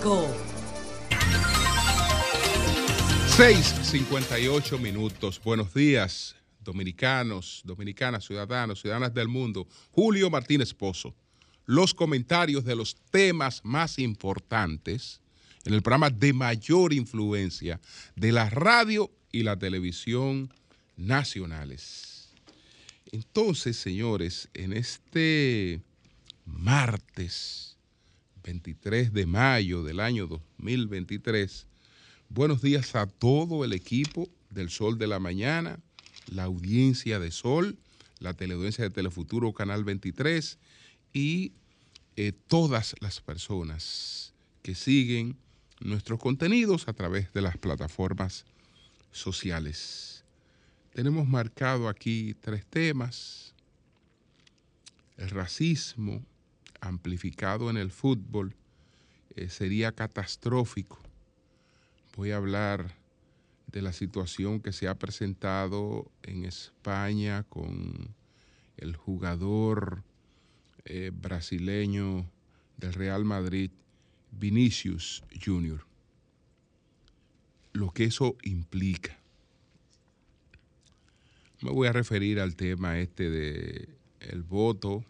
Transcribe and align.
5. 0.00 0.28
6:58 3.36 4.78
minutos. 4.78 5.38
Buenos 5.44 5.74
días, 5.74 6.36
dominicanos, 6.64 7.60
dominicanas, 7.64 8.24
ciudadanos, 8.24 8.80
ciudadanas 8.80 9.12
del 9.12 9.28
mundo. 9.28 9.68
Julio 9.90 10.30
Martínez 10.30 10.72
Pozo. 10.72 11.14
Los 11.66 11.92
comentarios 11.92 12.64
de 12.64 12.76
los 12.76 12.96
temas 13.10 13.60
más 13.62 13.98
importantes 13.98 15.20
en 15.64 15.74
el 15.74 15.82
programa 15.82 16.08
de 16.08 16.32
mayor 16.32 16.94
influencia 16.94 17.78
de 18.16 18.32
la 18.32 18.48
radio 18.48 19.10
y 19.30 19.42
la 19.42 19.58
televisión 19.58 20.50
nacionales. 20.96 22.30
Entonces, 23.12 23.76
señores, 23.76 24.48
en 24.54 24.72
este 24.72 25.82
martes 26.46 27.69
23 28.42 29.12
de 29.12 29.26
mayo 29.26 29.82
del 29.82 30.00
año 30.00 30.26
2023, 30.26 31.66
buenos 32.28 32.62
días 32.62 32.94
a 32.94 33.06
todo 33.06 33.64
el 33.64 33.72
equipo 33.72 34.28
del 34.50 34.70
Sol 34.70 34.98
de 34.98 35.06
la 35.06 35.18
Mañana, 35.18 35.78
la 36.26 36.44
audiencia 36.44 37.18
de 37.18 37.30
Sol, 37.30 37.78
la 38.18 38.34
teleaudiencia 38.34 38.84
de 38.84 38.90
Telefuturo 38.90 39.52
Canal 39.52 39.84
23 39.84 40.58
y 41.12 41.52
eh, 42.16 42.32
todas 42.46 42.94
las 43.00 43.20
personas 43.20 44.32
que 44.62 44.74
siguen 44.74 45.36
nuestros 45.80 46.18
contenidos 46.18 46.88
a 46.88 46.92
través 46.92 47.32
de 47.32 47.40
las 47.40 47.56
plataformas 47.56 48.44
sociales. 49.12 50.24
Tenemos 50.92 51.26
marcado 51.26 51.88
aquí 51.88 52.34
tres 52.40 52.66
temas. 52.66 53.54
El 55.16 55.30
racismo 55.30 56.22
amplificado 56.80 57.70
en 57.70 57.76
el 57.76 57.90
fútbol 57.90 58.54
eh, 59.36 59.48
sería 59.48 59.92
catastrófico. 59.92 60.98
Voy 62.16 62.32
a 62.32 62.36
hablar 62.36 62.96
de 63.68 63.82
la 63.82 63.92
situación 63.92 64.60
que 64.60 64.72
se 64.72 64.88
ha 64.88 64.96
presentado 64.96 66.10
en 66.22 66.44
España 66.44 67.44
con 67.44 68.14
el 68.76 68.96
jugador 68.96 70.02
eh, 70.84 71.10
brasileño 71.14 72.28
del 72.76 72.94
Real 72.94 73.24
Madrid, 73.24 73.70
Vinicius 74.32 75.22
Jr. 75.44 75.84
Lo 77.72 77.90
que 77.90 78.04
eso 78.04 78.36
implica. 78.42 79.16
Me 81.60 81.70
voy 81.70 81.88
a 81.88 81.92
referir 81.92 82.40
al 82.40 82.56
tema 82.56 82.98
este 82.98 83.28
de 83.28 83.88
el 84.20 84.42
voto 84.42 85.04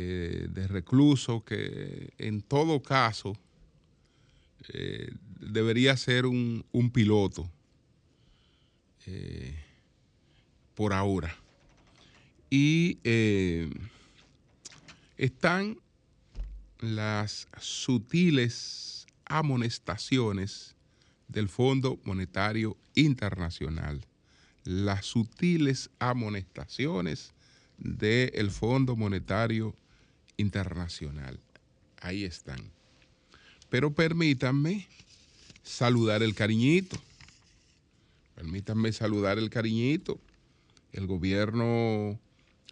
eh, 0.00 0.46
de 0.48 0.68
recluso 0.68 1.44
que 1.44 2.12
en 2.18 2.40
todo 2.40 2.80
caso 2.80 3.36
eh, 4.72 5.10
debería 5.40 5.96
ser 5.96 6.24
un, 6.24 6.64
piloto 6.94 7.50
eh, 9.06 9.56
por 10.76 10.92
ahora. 10.92 11.36
Y 12.48 12.98
están 15.16 15.78
las 16.78 17.48
sutiles 17.58 19.04
amonestaciones 19.24 20.76
del 21.26 21.48
Fondo 21.48 21.98
Monetario 22.04 22.76
Internacional. 22.94 24.06
Las 24.62 25.06
sutiles 25.06 25.90
amonestaciones 25.98 27.32
del 27.78 28.50
Fondo 28.52 28.96
Monetario. 28.96 29.74
Ahí 32.00 32.24
están. 32.24 32.60
Pero 33.68 33.92
permítanme 33.92 34.86
saludar 35.62 36.22
el 36.22 36.34
cariñito. 36.34 36.96
Permítanme 38.34 38.92
saludar 38.92 39.38
el 39.38 39.50
cariñito. 39.50 40.20
El 40.92 41.06
gobierno 41.06 42.18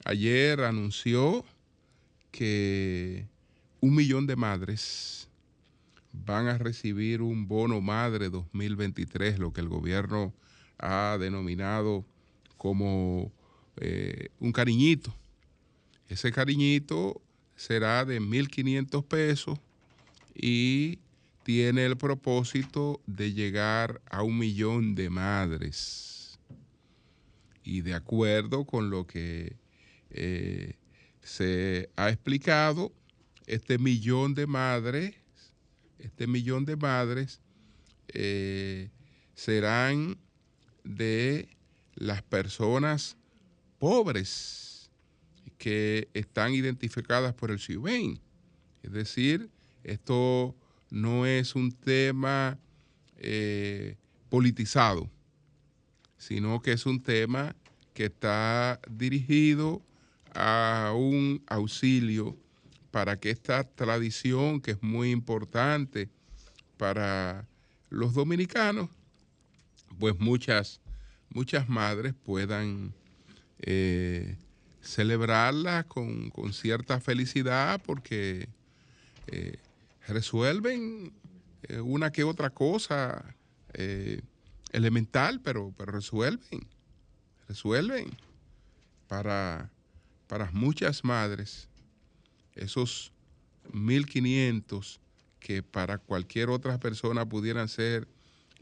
ayer 0.05 0.61
anunció 0.61 1.45
que 2.31 3.27
un 3.81 3.95
millón 3.95 4.27
de 4.27 4.37
madres 4.37 5.29
van 6.13 6.47
a 6.47 6.59
recibir 6.59 7.21
un 7.21 7.49
bono 7.49 7.81
madre 7.81 8.31
2023, 8.31 9.39
lo 9.39 9.53
que 9.53 9.61
el 9.61 9.69
gobierno 9.69 10.33
ha 10.79 11.19
denominado 11.19 12.05
como 12.57 13.33
eh, 13.77 14.29
un 14.39 14.53
cariñito. 14.53 15.15
Ese 16.09 16.31
cariñito 16.31 17.21
será 17.57 18.05
de 18.05 18.21
1.500 18.21 19.05
pesos 19.05 19.59
y 20.35 20.99
tiene 21.43 21.87
el 21.87 21.97
propósito 21.97 23.01
de 23.07 23.33
llegar 23.33 24.01
a 24.11 24.23
un 24.23 24.39
millón 24.39 24.95
de 24.95 25.11
madres. 25.11 26.39
Y 27.65 27.81
de 27.81 27.95
acuerdo 27.95 28.65
con 28.65 28.91
lo 28.91 29.07
que 29.07 29.57
eh, 30.11 30.75
se 31.23 31.89
ha 31.97 32.11
explicado, 32.11 32.93
este 33.47 33.79
millón 33.79 34.35
de 34.35 34.47
madres, 34.47 35.15
este 35.99 36.27
millón 36.27 36.65
de 36.65 36.77
madres 36.77 37.41
eh, 38.09 38.91
serán 39.35 40.19
de 40.85 41.49
las 41.95 42.23
personas 42.23 43.17
pobres 43.79 44.66
que 45.59 46.09
están 46.15 46.55
identificadas 46.55 47.35
por 47.35 47.51
el 47.51 47.59
CIUBEN. 47.59 48.21
Es 48.83 48.93
decir, 48.93 49.51
esto 49.85 50.55
no 50.91 51.27
es 51.27 51.55
un 51.55 51.73
tema 51.73 52.59
eh, 53.19 53.97
politizado, 54.29 55.11
sino 56.19 56.61
que 56.61 56.73
es 56.73 56.87
un 56.87 57.03
tema 57.03 57.57
que 57.95 58.07
está 58.07 58.81
dirigido 58.91 59.83
a 60.35 60.93
un 60.95 61.43
auxilio 61.47 62.37
para 62.91 63.19
que 63.19 63.31
esta 63.31 63.65
tradición, 63.65 64.61
que 64.61 64.73
es 64.73 64.83
muy 64.83 65.11
importante 65.11 66.09
para 66.77 67.49
los 67.89 68.15
dominicanos, 68.15 68.91
pues 69.99 70.19
muchas, 70.19 70.81
muchas 71.31 71.69
madres 71.69 72.15
puedan 72.25 72.93
eh, 73.61 74.37
celebrarla 74.87 75.85
con, 75.85 76.33
cierta 76.53 77.01
felicidad 77.01 77.81
porque 77.85 78.49
eh, 79.27 79.59
resuelven 80.07 81.13
eh, 81.65 81.81
una 81.81 82.13
que 82.13 82.25
otra 82.25 82.51
cosa 82.51 83.35
elemental, 84.73 85.43
pero, 85.43 85.75
pero 85.77 85.93
resuelven, 85.93 86.67
resuelven 87.47 88.09
para, 89.07 89.71
para 90.29 90.51
muchas 90.53 91.05
madres 91.05 91.69
esos 92.55 93.13
1.500 93.73 94.99
que 95.41 95.63
para 95.63 95.99
cualquier 95.99 96.49
otra 96.49 96.79
persona 96.79 97.29
pudieran 97.29 97.69
ser 97.69 98.09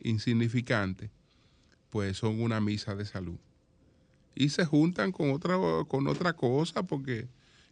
insignificantes, 0.02 1.10
pues 1.90 2.16
son 2.16 2.42
una 2.42 2.60
misa 2.60 2.96
de 2.96 3.04
salud 3.04 3.38
y 4.34 4.48
se 4.48 4.64
juntan 4.64 5.12
con 5.12 5.30
otra, 5.30 5.56
con 5.88 6.06
otra 6.08 6.32
cosa 6.34 6.82
porque 6.82 7.28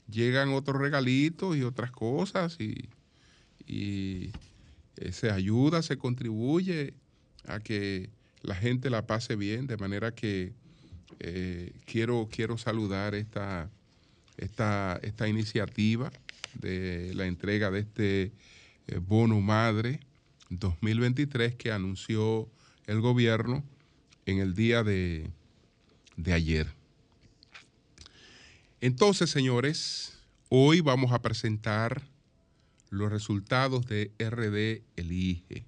llegan 0.08 0.50
otros 0.50 0.80
regalitos 0.80 1.56
y 1.56 1.62
otras 1.62 1.90
cosas 1.90 2.58
y, 2.60 2.88
eh, 3.68 4.32
se 5.12 5.30
ayuda, 5.30 5.82
se 5.82 5.96
contribuye 5.96 6.94
a 7.46 7.60
que 7.60 8.10
la 8.42 8.54
gente 8.54 8.90
la 8.90 9.06
pase 9.06 9.36
bien, 9.36 9.66
de 9.66 9.76
manera 9.76 10.14
que 10.14 10.52
eh, 11.20 11.72
quiero, 11.86 12.28
quiero 12.30 12.58
saludar 12.58 13.14
esta, 13.14 13.70
esta, 14.36 14.98
esta 15.02 15.28
iniciativa 15.28 16.12
de 16.54 17.12
la 17.14 17.26
entrega 17.26 17.70
de 17.70 17.80
este 17.80 18.32
eh, 18.88 18.98
bono 18.98 19.40
madre 19.40 20.00
2023 20.50 21.54
que 21.54 21.72
anunció 21.72 22.48
el 22.86 23.00
gobierno 23.00 23.64
en 24.26 24.38
el 24.38 24.54
día 24.54 24.82
de, 24.82 25.30
de 26.22 26.32
ayer. 26.32 26.68
Entonces, 28.80 29.30
señores, 29.30 30.18
hoy 30.48 30.80
vamos 30.80 31.12
a 31.12 31.22
presentar 31.22 32.02
los 32.90 33.10
resultados 33.10 33.86
de 33.86 34.10
RD 34.18 34.82
Elige. 34.96 35.64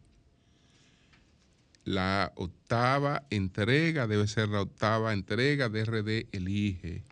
La 1.85 2.33
octava 2.37 3.27
entrega 3.31 4.06
debe 4.06 4.27
ser 4.27 4.49
la 4.49 4.62
octava 4.62 5.12
entrega 5.12 5.69
de 5.69 5.85
RD 5.85 6.29
Elige, 6.33 7.03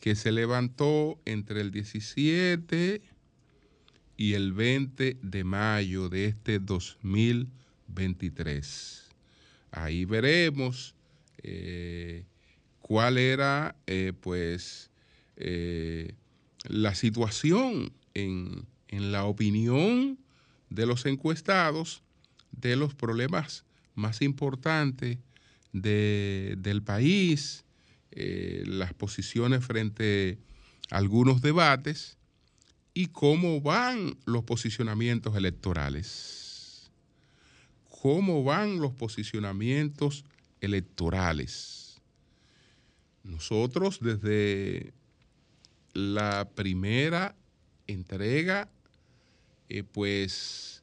que 0.00 0.14
se 0.14 0.32
levantó 0.32 1.20
entre 1.24 1.60
el 1.60 1.72
17 1.72 3.02
y 4.16 4.32
el 4.34 4.52
20 4.52 5.18
de 5.20 5.44
mayo 5.44 6.08
de 6.08 6.26
este 6.26 6.58
2023. 6.58 9.08
Ahí 9.70 10.04
veremos 10.04 10.94
eh, 11.42 12.24
cuál 12.88 13.18
era 13.18 13.76
eh, 13.86 14.14
pues 14.18 14.90
eh, 15.36 16.14
la 16.64 16.94
situación 16.94 17.92
en, 18.14 18.66
la 18.90 19.24
opinión 19.24 20.18
de 20.70 20.86
los 20.86 21.04
encuestados 21.04 22.02
de 22.50 22.76
los 22.76 22.94
problemas 22.94 23.66
más 23.94 24.22
importantes 24.22 25.18
del 25.72 26.82
país, 26.82 27.62
eh, 28.10 28.64
las 28.66 28.94
posiciones 28.94 29.62
frente 29.62 30.38
a 30.90 30.96
algunos 30.96 31.42
debates 31.42 32.16
y 32.94 33.08
cómo 33.08 33.60
van 33.60 34.16
los 34.24 34.44
posicionamientos 34.44 35.36
electorales. 35.36 36.90
¿Cómo 38.00 38.44
van 38.44 38.80
los 38.80 38.92
posicionamientos 38.92 40.24
electorales? 40.62 41.87
Nosotros 43.28 44.00
desde 44.00 44.94
la 45.92 46.48
primera 46.54 47.36
entrega, 47.86 48.70
eh, 49.68 49.82
pues 49.84 50.82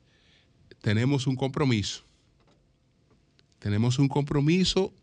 tenemos 0.81 1.25
un 1.25 1.35
compromiso. 1.35 2.03
Tenemos 3.57 3.97
un 3.97 4.07
compromiso 4.07 4.93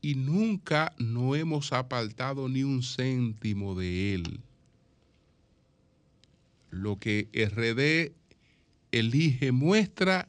y 0.00 0.16
nunca 0.16 0.92
no 0.98 1.36
hemos 1.36 1.72
apartado 1.72 2.48
ni 2.48 2.64
un 2.64 2.82
céntimo 2.82 3.76
de 3.76 4.14
él. 4.14 4.40
Lo 6.70 6.98
que 6.98 7.28
RD 7.32 8.12
elige 8.90 9.52
muestra 9.52 10.28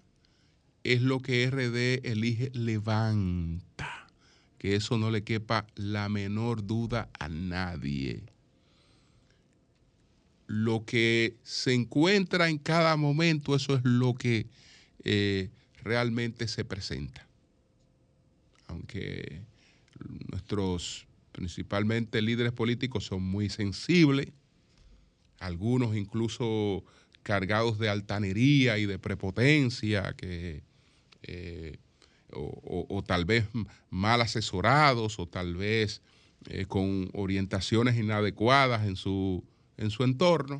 es 0.83 1.01
lo 1.01 1.19
que 1.19 1.49
RD 1.49 2.07
elige 2.07 2.51
levanta. 2.53 3.72
Que 4.63 4.77
eso 4.77 4.97
no 4.97 5.11
le 5.11 5.25
quepa 5.25 5.67
la 5.75 6.07
menor 6.07 6.65
duda 6.65 7.09
a 7.19 7.27
nadie. 7.27 8.23
Lo 10.47 10.85
que 10.85 11.35
se 11.43 11.73
encuentra 11.73 12.47
en 12.47 12.59
cada 12.59 12.95
momento, 12.95 13.57
eso 13.57 13.75
es 13.75 13.81
lo 13.83 14.13
que 14.13 14.47
eh, 15.03 15.49
realmente 15.83 16.47
se 16.47 16.63
presenta. 16.63 17.27
Aunque 18.67 19.41
nuestros 20.31 21.07
principalmente 21.33 22.21
líderes 22.21 22.53
políticos 22.53 23.03
son 23.03 23.21
muy 23.21 23.49
sensibles, 23.49 24.29
algunos 25.39 25.93
incluso 25.93 26.85
cargados 27.21 27.79
de 27.79 27.89
altanería 27.89 28.77
y 28.77 28.85
de 28.85 28.97
prepotencia, 28.97 30.13
que, 30.13 30.63
eh, 31.23 31.79
o, 32.35 33.03
tal 33.05 33.25
vez 33.25 33.45
mal 33.89 34.21
asesorados, 34.21 35.19
o 35.19 35.27
tal 35.27 35.55
vez 35.55 36.01
eh, 36.49 36.65
con 36.65 37.09
orientaciones 37.13 37.97
inadecuadas 37.97 38.85
en 38.87 38.95
su, 38.95 39.43
en 39.77 39.89
su 39.89 40.03
entorno, 40.03 40.59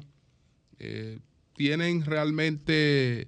eh, 0.80 1.20
tienen 1.56 2.04
realmente 2.06 3.28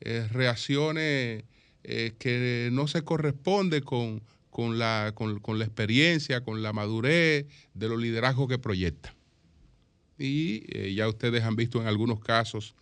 reacciones 0.00 1.44
que 1.82 2.68
no 2.72 2.86
se 2.86 3.02
corresponden 3.02 3.82
con, 3.82 4.22
con 4.58 4.76
la, 4.76 5.12
con, 5.14 5.58
la 5.60 5.64
experiencia, 5.64 6.42
con 6.42 6.64
la 6.64 6.72
madurez 6.72 7.46
de 7.74 7.88
los 7.88 8.00
liderazgos 8.00 8.48
que 8.48 8.58
proyecta. 8.58 9.14
Y 10.18 10.64
eh, 10.76 10.94
ya 10.94 11.06
ustedes 11.06 11.44
han 11.44 11.54
visto 11.54 11.80
en 11.80 11.86
algunos 11.86 12.18
casos 12.18 12.74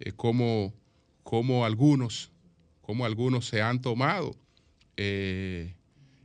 eh, 0.00 0.12
cómo, 0.16 0.72
algunos, 1.66 2.32
cómo 2.80 3.04
algunos 3.04 3.46
se 3.46 3.60
han 3.60 3.82
tomado 3.82 4.36
eh, 4.98 5.74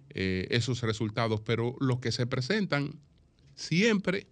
esos 0.10 0.82
resultados, 0.82 1.42
pero 1.42 1.76
los 1.80 2.00
que 2.00 2.12
se 2.12 2.28
presentan 2.28 3.00
siempre, 3.56 4.28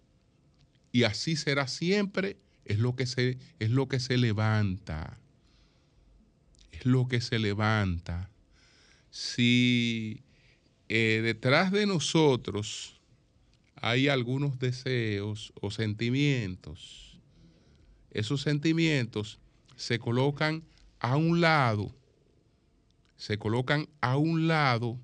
y 0.91 1.03
así 1.03 1.35
será 1.35 1.67
siempre, 1.67 2.37
es 2.65 2.79
lo 2.79 2.95
que 2.95 3.05
se, 3.05 3.37
es 3.59 3.69
lo 3.69 3.87
que 3.87 3.99
se 3.99 4.17
levanta. 4.17 5.17
Es 6.71 6.85
lo 6.85 7.07
que 7.07 7.21
se 7.21 7.39
levanta. 7.39 8.29
Si 9.09 10.23
eh, 10.89 11.21
detrás 11.23 11.71
de 11.71 11.85
nosotros 11.85 12.99
hay 13.75 14.07
algunos 14.07 14.59
deseos 14.59 15.53
o 15.59 15.71
sentimientos. 15.71 17.17
Esos 18.11 18.41
sentimientos 18.41 19.39
se 19.75 19.99
colocan 19.99 20.63
a 20.99 21.15
un 21.15 21.41
lado, 21.41 21.95
se 23.21 23.37
colocan 23.37 23.87
a 24.01 24.17
un 24.17 24.47
lado 24.47 24.99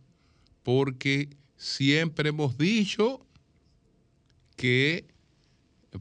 porque 0.63 1.29
siempre 1.55 2.29
hemos 2.29 2.57
dicho 2.57 3.23
que 4.55 5.05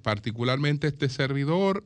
particularmente 0.01 0.87
este 0.87 1.11
servidor 1.11 1.85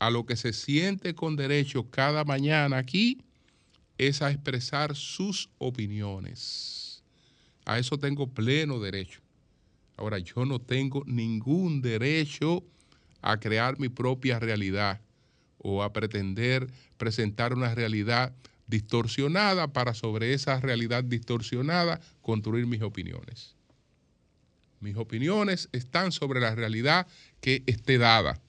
a 0.00 0.10
lo 0.10 0.26
que 0.26 0.34
se 0.34 0.52
siente 0.52 1.14
con 1.14 1.36
derecho 1.36 1.88
cada 1.88 2.24
mañana 2.24 2.78
aquí 2.78 3.22
es 3.96 4.22
a 4.22 4.32
expresar 4.32 4.96
sus 4.96 5.48
opiniones. 5.58 7.04
A 7.64 7.78
eso 7.78 7.96
tengo 7.96 8.26
pleno 8.26 8.80
derecho. 8.80 9.20
Ahora, 9.96 10.18
yo 10.18 10.44
no 10.44 10.58
tengo 10.58 11.04
ningún 11.06 11.80
derecho 11.80 12.64
a 13.22 13.38
crear 13.38 13.78
mi 13.78 13.88
propia 13.88 14.40
realidad 14.40 15.00
o 15.58 15.84
a 15.84 15.92
pretender 15.92 16.68
presentar 16.96 17.54
una 17.54 17.72
realidad 17.72 18.34
distorsionada 18.66 19.72
para 19.72 19.94
sobre 19.94 20.32
esa 20.32 20.60
realidad 20.60 21.04
distorsionada 21.04 22.00
construir 22.22 22.66
mis 22.66 22.82
opiniones. 22.82 23.54
Mis 24.80 24.96
opiniones 24.96 25.68
están 25.72 26.12
sobre 26.12 26.40
la 26.40 26.54
realidad 26.54 27.06
que 27.40 27.62
esté 27.66 27.98
dada. 27.98 28.40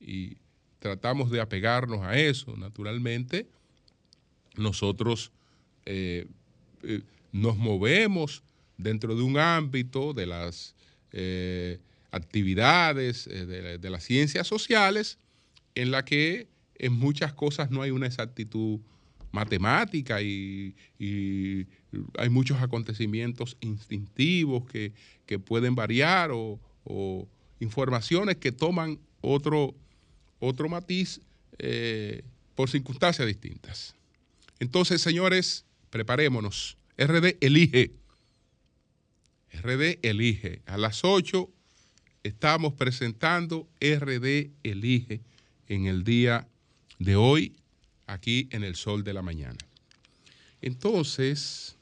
Y 0.00 0.36
tratamos 0.78 1.30
de 1.30 1.40
apegarnos 1.40 2.02
a 2.02 2.18
eso, 2.18 2.56
naturalmente. 2.56 3.48
Nosotros 4.56 5.32
eh, 5.86 6.26
eh, 6.82 7.02
nos 7.32 7.56
movemos 7.56 8.42
dentro 8.76 9.16
de 9.16 9.22
un 9.22 9.38
ámbito 9.38 10.12
de 10.12 10.26
las 10.26 10.74
eh, 11.12 11.78
actividades 12.10 13.24
de, 13.26 13.90
las 13.90 14.04
ciencias 14.04 14.46
sociales 14.46 15.18
en 15.74 15.90
la 15.90 16.04
que 16.04 16.48
en 16.78 16.92
muchas 16.92 17.32
cosas 17.32 17.70
no 17.70 17.82
hay 17.82 17.90
una 17.90 18.06
exactitud 18.06 18.80
matemática 19.32 20.22
y, 20.22 20.74
hay 22.18 22.28
muchos 22.28 22.60
acontecimientos 22.60 23.56
instintivos 23.60 24.64
que, 24.66 24.92
pueden 25.38 25.74
variar 25.74 26.30
o, 26.32 26.58
informaciones 27.60 28.36
que 28.36 28.52
toman 28.52 28.98
otro, 29.20 29.74
otro 30.38 30.68
matiz 30.68 31.20
eh, 31.58 32.22
por 32.54 32.70
circunstancias 32.70 33.26
distintas. 33.26 33.94
Entonces, 34.60 35.02
señores, 35.02 35.64
preparémonos 35.90 36.78
RD 36.96 37.36
elige. 37.40 37.92
RD 39.52 39.98
elige. 40.02 40.62
A 40.66 40.76
las 40.76 41.04
8 41.04 41.48
estamos 42.22 42.74
presentando 42.74 43.68
RD 43.80 44.50
elige 44.62 45.20
en 45.68 45.86
el 45.86 46.04
día 46.04 46.48
de 46.98 47.16
hoy, 47.16 47.56
aquí 48.06 48.48
en 48.50 48.64
el 48.64 48.74
sol 48.74 49.04
de 49.04 49.14
la 49.14 49.22
mañana. 49.22 49.58
Entonces, 50.60 51.76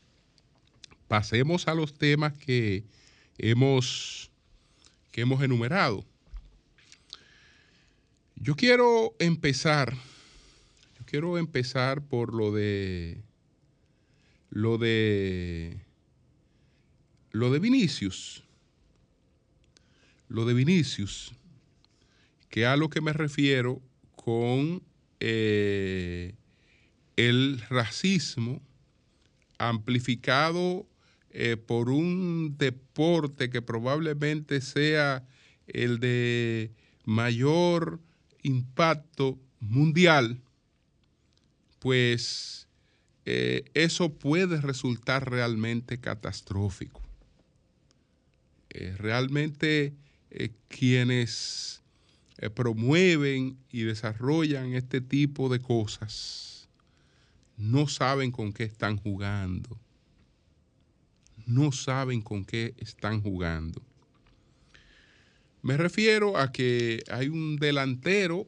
pasemos 1.08 1.68
a 1.68 1.74
los 1.74 1.94
temas 1.94 2.34
que 2.34 2.84
hemos, 3.38 4.30
que 5.12 5.22
hemos 5.22 5.42
enumerado. 5.42 6.04
Yo 8.36 8.54
quiero 8.54 9.14
empezar, 9.18 9.94
yo 10.98 11.06
quiero 11.06 11.38
empezar 11.38 12.02
por 12.02 12.34
lo 12.34 12.52
de 12.52 13.22
lo 14.50 14.78
de 14.78 15.80
lo 17.32 17.50
de 17.50 17.58
Vinicius. 17.58 18.42
Lo 20.28 20.44
de 20.44 20.54
Vinicius, 20.54 21.32
que 22.48 22.66
a 22.66 22.76
lo 22.76 22.90
que 22.90 23.00
me 23.00 23.12
refiero 23.12 23.80
con 24.16 24.82
eh, 25.28 26.34
el 27.16 27.60
racismo 27.68 28.62
amplificado 29.58 30.86
eh, 31.30 31.56
por 31.56 31.90
un 31.90 32.54
deporte 32.56 33.50
que 33.50 33.60
probablemente 33.60 34.60
sea 34.60 35.26
el 35.66 35.98
de 35.98 36.70
mayor 37.04 37.98
impacto 38.44 39.36
mundial, 39.58 40.40
pues 41.80 42.68
eh, 43.24 43.64
eso 43.74 44.12
puede 44.12 44.60
resultar 44.60 45.28
realmente 45.28 45.98
catastrófico. 45.98 47.02
Realmente 48.98 49.92
eh, 52.38 52.50
promueven 52.50 53.56
y 53.70 53.82
desarrollan 53.82 54.74
este 54.74 55.00
tipo 55.00 55.48
de 55.48 55.60
cosas 55.60 56.56
no 57.56 57.88
saben 57.88 58.30
con 58.30 58.52
qué 58.52 58.64
están 58.64 58.96
jugando. 58.96 59.78
No 61.46 61.72
saben 61.72 62.22
con 62.22 62.44
qué 62.44 62.74
están 62.78 63.22
jugando. 63.22 63.82
Me 65.62 65.76
refiero 65.76 66.36
a 66.36 66.52
que 66.52 67.02
hay 67.10 67.28
un 67.28 67.56
delantero 67.56 68.46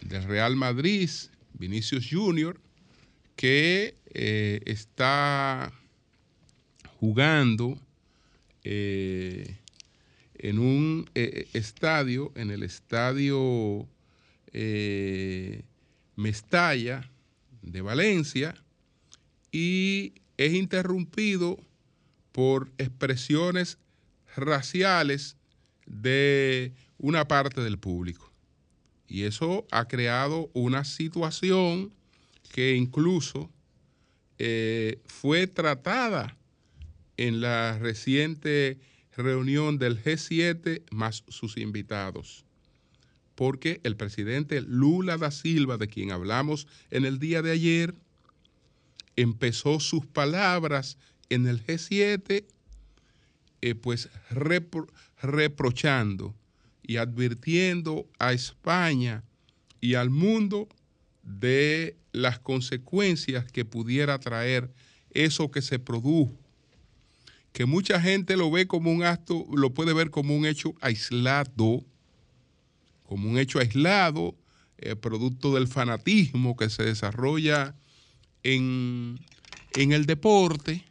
del 0.00 0.24
Real 0.24 0.56
Madrid, 0.56 1.10
Vinicius 1.54 2.08
Junior, 2.10 2.60
que 3.36 3.94
eh, 4.06 4.60
está 4.66 5.72
jugando 6.98 7.78
eh, 8.64 9.58
en 10.38 10.58
un 10.58 11.10
eh, 11.14 11.48
estadio, 11.52 12.32
en 12.34 12.50
el 12.50 12.62
estadio 12.62 13.86
Mestalla 16.16 17.10
de 17.62 17.82
Valencia, 17.82 18.54
y 19.52 20.14
es 20.36 20.54
interrumpido 20.54 21.58
por 22.32 22.70
expresiones 22.78 23.78
raciales 24.36 25.36
de 25.86 26.72
una 26.98 27.26
parte 27.26 27.60
del 27.60 27.78
público. 27.78 28.32
Y 29.06 29.22
eso 29.22 29.66
ha 29.70 29.88
creado 29.88 30.50
una 30.52 30.84
situación 30.84 31.92
que 32.52 32.74
incluso 32.74 33.50
eh, 34.38 35.00
fue 35.06 35.46
tratada 35.46 36.36
en 37.16 37.40
la 37.40 37.78
reciente 37.78 38.78
reunión 39.18 39.78
del 39.78 40.02
G7 40.02 40.82
más 40.90 41.24
sus 41.28 41.56
invitados, 41.56 42.44
porque 43.34 43.80
el 43.82 43.96
presidente 43.96 44.62
Lula 44.62 45.18
da 45.18 45.30
Silva, 45.30 45.76
de 45.76 45.88
quien 45.88 46.12
hablamos 46.12 46.66
en 46.90 47.04
el 47.04 47.18
día 47.18 47.42
de 47.42 47.50
ayer, 47.50 47.94
empezó 49.16 49.80
sus 49.80 50.06
palabras 50.06 50.96
en 51.28 51.46
el 51.46 51.64
G7, 51.64 52.44
eh, 53.60 53.74
pues 53.74 54.08
reprochando 55.20 56.34
y 56.82 56.96
advirtiendo 56.96 58.08
a 58.18 58.32
España 58.32 59.24
y 59.80 59.94
al 59.94 60.10
mundo 60.10 60.68
de 61.22 61.96
las 62.12 62.38
consecuencias 62.38 63.50
que 63.50 63.64
pudiera 63.64 64.18
traer 64.20 64.70
eso 65.10 65.50
que 65.50 65.60
se 65.60 65.78
produjo. 65.78 66.38
Que 67.58 67.66
mucha 67.66 68.00
gente 68.00 68.36
lo 68.36 68.52
ve 68.52 68.68
como 68.68 68.92
un 68.92 69.02
acto, 69.02 69.44
lo 69.52 69.74
puede 69.74 69.92
ver 69.92 70.10
como 70.10 70.36
un 70.36 70.46
hecho 70.46 70.74
aislado, 70.80 71.84
como 73.02 73.28
un 73.28 73.36
hecho 73.36 73.58
aislado, 73.58 74.36
eh, 74.76 74.94
producto 74.94 75.52
del 75.52 75.66
fanatismo 75.66 76.56
que 76.56 76.70
se 76.70 76.84
desarrolla 76.84 77.74
en, 78.44 79.18
en 79.74 79.90
el 79.90 80.06
deporte 80.06 80.84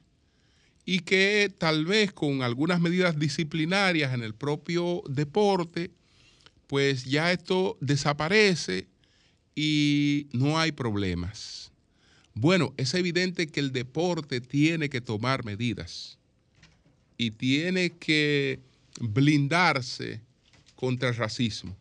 y 0.84 1.00
que 1.00 1.50
tal 1.58 1.86
vez 1.86 2.12
con 2.12 2.42
algunas 2.42 2.82
medidas 2.82 3.18
disciplinarias 3.18 4.14
en 4.14 4.22
el 4.22 4.36
propio 4.36 5.04
deporte, 5.08 5.92
pues 6.68 7.06
ya 7.06 7.32
esto 7.32 7.78
desaparece 7.80 8.90
y 9.56 10.28
no 10.34 10.60
hay 10.60 10.74
problemas. 10.74 11.72
Bueno, 12.34 12.74
es 12.76 12.94
evidente 12.94 13.48
que 13.48 13.62
el 13.62 13.72
deporte 13.72 14.42
tiene 14.42 14.90
que 14.90 15.00
tomar 15.00 15.46
medidas 15.46 16.17
y 17.18 17.32
tiene 17.32 17.92
que 17.92 18.60
blindarse 19.00 20.22
contra 20.76 21.10
el 21.10 21.16
racismo, 21.16 21.76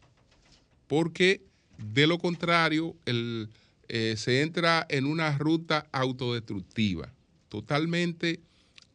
porque 0.87 1.43
de 1.79 2.07
lo 2.07 2.19
contrario 2.19 2.97
eh, 3.07 4.15
se 4.17 4.43
entra 4.43 4.87
en 4.89 5.05
una 5.05 5.37
ruta 5.37 5.87
autodestructiva, 5.93 7.13
totalmente 7.49 8.41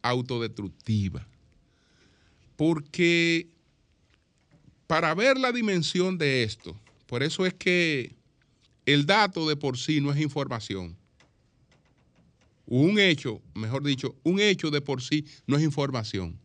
autodestructiva. 0.02 1.26
Porque 2.56 3.48
para 4.86 5.14
ver 5.14 5.38
la 5.38 5.52
dimensión 5.52 6.18
de 6.18 6.42
esto, 6.42 6.76
por 7.06 7.22
eso 7.22 7.46
es 7.46 7.54
que 7.54 8.14
el 8.84 9.06
dato 9.06 9.48
de 9.48 9.56
por 9.56 9.78
sí 9.78 10.00
no 10.00 10.12
es 10.12 10.20
información. 10.20 10.96
Un 12.74 12.98
hecho, 12.98 13.42
mejor 13.52 13.84
dicho, 13.84 14.16
un 14.22 14.40
hecho 14.40 14.70
de 14.70 14.80
por 14.80 15.02
sí 15.02 15.26
no 15.46 15.58
es 15.58 15.62
información. 15.62 16.40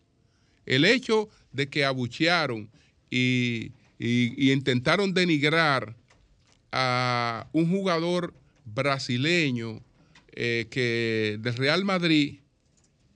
El 0.65 0.83
hecho 0.83 1.29
de 1.53 1.69
que 1.69 1.85
abuchearon 1.85 2.69
y, 3.09 3.71
intentaron 3.97 5.13
denigrar 5.13 5.95
a 6.73 7.47
un 7.53 7.71
jugador 7.71 8.33
brasileño 8.65 9.81
eh, 10.33 10.67
que 10.69 11.37
del 11.39 11.55
Real 11.55 11.85
Madrid, 11.85 12.41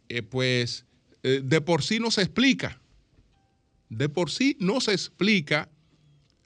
eh, 0.08 0.22
pues 0.22 0.86
eh, 1.24 1.42
de 1.44 1.60
por 1.60 1.84
sí 1.84 2.00
no 2.00 2.12
se 2.12 2.22
explica. 2.22 2.80
De 3.90 4.08
por 4.08 4.32
sí 4.32 4.56
no 4.62 4.80
se 4.80 4.94
explica 4.94 5.68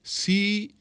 si 0.01 0.74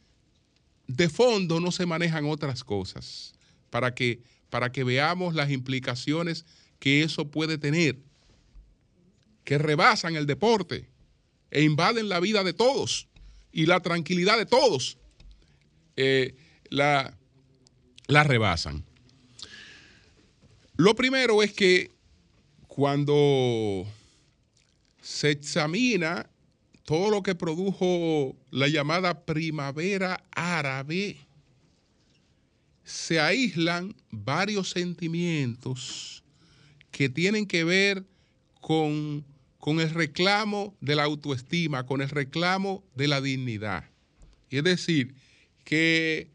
de 0.86 1.10
fondo 1.10 1.60
no 1.60 1.70
se 1.70 1.84
manejan 1.84 2.24
otras 2.24 2.64
cosas 2.64 3.34
para 3.68 3.94
que, 3.94 4.22
para 4.54 4.70
que 4.70 4.84
veamos 4.84 5.34
las 5.34 5.50
implicaciones 5.50 6.44
que 6.78 7.02
eso 7.02 7.28
puede 7.28 7.58
tener, 7.58 7.98
que 9.42 9.58
rebasan 9.58 10.14
el 10.14 10.26
deporte 10.26 10.88
e 11.50 11.64
invaden 11.64 12.08
la 12.08 12.20
vida 12.20 12.44
de 12.44 12.52
todos 12.52 13.08
y 13.50 13.66
la 13.66 13.80
tranquilidad 13.80 14.38
de 14.38 14.46
todos, 14.46 14.96
eh, 15.96 16.36
la, 16.70 17.18
la 18.06 18.22
rebasan. 18.22 18.84
Lo 20.76 20.94
primero 20.94 21.42
es 21.42 21.52
que 21.52 21.90
cuando 22.68 23.84
se 25.02 25.32
examina 25.32 26.30
todo 26.84 27.10
lo 27.10 27.24
que 27.24 27.34
produjo 27.34 28.36
la 28.52 28.68
llamada 28.68 29.24
primavera 29.26 30.22
árabe, 30.30 31.16
se 32.84 33.20
aíslan 33.20 33.94
varios 34.10 34.70
sentimientos 34.70 36.22
que 36.90 37.08
tienen 37.08 37.46
que 37.46 37.64
ver 37.64 38.04
con, 38.60 39.24
con, 39.58 39.80
el 39.80 39.90
reclamo 39.90 40.76
de 40.80 40.94
la 40.94 41.04
autoestima, 41.04 41.86
con 41.86 42.02
el 42.02 42.08
reclamo 42.08 42.84
de 42.94 43.08
la 43.08 43.20
dignidad. 43.20 43.84
Es 44.50 44.62
decir, 44.62 45.14
que 45.64 46.28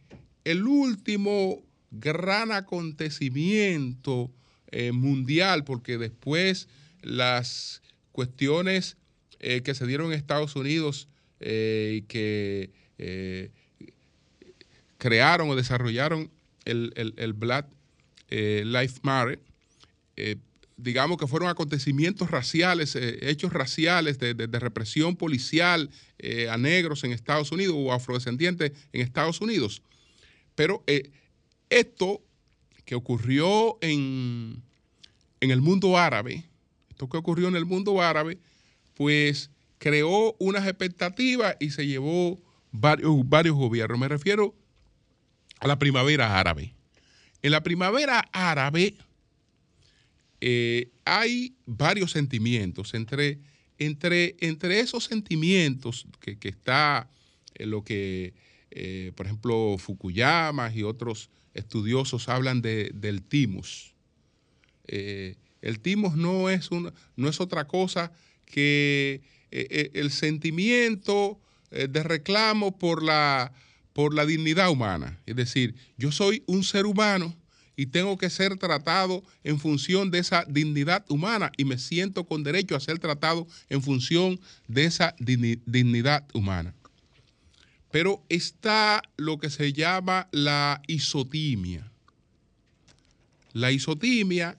el 0.44 0.66
último 0.66 1.62
gran 1.92 2.52
acontecimiento 2.52 4.32
eh, 4.72 4.92
mundial, 4.92 5.64
porque 5.64 5.98
después 5.98 6.68
las 7.02 7.82
cuestiones 8.12 8.98
eh, 9.40 9.62
que 9.62 9.74
se 9.74 9.88
dieron 9.88 10.08
en 10.08 10.14
Estados 10.14 10.56
Unidos 10.56 11.08
eh, 11.40 11.94
y 11.98 12.02
que 12.04 12.72
crearon 14.98 15.50
o 15.50 15.56
desarrollaron 15.56 16.30
el, 16.72 17.34
Black 17.34 17.68
Life 18.30 19.00
Matter, 19.02 19.40
digamos 20.78 21.18
que 21.18 21.28
fueron 21.28 21.50
acontecimientos 21.50 22.32
raciales, 22.32 22.96
hechos 22.96 23.52
raciales 23.54 24.20
de, 24.20 24.48
represión 24.60 25.16
policial 25.16 25.90
a 26.50 26.58
negros 26.58 27.04
en 27.04 27.12
Estados 27.12 27.52
Unidos 27.52 27.76
o 27.78 27.92
afrodescendientes 27.92 28.72
en 28.94 29.02
Estados 29.02 29.42
Unidos. 29.42 29.82
Pero 30.56 30.84
esto 31.70 32.22
que 32.86 32.96
ocurrió 32.96 33.78
en, 33.82 34.62
en 35.40 35.52
el 35.52 35.62
mundo 35.62 35.98
árabe, 35.98 36.46
esto 36.90 37.08
que 37.08 37.18
ocurrió 37.18 37.48
en 37.48 37.56
el 37.56 37.66
mundo 37.66 38.02
árabe, 38.02 38.40
pues 38.96 39.50
creó 39.78 40.36
unas 40.40 40.68
expectativas 40.68 41.56
y 41.60 41.72
se 41.72 41.88
llevó 41.88 42.40
varios, 42.72 43.14
varios 43.28 43.56
gobiernos. 43.56 43.98
Me 43.98 44.08
refiero 44.08 44.54
a 45.60 45.68
la 45.68 45.80
primavera 45.80 46.40
árabe. 46.40 46.74
En 47.42 47.52
la 47.52 47.64
primavera 47.64 48.28
árabe 48.32 48.96
eh, 50.42 50.90
hay 51.06 51.56
varios 51.66 52.12
sentimientos. 52.12 52.94
Entre, 52.94 53.40
entre, 53.78 54.36
entre 54.40 54.80
esos 54.80 55.06
sentimientos 55.06 56.06
que, 56.20 56.38
está 56.50 57.10
en 57.56 57.72
lo 57.72 57.84
que, 57.84 58.34
eh, 58.72 59.12
por 59.16 59.26
ejemplo, 59.26 59.78
Fukuyama 59.78 60.74
y 60.74 60.84
otros 60.84 61.30
estudiosos 61.54 62.30
hablan 62.30 62.62
del 62.62 63.22
timus. 63.28 63.94
Eh, 64.88 65.36
el 65.62 65.80
timus 65.80 66.16
no 66.16 66.50
es, 66.50 66.70
no 66.72 67.30
es 67.30 67.40
otra 67.42 67.68
cosa 67.68 68.12
que 68.46 69.22
eh, 69.52 69.68
eh, 69.70 69.92
el 69.94 70.12
sentimiento 70.12 71.40
eh, 71.72 71.88
de 71.88 72.04
reclamo 72.04 72.78
por 72.78 73.04
la, 73.04 73.52
por 73.94 74.14
la 74.14 74.26
dignidad 74.26 74.70
humana. 74.70 75.20
Es 75.26 75.36
decir, 75.36 75.76
yo 75.98 76.12
soy 76.12 76.44
un 76.46 76.64
ser 76.64 76.86
humano 76.86 77.36
y 77.76 77.86
tengo 77.86 78.18
que 78.18 78.30
ser 78.30 78.58
tratado 78.58 79.24
en 79.44 79.60
función 79.60 80.12
de 80.12 80.20
esa 80.20 80.44
dignidad 80.48 81.06
humana 81.10 81.52
y 81.56 81.64
me 81.64 81.78
siento 81.78 82.26
con 82.26 82.44
derecho 82.44 82.76
a 82.76 82.80
ser 82.82 83.00
tratado 83.00 83.48
en 83.70 83.82
función 83.82 84.40
de 84.68 84.86
esa 84.86 85.16
dignidad 85.18 86.28
humana. 86.34 86.76
Pero 87.92 88.22
está 88.30 89.02
lo 89.18 89.40
que 89.40 89.50
se 89.50 89.74
llama 89.74 90.28
la 90.32 90.82
isotimia. 90.88 91.90
La 93.54 93.72
isotimia 93.72 94.58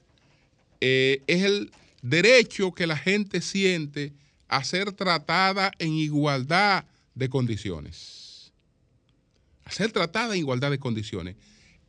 es 0.80 1.20
el 1.28 1.70
derecho 2.02 2.72
que 2.72 2.86
la 2.86 2.96
gente 2.96 3.40
siente 3.40 4.12
a 4.48 4.64
ser 4.64 4.92
tratada 4.92 5.70
en 5.78 5.92
igualdad 5.92 6.84
de 7.14 7.28
condiciones. 7.28 8.19
Ser 9.70 9.92
tratada 9.92 10.34
en 10.34 10.40
igualdad 10.40 10.70
de 10.70 10.78
condiciones. 10.78 11.36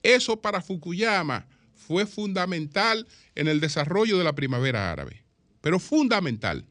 Eso 0.03 0.41
para 0.41 0.61
Fukuyama 0.61 1.47
fue 1.75 2.05
fundamental 2.05 3.07
en 3.35 3.47
el 3.47 3.59
desarrollo 3.59 4.17
de 4.17 4.23
la 4.23 4.33
primavera 4.33 4.91
árabe, 4.91 5.23
pero 5.61 5.79
fundamental. 5.79 6.65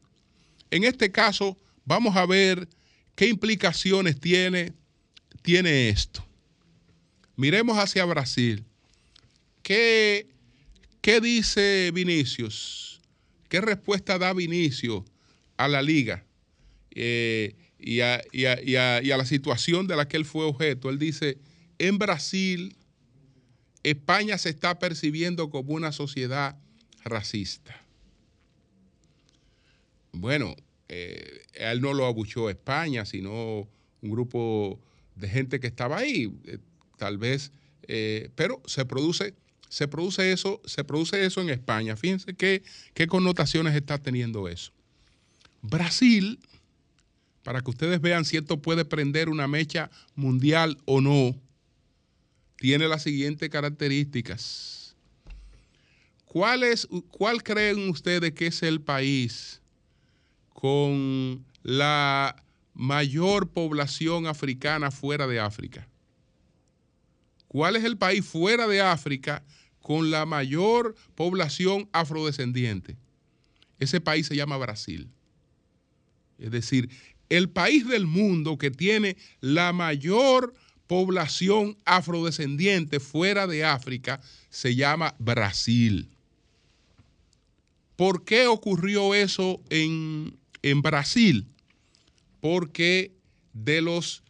En 0.69 0.83
este 0.83 1.11
caso, 1.11 1.57
vamos 1.85 2.15
a 2.15 2.25
ver 2.25 2.67
qué 3.15 3.27
implicaciones 3.27 4.19
tiene, 4.19 4.73
tiene 5.41 5.89
esto. 5.89 6.25
Miremos 7.35 7.77
hacia 7.77 8.05
Brasil. 8.05 8.65
¿Qué, 9.63 10.27
¿Qué 11.01 11.21
dice 11.21 11.91
Vinicius? 11.93 13.01
¿Qué 13.49 13.61
respuesta 13.61 14.17
da 14.17 14.33
Vinicius 14.33 15.03
a 15.57 15.67
la 15.67 15.81
liga 15.81 16.25
eh, 16.91 17.55
y, 17.81 18.01
a, 18.01 18.21
y, 18.31 18.45
a, 18.45 19.01
y 19.01 19.11
a 19.11 19.17
la 19.17 19.25
situación 19.25 19.87
de 19.87 19.95
la 19.95 20.07
que 20.07 20.17
él 20.17 20.25
fue 20.25 20.45
objeto? 20.45 20.89
Él 20.89 20.99
dice, 20.99 21.37
en 21.79 21.97
Brasil 21.97 22.75
España 23.83 24.37
se 24.37 24.49
está 24.49 24.77
percibiendo 24.79 25.49
como 25.49 25.73
una 25.73 25.91
sociedad 25.91 26.57
racista. 27.03 27.75
Bueno, 30.11 30.55
eh, 30.89 31.41
él 31.53 31.81
no 31.81 31.93
lo 31.93 32.05
abuchó 32.05 32.49
España, 32.49 33.05
sino 33.05 33.67
un 34.01 34.09
grupo 34.11 34.79
de 35.15 35.29
gente 35.29 35.59
que 35.59 35.67
estaba 35.67 35.97
ahí, 35.97 36.31
eh, 36.45 36.57
tal 36.97 37.17
vez, 37.17 37.51
eh, 37.87 38.29
pero 38.35 38.61
se 38.65 38.85
produce, 38.85 39.33
se 39.69 39.87
produce 39.87 40.31
eso, 40.31 40.61
se 40.65 40.83
produce 40.83 41.25
eso 41.25 41.41
en 41.41 41.49
España. 41.49 41.95
Fíjense 41.95 42.35
qué, 42.35 42.61
qué 42.93 43.07
connotaciones 43.07 43.75
está 43.75 43.97
teniendo 43.97 44.47
eso. 44.47 44.71
Brasil, 45.61 46.39
para 47.43 47.61
que 47.61 47.71
ustedes 47.71 48.01
vean 48.01 48.25
si 48.25 48.37
esto 48.37 48.61
puede 48.61 48.85
prender 48.85 49.29
una 49.29 49.47
mecha 49.47 49.89
mundial 50.15 50.77
o 50.85 51.01
no, 51.01 51.35
tiene 52.57 52.87
las 52.87 53.03
siguientes 53.03 53.49
características. 53.49 54.95
¿Cuál, 56.25 56.63
es, 56.63 56.87
¿Cuál 57.09 57.43
creen 57.43 57.89
ustedes 57.89 58.31
que 58.33 58.47
es 58.47 58.63
el 58.63 58.81
país 58.81 59.61
con 60.53 61.43
la 61.63 62.41
mayor 62.73 63.49
población 63.49 64.27
africana 64.27 64.91
fuera 64.91 65.27
de 65.27 65.39
África? 65.39 65.87
¿Cuál 67.47 67.75
es 67.75 67.83
el 67.83 67.97
país 67.97 68.25
fuera 68.25 68.67
de 68.67 68.79
África 68.79 69.43
con 69.81 70.09
la 70.09 70.25
mayor 70.25 70.95
población 71.15 71.89
afrodescendiente? 71.91 72.95
Ese 73.77 73.99
país 73.99 74.27
se 74.27 74.35
llama 74.35 74.55
Brasil. 74.57 75.09
Es 76.37 76.51
decir, 76.51 76.89
el 77.31 77.49
país 77.49 77.87
del 77.87 78.05
mundo 78.07 78.57
que 78.57 78.71
tiene 78.71 79.15
la 79.39 79.71
mayor 79.71 80.53
población 80.87 81.77
afrodescendiente 81.85 82.99
fuera 82.99 83.47
de 83.47 83.63
África 83.63 84.19
se 84.49 84.75
llama 84.75 85.15
Brasil. 85.17 86.09
¿Por 87.95 88.25
qué 88.25 88.47
ocurrió 88.47 89.15
eso 89.15 89.61
en, 89.69 90.37
Brasil? 90.81 91.47
Porque 92.41 93.13
de 93.53 93.81
los 93.81 94.23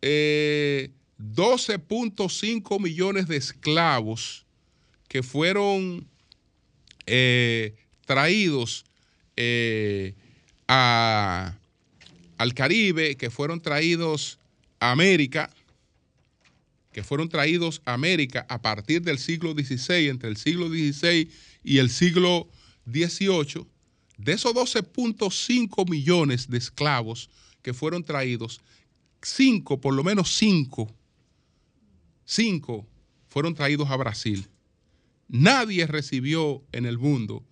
12.5 0.00 2.76
eh, 2.76 2.80
millones 2.80 3.28
de 3.28 3.36
esclavos 3.36 4.46
que 5.08 5.22
fueron 5.22 6.08
eh, 7.04 7.74
traídos 8.06 8.86
eh, 9.36 10.14
al 12.38 12.54
Caribe, 12.54 13.16
que 13.16 13.30
fueron 13.30 13.60
traídos 13.60 14.38
a 14.80 14.90
América, 14.90 15.50
que 16.92 17.02
fueron 17.02 17.28
traídos 17.28 17.82
a 17.84 17.94
América 17.94 18.46
a 18.48 18.62
partir 18.62 19.02
del 19.02 19.18
siglo 19.18 19.52
XVI, 19.52 20.08
entre 20.08 20.28
el 20.28 20.36
siglo 20.36 20.68
XVI 20.68 21.30
y 21.62 21.78
el 21.78 21.90
siglo 21.90 22.48
XVIII, 22.86 23.66
de 24.18 24.32
esos 24.32 24.54
12.5 24.54 25.90
millones 25.90 26.48
de 26.48 26.58
esclavos 26.58 27.28
que 27.62 27.74
fueron 27.74 28.04
traídos, 28.04 28.60
5, 29.22 29.80
por 29.80 29.94
lo 29.94 30.04
menos 30.04 30.34
5, 30.36 30.90
5 32.24 32.86
fueron 33.28 33.54
traídos 33.54 33.90
a 33.90 33.96
Brasil. 33.96 34.48
Nadie 35.28 35.86
recibió 35.86 36.62
en 36.72 36.86
el 36.86 36.98
mundo 36.98 37.44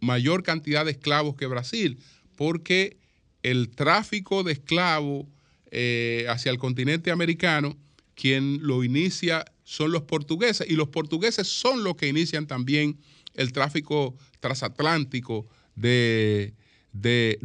mayor 0.00 0.42
cantidad 0.42 0.84
de 0.84 0.92
esclavos 0.92 1.36
que 1.36 1.46
Brasil, 1.46 1.98
porque 2.36 2.96
el 3.42 3.70
tráfico 3.70 4.42
de 4.42 4.52
esclavos 4.52 5.26
eh, 5.70 6.26
hacia 6.28 6.50
el 6.50 6.58
continente 6.58 7.10
americano 7.10 7.76
quien 8.14 8.58
lo 8.62 8.84
inicia 8.84 9.44
son 9.64 9.92
los 9.92 10.02
portugueses 10.02 10.68
y 10.68 10.74
los 10.74 10.88
portugueses 10.88 11.48
son 11.48 11.84
los 11.84 11.96
que 11.96 12.08
inician 12.08 12.46
también 12.46 12.98
el 13.34 13.52
tráfico 13.52 14.16
transatlántico 14.40 15.46
de, 15.74 16.54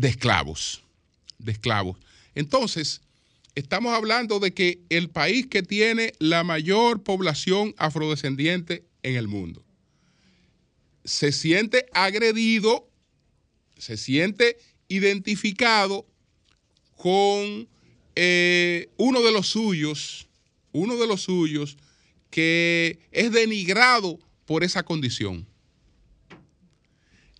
esclavos, 0.02 0.84
de 1.38 1.52
esclavos. 1.52 1.98
Entonces, 2.34 3.02
estamos 3.54 3.94
hablando 3.94 4.40
de 4.40 4.54
que 4.54 4.82
el 4.90 5.10
país 5.10 5.48
que 5.48 5.64
tiene 5.64 6.14
la 6.20 6.44
mayor 6.44 7.04
población 7.04 7.74
afrodescendiente 7.78 8.84
en 9.04 9.16
el 9.16 9.28
mundo 9.28 9.64
se 11.06 11.32
siente 11.32 11.86
agredido, 11.94 12.90
se 13.78 13.96
siente 13.96 14.58
identificado 14.88 16.06
con 16.96 17.68
eh, 18.16 18.90
uno 18.98 19.22
de 19.22 19.32
los 19.32 19.48
suyos, 19.48 20.28
uno 20.72 20.96
de 20.98 21.08
los 21.08 21.22
suyos, 21.22 21.78
que 22.30 23.00
es 23.12 23.32
denigrado 23.32 24.20
por 24.46 24.64
esa 24.64 24.84
condición. 24.84 25.46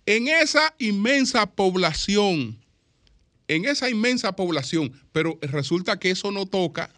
En 0.06 0.28
esa 0.28 0.74
inmensa 0.78 1.46
población, 1.46 2.58
en 3.48 3.64
esa 3.64 3.90
inmensa 3.90 4.36
población, 4.36 4.92
pero 5.12 5.38
resulta 5.42 5.98
que 5.98 6.10
eso 6.10 6.30
no 6.30 6.46
toca, 6.46 6.90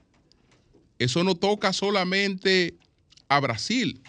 eso 0.98 1.24
no 1.24 1.34
toca 1.34 1.72
solamente 1.72 2.76
a 3.28 3.40
Brasil, 3.40 4.00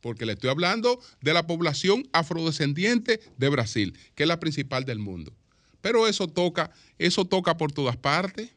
porque 0.00 0.26
le 0.26 0.34
estoy 0.34 0.50
hablando 0.50 1.00
de 1.20 1.34
la 1.34 1.46
población 1.46 2.08
afrodescendiente 2.12 3.20
de 3.36 3.48
Brasil, 3.48 3.98
que 4.14 4.24
es 4.24 4.28
la 4.28 4.40
principal 4.40 4.84
del 4.84 4.98
mundo. 4.98 5.32
Pero 5.80 6.06
eso 6.06 6.26
toca, 6.26 6.70
eso 6.98 7.24
toca 7.24 7.56
por 7.56 7.72
todas 7.72 7.96
partes 7.96 8.50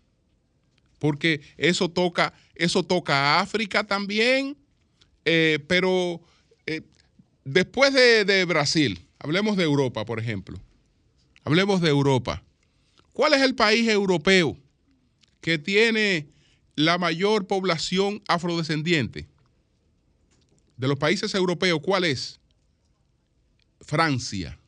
porque 1.02 1.42
eso 1.58 1.90
toca, 1.90 2.32
eso 2.54 2.84
toca 2.84 3.16
a 3.16 3.40
África 3.40 3.84
también, 3.84 4.56
eh, 5.26 5.58
pero 5.68 6.22
eh, 6.68 6.84
después 7.44 7.92
de, 7.92 8.46
Brasil, 8.46 9.04
hablemos 9.18 9.58
de 9.58 9.64
Europa, 9.64 10.06
por 10.06 10.20
ejemplo, 10.20 10.62
hablemos 11.44 11.82
de 11.82 11.90
Europa. 11.90 12.44
¿Cuál 13.14 13.34
es 13.34 13.42
el 13.42 13.56
país 13.56 13.90
europeo 13.90 14.56
que 15.42 15.58
tiene 15.58 16.28
la 16.76 17.00
mayor 17.00 17.48
población 17.48 18.22
afrodescendiente? 18.28 19.28
De 20.78 20.88
los 20.88 21.00
países 21.00 21.34
europeos, 21.34 21.80
¿cuál 21.82 22.04
es? 22.04 22.40
Francia. 23.80 24.61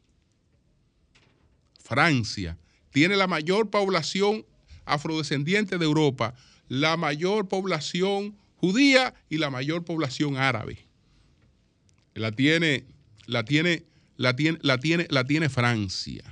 Francia 1.94 2.58
tiene 2.92 3.16
la 3.16 3.28
mayor 3.28 3.70
población 3.70 4.46
afrodescendientes 4.86 5.80
de 5.80 5.86
Europa 5.86 6.34
la 6.74 6.98
mayor 6.98 7.48
población 7.48 8.36
judía 8.56 9.14
y 9.30 9.38
la 9.38 9.52
mayor 9.52 9.86
población 9.86 10.38
árabe. 10.38 10.88
La 12.16 12.32
tiene, 12.32 12.86
la 13.28 13.46
tiene, 13.46 13.84
la 14.18 14.36
tiene, 14.36 14.58
la 14.64 14.80
tiene, 14.80 15.06
la 15.12 15.24
tiene 15.24 15.50
Francia. 15.50 16.24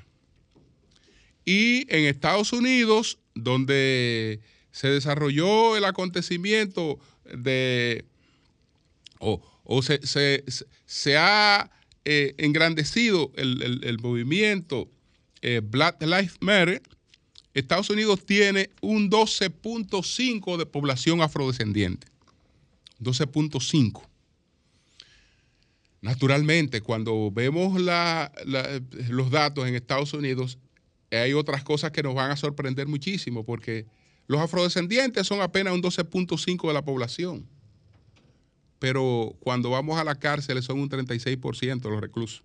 Y 1.46 1.86
en 1.96 2.06
Estados 2.06 2.54
Unidos, 2.54 3.20
donde 3.36 4.40
se 4.72 4.88
desarrolló 4.88 5.78
el 5.78 5.86
acontecimiento 5.86 7.00
de, 7.26 8.06
o, 9.20 9.82
se, 9.84 11.18
ha 11.18 11.70
eh, 12.06 12.34
engrandecido 12.40 13.32
el, 13.36 14.00
movimiento 14.02 14.90
eh, 15.42 15.62
Black 15.64 16.02
Lives 16.02 16.38
Matter, 16.40 16.82
Estados 17.54 17.90
Unidos 17.90 18.26
tiene 18.26 18.70
un 18.82 19.10
12.5 19.10 20.58
de 20.58 20.66
población 20.66 21.22
afrodescendiente. 21.22 22.08
12.5. 23.00 24.08
Naturalmente, 26.02 26.82
cuando 26.82 27.30
vemos 27.32 27.80
los 27.80 29.32
datos 29.32 29.68
en 29.68 29.76
Estados 29.76 30.14
Unidos, 30.14 30.58
hay 31.12 31.34
otras 31.34 31.64
cosas 31.64 31.92
que 31.92 32.02
nos 32.02 32.16
van 32.16 32.32
a 32.32 32.38
sorprender 32.38 32.88
muchísimo, 32.88 33.44
porque 33.44 33.86
los 34.28 34.40
afrodescendientes 34.40 35.28
son 35.28 35.42
apenas 35.42 35.74
un 35.74 35.84
12.5 35.84 36.68
de 36.68 36.74
la 36.74 36.84
población. 36.84 37.48
Pero 38.80 39.36
cuando 39.42 39.70
vamos 39.70 40.00
a 40.00 40.04
la 40.04 40.16
cárcel 40.16 40.64
son 40.64 40.80
un 40.80 40.90
36% 40.90 41.82
de 41.82 41.90
los 41.90 42.02
reclusos. 42.02 42.44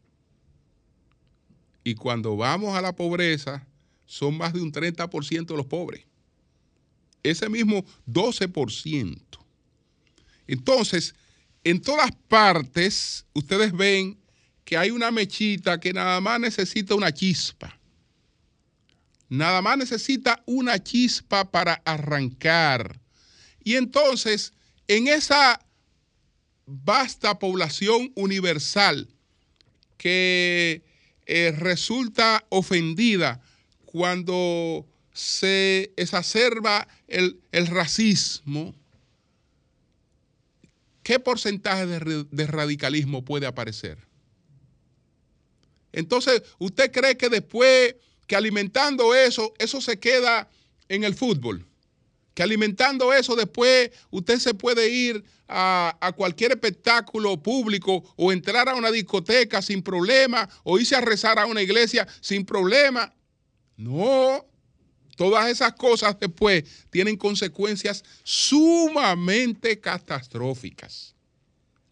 Y 1.87 1.95
cuando 1.95 2.37
vamos 2.37 2.77
a 2.77 2.83
la 2.83 2.97
pobreza, 2.97 3.65
son 4.07 4.37
más 4.37 4.53
de 4.53 4.61
un 4.61 4.73
30% 4.73 5.47
de 5.47 5.57
los 5.57 5.67
pobres. 5.67 6.05
Ese 7.23 7.49
mismo 7.49 7.85
12%, 8.09 9.23
Entonces, 10.49 11.15
en 11.63 11.81
todas 11.81 12.11
partes, 12.27 13.25
ustedes 13.35 13.73
ven 13.73 14.19
que 14.65 14.77
hay 14.77 14.91
una 14.91 15.13
mechita 15.13 15.79
que 15.79 15.93
nada 15.93 16.21
más 16.21 16.41
necesita 16.41 16.97
una 16.97 17.15
chispa. 17.15 17.79
Nada 19.29 19.63
más 19.63 19.79
necesita 19.79 20.43
una 20.45 20.83
chispa 20.83 21.53
para 21.53 21.75
arrancar. 21.85 23.01
Y 23.63 23.77
entonces, 23.77 24.53
en 24.89 25.07
esa 25.07 25.65
vasta 26.67 27.39
población 27.39 28.11
universal 28.17 29.09
que 29.97 30.83
eh, 31.27 31.53
resulta 31.57 32.45
ofendida 32.49 33.41
cuando 33.85 34.87
se 35.13 35.93
exacerba 35.97 36.87
el, 37.09 37.41
racismo, 37.67 38.75
¿qué 41.03 41.19
porcentaje 41.19 41.87
de, 41.87 42.47
radicalismo 42.47 43.25
puede 43.25 43.47
aparecer? 43.47 43.99
Entonces, 45.93 46.43
¿usted 46.59 46.93
cree 46.93 47.17
que 47.17 47.31
después 47.31 47.97
que 48.27 48.37
alimentando 48.37 49.15
eso, 49.15 49.55
eso 49.59 49.81
se 49.81 49.99
queda 49.99 50.51
en 50.89 51.05
el 51.05 51.15
fútbol? 51.15 51.65
Que 52.37 52.43
alimentando 52.43 53.15
eso 53.15 53.35
después 53.35 53.91
usted 54.11 54.39
se 54.39 54.53
puede 54.53 54.91
ir 54.91 55.25
a, 55.49 55.97
a, 56.01 56.13
cualquier 56.13 56.53
espectáculo 56.53 57.43
público 57.43 58.05
o 58.15 58.31
entrar 58.31 58.69
a 58.69 58.75
una 58.75 58.91
discoteca 58.91 59.63
sin 59.63 59.83
problema 59.83 60.47
o 60.63 60.79
irse 60.79 60.95
a 60.95 61.01
rezar 61.01 61.39
a 61.39 61.47
una 61.47 61.63
iglesia 61.63 62.07
sin 62.21 62.45
problema. 62.45 63.15
No, 63.79 64.45
Todas 65.17 65.49
esas 65.49 65.73
cosas 65.73 66.21
después 66.21 66.65
tienen 66.91 67.17
consecuencias 67.17 68.05
sumamente 68.23 69.81
catastróficas. 69.81 71.15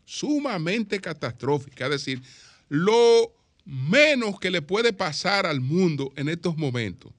Sumamente 0.05 1.01
catastróficas. 1.01 1.87
Es 1.87 1.91
decir, 1.91 2.23
lo 2.69 3.35
menos 3.65 4.39
que 4.39 4.51
le 4.51 4.61
puede 4.61 4.93
pasar 4.93 5.47
al 5.47 5.63
mundo 5.63 6.13
en 6.17 6.29
estos 6.29 6.59
momentos, 6.59 7.13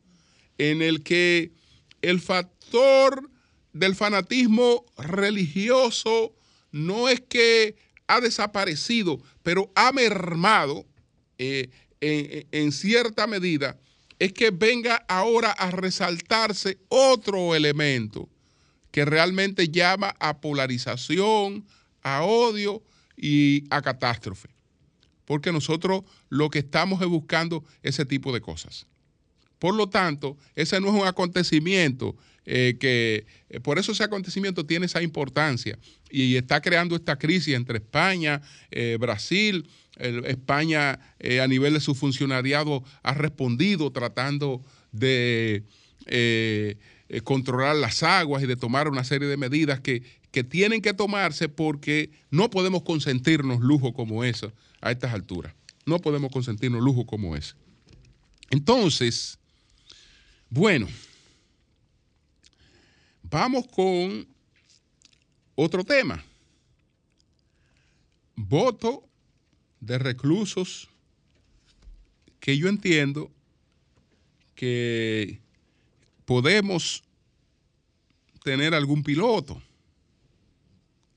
en 0.60 0.84
el 0.84 1.02
que 1.02 1.52
el 2.10 2.22
factor 2.22 3.30
del 3.74 3.96
fanatismo 3.96 4.86
religioso 4.98 6.34
no 6.72 7.10
es 7.10 7.22
que 7.22 7.76
ha 8.08 8.22
desaparecido, 8.22 9.22
pero 9.44 9.72
ha 9.76 9.92
mermado 9.92 10.86
eh, 11.38 11.70
en 12.02 12.72
cierta 12.72 13.28
medida 13.28 13.80
es 14.20 14.34
que 14.34 14.52
venga 14.52 15.04
ahora 15.08 15.52
a 15.52 15.72
resaltarse 15.72 16.78
otro 16.90 17.56
elemento 17.56 18.30
que 18.92 19.04
realmente 19.04 19.70
llama 19.70 20.16
a 20.20 20.40
polarización, 20.40 21.66
a 22.02 22.24
odio 22.24 22.84
y 23.18 23.64
a 23.70 23.82
catástrofe. 23.82 24.50
Porque 25.26 25.52
nosotros 25.52 26.04
lo 26.30 26.50
que 26.50 26.60
estamos 26.60 27.02
es 27.02 27.08
buscando 27.08 27.64
ese 27.82 28.06
tipo 28.06 28.32
de 28.32 28.42
cosas. 28.42 28.86
Por 29.66 29.74
lo 29.74 29.90
tanto, 29.90 30.38
ese 30.54 30.80
no 30.80 30.90
es 30.90 30.94
un 30.94 31.08
acontecimiento 31.08 32.16
eh, 32.46 32.78
que, 32.80 33.26
eh, 33.50 33.60
por 33.62 33.80
eso 33.80 33.94
ese 33.94 34.04
acontecimiento 34.04 34.64
tiene 34.64 34.86
esa 34.86 35.02
importancia 35.02 35.80
y 36.12 36.36
está 36.36 36.62
creando 36.62 36.96
esta 36.96 37.18
crisis 37.18 37.56
entre 37.56 37.80
España, 37.80 38.44
eh, 38.70 38.96
Brasil, 39.00 39.68
España 39.98 41.00
a 41.42 41.48
nivel 41.48 41.74
de 41.74 41.80
su 41.80 41.96
funcionariado 41.96 42.84
ha 43.02 43.16
respondido 43.16 43.92
tratando 43.92 44.62
de 44.92 45.64
controlar 47.24 47.76
las 47.76 48.04
aguas 48.04 48.44
y 48.44 48.46
de 48.46 48.58
tomar 48.58 48.88
una 48.88 49.04
serie 49.04 49.28
de 49.28 49.38
medidas 49.38 49.80
que, 49.80 50.04
que, 50.30 50.44
tienen 50.44 50.84
que 50.84 50.94
tomarse 50.94 51.50
porque 51.50 52.12
no 52.30 52.52
podemos 52.52 52.84
consentirnos 52.84 53.62
lujo 53.62 53.94
como 53.94 54.24
ese 54.24 54.52
a 54.80 54.92
estas 54.92 55.12
alturas. 55.12 55.56
No 55.88 55.98
podemos 55.98 56.32
consentirnos 56.32 56.84
lujo 56.84 57.08
como 57.08 57.36
ese. 57.36 57.56
Entonces, 58.52 59.40
bueno, 60.50 60.88
vamos 63.24 63.68
con 63.68 64.28
otro 65.56 65.84
tema. 65.84 66.24
Voto 68.36 69.08
de 69.80 69.98
reclusos 69.98 70.90
que 72.40 72.58
yo 72.58 72.68
entiendo 72.68 73.32
que 74.56 75.40
podemos 76.26 77.04
tener 78.44 78.74
algún 78.74 79.04
piloto. 79.04 79.62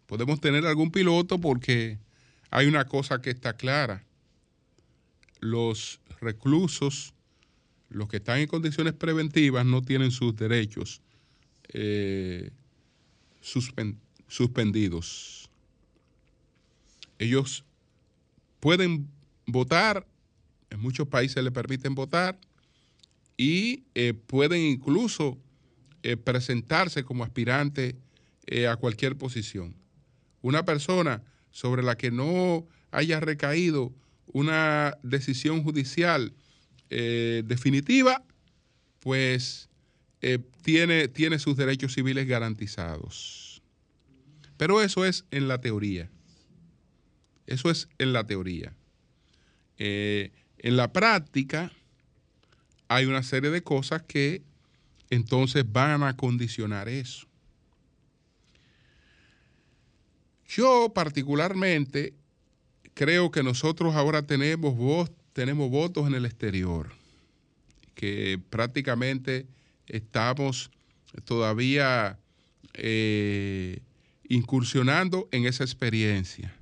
Podemos 0.07 0.41
tener 0.41 0.65
algún 0.67 0.91
piloto 0.91 1.39
porque 1.39 1.99
hay 2.51 2.67
una 2.67 2.87
cosa 2.87 3.21
que 3.21 3.31
está 3.31 3.57
clara. 3.57 4.03
Los 5.41 6.01
reclusos, 6.21 7.13
los 7.89 8.09
que 8.09 8.19
están 8.19 8.39
en 8.39 8.47
condiciones 8.47 8.95
preventivas, 8.95 9.65
no 9.65 9.83
tienen 9.83 10.11
sus 10.11 10.37
derechos 10.37 11.01
eh, 11.73 12.51
suspendidos. 14.29 15.51
Ellos 17.19 17.65
pueden 18.61 19.09
votar, 19.47 20.07
en 20.71 20.81
muchos 20.81 21.09
países 21.09 21.43
le 21.43 21.51
permiten 21.51 21.95
votar 21.95 22.39
y 23.37 23.85
eh, 23.95 24.15
pueden 24.15 24.61
incluso 24.61 25.39
eh, 26.03 26.17
presentarse 26.17 27.05
como 27.05 27.25
aspirante 27.25 27.97
a 28.67 28.77
cualquier 28.77 29.19
posición. 29.19 29.77
Una 30.41 30.65
persona 30.65 31.23
sobre 31.51 31.83
la 31.83 31.99
que 31.99 32.11
no 32.11 32.67
haya 32.91 33.21
recaído 33.21 33.93
una 34.33 34.97
decisión 35.03 35.63
judicial 35.63 36.33
definitiva, 36.91 38.25
pues 39.01 39.69
tiene, 40.63 41.09
tiene 41.09 41.39
sus 41.39 41.57
derechos 41.57 41.95
civiles 41.95 42.27
garantizados. 42.27 43.63
Pero 44.57 44.83
eso 44.83 45.05
es 45.05 45.25
en 45.31 45.49
la 45.49 45.61
teoría. 45.61 46.11
Eso 47.47 47.71
es 47.71 47.89
en 47.99 48.13
la 48.13 48.27
teoría. 48.27 48.75
Eh, 49.79 50.33
en 50.59 50.77
la 50.77 50.93
práctica 50.93 51.73
hay 52.89 53.07
una 53.07 53.23
serie 53.23 53.51
de 53.51 53.63
cosas 53.63 54.03
que 54.03 54.43
entonces 55.09 55.65
van 55.71 56.03
a 56.03 56.17
condicionar 56.17 56.89
eso. 56.89 57.27
Yo 60.49 60.93
particularmente 60.95 62.15
creo 62.95 63.31
que 63.31 63.43
nosotros 63.43 63.95
ahora 63.95 64.27
tenemos, 64.27 65.11
tenemos 65.39 65.71
votos 65.71 66.09
en 66.09 66.15
el 66.15 66.25
exterior, 66.25 66.91
que 67.95 68.41
prácticamente 68.51 69.47
estamos 69.87 70.69
todavía 71.25 72.19
eh, 72.75 73.79
incursionando 74.29 75.29
en 75.31 75.47
esa 75.47 75.63
experiencia. 75.63 76.53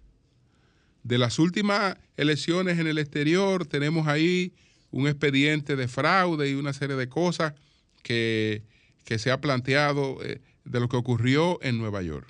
De 1.04 1.16
las 1.16 1.38
últimas 1.38 1.96
elecciones 2.18 2.78
en 2.78 2.86
el 2.86 2.98
exterior 2.98 3.64
tenemos 3.64 4.08
ahí 4.08 4.52
un 4.90 5.08
expediente 5.08 5.74
de 5.74 5.88
fraude 5.88 6.50
y 6.50 6.52
una 6.52 6.74
serie 6.74 6.96
de 6.96 7.08
cosas 7.08 7.54
que, 8.02 8.62
se 9.06 9.30
ha 9.30 9.40
planteado 9.40 10.22
eh, 10.22 10.42
de 10.66 10.80
lo 10.80 10.90
que 10.90 10.98
ocurrió 10.98 11.58
en 11.62 11.78
Nueva 11.78 12.02
York. 12.02 12.28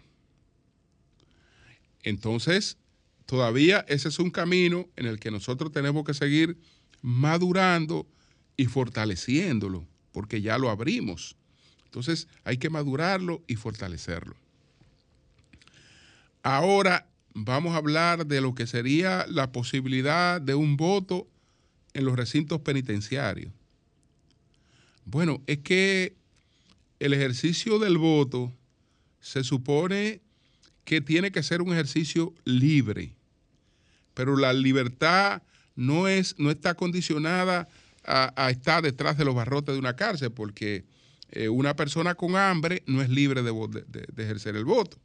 Entonces, 2.05 2.79
todavía 3.27 3.85
ese 3.89 4.09
es 4.09 4.19
un 4.19 4.31
camino 4.31 4.89
en 4.97 5.07
el 5.07 5.19
que 5.19 5.31
nosotros 5.31 5.73
tenemos 5.73 6.05
que 6.05 6.15
seguir 6.15 6.57
madurando 7.03 8.07
y 8.57 8.67
fortaleciéndolo, 8.67 9.87
porque 10.13 10.41
ya 10.41 10.59
lo 10.59 10.71
abrimos. 10.71 11.37
Entonces, 11.85 12.29
hay 12.45 12.59
que 12.59 12.71
madurarlo 12.71 13.43
y 13.47 13.57
fortalecerlo. 13.57 14.37
Ahora, 16.43 17.07
vamos 17.35 17.75
a 17.75 17.79
hablar 17.79 18.27
de 18.27 18.41
lo 18.41 18.55
que 18.55 18.67
sería 18.67 19.27
la 19.29 19.53
posibilidad 19.53 20.41
de 20.41 20.55
un 20.55 20.77
voto 20.77 21.29
en 21.93 22.05
los 22.05 22.17
recintos 22.17 22.61
penitenciarios. 22.61 23.53
Bueno, 25.05 25.43
es 25.47 25.59
que 25.59 26.15
el 26.99 27.13
ejercicio 27.13 27.79
del 27.79 27.99
voto 27.99 28.53
se 29.21 29.45
supone 29.45 30.21
que 30.85 31.01
tiene 31.01 31.33
que 31.33 31.43
ser 31.43 31.63
un 31.63 31.73
ejercicio 31.73 32.33
libre, 32.45 33.16
pero 34.17 34.37
la 34.37 34.53
libertad 34.53 35.43
no, 35.77 36.09
es, 36.09 36.35
no 36.39 36.51
está 36.51 36.75
condicionada 36.75 37.69
a, 38.05 38.51
estar 38.51 38.83
detrás 38.83 39.17
de 39.19 39.25
los 39.25 39.35
barrotes 39.35 39.75
de 39.75 39.79
una 39.79 39.97
cárcel, 39.97 40.33
porque 40.33 40.85
eh, 41.31 41.49
una 41.49 41.77
persona 41.77 42.15
con 42.15 42.37
hambre 42.37 42.83
no 42.87 43.03
es 43.03 43.09
libre 43.09 43.43
de 43.43 44.23
ejercer 44.23 44.57
el 44.57 44.65
voto 44.65 44.99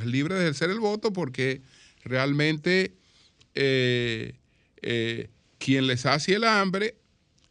es 0.00 0.06
libre 0.06 0.34
de 0.34 0.42
ejercer 0.42 0.70
el 0.70 0.80
voto 0.80 1.12
porque 1.12 1.62
realmente 2.04 2.96
eh, 3.54 4.34
eh, 4.82 5.30
quien 5.58 5.86
les 5.86 6.06
hace 6.06 6.34
el 6.34 6.44
hambre 6.44 6.96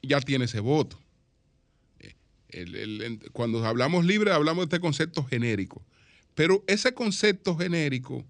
ya 0.01 0.19
tiene 0.19 0.45
ese 0.45 0.59
voto. 0.59 0.99
cuando 3.31 3.65
hablamos 3.65 4.05
libre 4.05 4.31
hablamos 4.31 4.63
de 4.63 4.75
este 4.75 4.79
concepto 4.79 5.23
genérico. 5.23 5.83
Pero 6.35 6.63
ese 6.67 6.93
concepto 6.93 7.55
genérico 7.55 8.25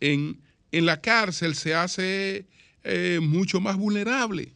en, 0.00 0.40
la 0.84 1.00
cárcel 1.00 1.54
se 1.54 1.74
hace 1.74 2.46
eh, 2.84 3.20
mucho 3.22 3.60
más 3.60 3.76
vulnerable. 3.76 4.54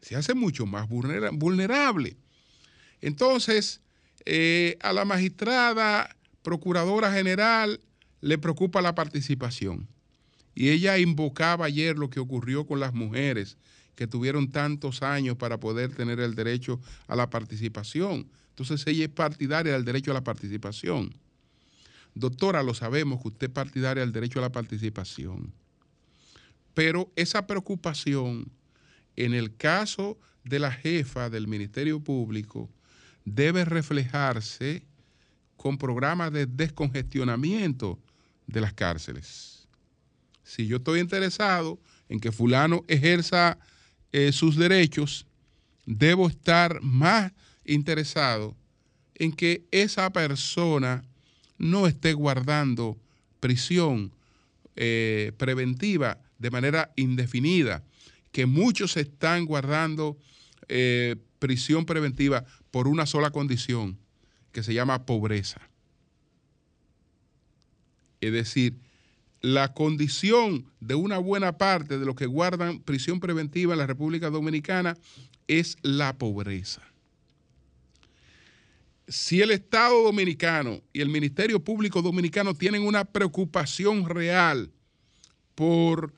Se 0.00 0.16
hace 0.16 0.34
mucho 0.34 0.64
más 0.64 0.88
vulnerable. 0.88 2.16
Entonces, 3.00 3.80
eh, 4.24 4.78
a 4.80 4.92
la 4.92 5.04
magistrada 5.04 6.16
procuradora 6.42 7.12
general 7.12 7.80
le 8.20 8.38
preocupa 8.38 8.80
la 8.80 8.94
participación. 8.94 9.88
Y 10.54 10.70
ella 10.70 10.98
invocaba 10.98 11.66
ayer 11.66 11.98
lo 11.98 12.10
que 12.10 12.20
ocurrió 12.20 12.66
con 12.66 12.80
las 12.80 12.94
mujeres 12.94 13.56
que 13.94 14.06
tuvieron 14.06 14.50
tantos 14.50 15.02
años 15.02 15.36
para 15.36 15.58
poder 15.58 15.94
tener 15.94 16.20
el 16.20 16.34
derecho 16.34 16.80
a 17.06 17.16
la 17.16 17.30
participación. 17.30 18.28
Entonces 18.50 18.86
ella 18.86 19.04
es 19.04 19.10
partidaria 19.10 19.72
del 19.72 19.84
derecho 19.84 20.10
a 20.10 20.14
la 20.14 20.24
participación. 20.24 21.14
Doctora, 22.14 22.62
lo 22.62 22.74
sabemos 22.74 23.22
que 23.22 23.28
usted 23.28 23.46
es 23.48 23.52
partidaria 23.52 24.02
del 24.02 24.12
derecho 24.12 24.38
a 24.38 24.42
la 24.42 24.52
participación. 24.52 25.52
Pero 26.74 27.10
esa 27.16 27.46
preocupación, 27.46 28.50
en 29.16 29.34
el 29.34 29.56
caso 29.56 30.18
de 30.44 30.58
la 30.58 30.72
jefa 30.72 31.30
del 31.30 31.46
Ministerio 31.46 32.00
Público, 32.00 32.70
debe 33.24 33.64
reflejarse 33.64 34.84
con 35.56 35.78
programas 35.78 36.32
de 36.32 36.46
descongestionamiento 36.46 37.98
de 38.46 38.60
las 38.60 38.72
cárceles. 38.72 39.68
Si 40.42 40.66
yo 40.66 40.78
estoy 40.78 41.00
interesado 41.00 41.78
en 42.08 42.18
que 42.18 42.32
fulano 42.32 42.84
ejerza 42.88 43.58
eh, 44.10 44.32
sus 44.32 44.56
derechos, 44.56 45.26
debo 45.86 46.28
estar 46.28 46.82
más 46.82 47.32
interesado 47.64 48.56
en 49.14 49.32
que 49.32 49.64
esa 49.70 50.12
persona 50.12 51.04
no 51.62 51.86
esté 51.86 52.12
guardando 52.12 52.98
prisión 53.38 54.12
eh, 54.74 55.32
preventiva 55.38 56.18
de 56.38 56.50
manera 56.50 56.92
indefinida, 56.96 57.84
que 58.32 58.46
muchos 58.46 58.96
están 58.96 59.46
guardando 59.46 60.18
eh, 60.68 61.16
prisión 61.38 61.86
preventiva 61.86 62.44
por 62.72 62.88
una 62.88 63.06
sola 63.06 63.30
condición, 63.30 63.96
que 64.50 64.64
se 64.64 64.74
llama 64.74 65.06
pobreza. 65.06 65.60
Es 68.20 68.32
decir, 68.32 68.74
la 69.40 69.72
condición 69.72 70.66
de 70.80 70.96
una 70.96 71.18
buena 71.18 71.58
parte 71.58 71.98
de 71.98 72.04
los 72.04 72.16
que 72.16 72.26
guardan 72.26 72.80
prisión 72.80 73.20
preventiva 73.20 73.74
en 73.74 73.78
la 73.78 73.86
República 73.86 74.30
Dominicana 74.30 74.96
es 75.46 75.76
la 75.82 76.18
pobreza. 76.18 76.82
Si 79.12 79.42
el 79.42 79.50
Estado 79.50 80.04
dominicano 80.04 80.80
y 80.90 81.02
el 81.02 81.10
Ministerio 81.10 81.62
Público 81.62 82.00
Dominicano 82.00 82.54
tienen 82.54 82.82
una 82.82 83.04
preocupación 83.04 84.08
real 84.08 84.70
por 85.54 86.14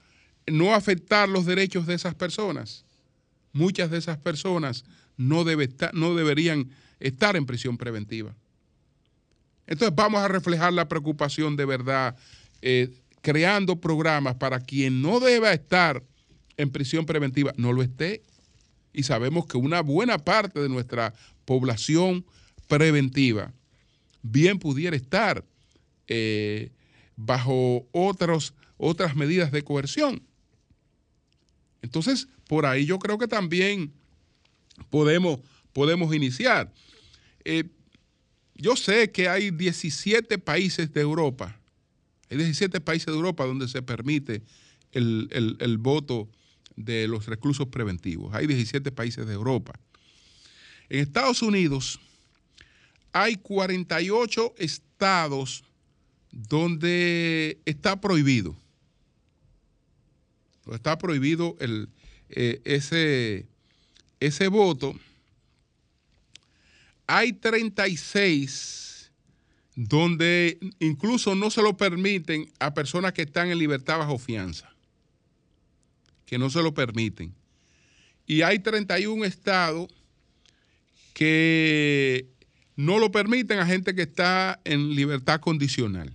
no 0.46 0.72
afectar 0.72 1.28
los 1.28 1.44
derechos 1.44 1.88
de 1.88 1.94
esas 1.94 2.14
personas, 2.14 2.84
muchas 3.52 3.90
de 3.90 3.98
esas 3.98 4.16
personas 4.18 4.84
no, 5.16 5.44
no 5.92 6.14
deberían 6.14 6.70
estar 7.00 7.34
en 7.34 7.46
prisión 7.46 7.76
preventiva. 7.76 8.32
Entonces 9.66 9.92
vamos 9.96 10.20
a 10.20 10.28
reflejar 10.28 10.72
la 10.72 10.86
preocupación 10.86 11.56
de 11.56 11.64
verdad, 11.64 12.14
eh, 12.62 12.90
creando 13.22 13.80
programas 13.80 14.36
para 14.36 14.60
quien 14.60 15.02
no 15.02 15.18
deba 15.18 15.52
estar 15.52 16.00
en 16.56 16.70
prisión 16.70 17.06
preventiva, 17.06 17.52
no 17.56 17.72
lo 17.72 17.82
esté. 17.82 18.22
Y 18.92 19.02
sabemos 19.02 19.46
que 19.46 19.56
una 19.56 19.80
buena 19.80 20.18
parte 20.18 20.60
de 20.60 20.68
nuestra 20.68 21.12
población 21.44 22.24
preventiva 22.66 23.52
bien 24.24 24.58
pudiera 24.58 24.96
estar 24.96 25.44
eh, 26.08 26.70
bajo 27.14 27.86
otras 27.92 29.14
medidas 29.14 29.52
de 29.52 29.62
coerción. 29.62 30.22
Entonces, 31.82 32.26
por 32.48 32.66
ahí 32.66 32.86
yo 32.86 32.98
creo 32.98 33.18
que 33.18 33.28
también 33.28 33.92
podemos, 34.90 35.40
podemos 35.72 36.14
iniciar. 36.14 36.72
Eh, 37.44 37.64
yo 38.54 38.76
sé 38.76 39.10
que 39.12 39.28
hay 39.28 39.50
17 39.50 40.38
países 40.38 40.92
de 40.92 41.02
Europa, 41.02 41.60
hay 42.30 42.38
17 42.38 42.80
países 42.80 43.06
de 43.06 43.12
Europa 43.12 43.44
donde 43.44 43.68
se 43.68 43.82
permite 43.82 44.42
el, 44.92 45.76
voto 45.78 46.30
de 46.76 47.06
los 47.08 47.26
reclusos 47.26 47.68
preventivos. 47.68 48.32
Hay 48.32 48.46
17 48.46 48.90
países 48.92 49.26
de 49.26 49.34
Europa. 49.34 49.78
En 50.88 51.00
Estados 51.00 51.42
Unidos 51.42 52.00
hay 53.14 53.36
48 53.36 54.54
estados 54.58 55.64
donde 56.30 57.58
está 57.64 57.98
prohibido. 57.98 58.54
Está 60.70 60.98
prohibido 60.98 61.56
el, 61.60 61.88
eh, 62.28 62.60
ese, 62.64 63.46
ese 64.20 64.48
voto 64.48 64.94
hay 67.06 67.32
36 67.34 69.10
donde 69.76 70.58
incluso 70.78 71.34
no 71.34 71.50
se 71.50 71.62
lo 71.62 71.76
permiten 71.76 72.50
a 72.60 72.74
personas 72.74 73.12
que 73.12 73.22
están 73.22 73.50
en 73.50 73.58
libertad 73.58 73.98
bajo 73.98 74.18
fianza, 74.18 74.72
que 76.26 76.38
no 76.38 76.48
se 76.48 76.62
lo 76.62 76.72
permiten. 76.72 77.34
Y 78.26 78.42
hay 78.42 78.60
31 78.60 79.24
estados 79.24 79.88
que 81.12 82.26
no 82.76 82.98
lo 82.98 83.10
permiten 83.10 83.58
a 83.58 83.66
gente 83.66 83.94
que 83.94 84.02
está 84.02 84.60
en 84.64 84.94
libertad 84.94 85.40
condicional. 85.40 86.12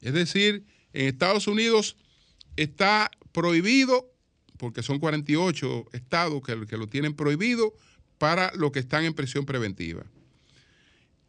Es 0.00 0.12
decir, 0.12 0.64
en 0.92 1.08
Estados 1.08 1.46
Unidos 1.46 1.96
está 2.56 3.10
prohibido, 3.32 4.12
porque 4.58 4.82
son 4.82 5.00
48 5.00 5.86
estados 5.92 6.42
que, 6.42 6.76
lo 6.76 6.86
tienen 6.86 7.14
prohibido, 7.14 7.74
para 8.18 8.52
los 8.54 8.70
que 8.70 8.78
están 8.78 9.04
en 9.04 9.14
prisión 9.14 9.44
preventiva. 9.44 10.04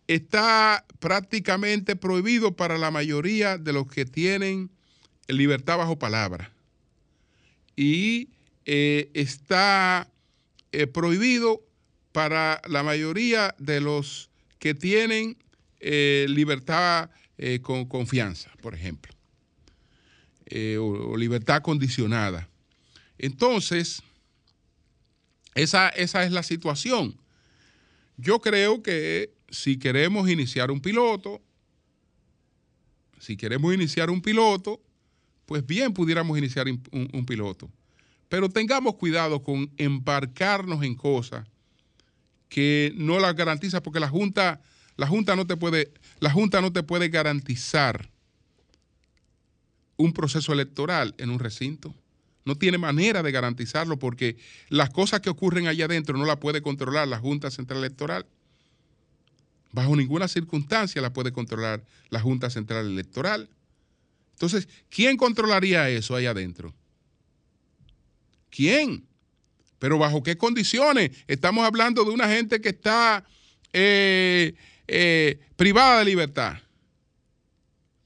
Está 0.08 0.86
prácticamente 1.00 1.96
prohibido 1.96 2.56
para 2.56 2.78
la 2.78 2.92
mayoría 2.92 3.58
de 3.58 3.74
los 3.74 3.88
que 3.88 4.06
tienen 4.06 4.70
libertad 5.28 5.78
bajo 5.78 5.98
palabra. 5.98 6.52
Y 7.76 8.30
eh, 8.66 9.10
está 9.16 10.12
eh, 10.72 10.86
prohibido 10.86 11.64
para 12.16 12.62
la 12.70 12.82
mayoría 12.82 13.54
de 13.60 13.82
los 13.82 14.30
que 14.58 14.74
tienen 14.74 15.38
eh, 15.82 16.26
libertad 16.30 17.10
con 17.62 17.84
confianza, 17.84 18.50
por 18.62 18.74
ejemplo, 18.74 19.14
o 20.80 21.18
libertad 21.18 21.62
condicionada. 21.62 22.48
Entonces, 23.18 24.02
esa, 25.56 25.90
es 25.90 26.14
la 26.32 26.44
situación. 26.44 27.18
Yo 28.18 28.40
creo 28.40 28.84
que 28.84 29.34
si 29.50 29.78
queremos 29.78 30.30
iniciar 30.30 30.70
un 30.70 30.82
piloto, 30.82 31.42
si 33.20 33.38
queremos 33.38 33.74
iniciar 33.74 34.10
un 34.10 34.22
piloto, 34.22 34.82
pues 35.46 35.66
bien 35.66 35.94
pudiéramos 35.94 36.38
iniciar 36.38 36.68
un, 36.68 37.26
piloto. 37.26 37.70
Pero 38.28 38.50
tengamos 38.50 38.96
cuidado 38.96 39.42
con 39.44 39.72
embarcarnos 39.78 40.84
en 40.84 40.96
cosas 40.96 41.48
que 42.50 42.94
no 42.96 43.20
las 43.20 43.36
garantiza, 43.36 43.82
porque 43.82 44.00
la 44.00 44.10
Junta, 44.10 44.62
la 44.98 45.08
Junta 45.08 45.36
no 45.36 45.46
te 45.48 45.58
puede, 45.58 45.92
la 46.20 46.32
Junta 46.32 46.62
no 46.62 46.72
te 46.72 46.84
puede 46.84 47.10
garantizar 47.10 48.10
un 49.98 50.14
proceso 50.14 50.54
electoral 50.54 51.16
en 51.18 51.30
un 51.30 51.40
recinto 51.40 51.94
no 52.46 52.56
tiene 52.56 52.78
manera 52.78 53.24
de 53.24 53.32
garantizarlo 53.32 53.98
porque 53.98 54.38
las 54.70 54.92
cosas 54.92 55.20
que 55.20 55.32
ocurren 55.32 55.68
allá 55.68 55.86
adentro 55.86 56.16
no 56.18 56.26
las 56.26 56.38
puede 56.38 56.62
controlar 56.62 57.08
la 57.08 57.20
Junta 57.20 57.50
Central 57.50 57.80
Electoral. 57.80 58.26
Bajo 59.72 59.96
ninguna 59.96 60.28
circunstancia 60.28 61.02
la 61.02 61.12
puede 61.12 61.34
controlar 61.34 61.84
la 62.10 62.22
Junta 62.22 62.52
Central 62.52 62.86
Electoral. 62.86 63.50
Entonces, 64.34 64.70
¿quién 64.90 65.18
controlaría 65.18 65.90
eso 65.90 66.16
allá 66.16 66.32
adentro? 66.32 66.74
¿Quién? 68.52 69.06
Pero 69.80 69.98
bajo 69.98 70.24
qué 70.24 70.38
condiciones? 70.38 71.12
Estamos 71.28 71.66
hablando 71.66 72.04
de 72.04 72.12
una 72.12 72.28
gente 72.28 72.62
que 72.62 72.70
está 72.70 73.24
eh, 73.74 74.54
eh, 74.88 75.40
privada 75.56 76.00
de 76.00 76.06
libertad. 76.06 76.58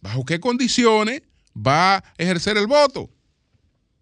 ¿Bajo 0.02 0.26
qué 0.26 0.40
condiciones 0.40 1.22
va 1.56 1.98
a 1.98 2.04
ejercer 2.18 2.58
el 2.58 2.68
voto? 2.68 3.10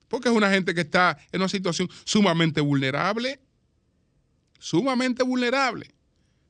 Porque 0.07 0.29
es 0.29 0.35
una 0.35 0.49
gente 0.49 0.73
que 0.73 0.81
está 0.81 1.17
en 1.31 1.41
una 1.41 1.49
situación 1.49 1.89
sumamente 2.05 2.61
vulnerable. 2.61 3.39
Sumamente 4.59 5.23
vulnerable. 5.23 5.93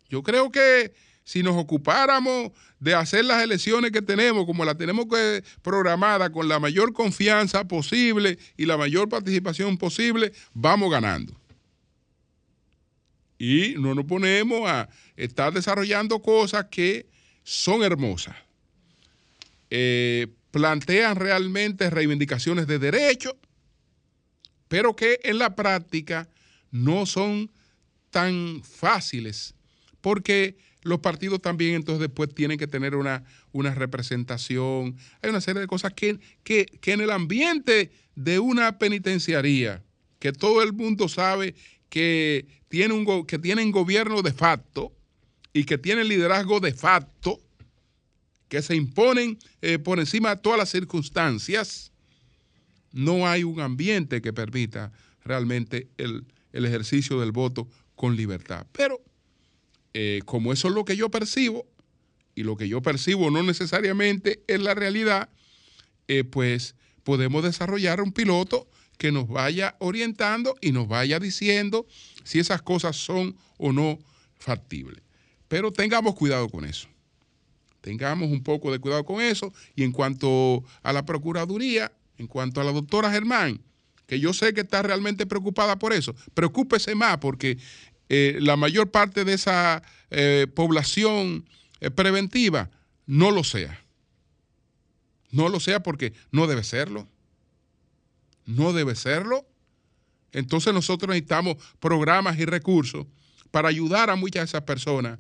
Yo 0.10 0.24
creo 0.24 0.52
que 0.52 0.94
si 1.28 1.44
nos 1.44 1.58
ocupáramos 1.58 2.54
de 2.80 2.96
hacer 2.96 3.26
las 3.26 3.44
elecciones 3.44 3.92
que 3.92 4.02
tenemos, 4.02 4.46
como 4.46 4.64
las 4.64 4.78
tenemos 4.78 5.08
que 5.08 5.44
programada 5.62 6.30
con 6.30 6.48
la 6.48 6.58
mayor 6.58 6.94
confianza 6.94 7.68
posible 7.68 8.40
y 8.56 8.66
la 8.66 8.78
mayor 8.78 9.10
participación 9.10 9.78
posible, 9.78 10.32
vamos 10.54 10.90
ganando. 10.90 11.38
Y 13.38 13.74
no 13.78 13.94
nos 13.94 14.06
ponemos 14.06 14.70
a 14.70 14.88
estar 15.18 15.52
desarrollando 15.52 16.22
cosas 16.22 16.68
que 16.72 17.10
son 17.44 17.84
hermosas. 17.84 18.38
Eh, 19.70 20.28
plantean 20.52 21.18
realmente 21.18 21.90
reivindicaciones 21.90 22.68
de 22.68 22.80
derechos, 22.80 23.36
pero 24.70 24.96
que 24.96 25.20
en 25.24 25.40
la 25.40 25.58
práctica 25.58 26.30
no 26.72 27.06
son 27.06 27.52
tan 28.12 28.64
fáciles, 28.64 29.56
porque 30.00 30.56
los 30.88 31.00
partidos 31.00 31.42
también 31.42 31.76
entonces 31.76 32.00
después 32.00 32.34
tienen 32.34 32.58
que 32.58 32.68
tener 32.68 32.96
una, 32.96 33.24
una 33.52 33.76
representación. 33.76 34.96
Hay 35.22 35.30
una 35.30 35.42
serie 35.42 35.62
de 35.62 35.68
cosas 35.68 35.94
que, 35.94 36.20
que, 36.44 36.68
en 36.86 37.02
el 37.02 37.12
ambiente 37.12 37.92
de 38.16 38.40
una 38.40 38.80
penitenciaría, 38.80 39.84
que 40.20 40.32
todo 40.32 40.64
el 40.64 40.74
mundo 40.74 41.08
sabe 41.10 41.56
que, 41.90 42.48
tiene 42.70 42.94
un, 42.94 43.26
que 43.26 43.38
tienen 43.38 43.72
gobierno 43.72 44.22
de 44.22 44.34
facto 44.34 44.94
y 45.54 45.66
que 45.66 45.78
tienen 45.78 46.08
liderazgo 46.08 46.60
de 46.60 46.74
facto, 46.74 47.40
que 48.48 48.62
se 48.62 48.76
imponen 48.76 49.38
eh, 49.62 49.78
por 49.78 50.00
encima 50.00 50.36
de 50.36 50.42
todas 50.42 50.58
las 50.58 50.70
circunstancias, 50.70 51.92
no 52.94 53.28
hay 53.28 53.44
un 53.44 53.60
ambiente 53.60 54.22
que 54.22 54.34
permita 54.34 54.92
realmente 55.24 55.90
el, 55.98 56.26
el 56.54 56.66
ejercicio 56.66 57.20
del 57.20 57.32
voto 57.32 57.68
con 57.96 58.16
libertad. 58.16 58.66
Pero 58.72 59.02
eh, 60.00 60.22
como 60.26 60.54
eso 60.54 60.68
es 60.68 60.76
lo 60.76 60.86
que 60.86 60.96
yo 60.96 61.10
percibo, 61.10 61.66
y 62.36 62.44
lo 62.44 62.56
que 62.56 62.68
yo 62.70 62.84
percibo 62.84 63.32
no 63.32 63.42
necesariamente 63.42 64.44
es 64.46 64.62
la 64.62 64.76
realidad, 64.76 65.28
eh, 66.08 66.24
pues 66.24 66.76
podemos 67.04 67.42
desarrollar 67.42 68.00
un 68.02 68.12
piloto 68.12 68.70
que 69.00 69.12
nos 69.12 69.28
vaya 69.28 69.76
orientando 69.80 70.56
y 70.62 70.72
nos 70.72 70.88
vaya 70.88 71.20
diciendo 71.20 71.88
si 72.24 72.38
esas 72.38 72.62
cosas 72.62 72.96
son 72.96 73.38
o 73.58 73.74
no 73.74 73.98
factibles. 74.38 75.02
Pero 75.48 75.72
tengamos 75.72 76.14
cuidado 76.14 76.48
con 76.48 76.64
eso. 76.64 76.88
Tengamos 77.82 78.30
un 78.30 78.44
poco 78.44 78.72
de 78.72 78.78
cuidado 78.78 79.04
con 79.04 79.20
eso. 79.20 79.52
Y 79.74 79.82
en 79.82 79.92
cuanto 79.92 80.64
a 80.84 80.94
la 80.94 81.08
Procuraduría, 81.08 81.92
en 82.20 82.28
cuanto 82.28 82.62
a 82.62 82.64
la 82.64 82.72
doctora 82.72 83.12
Germán, 83.12 83.64
que 84.06 84.20
yo 84.20 84.32
sé 84.32 84.54
que 84.54 84.62
está 84.62 84.84
realmente 84.84 85.26
preocupada 85.26 85.80
por 85.80 85.92
eso, 85.92 86.14
preocúpese 86.36 86.94
más 86.94 87.18
porque 87.18 87.58
eh, 88.10 88.38
la 88.40 88.56
mayor 88.56 88.92
parte 88.92 89.26
de 89.26 89.34
esa 89.34 89.84
eh, 90.10 90.48
población 90.54 91.46
eh, 91.82 91.92
preventiva 91.92 92.70
no 93.06 93.32
lo 93.32 93.44
sea. 93.44 93.84
No 95.32 95.50
lo 95.50 95.60
sea 95.60 95.84
porque 95.84 96.14
no 96.32 96.48
debe 96.48 96.64
serlo. 96.64 97.08
No 98.46 98.74
debe 98.74 98.96
serlo. 98.96 99.46
Entonces 100.32 100.74
nosotros 100.74 101.10
necesitamos 101.10 101.58
programas 101.80 102.38
y 102.40 102.46
recursos 102.46 103.06
para 103.52 103.70
ayudar 103.70 104.10
a 104.10 104.16
muchas 104.16 104.42
de 104.42 104.46
esas 104.46 104.64
personas 104.64 105.20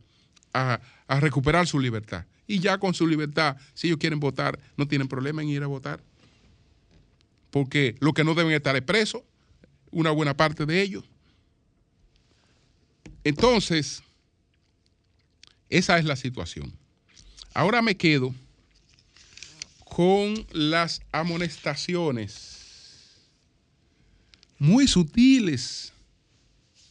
a, 0.53 0.79
recuperar 1.19 1.67
su 1.67 1.79
libertad. 1.79 2.25
Y 2.47 2.59
ya 2.59 2.77
con 2.77 2.93
su 2.93 3.07
libertad, 3.07 3.57
si 3.73 3.87
ellos 3.87 3.99
quieren 3.99 4.19
votar, 4.19 4.59
no 4.75 4.87
tienen 4.87 5.07
problema 5.07 5.41
en 5.41 5.49
ir 5.49 5.63
a 5.63 5.67
votar. 5.67 6.01
Porque 7.51 7.95
lo 7.99 8.13
que 8.13 8.23
no 8.23 8.33
deben 8.33 8.53
estar 8.53 8.75
es 8.75 8.81
presos, 8.81 9.23
una 9.91 10.11
buena 10.11 10.35
parte 10.35 10.65
de 10.65 10.81
ellos. 10.81 11.03
Entonces, 13.27 14.01
esa 15.67 15.99
es 15.99 16.05
la 16.05 16.15
situación. 16.15 16.71
Ahora 17.53 17.81
me 17.81 17.97
quedo 17.97 18.33
con 19.83 20.47
las 20.53 21.01
amonestaciones 21.11 23.17
muy 24.57 24.87
sutiles 24.87 25.91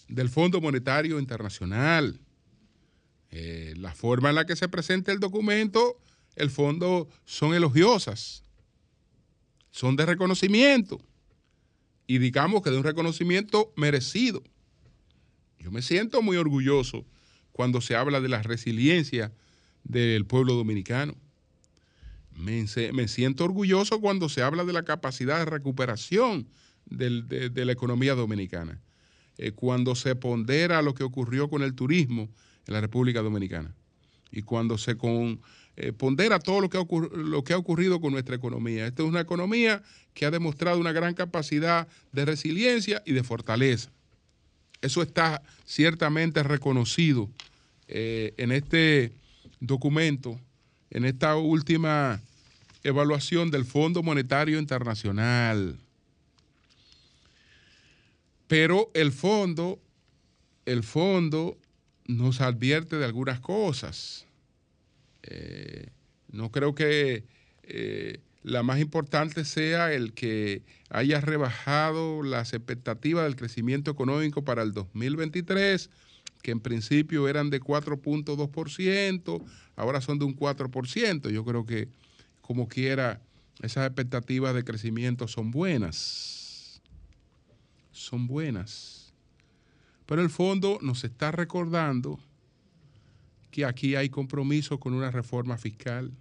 del 0.08 0.28
Fondo 0.28 0.60
Monetario 0.60 1.18
Internacional. 1.18 2.20
Eh, 3.30 3.72
la 3.78 3.94
forma 3.94 4.28
en 4.28 4.34
la 4.34 4.44
que 4.44 4.56
se 4.56 4.68
presenta 4.68 5.12
el 5.12 5.20
documento, 5.20 5.98
el 6.34 6.50
fondo 6.50 7.08
son 7.24 7.54
elogiosas, 7.54 8.42
son 9.70 9.96
de 9.96 10.04
reconocimiento 10.04 11.00
y 12.06 12.18
digamos 12.18 12.60
que 12.60 12.68
de 12.68 12.76
un 12.76 12.84
reconocimiento 12.84 13.72
merecido. 13.74 14.42
Yo 15.66 15.72
me 15.72 15.82
siento 15.82 16.22
muy 16.22 16.36
orgulloso 16.36 17.04
cuando 17.50 17.80
se 17.80 17.96
habla 17.96 18.20
de 18.20 18.28
la 18.28 18.40
resiliencia 18.40 19.32
del 19.82 20.24
pueblo 20.24 20.54
dominicano. 20.54 21.16
Me, 22.36 23.08
siento 23.08 23.44
orgulloso 23.44 24.00
cuando 24.00 24.28
se 24.28 24.42
habla 24.42 24.64
de 24.64 24.72
la 24.72 24.84
capacidad 24.84 25.40
de 25.40 25.46
recuperación 25.46 26.46
de, 26.84 27.50
la 27.64 27.72
economía 27.72 28.14
dominicana, 28.14 28.80
eh, 29.38 29.50
cuando 29.50 29.96
se 29.96 30.14
pondera 30.14 30.82
lo 30.82 30.94
que 30.94 31.02
ocurrió 31.02 31.50
con 31.50 31.62
el 31.62 31.74
turismo 31.74 32.28
en 32.68 32.74
la 32.74 32.80
República 32.80 33.20
Dominicana 33.20 33.74
y 34.30 34.42
cuando 34.42 34.78
se 34.78 34.96
eh, 35.74 35.92
pondera 35.92 36.38
todo 36.38 36.60
lo 36.60 36.70
que, 36.70 36.78
lo 37.12 37.42
que 37.42 37.54
ha 37.54 37.58
ocurrido 37.58 38.00
con 38.00 38.12
nuestra 38.12 38.36
economía. 38.36 38.86
Esta 38.86 39.02
es 39.02 39.08
una 39.08 39.20
economía 39.20 39.82
que 40.14 40.26
ha 40.26 40.30
demostrado 40.30 40.78
una 40.78 40.92
gran 40.92 41.14
capacidad 41.14 41.88
de 42.12 42.24
resiliencia 42.24 43.02
y 43.04 43.14
de 43.14 43.24
fortaleza. 43.24 43.90
Eso 44.82 45.02
está 45.02 45.42
ciertamente 45.64 46.42
reconocido 46.42 47.28
eh, 47.88 48.34
en 48.36 48.52
este 48.52 49.12
documento, 49.60 50.38
en 50.90 51.04
esta 51.04 51.36
última 51.36 52.20
evaluación 52.82 53.50
del 53.50 53.64
Fondo 53.64 54.02
Monetario 54.02 54.58
Internacional. 54.58 55.78
Pero 58.48 58.90
el 58.94 59.12
fondo, 59.12 59.80
el 60.64 60.82
fondo 60.84 61.58
nos 62.06 62.40
advierte 62.40 62.96
de 62.96 63.04
algunas 63.04 63.40
cosas. 63.40 64.26
Eh, 65.22 65.88
no 66.30 66.52
creo 66.52 66.74
que 66.74 67.24
eh, 67.64 68.20
la 68.46 68.62
más 68.62 68.78
importante 68.78 69.44
sea 69.44 69.92
el 69.92 70.12
que 70.12 70.62
haya 70.88 71.20
rebajado 71.20 72.22
las 72.22 72.52
expectativas 72.52 73.24
del 73.24 73.34
crecimiento 73.34 73.90
económico 73.90 74.44
para 74.44 74.62
el 74.62 74.70
2023, 74.70 75.90
que 76.42 76.52
en 76.52 76.60
principio 76.60 77.26
eran 77.26 77.50
de 77.50 77.60
4.2%, 77.60 79.42
ahora 79.74 80.00
son 80.00 80.20
de 80.20 80.26
un 80.26 80.36
4%. 80.36 81.28
Yo 81.30 81.44
creo 81.44 81.66
que 81.66 81.88
como 82.40 82.68
quiera, 82.68 83.20
esas 83.62 83.84
expectativas 83.84 84.54
de 84.54 84.62
crecimiento 84.62 85.26
son 85.26 85.50
buenas. 85.50 86.80
Son 87.90 88.28
buenas. 88.28 89.12
Pero 90.06 90.22
el 90.22 90.30
fondo 90.30 90.78
nos 90.82 91.02
está 91.02 91.32
recordando 91.32 92.20
que 93.50 93.64
aquí 93.64 93.96
hay 93.96 94.08
compromiso 94.08 94.78
con 94.78 94.94
una 94.94 95.10
reforma 95.10 95.58
fiscal 95.58 96.12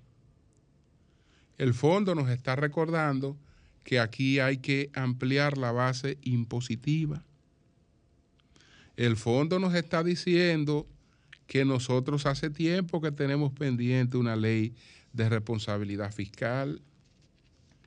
el 1.58 1.74
fondo 1.74 2.16
nos 2.16 2.30
está 2.30 2.56
recordando 2.56 3.38
que 3.84 4.00
aquí 4.00 4.40
hay 4.40 4.58
que 4.58 4.90
ampliar 4.94 5.58
la 5.58 5.72
base 5.72 6.18
impositiva. 6.24 7.24
El 8.98 9.16
fondo 9.16 9.60
nos 9.60 9.76
está 9.76 10.04
diciendo 10.04 10.88
que 11.48 11.66
nosotros 11.66 12.26
hace 12.26 12.50
tiempo 12.50 13.02
que 13.02 13.12
tenemos 13.12 13.54
pendiente 13.54 14.18
una 14.18 14.36
ley 14.36 14.74
de 15.14 15.30
responsabilidad 15.30 16.12
fiscal. 16.12 16.82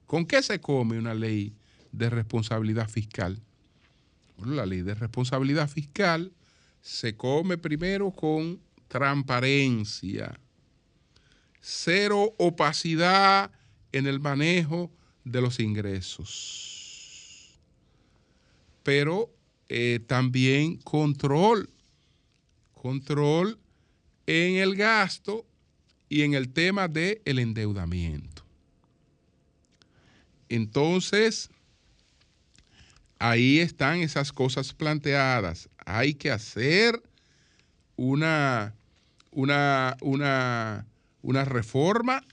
¿Con 0.07 0.25
qué 0.25 0.43
se 0.43 0.61
come 0.61 0.99
una 0.99 1.15
ley 1.15 1.55
de 1.93 2.09
responsabilidad 2.09 2.89
fiscal? 2.89 3.41
Bueno, 4.37 4.55
la 4.55 4.67
ley 4.67 4.83
de 4.83 4.95
responsabilidad 4.95 5.69
fiscal 5.69 6.33
se 6.81 7.17
come 7.17 7.59
primero 7.59 8.13
con 8.13 8.61
transparencia, 8.87 10.39
cero 11.61 12.35
opacidad 12.39 13.51
en 13.99 14.07
el 14.07 14.21
manejo 14.21 14.91
de 15.25 15.41
los 15.41 15.61
ingresos, 15.61 17.59
pero 18.83 19.31
eh, 19.69 20.01
también 20.07 20.79
control, 20.79 21.69
control 22.75 23.59
en 24.27 24.57
el 24.57 24.77
gasto 24.77 25.45
y 26.09 26.23
en 26.23 26.35
el 26.35 26.51
tema 26.51 26.89
del 26.89 27.21
el 27.25 27.39
endeudamiento. 27.39 28.45
Entonces, 30.49 31.51
ahí 33.19 33.59
están 33.59 34.01
esas 34.01 34.33
cosas 34.33 34.73
planteadas. 34.73 35.69
Hay 35.85 36.15
que 36.15 36.31
hacer 36.31 37.03
una, 37.97 38.75
una, 39.31 39.97
una, 40.01 40.87
una 41.21 41.45
reforma 41.45 42.25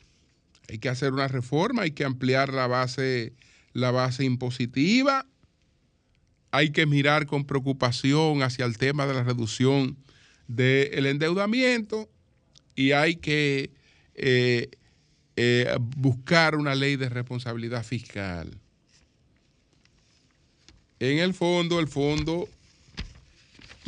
hay 0.70 0.80
que 0.80 0.90
hacer 0.90 1.14
una 1.14 1.28
reforma, 1.28 1.84
hay 1.84 1.92
que 1.92 2.06
ampliar 2.06 2.54
la 2.54 2.68
base, 2.68 3.34
la 3.74 3.92
base 3.92 4.24
impositiva, 4.24 5.26
hay 6.52 6.72
que 6.72 6.86
mirar 6.86 7.26
con 7.26 7.46
preocupación 7.46 8.42
hacia 8.42 8.66
el 8.66 8.78
tema 8.78 9.06
de 9.06 9.14
la 9.14 9.24
reducción 9.24 9.98
del 10.48 11.06
endeudamiento 11.06 12.10
y 12.76 12.92
hay 12.92 13.18
que 13.18 13.72
eh, 14.16 14.70
eh, 15.36 15.76
buscar 15.98 16.56
una 16.56 16.76
ley 16.76 16.96
de 16.96 17.10
responsabilidad 17.10 17.84
fiscal. 17.84 18.58
En 21.00 21.20
el 21.20 21.34
fondo, 21.34 21.80
el 21.80 21.88
fondo, 21.88 22.48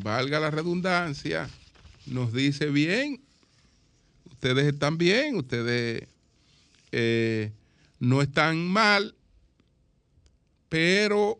valga 0.03 0.39
la 0.39 0.51
redundancia, 0.51 1.49
nos 2.05 2.34
dice 2.34 2.67
bien, 2.67 3.21
ustedes 4.30 4.65
están 4.65 4.97
bien, 4.97 5.38
ustedes 5.38 6.07
eh, 6.91 7.51
no 7.99 8.21
están 8.21 8.67
mal, 8.67 9.15
pero 10.69 11.39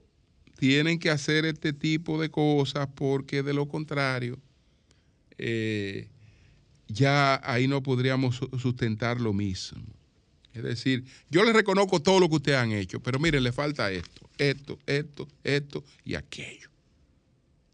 tienen 0.58 1.00
que 1.00 1.10
hacer 1.10 1.46
este 1.46 1.74
tipo 1.74 2.20
de 2.20 2.30
cosas 2.30 2.88
porque 2.96 3.44
de 3.44 3.54
lo 3.54 3.68
contrario, 3.68 4.40
eh, 5.38 6.10
ya 6.88 7.40
ahí 7.44 7.68
no 7.68 7.84
podríamos 7.84 8.40
sustentar 8.60 9.22
lo 9.22 9.34
mismo. 9.34 9.84
Es 10.54 10.64
decir, 10.64 11.06
yo 11.30 11.44
les 11.44 11.54
reconozco 11.54 12.02
todo 12.02 12.20
lo 12.20 12.30
que 12.30 12.38
ustedes 12.38 12.58
han 12.58 12.72
hecho, 12.72 13.00
pero 13.00 13.20
miren, 13.20 13.44
le 13.44 13.52
falta 13.52 13.92
esto, 13.92 14.28
esto, 14.40 14.80
esto, 14.88 15.28
esto 15.44 15.84
y 16.04 16.16
aquello. 16.16 16.70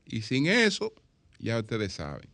Y 0.05 0.21
sin 0.23 0.47
eso, 0.47 0.93
ya 1.39 1.59
ustedes 1.59 1.93
saben. 1.93 2.27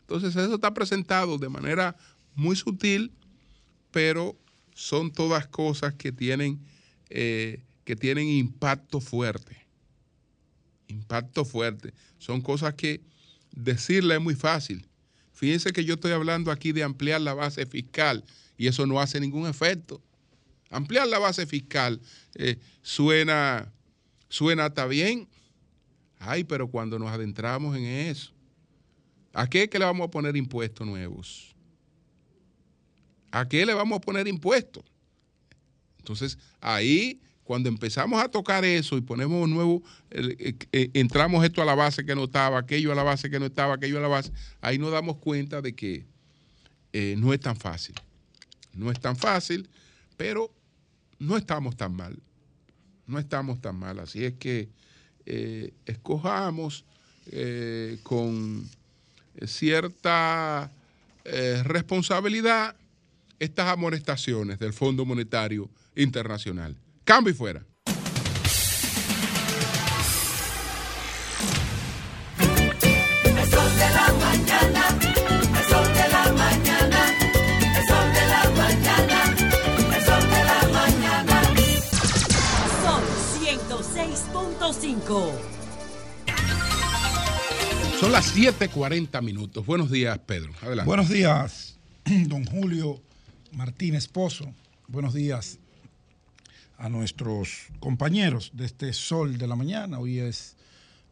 Entonces 0.00 0.36
eso 0.36 0.54
está 0.54 0.74
presentado 0.74 1.38
de 1.38 1.48
manera 1.48 1.96
muy 2.34 2.56
sutil, 2.56 3.12
pero 3.90 4.36
son 4.76 5.10
todas 5.10 5.46
cosas 5.46 5.94
que 5.94 6.12
tienen, 6.12 6.60
eh, 7.08 7.62
que 7.84 7.96
tienen 7.96 8.28
impacto 8.28 9.00
fuerte. 9.00 9.56
Impacto 10.88 11.46
fuerte. 11.46 11.94
Son 12.18 12.42
cosas 12.42 12.74
que 12.74 13.00
decirle 13.52 14.16
es 14.16 14.20
muy 14.20 14.34
fácil. 14.34 14.86
Fíjense 15.32 15.72
que 15.72 15.82
yo 15.82 15.94
estoy 15.94 16.12
hablando 16.12 16.50
aquí 16.50 16.72
de 16.72 16.82
ampliar 16.82 17.22
la 17.22 17.32
base 17.32 17.64
fiscal 17.64 18.22
y 18.58 18.66
eso 18.66 18.86
no 18.86 19.00
hace 19.00 19.18
ningún 19.18 19.46
efecto. 19.46 20.02
Ampliar 20.68 21.08
la 21.08 21.18
base 21.18 21.46
fiscal 21.46 21.98
eh, 22.34 22.58
suena, 22.82 23.72
suena 24.28 24.68
bien. 24.68 25.26
Ay, 26.18 26.44
pero 26.44 26.68
cuando 26.68 26.98
nos 26.98 27.08
adentramos 27.08 27.74
en 27.78 27.84
eso, 27.84 28.30
¿A 29.32 29.46
qué 29.48 29.68
que 29.68 29.78
le 29.78 29.86
vamos 29.86 30.06
a 30.06 30.10
poner 30.10 30.36
impuestos 30.36 30.86
nuevos? 30.86 31.55
¿A 33.36 33.46
qué 33.46 33.66
le 33.66 33.74
vamos 33.74 33.98
a 33.98 34.00
poner 34.00 34.26
impuestos? 34.28 34.82
Entonces, 35.98 36.38
ahí, 36.58 37.20
cuando 37.44 37.68
empezamos 37.68 38.22
a 38.22 38.30
tocar 38.30 38.64
eso 38.64 38.96
y 38.96 39.02
ponemos 39.02 39.46
nuevo, 39.46 39.82
eh, 40.10 40.54
eh, 40.72 40.90
entramos 40.94 41.44
esto 41.44 41.60
a 41.60 41.66
la 41.66 41.74
base 41.74 42.06
que 42.06 42.14
no 42.14 42.24
estaba, 42.24 42.58
aquello 42.58 42.92
a 42.92 42.94
la 42.94 43.02
base 43.02 43.28
que 43.28 43.38
no 43.38 43.44
estaba, 43.44 43.74
aquello 43.74 43.98
a 43.98 44.00
la 44.00 44.08
base, 44.08 44.32
ahí 44.62 44.78
nos 44.78 44.90
damos 44.90 45.18
cuenta 45.18 45.60
de 45.60 45.74
que 45.74 46.06
eh, 46.94 47.14
no 47.18 47.34
es 47.34 47.40
tan 47.40 47.56
fácil. 47.56 47.94
No 48.72 48.90
es 48.90 48.98
tan 49.00 49.16
fácil, 49.16 49.68
pero 50.16 50.50
no 51.18 51.36
estamos 51.36 51.76
tan 51.76 51.94
mal. 51.94 52.18
No 53.06 53.18
estamos 53.18 53.60
tan 53.60 53.76
mal. 53.76 53.98
Así 53.98 54.24
es 54.24 54.32
que 54.32 54.70
escojamos 55.84 56.86
con 58.02 58.66
cierta 59.44 60.70
responsabilidad 61.64 62.76
estas 63.38 63.68
amonestaciones 63.68 64.58
del 64.58 64.72
Fondo 64.72 65.04
Monetario 65.04 65.70
Internacional. 65.94 66.76
Cambio 67.04 67.32
y 67.32 67.36
fuera. 67.36 67.64
Son 82.82 83.02
106.5. 83.40 85.32
Son 88.00 88.12
las 88.12 88.36
7:40 88.36 89.22
minutos. 89.22 89.64
Buenos 89.64 89.90
días, 89.90 90.18
Pedro. 90.18 90.52
Adelante. 90.60 90.86
Buenos 90.86 91.08
días, 91.08 91.78
don 92.04 92.44
Julio 92.44 93.00
Martínez 93.56 94.06
Pozo. 94.06 94.52
Buenos 94.86 95.14
días 95.14 95.58
a 96.76 96.90
nuestros 96.90 97.68
compañeros 97.80 98.50
de 98.52 98.66
este 98.66 98.92
sol 98.92 99.38
de 99.38 99.46
la 99.46 99.56
mañana. 99.56 99.98
Hoy 99.98 100.18
es 100.18 100.56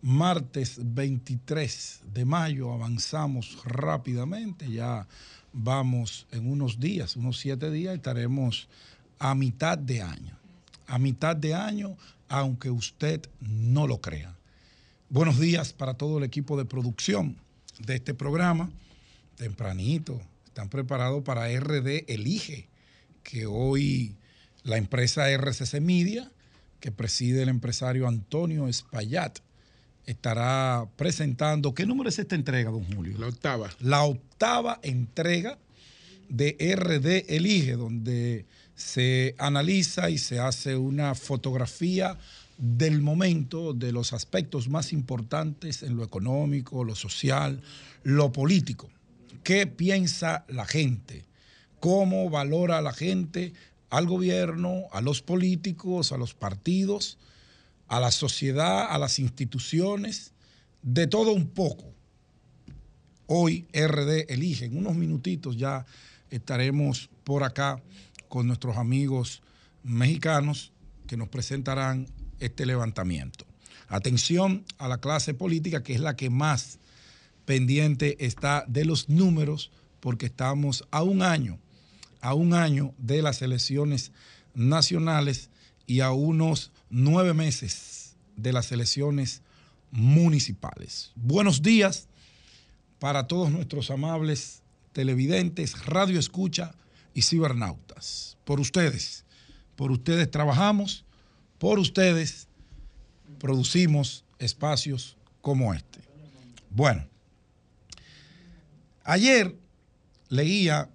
martes 0.03 0.79
23 0.79 2.03
de 2.13 2.25
mayo. 2.27 2.71
Avanzamos 2.75 3.63
rápidamente. 3.65 4.71
Ya 4.71 5.09
vamos 5.55 6.27
en 6.33 6.47
unos 6.47 6.79
días, 6.79 7.17
unos 7.17 7.39
siete 7.39 7.71
días, 7.71 7.95
estaremos 7.95 8.69
a 9.19 9.35
mitad 9.35 9.79
de 9.79 10.03
año. 10.03 10.39
A 10.87 10.99
mitad 10.99 11.35
de 11.35 11.55
año, 11.55 11.97
aunque 12.29 12.69
usted 12.69 13.23
no 13.41 13.87
lo 13.87 14.03
crea. 14.03 14.37
Buenos 15.09 15.41
días 15.41 15.73
para 15.73 15.95
todo 15.95 16.19
el 16.19 16.25
equipo 16.25 16.59
de 16.59 16.67
producción 16.67 17.39
de 17.79 17.95
este 17.95 18.13
programa. 18.13 18.71
Tempranito, 19.37 20.21
están 20.55 20.69
preparados 20.69 21.25
para 21.25 21.49
RD 21.49 22.05
Elige, 22.07 22.69
que 23.25 23.45
hoy 23.45 24.15
la 24.63 24.77
empresa 24.77 25.29
RCC 25.29 25.81
Media, 25.81 26.31
que 26.79 26.93
preside 26.93 27.43
el 27.43 27.49
empresario 27.49 28.07
Antonio 28.07 28.69
Espaillat, 28.69 29.41
estará 30.07 30.87
presentando. 30.95 31.75
¿Qué 31.75 31.87
número 31.87 32.09
es 32.09 32.21
esta 32.21 32.37
entrega, 32.37 32.71
don 32.71 32.85
Julio? 32.85 33.19
La 33.19 33.27
octava. 33.27 33.69
La 33.81 34.05
octava 34.05 34.79
entrega 34.85 35.59
de 36.29 36.57
RD 36.77 37.35
Elige, 37.35 37.73
donde 37.73 38.47
se 38.77 39.35
analiza 39.39 40.09
y 40.09 40.19
se 40.19 40.39
hace 40.39 40.77
una 40.77 41.17
fotografía 41.17 42.17
del 42.59 43.03
momento, 43.03 43.73
de 43.73 43.91
los 43.91 44.13
aspectos 44.13 44.69
más 44.69 44.93
importantes 44.93 45.83
en 45.83 45.97
lo 45.97 46.05
económico, 46.05 46.85
lo 46.85 46.95
social, 46.95 47.61
lo 48.05 48.31
político. 48.31 48.89
¿Qué 49.45 49.67
piensa 49.67 50.47
la 50.49 50.65
gente? 50.65 51.27
¿Cómo 51.79 52.31
valora 52.31 52.81
la 52.81 52.95
gente 52.95 53.53
al 53.91 54.07
gobierno, 54.07 54.85
a 54.91 55.03
los 55.03 55.21
políticos, 55.21 56.13
a 56.13 56.17
los 56.17 56.33
partidos, 56.33 57.19
a 57.87 58.01
la 58.01 58.11
sociedad, 58.11 58.91
a 58.91 58.97
las 58.97 59.19
instituciones? 59.19 60.33
De 60.83 61.07
todo 61.07 61.33
un 61.33 61.49
poco. 61.49 61.85
Hoy 63.27 63.67
RD 63.75 64.33
elige, 64.33 64.65
en 64.65 64.79
unos 64.79 64.97
minutitos 64.97 65.59
ya 65.59 65.85
estaremos 66.31 67.11
por 67.23 67.43
acá 67.43 67.83
con 68.29 68.47
nuestros 68.47 68.79
amigos 68.79 69.43
mexicanos 69.83 70.73
que 71.07 71.19
nos 71.19 71.29
presentarán 71.29 72.07
este 72.41 72.65
levantamiento. 72.65 73.45
Atención 73.89 74.65
a 74.79 74.89
la 74.89 74.99
clase 74.99 75.35
política, 75.35 75.83
que 75.83 75.93
es 75.93 76.01
la 76.01 76.17
que 76.17 76.31
más 76.31 76.79
pendiente 77.45 78.25
está 78.25 78.65
de 78.69 78.85
los 78.85 79.09
números, 79.09 79.71
porque 80.01 80.27
estamos 80.27 80.85
a 80.91 81.03
un 81.03 81.23
año, 81.23 81.59
a 82.21 82.35
un 82.35 82.55
año 82.55 82.95
de 82.99 83.23
las 83.23 83.43
elecciones 83.43 84.13
nacionales 84.55 85.51
y 85.87 86.01
a 86.01 86.13
unos 86.13 86.73
nueve 86.91 87.35
meses 87.35 88.17
de 88.37 88.53
las 88.53 88.73
elecciones 88.73 89.43
municipales. 89.91 91.13
Buenos 91.15 91.63
días 91.63 92.09
para 92.99 93.27
todos 93.27 93.51
nuestros 93.51 93.91
amables 93.91 94.63
televidentes, 94.93 95.85
radio 95.87 96.19
escucha 96.19 96.75
y 97.15 97.23
cibernautas. 97.23 98.37
Por 98.45 98.61
ustedes, 98.61 99.25
por 99.77 99.91
ustedes 99.91 100.31
trabajamos 100.31 101.05
por 101.65 101.79
ustedes 101.79 102.49
producimos 103.39 104.25
espacios 104.39 105.17
como 105.41 105.73
este. 105.73 106.01
Bueno, 106.69 107.07
ayer 109.05 109.55
leía 110.29 110.91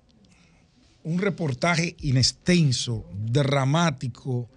un 1.04 1.20
reportaje 1.20 1.96
inextenso, 2.02 3.06
dramático, 3.14 4.50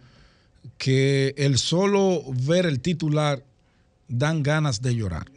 que 0.77 1.35
el 1.37 1.59
solo 1.59 2.25
ver 2.33 2.67
el 2.67 2.81
titular 2.81 3.45
dan 4.09 4.43
ganas 4.43 4.83
de 4.83 4.95
llorar. 4.95 5.31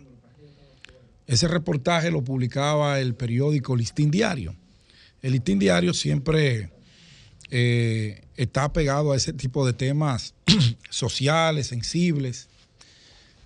Ese 1.27 1.47
reportaje 1.47 2.11
lo 2.11 2.23
publicaba 2.23 2.99
el 2.99 3.15
periódico 3.15 3.75
Listín 3.75 4.11
Diario. 4.11 4.55
El 5.21 5.33
Listín 5.33 5.59
Diario 5.59 5.93
siempre 5.93 6.69
eh, 7.49 8.23
está 8.35 8.71
pegado 8.73 9.11
a 9.11 9.17
ese 9.17 9.33
tipo 9.33 9.65
de 9.65 9.73
temas 9.73 10.33
sociales, 10.89 11.67
sensibles, 11.67 12.49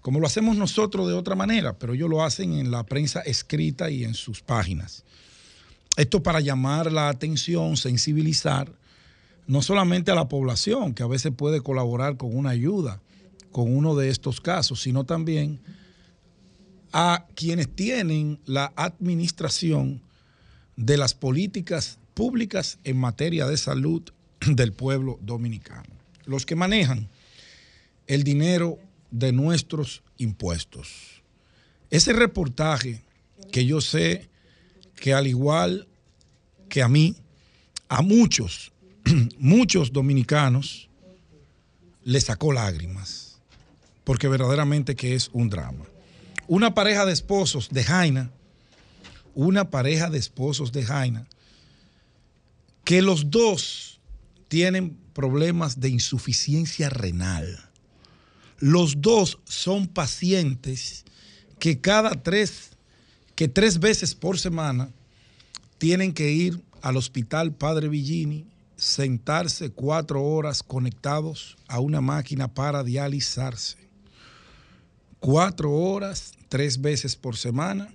como 0.09 0.21
lo 0.21 0.25
hacemos 0.25 0.57
nosotros 0.57 1.07
de 1.07 1.13
otra 1.13 1.35
manera, 1.35 1.77
pero 1.77 1.93
ellos 1.93 2.09
lo 2.09 2.23
hacen 2.23 2.53
en 2.53 2.71
la 2.71 2.83
prensa 2.83 3.19
escrita 3.19 3.91
y 3.91 4.03
en 4.03 4.15
sus 4.15 4.41
páginas. 4.41 5.03
Esto 5.97 6.23
para 6.23 6.39
llamar 6.39 6.91
la 6.91 7.09
atención, 7.09 7.77
sensibilizar, 7.77 8.73
no 9.45 9.61
solamente 9.61 10.09
a 10.09 10.15
la 10.15 10.27
población, 10.27 10.95
que 10.95 11.03
a 11.03 11.05
veces 11.05 11.31
puede 11.37 11.61
colaborar 11.61 12.17
con 12.17 12.35
una 12.35 12.49
ayuda 12.49 13.03
con 13.51 13.71
uno 13.71 13.95
de 13.95 14.09
estos 14.09 14.41
casos, 14.41 14.81
sino 14.81 15.03
también 15.03 15.59
a 16.91 17.27
quienes 17.35 17.69
tienen 17.69 18.39
la 18.47 18.73
administración 18.77 20.01
de 20.75 20.97
las 20.97 21.13
políticas 21.13 21.99
públicas 22.15 22.79
en 22.83 22.97
materia 22.97 23.45
de 23.45 23.57
salud 23.57 24.01
del 24.41 24.73
pueblo 24.73 25.19
dominicano. 25.21 25.93
Los 26.25 26.47
que 26.47 26.55
manejan 26.55 27.09
el 28.07 28.23
dinero 28.23 28.79
de 29.11 29.31
nuestros 29.31 30.03
impuestos. 30.17 31.21
Ese 31.89 32.13
reportaje 32.13 33.03
que 33.51 33.65
yo 33.65 33.81
sé 33.81 34.29
que 34.95 35.13
al 35.13 35.27
igual 35.27 35.87
que 36.67 36.83
a 36.83 36.87
mí, 36.87 37.15
a 37.87 38.01
muchos, 38.01 38.71
muchos 39.37 39.91
dominicanos, 39.91 40.89
le 42.03 42.21
sacó 42.21 42.53
lágrimas, 42.53 43.39
porque 44.03 44.27
verdaderamente 44.27 44.95
que 44.95 45.15
es 45.15 45.29
un 45.33 45.49
drama. 45.49 45.85
Una 46.47 46.73
pareja 46.73 47.05
de 47.05 47.13
esposos 47.13 47.69
de 47.69 47.83
Jaina, 47.83 48.31
una 49.35 49.69
pareja 49.69 50.09
de 50.09 50.17
esposos 50.17 50.71
de 50.71 50.83
Jaina, 50.83 51.27
que 52.83 53.01
los 53.01 53.29
dos 53.29 53.99
tienen 54.47 54.97
problemas 55.13 55.79
de 55.79 55.89
insuficiencia 55.89 56.89
renal. 56.89 57.68
Los 58.59 59.01
dos 59.01 59.39
son 59.45 59.87
pacientes 59.87 61.05
que 61.59 61.79
cada 61.79 62.11
tres, 62.21 62.71
que 63.35 63.47
tres 63.47 63.79
veces 63.79 64.15
por 64.15 64.37
semana 64.37 64.89
tienen 65.77 66.13
que 66.13 66.31
ir 66.31 66.61
al 66.81 66.97
hospital 66.97 67.53
Padre 67.53 67.87
Villini, 67.87 68.45
sentarse 68.75 69.71
cuatro 69.71 70.23
horas 70.23 70.63
conectados 70.63 71.57
a 71.67 71.79
una 71.79 72.01
máquina 72.01 72.47
para 72.47 72.83
dializarse. 72.83 73.77
Cuatro 75.19 75.71
horas, 75.71 76.33
tres 76.47 76.79
veces 76.79 77.15
por 77.15 77.35
semana, 77.35 77.93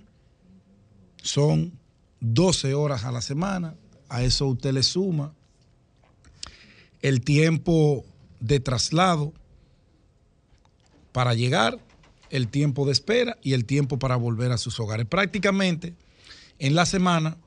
son 1.21 1.73
12 2.19 2.73
horas 2.75 3.03
a 3.03 3.11
la 3.11 3.21
semana. 3.21 3.75
A 4.09 4.23
eso 4.23 4.47
usted 4.47 4.73
le 4.73 4.83
suma 4.83 5.33
el 7.01 7.21
tiempo 7.21 8.05
de 8.39 8.59
traslado 8.59 9.33
para 11.15 11.33
llegar, 11.33 11.79
el 12.29 12.49
tiempo 12.49 12.85
de 12.85 12.91
espera 12.91 13.37
y 13.41 13.53
el 13.53 13.63
tiempo 13.63 13.97
para 13.97 14.17
volver 14.17 14.51
a 14.51 14.57
sus 14.57 14.81
hogares. 14.81 15.05
Prácticamente 15.05 15.93
en 16.59 16.75
la 16.75 16.85
semana 16.85 17.37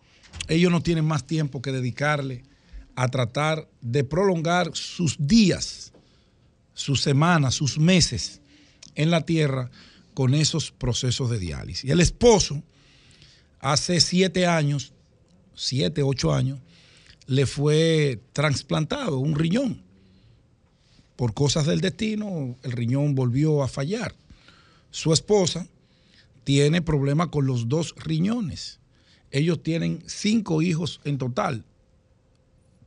ellos 0.49 0.73
no 0.73 0.81
tienen 0.81 1.05
más 1.05 1.27
tiempo 1.27 1.61
que 1.61 1.71
dedicarle 1.71 2.45
a 2.97 3.09
tratar 3.09 3.69
de 3.83 4.05
prolongar 4.05 4.71
sus 4.73 5.17
días, 5.19 5.93
sus 6.73 7.03
semanas, 7.03 7.57
sus 7.57 7.79
meses 7.79 8.41
en 8.95 9.11
la 9.11 9.21
tierra 9.21 9.71
con 10.15 10.33
esos 10.33 10.71
procesos 10.71 11.29
de 11.29 11.39
diálisis. 11.39 11.85
Y 11.85 11.91
el 11.91 12.01
esposo, 12.01 12.63
hace 13.61 14.01
siete 14.01 14.47
años, 14.47 14.95
siete, 15.55 16.03
ocho 16.03 16.33
años, 16.33 16.59
le 17.27 17.45
fue 17.45 18.19
trasplantado 18.33 19.19
un 19.19 19.35
riñón. 19.35 19.83
Por 21.19 21.35
cosas 21.35 21.67
del 21.67 21.83
destino, 21.83 22.57
el 22.63 22.73
riñón 22.73 23.15
volvió 23.15 23.63
a 23.63 23.69
fallar. 23.69 24.15
Su 24.91 25.13
esposa 25.13 25.67
tiene 26.45 26.81
problema 26.81 27.31
con 27.31 27.45
los 27.45 27.69
dos 27.69 27.95
riñones 27.99 28.79
ellos 29.31 29.63
tienen 29.63 30.03
cinco 30.07 30.63
hijos 30.63 31.01
en 31.05 31.19
total. 31.19 31.65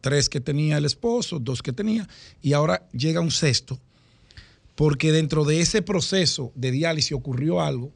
Tres 0.02 0.30
que 0.30 0.42
tenía 0.42 0.78
el 0.78 0.86
esposo, 0.86 1.40
dos 1.40 1.62
que 1.62 1.74
tenía, 1.74 2.08
y 2.42 2.54
ahora 2.54 2.88
llega 2.92 3.22
un 3.22 3.32
sexto, 3.32 3.80
porque 4.76 5.12
dentro 5.12 5.46
de 5.46 5.62
ese 5.62 5.82
proceso 5.82 6.52
de 6.56 6.72
diálisis 6.72 7.12
ocurrió 7.12 7.62
algo 7.62 7.94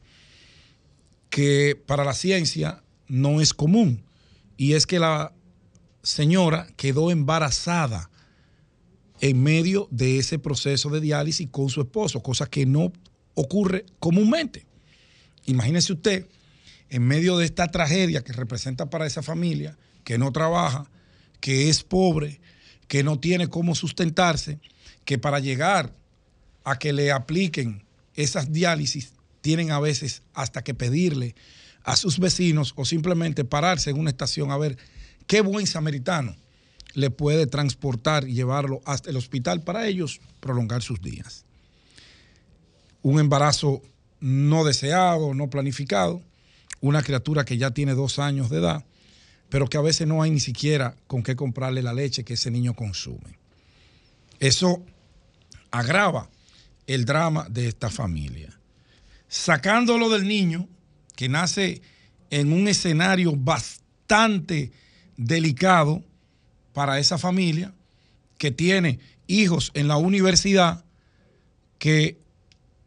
que 1.29 1.81
para 1.87 2.05
la 2.05 2.13
ciencia 2.13 2.83
no 3.07 3.41
es 3.41 3.53
común, 3.53 4.03
y 4.57 4.73
es 4.73 4.85
que 4.85 4.99
la 4.99 5.33
señora 6.03 6.67
quedó 6.77 7.09
embarazada 7.09 8.11
en 9.21 9.41
medio 9.41 9.87
de 9.91 10.19
ese 10.19 10.39
proceso 10.39 10.89
de 10.89 11.01
diálisis 11.01 11.47
con 11.49 11.69
su 11.69 11.81
esposo, 11.81 12.21
cosa 12.21 12.47
que 12.47 12.65
no 12.65 12.91
ocurre 13.33 13.85
comúnmente. 13.99 14.65
Imagínese 15.45 15.93
usted 15.93 16.27
en 16.89 17.03
medio 17.03 17.37
de 17.37 17.45
esta 17.45 17.67
tragedia 17.67 18.23
que 18.23 18.33
representa 18.33 18.89
para 18.89 19.05
esa 19.05 19.23
familia, 19.23 19.77
que 20.03 20.17
no 20.17 20.31
trabaja, 20.31 20.89
que 21.39 21.69
es 21.69 21.83
pobre, 21.83 22.39
que 22.87 23.03
no 23.03 23.19
tiene 23.19 23.47
cómo 23.47 23.75
sustentarse, 23.75 24.59
que 25.03 25.17
para 25.17 25.39
llegar 25.39 25.93
a 26.63 26.77
que 26.77 26.93
le 26.93 27.11
apliquen 27.11 27.85
esas 28.15 28.51
diálisis 28.51 29.13
tienen 29.41 29.71
a 29.71 29.79
veces 29.79 30.23
hasta 30.33 30.63
que 30.63 30.73
pedirle 30.73 31.35
a 31.83 31.95
sus 31.95 32.19
vecinos 32.19 32.73
o 32.75 32.85
simplemente 32.85 33.45
pararse 33.45 33.91
en 33.91 33.99
una 33.99 34.09
estación 34.09 34.51
a 34.51 34.57
ver 34.57 34.77
qué 35.27 35.41
buen 35.41 35.67
samaritano 35.67 36.35
le 36.95 37.11
puede 37.11 37.45
transportar 37.45 38.27
y 38.27 38.33
llevarlo 38.33 38.81
hasta 38.85 39.09
el 39.09 39.17
hospital 39.17 39.61
para 39.61 39.85
ellos 39.85 40.21
prolongar 40.39 40.81
sus 40.81 41.01
días. 41.01 41.45
Un 43.01 43.19
embarazo 43.19 43.81
no 44.19 44.63
deseado, 44.63 45.33
no 45.33 45.49
planificado, 45.49 46.21
una 46.81 47.03
criatura 47.03 47.45
que 47.45 47.57
ya 47.57 47.71
tiene 47.71 47.93
dos 47.93 48.17
años 48.17 48.49
de 48.49 48.59
edad, 48.59 48.85
pero 49.49 49.67
que 49.67 49.77
a 49.77 49.81
veces 49.81 50.07
no 50.07 50.21
hay 50.21 50.31
ni 50.31 50.39
siquiera 50.39 50.95
con 51.07 51.21
qué 51.21 51.35
comprarle 51.35 51.83
la 51.83 51.93
leche 51.93 52.23
que 52.23 52.33
ese 52.33 52.49
niño 52.49 52.73
consume. 52.73 53.37
Eso 54.39 54.83
agrava 55.71 56.29
el 56.87 57.05
drama 57.05 57.47
de 57.49 57.67
esta 57.67 57.89
familia. 57.89 58.57
Sacándolo 59.27 60.09
del 60.09 60.27
niño, 60.27 60.67
que 61.15 61.29
nace 61.29 61.81
en 62.29 62.53
un 62.53 62.67
escenario 62.67 63.35
bastante 63.35 64.71
delicado 65.17 66.03
para 66.75 66.99
esa 66.99 67.17
familia, 67.17 67.73
que 68.37 68.51
tiene 68.51 68.99
hijos 69.27 69.71
en 69.75 69.87
la 69.87 69.95
universidad, 69.95 70.83
que 71.79 72.19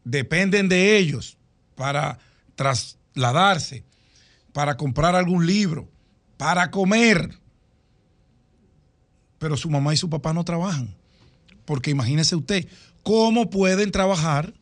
dependen 0.03 0.69
de 0.69 0.95
ellos 0.97 1.37
para 1.73 2.19
tras, 2.53 2.99
darse 3.15 3.83
para 4.53 4.77
comprar 4.77 5.15
algún 5.15 5.47
libro, 5.47 5.89
para 6.37 6.69
comer. 6.69 7.39
Pero 9.39 9.57
su 9.57 9.71
mamá 9.71 9.91
y 9.91 9.97
su 9.97 10.07
papá 10.07 10.33
no 10.33 10.43
trabajan. 10.43 10.95
Porque 11.65 11.89
imagínese 11.89 12.35
usted, 12.35 12.67
¿cómo 13.01 13.49
pueden 13.49 13.89
trabajar 13.89 14.53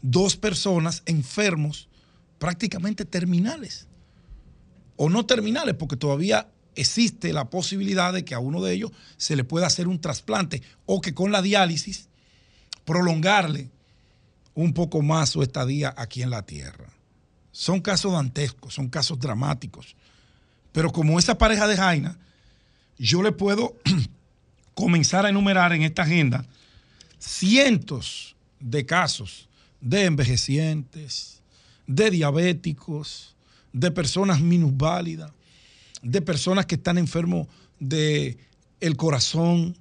dos 0.00 0.34
personas 0.34 1.02
enfermos 1.04 1.90
prácticamente 2.38 3.04
terminales? 3.04 3.86
O 4.96 5.10
no 5.10 5.26
terminales, 5.26 5.74
porque 5.74 5.96
todavía 5.96 6.48
existe 6.74 7.32
la 7.32 7.50
posibilidad 7.50 8.12
de 8.12 8.24
que 8.24 8.34
a 8.34 8.38
uno 8.38 8.62
de 8.62 8.74
ellos 8.74 8.92
se 9.16 9.36
le 9.36 9.44
pueda 9.44 9.66
hacer 9.66 9.88
un 9.88 10.00
trasplante 10.00 10.62
o 10.86 11.00
que 11.00 11.14
con 11.14 11.32
la 11.32 11.42
diálisis 11.42 12.08
prolongarle 12.84 13.70
un 14.54 14.72
poco 14.72 15.02
más 15.02 15.30
su 15.30 15.42
estadía 15.42 15.94
aquí 15.96 16.22
en 16.22 16.30
la 16.30 16.42
tierra. 16.42 16.88
Son 17.52 17.80
casos 17.80 18.12
dantescos, 18.12 18.74
son 18.74 18.88
casos 18.88 19.18
dramáticos. 19.18 19.96
Pero 20.72 20.90
como 20.90 21.18
esa 21.18 21.36
pareja 21.36 21.66
de 21.66 21.76
Jaina, 21.76 22.18
yo 22.98 23.22
le 23.22 23.32
puedo 23.32 23.76
comenzar 24.74 25.26
a 25.26 25.28
enumerar 25.28 25.72
en 25.72 25.82
esta 25.82 26.02
agenda 26.02 26.46
cientos 27.18 28.34
de 28.58 28.86
casos 28.86 29.48
de 29.80 30.04
envejecientes, 30.04 31.42
de 31.86 32.10
diabéticos, 32.10 33.34
de 33.72 33.90
personas 33.90 34.40
minusválidas, 34.40 35.32
de 36.02 36.20
personas 36.20 36.66
que 36.66 36.74
están 36.74 36.98
enfermos 36.98 37.48
de 37.78 38.38
el 38.80 38.96
corazón, 38.96 39.76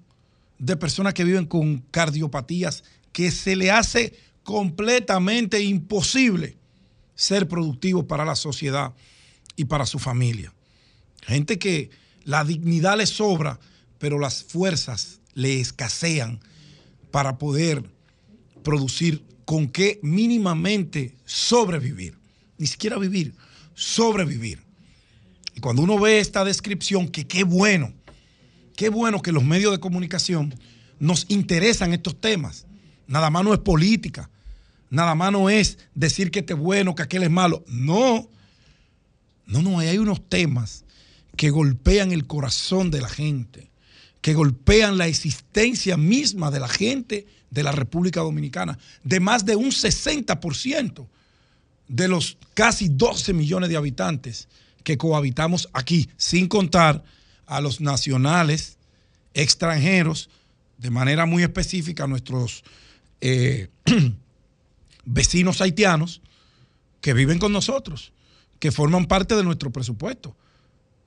de 0.59 0.78
personas 0.78 1.13
que 1.13 1.24
viven 1.24 1.45
con 1.45 1.80
cardiopatías, 1.91 2.84
que 3.11 3.32
se 3.32 3.55
le 3.55 3.72
hace 3.72 4.13
completamente 4.43 5.61
imposible 5.61 6.57
ser 7.15 7.47
productivo 7.47 8.07
para 8.07 8.26
la 8.26 8.36
sociedad 8.36 8.93
y 9.55 9.65
para 9.65 9.86
su 9.86 9.99
familia. 9.99 10.53
Gente 11.24 11.59
que 11.59 11.89
la 12.24 12.43
dignidad 12.43 12.97
le 12.97 13.05
sobra, 13.05 13.59
pero 13.97 14.19
las 14.19 14.43
fuerzas 14.43 15.19
le 15.34 15.59
escasean 15.59 16.39
para 17.11 17.38
poder 17.38 17.84
producir 18.63 19.24
con 19.45 19.67
qué 19.67 19.99
mínimamente 20.01 21.15
sobrevivir. 21.26 22.17
Ni 22.57 22.67
siquiera 22.67 22.97
vivir, 22.97 23.34
sobrevivir. 23.74 24.63
Cuando 25.62 25.84
uno 25.84 25.97
ve 25.99 26.20
esta 26.20 26.43
descripción, 26.43 27.07
que 27.07 27.26
qué 27.28 27.43
bueno, 27.43 27.93
qué 28.76 28.89
bueno 28.89 29.22
que 29.22 29.32
los 29.32 29.43
medios 29.43 29.72
de 29.72 29.80
comunicación 29.80 30.53
nos 30.99 31.26
interesan 31.30 31.93
estos 31.93 32.20
temas. 32.20 32.66
Nada 33.07 33.30
más 33.30 33.43
no 33.43 33.53
es 33.53 33.59
política, 33.59 34.30
Nada 34.91 35.16
más 35.16 35.32
no 35.32 35.49
es 35.49 35.78
decir 35.95 36.32
que 36.32 36.39
este 36.39 36.53
es 36.53 36.59
bueno, 36.59 36.93
que 36.95 37.03
aquel 37.03 37.24
es 37.24 37.32
malo. 37.32 37.64
No. 37.66 38.28
No, 39.47 39.62
no, 39.62 39.80
hay 39.80 39.97
unos 39.97 40.30
temas 40.30 40.84
que 41.38 41.49
golpean 41.49 42.12
el 42.12 42.28
corazón 42.28 42.91
de 42.91 43.01
la 43.01 43.07
gente, 43.07 43.72
que 44.20 44.34
golpean 44.34 44.97
la 44.97 45.07
existencia 45.07 45.95
misma 45.95 46.51
de 46.51 46.59
la 46.59 46.68
gente 46.68 47.26
de 47.49 47.64
la 47.64 47.72
República 47.72 48.20
Dominicana, 48.20 48.78
de 49.03 49.22
más 49.22 49.45
de 49.45 49.55
un 49.55 49.72
60% 49.72 51.07
de 51.88 52.07
los 52.09 52.38
casi 52.53 52.89
12 52.89 53.34
millones 53.34 53.70
de 53.70 53.78
habitantes 53.78 54.49
que 54.84 54.97
cohabitamos 54.97 55.69
aquí, 55.73 56.09
sin 56.17 56.47
contar 56.47 57.03
a 57.45 57.61
los 57.61 57.82
nacionales 57.82 58.77
extranjeros, 59.34 60.29
de 60.77 60.89
manera 60.89 61.25
muy 61.25 61.43
específica, 61.43 62.07
nuestros 62.07 62.63
eh, 63.21 63.69
vecinos 65.05 65.61
haitianos 65.61 66.21
que 67.01 67.13
viven 67.13 67.39
con 67.39 67.51
nosotros, 67.51 68.13
que 68.59 68.71
forman 68.71 69.05
parte 69.05 69.36
de 69.36 69.43
nuestro 69.43 69.71
presupuesto, 69.71 70.36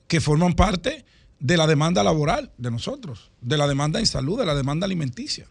que 0.09 0.21
forman 0.21 0.55
parte 0.55 1.05
de 1.41 1.57
la 1.57 1.67
demanda 1.67 2.03
laboral 2.03 2.51
de 2.59 2.71
nosotros, 2.71 3.31
de 3.41 3.57
la 3.57 3.67
demanda 3.67 4.01
en 4.01 4.07
salud, 4.07 4.39
de 4.39 4.47
la 4.47 4.55
demanda 4.55 4.87
alimenticia. 4.87 5.47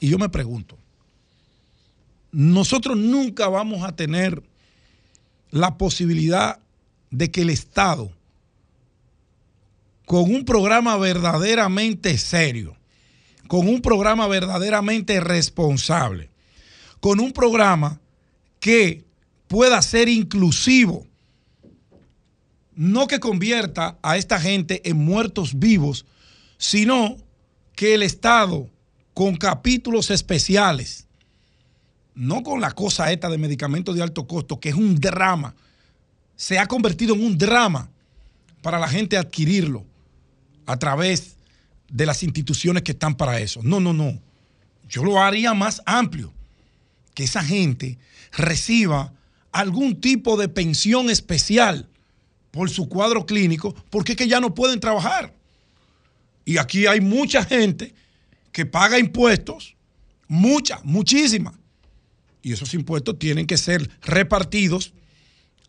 Y 0.00 0.08
yo 0.08 0.18
me 0.18 0.28
pregunto, 0.28 0.78
nosotros 2.32 2.96
nunca 2.96 3.48
vamos 3.48 3.84
a 3.84 3.94
tener 3.94 4.42
la 5.50 5.76
posibilidad 5.76 6.61
de 7.12 7.30
que 7.30 7.42
el 7.42 7.50
Estado, 7.50 8.10
con 10.06 10.34
un 10.34 10.44
programa 10.44 10.96
verdaderamente 10.96 12.18
serio, 12.18 12.74
con 13.46 13.68
un 13.68 13.80
programa 13.82 14.26
verdaderamente 14.26 15.20
responsable, 15.20 16.30
con 17.00 17.20
un 17.20 17.32
programa 17.32 18.00
que 18.58 19.04
pueda 19.46 19.80
ser 19.82 20.08
inclusivo, 20.08 21.06
no 22.74 23.06
que 23.06 23.20
convierta 23.20 23.98
a 24.02 24.16
esta 24.16 24.40
gente 24.40 24.80
en 24.88 24.96
muertos 24.96 25.58
vivos, 25.58 26.06
sino 26.56 27.18
que 27.76 27.94
el 27.94 28.02
Estado, 28.02 28.70
con 29.12 29.36
capítulos 29.36 30.10
especiales, 30.10 31.06
no 32.14 32.42
con 32.42 32.62
la 32.62 32.70
cosa 32.70 33.12
esta 33.12 33.28
de 33.28 33.36
medicamentos 33.36 33.94
de 33.94 34.02
alto 34.02 34.26
costo, 34.26 34.58
que 34.60 34.70
es 34.70 34.74
un 34.74 34.98
drama, 34.98 35.54
se 36.36 36.58
ha 36.58 36.66
convertido 36.66 37.14
en 37.14 37.24
un 37.24 37.38
drama 37.38 37.90
para 38.62 38.78
la 38.78 38.88
gente 38.88 39.16
adquirirlo 39.16 39.84
a 40.66 40.76
través 40.78 41.36
de 41.88 42.06
las 42.06 42.22
instituciones 42.22 42.82
que 42.82 42.92
están 42.92 43.14
para 43.14 43.40
eso. 43.40 43.60
No, 43.62 43.80
no, 43.80 43.92
no. 43.92 44.18
Yo 44.88 45.04
lo 45.04 45.20
haría 45.20 45.54
más 45.54 45.82
amplio, 45.86 46.32
que 47.14 47.24
esa 47.24 47.44
gente 47.44 47.98
reciba 48.32 49.12
algún 49.50 50.00
tipo 50.00 50.36
de 50.36 50.48
pensión 50.48 51.10
especial 51.10 51.88
por 52.50 52.70
su 52.70 52.88
cuadro 52.88 53.26
clínico, 53.26 53.74
porque 53.90 54.12
es 54.12 54.18
que 54.18 54.28
ya 54.28 54.40
no 54.40 54.54
pueden 54.54 54.80
trabajar. 54.80 55.34
Y 56.44 56.58
aquí 56.58 56.86
hay 56.86 57.00
mucha 57.00 57.44
gente 57.44 57.94
que 58.50 58.66
paga 58.66 58.98
impuestos, 58.98 59.74
mucha, 60.28 60.80
muchísima. 60.84 61.58
Y 62.42 62.52
esos 62.52 62.74
impuestos 62.74 63.18
tienen 63.18 63.46
que 63.46 63.56
ser 63.56 63.88
repartidos 64.02 64.92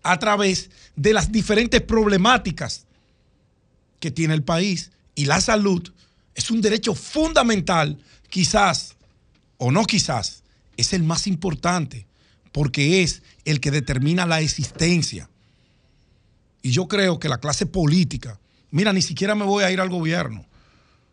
a 0.04 0.20
través 0.20 0.70
de 0.96 1.14
las 1.14 1.32
diferentes 1.32 1.82
problemáticas 1.82 2.86
que 4.00 4.12
tiene 4.12 4.34
el 4.34 4.44
país. 4.44 4.92
Y 5.16 5.26
la 5.26 5.42
salud 5.42 5.92
es 6.36 6.52
un 6.52 6.62
derecho 6.62 6.94
fundamental, 6.94 7.98
quizás, 8.30 8.96
o 9.58 9.72
no 9.72 9.86
quizás, 9.86 10.44
es 10.78 10.94
el 10.94 11.04
más 11.04 11.28
importante, 11.28 12.06
porque 12.52 13.02
es 13.02 13.24
el 13.46 13.60
que 13.60 13.72
determina 13.72 14.26
la 14.26 14.42
existencia 14.42 15.30
y 16.64 16.72
yo 16.72 16.88
creo 16.88 17.20
que 17.20 17.30
la 17.30 17.40
clase 17.40 17.66
política, 17.68 18.40
mira, 18.72 18.94
ni 18.94 19.02
siquiera 19.02 19.36
me 19.36 19.44
voy 19.44 19.66
a 19.66 19.72
ir 19.72 19.82
al 19.82 19.90
gobierno, 19.90 20.46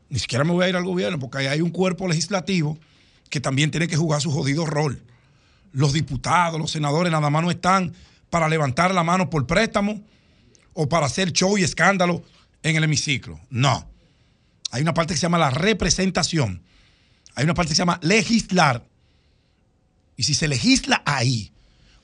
ni 0.09 0.21
siquiera 0.21 0.45
me 0.45 0.53
voy 0.53 0.65
a 0.65 0.69
ir 0.69 0.77
al 0.77 0.85
gobierno, 0.85 1.19
porque 1.19 1.39
ahí 1.39 1.47
hay 1.49 1.61
un 1.61 1.71
cuerpo 1.71 2.07
legislativo 2.07 2.79
que 3.29 3.41
también 3.41 3.71
tiene 3.71 3.89
que 3.89 3.97
jugar 3.97 4.23
su 4.23 4.31
jodido 4.31 4.65
rol. 4.65 5.03
Los 5.73 5.93
diputados, 5.93 6.59
los 6.61 6.71
senadores 6.71 7.13
nada 7.13 7.29
más 7.31 7.43
no 7.43 7.51
están 7.51 7.93
para 8.31 8.49
levantar 8.49 8.95
la 8.95 9.03
mano 9.03 9.29
por 9.29 9.47
préstamo 9.47 10.03
o 10.73 10.89
para 10.89 11.07
hacer 11.07 11.33
show 11.33 11.59
y 11.59 11.65
escándalo 11.65 12.25
en 12.63 12.77
el 12.77 12.85
hemiciclo. 12.85 13.41
No. 13.51 13.89
Hay 14.71 14.83
una 14.83 14.95
parte 14.95 15.15
que 15.15 15.19
se 15.19 15.23
llama 15.23 15.39
la 15.39 15.51
representación. 15.51 16.63
Hay 17.35 17.45
una 17.45 17.55
parte 17.55 17.71
que 17.71 17.75
se 17.75 17.81
llama 17.81 17.99
legislar. 18.03 18.85
Y 20.17 20.23
si 20.23 20.35
se 20.35 20.49
legisla 20.49 21.03
ahí, 21.05 21.53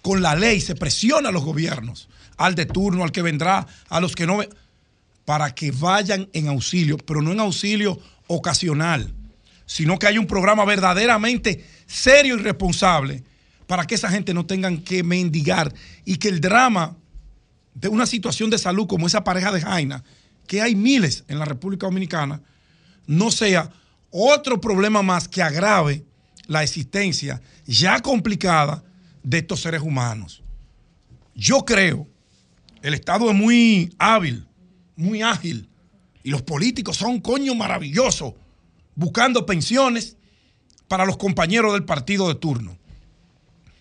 con 0.03 0.22
la 0.22 0.35
ley 0.35 0.61
se 0.61 0.74
presiona 0.74 1.29
a 1.29 1.33
los 1.33 1.45
gobiernos 1.45 2.09
al 2.37 2.55
de 2.55 2.66
turno, 2.66 3.03
al 3.03 3.12
que 3.12 3.22
vendrá, 3.22 3.66
a 3.89 4.01
los 4.01 4.14
que 4.14 4.27
no, 4.27 4.41
para 5.24 5.55
que 5.55 5.70
vayan 5.70 6.29
en 6.33 6.49
auxilio, 6.49 6.99
pero 6.99 7.22
no 7.22 7.33
en 7.33 7.41
auxilio 7.41 7.99
ocasional, 8.27 9.12
sino 9.64 9.99
que 9.99 10.07
haya 10.07 10.20
un 10.20 10.27
programa 10.27 10.64
verdaderamente 10.64 11.64
serio 11.87 12.37
y 12.37 12.43
responsable 12.43 13.24
para 13.67 13.87
que 13.87 13.95
esa 13.95 14.11
gente 14.11 14.35
no 14.35 14.47
tengan 14.47 14.79
que 14.79 15.03
mendigar 15.03 15.75
y 16.05 16.17
que 16.17 16.29
el 16.29 16.41
drama 16.41 16.97
de 17.75 17.89
una 17.89 18.07
situación 18.07 18.51
de 18.51 18.59
salud 18.59 18.87
como 18.87 19.07
esa 19.07 19.25
pareja 19.25 19.53
de 19.53 19.61
Jaina, 19.61 20.05
que 20.47 20.62
hay 20.62 20.75
miles 20.75 21.25
en 21.29 21.39
la 21.39 21.45
República 21.45 21.87
Dominicana, 21.87 22.41
no 23.07 23.31
sea 23.31 23.71
otro 24.11 24.61
problema 24.61 25.03
más 25.03 25.29
que 25.29 25.43
agrave 25.43 26.05
la 26.47 26.62
existencia 26.62 27.43
ya 27.67 28.01
complicada 28.01 28.83
de 29.23 29.39
estos 29.39 29.61
seres 29.61 29.83
humanos. 29.83 30.43
Yo 31.35 31.64
creo 31.64 32.07
el 32.87 32.95
Estado 32.95 33.29
es 33.29 33.37
muy 33.37 33.93
hábil, 33.99 34.47
muy 34.95 35.21
ágil. 35.21 35.69
Y 36.23 36.31
los 36.31 36.43
políticos 36.43 36.97
son 36.97 37.21
coño 37.21 37.53
maravillosos, 37.57 38.35
buscando 38.95 39.45
pensiones 39.45 40.17
para 40.87 41.05
los 41.05 41.17
compañeros 41.17 41.73
del 41.73 41.85
partido 41.85 42.29
de 42.29 42.37
turno. 42.37 42.79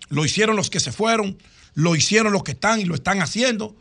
Lo 0.09 0.25
hicieron 0.25 0.55
los 0.55 0.69
que 0.69 0.79
se 0.79 0.91
fueron, 0.91 1.37
lo 1.73 1.95
hicieron 1.95 2.33
los 2.33 2.43
que 2.43 2.53
están 2.53 2.79
y 2.79 2.85
lo 2.85 2.95
están 2.95 3.21
haciendo. 3.21 3.75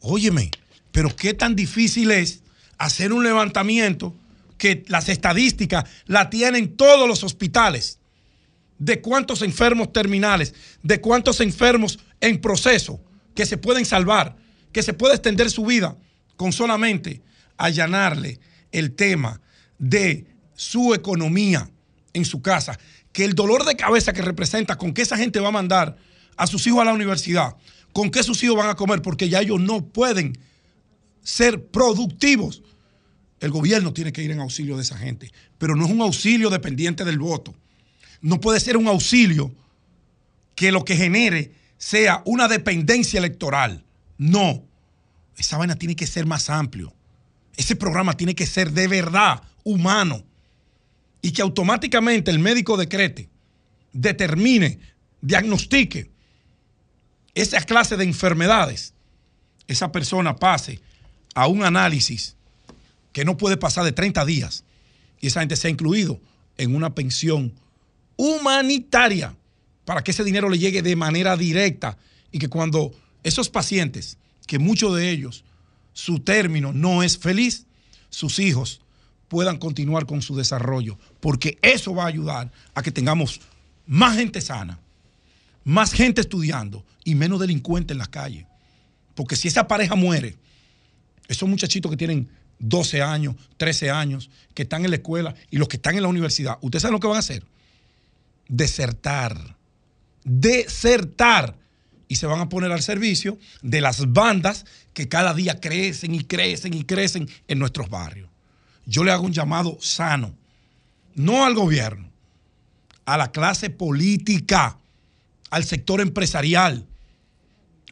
Óyeme, 0.00 0.50
pero 0.90 1.14
qué 1.14 1.34
tan 1.34 1.56
difícil 1.56 2.10
es 2.10 2.42
hacer 2.78 3.12
un 3.12 3.24
levantamiento 3.24 4.14
que 4.58 4.84
las 4.86 5.08
estadísticas 5.08 5.84
la 6.06 6.30
tienen 6.30 6.76
todos 6.76 7.08
los 7.08 7.24
hospitales. 7.24 7.98
De 8.78 9.00
cuántos 9.00 9.42
enfermos 9.42 9.92
terminales, 9.92 10.54
de 10.82 11.00
cuántos 11.00 11.40
enfermos 11.40 12.00
en 12.20 12.40
proceso 12.40 13.00
que 13.34 13.46
se 13.46 13.56
pueden 13.56 13.84
salvar, 13.84 14.36
que 14.72 14.82
se 14.82 14.92
puede 14.92 15.14
extender 15.14 15.50
su 15.50 15.64
vida 15.64 15.96
con 16.36 16.52
solamente 16.52 17.22
allanarle 17.56 18.40
el 18.72 18.94
tema 18.94 19.40
de 19.78 20.26
su 20.54 20.94
economía 20.94 21.70
en 22.12 22.24
su 22.24 22.42
casa, 22.42 22.78
que 23.12 23.24
el 23.24 23.34
dolor 23.34 23.64
de 23.64 23.76
cabeza 23.76 24.12
que 24.12 24.22
representa 24.22 24.76
con 24.76 24.92
que 24.94 25.02
esa 25.02 25.16
gente 25.16 25.40
va 25.40 25.48
a 25.48 25.52
mandar 25.52 25.96
a 26.36 26.46
sus 26.46 26.66
hijos 26.66 26.80
a 26.80 26.84
la 26.84 26.94
universidad, 26.94 27.56
con 27.92 28.10
qué 28.10 28.22
sus 28.22 28.42
hijos 28.42 28.56
van 28.56 28.70
a 28.70 28.74
comer, 28.74 29.02
porque 29.02 29.28
ya 29.28 29.40
ellos 29.40 29.60
no 29.60 29.84
pueden 29.84 30.38
ser 31.22 31.66
productivos. 31.66 32.62
El 33.40 33.50
gobierno 33.50 33.92
tiene 33.92 34.12
que 34.12 34.22
ir 34.22 34.30
en 34.30 34.40
auxilio 34.40 34.76
de 34.76 34.82
esa 34.82 34.96
gente, 34.96 35.30
pero 35.58 35.76
no 35.76 35.84
es 35.84 35.90
un 35.90 36.00
auxilio 36.00 36.48
dependiente 36.48 37.04
del 37.04 37.18
voto. 37.18 37.54
No 38.20 38.40
puede 38.40 38.60
ser 38.60 38.76
un 38.76 38.86
auxilio 38.86 39.52
que 40.54 40.72
lo 40.72 40.84
que 40.84 40.96
genere 40.96 41.52
sea 41.76 42.22
una 42.24 42.46
dependencia 42.48 43.18
electoral. 43.18 43.84
No. 44.16 44.62
Esa 45.36 45.58
vaina 45.58 45.74
tiene 45.74 45.96
que 45.96 46.06
ser 46.06 46.24
más 46.24 46.48
amplio. 46.48 46.94
Ese 47.56 47.74
programa 47.74 48.16
tiene 48.16 48.34
que 48.34 48.46
ser 48.46 48.70
de 48.70 48.86
verdad 48.86 49.42
humano. 49.64 50.24
Y 51.22 51.32
que 51.32 51.42
automáticamente 51.42 52.30
el 52.30 52.40
médico 52.40 52.76
decrete, 52.76 53.28
determine, 53.92 54.80
diagnostique 55.20 56.10
esa 57.34 57.60
clase 57.62 57.96
de 57.96 58.04
enfermedades. 58.04 58.92
Esa 59.68 59.90
persona 59.92 60.36
pase 60.36 60.80
a 61.34 61.46
un 61.46 61.64
análisis 61.64 62.36
que 63.12 63.24
no 63.24 63.36
puede 63.36 63.56
pasar 63.56 63.84
de 63.84 63.92
30 63.92 64.24
días. 64.24 64.64
Y 65.20 65.28
esa 65.28 65.40
gente 65.40 65.56
sea 65.56 65.70
incluido 65.70 66.20
en 66.58 66.74
una 66.74 66.94
pensión 66.94 67.52
humanitaria 68.16 69.34
para 69.84 70.02
que 70.02 70.10
ese 70.10 70.24
dinero 70.24 70.48
le 70.48 70.58
llegue 70.58 70.82
de 70.82 70.96
manera 70.96 71.36
directa 71.36 71.96
y 72.30 72.38
que 72.38 72.48
cuando 72.48 72.92
esos 73.22 73.48
pacientes, 73.48 74.18
que 74.46 74.58
muchos 74.58 74.96
de 74.96 75.10
ellos, 75.10 75.44
su 75.92 76.20
término 76.20 76.72
no 76.72 77.02
es 77.02 77.18
feliz, 77.18 77.66
sus 78.10 78.38
hijos 78.38 78.80
puedan 79.32 79.56
continuar 79.56 80.04
con 80.04 80.20
su 80.20 80.36
desarrollo, 80.36 80.98
porque 81.18 81.58
eso 81.62 81.94
va 81.94 82.04
a 82.04 82.08
ayudar 82.08 82.52
a 82.74 82.82
que 82.82 82.92
tengamos 82.92 83.40
más 83.86 84.18
gente 84.18 84.42
sana, 84.42 84.78
más 85.64 85.94
gente 85.94 86.20
estudiando 86.20 86.84
y 87.02 87.14
menos 87.14 87.40
delincuentes 87.40 87.94
en 87.94 87.98
las 87.98 88.08
calles. 88.08 88.44
Porque 89.14 89.34
si 89.36 89.48
esa 89.48 89.66
pareja 89.66 89.94
muere, 89.94 90.36
esos 91.28 91.48
muchachitos 91.48 91.90
que 91.90 91.96
tienen 91.96 92.28
12 92.58 93.00
años, 93.00 93.36
13 93.56 93.90
años, 93.90 94.28
que 94.52 94.64
están 94.64 94.84
en 94.84 94.90
la 94.90 94.96
escuela 94.96 95.34
y 95.50 95.56
los 95.56 95.68
que 95.68 95.76
están 95.78 95.96
en 95.96 96.02
la 96.02 96.08
universidad, 96.08 96.58
¿ustedes 96.60 96.82
saben 96.82 96.92
lo 96.92 97.00
que 97.00 97.06
van 97.06 97.16
a 97.16 97.20
hacer? 97.20 97.42
Desertar 98.48 99.56
desertar 100.24 101.56
y 102.06 102.16
se 102.16 102.26
van 102.26 102.40
a 102.40 102.48
poner 102.50 102.70
al 102.72 102.82
servicio 102.82 103.38
de 103.62 103.80
las 103.80 104.12
bandas 104.12 104.66
que 104.92 105.08
cada 105.08 105.32
día 105.32 105.58
crecen 105.58 106.14
y 106.14 106.24
crecen 106.24 106.74
y 106.74 106.84
crecen 106.84 107.28
en 107.48 107.58
nuestros 107.58 107.88
barrios. 107.88 108.28
Yo 108.92 109.04
le 109.04 109.10
hago 109.10 109.24
un 109.24 109.32
llamado 109.32 109.78
sano, 109.80 110.34
no 111.14 111.46
al 111.46 111.54
gobierno, 111.54 112.10
a 113.06 113.16
la 113.16 113.32
clase 113.32 113.70
política, 113.70 114.76
al 115.48 115.64
sector 115.64 116.02
empresarial. 116.02 116.86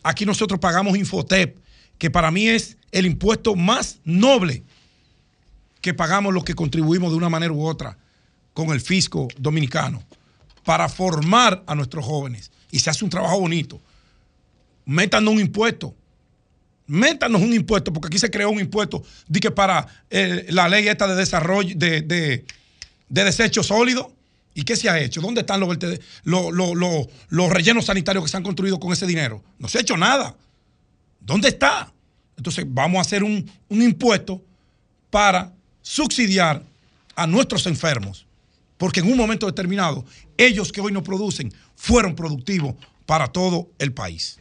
Aquí 0.03 0.27
nosotros 0.27 0.61
pagamos 0.61 0.99
Infotep, 0.99 1.57
que 1.97 2.11
para 2.11 2.31
mí 2.31 2.49
es 2.49 2.77
el 2.93 3.07
impuesto 3.07 3.57
más 3.57 4.01
noble 4.05 4.63
que 5.81 5.95
pagamos 5.95 6.35
los 6.35 6.45
que 6.45 6.53
contribuimos 6.53 7.13
de 7.13 7.17
una 7.17 7.31
manera 7.31 7.55
u 7.55 7.65
otra 7.67 7.97
con 8.53 8.69
el 8.69 8.83
fisco 8.83 9.29
dominicano 9.39 10.03
para 10.67 10.87
formar 10.91 11.65
a 11.67 11.75
nuestros 11.75 12.05
jóvenes. 12.05 12.53
Y 12.71 12.81
se 12.81 12.91
hace 12.91 13.05
un 13.07 13.11
trabajo 13.11 13.41
bonito. 13.41 13.81
Metan 14.85 15.27
un 15.29 15.41
impuesto. 15.41 15.95
Métanos 16.91 17.41
un 17.41 17.55
impuesto, 17.55 17.93
porque 17.93 18.09
aquí 18.09 18.19
se 18.19 18.31
creó 18.31 18.51
un 18.51 18.59
impuesto 18.59 19.05
para 19.55 19.87
eh, 20.11 20.47
la 20.51 20.69
ley 20.69 20.89
esta 20.89 21.07
de 21.07 21.15
desarrollo 21.15 21.75
de, 21.77 22.03
de, 22.03 22.45
de 23.09 23.25
desechos 23.25 23.67
sólidos. 23.69 24.09
¿Y 24.53 24.65
qué 24.65 24.75
se 24.75 24.91
ha 24.91 24.99
hecho? 24.99 25.21
¿Dónde 25.21 25.43
están 25.43 25.61
los, 25.61 25.79
los, 26.25 26.53
los, 26.53 27.07
los, 27.29 27.51
rellenos 27.51 27.87
sanitarios 27.87 28.25
que 28.25 28.31
se 28.31 28.37
han 28.37 28.43
construido 28.43 28.81
con 28.81 28.93
ese 28.93 29.07
dinero? 29.07 29.43
No 29.61 29.69
se 29.69 29.79
ha 29.79 29.81
hecho 29.81 29.97
nada. 29.97 30.35
¿Dónde 31.21 31.49
está? 31.49 31.93
Entonces 32.37 32.65
vamos 32.67 32.99
a 32.99 33.03
hacer 33.03 33.23
un, 33.23 33.49
un 33.69 33.83
impuesto 33.83 34.43
para 35.09 35.53
subsidiar 35.83 36.65
a 37.15 37.27
nuestros 37.29 37.67
enfermos. 37.67 38.27
Porque 38.77 38.99
en 38.99 39.13
un 39.13 39.17
momento 39.17 39.47
determinado, 39.47 40.05
ellos 40.37 40.73
que 40.73 40.81
hoy 40.81 40.91
no 40.91 41.05
producen 41.05 41.53
fueron 41.77 42.17
productivos 42.17 42.75
para 43.07 43.29
todo 43.29 43.69
el 43.79 43.93
país. 43.93 44.41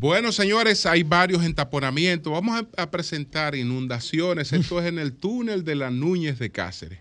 Bueno, 0.00 0.30
señores, 0.30 0.86
hay 0.86 1.02
varios 1.02 1.42
entaponamientos. 1.44 2.32
Vamos 2.32 2.64
a, 2.76 2.88
presentar 2.88 3.56
inundaciones. 3.56 4.52
Esto 4.52 4.78
es 4.78 4.86
en 4.86 5.00
el 5.00 5.16
túnel 5.16 5.64
de 5.64 5.74
la 5.74 5.90
Núñez 5.90 6.38
de 6.38 6.52
Cáceres. 6.52 7.00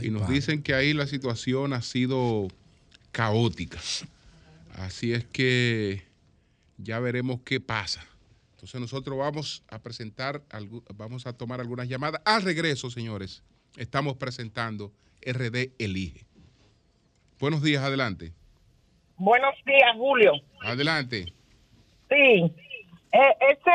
y 0.00 0.08
nos 0.08 0.26
dicen 0.26 0.62
que 0.62 0.72
ahí 0.72 0.94
la 0.94 1.06
situación 1.06 1.74
ha 1.74 1.82
sido 1.82 2.48
caótica. 3.12 3.78
Así 4.72 5.12
es 5.12 5.26
que 5.26 6.02
ya 6.78 6.98
veremos 6.98 7.40
qué 7.44 7.60
pasa. 7.60 8.06
Entonces 8.52 8.80
nosotros 8.80 9.18
vamos 9.18 9.62
a 9.68 9.78
presentar, 9.78 10.42
vamos 10.94 11.26
a 11.26 11.34
tomar 11.34 11.60
algunas 11.60 11.88
llamadas. 11.88 12.22
Al 12.24 12.40
regreso, 12.40 12.88
señores, 12.88 13.42
estamos 13.76 14.16
presentando 14.16 14.94
RD 15.20 15.72
Elige. 15.78 16.24
Buenos 17.38 17.62
días, 17.62 17.82
adelante. 17.84 18.32
Buenos 19.18 19.54
días, 19.66 19.94
Julio. 19.94 20.32
Adelante. 20.62 21.34
Sí, 22.10 22.52
eh, 23.12 23.36
ese 23.40 23.70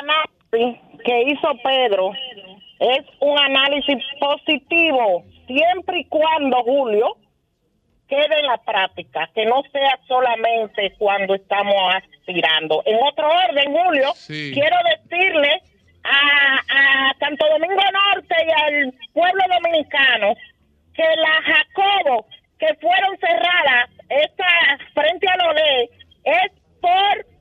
análisis 0.00 0.80
que 1.04 1.22
hizo 1.22 1.48
Pedro 1.62 2.12
es 2.80 3.06
un 3.20 3.38
análisis 3.38 4.02
positivo, 4.20 5.24
siempre 5.46 6.00
y 6.00 6.04
cuando, 6.06 6.62
Julio, 6.62 7.16
quede 8.08 8.40
en 8.40 8.46
la 8.46 8.58
práctica, 8.58 9.30
que 9.34 9.46
no 9.46 9.62
sea 9.72 9.98
solamente 10.06 10.94
cuando 10.98 11.34
estamos 11.34 11.74
aspirando. 11.94 12.82
En 12.84 12.98
otro 13.02 13.28
orden, 13.28 13.72
Julio, 13.72 14.12
quiero 14.26 14.76
decirle 14.96 15.62
a, 16.04 17.10
a 17.10 17.14
Santo 17.18 17.46
Domingo 17.48 17.82
Norte 18.14 18.34
y 18.46 18.62
al 18.62 18.94
pueblo 19.12 19.42
dominicano 19.54 20.34
que 20.94 21.02
la 21.02 21.54
Jacobo 21.54 22.26
que 22.58 22.74
fueron 22.80 23.18
cerradas 23.18 23.90
esta 24.08 24.46
frente 24.94 25.26
a 25.28 25.52
ley 25.52 25.90
es 26.24 26.52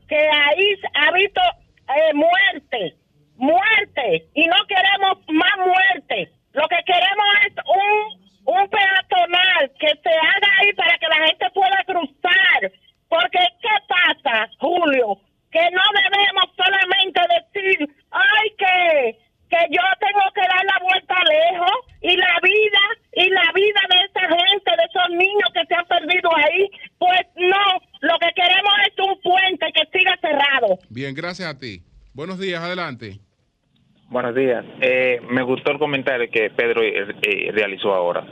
porque 0.08 0.30
ahí 0.30 0.80
ha 0.94 1.08
habido 1.08 1.42
eh, 1.90 2.14
muerte, 2.14 2.96
muerte, 3.38 4.28
y 4.36 4.46
no 4.46 4.56
queremos 4.68 5.18
más 5.30 5.58
muerte. 5.58 6.32
Lo 6.54 6.68
que 6.68 6.78
queremos 6.86 7.26
es 7.48 7.54
un 7.66 8.26
un 8.46 8.70
peatonal 8.70 9.72
que 9.80 9.88
se 9.88 10.10
haga 10.10 10.48
ahí 10.60 10.72
para 10.74 10.96
que 11.00 11.08
la 11.08 11.28
gente 11.28 11.50
pueda 11.52 11.84
cruzar. 11.86 12.72
Porque, 13.10 13.40
¿qué 13.60 13.76
pasa, 13.88 14.48
Julio? 14.60 15.20
Que 15.52 15.68
no 15.72 15.82
debemos 15.94 16.46
solamente 16.56 17.22
decir, 17.40 17.90
ay, 18.12 18.50
que, 18.56 19.20
que 19.56 19.76
yo 19.76 19.82
tengo 20.00 20.26
que 20.34 20.42
dar 20.42 20.66
la 20.66 20.80
vuelta 20.84 21.16
lejos 21.24 21.78
y 22.02 22.18
la 22.18 22.36
vida, 22.44 22.84
y 23.14 23.30
la 23.30 23.52
vida 23.54 23.82
de 23.90 23.98
esa 24.06 24.28
gente, 24.28 24.72
de 24.72 24.84
esos 24.84 25.10
niños 25.12 25.50
que 25.54 25.66
se 25.66 25.76
han 25.76 25.86
perdido 25.86 26.30
ahí, 26.36 26.70
pues 26.98 27.22
no, 27.38 27.80
lo 28.02 28.20
que 28.20 28.32
queremos 28.36 28.74
es 28.88 28.94
un 29.00 29.22
puente 29.22 29.66
que 29.74 29.98
siga 29.98 30.18
cerrado. 30.20 30.80
Bien, 30.90 31.16
gracias 31.16 31.50
a 31.50 31.58
ti. 31.58 31.82
Buenos 32.14 32.40
días, 32.40 32.62
adelante. 32.62 33.20
Buenos 34.10 34.36
días. 34.36 34.64
Eh, 34.82 35.20
me 35.30 35.42
gustó 35.42 35.72
el 35.72 35.80
comentario 35.80 36.30
que 36.30 36.50
Pedro 36.52 36.84
eh, 36.84 37.08
eh, 37.24 37.52
realizó 37.52 37.94
ahora. 37.94 38.26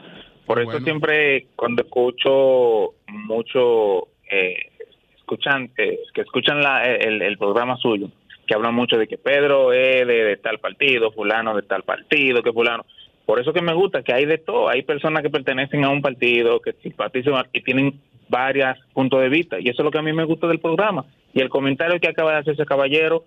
Por 0.46 0.62
eso 0.62 0.80
siempre 0.82 1.48
cuando 1.56 1.84
escucho 1.84 2.96
mucho 3.08 4.10
eh, 4.30 4.72
escuchantes 5.18 6.00
que 6.14 6.22
escuchan 6.22 6.60
el, 6.84 7.38
programa 7.38 7.78
suyo, 7.78 8.10
que 8.54 8.56
hablan 8.56 8.76
mucho 8.76 8.98
de 8.98 9.08
que 9.08 9.18
Pedro 9.18 9.74
es 9.74 10.06
de, 10.06 10.38
tal 10.38 10.60
partido, 10.60 11.12
fulano 11.12 11.56
de 11.56 11.64
tal 11.64 11.82
partido, 11.82 12.44
que 12.44 12.54
fulano. 12.54 12.86
Por 13.26 13.40
eso 13.40 13.52
que 13.52 13.64
me 13.64 13.74
gusta 13.74 14.04
que 14.04 14.14
hay 14.14 14.26
de 14.26 14.38
todo. 14.38 14.70
Hay 14.70 14.84
personas 14.84 15.24
que 15.24 15.32
pertenecen 15.32 15.84
a 15.84 15.90
un 15.90 16.04
partido, 16.04 16.60
que 16.60 16.74
simpatizan 16.84 17.48
y 17.52 17.64
tienen 17.64 18.00
varios 18.30 18.78
puntos 18.94 19.22
de 19.22 19.30
vista. 19.30 19.60
Y 19.60 19.70
eso 19.70 19.82
es 19.82 19.86
lo 19.86 19.90
que 19.90 19.98
a 19.98 20.04
mí 20.04 20.14
me 20.14 20.26
gusta 20.26 20.46
del 20.46 20.60
programa. 20.60 21.04
Y 21.34 21.42
el 21.42 21.50
comentario 21.50 22.00
que 22.00 22.10
acaba 22.10 22.34
de 22.34 22.38
hacer 22.42 22.54
ese 22.54 22.66
caballero, 22.66 23.26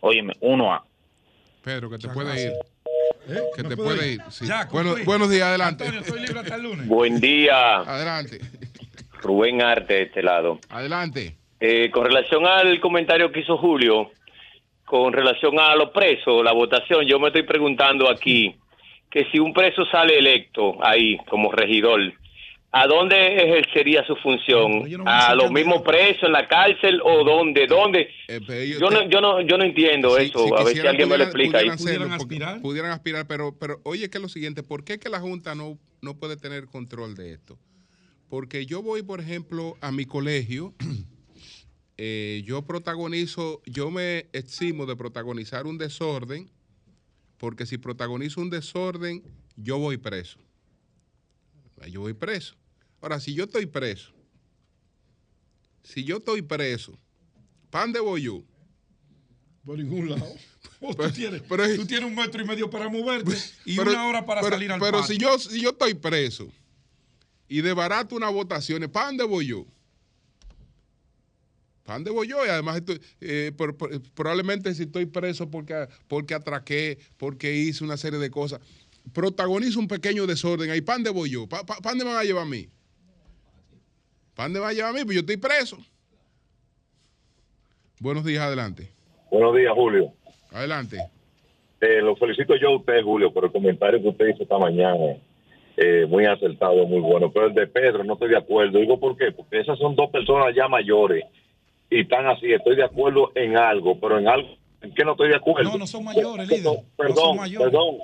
óyeme, 0.00 0.34
uno 0.40 0.74
a 0.74 0.84
Pedro, 1.62 1.88
que 1.88 1.98
te 1.98 2.08
puede 2.08 2.42
ir. 2.42 2.52
¿Eh? 3.28 3.40
Que 3.54 3.62
te 3.62 3.76
puede 3.76 4.12
ir. 4.14 4.20
bueno, 4.72 4.96
buenos 5.04 5.30
días, 5.30 5.46
adelante. 5.46 5.84
Antonio, 5.84 6.00
estoy 6.00 6.20
libre 6.20 6.40
hasta 6.40 6.56
el 6.56 6.62
lunes. 6.64 6.88
Buen 6.88 7.20
día. 7.20 7.76
Adelante. 7.76 8.40
Rubén 9.22 9.62
Arte 9.62 9.94
de 9.94 10.02
este 10.02 10.22
lado. 10.22 10.58
Adelante. 10.68 11.36
Eh, 11.60 11.92
con 11.92 12.04
relación 12.04 12.44
al 12.44 12.80
comentario 12.80 13.30
que 13.30 13.40
hizo 13.40 13.56
Julio, 13.56 14.10
con 14.94 15.12
relación 15.12 15.58
a 15.58 15.74
los 15.74 15.90
presos, 15.90 16.44
la 16.44 16.52
votación, 16.52 17.04
yo 17.04 17.18
me 17.18 17.26
estoy 17.26 17.42
preguntando 17.42 18.08
aquí 18.08 18.54
que 19.10 19.24
si 19.32 19.40
un 19.40 19.52
preso 19.52 19.84
sale 19.86 20.16
electo 20.16 20.76
ahí 20.80 21.16
como 21.28 21.50
regidor, 21.50 22.00
¿A 22.76 22.88
dónde 22.88 23.16
ejercería 23.36 24.04
su 24.04 24.16
función? 24.16 24.84
¿A 25.06 25.32
los 25.36 25.50
mismos 25.52 25.82
presos 25.82 26.24
en 26.24 26.32
la 26.32 26.48
cárcel 26.48 27.00
o 27.04 27.22
dónde? 27.22 27.68
¿Dónde? 27.68 28.08
Eh, 28.26 28.76
yo, 28.80 28.90
no, 28.90 29.08
yo, 29.08 29.20
no, 29.20 29.40
yo 29.42 29.56
no 29.56 29.62
entiendo 29.62 30.18
eso. 30.18 30.56
a 30.56 30.64
ver 30.64 30.76
si 30.76 30.84
alguien 30.84 31.08
me 31.08 31.16
lo 31.16 31.22
explica. 31.22 31.58
Pudieran, 31.58 31.78
¿Pudieran 31.78 32.12
aspirar? 32.12 32.60
Pudieran 32.60 32.90
aspirar, 32.90 33.26
pero, 33.28 33.56
pero 33.56 33.80
oye, 33.84 34.10
que 34.10 34.18
es 34.18 34.22
lo 34.22 34.28
siguiente, 34.28 34.64
¿por 34.64 34.82
qué 34.84 34.98
que 34.98 35.08
la 35.08 35.20
Junta 35.20 35.54
no, 35.54 35.78
no 36.02 36.18
puede 36.18 36.36
tener 36.36 36.66
control 36.66 37.14
de 37.14 37.32
esto? 37.32 37.58
Porque 38.28 38.66
yo 38.66 38.82
voy, 38.82 39.04
por 39.04 39.20
ejemplo, 39.20 39.76
a 39.80 39.92
mi 39.92 40.04
colegio, 40.04 40.74
eh, 41.96 42.42
yo 42.44 42.62
protagonizo, 42.62 43.62
yo 43.66 43.90
me 43.90 44.28
eximo 44.32 44.86
de 44.86 44.96
protagonizar 44.96 45.66
un 45.66 45.78
desorden, 45.78 46.50
porque 47.38 47.66
si 47.66 47.78
protagonizo 47.78 48.40
un 48.40 48.50
desorden, 48.50 49.22
yo 49.56 49.78
voy 49.78 49.96
preso. 49.96 50.38
Yo 51.90 52.00
voy 52.00 52.14
preso. 52.14 52.54
Ahora, 53.00 53.20
si 53.20 53.34
yo 53.34 53.44
estoy 53.44 53.66
preso, 53.66 54.12
si 55.82 56.04
yo 56.04 56.16
estoy 56.16 56.40
preso, 56.42 56.98
¿pan 57.70 57.92
de 57.92 58.00
voy 58.00 58.22
yo? 58.22 58.42
Por 59.64 59.78
ningún 59.78 60.10
lado. 60.10 60.26
tú, 60.80 61.10
tienes, 61.12 61.42
tú, 61.76 61.86
tienes, 61.86 62.04
un 62.04 62.14
metro 62.14 62.42
y 62.42 62.46
medio 62.46 62.70
para 62.70 62.88
moverte 62.88 63.36
y 63.64 63.78
una 63.78 64.06
hora 64.06 64.24
para 64.24 64.42
salir 64.42 64.72
al 64.72 64.80
Pero 64.80 65.02
si 65.02 65.18
yo, 65.18 65.38
si 65.38 65.60
yo 65.60 65.70
estoy 65.70 65.94
preso 65.94 66.50
y 67.48 67.60
de 67.60 67.72
barato 67.72 68.16
una 68.16 68.30
votación, 68.30 68.90
¿para 68.90 69.06
dónde 69.06 69.24
voy 69.24 69.46
yo? 69.46 69.66
¿Para 71.84 71.98
dónde 71.98 72.10
voy 72.10 72.26
yo? 72.28 72.44
Y 72.46 72.48
además, 72.48 72.82
eh, 73.20 73.52
probablemente 74.14 74.74
si 74.74 74.84
estoy 74.84 75.04
preso 75.04 75.50
porque, 75.50 75.86
porque 76.08 76.34
atraqué, 76.34 76.98
porque 77.18 77.54
hice 77.54 77.84
una 77.84 77.98
serie 77.98 78.18
de 78.18 78.30
cosas, 78.30 78.60
protagonizo 79.12 79.78
un 79.80 79.88
pequeño 79.88 80.26
desorden 80.26 80.70
ahí. 80.70 80.80
¿Para 80.80 80.96
dónde 80.96 81.10
voy 81.10 81.30
yo? 81.30 81.46
¿Para 81.46 81.62
dónde 81.82 82.04
me 82.04 82.10
van 82.10 82.20
a 82.20 82.24
llevar 82.24 82.44
a 82.44 82.48
mí? 82.48 82.68
¿Para 84.34 84.48
dónde 84.48 84.60
va 84.60 84.68
a 84.68 84.72
llevar 84.72 84.90
a 84.90 84.94
mí? 84.94 85.04
Pues 85.04 85.14
yo 85.14 85.20
estoy 85.20 85.36
preso. 85.36 85.76
Buenos 88.00 88.24
días, 88.24 88.42
adelante. 88.42 88.90
Buenos 89.30 89.54
días, 89.54 89.72
Julio. 89.74 90.10
Adelante. 90.52 90.98
Eh, 91.82 92.00
lo 92.00 92.16
felicito 92.16 92.56
yo 92.56 92.68
a 92.68 92.76
usted, 92.76 93.02
Julio, 93.02 93.30
por 93.30 93.44
el 93.44 93.52
comentario 93.52 94.00
que 94.00 94.08
usted 94.08 94.28
hizo 94.28 94.44
esta 94.44 94.58
mañana. 94.58 95.18
Eh, 95.76 96.06
muy 96.08 96.24
acertado, 96.24 96.86
muy 96.86 97.00
bueno. 97.00 97.30
Pero 97.30 97.48
el 97.48 97.54
de 97.54 97.66
Pedro 97.66 98.04
no 98.04 98.14
estoy 98.14 98.30
de 98.30 98.38
acuerdo. 98.38 98.78
Digo, 98.78 98.98
¿por 98.98 99.18
qué? 99.18 99.32
Porque 99.32 99.60
esas 99.60 99.78
son 99.78 99.94
dos 99.94 100.08
personas 100.10 100.54
ya 100.54 100.66
mayores 100.66 101.24
y 101.90 102.00
están 102.00 102.26
así. 102.26 102.52
Estoy 102.52 102.76
de 102.76 102.84
acuerdo 102.84 103.32
en 103.34 103.56
algo, 103.56 103.98
pero 104.00 104.18
en 104.18 104.28
algo 104.28 104.48
en 104.84 104.94
qué 104.94 105.04
no 105.04 105.12
estoy 105.12 105.28
de 105.30 105.36
acuerdo. 105.36 105.70
No, 105.70 105.78
no 105.78 105.86
son 105.86 106.04
mayores, 106.04 106.46
líder. 106.48 106.78
Perdón, 106.96 107.38
perdón, 107.58 107.96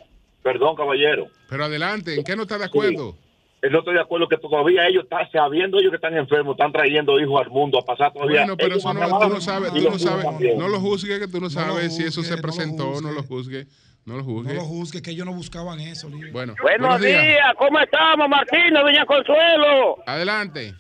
perdón, 0.43 0.77
caballero. 0.77 1.29
Pero 1.49 1.65
adelante, 1.65 2.15
¿en 2.15 2.25
qué 2.25 2.35
no 2.35 2.43
está 2.43 2.59
de 2.59 2.65
acuerdo? 2.65 3.17
no 3.63 3.79
estoy 3.81 3.93
de 3.93 4.01
acuerdo 4.01 4.27
que 4.27 4.39
todavía 4.39 4.87
ellos, 4.89 5.05
están, 5.05 5.31
sabiendo 5.31 5.79
ellos 5.79 5.91
que 5.91 5.97
están 5.97 6.17
enfermos, 6.17 6.55
están 6.55 6.73
trayendo 6.73 7.21
hijos 7.21 7.43
al 7.45 7.51
mundo 7.51 7.79
a 7.79 7.85
pasar 7.85 8.11
todavía. 8.11 8.41
Bueno, 8.41 8.57
pero 8.57 8.71
ellos 8.71 8.79
eso 8.79 8.95
no, 8.95 9.19
tú 9.19 9.29
no 9.29 9.41
sabes, 9.43 9.71
tú 9.75 9.83
no 9.83 9.99
sabes, 9.99 10.57
no 10.57 10.69
lo 10.69 10.81
juzgues 10.81 11.19
que 11.19 11.29
tú 11.29 11.35
no 11.35 11.43
No 11.43 11.51
sabes 11.51 11.95
si 11.95 12.05
eso 12.05 12.23
se 12.23 12.37
no 12.37 12.43
presentó, 12.43 13.03
no 13.03 13.13
lo 13.13 13.23
juzgue. 13.23 13.65
juzgue, 13.65 13.67
no 14.07 14.15
lo 14.17 14.23
No 14.23 14.25
juzgue. 14.25 14.55
lo 14.55 14.63
juzgue, 14.63 15.03
que 15.03 15.11
ellos 15.11 15.27
no 15.27 15.35
buscaban 15.35 15.79
eso. 15.81 16.09
Bueno, 16.33 16.55
Buenos 16.63 17.03
días, 17.03 17.55
¿cómo 17.59 17.79
estamos, 17.81 18.31
Martínez, 18.31 18.83
doña 18.83 19.05
Consuelo? 19.05 19.99
Adelante. 20.07 20.73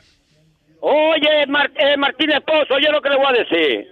Oye, 0.81 1.43
eh, 1.43 1.97
Martínez 1.97 2.41
Pozo, 2.47 2.74
oye 2.74 2.91
lo 2.91 3.01
que 3.03 3.11
le 3.11 3.16
voy 3.16 3.26
a 3.26 3.33
decir. 3.45 3.89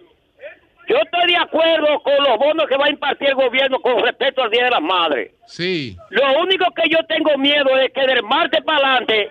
Yo 0.89 0.97
estoy 0.97 1.33
de 1.33 1.37
acuerdo 1.37 2.01
con 2.03 2.15
los 2.25 2.39
bonos 2.39 2.67
que 2.67 2.77
va 2.79 2.87
a 2.87 2.91
impartir 2.91 3.29
el 3.29 3.35
gobierno 3.35 3.79
con 3.81 4.03
respecto 4.03 4.43
al 4.43 4.51
Día 4.51 4.65
de 4.65 4.71
las 4.71 4.81
Madres. 4.81 5.33
Sí. 5.47 5.95
Lo 6.09 6.41
único 6.41 6.65
que 6.75 6.89
yo 6.89 6.99
tengo 7.07 7.37
miedo 7.37 7.77
es 7.79 7.93
que 7.93 8.07
del 8.07 8.23
martes 8.23 8.63
para 8.65 8.79
adelante 8.97 9.29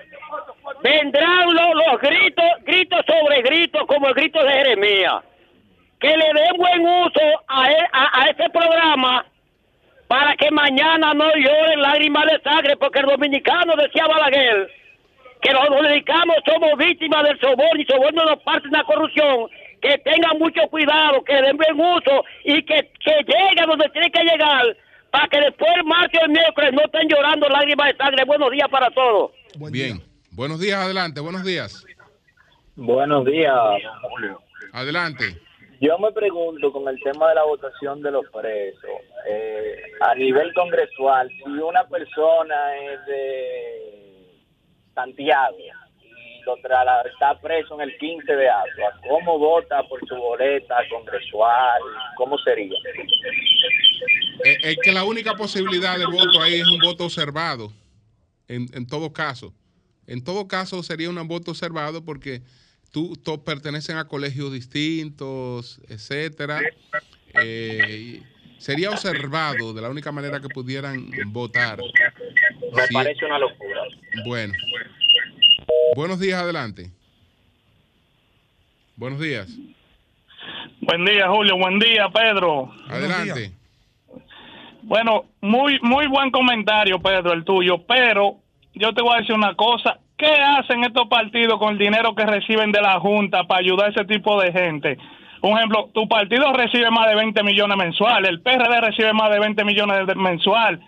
vendrán 0.83 1.45
los, 1.53 1.69
los 1.87 1.99
gritos, 2.01 2.45
gritos 2.63 2.99
sobre 3.07 3.41
gritos, 3.41 3.81
como 3.87 4.07
el 4.07 4.13
grito 4.13 4.43
de 4.43 4.51
Jeremías. 4.51 5.15
Que 5.99 6.09
le 6.15 6.25
den 6.25 6.57
buen 6.57 6.81
uso 6.81 7.21
a, 7.47 7.71
e- 7.71 7.89
a, 7.91 8.21
a 8.21 8.29
este 8.29 8.47
programa 8.51 9.25
para 10.07 10.35
que 10.35 10.51
mañana 10.51 11.13
no 11.15 11.25
lloren 11.35 11.81
lágrimas 11.81 12.25
de 12.27 12.39
sangre, 12.41 12.77
porque 12.77 12.99
el 12.99 13.07
dominicano 13.07 13.75
decía 13.75 14.05
Balaguer 14.05 14.69
que 15.47 15.53
los 15.53 15.69
dominicanos 15.69 16.35
somos 16.45 16.77
víctimas 16.77 17.23
del 17.23 17.39
soborno 17.39 17.81
y 17.81 17.85
soborno 17.85 18.25
nos 18.25 18.43
parte 18.43 18.67
de 18.67 18.77
la 18.77 18.83
corrupción, 18.83 19.47
que 19.81 19.97
tengan 19.99 20.37
mucho 20.39 20.61
cuidado, 20.69 21.23
que 21.23 21.35
den 21.35 21.55
buen 21.55 21.79
uso 21.79 22.25
y 22.43 22.61
que, 22.63 22.91
que 22.99 23.15
llegue 23.25 23.61
a 23.61 23.65
donde 23.65 23.87
tiene 23.89 24.11
que 24.11 24.23
llegar 24.23 24.75
para 25.09 25.27
que 25.29 25.39
después 25.39 25.71
el 25.77 25.85
martes 25.85 26.19
o 26.21 26.25
el 26.25 26.31
miércoles 26.31 26.73
no 26.73 26.81
estén 26.81 27.07
llorando 27.07 27.47
lágrimas 27.47 27.87
de 27.87 27.97
sangre. 27.97 28.25
Buenos 28.25 28.51
días 28.51 28.67
para 28.69 28.89
todos. 28.91 29.31
Buen 29.57 29.71
día. 29.71 29.85
Bien. 29.85 30.01
Buenos 30.31 30.59
días, 30.59 30.79
adelante, 30.79 31.21
buenos 31.21 31.43
días. 31.45 31.85
Buenos 32.75 33.25
días, 33.25 33.55
Julio. 34.01 34.41
Adelante. 34.73 35.37
Yo 35.79 35.97
me 35.99 36.11
pregunto 36.11 36.73
con 36.73 36.87
el 36.87 36.99
tema 37.01 37.29
de 37.29 37.35
la 37.35 37.43
votación 37.43 38.01
de 38.01 38.11
los 38.11 38.25
presos, 38.29 38.89
eh, 39.27 39.77
a 40.01 40.13
nivel 40.15 40.53
congresual, 40.53 41.29
si 41.29 41.49
una 41.49 41.83
persona 41.87 42.55
es 42.77 43.05
de 43.05 43.96
Santiago 44.97 45.55
y 45.59 46.43
lo 46.43 46.55
está 46.55 47.39
preso 47.39 47.75
en 47.75 47.81
el 47.81 47.97
15 47.97 48.33
de 48.33 48.49
Asua, 48.49 48.99
¿cómo 49.07 49.37
vota 49.37 49.83
por 49.87 49.99
su 50.07 50.15
boleta 50.15 50.77
congresual? 50.89 51.81
¿Cómo 52.15 52.37
sería? 52.39 52.73
Eh, 54.43 54.57
Es 54.63 54.77
que 54.81 54.91
la 54.91 55.03
única 55.03 55.35
posibilidad 55.35 55.97
de 55.99 56.05
voto 56.05 56.41
ahí 56.41 56.55
es 56.55 56.67
un 56.67 56.79
voto 56.79 57.05
observado, 57.05 57.71
en, 58.47 58.67
en 58.73 58.87
todo 58.87 59.13
caso. 59.13 59.53
En 60.07 60.23
todo 60.23 60.47
caso 60.47 60.81
sería 60.83 61.09
un 61.09 61.27
voto 61.27 61.51
observado 61.51 62.03
porque 62.03 62.41
tú, 62.91 63.15
todos 63.17 63.39
pertenecen 63.39 63.97
a 63.97 64.07
colegios 64.07 64.51
distintos, 64.51 65.79
etcétera. 65.89 66.61
Eh, 67.43 68.23
sería 68.57 68.89
observado 68.89 69.73
de 69.73 69.81
la 69.81 69.89
única 69.89 70.11
manera 70.11 70.39
que 70.39 70.47
pudieran 70.49 71.11
votar. 71.27 71.79
Me 72.73 72.81
Sí. 72.83 72.93
parece 72.93 73.25
una 73.25 73.39
locura. 73.39 73.81
Bueno. 74.25 74.53
Buenos 75.95 76.19
días, 76.19 76.41
adelante. 76.41 76.91
Buenos 78.95 79.19
días. 79.19 79.47
Buen 80.81 81.05
día, 81.05 81.27
Julio. 81.29 81.57
Buen 81.57 81.79
día, 81.79 82.09
Pedro. 82.09 82.71
Adelante. 82.89 83.51
Bueno, 84.83 85.25
muy 85.41 85.79
muy 85.81 86.07
buen 86.07 86.31
comentario, 86.31 86.99
Pedro, 86.99 87.33
el 87.33 87.43
tuyo, 87.43 87.83
pero 87.85 88.37
yo 88.73 88.93
te 88.93 89.01
voy 89.01 89.15
a 89.15 89.19
decir 89.19 89.35
una 89.35 89.53
cosa. 89.55 89.99
¿Qué 90.17 90.25
hacen 90.31 90.83
estos 90.83 91.07
partidos 91.09 91.59
con 91.59 91.73
el 91.73 91.77
dinero 91.77 92.15
que 92.15 92.25
reciben 92.25 92.71
de 92.71 92.81
la 92.81 92.99
Junta 92.99 93.43
para 93.43 93.59
ayudar 93.59 93.87
a 93.87 93.91
ese 93.91 94.05
tipo 94.05 94.41
de 94.41 94.51
gente? 94.51 94.97
Un 95.43 95.55
ejemplo, 95.57 95.89
tu 95.93 96.07
partido 96.07 96.51
recibe 96.53 96.89
más 96.89 97.07
de 97.09 97.15
20 97.15 97.43
millones 97.43 97.77
mensuales, 97.77 98.29
el 98.29 98.41
PRD 98.41 98.81
recibe 98.81 99.13
más 99.13 99.29
de 99.29 99.39
20 99.39 99.63
millones 99.63 100.07
de- 100.07 100.15
mensual, 100.15 100.79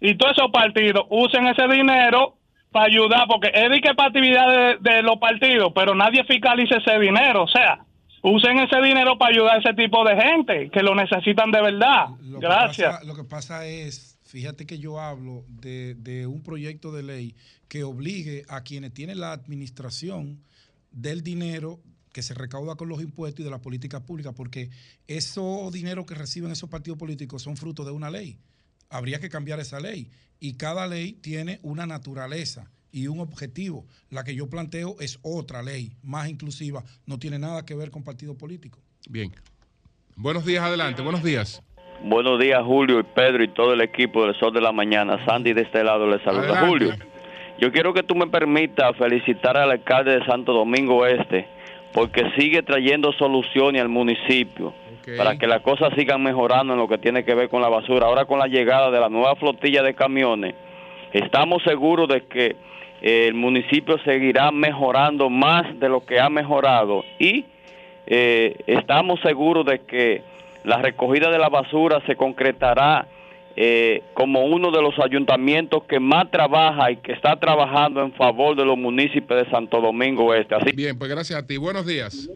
y 0.00 0.16
todos 0.16 0.36
esos 0.36 0.50
partidos 0.52 1.04
usen 1.10 1.46
ese 1.46 1.66
dinero 1.68 2.36
para 2.70 2.86
ayudar, 2.86 3.26
porque 3.28 3.50
es 3.54 3.70
de 3.70 3.80
que 3.80 3.94
para 3.94 4.08
actividades 4.08 4.82
de, 4.82 4.90
de 4.90 5.02
los 5.02 5.18
partidos, 5.18 5.72
pero 5.74 5.94
nadie 5.94 6.24
fiscaliza 6.24 6.76
ese 6.78 6.98
dinero, 6.98 7.44
o 7.44 7.48
sea, 7.48 7.84
usen 8.22 8.58
ese 8.58 8.80
dinero 8.82 9.16
para 9.18 9.32
ayudar 9.32 9.56
a 9.56 9.60
ese 9.60 9.74
tipo 9.74 10.04
de 10.04 10.16
gente 10.20 10.70
que 10.70 10.82
lo 10.82 10.94
necesitan 10.94 11.50
de 11.52 11.60
verdad. 11.62 12.08
Lo 12.22 12.40
que 12.40 12.46
Gracias. 12.46 12.92
pasa- 12.94 13.04
lo 13.04 13.14
que 13.14 13.24
pasa 13.24 13.66
es, 13.66 14.18
fíjate 14.24 14.66
que 14.66 14.78
yo 14.78 14.98
hablo 14.98 15.44
de, 15.48 15.94
de 15.94 16.26
un 16.26 16.42
proyecto 16.42 16.90
de 16.90 17.02
ley 17.04 17.34
que 17.68 17.84
obligue 17.84 18.42
a 18.48 18.62
quienes 18.62 18.92
tienen 18.92 19.20
la 19.20 19.32
administración 19.32 20.40
del 20.90 21.22
dinero 21.22 21.78
que 22.12 22.22
se 22.22 22.34
recauda 22.34 22.76
con 22.76 22.88
los 22.88 23.00
impuestos 23.02 23.40
y 23.40 23.44
de 23.44 23.50
la 23.50 23.58
política 23.60 24.00
pública, 24.00 24.32
porque 24.32 24.70
esos 25.06 25.72
dineros 25.72 26.06
que 26.06 26.14
reciben 26.14 26.50
esos 26.52 26.70
partidos 26.70 26.98
políticos 26.98 27.42
son 27.42 27.56
fruto 27.56 27.84
de 27.84 27.90
una 27.92 28.10
ley. 28.10 28.38
Habría 28.94 29.18
que 29.18 29.28
cambiar 29.28 29.58
esa 29.58 29.80
ley. 29.80 30.08
Y 30.38 30.54
cada 30.56 30.86
ley 30.86 31.14
tiene 31.14 31.58
una 31.62 31.84
naturaleza 31.84 32.70
y 32.92 33.08
un 33.08 33.18
objetivo. 33.18 33.86
La 34.08 34.22
que 34.22 34.36
yo 34.36 34.48
planteo 34.48 34.94
es 35.00 35.18
otra 35.22 35.64
ley, 35.64 35.96
más 36.04 36.28
inclusiva. 36.28 36.84
No 37.04 37.18
tiene 37.18 37.40
nada 37.40 37.64
que 37.64 37.74
ver 37.74 37.90
con 37.90 38.04
partidos 38.04 38.36
políticos. 38.36 38.80
Bien. 39.10 39.32
Buenos 40.14 40.46
días, 40.46 40.62
adelante. 40.62 41.02
Buenos 41.02 41.24
días. 41.24 41.60
Buenos 42.04 42.38
días, 42.38 42.60
Julio 42.64 43.00
y 43.00 43.02
Pedro 43.02 43.42
y 43.42 43.48
todo 43.52 43.72
el 43.72 43.80
equipo 43.80 44.24
del 44.24 44.38
Sol 44.38 44.54
de 44.54 44.60
la 44.60 44.70
Mañana. 44.70 45.24
Sandy 45.26 45.54
de 45.54 45.62
este 45.62 45.82
lado 45.82 46.08
les 46.08 46.22
saluda. 46.22 46.42
Adelante. 46.42 46.68
Julio, 46.68 46.94
yo 47.60 47.72
quiero 47.72 47.94
que 47.94 48.04
tú 48.04 48.14
me 48.14 48.28
permitas 48.28 48.96
felicitar 48.96 49.56
al 49.56 49.72
alcalde 49.72 50.20
de 50.20 50.24
Santo 50.24 50.52
Domingo 50.52 51.04
Este 51.04 51.48
porque 51.94 52.28
sigue 52.36 52.62
trayendo 52.62 53.12
soluciones 53.12 53.80
al 53.80 53.88
municipio 53.88 54.74
para 55.16 55.36
que 55.38 55.46
las 55.46 55.60
cosas 55.62 55.94
sigan 55.96 56.22
mejorando 56.22 56.72
en 56.72 56.78
lo 56.78 56.88
que 56.88 56.98
tiene 56.98 57.24
que 57.24 57.34
ver 57.34 57.48
con 57.48 57.62
la 57.62 57.68
basura. 57.68 58.06
Ahora 58.06 58.24
con 58.24 58.40
la 58.40 58.48
llegada 58.48 58.90
de 58.90 58.98
la 58.98 59.08
nueva 59.08 59.36
flotilla 59.36 59.82
de 59.82 59.94
camiones, 59.94 60.54
estamos 61.12 61.62
seguros 61.62 62.08
de 62.08 62.22
que 62.22 62.56
eh, 63.00 63.28
el 63.28 63.34
municipio 63.34 63.96
seguirá 63.98 64.50
mejorando 64.50 65.30
más 65.30 65.78
de 65.78 65.88
lo 65.88 66.04
que 66.04 66.18
ha 66.18 66.28
mejorado 66.28 67.04
y 67.20 67.44
eh, 68.06 68.56
estamos 68.66 69.20
seguros 69.20 69.64
de 69.64 69.80
que 69.82 70.22
la 70.64 70.78
recogida 70.78 71.30
de 71.30 71.38
la 71.38 71.48
basura 71.48 72.02
se 72.06 72.16
concretará 72.16 73.06
eh, 73.56 74.02
como 74.14 74.44
uno 74.46 74.70
de 74.70 74.82
los 74.82 74.98
ayuntamientos 74.98 75.84
que 75.84 76.00
más 76.00 76.30
trabaja 76.30 76.90
y 76.90 76.96
que 76.96 77.12
está 77.12 77.36
trabajando 77.38 78.02
en 78.02 78.12
favor 78.14 78.56
de 78.56 78.64
los 78.64 78.76
municipios 78.76 79.44
de 79.44 79.50
Santo 79.50 79.80
Domingo 79.80 80.34
Este. 80.34 80.54
Así 80.54 80.74
Bien, 80.74 80.98
pues 80.98 81.10
gracias 81.10 81.38
a 81.42 81.46
ti. 81.46 81.56
Buenos 81.56 81.86
días. 81.86 82.28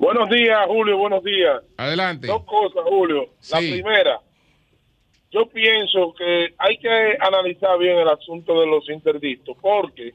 Buenos 0.00 0.28
días, 0.30 0.58
Julio, 0.66 0.98
buenos 0.98 1.22
días. 1.24 1.62
Adelante. 1.76 2.26
Dos 2.26 2.44
cosas, 2.44 2.82
Julio. 2.84 3.28
La 3.50 3.60
Sí. 3.60 3.72
primera, 3.72 4.20
yo 5.30 5.46
pienso 5.48 6.14
que 6.14 6.54
hay 6.58 6.76
que 6.78 7.16
analizar 7.20 7.78
bien 7.78 7.98
el 7.98 8.08
asunto 8.08 8.60
de 8.60 8.66
los 8.66 8.88
interdictos, 8.90 9.56
porque 9.60 10.12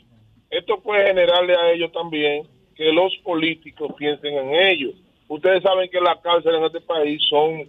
esto 0.49 0.79
puede 0.81 1.07
generarle 1.07 1.55
a 1.55 1.71
ellos 1.71 1.91
también 1.91 2.43
que 2.75 2.91
los 2.91 3.13
políticos 3.23 3.93
piensen 3.97 4.33
en 4.37 4.53
ellos. 4.53 4.93
Ustedes 5.27 5.63
saben 5.63 5.89
que 5.89 5.99
las 6.01 6.19
cárceles 6.19 6.59
en 6.59 6.65
este 6.65 6.81
país 6.81 7.21
son 7.29 7.63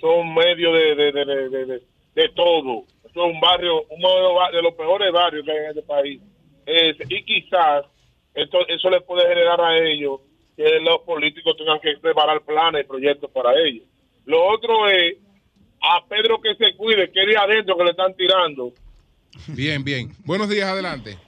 son 0.00 0.34
medio 0.34 0.72
de, 0.72 0.94
de, 0.94 1.12
de, 1.12 1.24
de, 1.24 1.48
de- 1.48 1.66
de- 1.66 1.82
de 2.14 2.28
todo. 2.30 2.84
Son 3.12 3.30
un 3.30 3.40
barrio, 3.40 3.82
uno 3.90 4.14
de 4.14 4.20
los, 4.22 4.34
ba- 4.34 4.50
de 4.52 4.62
los 4.62 4.74
peores 4.74 5.12
barrios 5.12 5.44
que 5.44 5.50
hay 5.52 5.58
en 5.58 5.66
este 5.70 5.82
país. 5.82 6.20
Es- 6.66 6.96
y 7.10 7.24
quizás 7.24 7.84
esto, 8.34 8.58
eso 8.68 8.90
les 8.90 9.02
puede 9.02 9.26
generar 9.28 9.60
a 9.60 9.76
ellos 9.78 10.20
que 10.56 10.80
los 10.80 11.00
políticos 11.00 11.56
tengan 11.56 11.80
que 11.80 11.96
preparar 12.00 12.40
planes 12.42 12.84
y 12.84 12.88
proyectos 12.88 13.30
para 13.30 13.52
ellos. 13.58 13.84
Lo 14.24 14.44
otro 14.46 14.88
es 14.88 15.16
a 15.82 16.04
Pedro 16.08 16.40
que 16.40 16.54
se 16.54 16.76
cuide, 16.76 17.10
que 17.10 17.22
es 17.22 17.26
de 17.28 17.36
adentro 17.36 17.76
que 17.76 17.84
le 17.84 17.90
están 17.90 18.14
tirando. 18.14 18.72
Bien, 19.48 19.82
bien. 19.84 20.12
Buenos 20.24 20.48
días, 20.48 20.68
adelante. 20.68 21.18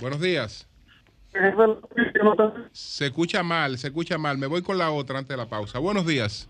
Buenos 0.00 0.20
días. 0.20 0.68
Se 2.72 3.06
escucha 3.06 3.42
mal, 3.42 3.76
se 3.78 3.88
escucha 3.88 4.16
mal. 4.18 4.38
Me 4.38 4.46
voy 4.46 4.62
con 4.62 4.78
la 4.78 4.90
otra 4.90 5.18
antes 5.18 5.28
de 5.28 5.36
la 5.36 5.48
pausa. 5.48 5.78
Buenos 5.78 6.06
días. 6.06 6.48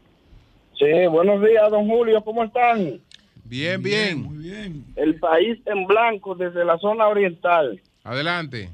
Sí, 0.79 1.07
buenos 1.11 1.43
días, 1.43 1.71
don 1.71 1.89
Julio, 1.89 2.23
¿cómo 2.23 2.45
están? 2.45 3.01
Bien, 3.45 3.83
bien. 3.83 4.23
Muy 4.23 4.37
bien. 4.37 4.85
El 4.95 5.19
país 5.19 5.59
en 5.65 5.87
blanco 5.87 6.35
desde 6.35 6.65
la 6.65 6.77
zona 6.79 7.09
oriental. 7.09 7.81
Adelante. 8.05 8.69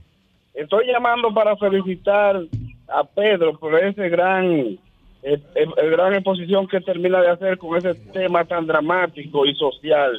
Estoy 0.52 0.86
llamando 0.86 1.32
para 1.32 1.56
felicitar 1.56 2.42
a 2.88 3.04
Pedro 3.04 3.56
por 3.58 3.78
ese 3.78 4.08
gran, 4.08 4.44
eh, 4.52 4.78
eh, 5.22 5.38
el 5.54 5.90
gran 5.90 6.14
exposición 6.14 6.66
que 6.66 6.80
termina 6.80 7.20
de 7.20 7.30
hacer 7.30 7.56
con 7.56 7.78
ese 7.78 7.94
tema 8.12 8.44
tan 8.44 8.66
dramático 8.66 9.46
y 9.46 9.54
social. 9.54 10.18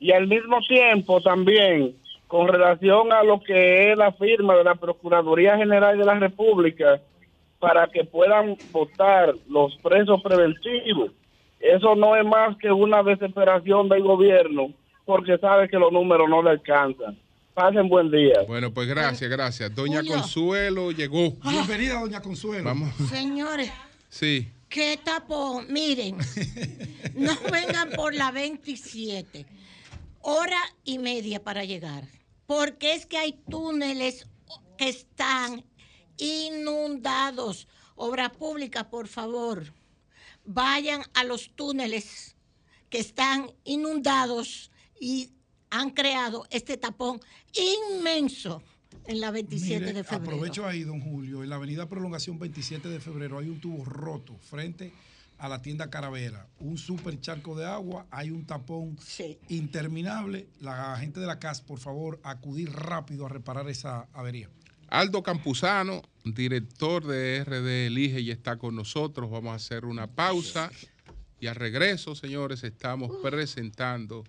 Y 0.00 0.10
al 0.12 0.26
mismo 0.26 0.58
tiempo 0.66 1.20
también 1.20 1.94
con 2.26 2.48
relación 2.48 3.12
a 3.12 3.22
lo 3.22 3.40
que 3.40 3.92
es 3.92 3.98
la 3.98 4.12
firma 4.12 4.56
de 4.56 4.64
la 4.64 4.74
Procuraduría 4.74 5.56
General 5.56 5.96
de 5.96 6.04
la 6.04 6.14
República 6.14 7.00
para 7.60 7.86
que 7.88 8.04
puedan 8.04 8.56
votar 8.72 9.34
los 9.48 9.76
presos 9.82 10.20
preventivos. 10.22 11.12
Eso 11.60 11.94
no 11.94 12.16
es 12.16 12.24
más 12.24 12.56
que 12.56 12.72
una 12.72 13.02
desesperación 13.02 13.88
del 13.88 14.02
gobierno 14.02 14.72
porque 15.04 15.36
sabe 15.38 15.68
que 15.68 15.76
los 15.78 15.92
números 15.92 16.28
no 16.28 16.42
le 16.42 16.50
alcanzan. 16.50 17.18
Pasen 17.52 17.88
buen 17.88 18.10
día. 18.10 18.42
Bueno, 18.48 18.72
pues 18.72 18.88
gracias, 18.88 19.30
gracias. 19.30 19.74
Doña 19.74 19.98
Julio. 19.98 20.14
Consuelo 20.14 20.90
llegó. 20.92 21.32
Bienvenida, 21.42 22.00
doña 22.00 22.20
Consuelo. 22.22 22.64
Vamos. 22.64 22.94
Señores, 23.10 23.70
Sí. 24.08 24.48
¿qué 24.68 24.98
tapón? 25.04 25.66
Miren, 25.68 26.16
no 27.14 27.32
vengan 27.52 27.90
por 27.90 28.14
la 28.14 28.30
27. 28.30 29.44
Hora 30.22 30.60
y 30.84 30.98
media 30.98 31.42
para 31.42 31.64
llegar. 31.64 32.04
Porque 32.46 32.94
es 32.94 33.04
que 33.04 33.18
hay 33.18 33.32
túneles 33.50 34.26
que 34.78 34.88
están 34.88 35.62
inundados. 36.20 37.66
Obra 37.96 38.30
pública, 38.32 38.88
por 38.88 39.08
favor. 39.08 39.72
Vayan 40.44 41.02
a 41.14 41.24
los 41.24 41.50
túneles 41.54 42.36
que 42.88 42.98
están 42.98 43.50
inundados 43.64 44.70
y 45.00 45.30
han 45.70 45.90
creado 45.90 46.46
este 46.50 46.76
tapón 46.76 47.20
inmenso 47.54 48.62
en 49.06 49.20
la 49.20 49.30
27 49.30 49.80
Mire, 49.80 49.92
de 49.92 50.04
febrero. 50.04 50.32
Aprovecho 50.32 50.66
ahí, 50.66 50.82
don 50.82 51.00
Julio. 51.00 51.42
En 51.42 51.50
la 51.50 51.56
avenida 51.56 51.88
Prolongación 51.88 52.38
27 52.38 52.88
de 52.88 53.00
febrero 53.00 53.38
hay 53.38 53.48
un 53.48 53.60
tubo 53.60 53.84
roto 53.84 54.36
frente 54.38 54.92
a 55.38 55.48
la 55.48 55.62
tienda 55.62 55.88
Caravera. 55.88 56.48
Un 56.58 56.76
super 56.76 57.18
charco 57.20 57.56
de 57.56 57.66
agua, 57.66 58.06
hay 58.10 58.30
un 58.30 58.44
tapón 58.44 58.98
interminable. 59.48 60.48
La 60.60 60.96
gente 60.98 61.18
de 61.18 61.26
la 61.26 61.38
CAS, 61.38 61.62
por 61.62 61.78
favor, 61.78 62.20
acudir 62.22 62.70
rápido 62.70 63.26
a 63.26 63.28
reparar 63.28 63.68
esa 63.68 64.06
avería. 64.12 64.50
Aldo 64.88 65.22
Campuzano, 65.22 66.02
director 66.24 67.06
de 67.06 67.44
RD 67.44 67.86
Elige, 67.86 68.24
ya 68.24 68.32
está 68.32 68.56
con 68.56 68.74
nosotros. 68.76 69.30
Vamos 69.30 69.52
a 69.52 69.56
hacer 69.56 69.84
una 69.84 70.06
pausa 70.06 70.70
y 71.40 71.46
al 71.46 71.54
regreso, 71.56 72.14
señores, 72.14 72.64
estamos 72.64 73.10
presentando 73.22 74.24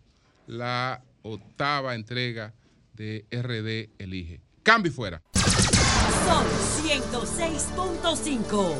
la 0.47 1.03
octava 1.21 1.93
entrega 1.95 2.53
de 2.93 3.25
RD 3.31 3.89
Elige. 4.01 4.41
Cambio 4.63 4.91
y 4.91 4.95
fuera. 4.95 5.21
Sol 5.33 6.45
106.5. 6.83 8.75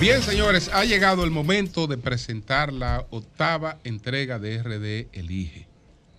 Bien, 0.00 0.22
señores, 0.22 0.70
ha 0.72 0.84
llegado 0.84 1.24
el 1.24 1.30
momento 1.30 1.86
de 1.88 1.98
presentar 1.98 2.72
la 2.72 3.06
octava 3.10 3.78
entrega 3.84 4.38
de 4.38 4.62
RD 4.62 5.08
Elige. 5.12 5.67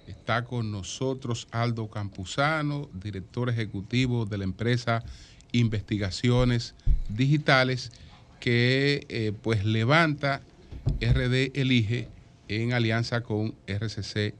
Está 0.10 0.44
con 0.44 0.72
nosotros 0.72 1.48
Aldo 1.52 1.88
Campuzano, 1.88 2.90
director 2.94 3.48
ejecutivo 3.50 4.26
de 4.26 4.40
la 4.40 4.44
empresa 4.44 5.04
Investigaciones 5.52 6.74
Digitales, 7.10 7.92
que 8.40 9.06
eh, 9.10 9.34
pues 9.44 9.66
levanta 9.66 10.42
RD 11.00 11.52
Elige 11.54 12.08
en 12.48 12.74
alianza 12.74 13.22
con 13.22 13.54
RCC 13.68 14.34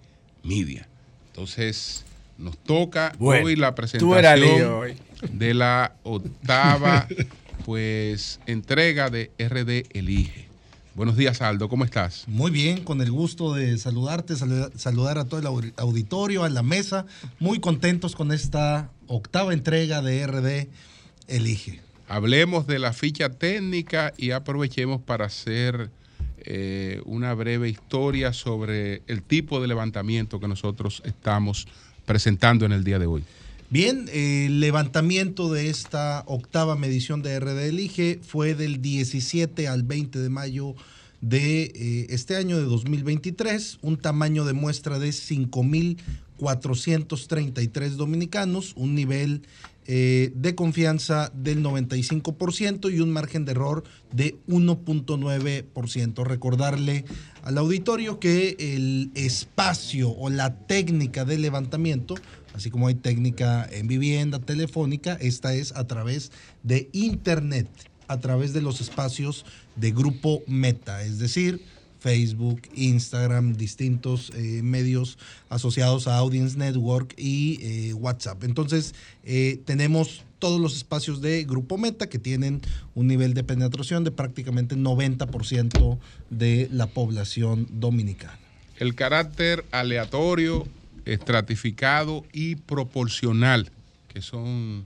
Media. 0.44 0.88
Entonces, 1.28 2.04
nos 2.40 2.58
toca 2.58 3.14
Bueno, 3.20 3.46
hoy 3.46 3.56
la 3.56 3.76
presentación 3.76 4.72
hoy. 4.72 4.96
de 5.32 5.54
la 5.54 5.94
octava 6.04 7.08
pues 7.64 8.40
entrega 8.48 9.12
de 9.12 9.32
RD 9.38 9.96
Elige. 9.96 10.49
Buenos 11.00 11.16
días, 11.16 11.42
Aldo, 11.42 11.70
¿cómo 11.70 11.86
estás? 11.86 12.26
Muy 12.28 12.52
bien, 12.52 12.84
con 12.84 13.00
el 13.00 13.10
gusto 13.10 13.54
de 13.54 13.78
saludarte, 13.78 14.34
salu- 14.34 14.70
saludar 14.76 15.18
a 15.18 15.24
todo 15.24 15.40
el 15.40 15.46
au- 15.46 15.74
auditorio, 15.78 16.44
a 16.44 16.50
la 16.50 16.62
mesa. 16.62 17.06
Muy 17.40 17.62
contentos 17.62 18.18
con 18.18 18.34
esta 18.34 18.92
octava 19.08 19.54
entrega 19.54 20.02
de 20.02 20.28
RD 20.28 20.68
Elige. 21.30 21.80
Hablemos 22.10 22.68
de 22.68 22.80
la 22.80 22.92
ficha 22.92 23.30
técnica 23.30 24.12
y 24.18 24.32
aprovechemos 24.32 25.00
para 25.02 25.24
hacer 25.28 25.90
eh, 26.40 27.02
una 27.06 27.34
breve 27.34 27.70
historia 27.70 28.34
sobre 28.34 29.02
el 29.08 29.24
tipo 29.24 29.62
de 29.62 29.70
levantamiento 29.70 30.42
que 30.42 30.50
nosotros 30.50 31.02
estamos 31.06 31.70
presentando 32.06 32.66
en 32.66 32.74
el 32.74 32.84
día 32.84 33.00
de 33.00 33.06
hoy. 33.06 33.24
Bien, 33.72 34.10
el 34.12 34.62
levantamiento 34.62 35.54
de 35.54 35.70
esta 35.70 36.24
octava 36.26 36.76
medición 36.76 37.22
de 37.22 37.40
RD 37.40 37.68
Elige 37.68 38.20
fue 38.24 38.56
del 38.56 38.82
17 38.82 39.68
al 39.68 39.84
20 39.84 40.18
de 40.18 40.30
mayo 40.30 40.74
de 41.22 41.66
eh, 41.66 42.08
este 42.10 42.36
año 42.36 42.58
de 42.58 42.64
2023, 42.64 43.78
un 43.84 43.98
tamaño 43.98 44.44
de 44.44 44.54
muestra 44.54 44.98
de 44.98 45.10
5.433 45.10 47.90
dominicanos, 47.90 48.74
un 48.76 48.96
nivel 48.96 49.44
eh, 49.92 50.32
de 50.36 50.54
confianza 50.54 51.32
del 51.34 51.64
95% 51.64 52.94
y 52.94 53.00
un 53.00 53.10
margen 53.10 53.44
de 53.44 53.54
error 53.54 53.84
de 54.12 54.36
1.9%. 54.48 56.24
Recordarle 56.24 57.06
al 57.42 57.58
auditorio 57.58 58.20
que 58.20 58.56
el 58.60 59.10
espacio 59.16 60.12
o 60.12 60.30
la 60.30 60.60
técnica 60.68 61.26
de 61.26 61.40
levantamiento, 61.40 62.14
así 62.54 62.70
como 62.70 62.86
hay 62.86 62.94
técnica 62.94 63.68
en 63.72 63.88
vivienda 63.88 64.38
telefónica, 64.38 65.18
esta 65.20 65.56
es 65.56 65.72
a 65.76 65.88
través 65.88 66.32
de 66.62 66.90
Internet, 66.94 67.68
a 68.08 68.20
través 68.20 68.54
de 68.54 68.62
los 68.62 68.82
espacios 68.82 69.44
de 69.76 69.90
grupo 69.90 70.44
Meta, 70.46 71.02
es 71.02 71.18
decir, 71.18 71.64
Facebook, 72.00 72.62
Instagram, 72.74 73.56
distintos 73.56 74.32
eh, 74.36 74.62
medios 74.64 75.18
asociados 75.50 76.08
a 76.08 76.18
Audience 76.18 76.58
Network 76.58 77.14
y 77.18 77.60
eh, 77.62 77.94
WhatsApp. 77.94 78.44
Entonces, 78.44 78.96
eh, 79.24 79.60
tenemos 79.66 80.24
todos 80.40 80.62
los 80.62 80.76
espacios 80.78 81.22
de 81.22 81.44
Grupo 81.44 81.78
Meta 81.78 82.08
que 82.08 82.18
tienen 82.18 82.62
un 82.96 83.08
nivel 83.08 83.34
de 83.34 83.44
penetración 83.44 84.06
de 84.06 84.12
prácticamente 84.12 84.76
90% 84.76 86.00
de 86.30 86.70
la 86.72 86.88
población 86.88 87.68
dominicana. 87.70 88.40
El 88.78 88.96
carácter 88.96 89.66
aleatorio, 89.72 90.66
estratificado 91.04 92.24
y 92.32 92.56
proporcional, 92.56 93.70
que 94.08 94.22
son 94.22 94.86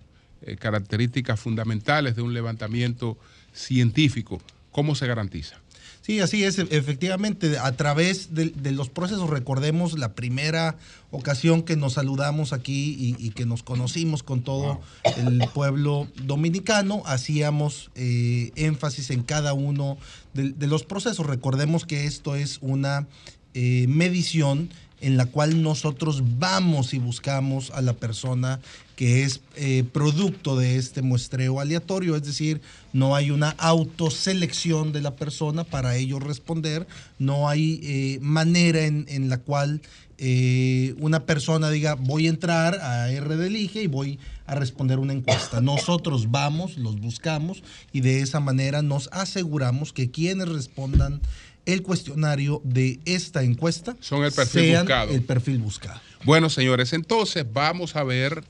características 0.60 1.40
fundamentales 1.40 2.16
de 2.16 2.24
un 2.24 2.34
levantamiento 2.34 3.18
científico, 3.54 4.42
¿cómo 4.72 4.96
se 4.96 5.08
garantiza? 5.08 5.63
Sí, 6.06 6.20
así 6.20 6.44
es. 6.44 6.60
Efectivamente, 6.60 7.58
a 7.58 7.72
través 7.78 8.36
de, 8.36 8.50
de 8.50 8.72
los 8.74 8.90
procesos, 8.90 9.30
recordemos 9.30 9.98
la 9.98 10.16
primera 10.16 10.76
ocasión 11.12 11.64
que 11.64 11.78
nos 11.78 11.94
saludamos 11.94 12.52
aquí 12.52 12.98
y, 13.00 13.26
y 13.26 13.30
que 13.30 13.46
nos 13.46 13.64
conocimos 13.64 14.22
con 14.22 14.42
todo 14.42 14.82
el 15.16 15.42
pueblo 15.54 16.10
dominicano, 16.26 17.04
hacíamos 17.06 17.90
eh, 17.96 18.52
énfasis 18.56 19.12
en 19.12 19.24
cada 19.24 19.54
uno 19.54 19.98
de, 20.34 20.50
de 20.50 20.68
los 20.68 20.84
procesos. 20.84 21.26
Recordemos 21.26 21.86
que 21.86 22.06
esto 22.06 22.36
es 22.36 22.58
una 22.60 23.08
eh, 23.54 23.86
medición 23.88 24.72
en 25.00 25.16
la 25.16 25.28
cual 25.28 25.62
nosotros 25.62 26.22
vamos 26.38 26.94
y 26.94 27.00
buscamos 27.00 27.72
a 27.72 27.82
la 27.82 27.94
persona 27.94 28.60
que 28.96 29.24
es 29.24 29.42
eh, 29.56 29.84
producto 29.92 30.56
de 30.56 30.78
este 30.78 31.02
muestreo 31.02 31.60
aleatorio, 31.60 32.16
es 32.16 32.24
decir, 32.24 32.62
no 32.94 33.16
hay 33.16 33.32
una 33.32 33.50
autoselección 33.58 34.92
de 34.94 35.02
la 35.02 35.16
persona 35.16 35.64
para 35.64 35.96
ello 35.96 36.20
responder, 36.20 36.88
no 37.20 37.50
hay 37.50 37.80
eh, 37.84 38.20
manera 38.22 38.86
en, 38.86 39.06
en 39.10 39.30
la 39.30 39.40
cual 39.40 39.82
eh, 40.20 40.94
una 41.00 41.26
persona 41.26 41.70
diga 41.72 41.96
voy 41.96 42.28
a 42.28 42.30
entrar 42.30 42.76
a 42.76 43.08
RD 43.08 43.48
Elige 43.48 43.82
y 43.82 43.88
voy 43.88 44.20
a 44.46 44.56
responder 44.56 45.00
una 45.00 45.14
encuesta. 45.14 45.60
Nosotros 45.60 46.30
vamos, 46.30 46.78
los 46.78 47.00
buscamos 47.02 47.64
y 47.92 48.02
de 48.02 48.22
esa 48.22 48.40
manera 48.40 48.82
nos 48.82 49.10
aseguramos 49.12 49.92
que 49.92 50.12
quienes 50.12 50.48
respondan 50.48 51.20
el 51.66 51.82
cuestionario 51.82 52.62
de 52.64 53.00
esta 53.06 53.42
encuesta 53.44 53.96
Son 54.02 54.24
el 54.24 54.32
perfil 54.32 54.62
sean 54.62 54.86
buscado. 54.86 55.12
el 55.14 55.24
perfil 55.24 55.58
buscado. 55.60 56.00
Bueno, 56.26 56.50
señores, 56.50 56.94
entonces 56.94 57.46
vamos 57.52 57.96
a 57.96 58.04
ver, 58.04 58.44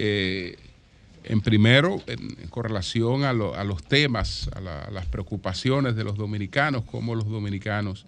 eh, 0.00 0.56
en 1.24 1.40
primero, 1.40 2.00
en, 2.06 2.20
en 2.40 2.48
correlación 2.48 3.24
a, 3.24 3.32
lo- 3.32 3.54
a 3.54 3.64
los 3.64 3.82
temas, 3.82 4.48
a, 4.54 4.60
la- 4.60 4.82
a 4.84 4.90
las 4.90 5.06
preocupaciones 5.06 5.96
de 5.96 6.04
los 6.04 6.16
dominicanos, 6.16 6.84
cómo 6.84 7.14
los 7.14 7.26
dominicanos 7.28 8.06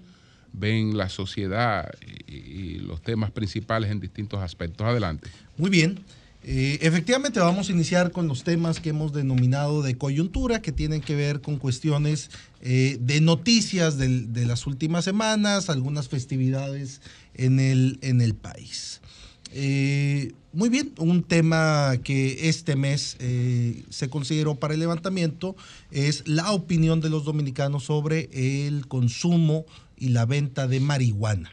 ven 0.52 0.96
la 0.96 1.08
sociedad 1.08 1.90
y, 2.26 2.78
los 2.80 3.02
temas 3.02 3.30
principales 3.30 3.90
en 3.90 4.00
distintos 4.00 4.40
aspectos. 4.40 4.86
Adelante. 4.86 5.28
Muy 5.56 5.70
bien. 5.70 6.00
Eh, 6.42 6.78
efectivamente 6.80 7.38
vamos 7.38 7.68
a 7.68 7.72
iniciar 7.72 8.10
con 8.12 8.26
los 8.26 8.42
temas 8.44 8.80
que 8.80 8.88
hemos 8.90 9.12
denominado 9.12 9.82
de 9.82 9.96
coyuntura, 9.98 10.62
que 10.62 10.72
tienen 10.72 11.02
que 11.02 11.14
ver 11.14 11.40
con 11.42 11.58
cuestiones 11.58 12.30
eh, 12.62 12.96
de 13.00 13.20
noticias 13.20 13.98
del- 13.98 14.32
de 14.32 14.46
las 14.46 14.66
últimas 14.66 15.04
semanas, 15.04 15.68
algunas 15.68 16.08
festividades 16.08 17.00
en 17.34 17.60
el, 17.60 17.98
en 18.02 18.20
el 18.22 18.34
país. 18.34 19.00
Eh, 19.52 20.32
muy 20.52 20.68
bien, 20.68 20.92
un 20.98 21.22
tema 21.22 21.96
que 22.02 22.48
este 22.48 22.74
mes 22.74 23.16
eh, 23.20 23.84
se 23.88 24.08
consideró 24.08 24.56
para 24.56 24.74
el 24.74 24.80
levantamiento 24.80 25.54
es 25.90 26.26
la 26.26 26.52
opinión 26.52 27.00
de 27.00 27.10
los 27.10 27.24
dominicanos 27.24 27.84
sobre 27.84 28.28
el 28.32 28.88
consumo 28.88 29.64
y 29.96 30.08
la 30.08 30.26
venta 30.26 30.66
de 30.66 30.80
marihuana 30.80 31.50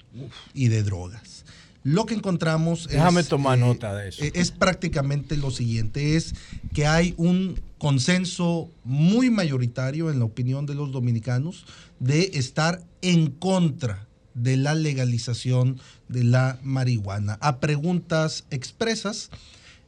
y 0.54 0.70
de 0.70 0.82
drogas. 0.82 1.45
Lo 1.84 2.06
que 2.06 2.16
encontramos 2.16 2.88
Déjame 2.88 3.22
es, 3.22 3.28
tomar 3.28 3.58
eh, 3.58 3.62
nota 3.62 3.95
de 3.95 4.10
eso. 4.10 4.24
es 4.34 4.52
prácticamente 4.52 5.38
lo 5.38 5.52
siguiente, 5.52 6.16
es 6.16 6.34
que 6.74 6.88
hay 6.88 7.14
un 7.18 7.62
consenso 7.78 8.72
muy 8.84 9.30
mayoritario 9.30 10.10
en 10.10 10.20
la 10.20 10.26
opinión 10.26 10.66
de 10.66 10.74
los 10.74 10.91
dominicanos 10.91 11.66
de 12.00 12.32
estar 12.34 12.82
en 13.02 13.28
contra 13.30 14.07
de 14.38 14.57
la 14.57 14.75
legalización 14.75 15.79
de 16.07 16.23
la 16.23 16.59
marihuana. 16.63 17.38
A 17.41 17.59
preguntas 17.59 18.45
expresas, 18.51 19.29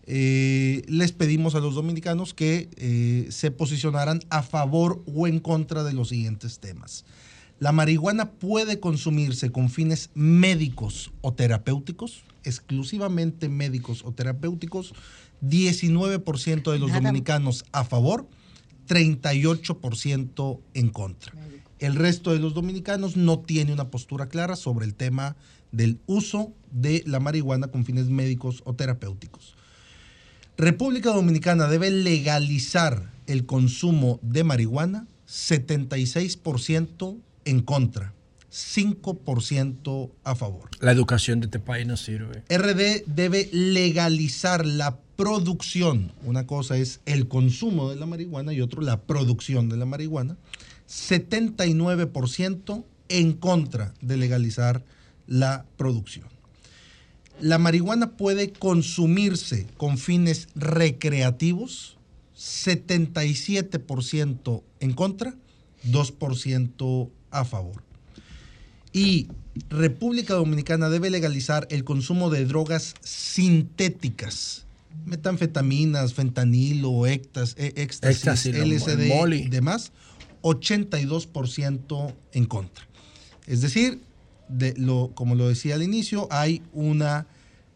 eh, 0.05 0.81
les 0.87 1.11
pedimos 1.11 1.55
a 1.55 1.59
los 1.59 1.75
dominicanos 1.75 2.33
que 2.33 2.69
eh, 2.77 3.27
se 3.29 3.51
posicionaran 3.51 4.21
a 4.29 4.41
favor 4.41 5.03
o 5.05 5.27
en 5.27 5.39
contra 5.39 5.83
de 5.83 5.93
los 5.93 6.09
siguientes 6.09 6.59
temas. 6.59 7.05
La 7.59 7.71
marihuana 7.71 8.31
puede 8.31 8.79
consumirse 8.79 9.51
con 9.51 9.69
fines 9.69 10.09
médicos 10.15 11.11
o 11.21 11.33
terapéuticos, 11.33 12.23
exclusivamente 12.43 13.49
médicos 13.49 14.03
o 14.03 14.11
terapéuticos, 14.13 14.93
19% 15.43 16.71
de 16.71 16.79
los 16.79 16.89
Nada. 16.89 17.01
dominicanos 17.01 17.65
a 17.71 17.83
favor, 17.83 18.27
38% 18.87 20.59
en 20.73 20.89
contra. 20.89 21.33
El 21.79 21.95
resto 21.95 22.33
de 22.33 22.39
los 22.39 22.53
dominicanos 22.53 23.15
no 23.15 23.39
tiene 23.39 23.73
una 23.73 23.89
postura 23.89 24.27
clara 24.27 24.55
sobre 24.55 24.85
el 24.85 24.95
tema 24.95 25.35
del 25.71 25.99
uso 26.07 26.53
de 26.71 27.03
la 27.05 27.19
marihuana 27.19 27.67
con 27.67 27.85
fines 27.85 28.09
médicos 28.09 28.61
o 28.65 28.73
terapéuticos. 28.73 29.55
República 30.57 31.11
Dominicana 31.11 31.67
debe 31.67 31.89
legalizar 31.89 33.11
el 33.27 33.45
consumo 33.45 34.19
de 34.21 34.43
marihuana, 34.43 35.07
76% 35.27 37.17
en 37.45 37.61
contra, 37.61 38.13
5% 38.51 40.11
a 40.23 40.35
favor. 40.35 40.69
La 40.81 40.91
educación 40.91 41.39
de 41.39 41.45
este 41.45 41.59
país 41.59 41.87
no 41.87 41.95
sirve. 41.95 42.43
RD 42.49 43.03
debe 43.05 43.49
legalizar 43.53 44.65
la 44.65 44.97
producción. 45.15 46.11
Una 46.23 46.45
cosa 46.47 46.77
es 46.77 47.01
el 47.05 47.27
consumo 47.27 47.89
de 47.89 47.95
la 47.95 48.05
marihuana 48.05 48.53
y 48.53 48.61
otro 48.61 48.81
la 48.81 49.01
producción 49.01 49.69
de 49.69 49.77
la 49.77 49.85
marihuana. 49.85 50.37
79% 50.89 52.83
en 53.09 53.33
contra 53.33 53.93
de 54.01 54.17
legalizar 54.17 54.83
la 55.27 55.65
producción. 55.77 56.27
La 57.39 57.57
marihuana 57.57 58.17
puede 58.17 58.51
consumirse 58.51 59.65
con 59.77 59.97
fines 59.97 60.49
recreativos. 60.55 61.95
77% 62.35 64.63
en 64.79 64.93
contra, 64.93 65.35
2% 65.85 67.09
a 67.31 67.45
favor. 67.45 67.83
Y 68.93 69.27
República 69.69 70.35
Dominicana 70.35 70.89
debe 70.89 71.09
legalizar 71.09 71.67
el 71.69 71.83
consumo 71.83 72.29
de 72.29 72.45
drogas 72.45 72.93
sintéticas, 73.01 74.65
metanfetaminas, 75.05 76.13
fentanilo, 76.13 77.05
eh, 77.05 77.13
éxtasis, 77.13 78.03
Éxtasis, 78.03 78.55
LSD 78.55 79.35
y 79.35 79.49
demás, 79.49 79.91
82% 80.41 82.13
en 82.33 82.45
contra. 82.45 82.87
Es 83.47 83.61
decir, 83.61 84.01
de 84.47 84.73
lo, 84.77 85.11
como 85.13 85.35
lo 85.35 85.47
decía 85.47 85.75
al 85.75 85.83
inicio, 85.83 86.27
hay 86.31 86.61
una 86.73 87.27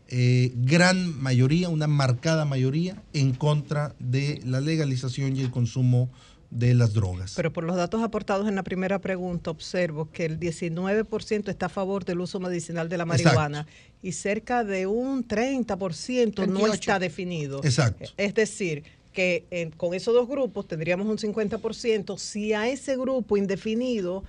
eh, 0.07 0.51
gran 0.55 1.19
mayoría, 1.21 1.69
una 1.69 1.87
marcada 1.87 2.45
mayoría 2.45 3.01
en 3.13 3.33
contra 3.33 3.95
de 3.99 4.41
la 4.45 4.61
legalización 4.61 5.35
y 5.35 5.41
el 5.41 5.51
consumo 5.51 6.09
de 6.51 6.75
las 6.75 6.93
drogas. 6.93 7.33
Pero 7.35 7.51
por 7.51 7.63
los 7.63 7.75
datos 7.75 8.03
aportados 8.03 8.47
en 8.47 8.55
la 8.55 8.63
primera 8.63 8.99
pregunta, 8.99 9.49
observo 9.49 10.11
que 10.11 10.25
el 10.25 10.39
19% 10.39 11.49
está 11.49 11.65
a 11.65 11.69
favor 11.69 12.05
del 12.05 12.19
uso 12.19 12.39
medicinal 12.39 12.89
de 12.89 12.97
la 12.97 13.05
marihuana 13.05 13.65
y 14.03 14.11
cerca 14.11 14.63
de 14.63 14.85
un 14.85 15.27
30% 15.27 15.67
no 16.47 16.59
38. 16.59 16.73
está 16.73 16.99
definido. 16.99 17.61
Exacto. 17.63 18.11
Es 18.17 18.35
decir, 18.35 18.83
que 19.13 19.45
eh, 19.51 19.69
con 19.77 19.93
esos 19.93 20.13
dos 20.13 20.27
grupos 20.27 20.67
tendríamos 20.67 21.07
un 21.07 21.17
50%. 21.17 22.17
Si 22.17 22.53
a 22.53 22.67
ese 22.67 22.97
grupo 22.97 23.37
indefinido, 23.37 24.23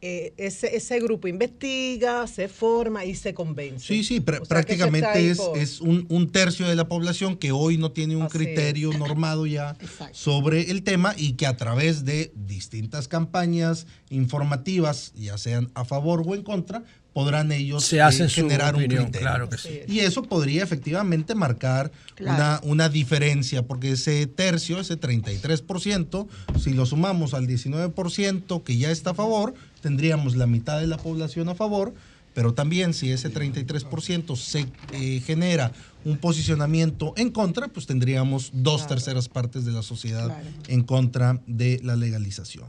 eh, 0.00 0.32
ese, 0.36 0.76
ese 0.76 1.00
grupo 1.00 1.26
investiga, 1.26 2.24
se 2.28 2.46
forma 2.48 3.04
y 3.04 3.16
se 3.16 3.34
convence. 3.34 3.84
Sí, 3.84 4.04
sí, 4.04 4.20
pr- 4.20 4.34
O 4.40 4.44
sea, 4.44 4.46
prácticamente 4.46 5.28
es, 5.28 5.38
por- 5.38 5.58
es 5.58 5.80
un, 5.80 6.06
un 6.08 6.30
tercio 6.30 6.68
de 6.68 6.76
la 6.76 6.86
población 6.88 7.36
que 7.36 7.50
hoy 7.50 7.78
no 7.78 7.90
tiene 7.90 8.14
un 8.14 8.22
Así 8.22 8.38
criterio 8.38 8.92
normado 8.92 9.44
ya 9.46 9.76
sobre 10.12 10.70
el 10.70 10.84
tema 10.84 11.14
y 11.16 11.32
que 11.32 11.46
a 11.46 11.56
través 11.56 12.04
de 12.04 12.30
distintas 12.36 13.08
campañas 13.08 13.88
informativas, 14.10 15.12
ya 15.14 15.36
sean 15.36 15.70
a 15.74 15.84
favor 15.84 16.22
o 16.24 16.34
en 16.36 16.42
contra, 16.44 16.84
podrán 17.18 17.50
ellos 17.50 17.84
Se 17.84 18.00
hacen 18.00 18.26
eh, 18.26 18.28
generar 18.28 18.76
opinión, 18.76 19.00
un 19.00 19.04
criterio. 19.06 19.26
claro 19.28 19.48
que 19.48 19.58
sí. 19.58 19.80
Y 19.88 19.98
eso 20.00 20.22
podría 20.22 20.62
efectivamente 20.62 21.34
marcar 21.34 21.90
Claro. 22.14 22.36
una, 22.36 22.60
una 22.62 22.88
diferencia, 22.88 23.66
porque 23.66 23.90
ese 23.92 24.28
tercio, 24.28 24.78
ese 24.78 24.96
33%, 25.00 26.28
si 26.60 26.74
lo 26.74 26.86
sumamos 26.86 27.34
al 27.34 27.48
19% 27.48 28.62
que 28.62 28.76
ya 28.76 28.92
está 28.92 29.10
a 29.10 29.14
favor, 29.14 29.52
tendríamos 29.82 30.36
la 30.36 30.46
mitad 30.46 30.78
de 30.80 30.86
la 30.86 30.96
población 30.96 31.48
a 31.48 31.56
favor, 31.56 31.92
pero 32.34 32.54
también 32.54 32.94
si 32.94 33.10
ese 33.10 33.32
33% 33.32 34.36
se 34.36 34.66
eh, 34.92 35.20
genera 35.26 35.72
un 36.04 36.18
posicionamiento 36.18 37.14
en 37.16 37.32
contra, 37.32 37.66
pues 37.66 37.86
tendríamos 37.86 38.50
dos 38.52 38.86
terceras 38.86 39.28
partes 39.28 39.64
de 39.64 39.72
la 39.72 39.82
sociedad 39.82 40.26
Claro. 40.26 40.46
en 40.68 40.84
contra 40.84 41.40
de 41.48 41.80
la 41.82 41.96
legalización. 41.96 42.68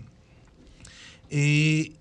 Eh, 1.30 1.92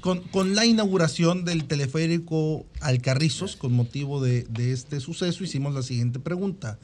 con, 0.00 0.54
la 0.54 0.66
inauguración 0.66 1.44
del 1.44 1.64
teleférico 1.64 2.66
Alcarrizos, 2.80 3.56
con 3.56 3.72
motivo 3.72 4.22
de, 4.22 4.44
de 4.44 4.72
este 4.72 5.00
suceso, 5.00 5.44
hicimos 5.44 5.74
la 5.74 5.82
siguiente 5.82 6.18
pregunta. 6.18 6.78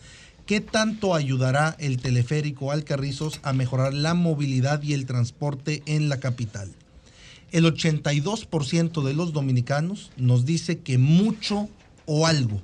¿Qué 0.47 0.61
tanto 0.61 1.15
ayudará 1.15 1.77
el 1.79 1.99
teleférico 1.99 2.73
Alcarrizos 2.73 3.41
a 3.43 3.53
mejorar 3.53 3.93
la 3.93 4.15
movilidad 4.15 4.83
y 4.83 4.95
el 4.95 5.05
transporte 5.05 5.83
en 5.87 6.09
la 6.09 6.21
capital? 6.21 6.71
El 7.51 7.65
82% 7.65 9.03
de 9.03 9.15
los 9.15 9.33
dominicanos 9.33 10.11
nos 10.17 10.45
dice 10.45 10.79
que 10.79 10.99
mucho 10.99 11.69
o 12.07 12.27
algo. 12.27 12.61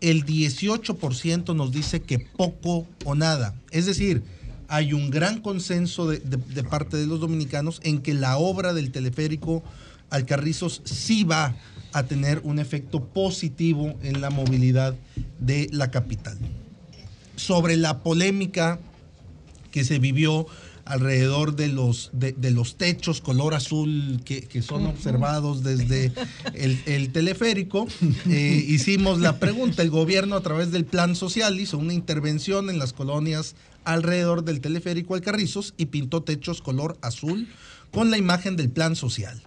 El 0.00 0.24
18% 0.24 1.54
nos 1.54 1.72
dice 1.72 2.02
que 2.02 2.18
poco 2.18 2.86
o 3.04 3.14
nada. 3.14 3.54
Es 3.70 3.86
decir, 3.86 4.22
hay 4.68 4.92
un 4.92 5.10
gran 5.10 5.40
consenso 5.40 6.08
de, 6.08 6.18
de- 6.18 6.36
de 6.36 6.64
parte 6.64 6.96
de 6.96 7.06
los 7.06 7.20
dominicanos 7.20 7.80
en 7.84 8.00
que 8.00 8.14
la 8.14 8.36
obra 8.38 8.72
del 8.74 8.90
teleférico 8.92 9.62
Alcarrizos 10.10 10.82
sí 10.84 11.24
va 11.24 11.56
a 11.92 12.04
tener 12.04 12.40
un 12.44 12.58
efecto 12.58 13.04
positivo 13.04 13.94
en 14.02 14.20
la 14.20 14.30
movilidad 14.30 14.94
de 15.40 15.68
la 15.72 15.90
capital. 15.90 16.38
Sobre 17.36 17.76
la 17.76 18.02
polémica 18.02 18.78
que 19.70 19.84
se 19.84 19.98
vivió 19.98 20.46
alrededor 20.84 21.56
de 21.56 21.66
los, 21.68 22.10
de, 22.12 22.32
de 22.32 22.52
los 22.52 22.76
techos 22.76 23.20
color 23.20 23.54
azul 23.54 24.20
que, 24.24 24.42
que 24.42 24.62
son 24.62 24.86
observados 24.86 25.64
desde 25.64 26.12
el, 26.54 26.80
el 26.86 27.10
teleférico. 27.10 27.88
Eh, 28.30 28.64
hicimos 28.68 29.18
la 29.18 29.38
pregunta, 29.40 29.82
el 29.82 29.90
gobierno 29.90 30.36
a 30.36 30.42
través 30.42 30.70
del 30.70 30.84
plan 30.84 31.16
social 31.16 31.58
hizo 31.58 31.76
una 31.78 31.92
intervención 31.92 32.70
en 32.70 32.78
las 32.78 32.92
colonias 32.92 33.56
alrededor 33.86 34.44
del 34.44 34.60
teleférico 34.60 35.14
Alcarrizos 35.14 35.72
y 35.78 35.86
pintó 35.86 36.22
techos 36.22 36.60
color 36.60 36.98
azul 37.00 37.48
con 37.90 38.10
la 38.10 38.18
imagen 38.18 38.56
del 38.56 38.68
plan 38.68 38.96
social. 38.96 39.42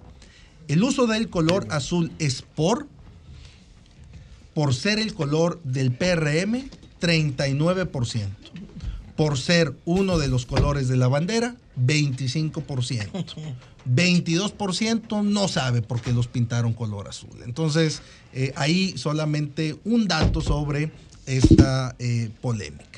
El 0.68 0.84
uso 0.84 1.06
del 1.06 1.30
color 1.30 1.68
azul 1.70 2.12
es 2.18 2.42
por, 2.42 2.88
por 4.54 4.74
ser 4.74 4.98
el 4.98 5.14
color 5.14 5.62
del 5.64 5.92
PRM, 5.92 6.70
39% 7.00 8.28
por 9.20 9.38
ser 9.38 9.76
uno 9.84 10.18
de 10.18 10.30
los 10.30 10.46
colores 10.46 10.88
de 10.88 10.96
la 10.96 11.10
bandera, 11.10 11.58
25%. 11.78 13.26
22% 13.86 15.24
no 15.26 15.50
sabe 15.50 15.82
por 15.82 16.00
qué 16.00 16.14
los 16.14 16.30
pintaron 16.30 16.72
color 16.72 17.10
azul. 17.10 17.38
Entonces, 17.44 18.02
eh, 18.32 18.54
ahí 18.56 18.98
solamente 18.98 19.78
un 19.84 20.08
dato 20.08 20.40
sobre 20.40 20.94
esta 21.26 21.98
eh, 22.00 22.30
polémica. 22.42 22.89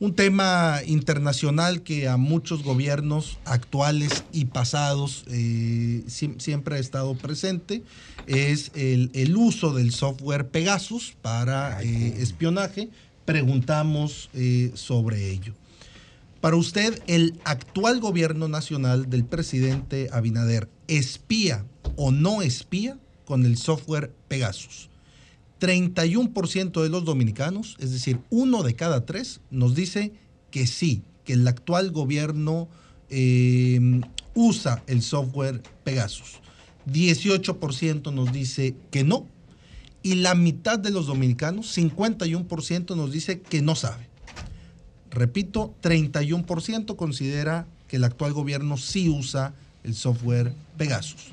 Un 0.00 0.14
tema 0.14 0.80
internacional 0.86 1.82
que 1.82 2.08
a 2.08 2.16
muchos 2.16 2.62
gobiernos 2.64 3.38
actuales 3.44 4.24
y 4.32 4.46
pasados 4.46 5.24
eh, 5.28 6.02
siem- 6.08 6.38
siempre 6.40 6.76
ha 6.76 6.78
estado 6.78 7.14
presente 7.14 7.82
es 8.26 8.70
el, 8.74 9.10
el 9.14 9.36
uso 9.36 9.72
del 9.72 9.92
software 9.92 10.48
Pegasus 10.48 11.14
para 11.22 11.80
eh, 11.82 12.14
espionaje. 12.18 12.90
Preguntamos 13.24 14.28
eh, 14.34 14.72
sobre 14.74 15.30
ello. 15.30 15.54
Para 16.40 16.56
usted, 16.56 17.00
¿el 17.06 17.40
actual 17.44 18.00
gobierno 18.00 18.48
nacional 18.48 19.08
del 19.08 19.24
presidente 19.24 20.10
Abinader 20.12 20.68
espía 20.88 21.64
o 21.96 22.10
no 22.10 22.42
espía 22.42 22.98
con 23.24 23.46
el 23.46 23.56
software 23.56 24.12
Pegasus? 24.28 24.90
31% 25.64 26.82
de 26.82 26.90
los 26.90 27.06
dominicanos, 27.06 27.76
es 27.80 27.90
decir, 27.90 28.20
uno 28.28 28.62
de 28.62 28.76
cada 28.76 29.06
tres, 29.06 29.40
nos 29.50 29.74
dice 29.74 30.12
que 30.50 30.66
sí, 30.66 31.02
que 31.24 31.32
el 31.32 31.48
actual 31.48 31.90
gobierno 31.90 32.68
eh, 33.08 34.02
usa 34.34 34.82
el 34.86 35.00
software 35.00 35.62
Pegasus. 35.82 36.40
18% 36.86 38.12
nos 38.12 38.30
dice 38.30 38.76
que 38.90 39.04
no. 39.04 39.26
Y 40.02 40.16
la 40.16 40.34
mitad 40.34 40.78
de 40.78 40.90
los 40.90 41.06
dominicanos, 41.06 41.74
51%, 41.78 42.94
nos 42.94 43.10
dice 43.10 43.40
que 43.40 43.62
no 43.62 43.74
sabe. 43.74 44.06
Repito, 45.10 45.74
31% 45.82 46.94
considera 46.96 47.66
que 47.88 47.96
el 47.96 48.04
actual 48.04 48.34
gobierno 48.34 48.76
sí 48.76 49.08
usa 49.08 49.54
el 49.82 49.94
software 49.94 50.52
Pegasus. 50.76 51.28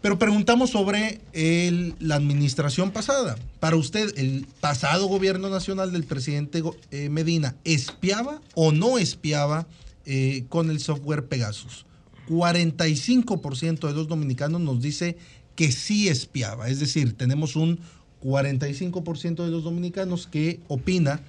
Pero 0.00 0.18
preguntamos 0.18 0.70
sobre 0.70 1.20
el- 1.32 1.94
la 1.98 2.14
administración 2.14 2.92
pasada. 2.92 3.36
Para 3.58 3.76
usted, 3.76 4.16
¿el 4.16 4.46
pasado 4.60 5.06
gobierno 5.06 5.48
nacional 5.50 5.92
del 5.92 6.04
presidente 6.04 6.62
eh, 6.90 7.08
Medina 7.08 7.56
espiaba 7.64 8.40
o 8.54 8.70
no 8.72 8.98
espiaba 8.98 9.66
eh, 10.06 10.44
con 10.48 10.70
el 10.70 10.78
software 10.80 11.26
Pegasus? 11.26 11.84
45% 12.28 13.88
de 13.88 13.94
los 13.94 14.06
dominicanos 14.08 14.60
nos 14.60 14.80
dice 14.80 15.16
que 15.56 15.72
sí 15.72 16.08
espiaba. 16.08 16.68
Es 16.68 16.78
decir, 16.78 17.14
tenemos 17.16 17.56
un 17.56 17.80
45% 18.22 19.44
de 19.44 19.50
los 19.50 19.64
dominicanos 19.64 20.26
que 20.26 20.60
opina 20.68 21.20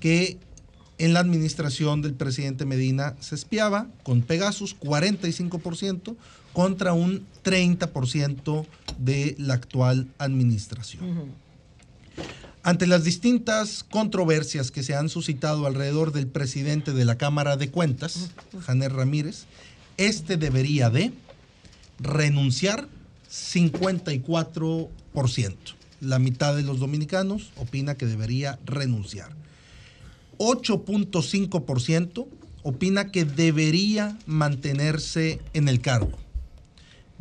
que 0.00 0.38
en 0.98 1.14
la 1.14 1.20
administración 1.20 2.02
del 2.02 2.14
presidente 2.14 2.64
Medina 2.66 3.16
se 3.20 3.34
espiaba 3.34 3.88
con 4.02 4.20
Pegasus 4.22 4.76
45% 4.78 6.16
contra 6.52 6.92
un 6.92 7.26
30% 7.44 8.66
de 8.98 9.36
la 9.38 9.54
actual 9.54 10.08
administración. 10.18 11.32
Ante 12.64 12.86
las 12.86 13.02
distintas 13.02 13.82
controversias 13.82 14.70
que 14.70 14.84
se 14.84 14.94
han 14.94 15.08
suscitado 15.08 15.66
alrededor 15.66 16.12
del 16.12 16.28
presidente 16.28 16.92
de 16.92 17.04
la 17.04 17.18
Cámara 17.18 17.56
de 17.56 17.70
Cuentas, 17.70 18.30
Janer 18.64 18.92
Ramírez, 18.92 19.46
este 19.96 20.36
debería 20.36 20.88
de 20.88 21.10
renunciar 21.98 22.86
54%. 23.30 25.56
La 26.00 26.20
mitad 26.20 26.54
de 26.54 26.62
los 26.62 26.78
dominicanos 26.78 27.50
opina 27.56 27.96
que 27.96 28.06
debería 28.06 28.60
renunciar. 28.64 29.30
8.5% 30.38 32.28
opina 32.62 33.10
que 33.10 33.24
debería 33.24 34.16
mantenerse 34.26 35.40
en 35.52 35.66
el 35.68 35.80
cargo. 35.80 36.21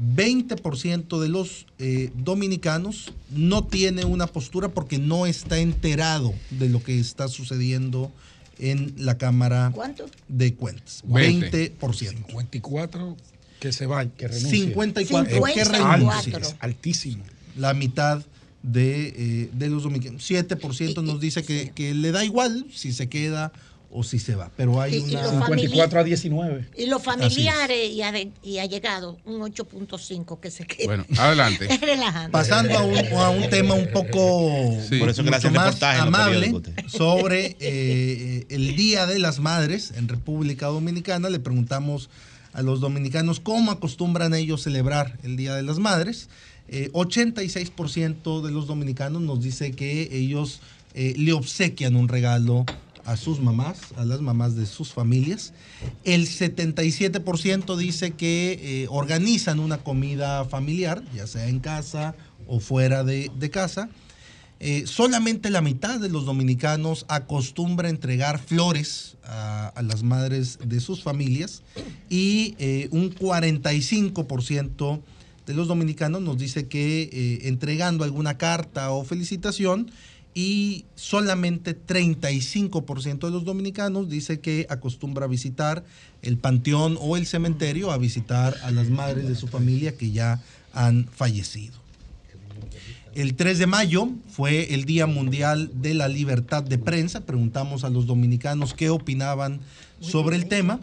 20% 0.02 1.20
de 1.20 1.30
los 1.30 1.68
eh, 1.78 2.12
dominicanos 2.16 3.14
no 3.30 3.66
tiene 3.66 4.06
una 4.06 4.28
postura 4.28 4.70
porque 4.70 4.98
no 4.98 5.26
está 5.26 5.60
enterado 5.60 6.34
de 6.50 6.70
lo 6.70 6.84
que 6.84 7.00
está 7.00 7.28
sucediendo 7.28 8.12
en 8.58 8.94
la 8.98 9.18
Cámara 9.18 9.72
¿Cuánto? 9.74 10.08
de 10.28 10.56
Cuentas. 10.56 11.04
20. 11.06 11.78
20%. 11.80 12.26
54 12.28 13.18
que 13.60 13.72
se 13.72 13.86
va, 13.86 14.06
que 14.06 14.28
renuncie. 14.28 14.68
54 14.68 15.30
que 15.30 15.64
54. 15.64 15.98
renuncie. 15.98 16.38
Es 16.38 16.56
altísimo. 16.60 17.24
La 17.56 17.76
mitad 17.76 18.24
de, 18.64 19.08
eh, 19.10 19.50
de 19.54 19.70
los 19.70 19.84
dominicanos. 19.84 20.30
7% 20.30 21.04
nos 21.04 21.20
dice 21.20 21.44
que, 21.44 21.72
que 21.76 21.94
le 21.94 22.12
da 22.12 22.26
igual 22.26 22.66
si 22.74 22.92
se 22.92 23.08
queda 23.08 23.52
o 23.94 24.04
si 24.04 24.20
se 24.20 24.36
va. 24.36 24.50
Pero 24.56 24.80
hay 24.82 24.96
Y- 24.96 25.16
una... 25.16 25.22
los 25.24 25.32
54 25.32 26.00
a 26.00 26.04
19. 26.04 26.70
Y 26.78 26.86
los 26.86 27.04
familiares 27.04 27.92
y, 27.92 28.02
y 28.50 28.58
allegados, 28.60 29.18
un 29.26 29.42
8.5 29.42 30.40
que 30.40 30.50
se 30.52 30.66
queda. 30.66 30.86
Bueno, 30.88 31.06
adelante. 31.18 31.68
Es 31.74 31.82
relajante. 31.82 32.32
Pasando 32.32 32.78
a 32.78 32.84
un, 32.84 32.98
a 32.98 33.30
un 33.30 33.50
tema 33.50 33.74
un 33.76 33.88
poco 33.92 34.50
Sí. 34.88 34.98
Por 35.00 35.10
eso 35.10 35.24
mucho 35.24 35.52
más 35.52 35.82
amable 35.84 36.54
sobre 36.88 37.56
eh, 37.60 38.46
el 38.50 38.76
Día 38.76 39.06
de 39.06 39.20
las 39.20 39.40
Madres 39.40 39.94
en 39.96 40.08
República 40.08 40.68
Dominicana. 40.68 41.30
Le 41.30 41.40
preguntamos 41.40 42.10
a 42.54 42.62
los 42.62 42.80
dominicanos 42.82 43.40
cómo 43.40 43.72
acostumbran 43.72 44.34
ellos 44.34 44.64
celebrar 44.64 45.18
el 45.24 45.38
Día 45.38 45.56
de 45.56 45.64
las 45.64 45.80
Madres. 45.80 46.30
Eh, 46.68 46.90
86% 46.94 48.42
de 48.42 48.52
los 48.52 48.68
dominicanos 48.68 49.22
nos 49.22 49.42
dice 49.42 49.72
que 49.74 50.10
ellos 50.12 50.62
eh, 50.94 51.14
le 51.18 51.34
obsequian 51.34 51.96
un 51.96 52.08
regalo 52.08 52.66
a 53.06 53.18
sus 53.18 53.40
mamás, 53.40 53.80
a 53.98 54.06
las 54.06 54.22
mamás 54.22 54.56
de 54.56 54.66
sus 54.66 54.94
familias. 54.94 55.54
El 56.04 56.28
77% 56.28 57.76
dice 57.78 58.12
que 58.12 58.60
eh, 58.62 58.88
organizan 58.90 59.60
una 59.60 59.78
comida 59.78 60.46
familiar, 60.46 61.04
ya 61.14 61.28
sea 61.28 61.48
en 61.48 61.60
casa 61.60 62.16
o 62.48 62.60
fuera 62.60 63.04
de, 63.04 63.30
casa. 63.52 63.90
Eh, 64.60 64.84
solamente 64.86 65.50
la 65.50 65.62
mitad 65.62 66.00
de 66.00 66.10
los 66.10 66.26
dominicanos 66.26 67.06
acostumbra 67.08 67.90
entregar 67.90 68.40
flores 68.40 69.18
a, 69.24 69.74
las 69.82 70.04
madres 70.04 70.60
de 70.64 70.80
sus 70.80 71.02
familias 71.02 71.64
y 72.10 72.56
eh, 72.60 72.88
un 72.92 73.14
45% 73.14 75.02
de 75.48 75.54
los 75.56 75.68
dominicanos 75.68 76.22
nos 76.22 76.38
dice 76.38 76.68
que 76.68 77.40
entregando 77.44 78.04
alguna 78.04 78.38
carta 78.38 78.92
o 78.92 79.04
felicitación 79.04 79.92
y 80.34 80.86
solamente 80.96 81.78
35% 81.78 83.20
de 83.20 83.32
los 83.32 83.44
dominicanos 83.44 84.10
dice 84.10 84.40
que 84.40 84.66
acostumbra 84.70 85.26
a 85.26 85.28
visitar 85.28 85.84
el 86.22 86.38
panteón 86.38 86.98
o 87.02 87.18
el 87.18 87.26
cementerio 87.26 87.92
a 87.92 87.98
visitar 87.98 88.56
a 88.64 88.72
las 88.72 88.90
madres 88.90 89.28
de 89.28 89.36
su 89.36 89.48
familia 89.48 89.98
que 89.98 90.12
ya 90.12 90.42
han 90.74 91.08
fallecido. 91.08 91.82
El 93.14 93.36
3 93.36 93.60
de 93.60 93.68
mayo 93.68 94.08
fue 94.30 94.74
el 94.74 94.86
Día 94.86 95.06
Mundial 95.06 95.70
de 95.74 95.94
la 95.94 96.08
Libertad 96.08 96.64
de 96.64 96.78
Prensa. 96.78 97.22
Preguntamos 97.22 97.84
a 97.84 97.90
los 97.90 98.06
dominicanos 98.06 98.74
qué 98.74 98.90
opinaban 98.90 99.60
sobre 100.00 100.38
el 100.38 100.48
tema. 100.48 100.80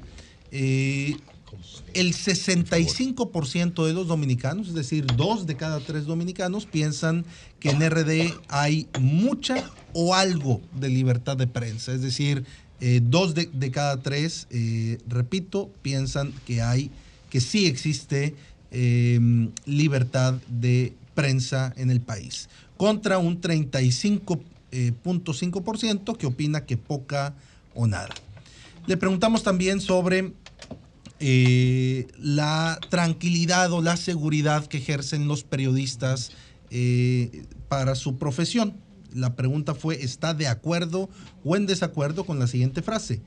Eh, 0.51 1.17
el 1.95 2.15
65% 2.15 3.87
de 3.87 3.93
los 3.93 4.07
dominicanos, 4.07 4.69
es 4.69 4.75
decir, 4.75 5.07
dos 5.17 5.47
de 5.47 5.57
cada 5.57 5.81
tres 5.81 6.07
dominicanos, 6.07 6.67
piensan 6.67 7.25
que 7.61 7.71
en 7.71 7.89
RD 7.89 8.35
hay 8.49 8.89
mucha 9.01 9.71
o 9.93 10.15
algo 10.15 10.61
de 10.79 10.89
libertad 10.89 11.37
de 11.37 11.47
prensa. 11.47 11.93
Es 11.93 12.03
decir, 12.03 12.45
eh, 12.81 13.01
dos 13.03 13.35
de, 13.35 13.49
de 13.53 13.71
cada 13.71 14.01
tres, 14.01 14.47
eh, 14.51 14.99
repito, 15.09 15.71
piensan 15.83 16.33
que 16.47 16.63
hay, 16.63 16.91
que 17.31 17.41
sí 17.41 17.67
existe 17.67 18.35
eh, 18.71 19.19
libertad 19.65 20.35
de 20.49 20.93
prensa 21.15 21.73
en 21.77 21.91
el 21.91 22.01
país, 22.01 22.49
contra 22.77 23.19
un 23.19 23.41
35.5% 23.41 26.17
que 26.17 26.27
opina 26.27 26.67
que 26.67 26.77
poca 26.77 27.35
o 27.75 27.89
nada. 27.89 28.11
Le 28.87 28.97
preguntamos 28.97 29.43
también 29.43 29.81
sobre 29.81 30.33
eh, 31.21 32.07
la 32.19 32.79
tranquilidad 32.91 33.73
o 33.73 33.83
la 33.83 33.97
seguridad 33.97 34.67
que 34.67 34.79
ejercen 34.79 35.27
los 35.27 35.43
periodistas 35.43 36.33
eh, 36.71 37.45
para 37.69 37.95
su 37.95 38.19
profesión. 38.19 38.77
La 39.13 39.35
pregunta 39.35 39.75
fue, 39.75 40.03
¿está 40.03 40.35
de 40.35 40.47
acuerdo 40.47 41.09
o 41.45 41.57
en 41.57 41.67
desacuerdo 41.67 42.25
con 42.25 42.39
la 42.39 42.47
siguiente 42.47 42.83
frase? 42.83 43.23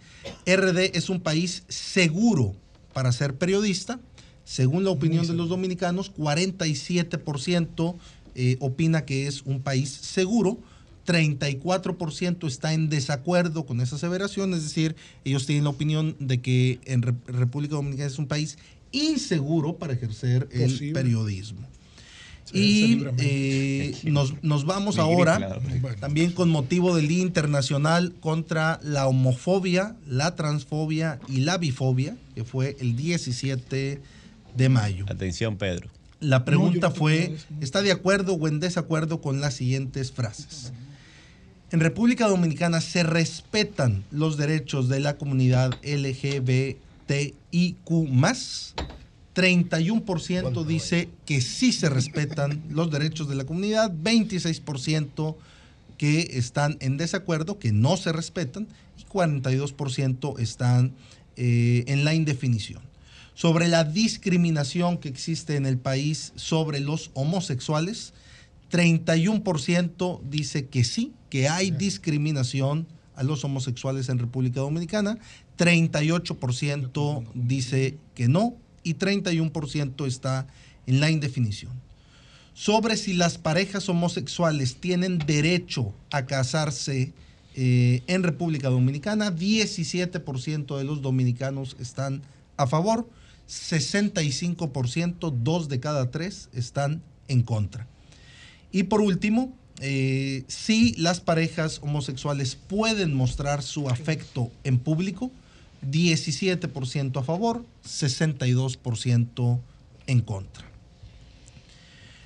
RD 0.46 0.96
es 0.96 1.10
un 1.10 1.20
país 1.20 1.64
seguro 1.68 2.56
para 2.94 3.12
ser 3.12 3.38
periodista. 3.38 4.00
Según 4.44 4.84
la 4.84 4.92
opinión 4.92 5.28
de 5.28 5.34
los 5.34 5.50
dominicanos, 5.50 6.14
47% 6.14 7.96
eh, 8.36 8.58
opina 8.60 9.06
que 9.06 9.28
es 9.28 9.42
un 9.42 9.62
país 9.62 9.90
seguro. 9.90 10.60
34% 11.06 12.48
está 12.48 12.74
en 12.74 12.90
desacuerdo 12.90 13.66
con 13.66 13.82
esa 13.82 13.96
aseveración, 13.96 14.54
es 14.54 14.64
decir, 14.64 14.96
ellos 15.26 15.46
tienen 15.46 15.64
la 15.66 15.70
opinión 15.72 16.16
de 16.20 16.40
que 16.42 16.80
en 16.86 17.02
Re- 17.02 17.14
República 17.28 17.76
Dominicana 17.76 18.08
es 18.08 18.20
un 18.20 18.28
país 18.28 18.58
inseguro 18.92 19.78
para 19.78 19.94
ejercer 19.94 20.48
el 20.52 20.92
periodismo. 20.94 21.62
Y 22.54 23.06
eh, 23.20 23.96
nos, 24.04 24.44
nos 24.44 24.66
vamos 24.66 24.98
ahora 25.00 25.62
también 26.02 26.32
con 26.34 26.50
motivo 26.50 26.94
del 26.96 27.08
Día 27.08 27.22
Internacional 27.22 28.14
contra 28.20 28.80
la 28.84 29.08
homofobia, 29.08 29.96
la 30.06 30.36
transfobia 30.36 31.20
y 31.30 31.42
la 31.42 31.58
bifobia, 31.58 32.18
que 32.36 32.44
fue 32.44 32.76
el 32.82 32.98
17 32.98 34.02
de 34.58 34.70
mayo. 34.70 35.06
Atención, 35.08 35.56
Pedro. 35.56 35.90
La 36.20 36.44
pregunta 36.44 36.90
No, 36.90 36.96
fue, 36.96 37.38
¿está 37.62 37.82
de 37.82 37.94
acuerdo 37.94 38.34
o 38.34 38.48
en 38.50 38.60
desacuerdo 38.60 39.22
con 39.22 39.40
las 39.40 39.54
siguientes 39.54 40.12
frases? 40.12 40.74
En 41.72 41.80
República 41.80 42.28
Dominicana 42.28 42.82
se 42.82 43.02
respetan 43.04 44.04
los 44.12 44.36
derechos 44.36 44.90
de 44.90 45.00
la 45.00 45.16
comunidad 45.16 45.72
LGBTIQ+. 45.84 46.78
31% 49.34 50.66
dice 50.66 51.08
que 51.26 51.40
sí 51.40 51.72
se 51.72 51.88
respetan 51.88 52.62
los 52.70 52.92
derechos 52.92 53.30
de 53.30 53.36
la 53.36 53.46
comunidad, 53.46 53.90
26% 53.90 55.38
que 55.98 56.32
están 56.34 56.76
en 56.82 56.98
desacuerdo, 56.98 57.58
que 57.58 57.72
no 57.72 57.96
se 57.96 58.12
respetan, 58.12 58.68
y 58.98 59.06
42% 59.06 60.40
están 60.40 60.92
eh, 61.38 61.86
en 61.88 62.04
la 62.04 62.14
indefinición. 62.14 62.82
Sobre 63.34 63.70
la 63.70 63.86
discriminación 63.86 64.98
que 64.98 65.08
existe 65.08 65.56
en 65.56 65.66
el 65.66 65.78
país 65.78 66.34
sobre 66.36 66.82
los 66.82 67.12
homosexuales, 67.14 68.14
31% 68.70 70.20
dice 70.30 70.68
que 70.68 70.84
sí, 70.84 71.14
que 71.32 71.48
hay 71.48 71.72
discriminación 71.72 72.86
a 73.16 73.24
los 73.24 73.44
homosexuales 73.44 74.10
en 74.10 74.20
República 74.20 74.60
Dominicana, 74.60 75.18
38% 75.58 77.24
dice 77.34 77.98
que 78.14 78.28
no 78.28 78.56
y 78.84 78.96
31% 78.96 80.06
está 80.06 80.46
en 80.86 81.00
la 81.00 81.10
indefinición. 81.10 81.72
Sobre 82.54 82.98
si 82.98 83.14
las 83.14 83.38
parejas 83.38 83.88
homosexuales 83.88 84.76
tienen 84.76 85.20
derecho 85.20 85.96
a 86.12 86.26
casarse 86.26 87.14
eh, 87.56 88.04
en 88.08 88.24
República 88.24 88.70
Dominicana, 88.70 89.32
17% 89.32 90.78
de 90.78 90.84
los 90.84 91.02
dominicanos 91.02 91.78
están 91.80 92.24
a 92.58 92.68
favor, 92.68 93.10
65%, 93.48 95.34
dos 95.42 95.70
de 95.70 95.80
cada 95.80 96.12
tres 96.12 96.50
están 96.54 97.02
en 97.30 97.42
contra. 97.42 97.88
Y 98.72 98.84
por 98.84 99.00
último, 99.00 99.56
eh, 99.82 100.44
si 100.48 100.94
las 100.94 101.20
parejas 101.20 101.80
homosexuales 101.82 102.56
pueden 102.56 103.16
mostrar 103.16 103.64
su 103.64 103.90
afecto 103.90 104.52
en 104.64 104.78
público, 104.78 105.32
17% 105.90 107.20
a 107.20 107.24
favor, 107.24 107.66
62% 107.84 109.60
en 110.06 110.22
contra. 110.22 110.66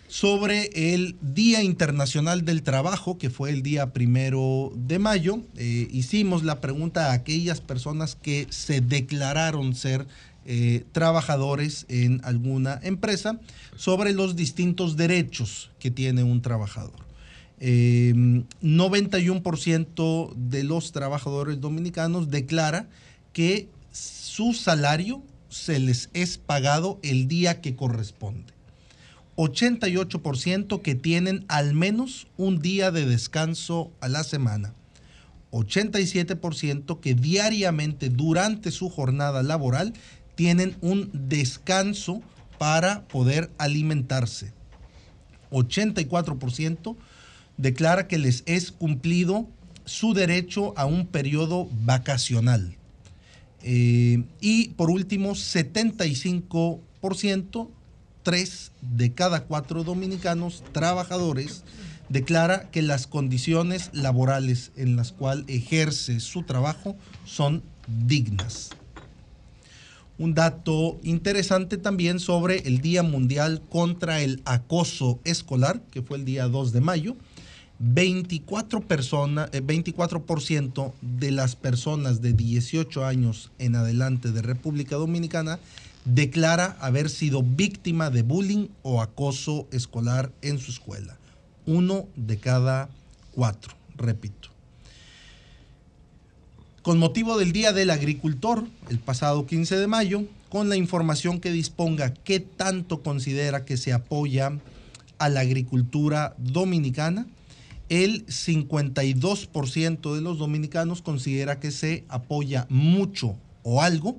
Sobre 0.09 0.93
el 0.93 1.15
Día 1.21 1.63
Internacional 1.63 2.45
del 2.45 2.61
Trabajo, 2.61 3.17
que 3.17 3.29
fue 3.29 3.49
el 3.49 3.63
día 3.63 3.91
primero 3.91 4.71
de 4.75 4.99
mayo, 4.99 5.39
eh, 5.55 5.87
hicimos 5.91 6.43
la 6.43 6.61
pregunta 6.61 7.07
a 7.07 7.13
aquellas 7.13 7.59
personas 7.61 8.15
que 8.15 8.47
se 8.49 8.81
declararon 8.81 9.75
ser 9.75 10.07
eh, 10.45 10.85
trabajadores 10.91 11.85
en 11.89 12.21
alguna 12.23 12.79
empresa 12.83 13.39
sobre 13.77 14.13
los 14.13 14.35
distintos 14.35 14.95
derechos 14.95 15.71
que 15.79 15.89
tiene 15.89 16.23
un 16.23 16.41
trabajador. 16.41 17.04
Eh, 17.67 18.13
91% 18.61 20.33
de 20.35 20.63
los 20.63 20.91
trabajadores 20.91 21.59
dominicanos 21.59 22.29
declara 22.29 22.87
que 23.33 23.69
su 23.91 24.53
salario 24.53 25.23
se 25.49 25.79
les 25.79 26.11
es 26.13 26.37
pagado 26.37 26.99
el 27.01 27.27
día 27.27 27.61
que 27.61 27.75
corresponde. 27.75 28.53
88% 29.35 30.83
que 30.83 30.93
tienen 30.93 31.43
al 31.47 31.73
menos 31.73 32.27
un 32.37 32.59
día 32.59 32.91
de 32.91 33.07
descanso 33.07 33.91
a 33.99 34.09
la 34.09 34.23
semana. 34.23 34.75
87% 35.49 36.99
que 36.99 37.15
diariamente 37.15 38.09
durante 38.09 38.69
su 38.69 38.91
jornada 38.91 39.41
laboral 39.41 39.93
tienen 40.35 40.77
un 40.81 41.09
descanso 41.13 42.21
para 42.59 43.07
poder 43.07 43.49
alimentarse. 43.57 44.53
84% 45.49 46.95
declara 47.57 48.07
que 48.07 48.17
les 48.17 48.43
es 48.45 48.71
cumplido 48.71 49.49
su 49.85 50.13
derecho 50.13 50.73
a 50.77 50.85
un 50.85 51.07
periodo 51.07 51.67
vacacional. 51.83 52.75
Eh, 53.61 54.23
y 54.41 54.69
por 54.69 54.89
último, 54.89 55.31
75%, 55.31 57.69
3 58.23 58.71
de 58.81 59.13
cada 59.13 59.43
4 59.43 59.83
dominicanos 59.83 60.63
trabajadores 60.71 61.63
declara 62.09 62.69
que 62.71 62.81
las 62.81 63.07
condiciones 63.07 63.89
laborales 63.93 64.71
en 64.75 64.95
las 64.95 65.11
cuales 65.11 65.45
ejerce 65.47 66.19
su 66.19 66.43
trabajo 66.43 66.95
son 67.25 67.63
dignas. 67.87 68.71
Un 70.17 70.33
dato 70.33 70.97
interesante 71.03 71.77
también 71.77 72.19
sobre 72.19 72.59
el 72.59 72.79
Día 72.79 73.03
Mundial 73.03 73.61
contra 73.69 74.21
el 74.21 74.41
Acoso 74.45 75.19
Escolar, 75.25 75.81
que 75.91 76.01
fue 76.01 76.17
el 76.17 76.25
día 76.25 76.47
2 76.47 76.71
de 76.71 76.81
mayo. 76.81 77.17
24 77.79 78.81
personas, 78.81 79.49
eh, 79.51 79.61
24% 79.61 80.93
de 81.01 81.31
las 81.31 81.55
personas 81.55 82.21
de 82.21 82.33
18 82.33 83.05
años 83.05 83.51
en 83.59 83.75
adelante 83.75 84.31
de 84.31 84.41
República 84.41 84.95
Dominicana 84.95 85.59
declara 86.05 86.77
haber 86.79 87.09
sido 87.09 87.43
víctima 87.43 88.09
de 88.09 88.21
bullying 88.21 88.67
o 88.83 89.01
acoso 89.01 89.67
escolar 89.71 90.31
en 90.41 90.59
su 90.59 90.71
escuela. 90.71 91.17
Uno 91.65 92.07
de 92.15 92.37
cada 92.37 92.89
cuatro, 93.33 93.73
repito. 93.97 94.49
Con 96.83 96.99
motivo 96.99 97.39
del 97.39 97.51
Día 97.51 97.73
del 97.73 97.89
Agricultor, 97.89 98.63
el 98.89 98.99
pasado 98.99 99.47
15 99.47 99.75
de 99.77 99.87
mayo, 99.87 100.23
con 100.49 100.69
la 100.69 100.75
información 100.75 101.39
que 101.39 101.51
disponga 101.51 102.13
qué 102.13 102.39
tanto 102.39 103.01
considera 103.01 103.65
que 103.65 103.75
se 103.75 103.91
apoya 103.91 104.59
a 105.17 105.29
la 105.29 105.39
agricultura 105.39 106.35
dominicana, 106.37 107.25
el 107.89 108.25
52% 108.25 110.15
de 110.15 110.21
los 110.21 110.37
dominicanos 110.37 111.01
considera 111.01 111.59
que 111.59 111.71
se 111.71 112.03
apoya 112.07 112.65
mucho 112.69 113.35
o 113.63 113.81
algo 113.81 114.17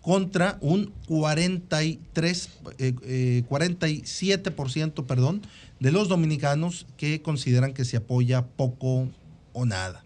contra 0.00 0.58
un 0.60 0.92
43, 1.06 2.48
eh, 2.78 2.94
eh, 3.02 3.42
47% 3.48 5.06
perdón, 5.06 5.42
de 5.78 5.92
los 5.92 6.08
dominicanos 6.08 6.86
que 6.96 7.20
consideran 7.22 7.74
que 7.74 7.84
se 7.84 7.98
apoya 7.98 8.46
poco 8.46 9.08
o 9.52 9.66
nada. 9.66 10.04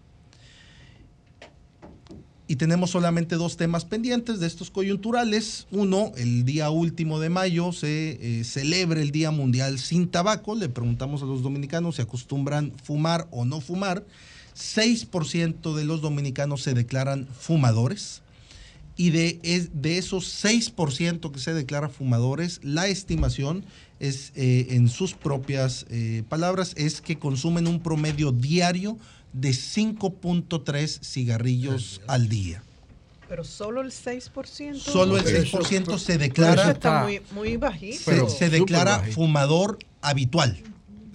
Y 2.47 2.57
tenemos 2.57 2.91
solamente 2.91 3.35
dos 3.37 3.57
temas 3.57 3.85
pendientes 3.85 4.39
de 4.39 4.45
estos 4.45 4.69
coyunturales. 4.69 5.65
Uno, 5.71 6.11
el 6.15 6.45
día 6.45 6.69
último 6.69 7.19
de 7.19 7.29
mayo 7.29 7.71
se 7.73 8.19
eh, 8.39 8.43
celebra 8.43 9.01
el 9.01 9.09
Día 9.11 9.31
Mundial 9.31 9.79
sin 9.79 10.07
Tabaco. 10.07 10.53
Le 10.53 10.69
preguntamos 10.69 11.23
a 11.23 11.25
los 11.25 11.41
dominicanos 11.41 11.95
si 11.95 12.03
acostumbran 12.03 12.71
fumar 12.83 13.27
o 13.31 13.45
no 13.45 13.61
fumar. 13.61 14.05
6% 14.55 15.73
de 15.75 15.85
los 15.85 16.01
dominicanos 16.01 16.61
se 16.61 16.75
declaran 16.75 17.27
fumadores. 17.39 18.21
Y 18.95 19.09
de, 19.09 19.39
es- 19.43 19.81
de 19.81 19.97
esos 19.97 20.25
6% 20.43 21.31
que 21.31 21.39
se 21.39 21.53
declaran 21.53 21.89
fumadores, 21.89 22.59
la 22.63 22.87
estimación 22.87 23.65
es, 23.99 24.31
eh, 24.35 24.67
en 24.69 24.87
sus 24.87 25.13
propias 25.15 25.85
eh, 25.89 26.23
palabras, 26.29 26.73
es 26.77 27.01
que 27.01 27.17
consumen 27.17 27.67
un 27.67 27.81
promedio 27.81 28.31
diario 28.31 28.97
de 29.35 29.49
5.3 29.49 30.99
cigarrillos 31.03 32.01
al 32.07 32.29
día. 32.29 32.63
Pero 33.27 33.43
solo 33.43 33.81
el 33.81 33.91
6%. 33.91 34.75
Solo 34.79 35.17
el 35.17 35.25
6% 35.25 35.97
se 35.97 36.17
declara- 36.17 36.61
Eso 36.61 36.71
está 36.71 37.03
muy, 37.03 37.21
muy 37.31 37.57
bajito. 37.57 38.29
Se, 38.29 38.29
se 38.29 38.49
declara 38.49 38.99
fumador 39.11 39.79
habitual. 40.01 40.57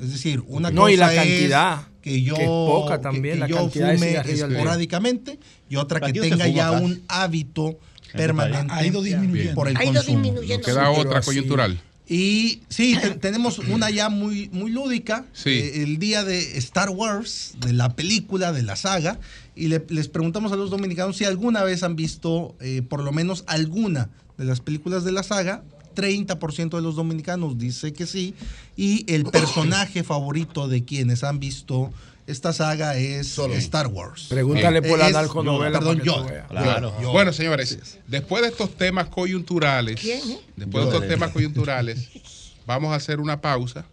Es 0.00 0.12
decir, 0.12 0.42
una 0.48 0.70
No, 0.70 0.82
cosa 0.82 0.92
y 0.92 0.96
la 0.96 1.12
es 1.14 1.18
cantidad, 1.18 1.86
que 2.02 2.22
yo, 2.22 2.34
que 2.34 2.42
es 2.42 2.48
poca 2.48 3.00
también, 3.00 3.34
que- 3.34 3.40
la 3.40 3.46
que 3.46 3.52
yo 3.52 3.56
cantidad 3.58 3.94
fume 3.94 4.16
esporádicamente 4.32 5.38
y 5.68 5.76
otra 5.76 6.00
que 6.00 6.12
tenga 6.12 6.48
ya 6.48 6.72
un 6.72 7.02
hábito 7.08 7.78
permanente 8.12 8.72
Ha 8.74 8.84
ido 8.84 9.02
disminuyendo. 9.02 9.54
por 9.54 9.68
el 9.68 9.76
Ha 9.76 9.84
ido 9.84 9.94
consumo. 9.94 10.18
disminuyendo. 10.22 10.66
Nos 10.66 10.66
queda 10.66 10.90
otra 10.90 11.20
coyuntural. 11.22 11.80
Y 12.12 12.62
sí, 12.68 12.96
te- 13.00 13.10
tenemos 13.10 13.60
una 13.60 13.88
ya 13.88 14.08
muy, 14.08 14.48
muy 14.52 14.72
lúdica, 14.72 15.26
Sí. 15.32 15.50
eh, 15.50 15.84
el 15.84 15.98
día 15.98 16.24
de 16.24 16.58
Star 16.58 16.90
Wars, 16.90 17.54
de 17.60 17.72
la 17.72 17.94
película, 17.94 18.50
de 18.52 18.64
la 18.64 18.74
saga, 18.74 19.20
y 19.54 19.68
le- 19.68 19.86
les 19.90 20.08
preguntamos 20.08 20.50
a 20.50 20.56
los 20.56 20.70
dominicanos 20.70 21.16
si 21.18 21.24
alguna 21.24 21.62
vez 21.62 21.84
han 21.84 21.94
visto 21.94 22.56
eh, 22.60 22.82
por 22.82 23.04
lo 23.04 23.12
menos 23.12 23.44
alguna 23.46 24.10
de 24.38 24.44
las 24.44 24.60
películas 24.60 25.04
de 25.04 25.12
la 25.12 25.22
saga. 25.22 25.62
30% 25.94 26.76
de 26.76 26.82
los 26.82 26.96
dominicanos 26.96 27.58
dice 27.58 27.92
que 27.92 28.06
sí, 28.06 28.34
y 28.76 29.04
el 29.12 29.22
personaje 29.30 30.02
favorito 30.02 30.66
de 30.66 30.84
quienes 30.84 31.22
han 31.22 31.38
visto 31.38 31.92
esta 32.26 32.52
saga 32.52 32.96
es 32.96 33.36
Star 33.38 33.88
Wars. 33.88 34.26
Pregúntale 34.28 34.82
por 34.82 34.98
la 34.98 35.08
Es- 35.08 35.12
narconovela 35.14 35.78
Perdón, 35.78 36.00
yo. 36.02 36.26
Claro. 36.48 36.92
Bueno, 37.12 37.32
señores, 37.32 37.98
después 38.06 38.42
de 38.42 38.48
estos 38.50 38.76
temas 38.76 39.08
coyunturales, 39.08 40.00
¿Quién, 40.00 40.20
eh? 40.30 40.38
después 40.56 40.84
de 40.84 40.90
estos 40.90 41.04
eh. 41.04 41.08
temas 41.08 41.30
coyunturales, 41.32 42.08
vamos 42.66 42.92
a 42.92 42.96
hacer 42.96 43.20
una 43.20 43.40
pausa 43.40 43.84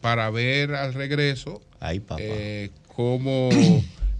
para 0.00 0.30
ver 0.30 0.74
al 0.74 0.94
regreso 0.94 1.60
eh, 2.18 2.70
cómo 2.94 3.50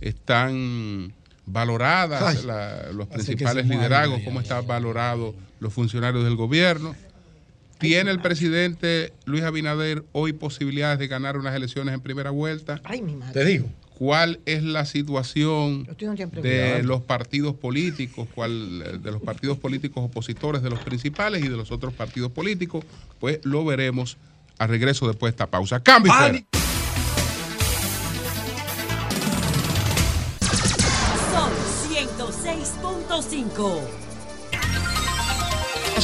están 0.01 1.13
valoradas 1.47 2.23
Ay, 2.37 2.45
la- 2.45 2.93
los 2.93 3.09
principales 3.09 3.67
liderazgos, 3.67 4.21
cómo 4.25 4.41
están 4.41 4.67
valorados 4.67 5.35
los 5.61 5.73
funcionarios 5.73 6.25
del 6.25 6.37
gobierno. 6.37 6.95
¿Tiene 7.79 8.11
el 8.11 8.21
presidente 8.21 9.13
Luis 9.25 9.45
Abinader 9.45 10.05
hoy 10.13 10.33
posibilidades 10.33 10.99
de 10.99 11.07
ganar 11.07 11.37
unas 11.37 11.55
elecciones 11.55 11.95
en 11.95 12.01
primera 12.01 12.31
vuelta? 12.31 12.81
Ay, 12.85 13.03
mi 13.03 13.15
madre. 13.15 13.33
Te 13.33 13.45
digo. 13.45 13.69
¿Cuál 13.99 14.39
es 14.47 14.63
la 14.63 14.87
situación 14.87 15.89
de 16.41 16.85
los 16.85 17.03
partidos 17.03 17.57
políticos, 17.57 18.29
cuál, 18.33 18.85
eh, 18.87 18.99
de 18.99 19.11
los 19.11 19.21
partidos 19.21 19.59
políticos 19.59 20.05
opositores 20.05 20.63
de 20.63 20.71
los 20.71 20.79
principales 20.79 21.45
y 21.45 21.49
de 21.49 21.57
los 21.57 21.73
otros 21.73 21.93
partidos 21.95 22.31
políticos? 22.31 22.85
Pues 23.19 23.41
lo 23.43 23.65
veremos 23.65 24.17
al 24.59 24.69
regreso 24.69 25.09
después 25.09 25.33
de 25.33 25.35
esta 25.35 25.49
pausa. 25.49 25.83
¡Cambio! 25.83 26.13
Sol 26.13 26.45
106.5. 31.91 34.08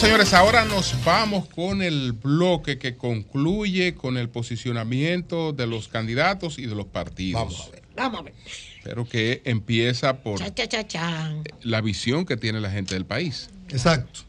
Señores, 0.05 0.35
ahora 0.35 0.66
nos 0.66 1.02
vamos 1.02 1.48
con 1.48 1.81
el 1.81 2.12
bloque 2.12 2.78
que 2.78 2.94
concluye 2.94 3.94
con 3.94 4.18
el 4.18 4.28
posicionamiento 4.28 5.55
de 5.55 5.66
los 5.66 5.89
candidatos 5.89 6.59
y 6.59 6.66
de 6.66 6.74
los 6.74 6.85
partidos. 6.85 7.70
Vamos 7.97 8.18
a 8.18 8.22
ver. 8.22 8.35
Pero 8.82 9.09
que 9.09 9.40
empieza 9.47 10.18
por 10.18 10.40
Cha, 10.40 10.52
cha, 10.52 10.68
cha, 10.68 10.86
cha. 10.86 11.35
la 11.62 11.81
visión 11.81 12.26
que 12.26 12.36
tiene 12.36 12.60
la 12.60 12.70
gente 12.70 12.93
del 12.93 13.06
país. 13.06 13.48
Exacto. 13.70 14.20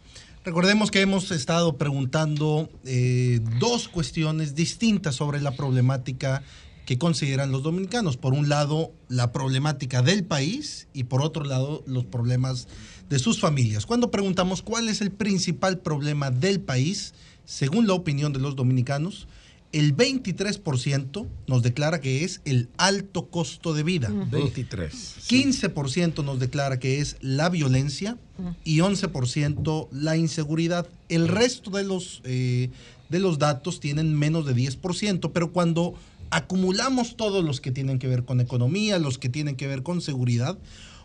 Recordemos 0.46 0.92
que 0.92 1.02
hemos 1.02 1.30
estado 1.32 1.76
preguntando 1.76 2.70
eh, 2.86 3.42
dos 3.60 3.90
cuestiones 3.90 4.56
distintas 4.56 5.16
sobre 5.16 5.42
la 5.42 5.52
problemática 5.52 6.42
que 6.86 6.98
consideran 6.98 7.52
los 7.52 7.64
dominicanos. 7.64 8.16
Por 8.16 8.34
un 8.34 8.48
lado, 8.48 8.94
la 9.10 9.34
problemática 9.34 10.02
del 10.02 10.24
país 10.24 10.88
y 10.94 11.04
por 11.04 11.22
otro 11.22 11.44
lado, 11.44 11.84
los 11.86 12.06
problemas 12.06 12.70
de 13.10 13.20
sus 13.20 13.40
familias. 13.40 13.86
Cuando 13.86 14.12
preguntamos 14.12 14.62
cuál 14.62 14.90
es 14.90 15.02
el 15.02 15.12
principal 15.12 15.80
problema 15.80 16.32
del 16.32 16.60
país, 16.60 17.14
según 17.46 17.88
la 17.88 17.94
opinión 17.94 18.34
de 18.34 18.40
los 18.40 18.56
dominicanos, 18.56 19.28
el 19.72 19.96
23% 19.96 21.28
nos 21.48 21.62
declara 21.62 22.00
que 22.00 22.24
es 22.24 22.40
el 22.46 22.70
alto 22.78 23.28
costo 23.28 23.74
de 23.74 23.84
vida. 23.84 24.10
23. 24.10 24.94
15% 25.28 26.24
nos 26.24 26.40
declara 26.40 26.80
que 26.80 27.02
es 27.02 27.18
la 27.20 27.50
violencia 27.50 28.18
y 28.64 28.78
11% 28.78 29.90
la 29.92 30.16
inseguridad. 30.16 30.88
El 31.10 31.28
resto 31.28 31.72
de 31.72 31.84
los, 31.84 32.22
eh, 32.24 32.70
de 33.10 33.20
los 33.20 33.38
datos 33.38 33.82
tienen 33.82 34.18
menos 34.18 34.46
de 34.46 34.56
10%, 34.56 35.32
pero 35.34 35.52
cuando 35.52 35.96
acumulamos 36.30 37.18
todos 37.18 37.44
los 37.44 37.60
que 37.60 37.72
tienen 37.72 38.00
que 38.00 38.08
ver 38.08 38.24
con 38.24 38.40
economía, 38.40 38.98
los 38.98 39.18
que 39.18 39.28
tienen 39.28 39.58
que 39.58 39.68
ver 39.68 39.84
con 39.84 40.00
seguridad, 40.00 40.58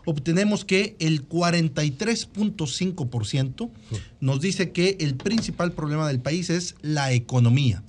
obtenemos 0.05 0.65
que 0.65 0.95
el 0.99 1.27
43.5% 1.27 3.69
nos 4.19 4.41
dice 4.41 4.71
que 4.71 4.97
el 4.99 5.15
principal 5.15 5.71
problema 5.71 6.07
del 6.07 6.19
país 6.19 6.49
es 6.49 6.75
la 6.81 7.13
economía. 7.13 7.83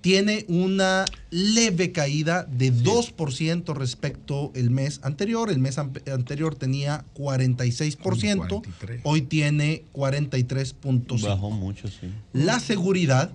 Tiene 0.00 0.44
una 0.48 1.06
leve 1.30 1.90
caída 1.90 2.44
de 2.44 2.72
2% 2.72 3.74
respecto 3.74 4.52
el 4.54 4.70
mes 4.70 5.00
anterior. 5.02 5.50
El 5.50 5.58
mes 5.58 5.76
anterior 5.76 6.54
tenía 6.54 7.04
46%, 7.16 8.62
hoy 9.02 9.22
tiene 9.22 9.82
43.5%. 9.92 11.22
Bajó 11.22 11.50
mucho, 11.50 11.88
sí. 11.88 12.12
La 12.32 12.60
seguridad 12.60 13.32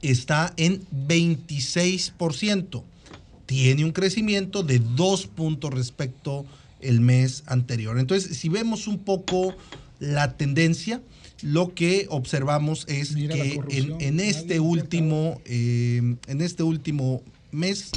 está 0.00 0.54
en 0.56 0.86
26%. 1.06 2.82
Tiene 3.44 3.84
un 3.84 3.92
crecimiento 3.92 4.62
de 4.62 4.78
2 4.78 5.26
puntos 5.26 5.70
respecto 5.72 6.46
el 6.80 7.00
mes 7.00 7.42
anterior. 7.46 7.98
Entonces, 7.98 8.36
si 8.36 8.48
vemos 8.48 8.86
un 8.86 8.98
poco 8.98 9.54
la 10.00 10.36
tendencia, 10.36 11.02
lo 11.42 11.74
que 11.74 12.06
observamos 12.10 12.84
es 12.88 13.12
Mira 13.12 13.34
que 13.34 13.60
en 14.00 14.20
este 14.20 14.60
último, 14.60 15.40
eh, 15.44 16.16
en 16.26 16.40
este 16.40 16.62
último 16.62 17.22
mes 17.52 17.90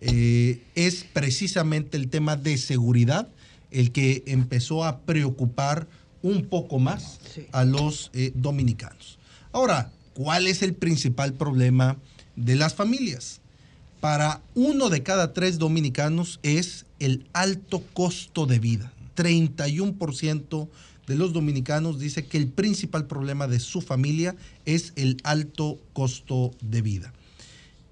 eh, 0.00 0.60
es 0.74 1.04
precisamente 1.12 1.96
el 1.96 2.08
tema 2.08 2.36
de 2.36 2.56
seguridad 2.58 3.28
el 3.70 3.92
que 3.92 4.22
empezó 4.26 4.84
a 4.84 5.00
preocupar 5.00 5.86
un 6.22 6.46
poco 6.46 6.78
más 6.78 7.20
a 7.52 7.64
los 7.64 8.10
eh, 8.14 8.32
dominicanos. 8.34 9.18
Ahora, 9.52 9.92
¿cuál 10.14 10.46
es 10.46 10.62
el 10.62 10.74
principal 10.74 11.34
problema 11.34 11.96
de 12.36 12.56
las 12.56 12.74
familias? 12.74 13.40
Para 14.00 14.40
uno 14.54 14.88
de 14.90 15.02
cada 15.02 15.32
tres 15.32 15.58
dominicanos 15.58 16.40
es 16.42 16.86
el 16.98 17.26
alto 17.32 17.82
costo 17.92 18.46
de 18.46 18.58
vida. 18.58 18.92
31% 19.16 20.68
de 21.06 21.16
los 21.16 21.32
dominicanos 21.32 21.98
dice 21.98 22.26
que 22.26 22.38
el 22.38 22.48
principal 22.48 23.06
problema 23.06 23.48
de 23.48 23.60
su 23.60 23.80
familia 23.80 24.36
es 24.66 24.92
el 24.96 25.18
alto 25.24 25.78
costo 25.92 26.52
de 26.60 26.82
vida. 26.82 27.12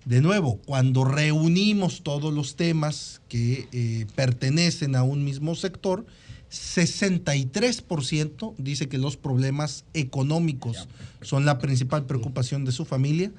De 0.04 0.20
nuevo, 0.20 0.58
cuando 0.66 1.04
reunimos 1.04 2.02
todos 2.02 2.32
los 2.32 2.54
temas 2.54 3.20
que 3.28 3.68
eh, 3.72 4.06
pertenecen 4.14 4.94
a 4.94 5.02
un 5.02 5.24
mismo 5.24 5.56
sector, 5.56 6.06
63% 6.50 8.54
dice 8.56 8.88
que 8.88 8.98
los 8.98 9.16
problemas 9.16 9.84
económicos 9.94 10.86
son 11.22 11.44
la 11.44 11.58
principal 11.58 12.06
preocupación 12.06 12.64
de 12.64 12.70
su 12.70 12.84
familia 12.84 13.32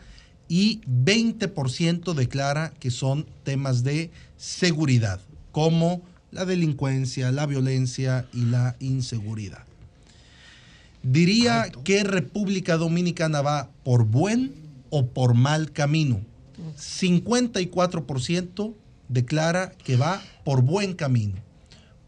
y 0.50 0.82
20% 0.82 2.14
declara 2.14 2.74
que 2.80 2.92
son 2.92 3.26
temas 3.44 3.84
de 3.84 4.12
seguridad, 4.38 5.20
como 5.58 6.04
la 6.30 6.46
delincuencia, 6.46 7.32
la 7.32 7.48
violencia 7.48 8.28
y 8.32 8.46
la 8.46 8.76
inseguridad. 8.80 9.64
Diría 11.02 11.72
que 11.84 12.04
República 12.04 12.78
Dominicana 12.78 13.42
va 13.42 13.72
por 13.84 14.06
buen 14.06 14.54
o 14.92 15.08
por 15.08 15.34
mal 15.34 15.72
camino. 15.72 16.22
54% 16.78 18.76
declara 19.10 19.72
que 19.84 19.96
va 19.96 20.22
por 20.46 20.62
buen 20.62 20.94
camino. 20.94 21.42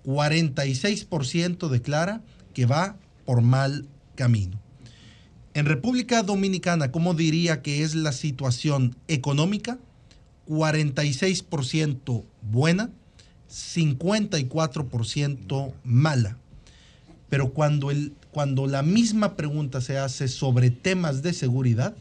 46% 0.06 1.70
declara 1.70 2.22
que 2.54 2.68
va 2.68 2.98
por 3.26 3.42
mal 3.42 3.88
camino. 4.14 4.60
En 5.56 5.66
República 5.66 6.22
Dominicana, 6.22 6.92
¿cómo 6.92 7.16
diría 7.16 7.64
que 7.64 7.82
es 7.82 7.96
la 7.96 8.12
situación 8.12 8.96
económica? 9.08 9.80
46% 10.48 12.26
buena, 12.44 12.92
54% 13.50 15.74
mala. 15.84 16.38
Pero 17.30 17.54
cuando, 17.54 17.92
el, 17.92 18.14
cuando 18.32 18.68
la 18.68 18.84
misma 18.84 19.36
pregunta 19.36 19.82
se 19.82 19.98
hace 19.98 20.28
sobre 20.28 20.72
temas 20.72 21.22
de 21.22 21.34
seguridad, 21.34 21.96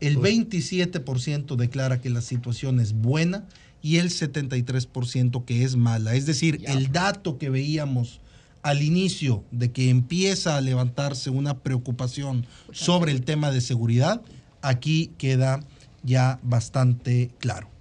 el 0.00 0.18
27% 0.18 1.56
declara 1.56 2.00
que 2.00 2.10
la 2.10 2.22
situación 2.22 2.80
es 2.80 2.92
buena 2.92 3.44
y 3.82 3.96
el 3.96 4.10
73% 4.10 5.44
que 5.44 5.64
es 5.64 5.76
mala. 5.76 6.14
Es 6.14 6.26
decir, 6.26 6.62
el 6.66 6.92
dato 6.92 7.38
que 7.38 7.50
veíamos 7.50 8.20
al 8.62 8.82
inicio 8.82 9.44
de 9.50 9.72
que 9.72 9.90
empieza 9.90 10.56
a 10.56 10.60
levantarse 10.60 11.30
una 11.30 11.58
preocupación 11.58 12.46
sobre 12.70 13.12
el 13.12 13.22
tema 13.22 13.50
de 13.50 13.60
seguridad, 13.60 14.22
aquí 14.62 15.10
queda 15.18 15.60
ya 16.04 16.38
bastante 16.42 17.30
claro. 17.38 17.71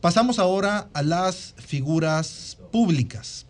Pasamos 0.00 0.38
ahora 0.38 0.88
a 0.94 1.02
las 1.02 1.54
figuras 1.58 2.56
públicas. 2.72 3.44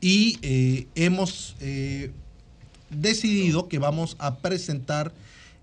Y 0.00 0.38
eh, 0.42 0.88
hemos 0.96 1.54
eh, 1.60 2.10
decidido 2.90 3.68
que 3.68 3.78
vamos 3.78 4.16
a 4.18 4.38
presentar 4.38 5.12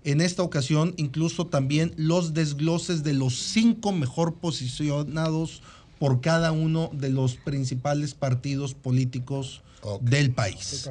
en 0.04 0.22
esta 0.22 0.42
ocasión 0.42 0.94
incluso 0.96 1.46
también 1.46 1.92
los 1.96 2.32
desgloses 2.32 3.02
de 3.02 3.12
los 3.12 3.36
cinco 3.36 3.92
mejor 3.92 4.36
posicionados 4.36 5.60
por 5.98 6.22
cada 6.22 6.52
uno 6.52 6.88
de 6.94 7.10
los 7.10 7.34
principales 7.34 8.14
partidos 8.14 8.72
políticos 8.72 9.62
del 10.00 10.30
país. 10.30 10.88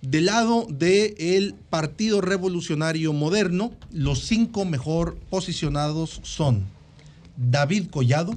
Del 0.00 0.26
lado 0.26 0.66
del 0.70 1.54
Partido 1.68 2.20
Revolucionario 2.20 3.12
Moderno, 3.12 3.72
los 3.90 4.20
cinco 4.20 4.64
mejor 4.64 5.16
posicionados 5.28 6.20
son 6.22 6.64
David 7.36 7.88
Collado, 7.90 8.34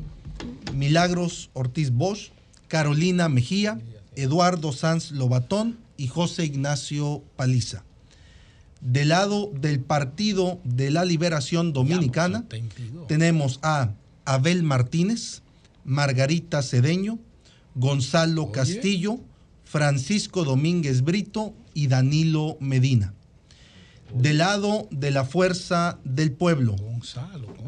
Milagros 0.74 1.50
Ortiz 1.54 1.92
Bosch, 1.92 2.32
Carolina 2.68 3.30
Mejía, 3.30 3.80
Eduardo 4.16 4.72
Sanz 4.72 5.12
Lobatón 5.12 5.78
y 5.98 6.08
José 6.08 6.46
Ignacio 6.46 7.24
Paliza. 7.36 7.84
Del 8.82 9.10
lado 9.10 9.52
del 9.60 9.80
Partido 9.80 10.60
de 10.64 10.92
la 10.92 11.04
Liberación 11.04 11.74
Dominicana, 11.74 12.46
tenemos 13.08 13.60
a 13.64 13.92
Abel 14.26 14.64
Martínez, 14.64 15.42
Margarita 15.84 16.62
Cedeño, 16.62 17.18
Gonzalo 17.76 18.52
Castillo, 18.52 19.20
Francisco 19.64 20.44
Domínguez 20.44 21.02
Brito 21.02 21.54
y 21.74 21.88
Danilo 21.88 22.58
Medina. 22.60 23.14
Del 24.14 24.38
lado 24.38 24.88
de 24.90 25.12
la 25.12 25.26
Fuerza 25.26 26.00
del 26.04 26.32
Pueblo, 26.32 26.76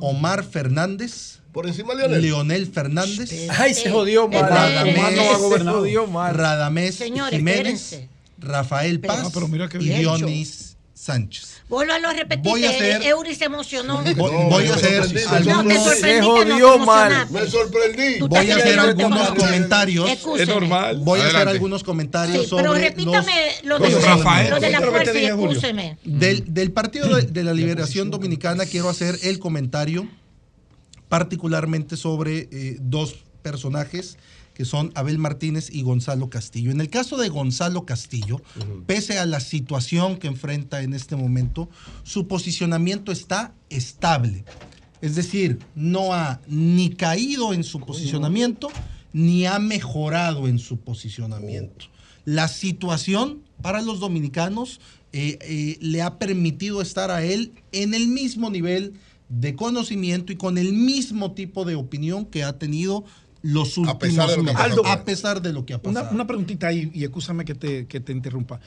Omar 0.01 0.43
Fernández. 0.43 1.39
Por 1.51 1.67
encima 1.67 1.95
de 1.95 2.07
Leonel, 2.21 2.67
Fernández. 2.67 3.31
Ay, 3.57 3.73
se 3.73 3.89
jodió 3.89 4.27
mal. 4.27 4.41
Radamés, 4.49 4.97
Omar 4.97 5.13
no 5.13 5.26
va 5.26 5.35
a 5.35 5.38
gobernar. 5.39 5.73
Se 5.73 5.80
jodió 5.80 6.07
mal. 6.07 6.35
Radamés 6.35 6.95
Señores, 6.95 7.38
Jiménez, 7.38 7.81
espérense. 7.84 8.09
Rafael 8.38 8.99
Paz 8.99 9.23
Ah, 9.26 9.30
pero 9.34 9.47
mira 9.47 9.67
qué 9.67 9.77
y 9.77 9.81
bien. 9.85 9.99
Dionis 9.99 10.68
Sánchez. 10.99 11.61
Vuélvalo 11.69 12.09
a 12.09 12.13
repetir, 12.13 12.43
Voy 12.43 12.65
a 12.65 12.71
que 12.71 12.76
hacer- 12.76 13.03
Eury 13.03 13.34
se 13.34 13.45
emocionó. 13.45 14.03
Voy, 14.03 14.13
voy 14.49 14.67
a 14.67 14.73
hacer 14.76 15.01
No, 15.26 15.34
algunos, 15.34 15.65
no. 15.65 17.30
Me 17.31 17.47
sorprendí. 17.47 18.19
voy 18.19 18.51
a 18.51 18.55
hacer 18.57 18.80
algunos 18.80 19.30
comentarios. 19.30 20.09
Excúseme. 20.09 20.93
Voy 20.97 21.21
a 21.21 21.27
hacer 21.27 21.47
algunos 21.47 21.84
comentarios 21.85 22.43
Sí, 22.43 22.53
pero 22.53 22.67
sobre 22.73 22.81
repítame 22.81 23.34
los, 23.63 23.80
lo 23.80 23.85
de, 23.88 23.91
los 23.93 24.03
Rafael. 24.03 24.49
lo 24.49 24.59
de 24.59 24.69
la 24.71 24.81
fuerza 24.81 25.69
y. 25.69 25.97
Del, 26.03 26.53
del 26.53 26.71
Partido 26.73 27.15
de, 27.15 27.21
de 27.21 27.43
la 27.45 27.53
Liberación 27.53 28.11
Dominicana 28.11 28.65
quiero 28.65 28.89
hacer 28.89 29.17
el 29.23 29.39
comentario 29.39 30.05
particularmente 31.07 31.95
sobre 31.95 32.49
eh, 32.51 32.77
dos 32.81 33.23
personajes 33.41 34.17
que 34.60 34.65
son 34.65 34.91
Abel 34.94 35.19
Martínez 35.19 35.69
y 35.72 35.84
Gonzalo 35.84 36.30
Castillo. 36.30 36.69
En 36.69 36.81
el 36.81 36.90
caso 36.90 37.15
de 37.15 37.30
Gonzalo 37.30 37.86
Castillo, 37.86 38.41
pese 38.88 39.18
a 39.18 39.26
la 39.26 39.40
situación 39.40 40.18
que 40.18 40.27
enfrenta 40.27 40.81
en 40.81 40.94
este 40.94 41.15
momento, 41.15 41.69
su 42.03 42.27
posicionamiento 42.27 43.14
está 43.14 43.53
estable. 43.69 44.44
Es 44.99 45.15
decir, 45.15 45.60
no 45.76 46.14
ha 46.14 46.41
ni 46.45 46.90
caído 46.90 47.53
en 47.53 47.64
su 47.64 47.80
posicionamiento, 47.80 48.68
ni 49.14 49.45
ha 49.45 49.60
mejorado 49.60 50.49
en 50.49 50.60
su 50.60 50.77
posicionamiento. 50.81 51.86
La 52.26 52.49
situación 52.49 53.41
para 53.61 53.81
los 53.81 54.02
dominicanos 54.02 54.81
eh, 55.14 55.40
eh, 55.40 55.77
le 55.80 56.02
ha 56.02 56.19
permitido 56.19 56.81
estar 56.81 57.11
a 57.11 57.23
él 57.23 57.53
en 57.72 57.94
el 57.94 58.10
mismo 58.10 58.49
nivel 58.49 58.95
de 59.30 59.56
conocimiento 59.56 60.34
y 60.34 60.36
con 60.36 60.57
el 60.57 60.73
mismo 60.73 61.31
tipo 61.31 61.64
de 61.64 61.76
opinión 61.76 62.26
que 62.26 62.44
ha 62.44 62.57
tenido 62.57 63.06
los 63.41 63.77
últimos 63.77 63.99
pesar 63.99 64.29
de 64.29 64.37
lo 64.37 64.43
que 64.43 64.51
ha 64.89 64.93
a 64.93 65.05
pesar 65.05 65.41
de 65.41 65.53
lo 65.53 65.65
que 65.65 65.73
ha 65.73 65.81
pasado. 65.81 66.05
Una, 66.05 66.15
una 66.15 66.27
preguntita 66.27 66.67
ahí, 66.67 66.91
y 66.93 67.03
escúchame 67.03 67.45
que 67.45 67.55
te, 67.55 67.87
que 67.87 67.99
te 67.99 68.11
interrumpa. 68.11 68.59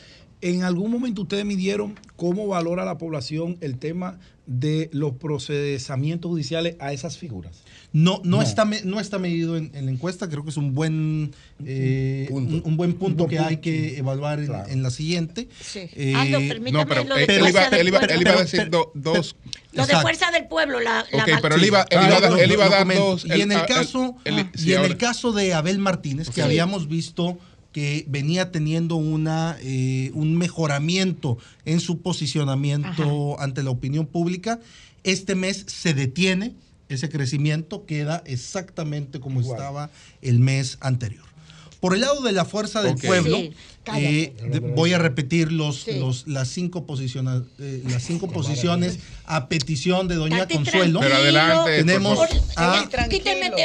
¿En 0.42 0.64
algún 0.64 0.90
momento 0.90 1.22
ustedes 1.22 1.44
midieron 1.44 1.98
cómo 2.16 2.46
valora 2.48 2.84
la 2.84 2.98
población 2.98 3.56
el 3.60 3.78
tema 3.78 4.18
de 4.44 4.90
los 4.92 5.12
procesamientos 5.14 6.28
judiciales 6.28 6.74
a 6.80 6.92
esas 6.92 7.16
figuras? 7.16 7.62
No, 7.92 8.20
no, 8.24 8.38
No. 8.38 8.42
Está, 8.42 8.64
no 8.64 8.98
está 8.98 9.18
medido 9.20 9.56
en, 9.56 9.70
en 9.74 9.84
la 9.86 9.92
encuesta, 9.92 10.28
creo 10.28 10.42
que 10.42 10.50
es 10.50 10.56
un 10.56 10.74
buen, 10.74 11.32
eh, 11.64 12.26
un, 12.30 12.60
un 12.64 12.76
buen 12.76 12.94
punto 12.94 13.28
que 13.28 13.36
punto, 13.36 13.48
hay 13.50 13.58
que 13.58 13.98
evaluar 13.98 14.40
en, 14.40 14.50
en 14.68 14.82
la 14.82 14.90
siguiente. 14.90 15.48
Eh, 15.76 16.14
Aldo, 16.16 16.38
permítame 16.40 16.72
No, 16.72 16.88
pero 16.88 17.04
lo 17.04 17.14
de 17.14 17.26
fuerza 17.26 17.48
iba, 17.48 17.70
del 17.70 17.80
él 17.80 17.88
iba- 17.88 17.98
pueblo. 18.00 18.14
él 18.16 18.20
iba 18.22 18.30
a 18.30 18.34
Pero- 18.34 18.44
decir 18.44 18.70
do- 18.70 18.90
dos. 18.94 19.36
Lo 19.74 19.86
de 19.86 19.94
fuerza 20.00 20.30
del 20.32 20.48
pueblo, 20.48 20.80
la, 20.80 21.04
la 21.12 21.22
Ok, 21.22 21.30
mal- 21.30 21.38
pero 21.40 21.54
él 21.54 21.64
iba, 21.64 21.82
él 21.88 21.98
Ah, 22.00 22.06
iba 22.08 22.16
a 22.16 22.20
dar- 22.20 22.30
lo- 22.32 22.38
él 22.38 22.50
iba 22.52 22.64
a 22.64 22.66
lo 22.66 22.72
dar 22.72 22.80
comento. 22.82 23.04
dos. 23.04 23.24
Y 23.26 23.40
en 23.42 23.52
el 23.52 23.58
ah, 23.58 23.66
caso, 23.66 24.16
el- 24.24 24.38
ah, 24.40 24.50
sí, 24.54 24.68
y 24.68 24.72
en 24.72 24.78
ahora- 24.78 24.88
el 24.90 24.96
caso 24.96 25.32
de 25.32 25.54
Abel 25.54 25.78
Martínez, 25.78 26.28
que 26.28 26.34
Sí. 26.36 26.40
habíamos 26.40 26.88
visto 26.88 27.38
que 27.72 28.04
venía 28.08 28.52
teniendo 28.52 28.96
una, 28.96 29.56
eh, 29.60 30.10
un 30.14 30.36
mejoramiento 30.36 31.38
en 31.64 31.80
su 31.80 32.00
posicionamiento 32.02 33.40
ante 33.40 33.62
la 33.62 33.70
opinión 33.70 34.06
pública, 34.06 34.60
este 35.04 35.34
mes 35.34 35.64
se 35.66 35.94
detiene, 35.94 36.54
ese 36.88 37.08
crecimiento 37.08 37.86
queda 37.86 38.22
exactamente 38.26 39.18
como 39.20 39.40
estaba 39.40 39.90
el 40.20 40.38
mes 40.38 40.78
anterior. 40.80 41.31
Por 41.82 41.94
el 41.96 42.02
lado 42.02 42.22
de 42.22 42.30
la 42.30 42.44
fuerza 42.44 42.80
del 42.80 42.94
pueblo, 42.94 43.38
Sí, 43.38 43.52
eh, 43.96 44.32
voy 44.76 44.92
a 44.92 44.98
repetir 44.98 45.50
los, 45.50 45.80
Sí. 45.82 45.98
los, 45.98 46.28
las 46.28 46.46
cinco, 46.46 46.86
posiciona- 46.86 47.42
eh, 47.58 47.82
las 47.88 48.04
cinco 48.04 48.28
posiciones 48.30 49.00
a 49.24 49.48
petición 49.48 50.06
de 50.06 50.14
doña 50.14 50.46
Consuelo. 50.46 51.00
Pero 51.00 51.16
adelante, 51.16 51.78
Tenemos 51.78 52.16
por 52.16 52.28
a 52.56 52.84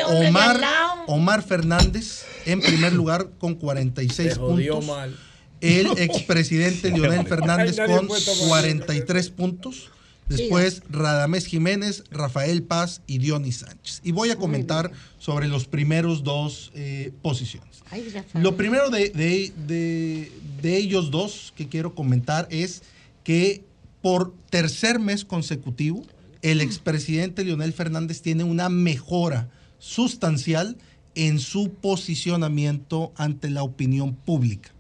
Omar. 0.07 0.60
Omar 1.06 1.44
Fernández 1.44 2.23
en 2.48 2.60
primer 2.61 2.94
lugar 2.94 3.27
con 3.38 3.53
46 3.53 4.30
Te 4.30 4.35
jodió 4.39 4.80
puntos. 4.80 4.95
mal. 4.98 5.15
El 5.61 5.85
expresidente 5.99 6.89
Leonel 6.89 7.27
Fernández 7.27 7.77
con 7.85 8.07
puede 8.07 8.26
tomar 8.26 8.48
43 8.48 9.30
puntos. 9.30 9.91
Después 10.30 10.84
Radamés 10.90 11.45
Jiménez, 11.45 12.04
Rafael 12.12 12.64
Paz 12.64 13.02
y 13.08 13.20
Dionis 13.20 13.58
Sánchez. 13.58 14.02
Y 14.04 14.12
voy 14.12 14.30
a 14.30 14.36
comentar 14.36 14.91
sobre 15.20 15.48
los 15.48 15.66
primeros 15.68 16.24
dos 16.24 16.72
eh, 16.76 17.12
posiciones. 17.22 17.82
Ay. 17.90 18.06
Lo 18.34 18.58
primero 18.58 18.90
de, 18.90 19.10
de- 19.10 19.54
de- 19.68 20.32
de 20.62 20.78
ellos 20.78 21.12
dos 21.12 21.54
que 21.56 21.68
quiero 21.70 21.95
comentar 21.95 22.48
es 22.52 22.82
que 23.24 23.64
por 24.02 24.34
tercer 24.49 24.99
mes 24.99 25.24
consecutivo, 25.24 26.04
el 26.41 26.62
expresidente 26.62 27.44
Leonel 27.45 27.74
Fernández 27.74 28.22
tiene 28.22 28.44
una 28.44 28.70
mejora 28.70 29.49
sustancial 29.80 30.78
en 31.16 31.40
su 31.40 31.72
posicionamiento 31.72 33.12
ante 33.16 33.49
la 33.49 33.64
opinión 33.64 34.14
pública. 34.16 34.72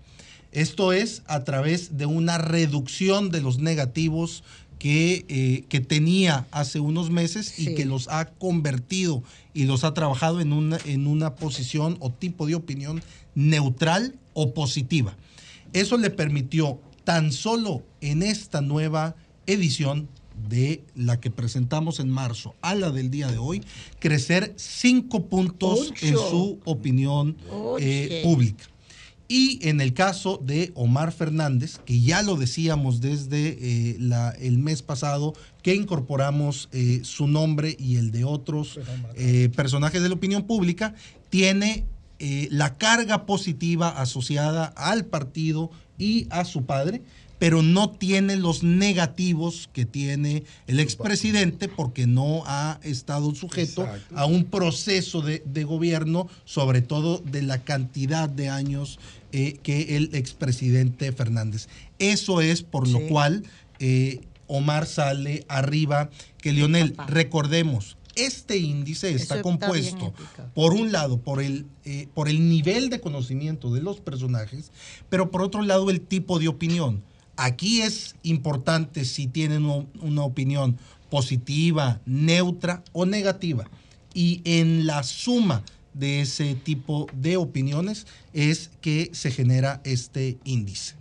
Esto 0.51 0.93
es 0.93 1.23
a 1.27 1.43
través 1.43 1.97
de 1.97 2.05
una 2.05 2.37
reducción 2.37 3.31
de 3.31 3.41
los 3.41 3.59
negativos 3.59 4.43
que, 4.87 5.25
eh, 5.27 5.65
que 5.67 5.81
tenía 5.81 6.47
hace 6.49 6.79
unos 6.79 7.09
meses 7.09 7.59
y 7.59 7.75
que 7.75 7.83
los 7.83 8.07
ha 8.07 8.29
convertido 8.29 9.21
y 9.53 9.65
los 9.65 9.83
ha 9.83 9.93
trabajado 9.93 10.39
en 10.39 10.53
una, 10.53 10.77
en 10.85 11.07
una 11.07 11.35
posición 11.35 11.97
o 11.99 12.09
tipo 12.09 12.47
de 12.47 12.55
opinión 12.55 13.03
neutral 13.35 14.15
o 14.33 14.53
positiva. 14.53 15.17
Eso 15.73 15.97
le 15.97 16.09
permitió 16.09 16.79
tan 17.03 17.33
solo 17.33 17.83
en 17.99 18.23
esta 18.23 18.61
nueva 18.61 19.17
edición 19.45 20.07
de 20.47 20.85
la 20.95 21.19
que 21.19 21.31
presentamos 21.31 21.99
en 21.99 22.09
marzo 22.09 22.55
a 22.61 22.73
la 22.73 22.89
del 22.89 23.11
día 23.11 23.27
de 23.27 23.39
hoy, 23.39 23.65
crecer 23.99 24.53
cinco 24.55 25.25
puntos 25.25 25.91
en 26.01 26.13
su 26.13 26.59
opinión 26.63 27.35
eh, 27.81 28.21
pública. 28.23 28.63
Y 29.29 29.59
en 29.67 29.81
el 29.81 29.93
caso 29.93 30.39
de 30.41 30.71
Omar 30.73 31.11
Fernández, 31.11 31.79
que 31.85 31.99
ya 31.99 32.21
lo 32.21 32.35
decíamos 32.37 33.01
desde 33.01 33.57
eh, 33.59 33.97
la- 33.99 34.31
el 34.31 34.57
mes 34.57 34.81
pasado, 34.81 35.33
que 35.63 35.75
incorporamos 35.75 36.69
eh, 36.71 37.01
su 37.03 37.27
nombre 37.27 37.75
y 37.77 37.97
el 37.97 38.11
de 38.11 38.23
otros 38.23 38.79
eh, 39.15 39.49
personajes 39.55 40.01
de 40.01 40.07
la 40.09 40.15
opinión 40.15 40.43
pública, 40.43 40.95
tiene 41.29 41.85
la 42.49 42.77
carga 42.79 43.27
positiva 43.27 43.89
asociada 43.89 44.65
al 44.75 45.05
partido 45.05 45.69
y 45.99 46.25
a 46.31 46.45
su 46.45 46.65
padre, 46.65 47.03
pero 47.39 47.61
no 47.61 47.89
tiene 47.89 48.35
los 48.35 48.63
negativos 48.63 49.69
que 49.73 49.85
tiene 49.85 50.43
el 50.67 50.79
expresidente 50.79 51.67
porque 51.67 52.07
no 52.07 52.43
ha 52.45 52.79
estado 52.83 53.33
sujeto 53.35 53.83
Exacto. 53.83 54.17
a 54.17 54.25
un 54.25 54.45
proceso 54.45 55.21
de, 55.21 55.43
de 55.45 55.63
gobierno, 55.63 56.27
sobre 56.45 56.81
todo 56.81 57.19
de 57.19 57.41
la 57.43 57.63
cantidad 57.63 58.29
de 58.29 58.49
años 58.49 58.99
eh, 59.33 59.59
que 59.61 59.97
el 59.97 60.15
expresidente 60.15 61.11
Fernández. 61.11 61.67
Eso 61.99 62.41
es 62.41 62.63
por 62.63 62.87
lo 62.87 63.01
cual 63.07 63.43
eh, 63.79 64.21
Omar 64.47 64.85
sale 64.85 65.45
arriba 65.49 66.09
que 66.37 66.53
Lionel. 66.53 66.95
Recordemos, 67.07 67.97
este 68.15 68.57
índice 68.57 69.09
está 69.09 69.35
está 69.35 69.41
compuesto, 69.41 70.13
por 70.55 70.73
un 70.73 70.91
lado, 70.91 71.19
por 71.19 71.41
el, 71.41 71.65
eh, 71.85 72.07
por 72.13 72.29
el 72.29 72.49
nivel 72.49 72.89
de 72.89 72.99
conocimiento 72.99 73.73
de 73.73 73.81
los 73.81 73.99
personajes, 73.99 74.71
pero 75.09 75.29
por 75.29 75.41
otro 75.41 75.61
lado, 75.61 75.89
el 75.89 76.01
tipo 76.01 76.39
de 76.39 76.47
opinión. 76.47 77.03
Aquí 77.37 77.81
es 77.81 78.15
importante 78.23 79.05
si 79.05 79.27
tienen 79.27 79.65
una 79.65 80.23
opinión 80.23 80.77
positiva, 81.09 82.01
neutra 82.05 82.83
o 82.93 83.05
negativa. 83.05 83.69
Y 84.13 84.41
en 84.43 84.87
la 84.87 85.03
suma 85.03 85.63
de 85.93 86.21
ese 86.21 86.55
tipo 86.55 87.07
de 87.13 87.37
opiniones 87.37 88.07
es 88.33 88.71
que 88.81 89.09
se 89.13 89.31
genera 89.31 89.81
este 89.83 90.37
índice. 90.43 90.95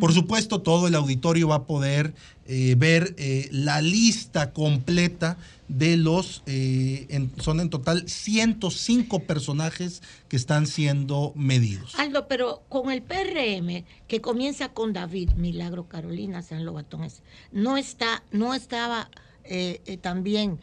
Por 0.00 0.12
supuesto, 0.12 0.62
todo 0.62 0.88
el 0.88 0.94
auditorio 0.94 1.48
va 1.48 1.56
a 1.56 1.66
poder 1.66 2.14
eh, 2.46 2.74
ver 2.76 3.14
eh, 3.18 3.48
la 3.52 3.80
lista 3.80 4.52
completa 4.52 5.36
de 5.68 5.96
los, 5.96 6.42
eh, 6.46 7.06
en- 7.08 7.30
son 7.40 7.60
en 7.60 7.70
total 7.70 8.08
105 8.08 9.20
personajes 9.20 10.02
que 10.28 10.36
están 10.36 10.66
siendo 10.66 11.32
medidos. 11.36 11.94
Aldo, 11.98 12.28
pero 12.28 12.62
con 12.68 12.90
el 12.90 13.02
PRM 13.02 13.84
que 14.08 14.20
comienza 14.20 14.68
con 14.70 14.92
David 14.92 15.30
Milagro 15.36 15.88
Carolina 15.88 16.42
San 16.42 16.64
Lobatón, 16.64 17.08
no 17.52 17.76
está, 17.76 18.22
no 18.32 18.54
estaba 18.54 19.10
eh, 19.44 19.80
eh, 19.86 19.96
también 19.96 20.58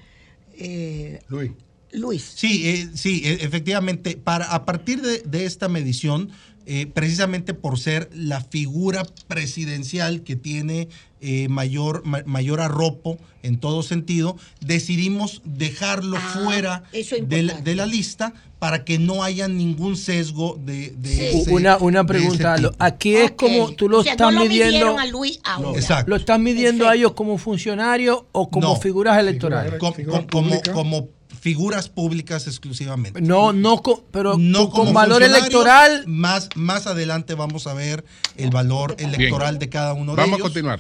eh, 0.58 1.22
Luis. 1.30 1.52
Luis. 1.92 2.34
Sí, 2.36 2.68
eh, 2.70 2.90
sí, 2.94 3.22
e- 3.26 3.44
efectivamente, 3.44 4.16
para, 4.16 4.54
a 4.54 4.64
partir 4.66 5.02
de, 5.02 5.20
de 5.20 5.46
esta 5.46 5.70
medición, 5.70 6.30
eh, 6.68 6.86
precisamente 6.86 7.56
por 7.56 7.80
ser 7.80 8.10
la 8.14 8.42
figura 8.42 9.04
presidencial 9.28 10.22
que 10.22 10.36
tiene 10.36 10.88
eh, 11.22 11.48
mayor, 11.50 12.02
ma- 12.06 12.24
mayor 12.26 12.62
arropo 12.62 13.18
en 13.44 13.58
todo 13.58 13.84
sentido, 13.84 14.38
decidimos 14.62 15.42
dejarlo 15.46 16.18
Ah, 16.18 16.32
fuera 16.44 16.84
de 16.92 17.44
la, 17.44 17.54
de 17.62 17.76
lista 17.86 18.34
para 18.60 18.84
que 18.84 19.00
no 19.00 19.24
haya 19.24 19.48
ningún 19.48 19.96
sesgo 19.96 20.58
de, 20.66 20.90
de 20.98 21.10
Sí. 21.10 21.38
ese- 21.40 21.54
Una, 21.54 21.78
una 21.78 22.02
de 22.02 22.08
pregunta, 22.08 22.56
ese 22.56 22.64
tipo. 22.68 22.76
Aquí 22.80 23.16
es 23.16 23.32
como 23.32 23.72
tú 23.72 23.88
lo 23.88 24.00
O 24.00 24.04
sea, 24.04 24.12
estás 24.14 24.34
no 24.34 24.40
lo 24.44 24.46
midiendo. 24.50 24.98
a 25.00 25.06
Luis 25.06 25.40
ahora. 25.46 25.80
Exacto. 25.80 26.10
¿Lo 26.10 26.16
estás 26.18 26.40
midiendo 26.40 26.88
a 26.88 26.96
ellos 26.96 27.14
como 27.14 27.38
funcionarios 27.38 28.24
o 28.34 28.50
como 28.50 28.68
No. 28.70 28.76
figuras 28.76 29.18
electorales? 29.18 29.76
Com- 29.80 29.94
com- 29.94 30.26
como, 30.28 30.62
como 30.74 31.08
figuras 31.40 31.88
públicas 31.90 32.48
exclusivamente. 32.48 33.22
No, 33.22 33.54
no, 33.54 33.82
co- 33.82 34.04
pero 34.12 34.38
no 34.38 34.70
con 34.70 34.94
valor 34.94 35.24
electoral. 35.24 36.04
Más, 36.06 36.50
más 36.56 36.86
adelante 36.88 37.34
vamos 37.34 37.66
a 37.68 37.74
ver 37.74 38.04
el 38.38 38.50
valor 38.50 38.96
electoral 39.00 39.58
de 39.60 39.70
cada 39.70 39.94
uno 39.94 40.14
de 40.14 40.18
Vamos 40.18 40.34
a 40.34 40.36
ellos. 40.36 40.48
continuar. 40.48 40.80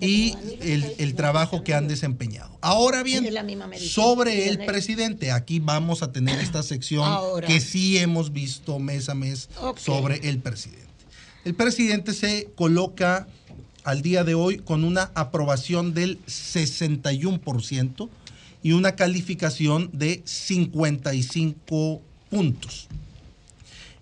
Y 0.00 0.34
el, 0.60 0.84
el 0.98 1.14
trabajo 1.14 1.62
que 1.62 1.74
han 1.74 1.86
desempeñado. 1.88 2.58
Ahora 2.60 3.02
bien, 3.02 3.26
sobre 3.78 4.48
el 4.48 4.64
presidente, 4.64 5.30
aquí 5.30 5.60
vamos 5.60 6.02
a 6.02 6.10
tener 6.12 6.40
esta 6.40 6.62
sección 6.62 7.04
Ahora. 7.04 7.46
que 7.46 7.60
sí 7.60 7.98
hemos 7.98 8.32
visto 8.32 8.78
mes 8.78 9.08
a 9.08 9.14
mes 9.14 9.48
sobre 9.76 10.28
el 10.28 10.38
presidente. 10.38 10.84
El 11.44 11.54
presidente 11.54 12.14
se 12.14 12.48
coloca 12.56 13.28
al 13.84 14.00
día 14.00 14.24
de 14.24 14.34
hoy 14.34 14.56
con 14.58 14.82
una 14.82 15.10
aprobación 15.14 15.92
del 15.92 16.18
61% 16.26 18.08
y 18.64 18.72
una 18.72 18.96
calificación 18.96 19.90
de 19.92 20.22
55 20.24 22.00
puntos. 22.30 22.88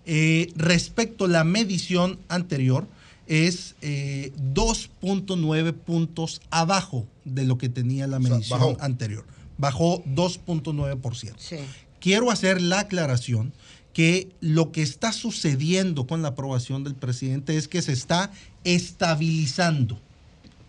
Eh, 0.05 0.51
respecto 0.55 1.25
a 1.25 1.27
la 1.27 1.43
medición 1.43 2.17
anterior, 2.29 2.87
es 3.27 3.75
eh, 3.81 4.31
2.9 4.53 5.73
puntos 5.73 6.41
abajo 6.49 7.05
de 7.25 7.43
lo 7.43 7.57
que 7.57 7.67
tenía 7.67 8.07
la 8.07 8.19
medición 8.19 8.59
bajó. 8.59 8.77
anterior. 8.79 9.25
Bajó 9.57 10.01
2.9%. 10.05 11.33
Sí. 11.37 11.57
Quiero 11.99 12.31
hacer 12.31 12.61
la 12.61 12.79
aclaración 12.79 13.51
que 13.91 14.29
lo 14.39 14.71
que 14.71 14.81
está 14.81 15.11
sucediendo 15.11 16.07
con 16.07 16.21
la 16.21 16.29
aprobación 16.29 16.85
del 16.85 16.95
presidente 16.95 17.57
es 17.57 17.67
que 17.67 17.81
se 17.81 17.91
está 17.91 18.31
estabilizando. 18.63 19.99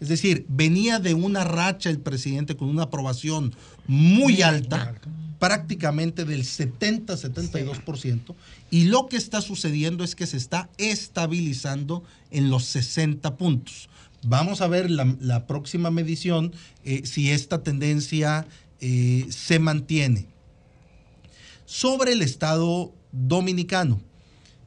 Es 0.00 0.08
decir, 0.08 0.44
venía 0.48 0.98
de 0.98 1.14
una 1.14 1.44
racha 1.44 1.88
el 1.88 1.98
presidente 1.98 2.56
con 2.56 2.68
una 2.68 2.82
aprobación 2.82 3.54
muy 3.86 4.42
alta, 4.42 4.94
prácticamente 5.38 6.24
del 6.24 6.44
70-72%, 6.44 8.34
y 8.70 8.84
lo 8.84 9.06
que 9.08 9.16
está 9.16 9.40
sucediendo 9.40 10.04
es 10.04 10.14
que 10.14 10.26
se 10.26 10.36
está 10.36 10.68
estabilizando 10.78 12.02
en 12.30 12.50
los 12.50 12.64
60 12.64 13.36
puntos. 13.36 13.88
Vamos 14.26 14.62
a 14.62 14.68
ver 14.68 14.90
la, 14.90 15.16
la 15.20 15.46
próxima 15.46 15.90
medición 15.90 16.52
eh, 16.84 17.02
si 17.04 17.30
esta 17.30 17.62
tendencia 17.62 18.46
eh, 18.80 19.26
se 19.28 19.58
mantiene. 19.58 20.26
Sobre 21.66 22.12
el 22.12 22.22
Estado 22.22 22.92
dominicano, 23.12 24.00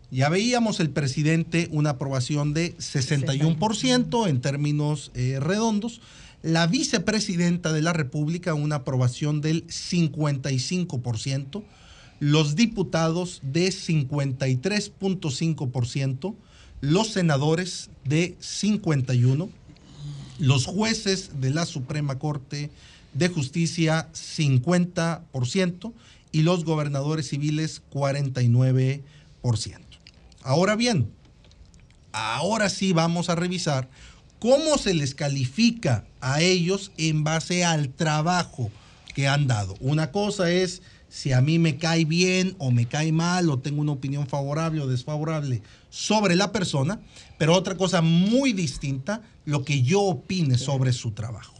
ya 0.09 0.29
veíamos 0.29 0.79
el 0.79 0.89
presidente 0.89 1.67
una 1.71 1.91
aprobación 1.91 2.53
de 2.53 2.75
61% 2.77 4.27
en 4.27 4.41
términos 4.41 5.11
eh, 5.13 5.39
redondos, 5.41 6.01
la 6.41 6.65
vicepresidenta 6.67 7.73
de 7.73 7.81
la 7.81 7.91
República 7.93 8.53
una 8.53 8.75
aprobación 8.77 9.41
del 9.41 9.67
55%, 9.67 11.63
los 12.19 12.55
diputados 12.55 13.41
de 13.43 13.67
53.5%, 13.69 16.35
los 16.81 17.09
senadores 17.09 17.89
de 18.05 18.37
51%, 18.39 19.49
los 20.39 20.65
jueces 20.65 21.41
de 21.41 21.49
la 21.49 21.65
Suprema 21.65 22.19
Corte 22.19 22.69
de 23.13 23.29
Justicia 23.29 24.09
50% 24.13 25.93
y 26.31 26.43
los 26.43 26.63
gobernadores 26.65 27.29
civiles 27.29 27.81
49%. 27.91 29.01
Ahora 30.43 30.75
bien, 30.75 31.09
ahora 32.11 32.69
sí 32.69 32.93
vamos 32.93 33.29
a 33.29 33.35
revisar 33.35 33.89
cómo 34.39 34.77
se 34.77 34.93
les 34.93 35.15
califica 35.15 36.05
a 36.21 36.41
ellos 36.41 36.91
en 36.97 37.23
base 37.23 37.65
al 37.65 37.89
trabajo 37.89 38.71
que 39.13 39.27
han 39.27 39.47
dado. 39.47 39.75
Una 39.79 40.11
cosa 40.11 40.51
es 40.51 40.81
si 41.09 41.31
a 41.31 41.41
mí 41.41 41.57
me 41.57 41.77
cae 41.77 42.05
bien 42.05 42.55
o 42.59 42.71
me 42.71 42.87
cae 42.87 43.11
mal 43.11 43.49
o 43.49 43.59
tengo 43.59 43.81
una 43.81 43.93
opinión 43.93 44.27
favorable 44.27 44.81
o 44.81 44.87
desfavorable 44.87 45.61
sobre 45.89 46.35
la 46.35 46.51
persona, 46.51 46.99
pero 47.37 47.55
otra 47.55 47.77
cosa 47.77 48.01
muy 48.01 48.53
distinta, 48.53 49.21
lo 49.45 49.63
que 49.63 49.81
yo 49.81 50.01
opine 50.01 50.57
sobre 50.57 50.93
su 50.93 51.11
trabajo. 51.11 51.55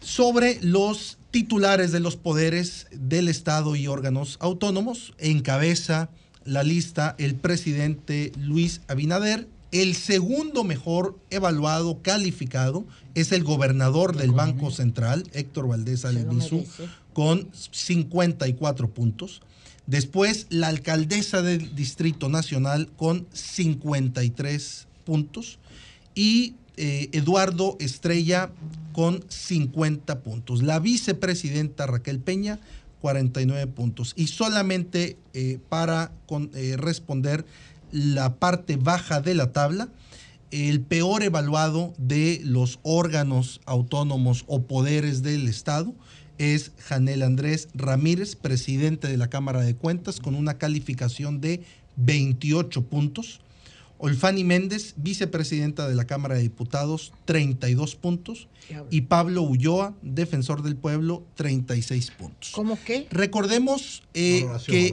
Sobre 0.00 0.58
los 0.62 1.18
titulares 1.30 1.92
de 1.92 2.00
los 2.00 2.16
poderes 2.16 2.88
del 2.90 3.28
Estado 3.28 3.76
y 3.76 3.86
órganos 3.86 4.36
autónomos, 4.40 5.14
encabeza 5.18 6.10
la 6.44 6.64
lista 6.64 7.14
el 7.18 7.36
presidente 7.36 8.32
Luis 8.36 8.80
Abinader. 8.88 9.46
El 9.72 9.96
segundo 9.96 10.64
mejor 10.64 11.18
evaluado, 11.30 12.02
calificado, 12.02 12.84
es 13.14 13.32
el 13.32 13.42
gobernador 13.42 14.16
del 14.16 14.32
Banco 14.32 14.70
Central, 14.70 15.24
Héctor 15.32 15.66
Valdés 15.66 16.04
Albizu, 16.04 16.64
con 17.14 17.48
54 17.72 18.90
puntos. 18.90 19.40
Después, 19.86 20.46
la 20.50 20.68
alcaldesa 20.68 21.40
del 21.40 21.74
Distrito 21.74 22.28
Nacional 22.28 22.90
con 22.96 23.26
53 23.32 24.86
puntos. 25.04 25.58
Y 26.14 26.54
eh, 26.76 27.08
Eduardo 27.12 27.76
Estrella 27.80 28.50
con 28.92 29.24
50 29.28 30.20
puntos. 30.20 30.62
La 30.62 30.80
vicepresidenta 30.80 31.86
Raquel 31.86 32.18
Peña, 32.18 32.60
49 33.00 33.66
puntos. 33.68 34.12
Y 34.16 34.28
solamente 34.28 35.16
eh, 35.34 35.58
para 35.68 36.12
con, 36.26 36.50
eh, 36.54 36.76
responder 36.76 37.44
la 37.92 38.36
parte 38.36 38.76
baja 38.76 39.20
de 39.20 39.34
la 39.34 39.52
tabla, 39.52 39.88
el 40.50 40.80
peor 40.80 41.22
evaluado 41.22 41.94
de 41.96 42.40
los 42.44 42.80
órganos 42.82 43.60
autónomos 43.64 44.44
o 44.48 44.62
poderes 44.62 45.22
del 45.22 45.48
Estado 45.48 45.94
es 46.38 46.72
Janel 46.78 47.22
Andrés 47.22 47.68
Ramírez, 47.74 48.36
presidente 48.36 49.08
de 49.08 49.16
la 49.16 49.30
Cámara 49.30 49.60
de 49.60 49.76
Cuentas, 49.76 50.18
con 50.18 50.34
una 50.34 50.58
calificación 50.58 51.40
de 51.40 51.62
28 51.96 52.82
puntos. 52.86 53.40
Olfani 54.04 54.42
Méndez, 54.42 54.94
vicepresidenta 54.96 55.88
de 55.88 55.94
la 55.94 56.06
Cámara 56.08 56.34
de 56.34 56.42
Diputados, 56.42 57.12
32 57.24 57.94
puntos. 57.94 58.48
Y 58.90 59.02
Pablo 59.02 59.42
Ulloa, 59.42 59.94
defensor 60.02 60.62
del 60.62 60.74
pueblo, 60.74 61.22
36 61.36 62.10
puntos. 62.10 62.50
¿Cómo 62.52 62.76
qué? 62.84 63.06
Recordemos 63.12 64.02
eh, 64.14 64.44
que, 64.66 64.92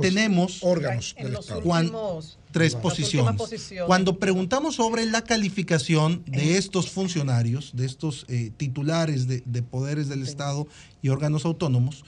tenemos 0.00 0.58
órganos 0.62 1.14
En 1.18 1.24
del 1.24 1.32
los 1.34 1.44
Estado. 1.48 1.60
Últimos- 1.64 2.38
tres 2.50 2.74
posiciones. 2.74 3.40
Cuando 3.86 4.18
preguntamos 4.18 4.74
sobre 4.74 5.06
la 5.06 5.22
calificación 5.22 6.24
Eh. 6.26 6.30
de 6.36 6.58
estos 6.58 6.90
funcionarios, 6.90 7.70
de 7.76 7.86
estos 7.86 8.26
eh, 8.28 8.50
titulares 8.56 9.28
de, 9.28 9.44
de 9.46 9.62
poderes 9.62 10.08
del 10.08 10.22
Estado 10.24 10.66
y 11.00 11.10
órganos 11.10 11.44
autónomos, 11.44 12.04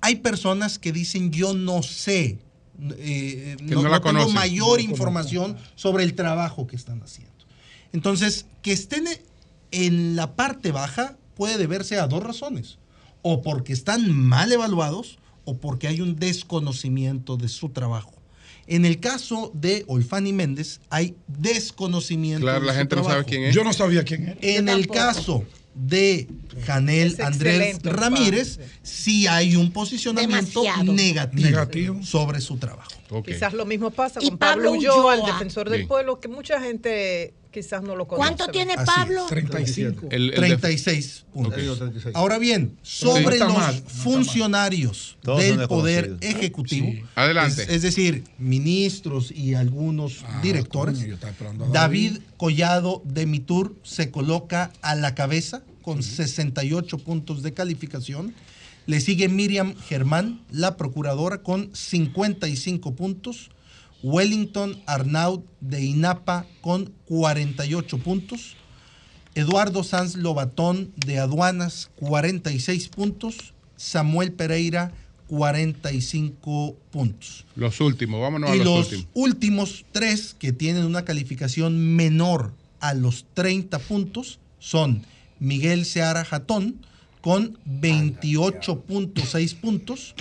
hay 0.00 0.16
personas 0.16 0.78
que 0.78 0.90
dicen 0.92 1.30
yo 1.32 1.52
no 1.52 1.82
sé, 1.82 2.38
eh, 2.96 3.56
Que 3.58 3.74
no, 3.74 3.82
no 3.82 3.88
la 3.88 3.98
no 3.98 4.02
tengo 4.02 4.28
mayor 4.30 4.80
información 4.80 5.56
sobre 5.74 6.04
el 6.04 6.14
trabajo 6.14 6.66
que 6.66 6.76
están 6.76 7.02
haciendo. 7.02 7.32
Entonces, 7.92 8.46
que 8.62 8.72
estén 8.72 9.04
en 9.70 10.16
la 10.16 10.34
parte 10.34 10.72
baja 10.72 11.16
puede 11.34 11.58
deberse 11.58 11.98
a 11.98 12.06
dos 12.06 12.22
razones. 12.22 12.78
O 13.22 13.42
porque 13.42 13.72
están 13.72 14.10
mal 14.12 14.52
evaluados 14.52 15.18
o 15.44 15.58
porque 15.58 15.88
hay 15.88 16.00
un 16.00 16.16
desconocimiento 16.16 17.36
de 17.36 17.48
su 17.48 17.68
trabajo. 17.68 18.12
En 18.66 18.84
el 18.84 19.00
caso 19.00 19.50
de 19.54 19.84
Olfani 19.88 20.32
Méndez 20.32 20.80
hay 20.88 21.16
desconocimiento 21.26 22.42
Claro, 22.42 22.60
de 22.60 22.66
la 22.66 22.72
su 22.72 22.78
gente 22.78 22.96
no 22.96 23.04
sabe 23.04 23.24
quién 23.24 23.44
es. 23.44 23.54
Yo 23.54 23.64
no 23.64 23.72
sabía 23.72 24.04
quién 24.04 24.28
era. 24.28 24.38
En 24.40 24.68
el 24.68 24.86
caso 24.86 25.44
de 25.74 26.28
Janel 26.66 27.12
Es 27.12 27.20
Andrés 27.20 27.78
Ramírez, 27.82 28.60
sí 28.82 29.26
hay 29.26 29.56
un 29.56 29.72
posicionamiento 29.72 30.62
negativo, 30.84 31.42
Negativo. 31.42 32.02
sobre 32.02 32.40
su 32.40 32.58
trabajo. 32.58 32.90
Quizás 33.24 33.52
lo 33.52 33.64
mismo 33.66 33.90
pasa 33.90 34.20
Y 34.22 34.28
con 34.30 34.38
Pablo 34.38 34.64
Pablo 34.64 34.72
Ulloa, 34.78 35.14
el 35.14 35.20
Ulloa. 35.20 35.32
defensor 35.34 35.70
del 35.70 35.82
Sí. 35.82 35.86
pueblo, 35.86 36.20
que 36.20 36.28
mucha 36.28 36.60
gente 36.60 37.34
quizás 37.52 37.82
no 37.82 37.94
lo 37.94 38.08
conoce. 38.08 38.20
¿Cuánto 38.26 38.48
tiene 38.48 38.72
Así 38.74 38.86
Pablo? 38.86 39.26
35. 39.28 40.08
El- 40.10 40.30
el 40.30 40.30
de- 40.30 40.36
36 40.38 41.24
puntos. 41.32 41.80
Ahora 42.14 42.38
bien, 42.38 42.76
sobre 42.82 43.38
No 43.38 43.46
los 43.46 43.54
mal, 43.58 43.82
funcionarios 43.86 45.16
Todos 45.22 45.40
del 45.40 45.68
Poder. 45.68 46.16
Ejecutivo, 46.20 46.86
Sí. 46.86 47.02
Adelante. 47.14 47.62
es, 47.64 47.68
es 47.68 47.82
decir, 47.82 48.24
ministros 48.38 49.30
y 49.30 49.54
algunos 49.54 50.24
Ah, 50.26 50.40
directores, 50.42 50.98
coño, 50.98 51.18
David 51.72 52.18
Collado 52.36 53.02
de 53.04 53.26
Mitur 53.26 53.76
se 53.82 54.10
coloca 54.10 54.72
a 54.82 54.94
la 54.94 55.14
cabeza 55.14 55.62
con 55.82 56.02
68 56.02 56.98
puntos 56.98 57.42
de 57.42 57.52
calificación. 57.52 58.34
Le 58.86 59.00
sigue 59.00 59.28
Miriam 59.28 59.74
Germán, 59.88 60.40
la 60.50 60.76
procuradora, 60.76 61.42
con 61.42 61.70
55 61.74 62.94
puntos. 62.94 63.50
Wellington 64.02 64.82
Arnaud 64.86 65.42
de 65.60 65.82
INAPA 65.84 66.46
con 66.60 66.92
48 67.06 67.98
puntos. 67.98 68.56
Eduardo 69.34 69.82
Sanz 69.82 70.16
Lobatón 70.16 70.92
de 70.96 71.18
Aduanas, 71.18 71.90
46 71.96 72.88
puntos. 72.88 73.54
Samuel 73.76 74.32
Pereira, 74.32 74.92
45 75.28 76.76
puntos. 76.90 77.46
Los 77.56 77.80
últimos, 77.80 78.20
vámonos 78.20 78.50
a 78.50 78.54
los, 78.54 78.64
los 78.64 78.78
últimos. 78.92 79.06
últimos 79.14 79.84
tres 79.90 80.36
que 80.38 80.52
tienen 80.52 80.84
una 80.84 81.04
calificación 81.04 81.96
menor 81.96 82.52
a 82.80 82.94
los 82.94 83.24
30 83.34 83.78
puntos 83.78 84.38
son 84.58 85.02
Miguel 85.40 85.84
Seara 85.84 86.24
Jatón 86.24 86.84
con 87.22 87.58
28.6 87.64 89.60
puntos. 89.60 90.14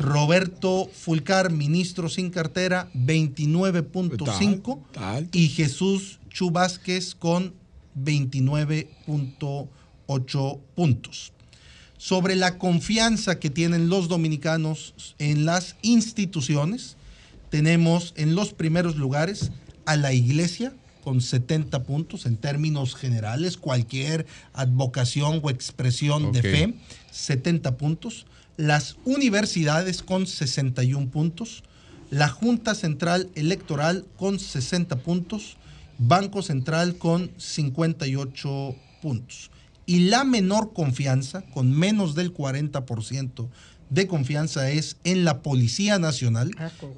Roberto 0.00 0.88
Fulcar, 0.92 1.50
ministro 1.50 2.08
sin 2.08 2.30
cartera, 2.30 2.88
29.5. 2.94 4.78
Está 4.86 5.16
alto. 5.16 5.36
Y 5.36 5.48
Jesús 5.48 6.20
Chu 6.30 6.50
Vázquez 6.50 7.14
con 7.14 7.52
29.8 7.98 10.60
puntos. 10.74 11.32
Sobre 11.98 12.36
la 12.36 12.58
confianza 12.58 13.40
que 13.40 13.48
tienen 13.50 13.88
los 13.88 14.08
dominicanos 14.08 15.14
en 15.18 15.44
las 15.44 15.76
instituciones, 15.82 16.96
tenemos 17.50 18.14
en 18.16 18.34
los 18.34 18.52
primeros 18.52 18.96
lugares 18.96 19.52
a 19.86 19.96
la 19.96 20.12
iglesia 20.12 20.74
con 21.06 21.20
70 21.20 21.84
puntos 21.84 22.26
en 22.26 22.36
términos 22.36 22.96
generales, 22.96 23.56
cualquier 23.56 24.26
advocación 24.52 25.38
o 25.40 25.50
expresión 25.50 26.32
de 26.32 26.42
fe, 26.42 26.74
70 27.12 27.76
puntos. 27.76 28.26
Las 28.56 28.96
universidades 29.04 30.02
con 30.02 30.26
61 30.26 31.08
puntos. 31.10 31.62
La 32.10 32.26
Junta 32.26 32.74
Central 32.74 33.28
Electoral 33.36 34.04
con 34.16 34.40
60 34.40 34.96
puntos. 34.96 35.58
Banco 35.98 36.42
Central 36.42 36.96
con 36.96 37.30
58 37.36 38.74
puntos. 39.00 39.52
Y 39.86 40.08
la 40.08 40.24
menor 40.24 40.72
confianza, 40.72 41.42
con 41.54 41.70
menos 41.70 42.16
del 42.16 42.34
40% 42.34 43.46
de 43.90 44.06
confianza 44.06 44.70
es 44.70 44.96
en 45.04 45.24
la 45.24 45.42
Policía 45.42 45.98
Nacional, 45.98 46.50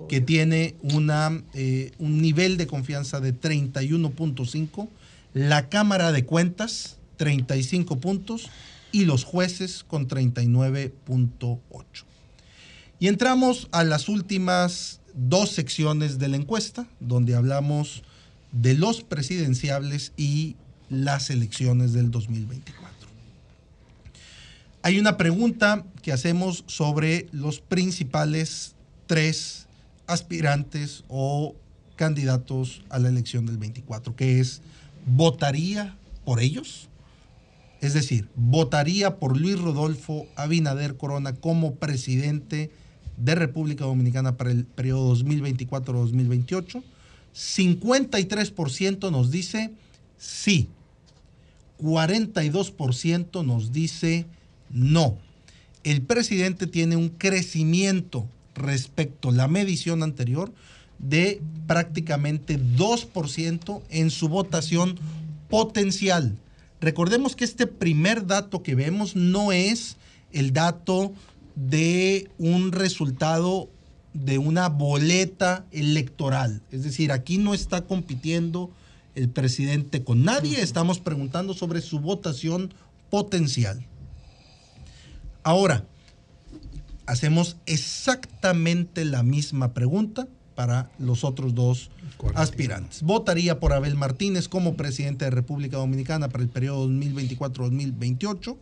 que 0.09 0.20
tiene 0.20 0.77
una, 0.82 1.43
eh, 1.55 1.93
un 1.98 2.23
nivel 2.23 2.56
de 2.56 2.66
confianza 2.66 3.20
de 3.20 3.39
31.5, 3.39 4.89
la 5.35 5.69
Cámara 5.69 6.12
de 6.12 6.24
Cuentas, 6.24 6.97
35 7.16 7.98
puntos, 7.98 8.48
y 8.90 9.05
los 9.05 9.24
jueces 9.24 9.85
con 9.85 10.09
39.8. 10.09 12.05
Y 13.01 13.09
entramos 13.09 13.69
a 13.70 13.85
las 13.85 14.09
últimas 14.09 15.01
dos 15.15 15.51
secciones 15.51 16.19
de 16.19 16.28
la 16.28 16.36
encuesta, 16.36 16.86
donde 17.01 17.35
hablamos 17.35 18.02
de 18.52 18.74
los 18.74 19.02
presidenciables 19.02 20.12
y 20.16 20.56
las 20.89 21.31
elecciones 21.31 21.93
del 21.93 22.10
2024. 22.10 22.88
Hay 24.82 24.98
una 24.98 25.16
pregunta 25.16 25.84
que 26.02 26.12
hacemos 26.12 26.64
sobre 26.66 27.26
los 27.32 27.60
principales 27.60 28.76
tres 29.06 29.66
aspirantes 30.06 31.05
o 31.09 31.56
candidatos 31.96 32.82
a 32.88 32.98
la 32.98 33.09
elección 33.09 33.44
del 33.44 33.59
24, 33.59 34.14
que 34.14 34.38
es, 34.38 34.62
¿votaría 35.05 35.96
por 36.24 36.40
ellos? 36.40 36.88
Es 37.80 37.94
decir, 37.94 38.28
¿votaría 38.36 39.16
por 39.16 39.36
Luis 39.36 39.59
Rodolfo 39.59 40.26
Abinader 40.36 40.96
Corona 40.96 41.34
como 41.34 41.74
presidente 41.74 42.70
de 43.16 43.34
República 43.34 43.84
Dominicana 43.84 44.36
para 44.36 44.52
el 44.52 44.64
periodo 44.64 45.14
2024-2028? 45.16 46.82
53% 47.34 49.10
nos 49.10 49.30
dice 49.30 49.72
sí, 50.16 50.68
42% 51.80 53.44
nos 53.44 53.72
dice 53.72 54.26
no. 54.70 55.16
El 55.84 56.02
presidente 56.02 56.66
tiene 56.66 56.96
un 56.96 57.08
crecimiento 57.08 58.26
respecto 58.54 59.30
a 59.30 59.32
la 59.32 59.48
medición 59.48 60.02
anterior 60.02 60.52
de 60.98 61.40
prácticamente 61.66 62.58
2% 62.58 63.82
en 63.90 64.10
su 64.10 64.28
votación 64.28 64.98
potencial. 65.48 66.36
Recordemos 66.80 67.36
que 67.36 67.44
este 67.44 67.66
primer 67.66 68.26
dato 68.26 68.62
que 68.62 68.74
vemos 68.74 69.16
no 69.16 69.52
es 69.52 69.96
el 70.32 70.52
dato 70.52 71.12
de 71.54 72.28
un 72.38 72.72
resultado 72.72 73.68
de 74.12 74.38
una 74.38 74.68
boleta 74.68 75.64
electoral. 75.70 76.62
Es 76.70 76.84
decir, 76.84 77.12
aquí 77.12 77.38
no 77.38 77.54
está 77.54 77.82
compitiendo 77.82 78.70
el 79.14 79.28
presidente 79.28 80.04
con 80.04 80.24
nadie, 80.24 80.60
estamos 80.60 81.00
preguntando 81.00 81.54
sobre 81.54 81.80
su 81.80 81.98
votación 81.98 82.72
potencial. 83.10 83.84
Ahora, 85.43 85.85
hacemos 87.06 87.56
exactamente 87.66 89.05
la 89.05 89.23
misma 89.23 89.73
pregunta 89.73 90.27
para 90.55 90.90
los 90.98 91.24
otros 91.24 91.55
dos 91.55 91.90
aspirantes. 92.35 93.02
Votaría 93.02 93.60
por 93.60 93.73
Abel 93.73 93.94
Martínez 93.94 94.48
como 94.48 94.74
presidente 94.74 95.24
de 95.24 95.31
República 95.31 95.77
Dominicana 95.77 96.28
para 96.28 96.43
el 96.43 96.51
periodo 96.51 96.89
2024-2028. 96.89 98.56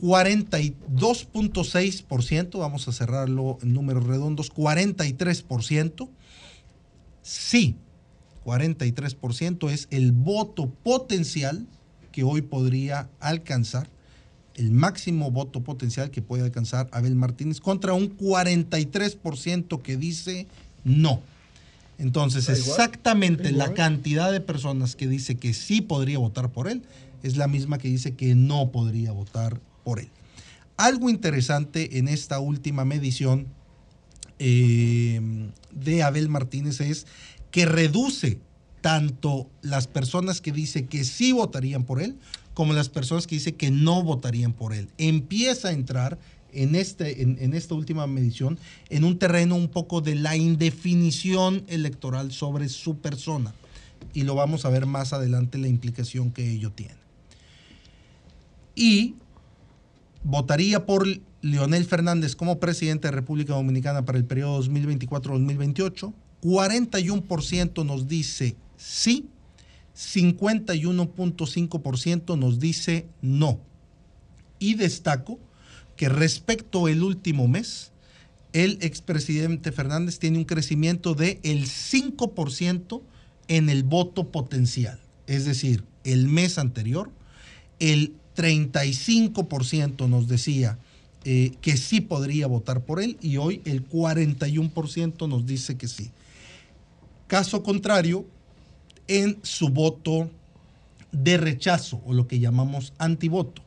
42.6%, 0.00 2.58
vamos 2.58 2.88
a 2.88 2.92
cerrarlo 2.92 3.58
en 3.62 3.72
números 3.72 4.04
redondos, 4.04 4.52
43%. 4.52 6.08
Sí, 7.22 7.76
43% 8.44 9.70
es 9.70 9.86
el 9.90 10.12
voto 10.12 10.70
potencial 10.70 11.66
que 12.10 12.24
hoy 12.24 12.42
podría 12.42 13.08
alcanzar, 13.20 13.88
el 14.56 14.70
máximo 14.70 15.30
voto 15.30 15.62
potencial 15.62 16.10
que 16.10 16.22
puede 16.22 16.42
alcanzar 16.42 16.88
Abel 16.92 17.14
Martínez 17.14 17.60
contra 17.60 17.92
un 17.92 18.16
43% 18.16 19.82
que 19.82 19.96
dice 19.96 20.46
no. 20.84 21.20
Entonces, 21.98 22.48
exactamente 22.48 23.52
la 23.52 23.74
cantidad 23.74 24.32
de 24.32 24.40
personas 24.40 24.96
que 24.96 25.06
dice 25.06 25.36
que 25.36 25.54
sí 25.54 25.80
podría 25.80 26.18
votar 26.18 26.50
por 26.50 26.68
él 26.68 26.82
es 27.22 27.36
la 27.36 27.46
misma 27.46 27.78
que 27.78 27.88
dice 27.88 28.14
que 28.14 28.34
no 28.34 28.70
podría 28.70 29.12
votar 29.12 29.60
por 29.84 30.00
él. 30.00 30.08
Algo 30.76 31.10
interesante 31.10 31.98
en 31.98 32.08
esta 32.08 32.40
última 32.40 32.84
medición 32.84 33.46
eh, 34.38 35.20
de 35.70 36.02
Abel 36.02 36.28
Martínez 36.28 36.80
es 36.80 37.06
que 37.52 37.66
reduce 37.66 38.40
tanto 38.80 39.48
las 39.60 39.86
personas 39.86 40.40
que 40.40 40.50
dice 40.50 40.86
que 40.86 41.04
sí 41.04 41.30
votarían 41.30 41.84
por 41.84 42.02
él 42.02 42.16
como 42.54 42.72
las 42.72 42.88
personas 42.88 43.26
que 43.26 43.36
dice 43.36 43.54
que 43.54 43.70
no 43.70 44.02
votarían 44.02 44.52
por 44.52 44.72
él. 44.72 44.88
Empieza 44.98 45.68
a 45.68 45.72
entrar 45.72 46.18
en, 46.52 46.74
este, 46.74 47.22
en 47.22 47.54
esta 47.54 47.74
última 47.74 48.06
medición 48.06 48.58
en 48.90 49.04
un 49.04 49.18
terreno 49.18 49.56
un 49.56 49.68
poco 49.68 50.00
de 50.00 50.14
la 50.14 50.36
indefinición 50.36 51.64
electoral 51.68 52.32
sobre 52.32 52.68
su 52.68 52.98
persona. 52.98 53.54
Y 54.14 54.22
lo 54.22 54.34
vamos 54.34 54.64
a 54.64 54.68
ver 54.68 54.86
más 54.86 55.12
adelante 55.12 55.58
la 55.58 55.68
implicación 55.68 56.30
que 56.30 56.50
ello 56.50 56.70
tiene. 56.72 57.02
Y 58.74 59.14
votaría 60.24 60.86
por 60.86 61.06
Leonel 61.40 61.84
Fernández 61.84 62.36
como 62.36 62.58
presidente 62.60 63.08
de 63.08 63.12
República 63.12 63.54
Dominicana 63.54 64.04
para 64.04 64.18
el 64.18 64.24
periodo 64.24 64.62
2024-2028. 64.62 66.12
41% 66.42 67.84
nos 67.84 68.08
dice 68.08 68.56
sí, 68.76 69.28
51.5% 69.96 72.38
nos 72.38 72.58
dice 72.58 73.06
no. 73.20 73.60
Y 74.58 74.74
destaco 74.74 75.38
que 75.96 76.08
respecto 76.08 76.86
al 76.86 77.02
último 77.02 77.48
mes, 77.48 77.92
el 78.52 78.78
expresidente 78.80 79.72
Fernández 79.72 80.18
tiene 80.18 80.38
un 80.38 80.44
crecimiento 80.44 81.14
de 81.14 81.40
el 81.42 81.66
5% 81.66 83.02
en 83.48 83.68
el 83.68 83.82
voto 83.82 84.30
potencial. 84.30 85.00
Es 85.26 85.44
decir, 85.44 85.84
el 86.04 86.28
mes 86.28 86.58
anterior, 86.58 87.10
el 87.78 88.14
35% 88.36 90.08
nos 90.08 90.28
decía 90.28 90.78
eh, 91.24 91.52
que 91.60 91.76
sí 91.76 92.00
podría 92.00 92.46
votar 92.46 92.84
por 92.84 93.00
él 93.00 93.16
y 93.20 93.36
hoy 93.36 93.62
el 93.64 93.88
41% 93.88 95.28
nos 95.28 95.46
dice 95.46 95.76
que 95.76 95.88
sí. 95.88 96.10
Caso 97.26 97.62
contrario, 97.62 98.26
en 99.08 99.38
su 99.42 99.68
voto 99.68 100.30
de 101.12 101.36
rechazo 101.36 102.02
o 102.06 102.12
lo 102.12 102.26
que 102.26 102.40
llamamos 102.40 102.92
antivoto, 102.98 103.62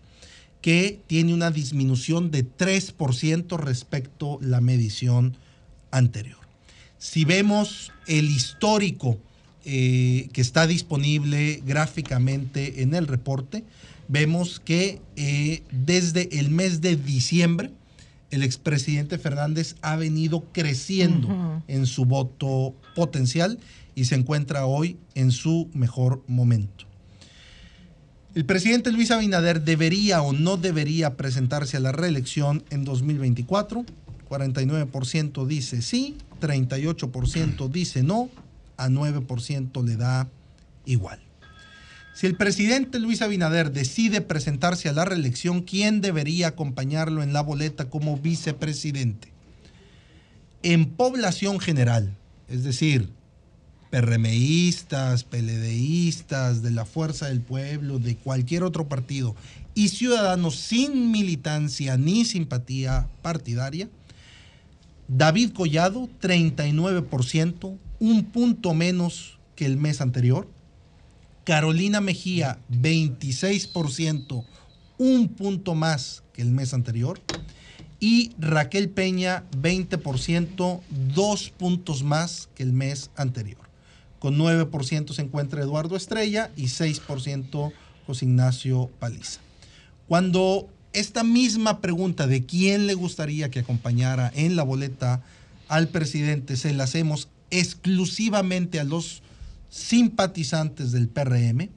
que 0.62 0.99
tiene 1.07 1.34
una 1.34 1.52
disminución 1.52 2.32
de 2.32 2.45
3% 2.45 3.57
respecto 3.57 4.40
a 4.41 4.45
la 4.45 4.62
medición 4.62 5.38
anterior. 5.91 6.40
Si 6.98 7.24
vemos 7.24 7.91
el 8.07 8.30
histórico 8.30 9.20
eh, 9.64 10.30
que 10.34 10.41
está 10.41 10.66
disponible 10.66 11.62
gráficamente 11.66 12.82
en 12.82 12.95
el 12.95 13.07
reporte, 13.07 13.64
vemos 14.07 14.60
que 14.60 15.02
eh, 15.16 15.64
desde 15.72 16.40
el 16.40 16.49
mes 16.49 16.82
de 16.82 16.95
diciembre 16.95 17.72
el 18.32 18.44
expresidente 18.44 19.18
Fernández 19.18 19.76
ha 19.82 19.95
venido 19.95 20.44
creciendo 20.52 21.64
en 21.68 21.86
su 21.86 22.06
voto 22.06 22.74
potencial 22.95 23.60
y 23.96 24.06
se 24.06 24.16
encuentra 24.16 24.66
hoy 24.66 24.98
en 25.16 25.32
su 25.32 25.70
mejor 25.74 26.24
momento. 26.28 26.86
El 28.36 28.46
presidente 28.46 28.92
Luis 28.92 29.12
Abinader 29.12 29.62
debería 29.62 30.22
o 30.22 30.34
no 30.34 30.58
debería 30.58 31.16
presentarse 31.16 31.78
a 31.78 31.80
la 31.80 31.94
reelección 31.94 32.66
en 32.70 32.84
2024. 32.84 33.86
49% 34.30 35.48
dice 35.48 35.82
sí, 35.82 36.18
38% 36.42 37.70
dice 37.70 38.04
no, 38.04 38.30
a 38.76 38.90
9% 38.90 39.86
le 39.86 39.96
da 39.96 40.28
igual. 40.86 41.20
Si 42.14 42.28
el 42.28 42.36
presidente 42.36 43.00
Luis 43.00 43.22
Abinader 43.22 43.72
decide 43.72 44.22
presentarse 44.22 44.90
a 44.90 44.94
la 44.94 45.06
reelección, 45.06 45.62
¿quién 45.62 46.02
debería 46.02 46.48
acompañarlo 46.48 47.24
en 47.24 47.34
la 47.34 47.42
boleta 47.42 47.90
como 47.90 48.18
vicepresidente? 48.18 49.30
En 50.64 50.86
población 50.86 51.60
general, 51.60 52.16
es 52.50 52.64
decir, 52.64 53.10
PRMistas, 53.96 55.24
PLDistas, 55.24 56.62
de 56.62 56.72
la 56.72 56.84
Fuerza 56.84 57.28
del 57.28 57.40
Pueblo, 57.40 57.98
de 57.98 58.18
cualquier 58.18 58.64
otro 58.64 58.90
partido, 58.90 59.38
y 59.74 59.88
ciudadanos 59.88 60.58
sin 60.58 61.12
militancia 61.12 61.96
ni 61.96 62.26
simpatía 62.26 63.08
partidaria, 63.22 63.88
David 65.08 65.52
Collado, 65.52 66.10
39%, 66.22 67.78
un 68.00 68.26
punto 68.26 68.74
menos 68.74 69.40
que 69.56 69.66
el 69.66 69.78
mes 69.78 70.02
anterior. 70.02 70.50
Carolina 71.46 72.02
Mejía, 72.02 72.60
26%, 72.70 74.44
un 74.98 75.30
punto 75.30 75.74
más 75.74 76.22
que 76.34 76.42
el 76.42 76.52
mes 76.52 76.74
anterior. 76.74 77.22
Y 78.02 78.32
Raquel 78.40 78.90
Peña, 78.90 79.46
20%, 79.62 80.82
dos 81.14 81.50
puntos 81.52 82.04
más 82.04 82.50
que 82.56 82.64
el 82.64 82.74
mes 82.74 83.10
anterior. 83.16 83.65
Con 84.26 84.40
9% 84.40 85.14
se 85.14 85.22
encuentra 85.22 85.62
Eduardo 85.62 85.96
Estrella 85.96 86.50
y 86.56 86.64
6% 86.64 87.72
José 88.08 88.26
Ignacio 88.26 88.90
Paliza. 88.98 89.40
Cuando 90.08 90.68
esta 90.94 91.24
misma 91.24 91.80
pregunta 91.80 92.26
de 92.26 92.44
quién 92.44 92.88
le 92.88 92.96
gustaría 92.96 93.52
que 93.52 93.60
acompañara 93.60 94.32
en 94.34 94.56
la 94.56 94.64
boleta 94.64 95.22
al 95.68 95.90
presidente 95.90 96.58
se 96.58 96.74
la 96.74 96.86
hacemos 96.86 97.30
exclusivamente 97.52 98.80
a 98.80 98.84
los 98.84 99.22
simpatizantes 99.70 100.92
del 100.92 101.08
PRM. 101.08 101.70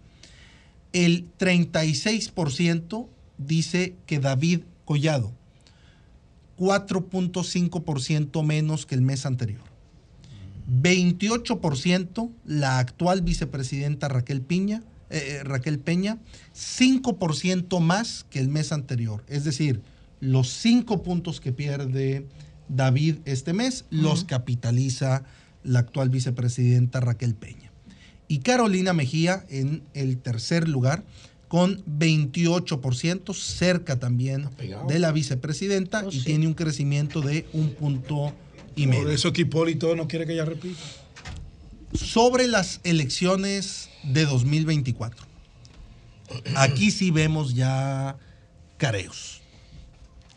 El 0.94 1.26
36% 1.38 3.08
dice 3.36 3.94
que 4.06 4.20
David 4.20 4.60
Collado, 4.86 5.32
4.5% 6.56 8.42
menos 8.42 8.86
que 8.86 8.94
el 8.94 9.02
mes 9.02 9.26
anterior. 9.26 9.67
28% 10.68 12.30
la 12.44 12.78
actual 12.78 13.22
vicepresidenta 13.22 14.08
Raquel 14.08 14.42
Piña, 14.42 14.82
eh, 15.10 15.40
Raquel 15.42 15.78
Peña, 15.78 16.18
5% 16.54 17.80
más 17.80 18.24
que 18.28 18.38
el 18.38 18.48
mes 18.48 18.72
anterior. 18.72 19.24
Es 19.28 19.44
decir, 19.44 19.82
los 20.20 20.50
5 20.50 21.02
puntos 21.02 21.40
que 21.40 21.52
pierde 21.52 22.26
David 22.68 23.16
este 23.24 23.54
mes 23.54 23.86
los 23.90 24.24
capitaliza 24.24 25.24
la 25.64 25.78
actual 25.80 26.10
vicepresidenta 26.10 27.00
Raquel 27.00 27.34
Peña. 27.34 27.72
Y 28.28 28.40
Carolina 28.40 28.92
Mejía 28.92 29.44
en 29.48 29.82
el 29.94 30.18
tercer 30.18 30.68
lugar 30.68 31.04
con 31.48 31.82
28%, 31.86 33.34
cerca 33.34 33.98
también 33.98 34.50
de 34.86 34.98
la 34.98 35.12
vicepresidenta 35.12 36.04
y 36.10 36.20
tiene 36.20 36.46
un 36.46 36.52
crecimiento 36.52 37.22
de 37.22 37.46
un 37.54 37.70
punto 37.70 38.34
y. 38.82 38.86
Por 38.86 39.10
eso 39.10 39.32
que 39.32 39.42
Hipólito 39.42 39.94
no 39.96 40.08
quiere 40.08 40.26
que 40.26 40.32
ella 40.34 40.44
repita. 40.44 40.80
Sobre 41.94 42.46
las 42.46 42.80
elecciones 42.84 43.88
de 44.02 44.24
2024, 44.26 45.26
aquí 46.54 46.90
sí 46.90 47.10
vemos 47.10 47.54
ya 47.54 48.16
careos. 48.76 49.40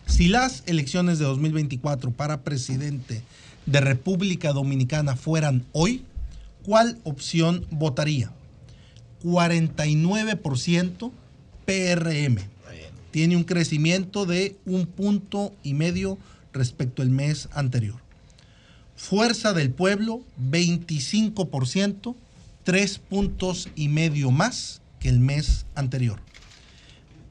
Si 0.06 0.28
las 0.28 0.64
elecciones 0.66 1.20
de 1.20 1.26
2024 1.26 2.12
para 2.12 2.42
presidente 2.42 3.22
de 3.66 3.82
República 3.82 4.54
Dominicana 4.54 5.16
fueran 5.16 5.66
hoy, 5.72 6.04
¿cuál 6.64 7.00
opción 7.04 7.66
votaría? 7.70 8.32
49% 9.24 11.12
PRM. 11.66 12.38
Tiene 13.12 13.36
un 13.36 13.44
crecimiento 13.44 14.26
de 14.26 14.56
un 14.66 14.86
punto 14.86 15.54
y 15.64 15.74
medio 15.74 16.18
respecto 16.54 17.02
al 17.02 17.10
mes 17.10 17.50
anterior. 17.54 18.02
Fuerza 19.02 19.54
del 19.54 19.72
Pueblo, 19.72 20.22
25%, 20.40 22.16
tres 22.64 23.00
puntos 23.00 23.68
y 23.76 23.88
medio 23.88 24.30
más 24.30 24.84
que 25.00 25.10
el 25.10 25.20
mes 25.20 25.66
anterior. 25.74 26.20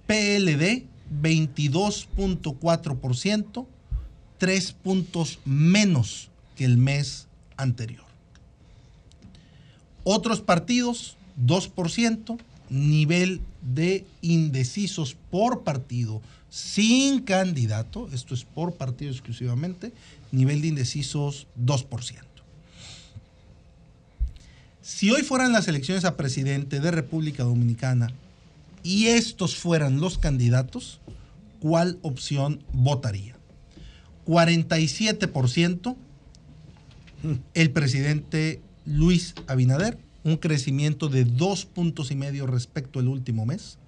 PLD, 0.08 0.88
22.4%, 1.22 3.66
tres 4.36 4.72
puntos 4.72 5.38
menos 5.44 6.30
que 6.56 6.64
el 6.64 6.76
mes 6.76 7.28
anterior. 7.56 8.06
Otros 10.02 10.40
partidos, 10.40 11.16
2%, 11.40 12.36
nivel 12.68 13.42
de 13.62 14.04
indecisos 14.22 15.16
por 15.30 15.62
partido 15.62 16.20
sin 16.50 17.20
candidato, 17.20 18.08
esto 18.12 18.34
es 18.34 18.44
por 18.44 18.74
partido 18.74 19.12
exclusivamente, 19.12 19.92
nivel 20.32 20.62
de 20.62 20.68
indecisos 20.68 21.46
2%. 21.58 22.30
Si 24.82 25.10
hoy 25.10 25.22
fueran 25.22 25.52
las 25.52 25.68
elecciones 25.68 26.04
a 26.04 26.16
presidente 26.16 26.80
de 26.80 26.90
República 26.90 27.44
Dominicana 27.44 28.08
y 28.82 29.06
estos 29.06 29.56
fueran 29.56 30.00
los 30.00 30.18
candidatos, 30.18 31.00
¿cuál 31.60 31.98
opción 32.02 32.62
votaría? 32.72 33.36
47% 34.26 35.96
el 37.54 37.70
presidente 37.70 38.60
Luis 38.86 39.34
Abinader, 39.46 39.98
un 40.24 40.36
crecimiento 40.36 41.08
de 41.08 41.24
dos 41.24 41.66
puntos 41.66 42.10
y 42.10 42.16
medio 42.16 42.46
respecto 42.46 42.98
al 42.98 43.08
último 43.08 43.46
mes. 43.46 43.78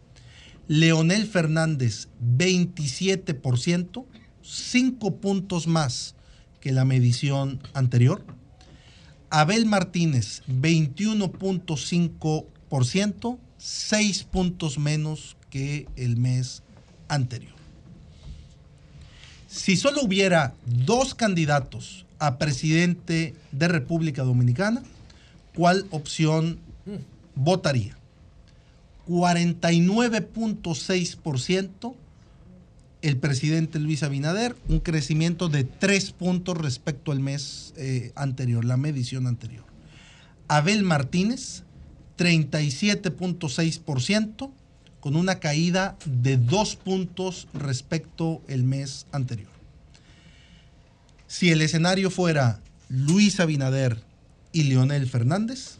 Leonel 0.68 1.26
Fernández, 1.26 2.08
27%, 2.36 4.04
cinco 4.42 5.16
puntos 5.16 5.66
más 5.66 6.14
que 6.62 6.72
la 6.72 6.86
medición 6.86 7.60
anterior. 7.74 8.24
Abel 9.28 9.66
Martínez, 9.66 10.42
21.5%, 10.48 13.38
seis 13.58 14.22
puntos 14.22 14.78
menos 14.78 15.36
que 15.50 15.86
el 15.96 16.16
mes 16.16 16.62
anterior. 17.08 17.52
Si 19.48 19.76
solo 19.76 20.02
hubiera 20.02 20.54
dos 20.64 21.14
candidatos 21.14 22.06
a 22.18 22.38
presidente 22.38 23.34
de 23.50 23.68
República 23.68 24.22
Dominicana, 24.22 24.82
¿cuál 25.54 25.84
opción 25.90 26.58
votaría? 27.34 27.98
49.6% 29.08 31.94
el 33.02 33.18
presidente 33.18 33.78
Luis 33.80 34.02
Abinader, 34.02 34.56
un 34.68 34.80
crecimiento 34.80 35.48
de 35.48 35.64
tres 35.64 36.10
puntos 36.12 36.56
respecto 36.56 37.12
al 37.12 37.20
mes 37.20 37.74
eh, 37.76 38.12
anterior, 38.14 38.64
la 38.64 38.76
medición 38.76 39.26
anterior. 39.26 39.64
Abel 40.48 40.82
Martínez, 40.84 41.64
37.6%, 42.16 44.50
con 45.00 45.16
una 45.16 45.40
caída 45.40 45.98
de 46.04 46.36
dos 46.36 46.76
puntos 46.76 47.48
respecto 47.54 48.40
al 48.48 48.62
mes 48.62 49.06
anterior. 49.10 49.50
Si 51.26 51.50
el 51.50 51.60
escenario 51.60 52.08
fuera 52.10 52.60
Luis 52.88 53.40
Abinader 53.40 54.00
y 54.52 54.62
Leonel 54.64 55.08
Fernández, 55.08 55.78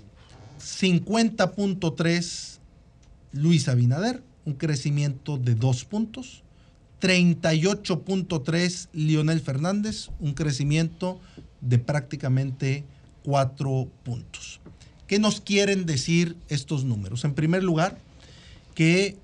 50.3 0.61 2.59
Luis 3.33 3.69
Abinader, 3.69 4.23
un 4.45 4.55
crecimiento 4.55 5.39
de 5.39 5.55
dos 5.55 5.85
puntos. 5.85 6.42
38.3 7.03 8.89
Leonel 8.93 9.41
Fernández, 9.41 10.11
un 10.21 10.35
crecimiento 10.35 11.21
de 11.61 11.79
prácticamente 11.79 12.85
cuatro 13.25 13.89
puntos. 14.05 14.61
¿Qué 15.09 15.19
nos 15.19 15.41
quieren 15.41 15.85
decir 15.85 16.37
estos 16.49 16.85
números? 16.85 17.25
En 17.25 17.35
primer 17.35 17.65
lugar, 17.65 17.99
que 18.77 19.17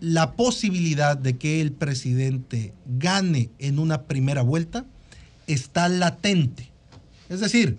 la 0.00 0.32
posibilidad 0.32 1.16
de 1.16 1.36
que 1.36 1.60
el 1.60 1.72
presidente 1.72 2.72
gane 2.86 3.50
en 3.58 3.80
una 3.80 4.02
primera 4.02 4.42
vuelta 4.42 4.84
está 5.48 5.88
latente. 5.88 6.70
Es 7.28 7.40
decir, 7.40 7.76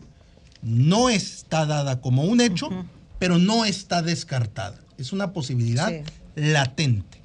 no 0.61 1.09
está 1.09 1.65
dada 1.65 2.01
como 2.01 2.23
un 2.23 2.41
hecho, 2.41 2.69
pero 3.17 3.37
no 3.37 3.63
está 3.63 4.01
descartada. 4.01 4.77
Es 4.97 5.13
una 5.13 5.31
posibilidad 5.31 5.89
latente. 6.35 7.18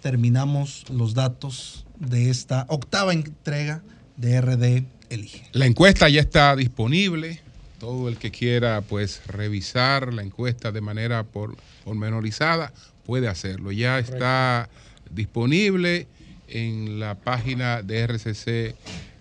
terminamos 0.00 0.84
los 0.90 1.14
datos 1.14 1.86
de 1.98 2.30
esta 2.30 2.66
octava 2.68 3.12
entrega 3.12 3.82
de 4.16 4.40
RD 4.40 4.84
Elige. 5.10 5.48
La 5.52 5.66
encuesta 5.66 6.08
ya 6.08 6.20
está 6.20 6.56
disponible. 6.56 7.42
Todo 7.78 8.08
el 8.08 8.16
que 8.16 8.30
quiera 8.30 8.80
pues 8.80 9.20
revisar 9.26 10.14
la 10.14 10.22
encuesta 10.22 10.72
de 10.72 10.80
manera 10.80 11.24
por, 11.24 11.58
pormenorizada 11.84 12.72
puede 13.04 13.28
hacerlo. 13.28 13.72
Ya 13.72 13.98
está 13.98 14.70
disponible 15.10 16.06
en 16.48 16.98
la 17.00 17.16
página 17.16 17.82
de 17.82 18.06
RCC 18.06 18.74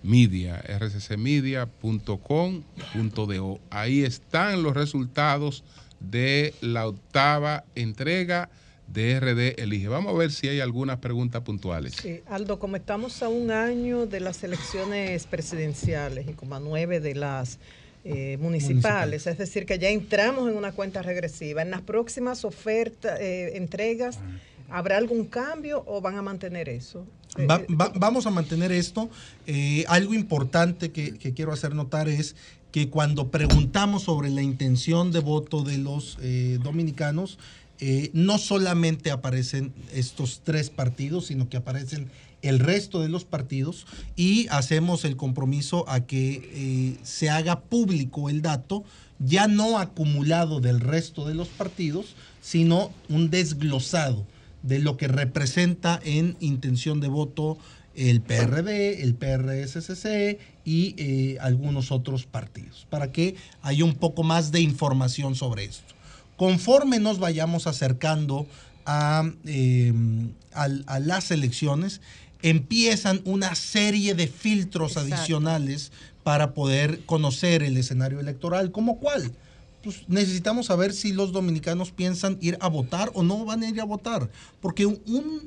Media, 0.03 0.61
rccmedia.com.do. 0.61 3.59
Ahí 3.69 4.03
están 4.03 4.63
los 4.63 4.73
resultados 4.73 5.63
de 5.99 6.55
la 6.61 6.87
octava 6.87 7.65
entrega 7.75 8.49
de 8.93 9.19
RD 9.19 9.61
Elige. 9.61 9.87
Vamos 9.87 10.13
a 10.13 10.17
ver 10.17 10.31
si 10.31 10.47
hay 10.47 10.59
algunas 10.59 10.97
preguntas 10.97 11.41
puntuales. 11.41 11.93
Sí, 12.01 12.21
Aldo, 12.27 12.59
como 12.59 12.75
estamos 12.75 13.21
a 13.23 13.29
un 13.29 13.51
año 13.51 14.05
de 14.05 14.19
las 14.19 14.43
elecciones 14.43 15.25
presidenciales 15.27 16.27
y 16.27 16.33
como 16.33 16.55
a 16.55 16.59
nueve 16.59 16.99
de 16.99 17.15
las 17.15 17.59
eh, 18.03 18.37
municipales, 18.41 19.27
es 19.27 19.37
decir, 19.37 19.65
que 19.65 19.77
ya 19.77 19.89
entramos 19.89 20.49
en 20.49 20.57
una 20.57 20.71
cuenta 20.71 21.01
regresiva. 21.01 21.61
En 21.61 21.71
las 21.71 21.81
próximas 21.81 22.43
ofertas, 22.45 23.19
eh, 23.19 23.57
entregas, 23.57 24.19
¿habrá 24.69 24.97
algún 24.97 25.25
cambio 25.25 25.83
o 25.85 26.01
van 26.01 26.17
a 26.17 26.21
mantener 26.21 26.67
eso? 26.67 27.05
Eh, 27.37 27.45
Va- 27.45 27.61
va- 27.79 27.91
vamos 27.95 28.25
a 28.25 28.31
mantener 28.31 28.71
esto. 28.71 29.09
Eh, 29.47 29.85
algo 29.87 30.13
importante 30.13 30.91
que, 30.91 31.17
que 31.17 31.33
quiero 31.33 31.53
hacer 31.53 31.75
notar 31.75 32.09
es 32.09 32.35
que 32.71 32.89
cuando 32.89 33.29
preguntamos 33.29 34.03
sobre 34.03 34.29
la 34.29 34.41
intención 34.41 35.11
de 35.11 35.19
voto 35.19 35.61
de 35.63 35.77
los 35.77 36.17
eh, 36.21 36.57
dominicanos, 36.63 37.37
eh, 37.83 38.11
no 38.13 38.37
solamente 38.37 39.09
aparecen 39.09 39.73
estos 39.91 40.41
tres 40.43 40.69
partidos, 40.69 41.25
sino 41.25 41.49
que 41.49 41.57
aparecen 41.57 42.11
el 42.43 42.59
resto 42.59 43.01
de 43.01 43.09
los 43.09 43.25
partidos 43.25 43.87
y 44.15 44.47
hacemos 44.51 45.03
el 45.03 45.17
compromiso 45.17 45.89
a 45.89 46.01
que 46.01 46.51
eh, 46.53 46.97
se 47.01 47.31
haga 47.31 47.61
público 47.61 48.29
el 48.29 48.43
dato, 48.43 48.83
ya 49.17 49.47
no 49.47 49.79
acumulado 49.79 50.59
del 50.59 50.79
resto 50.79 51.27
de 51.27 51.33
los 51.33 51.47
partidos, 51.47 52.15
sino 52.39 52.91
un 53.09 53.31
desglosado 53.31 54.27
de 54.61 54.77
lo 54.77 54.95
que 54.95 55.07
representa 55.07 55.99
en 56.03 56.37
intención 56.39 56.99
de 56.99 57.07
voto 57.07 57.57
el 57.95 58.21
PRD, 58.21 59.01
el 59.01 59.15
PRSCC 59.15 60.39
y 60.63 60.93
eh, 60.97 61.37
algunos 61.41 61.91
otros 61.91 62.27
partidos, 62.27 62.85
para 62.91 63.11
que 63.11 63.35
haya 63.63 63.83
un 63.83 63.95
poco 63.95 64.21
más 64.21 64.51
de 64.51 64.61
información 64.61 65.33
sobre 65.33 65.65
esto. 65.65 65.95
Conforme 66.45 66.97
nos 66.97 67.19
vayamos 67.19 67.67
acercando 67.67 68.47
a, 68.87 69.29
eh, 69.45 69.93
al- 70.53 70.83
a 70.87 70.99
las 70.99 71.29
elecciones, 71.29 72.01
empiezan 72.41 73.21
una 73.25 73.53
serie 73.53 74.15
de 74.15 74.25
filtros 74.25 74.93
Exacto. 74.93 75.13
adicionales 75.13 75.91
para 76.23 76.55
poder 76.55 77.05
conocer 77.05 77.61
el 77.61 77.77
escenario 77.77 78.19
electoral, 78.19 78.71
como 78.71 78.97
cuál 78.97 79.31
pues 79.83 79.97
necesitamos 80.07 80.65
saber 80.65 80.93
si 80.93 81.11
los 81.13 81.31
dominicanos 81.31 81.91
piensan 81.91 82.39
ir 82.41 82.57
a 82.59 82.69
votar 82.69 83.11
o 83.13 83.21
no 83.21 83.45
van 83.45 83.61
a 83.61 83.69
ir 83.69 83.79
a 83.79 83.83
votar. 83.83 84.27
Porque 84.61 84.87
un, 84.87 84.99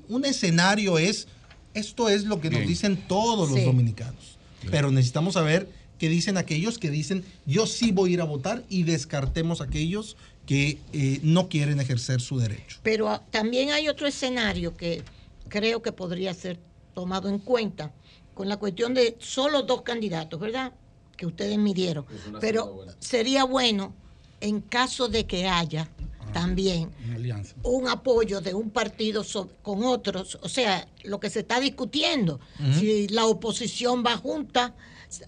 un 0.08 0.24
escenario 0.24 0.98
es, 0.98 1.26
esto 1.74 2.08
es 2.08 2.22
lo 2.24 2.40
que 2.40 2.50
nos 2.50 2.58
Bien. 2.60 2.68
dicen 2.68 2.96
todos 3.08 3.50
los 3.50 3.64
dominicanos. 3.64 4.38
Pero 4.70 4.92
necesitamos 4.92 5.34
saber 5.34 5.68
qué 5.98 6.08
dicen 6.08 6.36
aquellos 6.36 6.78
que 6.78 6.90
dicen, 6.90 7.24
yo 7.46 7.66
sí 7.66 7.90
voy 7.90 8.10
a 8.10 8.12
ir 8.14 8.20
a 8.20 8.24
votar 8.24 8.62
y 8.68 8.84
descartemos 8.84 9.60
aquellos 9.60 10.16
que 10.46 10.78
eh, 10.92 11.20
no 11.22 11.48
quieren 11.48 11.80
ejercer 11.80 12.20
su 12.20 12.38
derecho. 12.38 12.78
Pero 12.82 13.08
ah, 13.08 13.22
también 13.30 13.70
hay 13.70 13.88
otro 13.88 14.06
escenario 14.06 14.76
que 14.76 15.02
creo 15.48 15.82
que 15.82 15.92
podría 15.92 16.34
ser 16.34 16.58
tomado 16.94 17.28
en 17.28 17.38
cuenta 17.38 17.92
con 18.34 18.48
la 18.48 18.56
cuestión 18.56 18.94
de 18.94 19.16
solo 19.20 19.62
dos 19.62 19.82
candidatos, 19.82 20.38
¿verdad? 20.40 20.72
Que 21.16 21.26
ustedes 21.26 21.56
midieron. 21.58 22.04
Pero 22.40 22.84
sería 22.98 23.44
bueno, 23.44 23.94
en 24.40 24.60
caso 24.60 25.08
de 25.08 25.26
que 25.26 25.46
haya 25.46 25.88
también 26.32 26.90
Una 27.06 27.14
alianza. 27.14 27.54
un 27.62 27.88
apoyo 27.88 28.40
de 28.40 28.54
un 28.54 28.70
partido 28.70 29.24
con 29.62 29.84
otros, 29.84 30.36
o 30.42 30.48
sea, 30.48 30.86
lo 31.04 31.20
que 31.20 31.30
se 31.30 31.40
está 31.40 31.60
discutiendo, 31.60 32.40
si 32.78 33.06
la 33.08 33.26
oposición 33.26 34.02
va 34.04 34.16
junta 34.16 34.74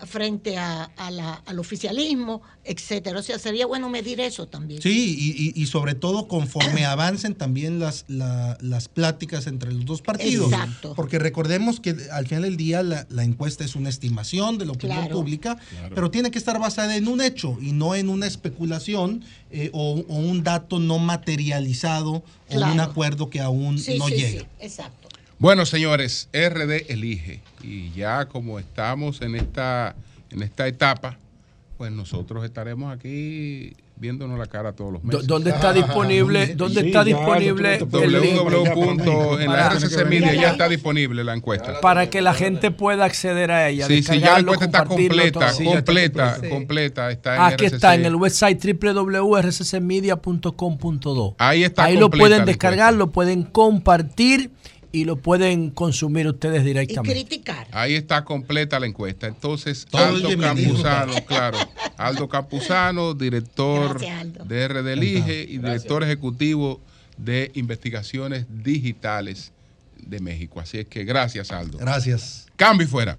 frente 0.07 0.57
a, 0.59 0.85
a 0.97 1.11
la- 1.11 1.43
al 1.47 1.59
oficialismo, 1.59 2.43
etcétera. 2.65 3.19
O 3.19 3.23
sea, 3.23 3.39
sería 3.39 3.67
bueno 3.67 3.89
medir 3.89 4.21
eso 4.21 4.47
también. 4.47 4.83
Sí, 4.83 5.17
y, 5.19 5.59
y- 5.59 5.63
y 5.63 5.67
sobre 5.67 5.95
todo 5.95 6.29
conforme 6.29 6.85
avancen 6.87 7.35
también 7.35 7.79
las, 7.79 8.05
la- 8.09 8.59
las 8.61 8.89
pláticas 8.89 9.47
entre 9.47 9.73
los 9.73 9.85
dos 9.85 10.03
partidos. 10.03 10.53
Exacto. 10.53 10.95
Porque 10.95 11.19
recordemos 11.19 11.81
que 11.81 11.95
al 12.13 12.27
final 12.27 12.43
del 12.43 12.57
día 12.57 12.83
la, 12.83 13.07
la 13.11 13.25
encuesta 13.25 13.65
es 13.65 13.75
una 13.77 13.89
estimación 13.89 14.59
de 14.59 14.67
la 14.67 14.73
opinión 14.73 14.99
Claro. 15.01 15.17
pública, 15.17 15.57
Claro. 15.71 15.95
pero 15.95 16.11
tiene 16.11 16.31
que 16.31 16.39
estar 16.39 16.59
basada 16.59 16.97
en 16.97 17.09
un 17.09 17.21
hecho 17.21 17.57
y 17.61 17.73
no 17.73 17.95
en 17.95 18.09
una 18.09 18.27
especulación 18.27 19.23
eh, 19.51 19.71
o, 19.73 20.05
o 20.09 20.17
un 20.17 20.43
dato 20.43 20.79
no 20.79 20.99
materializado 20.99 22.11
o 22.13 22.23
un 22.51 22.57
Claro. 22.59 22.83
acuerdo 22.83 23.31
que 23.31 23.41
aún 23.41 23.79
Sí, 23.79 23.99
no 23.99 24.09
sí, 24.09 24.15
llega. 24.15 24.41
sí, 24.43 24.47
exacto. 24.61 25.06
Bueno, 25.39 25.67
señores, 25.67 26.29
RD 26.33 26.91
elige. 26.91 27.41
Y 27.63 27.91
ya 27.93 28.25
como 28.27 28.59
estamos 28.59 29.21
en 29.21 29.35
esta, 29.37 29.95
en 30.31 30.43
esta 30.43 30.67
etapa, 30.67 31.19
pues 31.77 31.93
nosotros 31.93 32.43
estaremos 32.45 32.91
aquí 32.95 33.75
viéndonos 33.99 34.39
la 34.39 34.45
cara 34.47 34.73
todos 34.73 34.93
los 34.93 35.03
meses. 35.05 35.27
¿Dónde 35.27 35.51
está 35.51 35.73
disponible? 35.73 36.47
¿Dónde 36.57 36.83
está 36.87 37.03
disponible 37.05 37.77
el 37.77 38.13
link? 38.21 38.37
www. 38.41 39.41
En 39.41 39.51
la 39.51 39.69
Para- 39.69 39.79
RCC 39.79 40.05
Media 40.07 40.35
ya 40.35 40.51
está 40.53 40.69
disponible 40.69 41.23
la 41.25 41.35
encuesta. 41.35 41.81
Para 41.81 42.09
que 42.09 42.23
la 42.23 42.33
gente 42.33 42.71
pueda 42.71 43.05
acceder 43.05 43.51
a 43.51 43.69
ella. 43.69 43.87
Sí, 43.87 44.03
sí, 44.03 44.21
ya 44.21 44.35
la 44.35 44.39
encuesta 44.41 44.65
está 44.67 44.85
completa, 44.85 45.53
todo. 45.53 45.65
completa, 45.71 46.39
completa. 46.49 47.11
Está 47.11 47.37
en 47.37 47.43
Aquí 47.43 47.65
está 47.67 47.95
en 47.95 48.05
el 48.07 48.15
website 48.17 48.59
www.rccmedia.com.do. 48.65 51.35
Ahí 51.39 51.65
está 51.65 51.85
Ahí 51.85 51.97
lo 51.99 52.09
pueden 52.11 52.47
descargar, 52.47 52.95
lo 52.95 53.13
pueden 53.13 53.43
compartir 53.43 54.51
y 54.93 55.05
lo 55.05 55.17
pueden 55.17 55.71
consumir 55.71 56.27
ustedes 56.27 56.65
directamente. 56.65 57.13
criticar. 57.13 57.67
Ahí 57.73 57.95
está 57.95 58.25
completa 58.25 58.79
la 58.81 58.87
encuesta. 58.87 59.27
Entonces, 59.27 59.87
Todo 59.91 60.05
Aldo. 60.05 60.39
Campuzano, 60.39 61.13
claro. 61.27 61.59
Aldo 61.97 62.29
Campuzano, 62.29 63.15
director 63.15 63.99
Gracias, 63.99 64.21
Aldo. 64.21 64.45
de 64.45 64.69
RD 64.69 64.93
Elige 64.93 65.43
y 65.43 65.59
director 65.59 66.03
ejecutivo 66.03 66.81
de 67.17 67.51
investigaciones 67.55 68.47
digitales 68.63 69.53
de 69.99 70.21
México. 70.21 70.61
Así 70.61 70.79
es 70.79 70.87
que 70.87 71.05
gracias, 71.05 71.51
Aldo. 71.51 71.79
Gracias. 71.79 72.47
Cambio 72.57 72.87
y 72.87 72.89
fuera. 72.91 73.19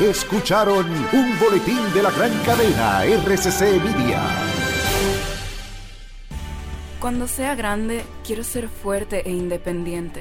Escucharon 0.04 0.86
un 1.12 1.38
boletín 1.40 1.80
de 1.94 2.02
la 2.02 2.10
gran 2.10 2.32
cadena 2.44 3.04
RCC 3.04 3.82
Media. 3.82 4.22
Cuando 7.00 7.26
sea 7.28 7.54
grande, 7.54 8.02
quiero 8.26 8.44
ser 8.44 8.68
fuerte 8.68 9.22
e 9.24 9.30
independiente. 9.30 10.20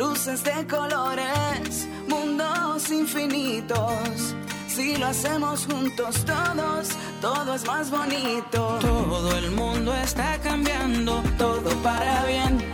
Luces 0.00 0.42
de 0.44 0.66
colores, 0.66 1.86
mundos 2.08 2.90
infinitos. 2.90 4.34
Si 4.66 4.96
lo 4.96 5.08
hacemos 5.08 5.66
juntos 5.66 6.24
todos, 6.24 6.88
todo 7.20 7.54
es 7.54 7.66
más 7.66 7.90
bonito. 7.90 8.78
Todo 8.80 9.36
el 9.36 9.50
mundo 9.50 9.94
está 9.94 10.38
cambiando, 10.38 11.22
todo 11.36 11.70
para 11.82 12.24
bien. 12.24 12.64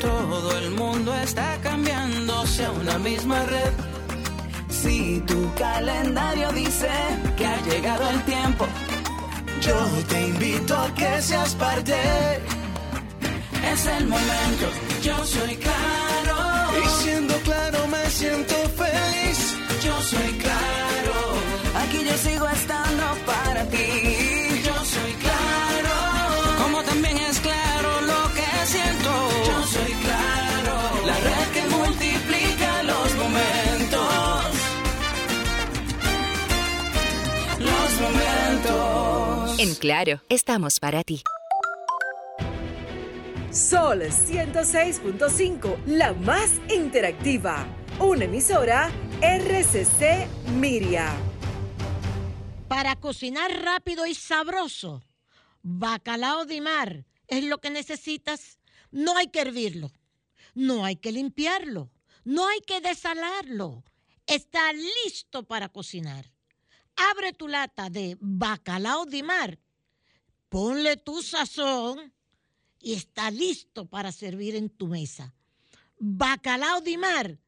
Todo 0.00 0.56
el 0.56 0.70
mundo 0.70 1.14
está 1.16 1.58
cambiando, 1.62 2.46
sea 2.46 2.70
una 2.70 2.98
misma 2.98 3.44
red. 3.44 3.72
Si 4.70 5.20
tu 5.26 5.52
calendario 5.58 6.50
dice 6.52 6.88
que 7.36 7.44
ha 7.44 7.60
llegado 7.66 8.08
el 8.08 8.22
tiempo, 8.24 8.64
Yo 9.60 9.76
te 10.08 10.28
invito 10.28 10.74
a 10.74 10.88
que 10.94 11.20
seas 11.20 11.54
parte. 11.54 11.94
es 13.72 13.86
el 13.86 14.06
momento. 14.06 14.66
Yo 15.02 15.16
soy 15.24 15.54
claro. 15.56 16.29
Y 16.78 17.02
siendo 17.02 17.34
claro 17.40 17.86
me 17.88 18.10
siento 18.10 18.54
feliz. 18.82 19.56
Yo 19.84 20.00
soy 20.02 20.32
claro. 20.44 21.14
Aquí 21.82 22.04
yo 22.04 22.16
sigo 22.18 22.48
estando 22.48 23.04
para 23.26 23.64
ti. 23.66 23.86
Yo 24.64 24.74
soy 24.84 25.12
claro. 25.24 25.94
Como 26.62 26.82
también 26.82 27.16
es 27.18 27.38
claro 27.40 28.00
lo 28.02 28.34
que 28.34 28.66
siento. 28.66 29.10
Yo 29.46 29.66
soy 29.66 29.92
claro. 30.04 31.06
La 31.06 31.16
red 31.28 31.46
que 31.54 31.62
multiplica 31.76 32.82
los 32.82 33.14
momentos. 33.16 34.44
Los 37.58 38.00
momentos. 38.00 39.60
En 39.60 39.74
Claro, 39.74 40.22
estamos 40.28 40.78
para 40.78 41.02
ti. 41.04 41.22
Sol 43.52 44.02
106.5, 44.02 45.84
la 45.86 46.12
más 46.12 46.60
interactiva. 46.72 47.66
Una 47.98 48.26
emisora 48.26 48.92
RCC 49.20 50.28
Miria. 50.52 51.12
Para 52.68 52.94
cocinar 52.94 53.50
rápido 53.64 54.06
y 54.06 54.14
sabroso, 54.14 55.02
bacalao 55.62 56.44
de 56.44 56.60
mar 56.60 57.04
es 57.26 57.42
lo 57.42 57.58
que 57.58 57.70
necesitas. 57.70 58.60
No 58.92 59.16
hay 59.16 59.26
que 59.26 59.40
hervirlo, 59.40 59.90
no 60.54 60.84
hay 60.84 60.94
que 60.94 61.10
limpiarlo, 61.10 61.90
no 62.22 62.46
hay 62.46 62.60
que 62.60 62.80
desalarlo. 62.80 63.82
Está 64.28 64.72
listo 65.04 65.42
para 65.42 65.68
cocinar. 65.68 66.30
Abre 66.94 67.32
tu 67.32 67.48
lata 67.48 67.90
de 67.90 68.16
bacalao 68.20 69.06
de 69.06 69.24
mar, 69.24 69.58
ponle 70.48 70.96
tu 70.96 71.20
sazón 71.20 72.12
y 72.80 72.94
está 72.94 73.30
listo 73.30 73.86
para 73.86 74.12
servir 74.12 74.56
en 74.56 74.70
tu 74.70 74.86
mesa. 74.86 75.34
Bacalao 75.98 76.80
de 76.80 76.96
mar, 76.96 77.38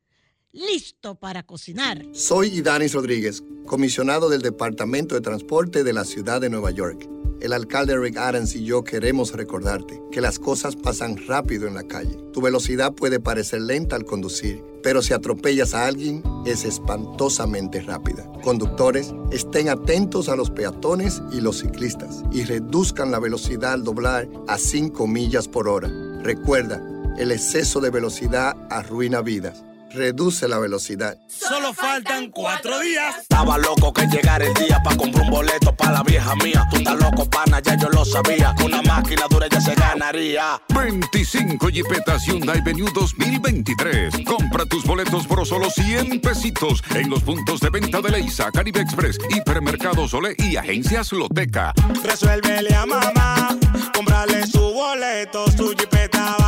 listo 0.53 1.15
para 1.15 1.43
cocinar. 1.43 2.05
Soy 2.13 2.49
Idanis 2.49 2.93
Rodríguez, 2.93 3.43
comisionado 3.67 4.29
del 4.29 4.43
Departamento 4.43 5.15
de 5.15 5.23
Transporte 5.23 5.85
de 5.85 5.93
la 5.93 6.05
Ciudad 6.05 6.41
de 6.41 6.51
Nueva 6.51 6.71
York. 6.71 7.09
El 7.43 7.53
alcalde 7.53 7.99
Rick 7.99 8.19
Adams 8.19 8.55
y 8.55 8.63
yo 8.63 8.85
queremos 8.85 9.33
recordarte 9.33 10.01
que 10.13 10.21
las 10.21 10.39
cosas 10.39 10.77
pasan 10.77 11.17
rápido 11.27 11.67
en 11.67 11.75
la 11.75 11.83
calle. 11.83 12.17
Tu 12.33 12.41
velocidad 12.41 12.93
puede 12.93 13.19
parecer 13.19 13.63
lenta 13.63 13.97
al 13.97 14.05
conducir, 14.05 14.63
pero 14.81 15.03
si 15.03 15.13
atropellas 15.13 15.75
a 15.75 15.87
alguien, 15.87 16.23
es 16.47 16.65
espantosamente 16.65 17.81
rápida. 17.81 18.31
Conductores, 18.45 19.13
estén 19.33 19.71
atentos 19.71 20.29
a 20.29 20.37
los 20.37 20.51
peatones 20.51 21.21
y 21.33 21.41
los 21.41 21.59
ciclistas 21.59 22.23
y 22.31 22.45
reduzcan 22.45 23.11
la 23.11 23.19
velocidad 23.19 23.73
al 23.73 23.83
doblar 23.83 24.29
a 24.47 24.57
5 24.57 25.05
millas 25.09 25.49
por 25.49 25.67
hora. 25.67 25.91
Recuerda, 26.23 26.81
el 27.19 27.33
exceso 27.33 27.81
de 27.81 27.91
velocidad 27.91 28.57
arruina 28.71 29.21
vidas. 29.21 29.65
Reduce 29.95 30.49
la 30.49 30.59
velocidad. 30.59 31.19
Solo 31.29 31.75
faltan 31.75 32.31
cuatro 32.31 32.81
días. 32.81 33.19
Estaba 33.19 33.59
loco 33.59 33.93
que 33.93 34.07
llegara 34.07 34.45
el 34.47 34.55
día 34.55 34.81
para 34.83 34.97
comprar 34.97 35.25
un 35.25 35.31
boleto 35.31 35.75
para 35.77 35.93
la 35.93 36.03
vieja 36.03 36.35
mía. 36.37 36.67
Tú 36.71 36.77
estás 36.77 36.99
loco, 36.99 37.29
pana, 37.29 37.61
ya 37.61 37.77
yo 37.77 37.89
lo 37.91 38.05
sabía. 38.05 38.55
Con 38.57 38.67
una 38.67 38.83
máquina 38.83 39.27
dura 39.29 39.49
ya 39.51 39.61
se 39.61 39.75
ganaría. 39.75 40.61
25 40.75 41.69
Jeepetas 41.69 42.25
Hyundai 42.27 42.63
Venue 42.63 42.91
2023. 42.95 44.15
Compra 44.25 44.65
tus 44.65 44.85
boletos 44.85 45.27
por 45.27 45.47
solo 45.47 45.69
100 45.71 46.21
pesitos 46.21 46.83
en 46.95 47.11
los 47.11 47.23
puntos 47.23 47.61
de 47.61 47.71
venta 47.71 48.01
de 48.01 48.11
Leisa, 48.11 48.51
Caribe 48.51 48.81
Express, 48.81 49.19
Hipermercado 49.29 50.09
Sole 50.09 50.35
y 50.39 50.57
Agencias 50.57 51.13
Loteca. 51.13 51.75
Resuélvele 52.03 52.75
a 52.75 52.87
mamá. 52.87 53.59
Comprarle 53.95 54.47
su 54.47 54.61
boleto, 54.61 55.51
su 55.51 55.75
jipeta 55.77 56.42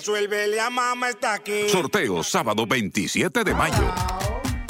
Resuélvele 0.00 0.58
a 0.58 0.70
mamá, 0.70 1.10
está 1.10 1.34
aquí. 1.34 1.68
Sorteo 1.68 2.22
sábado 2.22 2.66
27 2.66 3.44
de 3.44 3.54
mayo. 3.54 3.92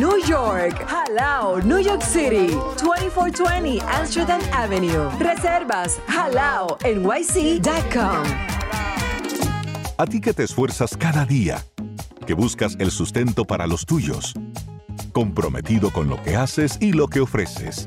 New 0.00 0.16
York. 0.26 0.86
Jalao, 0.88 1.60
New 1.62 1.78
York 1.78 2.02
City. 2.02 2.56
2420 2.78 3.82
Amsterdam 3.82 4.40
Avenue. 4.50 5.10
Reservas 5.18 6.00
jalao 6.08 6.78
nyc.com. 6.82 8.24
A 9.98 10.06
ti 10.06 10.22
que 10.22 10.32
te 10.32 10.44
esfuerzas 10.44 10.96
cada 10.96 11.26
día, 11.26 11.62
que 12.26 12.32
buscas 12.32 12.76
el 12.78 12.90
sustento 12.90 13.44
para 13.44 13.66
los 13.66 13.84
tuyos, 13.84 14.32
comprometido 15.12 15.90
con 15.90 16.08
lo 16.08 16.16
que 16.22 16.34
haces 16.34 16.78
y 16.80 16.92
lo 16.92 17.06
que 17.06 17.20
ofreces. 17.20 17.86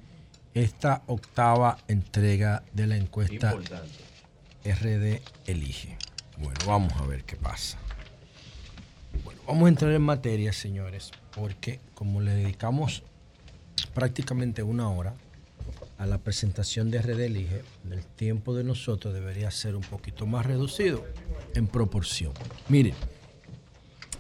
esta 0.53 1.02
octava 1.08 1.78
entrega 1.90 2.64
de 2.72 2.88
la 2.88 2.95
encuesta 2.95 3.53
RD 4.64 5.20
Elige. 5.45 5.98
Bueno, 6.38 6.58
vamos 6.66 6.94
a 7.02 7.06
ver 7.06 7.26
qué 7.26 7.36
pasa. 7.36 7.81
Vamos 9.47 9.65
a 9.65 9.69
entrar 9.69 9.91
en 9.91 10.01
materia, 10.03 10.53
señores, 10.53 11.11
porque 11.35 11.80
como 11.95 12.22
le 12.22 12.31
dedicamos 12.31 13.03
prácticamente 13.93 14.61
una 14.61 14.89
hora 14.89 15.15
a 15.97 16.05
la 16.05 16.19
presentación 16.19 16.91
de 16.91 17.01
RD 17.01 17.19
Elige, 17.19 17.63
el 17.89 18.05
tiempo 18.05 18.53
de 18.53 18.63
nosotros 18.63 19.13
debería 19.13 19.49
ser 19.51 19.76
un 19.76 19.81
poquito 19.81 20.26
más 20.26 20.45
reducido 20.45 21.03
en 21.55 21.68
proporción. 21.68 22.34
Miren, 22.69 22.93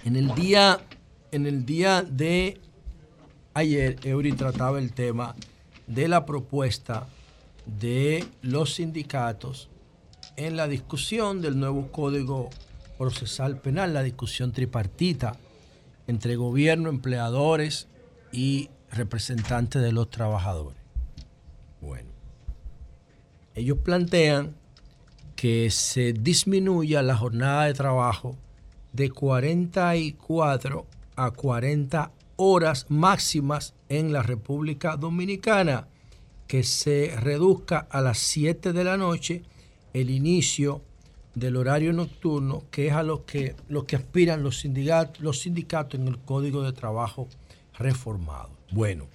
en 0.03 0.15
el 0.15 0.33
día, 0.33 0.79
en 1.31 1.45
el 1.45 1.65
día 1.65 2.01
de 2.01 2.59
ayer, 3.53 3.99
Eury 4.03 4.33
trataba 4.33 4.79
el 4.79 4.91
tema 4.91 5.35
de 5.85 6.07
la 6.07 6.25
propuesta 6.25 7.07
de 7.65 8.25
los 8.41 8.75
sindicatos 8.75 9.69
en 10.35 10.57
la 10.57 10.67
discusión 10.67 11.41
del 11.41 11.59
nuevo 11.59 11.91
Código 11.91 12.49
Procesal 13.01 13.59
Penal, 13.59 13.95
la 13.95 14.03
discusión 14.03 14.51
tripartita 14.51 15.35
entre 16.05 16.35
gobierno, 16.35 16.87
empleadores 16.87 17.87
y 18.31 18.69
representantes 18.91 19.81
de 19.81 19.91
los 19.91 20.11
trabajadores. 20.11 20.77
Bueno, 21.81 22.11
ellos 23.55 23.79
plantean 23.79 24.55
que 25.35 25.71
se 25.71 26.13
disminuya 26.13 27.01
la 27.01 27.17
jornada 27.17 27.65
de 27.65 27.73
trabajo 27.73 28.37
de 28.93 29.09
44 29.09 30.85
a 31.15 31.31
40 31.31 32.11
horas 32.35 32.85
máximas 32.89 33.73
en 33.89 34.13
la 34.13 34.21
República 34.21 34.95
Dominicana, 34.95 35.87
que 36.45 36.61
se 36.61 37.15
reduzca 37.19 37.79
a 37.79 37.99
las 38.01 38.19
7 38.19 38.73
de 38.73 38.83
la 38.83 38.95
noche 38.95 39.41
el 39.91 40.11
inicio 40.11 40.83
del 41.35 41.55
horario 41.55 41.93
nocturno, 41.93 42.63
que 42.71 42.87
es 42.87 42.93
a 42.93 43.03
lo 43.03 43.25
que, 43.25 43.55
lo 43.69 43.85
que 43.85 43.95
aspiran 43.95 44.43
los 44.43 44.63
los 45.19 45.39
sindicatos 45.39 45.99
en 45.99 46.07
el 46.07 46.17
Código 46.19 46.63
de 46.63 46.73
Trabajo 46.73 47.27
reformado. 47.77 48.49
Bueno, 48.71 49.07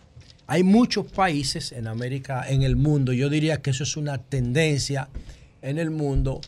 hay 0.47 0.63
muchos 0.63 1.07
países 1.07 1.73
en 1.73 1.87
América, 1.87 2.49
en 2.49 2.63
el 2.63 2.77
mundo, 2.77 3.13
yo 3.13 3.29
diría 3.29 3.61
que 3.61 3.71
eso 3.71 3.83
es 3.83 3.97
una 3.97 4.19
tendencia 4.19 5.09
en 5.63 5.79
el 5.79 5.91
mundo 5.91 6.41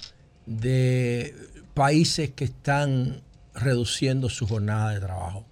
de 0.46 1.34
países 1.74 2.30
que 2.30 2.44
están 2.44 3.20
reduciendo 3.54 4.28
su 4.28 4.46
jornada 4.46 4.90
de 4.92 5.00
trabajo. 5.00 5.44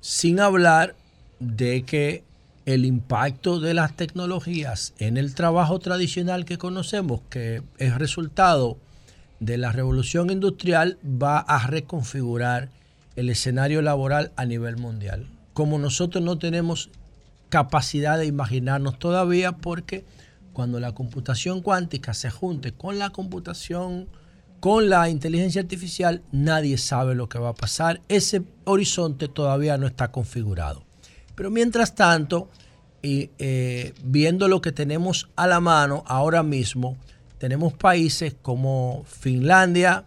Sin 0.00 0.40
hablar 0.40 0.94
de 1.40 1.82
que 1.82 2.22
el 2.64 2.84
impacto 2.84 3.60
de 3.60 3.74
las 3.74 3.94
tecnologías 3.96 4.94
en 4.98 5.16
el 5.16 5.34
trabajo 5.34 5.78
tradicional 5.78 6.44
que 6.44 6.58
conocemos, 6.58 7.20
que 7.30 7.62
es 7.78 7.96
resultado 7.96 8.78
de 9.40 9.58
la 9.58 9.72
revolución 9.72 10.30
industrial, 10.30 10.98
va 11.04 11.38
a 11.38 11.66
reconfigurar 11.66 12.70
el 13.16 13.30
escenario 13.30 13.82
laboral 13.82 14.32
a 14.36 14.44
nivel 14.44 14.76
mundial. 14.76 15.26
Como 15.52 15.78
nosotros 15.78 16.22
no 16.22 16.38
tenemos 16.38 16.90
capacidad 17.48 18.18
de 18.18 18.26
imaginarnos 18.26 18.98
todavía, 18.98 19.52
porque 19.52 20.04
cuando 20.52 20.80
la 20.80 20.92
computación 20.92 21.60
cuántica 21.62 22.14
se 22.14 22.30
junte 22.30 22.72
con 22.72 22.98
la 22.98 23.10
computación, 23.10 24.08
con 24.60 24.88
la 24.88 25.08
inteligencia 25.08 25.60
artificial, 25.60 26.22
nadie 26.32 26.78
sabe 26.78 27.14
lo 27.14 27.28
que 27.28 27.38
va 27.38 27.50
a 27.50 27.54
pasar. 27.54 28.00
Ese 28.08 28.42
horizonte 28.64 29.28
todavía 29.28 29.76
no 29.76 29.86
está 29.86 30.10
configurado. 30.10 30.82
Pero 31.34 31.50
mientras 31.50 31.94
tanto, 31.94 32.48
y 33.02 33.30
eh, 33.38 33.92
viendo 34.02 34.48
lo 34.48 34.60
que 34.60 34.72
tenemos 34.72 35.28
a 35.36 35.46
la 35.46 35.60
mano 35.60 36.02
ahora 36.06 36.42
mismo, 36.42 36.96
tenemos 37.38 37.72
países 37.72 38.34
como 38.40 39.04
Finlandia, 39.06 40.04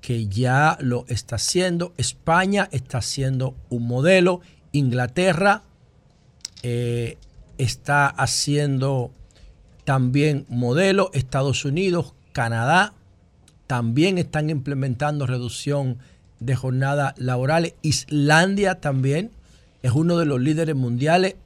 que 0.00 0.26
ya 0.28 0.78
lo 0.80 1.04
está 1.08 1.36
haciendo, 1.36 1.92
España 1.96 2.68
está 2.72 2.98
haciendo 2.98 3.54
un 3.68 3.86
modelo, 3.86 4.40
Inglaterra 4.72 5.62
eh, 6.62 7.18
está 7.58 8.06
haciendo 8.06 9.10
también 9.84 10.46
modelo, 10.48 11.10
Estados 11.12 11.64
Unidos, 11.64 12.14
Canadá, 12.32 12.94
también 13.66 14.18
están 14.18 14.50
implementando 14.50 15.26
reducción 15.26 15.98
de 16.38 16.56
jornadas 16.56 17.14
laborales, 17.18 17.74
Islandia 17.82 18.80
también 18.80 19.30
es 19.82 19.92
uno 19.92 20.16
de 20.18 20.26
los 20.26 20.40
líderes 20.40 20.74
mundiales 20.74 21.36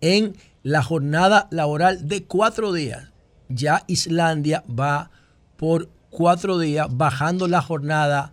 en 0.00 0.36
la 0.62 0.82
jornada 0.82 1.48
laboral 1.50 2.08
de 2.08 2.24
cuatro 2.24 2.72
días. 2.72 3.08
Ya 3.48 3.84
Islandia 3.86 4.64
va 4.68 5.10
por 5.56 5.88
cuatro 6.10 6.58
días 6.58 6.86
bajando 6.90 7.48
la 7.48 7.62
jornada 7.62 8.32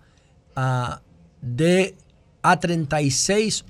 a, 0.56 1.02
de 1.42 1.96
a 2.42 2.60
36 2.60 3.66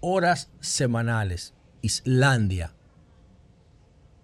horas 0.00 0.50
semanales. 0.60 1.54
Islandia. 1.82 2.72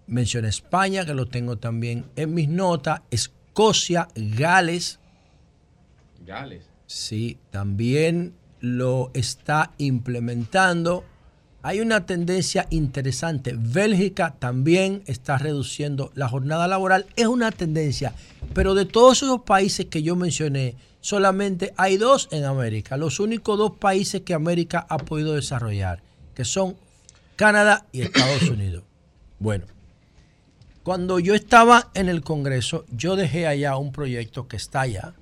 Mencioné 0.07 0.49
España, 0.49 1.05
que 1.05 1.13
lo 1.13 1.27
tengo 1.27 1.57
también 1.57 2.09
en 2.15 2.33
mis 2.33 2.49
notas. 2.49 3.01
Escocia, 3.11 4.07
Gales. 4.15 4.99
Gales. 6.25 6.69
Sí, 6.87 7.37
también 7.51 8.33
lo 8.59 9.11
está 9.13 9.71
implementando. 9.77 11.05
Hay 11.63 11.79
una 11.79 12.05
tendencia 12.07 12.65
interesante. 12.71 13.53
Bélgica 13.55 14.35
también 14.39 15.03
está 15.05 15.37
reduciendo 15.37 16.11
la 16.15 16.27
jornada 16.27 16.67
laboral. 16.67 17.05
Es 17.15 17.27
una 17.27 17.51
tendencia. 17.51 18.13
Pero 18.53 18.73
de 18.73 18.85
todos 18.85 19.21
esos 19.21 19.41
países 19.41 19.85
que 19.85 20.01
yo 20.01 20.15
mencioné, 20.15 20.75
solamente 21.01 21.73
hay 21.77 21.97
dos 21.97 22.29
en 22.31 22.45
América. 22.45 22.97
Los 22.97 23.19
únicos 23.19 23.57
dos 23.59 23.77
países 23.77 24.21
que 24.21 24.33
América 24.33 24.85
ha 24.89 24.97
podido 24.97 25.33
desarrollar, 25.33 26.01
que 26.33 26.45
son 26.45 26.75
Canadá 27.35 27.85
y 27.91 28.01
Estados 28.01 28.41
Unidos. 28.49 28.83
Bueno, 29.37 29.65
cuando 30.81 31.19
yo 31.19 31.35
estaba 31.35 31.91
en 31.93 32.09
el 32.09 32.23
Congreso, 32.23 32.85
yo 32.91 33.15
dejé 33.15 33.45
allá 33.45 33.77
un 33.77 33.91
proyecto 33.91 34.47
que 34.47 34.57
está 34.57 34.81
allá, 34.81 35.13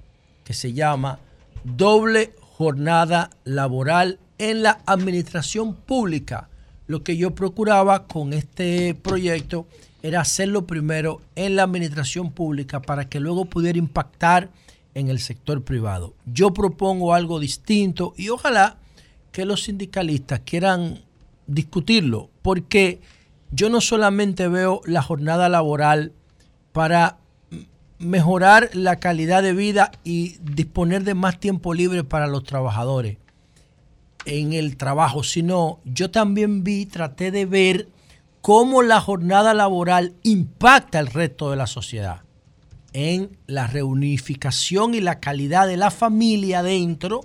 que 0.46 0.54
se 0.54 0.72
llama 0.72 1.20
Doble 1.66 2.34
Jornada 2.40 3.30
Laboral 3.44 4.20
en 4.40 4.64
la 4.64 4.80
Administración 4.86 5.76
Pública. 5.76 6.50
Lo 6.88 7.04
que 7.04 7.18
yo 7.18 7.36
procuraba 7.36 8.08
con 8.08 8.34
este 8.34 8.96
proyecto 8.96 9.68
era 10.02 10.22
hacerlo 10.22 10.66
primero 10.66 11.22
en 11.36 11.56
la 11.56 11.64
administración 11.64 12.32
pública 12.32 12.82
para 12.82 13.08
que 13.10 13.20
luego 13.20 13.46
pudiera 13.46 13.78
impactar 13.78 14.50
en 14.96 15.10
el 15.10 15.20
sector 15.20 15.62
privado. 15.62 16.16
Yo 16.26 16.52
propongo 16.52 17.14
algo 17.14 17.40
distinto 17.40 18.14
y 18.18 18.30
ojalá 18.30 18.78
que 19.32 19.46
los 19.46 19.64
sindicalistas 19.64 20.40
quieran 20.40 21.02
discutirlo, 21.46 22.30
porque 22.42 23.02
yo 23.52 23.70
no 23.70 23.82
solamente 23.82 24.48
veo 24.48 24.82
la 24.86 25.04
jornada 25.04 25.50
laboral 25.50 26.14
para 26.72 27.18
mejorar 28.00 28.70
la 28.74 28.96
calidad 28.96 29.44
de 29.44 29.54
vida 29.54 29.92
y 30.04 30.38
disponer 30.42 31.04
de 31.04 31.14
más 31.14 31.40
tiempo 31.40 31.74
libre 31.74 32.04
para 32.04 32.28
los 32.28 32.46
trabajadores 32.46 33.18
en 34.30 34.54
el 34.54 34.78
trabajo, 34.78 35.24
sino 35.24 35.80
yo 35.86 36.12
también 36.12 36.64
vi, 36.64 36.86
traté 36.86 37.32
de 37.32 37.46
ver 37.46 37.88
cómo 38.42 38.84
la 38.84 39.02
jornada 39.02 39.54
laboral 39.54 40.14
impacta 40.24 41.00
el 41.00 41.08
resto 41.08 41.50
de 41.50 41.58
la 41.58 41.68
sociedad. 41.68 42.22
En 42.94 43.38
la 43.48 43.68
reunificación 43.68 44.94
y 44.94 45.02
la 45.02 45.20
calidad 45.20 45.68
de 45.68 45.78
la 45.78 45.92
familia 45.92 46.64
dentro, 46.64 47.22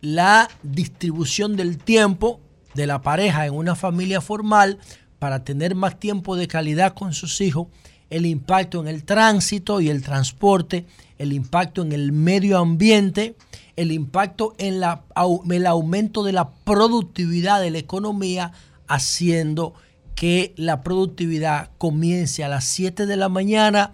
la 0.00 0.48
distribución 0.62 1.56
del 1.56 1.78
tiempo 1.78 2.40
de 2.74 2.86
la 2.86 3.02
pareja 3.02 3.46
en 3.46 3.54
una 3.54 3.74
familia 3.74 4.20
formal 4.20 4.78
para 5.18 5.42
tener 5.42 5.74
más 5.74 5.98
tiempo 5.98 6.36
de 6.36 6.46
calidad 6.46 6.94
con 6.94 7.12
sus 7.12 7.40
hijos, 7.40 7.66
el 8.08 8.24
impacto 8.24 8.80
en 8.80 8.88
el 8.88 9.04
tránsito 9.04 9.80
y 9.80 9.90
el 9.90 10.02
transporte, 10.02 10.86
el 11.18 11.32
impacto 11.32 11.82
en 11.82 11.92
el 11.92 12.12
medio 12.12 12.58
ambiente, 12.58 13.34
el 13.78 13.92
impacto 13.92 14.56
en 14.58 14.80
la, 14.80 15.04
el 15.48 15.66
aumento 15.66 16.24
de 16.24 16.32
la 16.32 16.50
productividad 16.50 17.60
de 17.60 17.70
la 17.70 17.78
economía, 17.78 18.50
haciendo 18.88 19.74
que 20.16 20.52
la 20.56 20.82
productividad 20.82 21.70
comience 21.78 22.42
a 22.42 22.48
las 22.48 22.64
7 22.64 23.06
de 23.06 23.16
la 23.16 23.28
mañana 23.28 23.92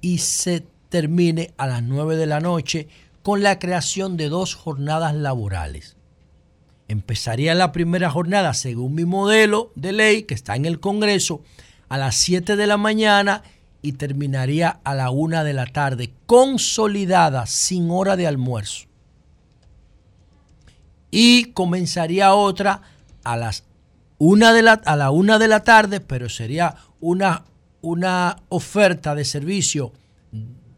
y 0.00 0.18
se 0.18 0.64
termine 0.88 1.52
a 1.58 1.66
las 1.66 1.82
9 1.82 2.16
de 2.16 2.24
la 2.24 2.40
noche 2.40 2.88
con 3.22 3.42
la 3.42 3.58
creación 3.58 4.16
de 4.16 4.30
dos 4.30 4.54
jornadas 4.54 5.14
laborales. 5.14 5.98
Empezaría 6.88 7.54
la 7.54 7.70
primera 7.70 8.10
jornada, 8.10 8.54
según 8.54 8.94
mi 8.94 9.04
modelo 9.04 9.72
de 9.74 9.92
ley 9.92 10.22
que 10.22 10.32
está 10.32 10.56
en 10.56 10.64
el 10.64 10.80
Congreso, 10.80 11.42
a 11.90 11.98
las 11.98 12.16
7 12.16 12.56
de 12.56 12.66
la 12.66 12.78
mañana 12.78 13.42
y 13.82 13.92
terminaría 13.92 14.80
a 14.84 14.94
la 14.94 15.10
1 15.10 15.44
de 15.44 15.52
la 15.52 15.66
tarde, 15.66 16.14
consolidada, 16.24 17.44
sin 17.44 17.90
hora 17.90 18.16
de 18.16 18.26
almuerzo. 18.26 18.87
Y 21.10 21.46
comenzaría 21.52 22.34
otra 22.34 22.82
a 23.24 23.36
las 23.36 23.64
1 24.18 24.52
de 24.52 24.62
la, 24.62 24.72
a 24.72 24.96
la 24.96 25.10
1 25.10 25.38
de 25.38 25.48
la 25.48 25.64
tarde, 25.64 26.00
pero 26.00 26.28
sería 26.28 26.74
una, 27.00 27.44
una 27.80 28.36
oferta 28.48 29.14
de 29.14 29.24
servicio 29.24 29.92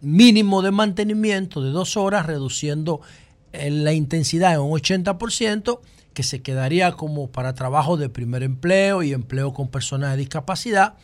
mínimo 0.01 0.63
de 0.63 0.71
mantenimiento 0.71 1.63
de 1.63 1.71
dos 1.71 1.97
horas, 1.97 2.27
reduciendo 2.27 3.01
la 3.53 3.93
intensidad 3.93 4.55
en 4.55 4.61
un 4.61 4.71
80%, 4.79 5.81
que 6.15 6.23
se 6.23 6.43
quedaría 6.43 6.93
como 6.93 7.29
para 7.31 7.55
trabajo 7.55 7.97
de 7.97 8.09
primer 8.09 8.43
empleo 8.43 9.03
y 9.03 9.13
empleo 9.13 9.53
con 9.53 9.69
personas 9.69 10.13
de 10.13 10.17
discapacidad, 10.19 10.95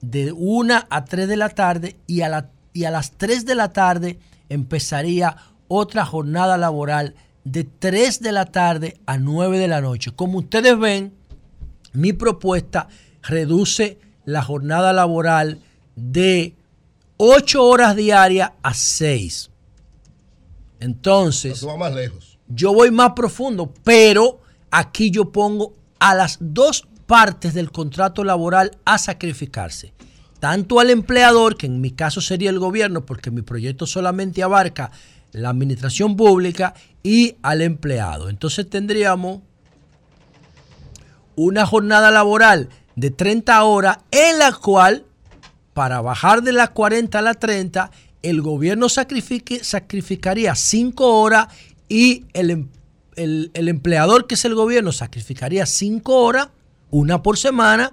de 0.00 0.32
1 0.32 0.74
a 0.88 1.04
3 1.04 1.28
de 1.28 1.36
la 1.36 1.48
tarde 1.50 1.96
y 2.06 2.22
a, 2.22 2.28
la- 2.28 2.50
y 2.72 2.84
a 2.84 2.90
las 2.90 3.12
3 3.12 3.44
de 3.46 3.54
la 3.54 3.72
tarde 3.72 4.18
empezaría 4.48 5.36
otra 5.68 6.04
jornada 6.04 6.56
laboral 6.58 7.14
de 7.44 7.64
3 7.64 8.20
de 8.20 8.32
la 8.32 8.46
tarde 8.46 9.00
a 9.06 9.18
9 9.18 9.58
de 9.58 9.68
la 9.68 9.80
noche. 9.80 10.12
Como 10.14 10.38
ustedes 10.38 10.78
ven, 10.78 11.12
mi 11.92 12.12
propuesta 12.12 12.88
reduce 13.22 13.98
la 14.24 14.42
jornada 14.42 14.92
laboral 14.92 15.60
de 15.96 16.54
8 17.16 17.62
horas 17.64 17.96
diarias 17.96 18.52
a 18.62 18.74
6. 18.74 19.50
Entonces, 20.80 21.62
vas 21.62 21.78
más 21.78 21.94
lejos. 21.94 22.38
yo 22.48 22.74
voy 22.74 22.90
más 22.90 23.12
profundo, 23.12 23.72
pero 23.84 24.40
aquí 24.70 25.10
yo 25.10 25.30
pongo 25.30 25.74
a 26.00 26.14
las 26.14 26.38
dos 26.40 26.86
partes 27.06 27.54
del 27.54 27.70
contrato 27.70 28.24
laboral 28.24 28.72
a 28.84 28.98
sacrificarse. 28.98 29.92
Tanto 30.40 30.80
al 30.80 30.90
empleador, 30.90 31.56
que 31.56 31.66
en 31.66 31.80
mi 31.80 31.92
caso 31.92 32.20
sería 32.20 32.50
el 32.50 32.58
gobierno, 32.58 33.06
porque 33.06 33.30
mi 33.30 33.42
proyecto 33.42 33.86
solamente 33.86 34.42
abarca 34.42 34.90
la 35.32 35.50
administración 35.50 36.16
pública, 36.16 36.74
y 37.02 37.36
al 37.42 37.62
empleado. 37.62 38.28
Entonces 38.28 38.68
tendríamos 38.70 39.40
una 41.36 41.66
jornada 41.66 42.10
laboral 42.10 42.68
de 42.96 43.10
30 43.10 43.64
horas 43.64 43.98
en 44.10 44.38
la 44.38 44.52
cual, 44.52 45.04
para 45.74 46.00
bajar 46.00 46.42
de 46.42 46.52
las 46.52 46.70
40 46.70 47.18
a 47.18 47.22
las 47.22 47.38
30, 47.38 47.90
el 48.22 48.42
gobierno 48.42 48.88
sacrificaría 48.88 50.54
5 50.54 51.20
horas 51.20 51.48
y 51.88 52.26
el, 52.34 52.50
em- 52.50 52.68
el- 53.16 53.50
el 53.54 53.68
empleador, 53.68 54.26
que 54.26 54.34
es 54.34 54.44
el 54.44 54.54
gobierno, 54.54 54.92
sacrificaría 54.92 55.66
5 55.66 56.14
horas, 56.22 56.48
una 56.90 57.22
por 57.22 57.38
semana, 57.38 57.92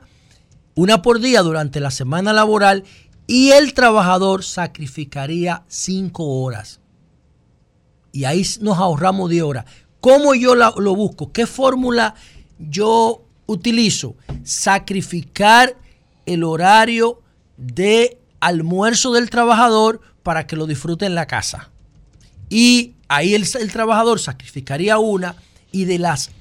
una 0.76 1.02
por 1.02 1.20
día 1.20 1.41
durante 1.41 1.80
la 1.80 1.91
semana 1.91 2.34
laboral, 2.34 2.84
y 3.28 3.52
el 3.52 3.74
trabajador 3.74 4.44
sacrificaría 4.44 5.64
5 5.68 6.41
horas. 6.41 6.80
Y 8.11 8.26
ahí 8.26 8.45
nos 8.61 8.77
ahorramos 8.77 9.30
10 9.30 9.44
horas. 9.44 9.65
¿Cómo 10.02 10.34
yo 10.34 10.56
lo 10.56 10.95
busco? 10.95 11.31
¿Qué 11.31 11.45
fórmula 11.45 12.15
yo 12.57 13.23
utilizo? 13.45 14.15
Sacrificar 14.44 15.76
el 16.26 16.44
horario 16.44 17.22
de 17.57 18.18
almuerzo 18.40 19.11
del 19.11 19.30
trabajador 19.30 20.02
para 20.23 20.48
que 20.48 20.56
lo 20.56 20.65
disfrute 20.65 21.06
en 21.06 21.15
la 21.15 21.27
casa. 21.27 21.69
Y 22.49 22.94
ahí 23.07 23.36
el, 23.36 23.45
el 23.60 23.72
trabajador 23.72 24.19
sacrificaría 24.19 24.98
una 24.98 25.36
y 25.72 25.86
de 25.86 25.99
las 25.99 26.31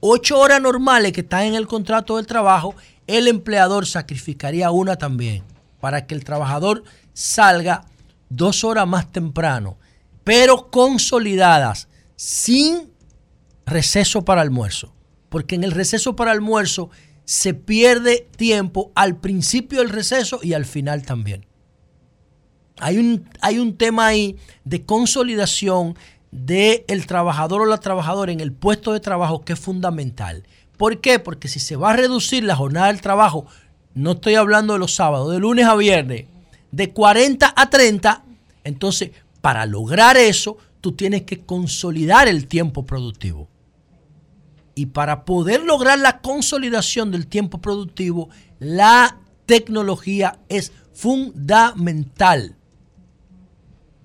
ocho 0.00 0.38
horas 0.38 0.60
normales 0.60 1.12
que 1.12 1.22
están 1.22 1.42
en 1.42 1.54
el 1.54 1.66
contrato 1.66 2.16
del 2.16 2.26
trabajo, 2.26 2.74
el 3.06 3.26
empleador 3.26 3.86
sacrificaría 3.86 4.70
una 4.70 4.96
también 4.96 5.42
para 5.80 6.06
que 6.06 6.14
el 6.14 6.24
trabajador 6.24 6.84
salga 7.12 7.84
dos 8.28 8.64
horas 8.64 8.86
más 8.86 9.10
temprano, 9.10 9.76
pero 10.28 10.70
consolidadas, 10.70 11.88
sin 12.14 12.92
receso 13.64 14.26
para 14.26 14.42
almuerzo. 14.42 14.92
Porque 15.30 15.54
en 15.54 15.64
el 15.64 15.70
receso 15.70 16.16
para 16.16 16.32
almuerzo 16.32 16.90
se 17.24 17.54
pierde 17.54 18.28
tiempo 18.36 18.92
al 18.94 19.16
principio 19.16 19.78
del 19.78 19.88
receso 19.88 20.38
y 20.42 20.52
al 20.52 20.66
final 20.66 21.06
también. 21.06 21.46
Hay 22.78 22.98
un, 22.98 23.26
hay 23.40 23.58
un 23.58 23.78
tema 23.78 24.08
ahí 24.08 24.36
de 24.64 24.84
consolidación 24.84 25.96
del 26.30 27.06
trabajador 27.06 27.62
o 27.62 27.64
la 27.64 27.80
trabajadora 27.80 28.30
en 28.30 28.40
el 28.40 28.52
puesto 28.52 28.92
de 28.92 29.00
trabajo 29.00 29.46
que 29.46 29.54
es 29.54 29.58
fundamental. 29.58 30.44
¿Por 30.76 31.00
qué? 31.00 31.20
Porque 31.20 31.48
si 31.48 31.58
se 31.58 31.76
va 31.76 31.92
a 31.92 31.96
reducir 31.96 32.44
la 32.44 32.54
jornada 32.54 32.88
del 32.88 33.00
trabajo, 33.00 33.46
no 33.94 34.12
estoy 34.12 34.34
hablando 34.34 34.74
de 34.74 34.78
los 34.78 34.94
sábados, 34.94 35.32
de 35.32 35.38
lunes 35.38 35.64
a 35.64 35.74
viernes, 35.74 36.26
de 36.70 36.92
40 36.92 37.54
a 37.56 37.70
30, 37.70 38.24
entonces 38.64 39.12
para 39.48 39.64
lograr 39.64 40.18
eso, 40.18 40.58
tú 40.82 40.92
tienes 40.92 41.22
que 41.22 41.40
consolidar 41.40 42.28
el 42.28 42.46
tiempo 42.46 42.84
productivo. 42.84 43.48
Y 44.74 44.84
para 44.84 45.24
poder 45.24 45.62
lograr 45.64 45.98
la 45.98 46.20
consolidación 46.20 47.10
del 47.10 47.26
tiempo 47.28 47.56
productivo, 47.56 48.28
la 48.58 49.16
tecnología 49.46 50.38
es 50.50 50.70
fundamental. 50.92 52.56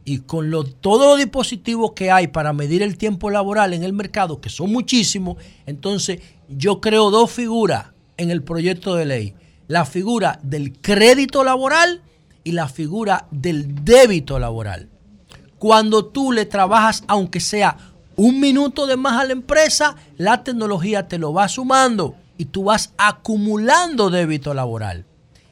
Y 0.05 0.19
con 0.19 0.49
lo- 0.49 0.63
todos 0.63 1.07
los 1.09 1.17
dispositivos 1.17 1.91
que 1.91 2.09
hay 2.09 2.27
para 2.27 2.53
medir 2.53 2.81
el 2.81 2.97
tiempo 2.97 3.29
laboral 3.29 3.73
en 3.73 3.83
el 3.83 3.91
mercado, 3.91 4.39
que 4.39 4.47
son 4.47 4.71
muchísimos, 4.71 5.35
entonces 5.65 6.21
yo 6.47 6.79
creo 6.79 7.11
dos 7.11 7.31
figuras 7.31 7.87
en 8.15 8.31
el 8.31 8.43
proyecto 8.43 8.95
de 8.95 9.03
ley. 9.05 9.33
La 9.67 9.83
figura 9.83 10.39
del 10.41 10.71
crédito 10.79 11.43
laboral 11.43 12.01
y 12.45 12.53
la 12.53 12.69
figura 12.69 13.27
del 13.29 13.83
débito 13.83 14.39
laboral. 14.39 14.87
Cuando 15.63 16.03
tú 16.03 16.33
le 16.33 16.45
trabajas, 16.45 17.05
aunque 17.07 17.39
sea 17.39 17.77
un 18.17 18.41
minuto 18.41 18.85
de 18.85 18.97
más 18.97 19.21
a 19.21 19.23
la 19.23 19.31
empresa, 19.31 19.95
la 20.17 20.43
tecnología 20.43 21.07
te 21.07 21.17
lo 21.17 21.31
va 21.31 21.47
sumando 21.47 22.17
y 22.37 22.43
tú 22.43 22.65
vas 22.65 22.91
acumulando 22.97 24.09
débito 24.09 24.53
laboral. 24.53 25.05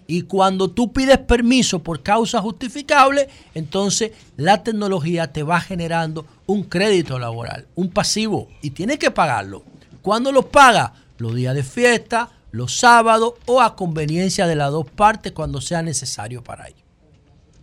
Y 0.07 0.23
cuando 0.23 0.69
tú 0.69 0.91
pides 0.91 1.17
permiso 1.19 1.79
por 1.79 2.03
causa 2.03 2.41
justificable, 2.41 3.29
entonces 3.53 4.11
la 4.35 4.63
tecnología 4.63 5.31
te 5.31 5.43
va 5.43 5.61
generando 5.61 6.25
un 6.45 6.63
crédito 6.63 7.17
laboral, 7.17 7.67
un 7.75 7.89
pasivo, 7.89 8.49
y 8.61 8.71
tienes 8.71 8.99
que 8.99 9.11
pagarlo. 9.11 9.63
¿Cuándo 10.01 10.33
lo 10.33 10.49
paga? 10.49 10.91
Los 11.19 11.35
días 11.35 11.55
de 11.55 11.63
fiesta, 11.63 12.27
los 12.51 12.75
sábados 12.75 13.35
o 13.45 13.61
a 13.61 13.77
conveniencia 13.77 14.45
de 14.45 14.57
las 14.57 14.71
dos 14.71 14.87
partes 14.89 15.31
cuando 15.31 15.61
sea 15.61 15.81
necesario 15.81 16.43
para 16.43 16.67
ello. 16.67 16.80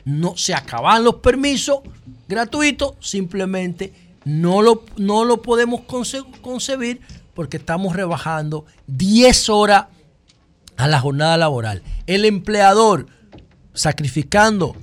No 0.09 0.37
se 0.37 0.55
acaban 0.55 1.05
los 1.05 1.17
permisos 1.17 1.81
gratuitos, 2.29 2.95
simplemente 3.01 3.93
no 4.25 4.63
lo, 4.63 4.85
no 4.97 5.25
lo 5.25 5.43
podemos 5.43 5.83
conce- 5.83 6.25
concebir 6.41 7.01
porque 7.35 7.59
estamos 7.59 7.95
rebajando 7.95 8.65
10 8.87 9.49
horas 9.51 9.85
a 10.77 10.89
la 10.89 10.99
jornada 11.01 11.37
laboral. 11.37 11.83
El 12.07 12.25
empleador 12.25 13.07
sacrificando 13.75 14.75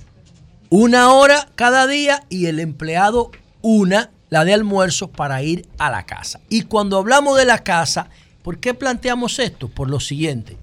una 0.70 1.12
hora 1.12 1.48
cada 1.54 1.86
día 1.86 2.24
y 2.28 2.46
el 2.46 2.60
empleado 2.60 3.30
una, 3.62 4.10
la 4.30 4.44
de 4.44 4.54
almuerzo, 4.54 5.08
para 5.10 5.42
ir 5.42 5.66
a 5.78 5.90
la 5.90 6.06
casa. 6.06 6.40
Y 6.48 6.62
cuando 6.62 6.98
hablamos 6.98 7.36
de 7.36 7.44
la 7.44 7.58
casa, 7.64 8.10
¿por 8.42 8.58
qué 8.58 8.74
planteamos 8.74 9.38
esto? 9.38 9.68
Por 9.68 9.90
lo 9.90 9.98
siguiente. 10.00 10.56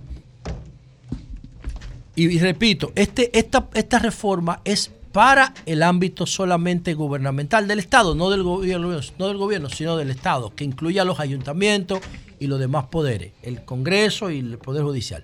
Y, 2.16 2.38
repito, 2.40 2.92
este, 2.96 3.38
esta, 3.38 3.68
esta 3.74 4.00
reforma 4.00 4.62
es 4.64 4.92
para 5.12 5.54
el 5.66 5.84
ámbito 5.84 6.26
solamente 6.26 6.94
gubernamental 6.94 7.68
del 7.68 7.80
Estado, 7.80 8.16
no 8.16 8.30
del, 8.30 8.44
gobierno, 8.44 9.00
no 9.18 9.28
del 9.28 9.38
gobierno, 9.38 9.70
sino 9.70 9.96
del 9.98 10.12
Estado, 10.12 10.54
que 10.56 10.64
incluye 10.64 11.00
a 11.00 11.06
los 11.06 11.20
ayuntamientos 11.20 12.00
y 12.40 12.48
los 12.48 12.60
demás 12.60 12.86
poderes, 12.88 13.32
el 13.42 13.64
Congreso 13.64 14.30
y 14.30 14.40
el 14.40 14.58
Poder 14.58 14.84
Judicial. 14.84 15.24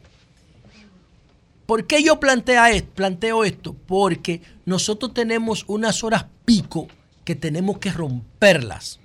¿Por 1.65 1.85
qué 1.85 2.01
yo 2.01 2.19
plantea 2.19 2.71
esto, 2.71 2.89
planteo 2.95 3.43
esto? 3.43 3.75
Porque 3.85 4.41
nosotros 4.65 5.13
tenemos 5.13 5.65
unas 5.67 6.03
horas 6.03 6.25
pico 6.43 6.87
que 7.23 7.35
tenemos 7.35 7.77
que 7.77 7.91
romperlas. 7.91 8.99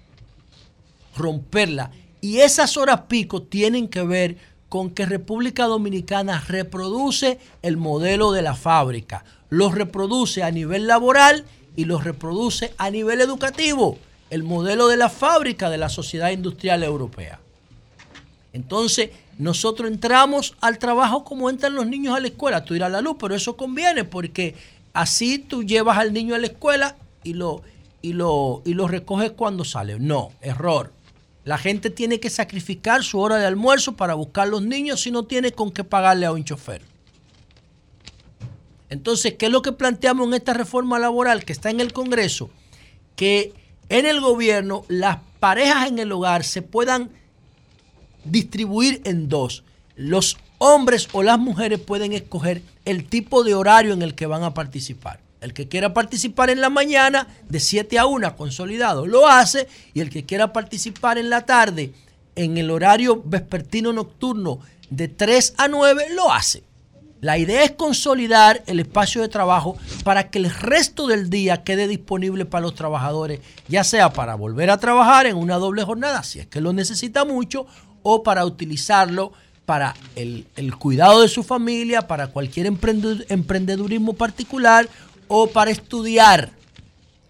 Romperlas. 1.14 1.90
Y 2.22 2.38
esas 2.38 2.78
horas 2.78 3.02
pico 3.02 3.42
tienen 3.42 3.88
que 3.88 4.02
ver 4.02 4.38
con 4.74 4.90
que 4.90 5.06
República 5.06 5.66
Dominicana 5.66 6.42
reproduce 6.48 7.38
el 7.62 7.76
modelo 7.76 8.32
de 8.32 8.42
la 8.42 8.56
fábrica. 8.56 9.24
Los 9.48 9.72
reproduce 9.72 10.42
a 10.42 10.50
nivel 10.50 10.88
laboral 10.88 11.44
y 11.76 11.84
los 11.84 12.02
reproduce 12.02 12.74
a 12.76 12.90
nivel 12.90 13.20
educativo. 13.20 13.98
el 14.30 14.42
modelo 14.42 14.88
de 14.88 14.96
la 14.96 15.10
fábrica 15.10 15.70
de 15.70 15.78
la 15.78 15.88
sociedad 15.88 16.32
industrial 16.32 16.82
europea. 16.82 17.38
Entonces, 18.52 19.10
nosotros 19.38 19.88
entramos 19.88 20.56
al 20.60 20.80
trabajo 20.80 21.22
como 21.22 21.50
entran 21.50 21.76
los 21.76 21.86
niños 21.86 22.16
a 22.16 22.20
la 22.20 22.26
escuela. 22.26 22.64
Tú 22.64 22.74
irás 22.74 22.88
a 22.88 22.90
la 22.94 23.00
luz, 23.00 23.16
pero 23.20 23.36
eso 23.36 23.56
conviene 23.56 24.02
porque 24.02 24.56
así 24.92 25.38
tú 25.38 25.62
llevas 25.62 25.98
al 25.98 26.12
niño 26.12 26.34
a 26.34 26.38
la 26.38 26.48
escuela 26.48 26.96
y 27.22 27.34
lo, 27.34 27.62
y 28.02 28.12
lo, 28.14 28.60
y 28.64 28.74
lo 28.74 28.88
recoges 28.88 29.30
cuando 29.30 29.64
sale. 29.64 30.00
No, 30.00 30.32
error. 30.40 30.93
La 31.44 31.58
gente 31.58 31.90
tiene 31.90 32.20
que 32.20 32.30
sacrificar 32.30 33.04
su 33.04 33.18
hora 33.18 33.36
de 33.36 33.46
almuerzo 33.46 33.96
para 33.96 34.14
buscar 34.14 34.48
los 34.48 34.62
niños 34.62 35.02
si 35.02 35.10
no 35.10 35.24
tiene 35.24 35.52
con 35.52 35.70
qué 35.70 35.84
pagarle 35.84 36.26
a 36.26 36.32
un 36.32 36.44
chofer. 36.44 36.82
Entonces, 38.88 39.34
¿qué 39.34 39.46
es 39.46 39.52
lo 39.52 39.62
que 39.62 39.72
planteamos 39.72 40.26
en 40.28 40.34
esta 40.34 40.54
reforma 40.54 40.98
laboral 40.98 41.44
que 41.44 41.52
está 41.52 41.68
en 41.70 41.80
el 41.80 41.92
Congreso? 41.92 42.50
Que 43.16 43.52
en 43.88 44.06
el 44.06 44.20
gobierno 44.20 44.84
las 44.88 45.18
parejas 45.40 45.88
en 45.88 45.98
el 45.98 46.12
hogar 46.12 46.44
se 46.44 46.62
puedan 46.62 47.10
distribuir 48.24 49.02
en 49.04 49.28
dos. 49.28 49.64
Los 49.96 50.38
hombres 50.58 51.08
o 51.12 51.22
las 51.22 51.38
mujeres 51.38 51.78
pueden 51.78 52.12
escoger 52.12 52.62
el 52.84 53.04
tipo 53.04 53.44
de 53.44 53.54
horario 53.54 53.92
en 53.92 54.02
el 54.02 54.14
que 54.14 54.26
van 54.26 54.44
a 54.44 54.54
participar. 54.54 55.23
El 55.44 55.52
que 55.52 55.68
quiera 55.68 55.92
participar 55.92 56.48
en 56.48 56.62
la 56.62 56.70
mañana 56.70 57.28
de 57.50 57.60
7 57.60 57.98
a 57.98 58.06
1 58.06 58.34
consolidado 58.34 59.06
lo 59.06 59.28
hace 59.28 59.68
y 59.92 60.00
el 60.00 60.08
que 60.08 60.24
quiera 60.24 60.54
participar 60.54 61.18
en 61.18 61.28
la 61.28 61.42
tarde 61.44 61.92
en 62.34 62.56
el 62.56 62.70
horario 62.70 63.22
vespertino 63.22 63.92
nocturno 63.92 64.60
de 64.88 65.08
3 65.08 65.54
a 65.58 65.68
9 65.68 66.06
lo 66.14 66.32
hace. 66.32 66.64
La 67.20 67.36
idea 67.36 67.62
es 67.62 67.72
consolidar 67.72 68.62
el 68.66 68.80
espacio 68.80 69.20
de 69.20 69.28
trabajo 69.28 69.76
para 70.02 70.30
que 70.30 70.38
el 70.38 70.50
resto 70.50 71.06
del 71.06 71.28
día 71.28 71.62
quede 71.62 71.88
disponible 71.88 72.46
para 72.46 72.62
los 72.62 72.74
trabajadores, 72.74 73.40
ya 73.68 73.84
sea 73.84 74.14
para 74.14 74.34
volver 74.36 74.70
a 74.70 74.78
trabajar 74.78 75.26
en 75.26 75.36
una 75.36 75.56
doble 75.56 75.84
jornada, 75.84 76.22
si 76.22 76.40
es 76.40 76.46
que 76.46 76.62
lo 76.62 76.72
necesita 76.72 77.26
mucho, 77.26 77.66
o 78.02 78.22
para 78.22 78.46
utilizarlo 78.46 79.32
para 79.66 79.94
el, 80.16 80.46
el 80.56 80.76
cuidado 80.76 81.20
de 81.22 81.28
su 81.28 81.42
familia, 81.42 82.06
para 82.06 82.28
cualquier 82.28 82.66
emprende- 82.66 83.24
emprendedurismo 83.28 84.14
particular 84.14 84.88
o 85.36 85.48
para 85.48 85.72
estudiar. 85.72 86.52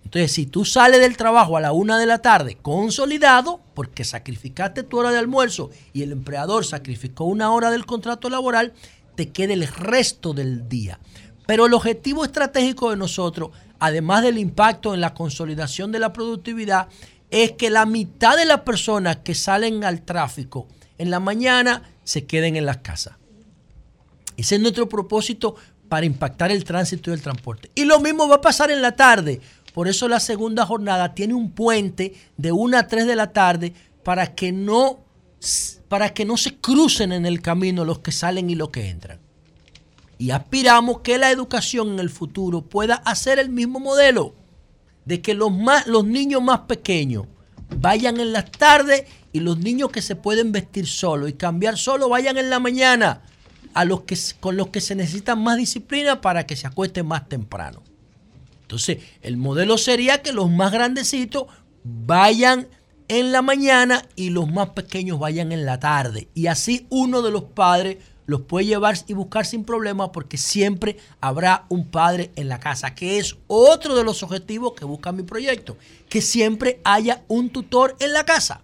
Entonces, 0.05 0.33
si 0.33 0.45
tú 0.45 0.67
sales 0.67 1.01
del 1.01 1.17
trabajo 1.17 1.57
a 1.57 1.61
la 1.61 1.73
una 1.73 1.99
de 1.99 2.05
la 2.05 2.19
tarde 2.19 2.59
consolidado, 2.61 3.61
porque 3.73 4.05
sacrificaste 4.05 4.83
tu 4.83 4.99
hora 4.99 5.11
de 5.11 5.19
almuerzo 5.19 5.71
y 5.95 6.03
el 6.03 6.13
empleador 6.13 6.67
sacrificó 6.67 7.25
una 7.25 7.51
hora 7.51 7.71
del 7.71 7.87
contrato 7.87 8.29
laboral, 8.29 8.75
te 9.15 9.31
queda 9.31 9.55
el 9.55 9.67
resto 9.67 10.35
del 10.35 10.69
día. 10.69 11.01
Pero 11.47 11.65
el 11.65 11.73
objetivo 11.73 12.25
estratégico 12.25 12.91
de 12.91 12.97
nosotros, 12.97 13.51
además 13.79 14.23
del 14.23 14.37
impacto 14.37 14.93
en 14.93 15.01
la 15.01 15.15
consolidación 15.15 15.91
de 15.91 15.99
la 15.99 16.13
productividad, 16.13 16.89
es 17.31 17.53
que 17.53 17.71
la 17.71 17.87
mitad 17.87 18.37
de 18.37 18.45
las 18.45 18.61
personas 18.61 19.17
que 19.25 19.35
salen 19.35 19.83
al 19.83 20.03
tráfico 20.03 20.69
en 20.99 21.11
la 21.11 21.21
mañana 21.21 21.83
se 22.05 22.27
queden 22.27 22.57
en 22.57 22.67
las 22.67 22.79
casas. 22.79 23.15
Ese 24.37 24.57
es 24.57 24.61
nuestro 24.61 24.89
propósito 24.89 25.57
para 25.95 26.07
impactar 26.07 26.51
el 26.51 26.65
tránsito 26.65 27.13
y 27.13 27.15
el 27.15 27.23
transporte. 27.23 27.71
Y 27.73 27.85
lo 27.85 28.01
mismo 28.01 28.27
va 28.27 28.35
a 28.35 28.41
pasar 28.41 28.69
en 28.73 28.83
la 28.83 28.97
tarde. 28.97 29.41
Por 29.73 29.87
eso 29.87 30.09
la 30.09 30.19
segunda 30.19 30.67
jornada 30.67 31.15
tiene 31.15 31.35
un 31.35 31.53
puente 31.53 32.15
de 32.37 32.51
1 32.51 32.79
a 32.79 32.89
3 32.89 33.07
de 33.07 33.15
la 33.15 33.33
tarde 33.33 33.73
para 34.03 34.35
que 34.35 34.51
no, 34.51 35.05
para 35.87 36.13
que 36.13 36.25
no 36.25 36.37
se 36.37 36.57
crucen 36.57 37.13
en 37.13 37.27
el 37.27 37.41
camino 37.41 37.85
los 37.85 38.01
que 38.01 38.11
salen 38.11 38.51
y 38.51 38.57
los 38.57 38.71
que 38.71 38.89
entran. 38.89 39.21
Y 40.19 40.33
aspiramos 40.33 41.03
que 41.03 41.17
la 41.17 41.31
educación 41.31 41.93
en 41.93 42.01
el 42.01 42.11
futuro 42.11 42.63
pueda 42.63 42.97
hacer 42.97 43.39
el 43.39 43.51
mismo 43.51 43.79
modelo, 43.79 44.35
de 45.05 45.23
que 45.23 45.33
los, 45.33 45.53
más, 45.53 45.87
los 45.87 46.05
niños 46.05 46.43
más 46.43 46.63
pequeños 46.63 47.27
vayan 47.79 48.19
en 48.19 48.33
las 48.33 48.51
tardes 48.51 49.05
y 49.33 49.39
los 49.39 49.59
niños 49.59 49.91
que 49.91 50.03
se 50.03 50.17
pueden 50.17 50.51
vestir 50.51 50.89
solo 50.89 51.29
y 51.29 51.35
cambiar 51.35 51.79
solo 51.79 52.09
vayan 52.09 52.37
en 52.37 52.51
la 52.51 52.59
mañana 52.59 53.23
a 53.75 53.85
los 53.85 54.03
que, 54.03 54.17
con 54.41 54.57
los 54.57 54.69
que 54.69 54.81
se 54.81 54.95
necesita 54.95 55.37
más 55.37 55.57
disciplina 55.57 56.21
para 56.21 56.47
que 56.47 56.57
se 56.57 56.67
acuesten 56.67 57.07
más 57.07 57.29
temprano. 57.29 57.83
Entonces, 58.63 58.99
el 59.21 59.37
modelo 59.37 59.77
sería 59.77 60.23
que 60.23 60.33
los 60.33 60.51
más 60.51 60.73
grandecitos 60.73 61.45
vayan 61.85 62.69
en 63.09 63.33
la 63.33 63.43
mañana 63.43 64.07
y 64.17 64.31
los 64.31 64.51
más 64.51 64.71
pequeños 64.71 65.19
vayan 65.19 65.53
en 65.53 65.67
la 65.67 65.79
tarde. 65.79 66.29
Y 66.35 66.47
así 66.47 66.87
uno 66.89 67.21
de 67.21 67.31
los 67.31 67.45
padres 67.45 67.99
los 68.27 68.43
puede 68.43 68.67
llevar 68.67 68.97
y 69.07 69.13
buscar 69.13 69.45
sin 69.45 69.65
problema 69.65 70.13
porque 70.13 70.39
siempre 70.39 70.97
habrá 71.21 71.67
un 71.69 71.89
padre 71.89 72.33
en 72.37 72.49
la 72.49 72.61
casa, 72.61 72.95
que 72.95 73.19
es 73.19 73.37
otro 73.47 73.95
de 73.95 74.05
los 74.05 74.23
objetivos 74.23 74.73
que 74.73 74.87
busca 74.87 75.13
mi 75.13 75.23
proyecto, 75.23 75.77
que 76.09 76.23
siempre 76.23 76.81
haya 76.85 77.23
un 77.29 77.51
tutor 77.51 77.97
en 78.01 78.13
la 78.13 78.25
casa. 78.25 78.63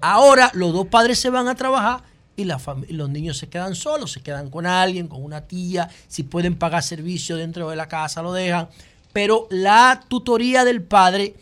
Ahora 0.00 0.50
los 0.54 0.72
dos 0.72 0.86
padres 0.86 1.18
se 1.18 1.28
van 1.28 1.48
a 1.48 1.54
trabajar 1.54 2.02
y 2.38 2.44
los 2.44 3.10
niños 3.10 3.36
se 3.36 3.48
quedan 3.48 3.74
solos, 3.74 4.12
se 4.12 4.22
quedan 4.22 4.48
con 4.48 4.64
alguien, 4.64 5.08
con 5.08 5.24
una 5.24 5.42
tía, 5.42 5.90
si 6.06 6.22
pueden 6.22 6.56
pagar 6.56 6.84
servicio 6.84 7.36
dentro 7.36 7.68
de 7.68 7.74
la 7.76 7.88
casa 7.88 8.22
lo 8.22 8.32
dejan, 8.32 8.68
pero 9.12 9.48
la 9.50 10.04
tutoría 10.06 10.64
del 10.64 10.82
padre, 10.82 11.34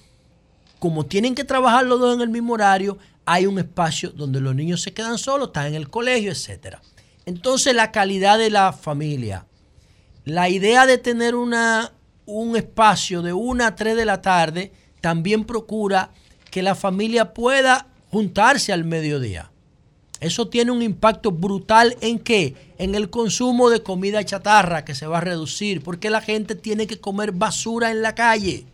como 0.79 1.05
tienen 1.05 1.35
que 1.35 1.45
trabajar 1.45 1.85
los 1.85 2.01
dos 2.01 2.15
en 2.15 2.23
el 2.23 2.31
mismo 2.31 2.55
horario, 2.55 2.97
hay 3.27 3.45
un 3.45 3.59
espacio 3.59 4.11
donde 4.11 4.41
los 4.41 4.55
niños 4.55 4.81
se 4.81 4.95
quedan 4.95 5.19
solos, 5.19 5.49
están 5.49 5.67
en 5.67 5.75
el 5.75 5.91
colegio, 5.91 6.33
etcétera. 6.33 6.81
Entonces 7.27 7.75
la 7.75 7.93
calidad 7.93 8.39
de 8.39 8.49
la 8.49 8.73
familia, 8.73 9.45
la 10.25 10.49
idea 10.49 10.87
de 10.87 10.97
tener 10.97 11.35
una, 11.35 11.93
un 12.25 12.57
espacio 12.57 13.21
de 13.21 13.35
1 13.35 13.65
a 13.65 13.77
3 13.77 13.97
de 13.97 14.05
la 14.07 14.23
tarde 14.23 14.73
también 15.03 15.45
procura 15.45 16.11
que 16.51 16.63
la 16.63 16.75
familia 16.75 17.35
pueda 17.35 17.89
juntarse 18.11 18.73
al 18.73 18.85
mediodía. 18.85 19.51
Eso 20.21 20.49
tiene 20.49 20.71
un 20.71 20.83
impacto 20.83 21.31
brutal 21.31 21.97
en 22.01 22.19
qué? 22.19 22.55
En 22.79 22.95
el 22.95 23.11
consumo 23.11 23.69
de 23.69 23.83
comida 23.83 24.25
chatarra 24.25 24.85
que 24.85 24.95
se 24.95 25.07
va 25.07 25.19
a 25.19 25.23
reducir, 25.23 25.83
porque 25.83 26.09
la 26.09 26.23
gente 26.23 26.55
tiene 26.55 26.87
que 26.87 26.99
comer 26.99 27.33
basura 27.33 27.91
en 27.91 28.01
la 28.01 28.15
calle. 28.15 28.65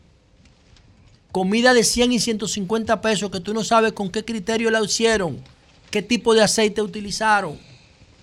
Comida 1.32 1.74
de 1.74 1.82
100 1.82 2.12
y 2.12 2.20
150 2.20 3.01
pesos 3.01 3.31
que 3.31 3.40
tú 3.40 3.55
no 3.55 3.64
sabes 3.64 3.93
con 3.93 4.10
qué 4.10 4.24
criterio 4.24 4.70
la 4.70 4.82
hicieron, 4.82 5.43
qué 5.90 6.02
tipo 6.02 6.35
de 6.35 6.43
aceite 6.43 6.81
utilizaron, 6.81 7.59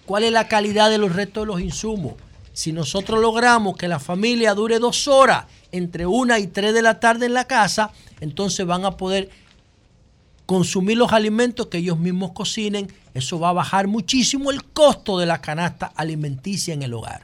cuál 0.06 0.24
es 0.24 0.32
la 0.32 0.48
calidad 0.48 0.90
de 0.90 1.00
los 1.00 1.14
restos 1.14 1.44
de 1.44 1.48
los 1.48 1.60
insumos. 1.60 2.14
Si 2.54 2.72
nosotros 2.72 3.20
logramos 3.20 3.78
que 3.78 3.88
la 3.88 4.00
familia 4.00 4.54
dure 4.54 4.80
dos 4.80 5.08
horas 5.08 5.46
entre 5.72 6.06
una 6.06 6.40
y 6.40 6.48
tres 6.48 6.74
de 6.74 6.82
la 6.82 7.00
tarde 7.00 7.26
en 7.26 7.34
la 7.34 7.46
casa, 7.46 7.92
entonces 8.22 8.66
van 8.66 8.86
a 8.86 8.98
poder 8.98 9.30
consumir 10.50 10.98
los 10.98 11.14
alimentos 11.14 11.68
que 11.68 11.78
ellos 11.78 12.00
mismos 12.00 12.32
cocinen. 12.32 12.92
Eso 13.14 13.40
va 13.40 13.50
a 13.50 13.54
bajar 13.54 13.86
muchísimo 13.86 14.50
el 14.50 14.64
costo 14.64 15.20
de 15.20 15.28
la 15.28 15.42
canasta 15.42 15.92
alimenticia 15.96 16.74
en 16.74 16.82
el 16.82 16.92
hogar. 16.96 17.22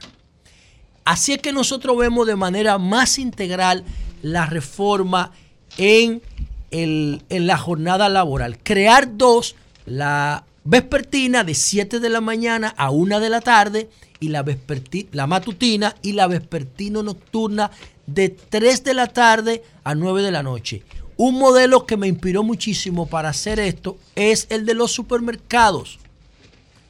Así 1.04 1.32
es 1.32 1.38
que 1.42 1.52
nosotros 1.52 1.96
vemos 1.98 2.28
de 2.28 2.36
manera 2.36 2.78
más 2.78 3.18
integral 3.18 3.82
la 4.22 4.46
reforma 4.46 5.32
en, 5.76 6.22
el- 6.70 7.20
en 7.28 7.48
la 7.48 7.56
jornada 7.58 8.08
laboral. 8.08 8.58
Crear 8.62 9.16
dos, 9.16 9.56
la 9.86 10.44
vespertina 10.62 11.42
de 11.42 11.54
7 11.56 11.98
de 11.98 12.08
la 12.08 12.20
mañana 12.20 12.74
a 12.76 12.90
1 12.92 13.18
de 13.18 13.28
la 13.28 13.40
tarde 13.40 13.90
y 14.20 14.28
la, 14.28 14.44
la 15.10 15.26
matutina 15.26 15.96
y 16.00 16.12
la 16.12 16.28
vespertino 16.28 17.02
nocturna 17.02 17.72
de 18.06 18.28
3 18.28 18.84
de 18.84 18.94
la 18.94 19.08
tarde 19.08 19.64
a 19.82 19.96
9 19.96 20.22
de 20.22 20.30
la 20.30 20.44
noche. 20.44 20.84
Un 21.18 21.38
modelo 21.38 21.86
que 21.86 21.96
me 21.96 22.08
inspiró 22.08 22.42
muchísimo 22.42 23.06
para 23.06 23.30
hacer 23.30 23.58
esto 23.58 23.96
es 24.14 24.46
el 24.50 24.66
de 24.66 24.74
los 24.74 24.92
supermercados. 24.92 25.98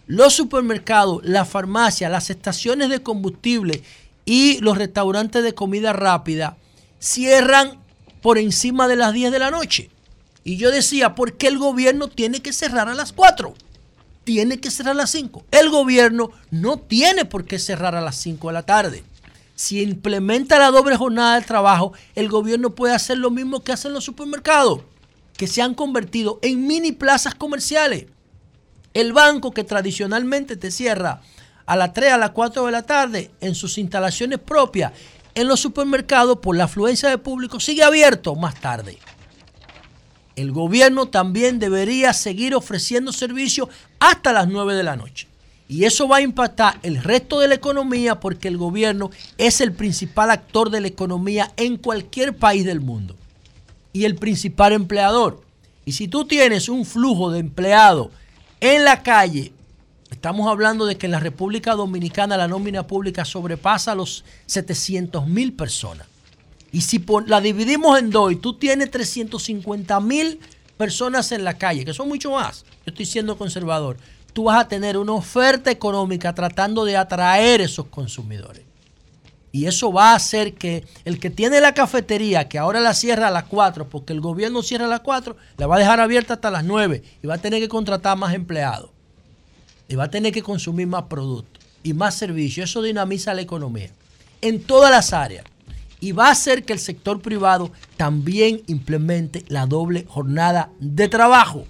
Los 0.08 0.34
supermercados, 0.34 1.24
las 1.24 1.48
farmacias, 1.48 2.10
las 2.10 2.30
estaciones 2.30 2.88
de 2.88 3.02
combustible 3.02 3.82
y 4.24 4.58
los 4.58 4.78
restaurantes 4.78 5.44
de 5.44 5.54
comida 5.54 5.92
rápida 5.92 6.56
cierran 6.98 7.78
por 8.20 8.38
encima 8.38 8.88
de 8.88 8.96
las 8.96 9.12
10 9.12 9.30
de 9.30 9.38
la 9.38 9.52
noche. 9.52 9.90
Y 10.42 10.56
yo 10.56 10.72
decía, 10.72 11.14
¿por 11.14 11.36
qué 11.36 11.46
el 11.46 11.58
gobierno 11.58 12.08
tiene 12.08 12.40
que 12.40 12.52
cerrar 12.52 12.88
a 12.88 12.94
las 12.94 13.12
4? 13.12 13.54
Tiene 14.24 14.58
que 14.58 14.72
cerrar 14.72 14.92
a 14.92 14.98
las 14.98 15.10
5. 15.10 15.44
El 15.52 15.70
gobierno 15.70 16.32
no 16.50 16.78
tiene 16.78 17.24
por 17.24 17.44
qué 17.44 17.60
cerrar 17.60 17.94
a 17.94 18.00
las 18.00 18.16
5 18.16 18.48
de 18.48 18.52
la 18.52 18.62
tarde. 18.64 19.04
Si 19.56 19.82
implementa 19.82 20.58
la 20.58 20.70
doble 20.70 20.96
jornada 20.96 21.40
de 21.40 21.46
trabajo, 21.46 21.94
el 22.14 22.28
gobierno 22.28 22.74
puede 22.74 22.94
hacer 22.94 23.16
lo 23.16 23.30
mismo 23.30 23.64
que 23.64 23.72
hacen 23.72 23.94
los 23.94 24.04
supermercados, 24.04 24.82
que 25.34 25.46
se 25.46 25.62
han 25.62 25.74
convertido 25.74 26.38
en 26.42 26.66
mini 26.66 26.92
plazas 26.92 27.34
comerciales. 27.34 28.04
El 28.92 29.14
banco 29.14 29.52
que 29.52 29.64
tradicionalmente 29.64 30.56
te 30.56 30.70
cierra 30.70 31.22
a 31.64 31.74
las 31.74 31.94
3, 31.94 32.12
a 32.12 32.18
las 32.18 32.30
4 32.30 32.66
de 32.66 32.72
la 32.72 32.82
tarde 32.82 33.30
en 33.40 33.54
sus 33.54 33.78
instalaciones 33.78 34.40
propias, 34.40 34.92
en 35.34 35.48
los 35.48 35.58
supermercados, 35.58 36.38
por 36.38 36.54
la 36.54 36.64
afluencia 36.64 37.08
de 37.08 37.16
público, 37.16 37.58
sigue 37.58 37.82
abierto 37.82 38.34
más 38.34 38.60
tarde. 38.60 38.98
El 40.34 40.52
gobierno 40.52 41.08
también 41.08 41.58
debería 41.58 42.12
seguir 42.12 42.54
ofreciendo 42.54 43.10
servicios 43.10 43.70
hasta 44.00 44.34
las 44.34 44.48
9 44.48 44.74
de 44.74 44.82
la 44.82 44.96
noche. 44.96 45.28
Y 45.68 45.84
eso 45.84 46.06
va 46.06 46.18
a 46.18 46.22
impactar 46.22 46.78
el 46.82 47.02
resto 47.02 47.40
de 47.40 47.48
la 47.48 47.56
economía 47.56 48.20
porque 48.20 48.48
el 48.48 48.56
gobierno 48.56 49.10
es 49.36 49.60
el 49.60 49.72
principal 49.72 50.30
actor 50.30 50.70
de 50.70 50.80
la 50.80 50.88
economía 50.88 51.52
en 51.56 51.76
cualquier 51.76 52.36
país 52.36 52.64
del 52.64 52.80
mundo. 52.80 53.16
y 53.92 54.04
el 54.04 54.16
principal 54.16 54.74
empleador. 54.74 55.40
Y 55.86 55.92
si 55.92 56.06
tú 56.06 56.26
tienes 56.26 56.68
un 56.68 56.84
flujo 56.84 57.30
de 57.30 57.38
empleados 57.38 58.08
en 58.60 58.84
la 58.84 59.02
calle, 59.02 59.52
estamos 60.10 60.50
hablando 60.50 60.84
de 60.84 60.98
que 60.98 61.06
en 61.06 61.12
la 61.12 61.20
República 61.20 61.74
Dominicana 61.74 62.36
la 62.36 62.46
nómina 62.46 62.86
pública 62.86 63.24
sobrepasa 63.24 63.94
los 63.94 64.22
700 64.44 65.26
mil 65.26 65.54
personas. 65.54 66.06
Y 66.72 66.82
si 66.82 67.02
la 67.26 67.40
dividimos 67.40 67.98
en 67.98 68.10
dos 68.10 68.32
y 68.32 68.36
tú 68.36 68.52
tienes 68.52 68.90
350 68.90 69.98
mil 70.00 70.40
personas 70.76 71.32
en 71.32 71.42
la 71.42 71.56
calle, 71.56 71.86
que 71.86 71.94
son 71.94 72.08
mucho 72.08 72.32
más, 72.32 72.64
yo 72.84 72.90
estoy 72.90 73.06
siendo 73.06 73.38
conservador, 73.38 73.96
tú 74.36 74.44
vas 74.44 74.60
a 74.60 74.68
tener 74.68 74.98
una 74.98 75.12
oferta 75.12 75.70
económica 75.70 76.34
tratando 76.34 76.84
de 76.84 76.94
atraer 76.94 77.62
esos 77.62 77.86
consumidores. 77.86 78.64
Y 79.50 79.64
eso 79.64 79.90
va 79.90 80.10
a 80.10 80.16
hacer 80.16 80.52
que 80.52 80.84
el 81.06 81.18
que 81.18 81.30
tiene 81.30 81.58
la 81.58 81.72
cafetería, 81.72 82.46
que 82.46 82.58
ahora 82.58 82.80
la 82.80 82.92
cierra 82.92 83.28
a 83.28 83.30
las 83.30 83.44
4, 83.44 83.88
porque 83.88 84.12
el 84.12 84.20
gobierno 84.20 84.62
cierra 84.62 84.84
a 84.84 84.88
las 84.88 85.00
4, 85.00 85.38
la 85.56 85.66
va 85.66 85.76
a 85.76 85.78
dejar 85.78 86.00
abierta 86.00 86.34
hasta 86.34 86.50
las 86.50 86.64
9 86.64 87.02
y 87.22 87.26
va 87.26 87.36
a 87.36 87.38
tener 87.38 87.60
que 87.60 87.68
contratar 87.70 88.18
más 88.18 88.34
empleados. 88.34 88.90
Y 89.88 89.94
va 89.94 90.04
a 90.04 90.10
tener 90.10 90.34
que 90.34 90.42
consumir 90.42 90.86
más 90.86 91.04
productos 91.04 91.64
y 91.82 91.94
más 91.94 92.14
servicios. 92.14 92.68
Eso 92.68 92.82
dinamiza 92.82 93.32
la 93.32 93.40
economía 93.40 93.88
en 94.42 94.62
todas 94.62 94.90
las 94.90 95.14
áreas. 95.14 95.46
Y 95.98 96.12
va 96.12 96.28
a 96.28 96.32
hacer 96.32 96.66
que 96.66 96.74
el 96.74 96.78
sector 96.78 97.22
privado 97.22 97.70
también 97.96 98.60
implemente 98.66 99.46
la 99.48 99.64
doble 99.64 100.04
jornada 100.06 100.68
de 100.78 101.08
trabajo. 101.08 101.66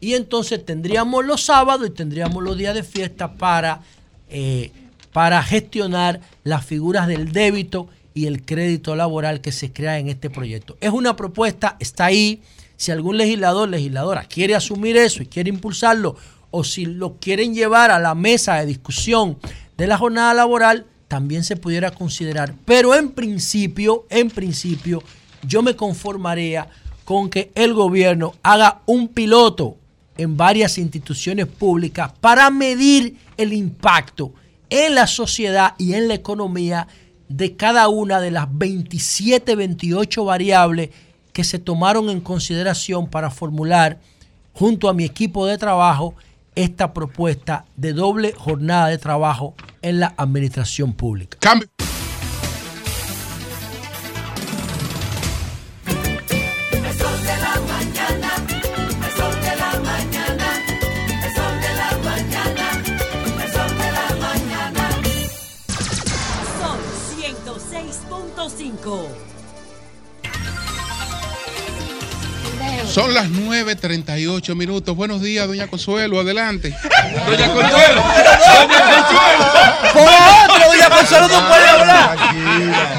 Y 0.00 0.14
entonces 0.14 0.64
tendríamos 0.64 1.24
los 1.24 1.44
sábados 1.44 1.86
y 1.86 1.90
tendríamos 1.90 2.42
los 2.42 2.56
días 2.56 2.74
de 2.74 2.82
fiesta 2.82 3.34
para, 3.34 3.82
eh, 4.28 4.70
para 5.12 5.42
gestionar 5.42 6.20
las 6.42 6.64
figuras 6.64 7.06
del 7.06 7.32
débito 7.32 7.88
y 8.14 8.26
el 8.26 8.44
crédito 8.44 8.94
laboral 8.94 9.40
que 9.40 9.52
se 9.52 9.72
crea 9.72 9.98
en 9.98 10.08
este 10.08 10.30
proyecto. 10.30 10.76
Es 10.80 10.90
una 10.90 11.16
propuesta, 11.16 11.76
está 11.80 12.06
ahí. 12.06 12.42
Si 12.76 12.90
algún 12.90 13.18
legislador, 13.18 13.68
legisladora 13.68 14.24
quiere 14.24 14.54
asumir 14.54 14.96
eso 14.96 15.22
y 15.22 15.26
quiere 15.26 15.48
impulsarlo, 15.48 16.16
o 16.50 16.64
si 16.64 16.86
lo 16.86 17.16
quieren 17.18 17.54
llevar 17.54 17.90
a 17.90 17.98
la 17.98 18.14
mesa 18.14 18.56
de 18.56 18.66
discusión 18.66 19.38
de 19.76 19.86
la 19.86 19.98
jornada 19.98 20.34
laboral, 20.34 20.86
también 21.08 21.44
se 21.44 21.56
pudiera 21.56 21.90
considerar. 21.90 22.54
Pero 22.64 22.94
en 22.94 23.10
principio, 23.10 24.06
en 24.10 24.30
principio, 24.30 25.02
yo 25.46 25.62
me 25.62 25.76
conformaría 25.76 26.68
con 27.04 27.28
que 27.28 27.50
el 27.54 27.74
gobierno 27.74 28.34
haga 28.42 28.82
un 28.86 29.08
piloto 29.08 29.76
en 30.16 30.36
varias 30.36 30.78
instituciones 30.78 31.46
públicas 31.46 32.12
para 32.20 32.50
medir 32.50 33.16
el 33.36 33.52
impacto 33.52 34.32
en 34.70 34.94
la 34.94 35.06
sociedad 35.06 35.74
y 35.78 35.94
en 35.94 36.08
la 36.08 36.14
economía 36.14 36.88
de 37.28 37.56
cada 37.56 37.88
una 37.88 38.20
de 38.20 38.30
las 38.30 38.46
27, 38.50 39.56
28 39.56 40.24
variables 40.24 40.90
que 41.32 41.44
se 41.44 41.58
tomaron 41.58 42.10
en 42.10 42.20
consideración 42.20 43.08
para 43.08 43.30
formular 43.30 43.98
junto 44.52 44.88
a 44.88 44.94
mi 44.94 45.04
equipo 45.04 45.46
de 45.46 45.58
trabajo 45.58 46.14
esta 46.54 46.92
propuesta 46.92 47.64
de 47.76 47.92
doble 47.92 48.32
jornada 48.36 48.88
de 48.88 48.98
trabajo 48.98 49.54
en 49.82 50.00
la 50.00 50.14
administración 50.16 50.92
pública. 50.92 51.36
Cambio. 51.40 51.68
Sol 68.84 69.08
106.5. 69.14 69.24
Son 72.86 73.14
las 73.14 73.26
9.38 73.28 74.54
minutos. 74.54 74.94
Buenos 74.94 75.22
días, 75.22 75.46
doña 75.46 75.66
Consuelo. 75.68 76.20
Adelante. 76.20 76.74
Doña 77.26 77.48
Consuelo. 77.48 78.02
Doña 78.02 78.80
Consuelo. 78.92 79.44
Por 79.92 80.02
otro, 80.02 80.68
doña 80.68 80.90
Consuelo 80.90 81.28
no 81.28 81.48
puede 81.48 81.68
hablar. 81.68 82.18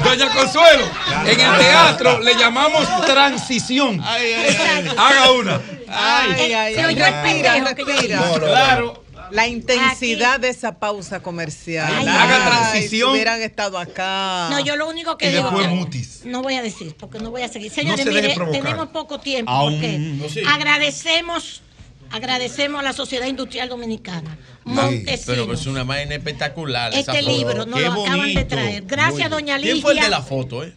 Doña 0.02 0.28
Consuelo, 0.34 0.90
en 1.24 1.40
el 1.40 1.58
teatro 1.58 2.18
le 2.20 2.34
llamamos 2.34 3.06
transición. 3.06 4.02
Haga 4.02 5.30
una. 5.30 5.60
Ay, 5.88 6.52
ay, 6.52 6.74
Respira, 6.74 7.60
respira. 7.60 8.22
Claro. 8.38 9.05
La 9.30 9.46
intensidad 9.48 10.40
de 10.40 10.48
esa 10.48 10.78
pausa 10.78 11.20
comercial. 11.20 11.92
Ay, 11.94 12.06
Haga 12.08 12.44
transición. 12.46 12.88
Si 12.90 13.02
hubieran 13.14 13.42
estado 13.42 13.78
acá. 13.78 14.48
No, 14.50 14.60
yo 14.60 14.76
lo 14.76 14.88
único 14.88 15.16
que 15.18 15.26
Y 15.26 15.32
digo 15.34 15.44
después 15.50 15.68
mutis. 15.70 16.20
no 16.24 16.42
voy 16.42 16.54
a 16.54 16.62
decir, 16.62 16.94
porque 16.98 17.18
no 17.18 17.30
voy 17.30 17.42
a 17.42 17.48
seguir. 17.48 17.70
Señores, 17.70 18.04
se 18.04 18.10
mire, 18.10 18.34
tenemos 18.52 18.88
poco 18.88 19.18
tiempo 19.20 19.50
Aún, 19.50 19.74
porque 19.74 19.98
no, 19.98 20.28
sí. 20.28 20.40
agradecemos, 20.46 21.62
agradecemos 22.10 22.80
a 22.80 22.82
la 22.82 22.92
Sociedad 22.92 23.26
Industrial 23.26 23.68
Dominicana, 23.68 24.36
Sí, 24.64 24.72
Montesinos, 24.72 25.22
pero 25.26 25.52
es 25.52 25.66
una 25.66 25.84
vaina 25.84 26.14
espectacular. 26.14 26.92
este 26.94 27.22
libro 27.22 27.66
nos 27.66 27.80
lo 27.80 27.92
acaban 28.04 28.34
de 28.34 28.44
traer. 28.44 28.84
Gracias, 28.86 29.30
doña 29.30 29.56
bien. 29.58 29.72
¿Quién 29.74 29.82
fue 29.82 29.92
el 29.92 29.98
de 29.98 30.02
Ligia. 30.04 30.18
la 30.18 30.24
foto, 30.24 30.64
eh? 30.64 30.74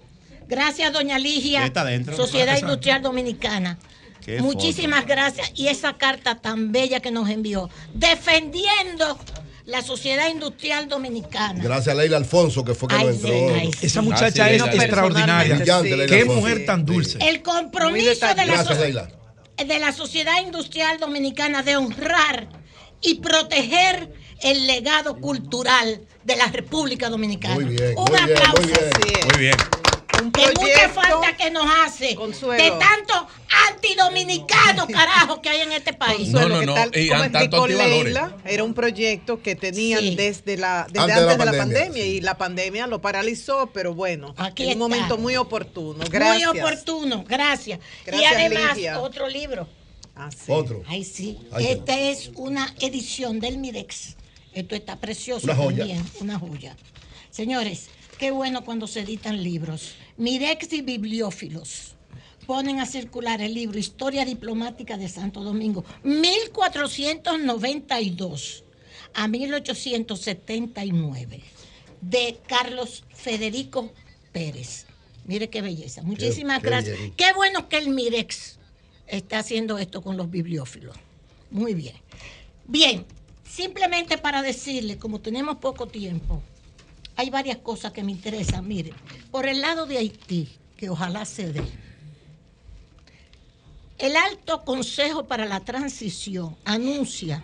Gracias, 0.47 0.91
doña 0.93 1.19
Ligia, 1.19 1.65
Está 1.65 1.83
dentro. 1.85 2.15
Sociedad. 2.15 2.57
Industrial 2.57 3.01
Dominicana. 3.01 3.77
Qué 4.37 4.41
Muchísimas 4.41 5.05
gracias. 5.07 5.51
Y 5.55 5.67
esa 5.67 5.97
carta 5.97 6.35
tan 6.35 6.71
bella 6.71 6.99
que 6.99 7.09
nos 7.11 7.29
envió, 7.29 7.69
defendiendo 7.93 9.17
la 9.65 9.81
Sociedad 9.81 10.29
Industrial 10.29 10.87
Dominicana. 10.87 11.61
Gracias 11.63 11.93
a 11.93 11.97
Leila 11.97 12.17
Alfonso, 12.17 12.63
que 12.63 12.73
fue 12.75 12.87
que 12.89 12.95
sí, 12.95 13.01
entró. 13.27 13.55
ay, 13.55 13.71
sí. 13.79 13.85
Esa 13.87 14.01
muchacha 14.01 14.49
es 14.51 14.61
extraordinaria. 14.63 15.55
Brillante, 15.55 15.89
Leila 15.95 16.05
Qué 16.07 16.21
Alfonso. 16.21 16.41
mujer 16.41 16.65
tan 16.65 16.85
dulce. 16.85 17.17
El 17.21 17.41
compromiso 17.41 18.27
de 18.27 18.35
la, 18.35 18.45
Gracias, 18.45 18.77
so- 18.77 18.83
Leila. 18.83 19.09
de 19.57 19.79
la 19.79 19.91
Sociedad 19.91 20.41
Industrial 20.43 20.99
Dominicana 20.99 21.61
de 21.63 21.77
honrar 21.77 22.49
y 23.01 23.15
proteger 23.15 24.11
el 24.41 24.67
legado 24.67 25.17
cultural 25.17 26.01
de 26.23 26.35
la 26.35 26.47
República 26.47 27.09
Dominicana. 27.09 27.55
Muy 27.55 27.65
bien, 27.65 27.93
Un 27.97 28.05
muy 28.05 28.11
bien, 28.25 28.37
aplauso. 28.37 28.61
muy 28.61 28.67
bien. 29.11 29.27
Muy 29.27 29.37
bien. 29.39 29.55
Que 30.33 30.53
mucha 30.59 30.89
falta 30.89 31.37
que 31.37 31.49
nos 31.49 31.65
hace 31.83 32.07
de 32.07 32.71
tanto 32.71 33.27
antidominicano 33.69 34.87
carajo 34.87 35.41
que 35.41 35.49
hay 35.49 35.61
en 35.61 35.71
este 35.71 35.93
país. 35.93 36.31
Consuelo, 36.31 36.59
que 36.59 36.65
no, 36.65 36.73
tal 36.75 36.91
y 36.93 37.09
como 37.09 37.23
explicó. 37.23 37.67
Leila, 37.67 38.37
era 38.45 38.63
un 38.63 38.73
proyecto 38.73 39.41
que 39.41 39.55
tenían 39.55 40.15
desde 40.15 40.57
la 40.57 40.87
desde 40.89 40.99
Antes 41.01 41.17
antes, 41.17 41.37
de 41.37 41.45
la 41.45 41.51
de 41.51 41.57
la 41.57 41.63
pandemia, 41.63 42.05
y 42.05 42.21
la 42.21 42.37
pandemia 42.37 42.87
lo 42.87 43.01
paralizó, 43.01 43.69
pero 43.73 43.93
bueno, 43.93 44.33
Aquí 44.37 44.63
en 44.63 44.73
un 44.73 44.79
momento 44.79 45.17
muy 45.17 45.35
oportuno. 45.35 46.03
Gracias. 46.09 46.53
Muy 46.53 46.59
oportuno, 46.59 47.23
gracias. 47.27 47.79
Gracias, 48.05 48.31
y 48.31 48.35
además, 48.35 48.75
Ligia. 48.75 48.99
otro 48.99 49.27
libro. 49.27 49.67
Ah, 50.15 50.29
sí. 50.31 50.51
Otro. 50.51 50.83
Ay, 50.87 51.03
sí. 51.05 51.39
Ay, 51.51 51.67
Esta 51.67 51.97
es 51.97 52.31
una 52.35 52.73
edición 52.81 53.39
del 53.39 53.57
Mirex. 53.57 54.17
Esto 54.53 54.75
está 54.75 54.97
precioso 54.97 55.45
Una 55.45 55.55
joya. 55.55 55.77
también, 55.77 56.03
una 56.19 56.37
joya. 56.37 56.75
Señores, 57.29 57.87
qué 58.17 58.31
bueno 58.31 58.65
cuando 58.65 58.87
se 58.87 59.01
editan 59.01 59.41
libros. 59.41 59.95
Mirex 60.19 60.71
y 60.73 60.81
bibliófilos 60.81 61.95
ponen 62.45 62.81
a 62.81 62.85
circular 62.85 63.41
el 63.41 63.53
libro 63.53 63.79
Historia 63.79 64.25
Diplomática 64.25 64.97
de 64.97 65.07
Santo 65.07 65.41
Domingo, 65.41 65.85
1492 66.03 68.65
a 69.13 69.29
1879, 69.29 71.39
de 72.01 72.37
Carlos 72.47 73.05
Federico 73.13 73.93
Pérez. 74.33 74.87
Mire 75.23 75.49
qué 75.49 75.61
belleza. 75.61 76.01
Muchísimas 76.01 76.59
qué 76.59 76.67
gracias. 76.67 76.97
bien. 76.97 77.13
Qué 77.15 77.31
bueno 77.33 77.69
que 77.69 77.77
el 77.77 77.87
Mirex 77.89 78.59
está 79.07 79.39
haciendo 79.39 79.77
esto 79.77 80.01
con 80.01 80.17
los 80.17 80.29
bibliófilos. 80.29 80.97
Muy 81.49 81.73
bien. 81.73 81.95
Bien, 82.67 83.05
simplemente 83.49 84.17
para 84.17 84.41
decirle, 84.41 84.97
como 84.97 85.21
tenemos 85.21 85.59
poco 85.59 85.87
tiempo, 85.87 86.43
hay 87.19 87.29
varias 87.29 87.57
cosas 87.57 87.91
que 87.91 88.01
me 88.01 88.13
interesan. 88.13 88.65
Mire, 88.65 88.93
por 89.29 89.45
el 89.45 89.59
lado 89.59 89.85
de 89.85 89.97
Haití, 89.97 90.47
que 90.77 90.89
ojalá 90.89 91.25
se 91.25 91.51
dé. 91.51 91.63
El 93.97 94.15
Alto 94.15 94.63
Consejo 94.63 95.25
para 95.25 95.45
la 95.45 95.59
Transición 95.59 96.55
anuncia 96.63 97.43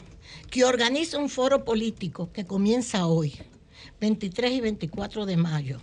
que 0.49 0.63
organiza 0.63 1.17
un 1.17 1.27
foro 1.27 1.65
político 1.65 2.31
que 2.31 2.45
comienza 2.45 3.05
hoy, 3.07 3.37
23 3.99 4.53
y 4.53 4.61
24 4.61 5.25
de 5.25 5.35
mayo. 5.35 5.81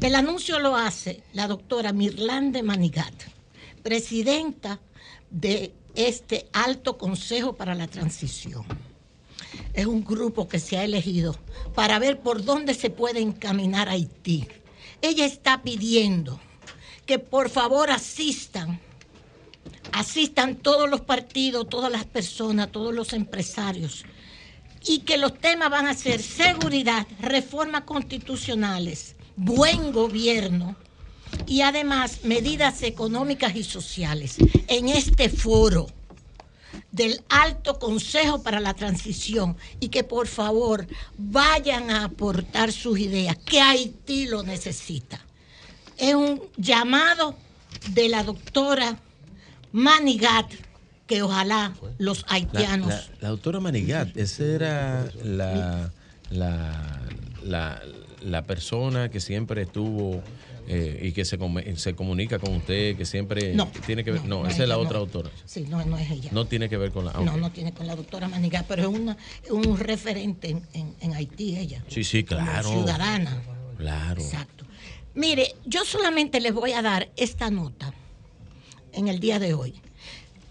El 0.00 0.14
anuncio 0.14 0.60
lo 0.60 0.76
hace 0.76 1.24
la 1.32 1.48
doctora 1.48 1.92
Mirlande 1.92 2.62
Manigat, 2.62 3.14
presidenta 3.82 4.78
de 5.28 5.74
este 5.96 6.48
Alto 6.52 6.96
Consejo 6.96 7.56
para 7.56 7.74
la 7.74 7.88
Transición. 7.88 8.64
Es 9.74 9.86
un 9.86 10.04
grupo 10.04 10.48
que 10.48 10.58
se 10.58 10.76
ha 10.76 10.84
elegido 10.84 11.36
para 11.74 11.98
ver 11.98 12.20
por 12.20 12.44
dónde 12.44 12.74
se 12.74 12.90
puede 12.90 13.20
encaminar 13.20 13.88
Haití. 13.88 14.46
Ella 15.00 15.24
está 15.24 15.62
pidiendo 15.62 16.40
que 17.06 17.18
por 17.18 17.48
favor 17.48 17.90
asistan, 17.90 18.80
asistan 19.92 20.56
todos 20.56 20.90
los 20.90 21.00
partidos, 21.00 21.68
todas 21.68 21.90
las 21.90 22.04
personas, 22.04 22.70
todos 22.70 22.94
los 22.94 23.12
empresarios, 23.12 24.04
y 24.86 25.00
que 25.00 25.16
los 25.16 25.38
temas 25.38 25.70
van 25.70 25.86
a 25.86 25.94
ser 25.94 26.22
seguridad, 26.22 27.06
reformas 27.20 27.82
constitucionales, 27.82 29.16
buen 29.36 29.92
gobierno, 29.92 30.76
y 31.46 31.62
además 31.62 32.20
medidas 32.24 32.82
económicas 32.82 33.56
y 33.56 33.64
sociales. 33.64 34.36
En 34.66 34.88
este 34.88 35.28
foro 35.28 35.86
del 36.92 37.22
Alto 37.28 37.78
Consejo 37.78 38.42
para 38.42 38.60
la 38.60 38.74
Transición 38.74 39.56
y 39.80 39.88
que 39.88 40.04
por 40.04 40.26
favor 40.26 40.86
vayan 41.16 41.90
a 41.90 42.04
aportar 42.04 42.72
sus 42.72 42.98
ideas, 42.98 43.36
que 43.38 43.60
Haití 43.60 44.26
lo 44.26 44.42
necesita. 44.42 45.20
Es 45.96 46.14
un 46.14 46.40
llamado 46.56 47.36
de 47.90 48.08
la 48.08 48.22
doctora 48.22 48.98
Manigat, 49.72 50.50
que 51.06 51.22
ojalá 51.22 51.74
los 51.98 52.24
haitianos... 52.28 52.88
la- 52.88 53.04
la 53.20 53.28
doctora 53.30 53.60
Manigat, 53.60 54.16
esa 54.16 54.44
era 54.44 55.10
la, 55.24 55.90
la, 57.42 57.82
la 58.22 58.42
persona 58.44 59.08
que 59.10 59.20
siempre 59.20 59.62
estuvo 59.62 60.22
eh, 60.68 61.00
y 61.02 61.12
que 61.12 61.24
se, 61.24 61.38
se 61.76 61.94
comunica 61.96 62.38
con 62.38 62.54
usted, 62.56 62.96
que 62.96 63.04
siempre 63.06 63.54
No, 63.54 63.68
tiene 63.86 64.04
que 64.04 64.12
ver. 64.12 64.24
No, 64.24 64.42
no, 64.42 64.48
esa 64.48 64.62
es 64.64 64.68
la 64.68 64.76
otra 64.78 64.94
no. 64.98 65.06
doctora. 65.06 65.30
Sí, 65.46 65.64
no, 65.68 65.84
no 65.84 65.96
es 65.98 66.10
ella. 66.10 66.30
No 66.32 66.44
tiene 66.46 66.68
que 66.68 66.76
ver 66.76 66.92
con 66.92 67.06
la. 67.06 67.12
ah, 67.14 67.20
No, 67.22 67.36
no 67.36 67.50
tiene 67.50 67.72
con 67.72 67.86
la 67.86 67.96
doctora 67.96 68.28
Manigat, 68.28 68.66
pero 68.66 68.82
es 68.82 68.88
una, 68.88 69.16
un 69.50 69.78
referente 69.78 70.50
en, 70.50 70.62
en- 70.74 70.94
en 71.00 71.14
Haití 71.14 71.56
ella. 71.56 71.82
Sí, 71.88 72.04
sí, 72.04 72.22
como 72.24 72.42
claro. 72.42 72.68
ciudadana. 72.70 73.42
Claro. 73.78 74.20
Exacto. 74.20 74.64
Mire, 75.14 75.54
yo 75.64 75.84
solamente 75.84 76.40
les 76.40 76.52
voy 76.52 76.72
a 76.72 76.82
dar 76.82 77.08
esta 77.16 77.50
nota 77.50 77.92
en 78.92 79.08
el 79.08 79.20
día 79.20 79.38
de 79.38 79.54
hoy, 79.54 79.74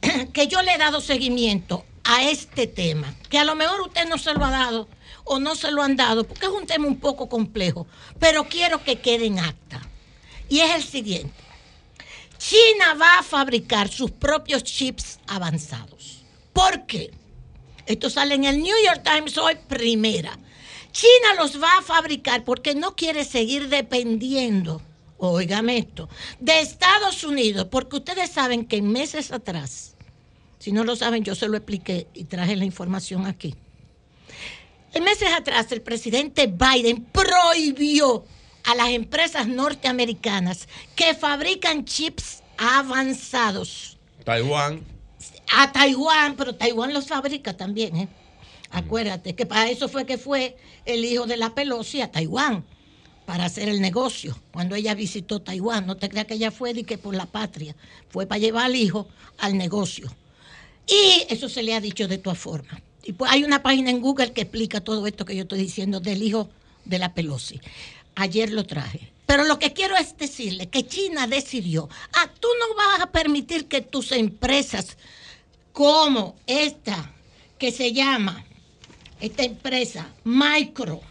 que 0.33 0.47
yo 0.47 0.61
le 0.61 0.73
he 0.73 0.77
dado 0.77 0.99
seguimiento 1.01 1.85
a 2.03 2.23
este 2.29 2.67
tema, 2.67 3.13
que 3.29 3.37
a 3.37 3.43
lo 3.45 3.55
mejor 3.55 3.81
usted 3.81 4.07
no 4.07 4.17
se 4.17 4.33
lo 4.33 4.43
ha 4.45 4.49
dado 4.49 4.87
o 5.25 5.39
no 5.39 5.55
se 5.55 5.71
lo 5.71 5.83
han 5.83 5.95
dado, 5.97 6.23
porque 6.25 6.45
es 6.45 6.51
un 6.51 6.65
tema 6.65 6.87
un 6.87 6.99
poco 6.99 7.27
complejo, 7.27 7.85
pero 8.19 8.45
quiero 8.45 8.81
que 8.83 8.99
quede 8.99 9.25
en 9.25 9.39
acta. 9.39 9.86
Y 10.49 10.59
es 10.59 10.75
el 10.75 10.83
siguiente. 10.83 11.33
China 12.37 12.93
va 12.99 13.19
a 13.19 13.23
fabricar 13.23 13.89
sus 13.89 14.11
propios 14.11 14.63
chips 14.63 15.19
avanzados. 15.27 16.23
¿Por 16.53 16.85
qué? 16.85 17.11
Esto 17.85 18.09
sale 18.09 18.35
en 18.35 18.43
el 18.43 18.61
New 18.61 18.75
York 18.85 19.01
Times 19.03 19.37
hoy 19.37 19.55
primera. 19.67 20.37
China 20.91 21.35
los 21.37 21.61
va 21.61 21.77
a 21.79 21.81
fabricar 21.81 22.43
porque 22.43 22.75
no 22.75 22.95
quiere 22.95 23.23
seguir 23.23 23.69
dependiendo, 23.69 24.81
óigame 25.17 25.77
esto, 25.77 26.09
de 26.39 26.59
Estados 26.59 27.23
Unidos, 27.23 27.67
porque 27.69 27.97
ustedes 27.97 28.31
saben 28.31 28.65
que 28.65 28.81
meses 28.81 29.31
atrás, 29.31 29.95
si 30.59 30.71
no 30.71 30.83
lo 30.83 30.95
saben, 30.95 31.23
yo 31.23 31.35
se 31.35 31.47
lo 31.47 31.57
expliqué 31.57 32.07
y 32.13 32.23
traje 32.23 32.55
la 32.55 32.65
información 32.65 33.25
aquí. 33.25 33.55
En 34.93 35.03
meses 35.03 35.29
atrás, 35.31 35.71
el 35.71 35.81
presidente 35.81 36.47
Biden 36.47 37.05
prohibió 37.05 38.25
a 38.67 38.75
las 38.75 38.89
empresas 38.89 39.47
norteamericanas 39.47 40.67
que 40.95 41.15
fabrican 41.15 41.85
chips 41.85 42.43
avanzados 42.57 43.97
Taiwán. 44.25 44.81
a 45.55 45.71
Taiwán, 45.71 46.35
pero 46.35 46.53
Taiwán 46.53 46.93
los 46.93 47.07
fabrica 47.07 47.55
también, 47.55 47.95
¿eh? 47.95 48.07
Acuérdate 48.69 49.33
que 49.35 49.45
para 49.45 49.69
eso 49.69 49.87
fue 49.87 50.05
que 50.05 50.17
fue 50.17 50.57
el 50.85 51.05
hijo 51.05 51.25
de 51.25 51.37
la 51.37 51.55
Pelosi 51.55 52.01
a 52.01 52.11
Taiwán, 52.11 52.65
para 53.25 53.45
hacer 53.45 53.67
el 53.67 53.81
negocio, 53.81 54.37
cuando 54.51 54.75
ella 54.75 54.95
visitó 54.95 55.41
Taiwán. 55.41 55.85
No 55.85 55.97
te 55.97 56.07
creas 56.07 56.27
que 56.27 56.35
ella 56.35 56.49
fue 56.49 56.73
de 56.73 56.83
que 56.83 56.97
por 56.97 57.13
la 57.13 57.25
patria, 57.25 57.75
fue 58.09 58.25
para 58.25 58.39
llevar 58.39 58.65
al 58.65 58.75
hijo 58.75 59.07
al 59.37 59.57
negocio. 59.57 60.09
Y 60.87 61.25
eso 61.29 61.49
se 61.49 61.63
le 61.63 61.73
ha 61.73 61.81
dicho 61.81 62.07
de 62.07 62.17
todas 62.17 62.39
formas. 62.39 62.81
Y 63.03 63.13
pues 63.13 63.31
hay 63.31 63.43
una 63.43 63.61
página 63.63 63.89
en 63.89 63.99
Google 63.99 64.31
que 64.31 64.41
explica 64.41 64.81
todo 64.81 65.05
esto 65.07 65.25
que 65.25 65.35
yo 65.35 65.43
estoy 65.43 65.59
diciendo 65.59 65.99
del 65.99 66.23
hijo 66.23 66.49
de 66.85 66.99
la 66.99 67.13
Pelosi. 67.13 67.59
Ayer 68.19 68.51
lo 68.51 68.65
traje. 68.65 69.11
Pero 69.25 69.43
lo 69.43 69.59
que 69.59 69.73
quiero 69.73 69.95
es 69.97 70.17
decirle 70.17 70.69
que 70.69 70.87
China 70.87 71.27
decidió, 71.27 71.89
ah, 72.13 72.29
tú 72.39 72.47
no 72.59 72.75
vas 72.75 73.01
a 73.01 73.11
permitir 73.11 73.67
que 73.67 73.81
tus 73.81 74.11
empresas 74.11 74.97
como 75.73 76.35
esta 76.47 77.11
que 77.59 77.71
se 77.71 77.91
llama, 77.93 78.43
esta 79.19 79.43
empresa, 79.43 80.07
Micro, 80.23 81.01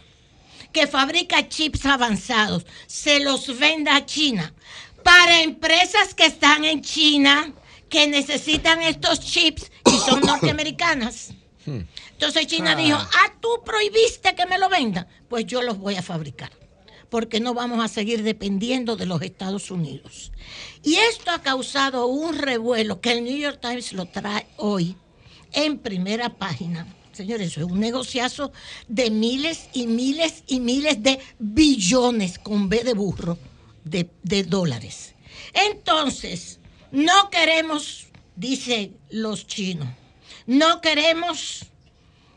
que 0.73 0.87
fabrica 0.87 1.47
chips 1.47 1.85
avanzados, 1.85 2.65
se 2.87 3.19
los 3.19 3.57
venda 3.57 3.95
a 3.95 4.05
China. 4.05 4.53
Para 5.03 5.41
empresas 5.41 6.13
que 6.13 6.25
están 6.25 6.65
en 6.65 6.81
China, 6.81 7.53
que 7.89 8.07
necesitan 8.07 8.81
estos 8.81 9.19
chips 9.21 9.71
y 9.85 9.97
son 9.99 10.21
norteamericanas. 10.25 11.29
Entonces 11.65 12.47
China 12.47 12.71
Ah. 12.71 12.75
dijo, 12.75 12.97
ah, 12.97 13.33
tú 13.41 13.49
prohibiste 13.65 14.35
que 14.35 14.45
me 14.45 14.57
lo 14.57 14.69
vendan, 14.69 15.07
pues 15.29 15.45
yo 15.45 15.61
los 15.61 15.77
voy 15.77 15.95
a 15.95 16.01
fabricar, 16.01 16.49
porque 17.09 17.39
no 17.39 17.53
vamos 17.53 17.83
a 17.83 17.87
seguir 17.87 18.23
dependiendo 18.23 18.95
de 18.95 19.05
los 19.05 19.21
Estados 19.21 19.71
Unidos. 19.71 20.31
Y 20.83 20.95
esto 20.95 21.31
ha 21.31 21.41
causado 21.41 22.07
un 22.07 22.37
revuelo 22.37 23.01
que 23.01 23.11
el 23.11 23.23
New 23.23 23.37
York 23.37 23.59
Times 23.61 23.93
lo 23.93 24.05
trae 24.05 24.47
hoy 24.57 24.95
en 25.53 25.79
primera 25.79 26.37
página. 26.37 26.87
Señores, 27.13 27.57
es 27.57 27.63
un 27.63 27.79
negociazo 27.79 28.51
de 28.87 29.09
miles 29.09 29.69
y 29.73 29.87
miles 29.87 30.43
y 30.47 30.59
miles 30.59 31.01
de 31.01 31.19
billones 31.39 32.37
con 32.37 32.69
B 32.69 32.83
de 32.83 32.93
burro 32.93 33.37
de, 33.83 34.09
de 34.23 34.43
dólares. 34.43 35.15
Entonces, 35.53 36.59
no 36.91 37.29
queremos, 37.29 38.07
dicen 38.35 38.97
los 39.09 39.47
chinos, 39.47 39.87
no 40.45 40.79
queremos 40.81 41.65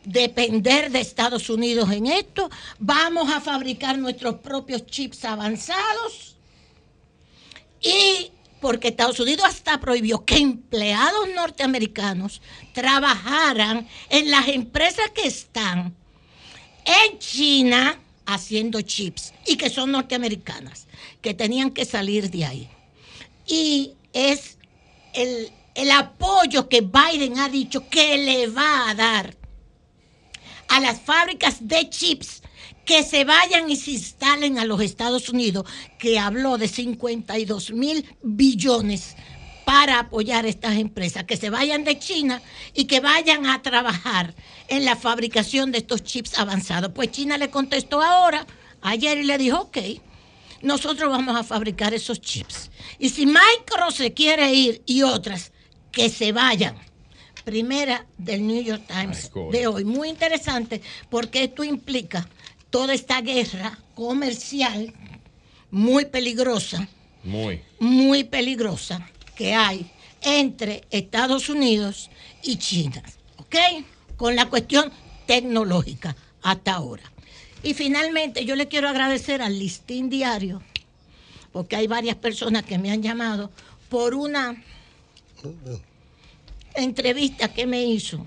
depender 0.05 0.91
de 0.91 1.01
Estados 1.01 1.51
Unidos 1.51 1.91
en 1.91 2.07
esto, 2.07 2.51
vamos 2.79 3.31
a 3.31 3.41
fabricar 3.41 3.99
nuestros 3.99 4.37
propios 4.37 4.87
chips 4.87 5.25
avanzados 5.25 6.37
y 7.81 8.31
porque 8.61 8.89
Estados 8.89 9.21
Unidos 9.21 9.47
hasta 9.47 9.81
prohibió 9.81 10.25
que 10.25 10.37
empleados 10.37 11.29
norteamericanos 11.35 12.43
trabajaran 12.73 13.89
en 14.11 14.31
las 14.31 14.49
empresas 14.49 15.11
que 15.15 15.27
están 15.27 15.95
en 16.85 17.19
China 17.19 17.99
haciendo 18.27 18.81
chips 18.83 19.33
y 19.47 19.57
que 19.57 19.71
son 19.71 19.93
norteamericanas, 19.93 20.87
que 21.21 21.35
tenían 21.35 21.71
que 21.71 21.85
salir 21.85 22.31
de 22.31 22.45
ahí. 22.45 22.69
Y 23.47 23.95
es 24.13 24.59
el, 25.15 25.51
el 25.75 25.91
apoyo 25.91 26.69
que 26.69 26.83
Biden 26.83 27.39
ha 27.39 27.49
dicho 27.49 27.89
que 27.89 28.19
le 28.19 28.47
va 28.49 28.91
a 28.91 28.95
dar 28.95 29.40
a 30.71 30.81
las 30.81 31.01
fábricas 31.01 31.69
de 31.69 31.91
chips 31.91 32.43
que 32.87 33.03
se 33.03 33.25
vayan 33.25 33.69
y 33.69 33.77
se 33.77 33.91
instalen 33.91 34.59
a 34.59 34.65
los 34.65 34.81
Estados 34.81 35.29
Unidos, 35.29 35.67
que 35.99 36.19
habló 36.19 36.59
de 36.59 36.69
52 36.69 37.73
mil 37.73 38.17
billones 38.23 39.17
para 39.65 39.99
apoyar 39.99 40.47
estas 40.47 40.79
empresas, 40.79 41.25
que 41.25 41.37
se 41.37 41.51
vayan 41.51 41.85
de 41.85 41.99
China 41.99 42.41
y 42.73 42.85
que 42.85 43.01
vayan 43.01 43.47
a 43.47 43.63
trabajar 43.63 44.35
en 44.69 44.85
la 44.85 44.97
fabricación 44.97 45.73
de 45.73 45.79
estos 45.79 46.03
chips 46.05 46.39
avanzados. 46.39 46.93
Pues 46.95 47.11
China 47.11 47.37
le 47.37 47.51
contestó 47.51 48.01
ahora, 48.01 48.47
ayer, 48.81 49.19
y 49.19 49.25
le 49.25 49.39
dijo, 49.39 49.61
ok, 49.63 49.79
nosotros 50.63 51.11
vamos 51.11 51.37
a 51.37 51.45
fabricar 51.45 51.95
esos 51.95 52.21
chips. 52.21 52.71
Y 52.99 53.11
si 53.11 53.27
Micro 53.27 53.91
se 53.91 54.13
quiere 54.15 54.53
ir 54.55 54.83
y 54.87 55.03
otras, 55.03 55.53
que 55.91 56.09
se 56.09 56.33
vayan. 56.33 56.90
Primera 57.45 58.07
del 58.19 58.47
New 58.47 58.63
York 58.63 58.83
Times 58.87 59.31
de 59.53 59.67
hoy. 59.67 59.85
Muy 59.85 60.09
interesante 60.09 60.81
porque 61.09 61.45
esto 61.45 61.65
implica 61.65 62.29
toda 62.71 62.95
esta 62.95 63.21
guerra 63.21 63.79
comercial 63.95 64.93
muy 65.71 66.05
peligrosa, 66.07 66.89
Muy. 67.25 67.63
muy 67.79 68.25
peligrosa 68.25 69.09
que 69.35 69.55
hay 69.55 69.91
entre 70.23 70.85
Estados 70.91 71.49
Unidos 71.49 72.11
y 72.43 72.57
China. 72.57 73.03
¿Ok? 73.39 73.57
Con 74.17 74.37
la 74.37 74.47
cuestión 74.47 74.93
tecnológica 75.27 76.15
hasta 76.43 76.75
ahora. 76.75 77.03
Y 77.63 77.75
finalmente 77.75 78.45
yo 78.45 78.57
le 78.57 78.69
quiero 78.69 78.89
agradecer 78.89 79.43
al 79.43 79.59
Listín 79.59 80.09
Diario, 80.09 80.63
porque 81.53 81.77
hay 81.77 81.87
varias 81.87 82.17
personas 82.17 82.65
que 82.65 82.79
me 82.79 82.91
han 82.91 83.03
llamado 83.03 83.51
por 83.89 84.15
una 84.15 84.63
entrevista 86.75 87.49
que 87.53 87.67
me 87.67 87.85
hizo 87.85 88.27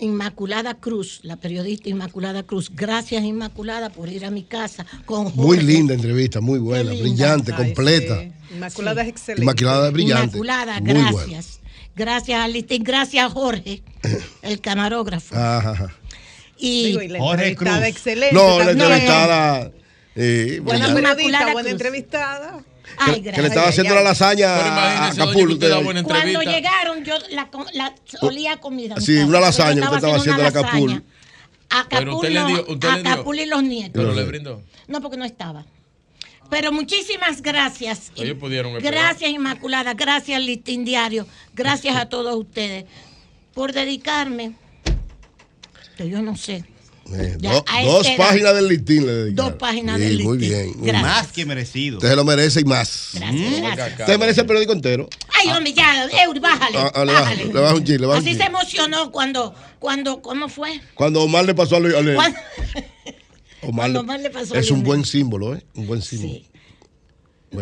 Inmaculada 0.00 0.74
Cruz, 0.74 1.20
la 1.22 1.36
periodista 1.36 1.88
Inmaculada 1.88 2.42
Cruz. 2.42 2.70
Gracias 2.74 3.22
Inmaculada 3.22 3.90
por 3.90 4.08
ir 4.08 4.24
a 4.24 4.30
mi 4.30 4.42
casa 4.42 4.84
con 5.06 5.24
Muy 5.36 5.56
Jorge. 5.58 5.62
linda 5.62 5.94
entrevista, 5.94 6.40
muy 6.40 6.58
buena, 6.58 6.90
brillante, 6.92 7.52
Ay, 7.52 7.58
completa. 7.64 8.24
Inmaculada 8.52 9.02
es 9.02 9.08
excelente. 9.08 9.42
Inmaculada 9.42 9.86
es 9.86 9.92
brillante. 9.92 10.24
Inmaculada, 10.36 10.80
Muy 10.80 10.90
gracias. 10.94 11.12
buena. 11.12 11.42
Gracias 11.96 12.40
a 12.40 12.48
Listín, 12.48 12.82
gracias 12.82 13.32
Jorge, 13.32 13.82
el 14.42 14.60
camarógrafo. 14.60 15.36
Ajá. 15.36 15.94
Y, 16.58 16.86
Digo, 16.86 17.02
y 17.02 17.08
la 17.08 17.18
entrevistada 17.18 17.88
excelente. 17.88 18.34
No, 18.34 18.58
la 18.58 18.70
entrevistada. 18.72 19.70
eh, 20.16 20.60
Buena 20.62 20.92
buena 20.92 21.14
Cruz. 21.14 21.66
entrevistada. 21.66 22.64
Ay, 22.98 23.22
que 23.22 23.32
le 23.32 23.48
estaba 23.48 23.68
haciendo 23.68 23.94
la 23.94 24.02
lasaña 24.02 24.48
a, 24.56 24.64
a 24.64 24.68
imagínese, 24.68 25.20
doña, 25.20 25.26
Capul. 25.32 25.46
que 25.48 25.52
usted 25.54 25.68
da 25.68 25.74
usted- 25.78 25.84
buena 25.84 26.02
Cuando 26.02 26.42
llegaron, 26.42 27.04
yo 27.04 27.14
la, 27.30 27.48
la- 27.72 27.94
olía 28.20 28.56
comida. 28.58 29.00
Sí, 29.00 29.16
una 29.18 29.40
lasaña, 29.40 29.82
usted 29.84 29.96
estaba 29.96 30.16
haciendo 30.16 30.42
la 30.42 30.52
Capul. 30.52 30.90
lasaña. 30.90 31.02
A 31.70 31.86
Pero 31.88 32.00
Capul, 32.00 32.14
usted 32.14 32.28
le 32.28 32.34
no, 32.40 32.48
y 33.34 33.46
los 33.46 33.62
nietos. 33.62 33.92
Pero 33.94 34.12
le 34.14 34.24
brindó. 34.24 34.62
No, 34.86 35.00
porque 35.00 35.16
no 35.16 35.24
estaba. 35.24 35.64
Pero 36.50 36.70
muchísimas 36.72 37.40
gracias. 37.42 38.12
Ellos 38.16 38.36
pudieron. 38.38 38.74
Gracias, 38.74 39.30
Inmaculada. 39.30 39.94
Gracias, 39.94 40.40
Listín 40.42 40.84
Diario. 40.84 41.26
Gracias 41.54 41.96
a 41.96 42.06
todos 42.08 42.36
ustedes 42.36 42.84
por 43.54 43.72
dedicarme. 43.72 44.52
Que 45.96 46.08
yo 46.08 46.20
no 46.22 46.36
sé. 46.36 46.64
Eh, 47.12 47.36
Ya, 47.38 47.52
do- 47.52 47.64
dos 47.84 48.06
edad. 48.06 48.16
páginas 48.16 48.54
del 48.54 48.68
listín 48.68 49.06
le 49.06 49.12
dedicaron. 49.12 49.50
Dos 49.50 49.58
páginas 49.60 49.98
Sí, 49.98 50.04
del 50.04 50.22
Muy 50.24 50.38
listín. 50.38 50.56
bien. 50.58 50.66
muy 50.78 50.88
Gracias. 50.88 50.92
bien. 50.92 51.02
Más 51.02 51.32
que 51.32 51.44
merecido. 51.46 51.96
Usted 51.98 52.08
se 52.08 52.16
lo 52.16 52.24
merece 52.24 52.60
y 52.60 52.64
más. 52.64 53.10
Gracias, 53.14 53.60
gracias. 53.62 54.00
Usted 54.00 54.18
merece 54.18 54.40
el 54.40 54.46
periódico 54.46 54.72
entero. 54.72 55.08
Ay, 55.32 55.48
hombre, 55.50 55.72
ya, 55.74 56.06
Eury, 56.24 56.40
bájale. 56.40 56.78
Ah, 56.78 56.92
ah, 56.94 57.04
le 57.04 57.12
bajo, 57.12 57.24
bájale. 57.24 57.44
le 57.44 57.60
bajo 57.60 57.76
un 57.76 57.84
chin, 57.84 58.00
le 58.00 58.06
bajo 58.06 58.18
un 58.20 58.24
Así 58.26 58.30
chin. 58.36 58.38
se 58.42 58.46
emocionó 58.48 59.12
cuando, 59.12 59.54
cuando, 59.78 60.22
¿cómo 60.22 60.48
fue? 60.48 60.80
Cuando 60.94 61.22
Omar 61.22 61.44
le 61.44 61.54
pasó 61.54 61.76
a 61.76 61.80
Luis. 61.80 61.94
Luis- 62.02 62.16
Omar 62.16 62.32
cuando 63.60 63.92
le- 63.92 63.98
Omar 64.04 64.20
le 64.20 64.30
pasó 64.30 64.54
a 64.54 64.58
es 64.58 64.70
un 64.70 64.82
buen 64.82 65.04
símbolo, 65.04 65.54
¿eh? 65.54 65.62
Un 65.74 65.86
buen 65.86 66.00
símbolo. 66.02 66.32
Buen 66.32 66.53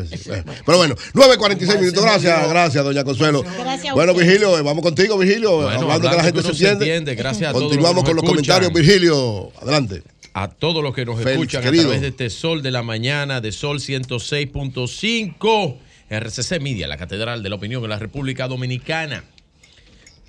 símbolo. 0.01 0.35
Eh, 0.37 0.45
Pero 0.67 0.79
bueno, 0.79 0.95
9.46 1.15 1.79
minutos. 1.81 2.03
Gracias, 2.05 2.49
gracias, 2.49 2.85
doña 2.85 3.05
Consuelo. 3.05 3.43
Gracias 3.43 3.93
a 3.93 3.95
Bueno, 3.95 4.13
usted. 4.13 4.25
Virgilio, 4.25 4.59
eh, 4.59 4.63
vamos 4.63 4.83
contigo, 4.83 5.19
Virgilio. 5.19 5.57
Bueno, 5.63 5.81
hablando 5.83 6.11
que 6.11 6.17
la 6.17 6.25
gente 6.25 6.43
que 6.43 6.49
se 6.49 6.55
se 6.55 6.71
entiende. 6.71 7.15
gracias 7.15 7.51
a 7.51 7.53
todos 7.53 7.65
Continuamos 7.65 7.97
los 8.03 8.05
con 8.05 8.17
los 8.17 8.25
comentarios. 8.25 8.73
Virgilio. 8.73 9.53
Adelante. 9.61 10.03
a 10.35 10.49
todos 10.49 10.83
los 10.83 10.95
que 10.95 11.05
nos 11.05 11.17
Félix, 11.19 11.33
escuchan 11.33 11.63
querido. 11.63 11.83
a 11.83 11.87
través 11.87 12.01
de 12.03 12.09
este 12.09 12.31
Sol 12.31 12.63
de 12.63 12.71
la 12.71 12.83
Mañana, 12.83 13.41
de 13.41 13.53
Sol 13.53 13.81
106.5, 13.81 15.77
RCC 16.09 16.61
Media, 16.61 16.87
la 16.89 16.97
Catedral 16.97 17.43
de 17.43 17.49
la 17.51 17.57
Opinión 17.57 17.83
en 17.85 17.91
la 17.91 17.99
República 17.99 18.49
Dominicana. 18.49 19.25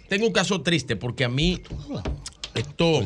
Tengo 0.09 0.27
un 0.27 0.33
caso 0.33 0.61
triste 0.61 0.95
porque 0.95 1.23
a 1.23 1.29
mí 1.29 1.61
esto 2.55 3.03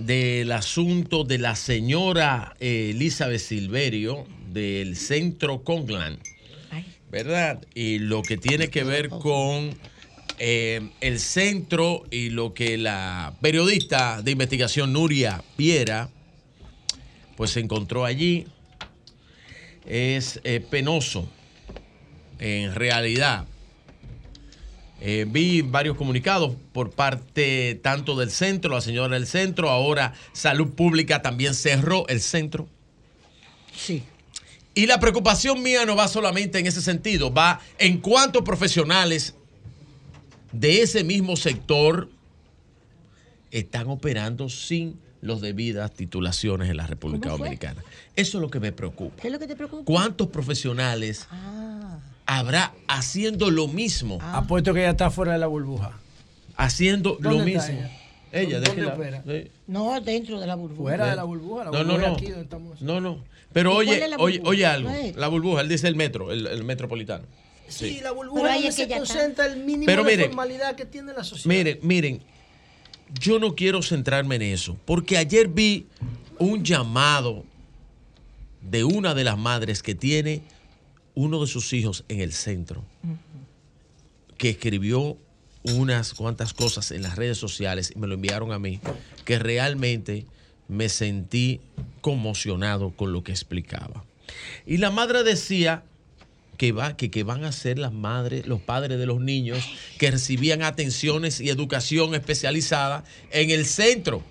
del 0.00 0.50
asunto 0.52 1.24
de 1.24 1.36
la 1.36 1.54
señora 1.54 2.56
eh, 2.58 2.92
Elizabeth 2.94 3.40
Silverio 3.40 4.26
del 4.50 4.96
centro 4.96 5.62
Conglan, 5.62 6.18
¿verdad? 7.10 7.60
Y 7.74 7.98
lo 7.98 8.22
que 8.22 8.38
tiene 8.38 8.68
que 8.68 8.82
ver 8.82 9.10
con 9.10 9.76
eh, 10.38 10.90
el 11.02 11.20
centro 11.20 12.04
y 12.10 12.30
lo 12.30 12.54
que 12.54 12.78
la 12.78 13.34
periodista 13.42 14.22
de 14.22 14.30
investigación 14.30 14.94
Nuria 14.94 15.44
Piera, 15.56 16.08
pues 17.36 17.50
se 17.50 17.60
encontró 17.60 18.06
allí, 18.06 18.46
es 19.84 20.40
eh, 20.44 20.60
penoso, 20.60 21.28
en 22.38 22.74
realidad. 22.74 23.44
Eh, 25.02 25.26
vi 25.28 25.62
varios 25.62 25.96
comunicados 25.96 26.54
por 26.72 26.90
parte 26.90 27.80
tanto 27.82 28.16
del 28.16 28.30
centro, 28.30 28.74
la 28.74 28.82
señora 28.82 29.14
del 29.14 29.26
centro, 29.26 29.70
ahora 29.70 30.12
Salud 30.32 30.74
Pública 30.74 31.22
también 31.22 31.54
cerró 31.54 32.06
el 32.08 32.20
centro. 32.20 32.68
Sí. 33.74 34.02
Y 34.74 34.86
la 34.86 35.00
preocupación 35.00 35.62
mía 35.62 35.86
no 35.86 35.96
va 35.96 36.06
solamente 36.06 36.58
en 36.58 36.66
ese 36.66 36.82
sentido, 36.82 37.32
va 37.32 37.60
en 37.78 37.98
cuántos 37.98 38.42
profesionales 38.42 39.34
de 40.52 40.82
ese 40.82 41.02
mismo 41.02 41.36
sector 41.36 42.10
están 43.50 43.88
operando 43.88 44.48
sin 44.48 44.98
los 45.22 45.40
debidas 45.40 45.92
titulaciones 45.92 46.70
en 46.70 46.76
la 46.76 46.86
República. 46.86 47.30
Dominicana. 47.30 47.82
Eso 48.16 48.38
es 48.38 48.42
lo 48.42 48.50
que 48.50 48.60
me 48.60 48.72
preocupa. 48.72 49.20
¿Qué 49.20 49.28
es 49.28 49.32
lo 49.32 49.38
que 49.38 49.46
te 49.46 49.56
preocupa? 49.56 49.84
¿Cuántos 49.84 50.28
profesionales 50.28 51.26
habrá 52.38 52.72
haciendo 52.88 53.50
lo 53.50 53.66
mismo? 53.68 54.18
Apuesto 54.22 54.72
que 54.72 54.80
ella 54.80 54.90
está 54.90 55.10
fuera 55.10 55.32
de 55.32 55.38
la 55.38 55.46
burbuja. 55.48 55.98
Haciendo 56.56 57.16
lo 57.20 57.30
¿Dónde 57.30 57.54
está 57.54 57.68
mismo. 57.68 57.80
ella? 57.86 57.96
Ella, 58.32 58.60
¿Dónde 58.60 58.86
opera? 58.86 59.10
lado. 59.10 59.32
Sí. 59.32 59.50
No, 59.66 60.00
dentro 60.00 60.38
de 60.38 60.46
la 60.46 60.54
burbuja. 60.54 60.82
Fuera 60.82 61.06
de 61.10 61.16
la 61.16 61.24
burbuja. 61.24 61.64
La 61.64 61.70
No, 61.72 61.78
no, 61.84 61.92
burbuja 61.94 62.08
no. 62.08 62.14
aquí 62.14 62.26
donde 62.26 62.42
estamos. 62.42 62.80
No, 62.82 63.00
no. 63.00 63.24
Pero 63.52 63.82
¿Y 63.82 63.86
cuál 63.86 63.88
oye, 63.98 64.08
la 64.08 64.16
oye, 64.18 64.42
oye 64.44 64.66
algo. 64.66 64.90
La 65.16 65.26
burbuja, 65.28 65.60
él 65.62 65.68
dice 65.68 65.88
el 65.88 65.96
metro, 65.96 66.30
el, 66.30 66.46
el 66.46 66.62
metropolitano. 66.62 67.24
Sí, 67.66 68.00
la 68.02 68.12
burbuja 68.12 68.42
Pero 68.42 68.52
ahí 68.52 68.66
es 68.66 68.74
que 68.76 68.82
se 68.82 68.82
está. 68.84 68.96
concentra 68.98 69.46
el 69.46 69.56
mínimo 69.64 69.86
Pero 69.86 70.04
de 70.04 70.18
formalidad 70.26 70.76
que 70.76 70.84
tiene 70.86 71.12
la 71.12 71.24
sociedad. 71.24 71.48
Miren, 71.56 71.78
miren, 71.82 72.20
yo 73.20 73.38
no 73.40 73.54
quiero 73.56 73.82
centrarme 73.82 74.36
en 74.36 74.42
eso, 74.42 74.76
porque 74.84 75.16
ayer 75.18 75.48
vi 75.48 75.86
un 76.38 76.62
llamado 76.64 77.44
de 78.62 78.84
una 78.84 79.14
de 79.14 79.24
las 79.24 79.38
madres 79.38 79.82
que 79.82 79.94
tiene 79.94 80.42
uno 81.20 81.38
de 81.40 81.46
sus 81.46 81.74
hijos 81.74 82.04
en 82.08 82.20
el 82.20 82.32
centro, 82.32 82.82
que 84.38 84.48
escribió 84.48 85.18
unas 85.64 86.14
cuantas 86.14 86.54
cosas 86.54 86.90
en 86.92 87.02
las 87.02 87.16
redes 87.16 87.36
sociales 87.36 87.92
y 87.94 87.98
me 87.98 88.06
lo 88.06 88.14
enviaron 88.14 88.52
a 88.52 88.58
mí, 88.58 88.80
que 89.26 89.38
realmente 89.38 90.24
me 90.68 90.88
sentí 90.88 91.60
conmocionado 92.00 92.92
con 92.92 93.12
lo 93.12 93.22
que 93.22 93.32
explicaba. 93.32 94.02
Y 94.64 94.78
la 94.78 94.90
madre 94.90 95.22
decía 95.22 95.84
que, 96.56 96.72
va, 96.72 96.96
que, 96.96 97.10
que 97.10 97.22
van 97.22 97.44
a 97.44 97.52
ser 97.52 97.78
las 97.78 97.92
madres, 97.92 98.46
los 98.46 98.62
padres 98.62 98.98
de 98.98 99.04
los 99.04 99.20
niños 99.20 99.62
que 99.98 100.10
recibían 100.10 100.62
atenciones 100.62 101.38
y 101.42 101.50
educación 101.50 102.14
especializada 102.14 103.04
en 103.30 103.50
el 103.50 103.66
centro. 103.66 104.22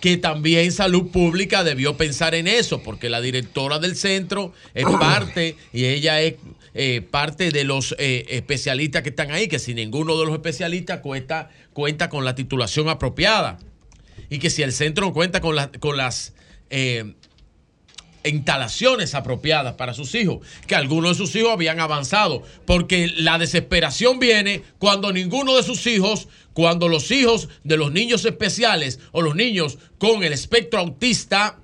Que 0.00 0.16
también 0.16 0.70
Salud 0.70 1.10
Pública 1.10 1.64
debió 1.64 1.96
pensar 1.96 2.34
en 2.34 2.46
eso, 2.46 2.82
porque 2.82 3.08
la 3.08 3.20
directora 3.20 3.78
del 3.78 3.96
centro 3.96 4.52
es 4.74 4.84
parte 5.00 5.56
y 5.72 5.86
ella 5.86 6.20
es 6.20 6.34
eh, 6.74 7.00
parte 7.02 7.50
de 7.50 7.64
los 7.64 7.96
eh, 7.98 8.24
especialistas 8.28 9.02
que 9.02 9.08
están 9.08 9.32
ahí, 9.32 9.48
que 9.48 9.58
si 9.58 9.74
ninguno 9.74 10.16
de 10.18 10.24
los 10.26 10.34
especialistas 10.34 11.00
cuenta, 11.00 11.50
cuenta 11.72 12.08
con 12.08 12.24
la 12.24 12.34
titulación 12.34 12.88
apropiada. 12.88 13.58
Y 14.30 14.38
que 14.38 14.50
si 14.50 14.62
el 14.62 14.72
centro 14.72 15.06
no 15.06 15.12
cuenta 15.14 15.40
con, 15.40 15.56
la- 15.56 15.70
con 15.72 15.96
las 15.96 16.34
eh, 16.70 17.14
instalaciones 18.24 19.14
apropiadas 19.14 19.74
para 19.74 19.94
sus 19.94 20.14
hijos, 20.14 20.46
que 20.66 20.74
algunos 20.74 21.12
de 21.16 21.24
sus 21.24 21.34
hijos 21.36 21.52
habían 21.52 21.80
avanzado, 21.80 22.42
porque 22.66 23.08
la 23.16 23.38
desesperación 23.38 24.18
viene 24.18 24.62
cuando 24.78 25.12
ninguno 25.12 25.56
de 25.56 25.62
sus 25.62 25.86
hijos, 25.86 26.28
cuando 26.52 26.88
los 26.88 27.10
hijos 27.10 27.48
de 27.64 27.76
los 27.76 27.92
niños 27.92 28.24
especiales 28.24 28.98
o 29.12 29.22
los 29.22 29.36
niños 29.36 29.78
con 29.98 30.24
el 30.24 30.32
espectro 30.32 30.80
autista 30.80 31.58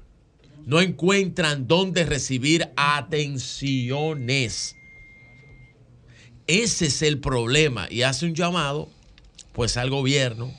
no 0.67 0.81
encuentran 0.81 1.67
dónde 1.67 2.05
recibir 2.05 2.71
atenciones. 2.77 4.77
Ese 6.47 6.87
es 6.87 7.03
el 7.03 7.19
problema 7.19 7.87
y 7.91 8.03
hace 8.03 8.27
un 8.27 8.35
llamado 8.35 8.89
pues 9.53 9.77
al 9.77 9.91
gobierno 9.91 10.53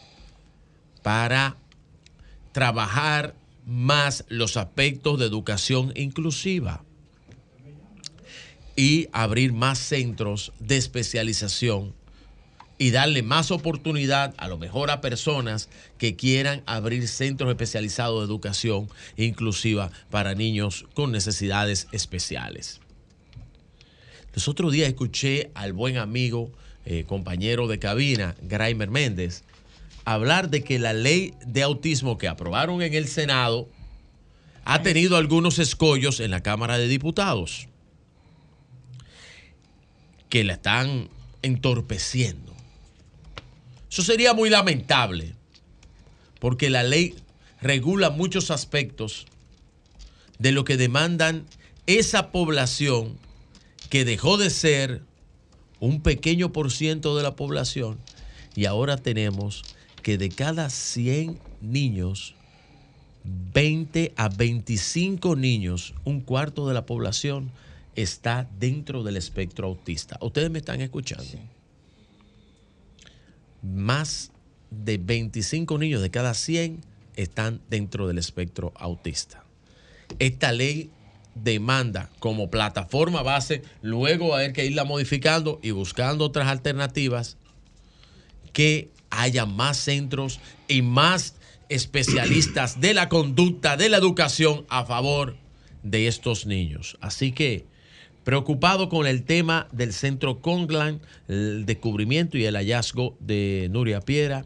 para 1.03 1.57
trabajar 2.51 3.35
más 3.65 4.25
los 4.29 4.57
aspectos 4.57 5.19
de 5.19 5.25
educación 5.25 5.91
inclusiva 5.95 6.83
y 8.75 9.07
abrir 9.11 9.53
más 9.53 9.79
centros 9.79 10.53
de 10.59 10.77
especialización 10.77 11.93
y 12.77 12.91
darle 12.91 13.23
más 13.23 13.51
oportunidad 13.51 14.33
a 14.37 14.47
lo 14.47 14.57
mejor 14.57 14.91
a 14.91 15.01
personas 15.01 15.69
que 15.97 16.15
quieran 16.15 16.61
abrir 16.65 17.07
centros 17.07 17.49
especializados 17.49 18.21
de 18.21 18.25
educación 18.25 18.89
inclusiva 19.17 19.91
para 20.09 20.35
niños 20.35 20.85
con 20.93 21.11
necesidades 21.11 21.87
especiales. 21.91 22.81
Los 24.33 24.47
otros 24.49 24.73
días 24.73 24.89
escuché 24.89 25.51
al 25.53 25.71
buen 25.71 25.97
amigo, 25.97 26.51
eh, 26.85 27.05
compañero 27.07 27.67
de 27.67 27.79
cabina, 27.79 28.35
Graimer 28.41 28.89
Méndez, 28.89 29.43
hablar 30.03 30.49
de 30.49 30.63
que 30.63 30.77
la 30.77 30.93
ley 30.93 31.33
de 31.45 31.63
autismo 31.63 32.17
que 32.17 32.27
aprobaron 32.27 32.81
en 32.81 32.93
el 32.93 33.07
Senado 33.07 33.69
ha 34.65 34.81
tenido 34.81 35.15
algunos 35.15 35.59
escollos 35.59 36.19
en 36.19 36.31
la 36.31 36.41
Cámara 36.41 36.77
de 36.77 36.87
Diputados 36.87 37.67
que 40.29 40.43
la 40.43 40.53
están 40.53 41.07
entorpeciendo. 41.43 42.44
Eso 43.95 44.03
sería 44.03 44.33
muy 44.33 44.49
lamentable, 44.49 45.35
porque 46.41 46.69
la 46.69 46.83
ley 46.83 47.15
regula 47.61 48.09
muchos 48.09 48.51
aspectos 48.51 49.25
de 50.37 50.51
lo 50.51 50.65
que 50.65 50.75
demandan 50.75 51.45
esa 51.87 52.29
población 52.33 53.17
que 53.89 54.03
dejó 54.03 54.35
de 54.35 54.49
ser 54.49 55.01
un 55.79 56.01
pequeño 56.01 56.51
por 56.51 56.73
ciento 56.73 57.15
de 57.15 57.23
la 57.23 57.37
población 57.37 57.97
y 58.53 58.65
ahora 58.65 58.97
tenemos 58.97 59.63
que 60.01 60.17
de 60.17 60.27
cada 60.27 60.69
100 60.69 61.39
niños, 61.61 62.35
20 63.23 64.11
a 64.17 64.27
25 64.27 65.37
niños, 65.37 65.93
un 66.03 66.19
cuarto 66.19 66.67
de 66.67 66.73
la 66.73 66.85
población, 66.85 67.49
está 67.95 68.45
dentro 68.59 69.03
del 69.03 69.15
espectro 69.15 69.67
autista. 69.67 70.17
Ustedes 70.19 70.51
me 70.51 70.59
están 70.59 70.81
escuchando. 70.81 71.54
Más 73.73 74.31
de 74.69 74.97
25 74.97 75.77
niños 75.77 76.01
de 76.01 76.11
cada 76.11 76.33
100 76.33 76.81
están 77.15 77.61
dentro 77.69 78.07
del 78.07 78.17
espectro 78.17 78.73
autista. 78.75 79.43
Esta 80.19 80.51
ley 80.51 80.91
demanda 81.33 82.09
como 82.19 82.49
plataforma 82.49 83.21
base, 83.21 83.63
luego 83.81 84.35
hay 84.35 84.53
que 84.53 84.65
irla 84.65 84.85
modificando 84.85 85.59
y 85.61 85.71
buscando 85.71 86.25
otras 86.25 86.47
alternativas, 86.47 87.37
que 88.53 88.89
haya 89.09 89.45
más 89.45 89.77
centros 89.77 90.39
y 90.67 90.81
más 90.81 91.35
especialistas 91.69 92.79
de 92.79 92.93
la 92.93 93.09
conducta, 93.09 93.75
de 93.75 93.89
la 93.89 93.97
educación 93.97 94.65
a 94.69 94.85
favor 94.85 95.35
de 95.83 96.07
estos 96.07 96.45
niños. 96.45 96.97
Así 97.01 97.31
que, 97.31 97.65
preocupado 98.25 98.89
con 98.89 99.07
el 99.07 99.23
tema 99.23 99.67
del 99.71 99.93
centro 99.93 100.41
Conglan, 100.41 100.99
el 101.29 101.65
descubrimiento 101.65 102.37
y 102.37 102.45
el 102.45 102.55
hallazgo 102.55 103.15
de 103.19 103.69
Nuria 103.71 104.01
Piera, 104.01 104.45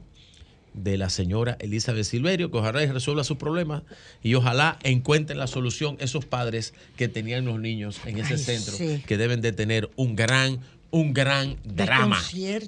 de 0.74 0.98
la 0.98 1.10
señora 1.10 1.58
Elizabeth 1.62 2.04
Silverio, 2.04 2.52
que 2.52 2.58
ojalá 2.58 2.86
resuelva 2.86 3.24
sus 3.24 3.38
problemas 3.38 3.84
y 4.22 4.36
ojalá 4.36 4.78
encuentren 4.84 5.40
la 5.40 5.48
solución 5.48 5.98
esos 6.00 6.26
padres 6.26 6.74
que 6.98 7.08
tenían 7.08 7.46
los 7.46 7.60
niños 7.60 8.02
en 8.06 8.20
ese 8.20 8.34
Ay, 8.34 8.40
centro, 8.40 8.76
sí. 8.76 9.02
que 9.08 9.18
deben 9.18 9.42
de 9.42 9.54
tener 9.54 9.90
un 9.96 10.16
gran, 10.16 10.60
un 10.92 11.14
gran 11.14 11.56
drama. 11.64 12.22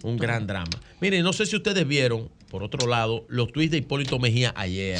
Un 0.03 0.17
gran 0.17 0.47
drama. 0.47 0.71
Miren, 1.01 1.23
no 1.23 1.33
sé 1.33 1.45
si 1.45 1.57
ustedes 1.57 1.85
vieron, 1.85 2.29
por 2.49 2.63
otro 2.63 2.87
lado, 2.87 3.25
los 3.27 3.51
tweets 3.51 3.71
de 3.71 3.77
Hipólito 3.79 4.17
Mejía 4.17 4.53
ayer. 4.55 4.99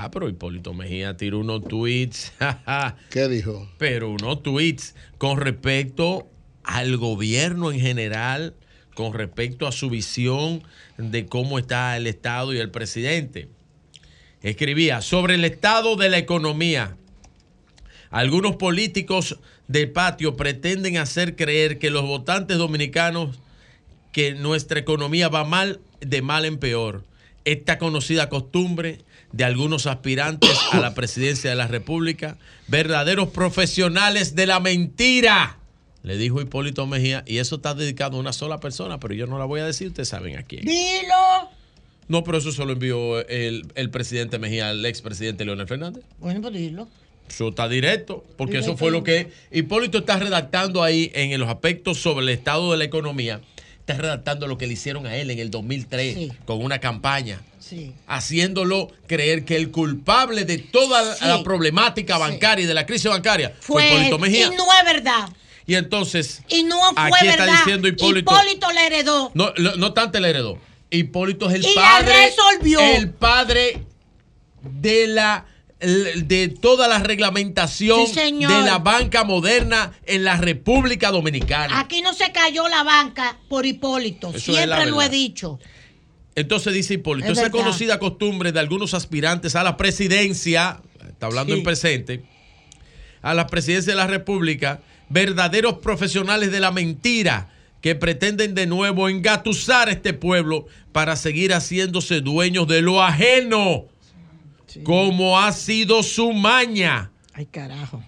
Ah, 0.00 0.12
pero 0.12 0.28
Hipólito 0.28 0.74
Mejía 0.74 1.16
tiró 1.16 1.40
unos 1.40 1.66
tweets. 1.66 2.32
¿Qué 3.10 3.26
dijo? 3.26 3.68
Pero 3.78 4.10
unos 4.10 4.44
tweets 4.44 4.94
con 5.18 5.40
respecto 5.40 6.28
al 6.62 6.96
gobierno 6.98 7.72
en 7.72 7.80
general, 7.80 8.54
con 8.94 9.12
respecto 9.12 9.66
a 9.66 9.72
su 9.72 9.90
visión 9.90 10.62
de 10.98 11.26
cómo 11.26 11.58
está 11.58 11.96
el 11.96 12.06
Estado 12.06 12.54
y 12.54 12.58
el 12.58 12.70
presidente. 12.70 13.48
Escribía 14.40 15.00
sobre 15.02 15.34
el 15.34 15.44
estado 15.44 15.96
de 15.96 16.08
la 16.08 16.18
economía. 16.18 16.96
Algunos 18.10 18.54
políticos 18.54 19.40
del 19.66 19.90
patio 19.90 20.36
pretenden 20.36 20.96
hacer 20.98 21.34
creer 21.34 21.80
que 21.80 21.90
los 21.90 22.04
votantes 22.04 22.56
dominicanos 22.56 23.40
que 24.12 24.34
nuestra 24.34 24.78
economía 24.78 25.28
va 25.28 25.42
mal, 25.42 25.80
de 26.00 26.22
mal 26.22 26.44
en 26.44 26.58
peor. 26.58 27.04
Esta 27.44 27.78
conocida 27.78 28.28
costumbre 28.28 29.00
de 29.32 29.44
algunos 29.44 29.86
aspirantes 29.86 30.58
a 30.72 30.80
la 30.80 30.94
presidencia 30.94 31.50
de 31.50 31.56
la 31.56 31.66
República, 31.66 32.38
verdaderos 32.66 33.28
profesionales 33.28 34.34
de 34.34 34.46
la 34.46 34.60
mentira, 34.60 35.58
le 36.02 36.16
dijo 36.16 36.40
Hipólito 36.40 36.86
Mejía, 36.86 37.24
y 37.26 37.38
eso 37.38 37.56
está 37.56 37.74
dedicado 37.74 38.16
a 38.16 38.20
una 38.20 38.32
sola 38.32 38.60
persona, 38.60 38.98
pero 39.00 39.14
yo 39.14 39.26
no 39.26 39.38
la 39.38 39.44
voy 39.44 39.60
a 39.60 39.66
decir, 39.66 39.88
ustedes 39.88 40.08
saben 40.08 40.36
a 40.36 40.42
quién. 40.42 40.64
Dilo. 40.64 41.50
No, 42.08 42.24
pero 42.24 42.38
eso 42.38 42.52
se 42.52 42.64
lo 42.64 42.72
envió 42.72 43.26
el, 43.28 43.66
el 43.74 43.90
presidente 43.90 44.38
Mejía 44.38 44.70
al 44.70 44.84
expresidente 44.86 45.44
Leonel 45.44 45.68
Fernández. 45.68 46.04
Bueno, 46.18 46.40
pues 46.40 46.54
dilo. 46.54 46.88
Eso 47.28 47.48
está 47.48 47.68
directo, 47.68 48.24
porque 48.36 48.58
eso 48.58 48.76
fue 48.76 48.90
lo 48.90 49.04
que 49.04 49.28
Hipólito 49.52 49.98
está 49.98 50.18
redactando 50.18 50.82
ahí 50.82 51.10
en 51.14 51.38
los 51.38 51.48
aspectos 51.48 51.98
sobre 51.98 52.22
el 52.22 52.30
estado 52.30 52.72
de 52.72 52.78
la 52.78 52.84
economía. 52.84 53.42
Está 53.80 53.94
redactando 53.94 54.46
lo 54.46 54.56
que 54.56 54.66
le 54.66 54.72
hicieron 54.72 55.06
a 55.06 55.16
él 55.16 55.30
en 55.30 55.38
el 55.38 55.50
2003 55.50 56.30
con 56.46 56.62
una 56.62 56.78
campaña, 56.78 57.42
Sí. 57.68 57.92
haciéndolo 58.06 58.90
creer 59.06 59.44
que 59.44 59.56
el 59.56 59.70
culpable 59.70 60.44
de 60.44 60.58
toda 60.58 61.02
la- 61.02 61.14
Sí. 61.14 61.24
la 61.26 61.42
problemática 61.42 62.16
bancaria 62.18 62.64
y 62.64 62.66
de 62.66 62.74
la 62.74 62.86
crisis 62.86 63.10
bancaria 63.10 63.54
fue, 63.60 63.82
Fue 63.82 63.90
Hipólito. 63.92 64.18
Mejía. 64.18 64.46
Y 64.46 64.56
no 64.56 64.64
es 64.78 64.84
verdad. 64.84 65.28
Y 65.66 65.74
entonces, 65.74 66.42
Y 66.48 66.62
no 66.62 66.78
fue 66.94 67.02
Aquí 67.18 67.28
está 67.28 67.44
diciendo 67.46 67.88
Hipólito- 67.88 68.32
Hipólito 68.32 68.72
le 68.72 68.86
heredó. 68.86 69.32
no, 69.34 69.92
tanto 69.92 70.18
le 70.18 70.30
heredó. 70.30 70.58
Hipólito 70.90 71.50
es 71.50 71.56
el 71.56 71.66
Y 71.66 71.74
la 71.74 71.82
padre. 71.82 72.14
resolvió. 72.26 72.80
El 72.80 73.10
padre 73.10 73.82
de 74.62 75.08
la 75.08 75.44
de 75.80 76.48
toda 76.48 76.88
la 76.88 76.98
reglamentación 76.98 78.04
Sí, 78.08 78.14
de 78.18 78.62
la 78.62 78.78
banca 78.78 79.22
moderna 79.22 79.92
en 80.06 80.24
la 80.24 80.36
República 80.36 81.12
Dominicana. 81.12 81.78
Aquí 81.78 82.00
no 82.02 82.14
se 82.14 82.32
cayó 82.32 82.66
la 82.66 82.82
banca 82.82 83.36
por 83.48 83.64
Hipólito. 83.64 84.30
Eso 84.30 84.52
Siempre 84.52 84.86
lo 84.86 85.00
he 85.00 85.08
dicho. 85.08 85.60
Entonces 86.40 86.72
dice 86.74 86.94
Hipólito, 86.94 87.32
Es 87.32 87.38
esa 87.38 87.50
conocida 87.50 87.98
costumbre 87.98 88.52
de 88.52 88.60
algunos 88.60 88.94
aspirantes 88.94 89.56
a 89.56 89.62
la 89.64 89.76
presidencia, 89.76 90.80
está 91.08 91.26
hablando 91.26 91.52
Sí. 91.52 91.58
en 91.58 91.64
presente, 91.64 92.22
a 93.22 93.34
la 93.34 93.46
presidencia 93.46 93.92
de 93.92 93.96
la 93.96 94.06
República, 94.06 94.80
verdaderos 95.08 95.74
profesionales 95.78 96.52
de 96.52 96.60
la 96.60 96.70
mentira 96.70 97.48
que 97.80 97.94
pretenden 97.94 98.54
de 98.54 98.66
nuevo 98.66 99.08
engatusar 99.08 99.88
a 99.88 99.92
este 99.92 100.12
pueblo 100.12 100.66
para 100.92 101.16
seguir 101.16 101.52
haciéndose 101.52 102.20
dueños 102.20 102.66
de 102.68 102.82
lo 102.82 103.02
ajeno, 103.02 103.86
como 104.84 105.38
ha 105.40 105.52
sido 105.52 106.02
su 106.02 106.32
maña 106.32 107.10
Ay, 107.32 107.46
carajo. 107.46 108.02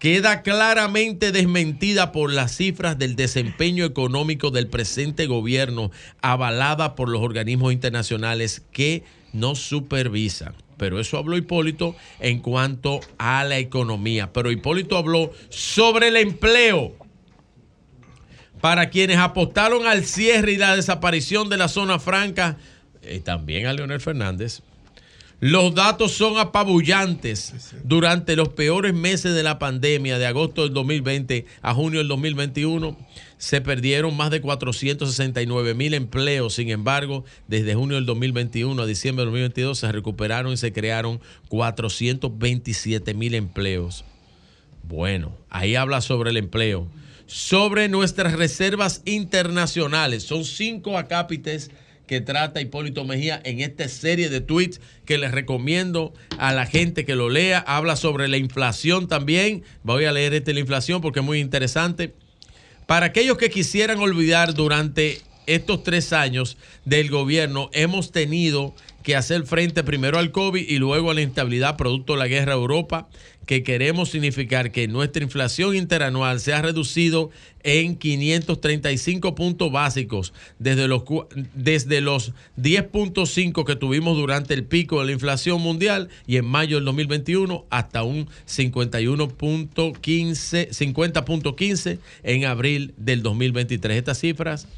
Queda 0.00 0.42
claramente 0.42 1.30
desmentida 1.30 2.10
por 2.10 2.32
las 2.32 2.56
cifras 2.56 2.98
del 2.98 3.14
desempeño 3.14 3.84
económico 3.84 4.50
del 4.50 4.66
presente 4.66 5.26
gobierno, 5.26 5.92
avalada 6.22 6.96
por 6.96 7.10
los 7.10 7.20
organismos 7.20 7.72
internacionales 7.72 8.62
que 8.72 9.04
nos 9.32 9.60
supervisan. 9.60 10.54
Pero 10.78 10.98
eso 10.98 11.18
habló 11.18 11.36
Hipólito 11.36 11.94
en 12.18 12.40
cuanto 12.40 13.00
a 13.18 13.44
la 13.44 13.58
economía. 13.58 14.32
Pero 14.32 14.50
Hipólito 14.50 14.96
habló 14.96 15.32
sobre 15.50 16.08
el 16.08 16.16
empleo. 16.16 16.96
Para 18.62 18.88
quienes 18.88 19.18
apostaron 19.18 19.86
al 19.86 20.04
cierre 20.04 20.52
y 20.52 20.56
la 20.56 20.76
desaparición 20.76 21.50
de 21.50 21.58
la 21.58 21.68
zona 21.68 21.98
franca, 21.98 22.56
eh, 23.02 23.20
también 23.20 23.66
a 23.66 23.74
Leonel 23.74 24.00
Fernández, 24.00 24.62
los 25.40 25.74
datos 25.74 26.12
son 26.12 26.36
apabullantes. 26.36 27.74
Durante 27.82 28.36
los 28.36 28.50
peores 28.50 28.92
meses 28.92 29.34
de 29.34 29.42
la 29.42 29.58
pandemia, 29.58 30.18
de 30.18 30.26
agosto 30.26 30.64
del 30.64 30.74
2020 30.74 31.46
a 31.62 31.72
junio 31.72 32.00
del 32.00 32.08
2021, 32.08 32.96
se 33.38 33.62
perdieron 33.62 34.14
más 34.14 34.30
de 34.30 34.42
469 34.42 35.72
mil 35.72 35.94
empleos. 35.94 36.54
Sin 36.54 36.68
embargo, 36.68 37.24
desde 37.48 37.74
junio 37.74 37.96
del 37.96 38.04
2021 38.04 38.82
a 38.82 38.86
diciembre 38.86 39.24
del 39.24 39.32
2022 39.32 39.78
se 39.78 39.90
recuperaron 39.90 40.52
y 40.52 40.56
se 40.58 40.74
crearon 40.74 41.20
427 41.48 43.14
mil 43.14 43.34
empleos. 43.34 44.04
Bueno, 44.82 45.34
ahí 45.48 45.74
habla 45.74 46.02
sobre 46.02 46.30
el 46.30 46.36
empleo. 46.36 46.86
Sobre 47.26 47.88
nuestras 47.88 48.34
reservas 48.34 49.00
internacionales. 49.06 50.22
Son 50.22 50.44
cinco 50.44 50.98
acápites 50.98 51.70
que 52.10 52.20
trata 52.20 52.60
Hipólito 52.60 53.04
Mejía 53.04 53.40
en 53.44 53.60
esta 53.60 53.86
serie 53.86 54.30
de 54.30 54.40
tweets 54.40 54.80
que 55.04 55.16
les 55.16 55.30
recomiendo 55.30 56.12
a 56.38 56.52
la 56.52 56.66
gente 56.66 57.04
que 57.04 57.14
lo 57.14 57.28
lea. 57.28 57.60
Habla 57.60 57.94
sobre 57.94 58.26
la 58.26 58.36
inflación 58.36 59.06
también. 59.06 59.62
Voy 59.84 60.06
a 60.06 60.12
leer 60.12 60.34
este 60.34 60.52
la 60.52 60.58
inflación 60.58 61.02
porque 61.02 61.20
es 61.20 61.24
muy 61.24 61.38
interesante. 61.38 62.12
Para 62.88 63.06
aquellos 63.06 63.38
que 63.38 63.48
quisieran 63.48 64.00
olvidar 64.00 64.54
durante 64.54 65.20
estos 65.46 65.84
tres 65.84 66.12
años 66.12 66.56
del 66.84 67.10
gobierno, 67.10 67.70
hemos 67.74 68.10
tenido 68.10 68.74
que 69.04 69.14
hacer 69.14 69.46
frente 69.46 69.84
primero 69.84 70.18
al 70.18 70.32
COVID 70.32 70.68
y 70.68 70.78
luego 70.78 71.12
a 71.12 71.14
la 71.14 71.22
instabilidad 71.22 71.76
producto 71.76 72.14
de 72.14 72.18
la 72.18 72.26
guerra 72.26 72.54
a 72.54 72.56
Europa, 72.56 73.08
que 73.50 73.64
queremos 73.64 74.10
significar 74.10 74.70
que 74.70 74.86
nuestra 74.86 75.24
inflación 75.24 75.74
interanual 75.74 76.38
se 76.38 76.52
ha 76.52 76.62
reducido 76.62 77.30
en 77.64 77.96
535 77.96 79.34
puntos 79.34 79.72
básicos 79.72 80.32
desde 80.60 80.86
los, 80.86 81.02
desde 81.52 82.00
los 82.00 82.30
10.5 82.56 83.64
que 83.64 83.74
tuvimos 83.74 84.16
durante 84.16 84.54
el 84.54 84.62
pico 84.62 85.00
de 85.00 85.06
la 85.06 85.12
inflación 85.14 85.60
mundial 85.60 86.10
y 86.28 86.36
en 86.36 86.44
mayo 86.44 86.76
del 86.76 86.84
2021 86.84 87.64
hasta 87.70 88.04
un 88.04 88.28
51.15 88.46 90.68
50.15 90.70 91.98
en 92.22 92.44
abril 92.44 92.94
del 92.98 93.24
2023. 93.24 93.98
Estas 93.98 94.20
cifras 94.20 94.68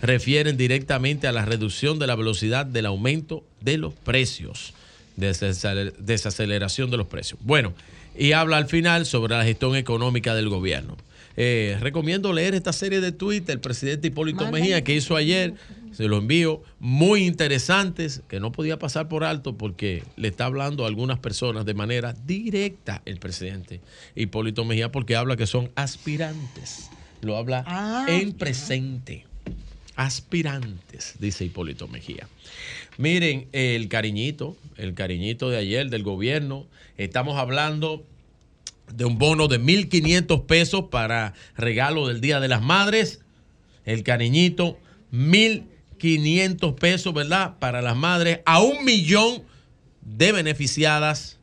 refieren 0.00 0.56
directamente 0.56 1.26
a 1.26 1.32
la 1.32 1.44
reducción 1.44 1.98
de 1.98 2.06
la 2.06 2.16
velocidad 2.16 2.64
del 2.64 2.86
aumento 2.86 3.44
de 3.60 3.76
los 3.76 3.92
precios, 3.92 4.72
desaceler- 5.18 5.94
desaceleración 5.98 6.90
de 6.90 6.96
los 6.96 7.06
precios. 7.06 7.38
Bueno, 7.42 7.74
y 8.18 8.32
habla 8.32 8.56
al 8.56 8.66
final 8.66 9.06
sobre 9.06 9.36
la 9.36 9.44
gestión 9.44 9.76
económica 9.76 10.34
del 10.34 10.48
gobierno. 10.48 10.96
Eh, 11.40 11.76
recomiendo 11.80 12.32
leer 12.32 12.54
esta 12.56 12.72
serie 12.72 13.00
de 13.00 13.12
tweets 13.12 13.46
del 13.46 13.60
presidente 13.60 14.08
Hipólito. 14.08 14.50
Mejía 14.50 14.82
que 14.82 14.94
hizo 14.96 15.14
ayer. 15.14 15.54
Se 15.92 16.08
lo 16.08 16.18
envío. 16.18 16.62
Muy 16.80 17.24
interesantes 17.24 18.22
que 18.28 18.40
no 18.40 18.50
podía 18.50 18.78
pasar 18.78 19.08
por 19.08 19.22
alto 19.24 19.56
porque 19.56 20.02
le 20.16 20.28
está 20.28 20.46
hablando 20.46 20.84
a 20.84 20.88
algunas 20.88 21.20
personas 21.20 21.64
de 21.64 21.74
manera 21.74 22.12
directa 22.26 23.02
el 23.04 23.18
presidente 23.18 23.80
Hipólito 24.16 24.64
Mejía 24.64 24.90
porque 24.90 25.14
habla 25.14 25.36
que 25.36 25.46
son 25.46 25.70
aspirantes. 25.76 26.90
Lo 27.20 27.36
habla 27.36 27.62
Ah, 27.66 28.04
en 28.08 28.32
presente. 28.32 29.24
Aspirantes, 29.94 31.14
dice 31.18 31.44
Hipólito 31.44 31.86
Mejía. 31.88 32.28
Miren, 32.98 33.48
el 33.52 33.86
cariñito, 33.86 34.56
el 34.76 34.94
cariñito 34.94 35.50
de 35.50 35.56
ayer 35.56 35.88
del 35.88 36.02
gobierno. 36.02 36.66
Estamos 36.96 37.38
hablando 37.38 38.04
de 38.92 39.04
un 39.04 39.18
bono 39.18 39.46
de 39.46 39.60
1.500 39.60 40.46
pesos 40.46 40.86
para 40.90 41.32
regalo 41.56 42.08
del 42.08 42.20
Día 42.20 42.40
de 42.40 42.48
las 42.48 42.60
Madres. 42.60 43.20
El 43.84 44.02
cariñito, 44.02 44.80
1.500 45.12 46.74
pesos, 46.74 47.14
¿verdad? 47.14 47.56
Para 47.60 47.82
las 47.82 47.96
madres, 47.96 48.40
a 48.44 48.60
un 48.60 48.84
millón 48.84 49.44
de 50.00 50.32
beneficiadas. 50.32 51.38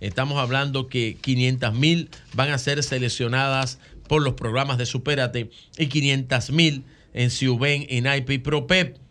Estamos 0.00 0.38
hablando 0.38 0.88
que 0.88 1.16
500 1.20 1.74
mil 1.74 2.10
van 2.34 2.50
a 2.50 2.58
ser 2.58 2.82
seleccionadas 2.82 3.78
por 4.08 4.20
los 4.20 4.34
programas 4.34 4.78
de 4.78 4.86
Supérate 4.86 5.48
y 5.78 5.86
500 5.86 6.50
mil 6.50 6.82
en 7.14 7.30
Ciuben, 7.30 7.86
INAIP 7.88 8.30
y 8.30 8.38
PROPEP. 8.38 9.07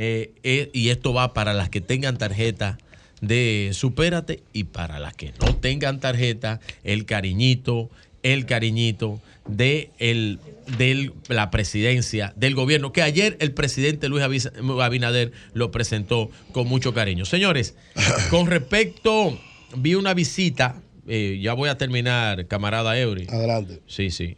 Eh, 0.00 0.30
eh, 0.44 0.70
y 0.72 0.90
esto 0.90 1.12
va 1.12 1.34
para 1.34 1.52
las 1.54 1.70
que 1.70 1.80
tengan 1.80 2.18
tarjeta 2.18 2.78
de 3.20 3.70
Supérate 3.72 4.44
y 4.52 4.62
para 4.62 5.00
las 5.00 5.14
que 5.14 5.32
no 5.44 5.56
tengan 5.56 5.98
tarjeta, 5.98 6.60
el 6.84 7.04
cariñito, 7.04 7.90
el 8.22 8.46
cariñito 8.46 9.20
de 9.48 9.90
el, 9.98 10.38
de 10.78 11.10
la 11.26 11.50
presidencia 11.50 12.32
del 12.36 12.54
gobierno, 12.54 12.92
que 12.92 13.02
ayer 13.02 13.36
el 13.40 13.50
presidente 13.50 14.08
Luis 14.08 14.48
Abinader 14.80 15.32
lo 15.52 15.72
presentó 15.72 16.30
con 16.52 16.68
mucho 16.68 16.94
cariño. 16.94 17.24
Señores, 17.24 17.74
con 18.30 18.46
respecto, 18.46 19.36
vi 19.76 19.96
una 19.96 20.14
visita, 20.14 20.80
eh, 21.08 21.40
ya 21.42 21.54
voy 21.54 21.70
a 21.70 21.76
terminar, 21.76 22.46
camarada 22.46 22.96
Eury. 22.96 23.26
Adelante. 23.28 23.80
Sí, 23.88 24.12
sí. 24.12 24.36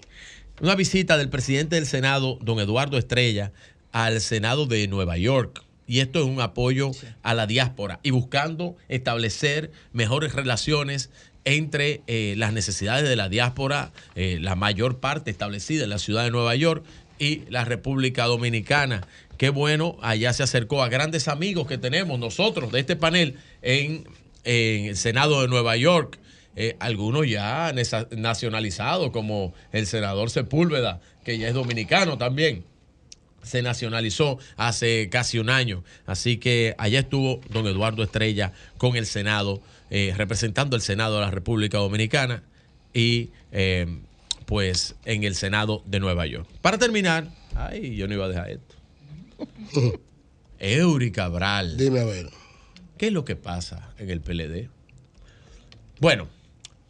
Una 0.63 0.75
visita 0.75 1.19
del 1.19 1.29
presidente 1.29 1.77
del 1.77 1.85
Senado, 1.85 2.39
don 2.41 2.61
Eduardo 2.61 2.97
Estrella, 2.97 3.53
al 3.93 4.21
Senado 4.21 4.67
de 4.67 4.87
Nueva 4.89 5.17
York. 5.17 5.63
Y 5.87 6.01
esto 6.01 6.21
es 6.21 6.27
un 6.27 6.41
apoyo 6.41 6.93
a 7.23 7.35
la 7.35 7.47
diáspora 7.47 7.99
y 8.03 8.11
buscando 8.11 8.77
establecer 8.89 9.73
mejores 9.93 10.35
relaciones 10.35 11.11
entre 11.45 12.03
eh, 12.07 12.35
las 12.37 12.53
necesidades 12.53 13.09
de 13.09 13.17
la 13.17 13.29
diáspora, 13.29 13.93
eh, 14.15 14.39
la 14.41 14.55
mayor 14.55 15.01
parte 15.01 15.31
establecida 15.31 15.85
en 15.85 15.91
la 15.91 15.99
ciudad 15.99 16.25
de 16.25 16.31
Nueva 16.31 16.55
York 16.55 16.85
y 17.19 17.43
la 17.49 17.65
República 17.65 18.27
Dominicana. 18.27 19.07
Qué 19.37 19.49
bueno, 19.49 19.97
allá 20.03 20.33
se 20.33 20.43
acercó 20.43 20.83
a 20.83 20.89
grandes 20.89 21.29
amigos 21.29 21.67
que 21.67 21.79
tenemos 21.79 22.19
nosotros 22.19 22.73
de 22.73 22.81
este 22.81 22.95
panel 22.95 23.37
en, 23.63 24.07
en 24.45 24.85
el 24.87 24.97
Senado 24.97 25.43
de 25.43 25.49
Nueva 25.49 25.77
York. 25.77 26.19
Eh, 26.57 26.77
algunos 26.79 27.29
ya 27.29 27.73
nacionalizados, 28.11 29.11
como 29.11 29.55
el 29.73 29.87
senador 29.87 30.31
Sepúlveda, 30.31 31.01
que 31.25 31.39
ya 31.39 31.49
es 31.49 31.55
dominicano 31.55 32.19
también. 32.19 32.65
Se 33.43 33.63
nacionalizó 33.63 34.39
hace 34.57 35.09
casi 35.11 35.39
un 35.39 35.51
año. 35.51 35.85
Así 36.07 36.37
que 36.37 36.75
allá 36.79 37.01
estuvo 37.01 37.41
don 37.51 37.67
Eduardo 37.67 38.03
Estrella 38.03 38.53
con 38.79 38.97
el 38.97 39.07
Senado, 39.07 39.61
eh, 39.91 40.15
representando 40.17 40.77
el 40.77 40.83
Senado 40.83 41.17
de 41.17 41.21
la 41.23 41.31
República 41.31 41.79
Dominicana 41.79 42.43
y 42.93 43.31
eh, 43.53 43.87
pues 44.47 44.97
en 45.05 45.25
el 45.25 45.35
Senado 45.35 45.83
de 45.87 46.01
Nueva 46.01 46.27
York. 46.27 46.49
Para 46.61 46.79
terminar, 46.79 47.29
ay, 47.55 47.97
yo 47.97 48.09
no 48.09 48.15
iba 48.15 48.25
a 48.27 48.29
dejar 48.29 48.51
esto. 48.51 48.75
Eury 50.59 51.11
Cabral. 51.11 51.77
Dime 51.77 52.01
a 52.01 52.05
ver. 52.05 52.29
¿Qué 52.99 53.07
es 53.07 53.13
lo 53.13 53.25
que 53.25 53.37
pasa 53.37 53.95
en 53.99 54.11
el 54.11 54.21
PLD? 54.21 54.69
Bueno, 56.01 56.29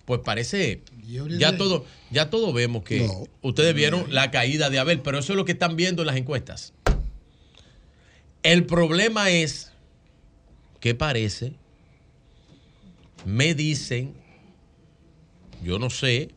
pues 0.05 0.21
parece 0.25 0.83
ya 1.39 1.57
todo 1.57 1.85
ya 2.11 2.31
todo 2.31 2.53
vemos 2.53 2.85
que 2.85 3.09
ustedes 3.43 3.75
vieron 3.75 4.13
la 4.15 4.31
caída 4.31 4.71
de 4.71 4.79
Abel, 4.79 5.01
pero 5.01 5.19
eso 5.19 5.33
es 5.33 5.37
lo 5.37 5.45
que 5.45 5.53
están 5.53 5.77
viendo 5.77 6.03
en 6.03 6.07
las 6.07 6.17
encuestas. 6.17 6.73
El 8.43 8.65
problema 8.67 9.31
es 9.31 9.71
que 10.81 10.95
parece 10.95 11.53
me 13.25 13.55
dicen 13.55 14.15
yo 15.63 15.79
no 15.79 15.91
sé, 15.91 16.31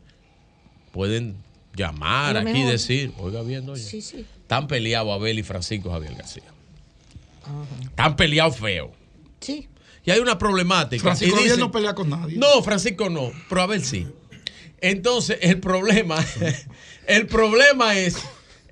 pueden 0.92 1.36
llamar 1.74 2.36
aquí 2.36 2.60
y 2.60 2.64
decir, 2.64 3.12
oiga 3.18 3.40
bien, 3.42 3.64
doña, 3.64 3.82
Sí, 3.82 4.02
sí. 4.02 4.26
están 4.42 4.66
peleados 4.68 5.10
Abel 5.12 5.38
y 5.38 5.42
Francisco 5.42 5.90
Javier 5.90 6.14
García. 6.14 6.42
Están 7.84 8.16
peleados 8.16 8.58
feo. 8.58 8.92
Sí. 9.40 9.66
Y 10.04 10.10
hay 10.10 10.20
una 10.20 10.36
problemática. 10.38 11.02
Francisco 11.02 11.32
Y 11.32 11.36
Javier 11.36 11.52
dicen- 11.52 11.60
no 11.60 11.70
pelea 11.72 11.94
con 11.94 12.10
nadie. 12.10 12.36
No, 12.36 12.62
Francisco 12.62 13.08
no, 13.08 13.32
pero 13.48 13.62
Abel 13.62 13.82
sí. 13.82 14.06
Entonces, 14.80 15.38
el 15.40 15.60
problema, 15.60 16.24
el 17.06 17.26
problema 17.26 17.96
es, 17.98 18.16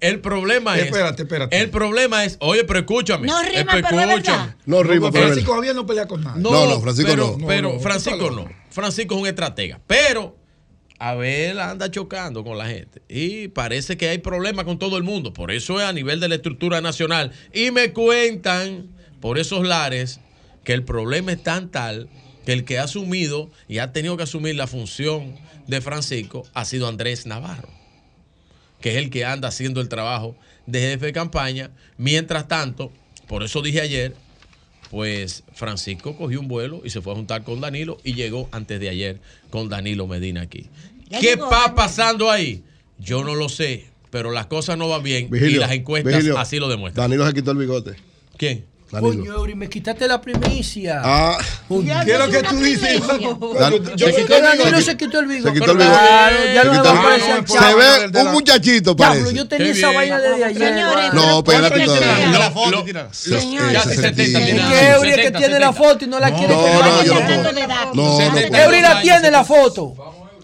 el 0.01 0.21
problema 0.21 0.77
es. 0.79 0.87
Espérate, 0.87 1.23
espérate. 1.23 1.61
El 1.61 1.71
problema 1.71 2.25
es, 2.25 2.37
oye, 2.41 2.65
pero 2.65 2.81
escúchame. 2.81 3.27
No 3.27 3.41
rima, 3.43 3.73
pero 3.89 3.97
verdad. 3.97 4.57
No 4.67 4.83
rima, 4.83 5.11
pero 5.13 5.27
Francisco 5.27 5.55
Javier 5.55 5.75
no 5.75 5.87
pelea 5.87 6.07
con 6.07 6.23
nadie. 6.23 6.43
No, 6.43 6.51
No, 6.51 6.67
no, 6.67 6.81
Francisco 6.81 7.11
pero, 7.11 7.37
no. 7.39 7.47
Pero 7.47 7.69
No, 7.69 7.75
no, 7.75 7.81
Francisco 7.81 8.31
no. 8.31 8.49
Francisco 8.71 9.15
es 9.15 9.21
un 9.21 9.27
estratega. 9.27 9.81
Pero 9.87 10.37
Abel 10.99 11.59
anda 11.59 11.91
chocando 11.91 12.45
con 12.45 12.59
la 12.59 12.67
gente. 12.67 13.03
Y 13.09 13.49
parece 13.49 13.97
que 13.97 14.09
hay 14.09 14.19
problemas 14.19 14.65
con 14.65 14.79
todo 14.79 14.97
el 14.97 15.03
mundo. 15.03 15.33
Por 15.33 15.51
eso 15.51 15.81
es 15.81 15.87
a 15.87 15.93
nivel 15.93 16.21
de 16.21 16.29
la 16.29 16.37
estructura 16.37 16.81
nacional. 16.81 17.33
Y 17.53 17.71
me 17.71 17.93
cuentan 17.93 18.89
por 19.21 19.39
esos 19.39 19.67
lares 19.67 20.21
que 20.65 20.73
el 20.73 20.85
problema 20.85 21.33
es 21.33 21.43
tan 21.43 21.71
tal 21.71 22.09
que 22.45 22.53
el 22.53 22.65
que 22.65 22.79
ha 22.79 22.85
asumido 22.85 23.51
y 23.69 23.79
ha 23.79 23.93
tenido 23.93 24.17
que 24.17 24.25
asumir 24.25 24.57
la 24.57 24.67
función 24.67 25.35
de 25.67 25.81
Francisco 25.81 26.47
ha 26.55 26.65
sido 26.65 26.89
Andrés 26.89 27.27
Navarro 27.27 27.83
que 28.83 28.91
es 28.91 28.97
el 28.97 29.09
que 29.09 29.25
anda 29.25 29.49
haciendo 29.49 29.81
el 29.81 29.89
trabajo 29.89 30.37
de 30.67 30.81
jefe 30.81 31.07
de 31.07 31.13
campaña. 31.15 31.71
Mientras 31.97 32.49
tanto, 32.49 32.93
por 33.29 33.43
eso 33.43 33.63
dije 33.63 33.81
ayer, 33.81 34.15
pues 34.91 35.45
Francisco 35.55 36.17
cogió 36.19 36.41
un 36.41 36.49
vuelo 36.49 36.83
y 36.85 36.91
se 36.91 37.01
fue 37.01 37.15
a 37.15 37.17
juntar 37.17 37.45
con 37.45 37.63
Danilo 37.63 37.99
y 38.05 38.13
llegó 38.13 38.49
antes 38.53 38.79
de 38.79 38.91
ayer 38.91 39.21
con 39.49 39.71
Danilo 39.71 40.07
Medina 40.07 40.43
aquí. 40.43 40.69
Ya 41.09 41.21
¿Qué 41.21 41.37
Danilo. 41.37 41.49
pasando 41.75 42.31
ahí? 42.31 42.65
Yo 42.99 43.25
no 43.25 43.35
lo 43.35 43.49
sé, 43.49 43.87
pero 44.11 44.33
las 44.33 44.47
cosas 44.47 44.77
no 44.77 44.89
van 44.89 45.03
bien 45.03 45.31
y 45.33 45.55
las 45.55 45.71
encuestas 45.71 46.13
Vigilio, 46.13 46.39
así 46.39 46.59
lo 46.59 46.69
demuestran. 46.69 47.05
Danilo 47.05 47.27
se 47.27 47.33
quitó 47.33 47.53
el 47.53 47.59
bigote. 47.59 47.95
¿Quién? 48.37 48.67
Danilo. 48.93 49.25
Coño, 49.25 49.33
Eury, 49.33 49.55
me 49.55 49.69
quitaste 49.71 50.07
la 50.07 50.21
primicia. 50.21 51.01
Ah. 51.03 51.39
¿qué 52.05 52.13
es 52.13 52.19
lo 52.19 52.29
que 52.29 52.43
tú 52.43 52.57
dices? 52.57 53.01
Yo 53.97 54.07
se 54.09 54.17
quitó 54.17 54.41
Danilo 54.41 54.65
bigote. 54.67 54.83
se 54.83 54.97
quitó 54.99 55.19
el 55.21 55.27
bigote. 55.27 55.49
Se 55.49 55.61
quitó 55.61 55.73
el 55.73 55.79
bigote. 55.79 55.99
Claro, 55.99 56.37
ya 56.55 56.63
Se 56.63 56.69
no. 56.69 57.47
Se 57.47 57.75
ve 58.13 58.21
un 58.21 58.33
muchachito, 58.33 58.95
parece. 58.95 59.33
yo 59.35 59.49
tenía 59.49 59.73
esa 59.73 59.91
vaina 59.93 60.21
desde 60.21 60.45
ayer. 60.45 60.69
Señores, 60.75 61.15
No, 61.15 61.39
espérate 61.39 61.71
pero 61.75 61.85
todavía. 61.87 62.51
lo- 62.71 63.15
Señores. 63.15 63.73
Ya, 63.73 63.83
sí, 63.83 63.95
70, 63.97 64.23
Es 64.23 64.33
tiene- 64.45 64.69
que 64.69 64.89
Eury 64.91 65.09
es 65.09 65.17
que 65.17 65.23
70, 65.23 65.39
tiene 65.39 65.59
la 65.59 65.67
70. 65.73 65.73
foto 65.73 66.05
y 66.05 66.09
no 66.09 66.21
la 66.21 66.31
quiere 66.35 66.55
No, 66.55 66.65
que 66.65 66.71
no, 66.71 67.03
yo 67.05 67.15
no 67.15 68.59
Eury 68.59 68.81
la 68.83 69.01
tiene 69.01 69.31
la 69.31 69.45
foto. 69.45 69.95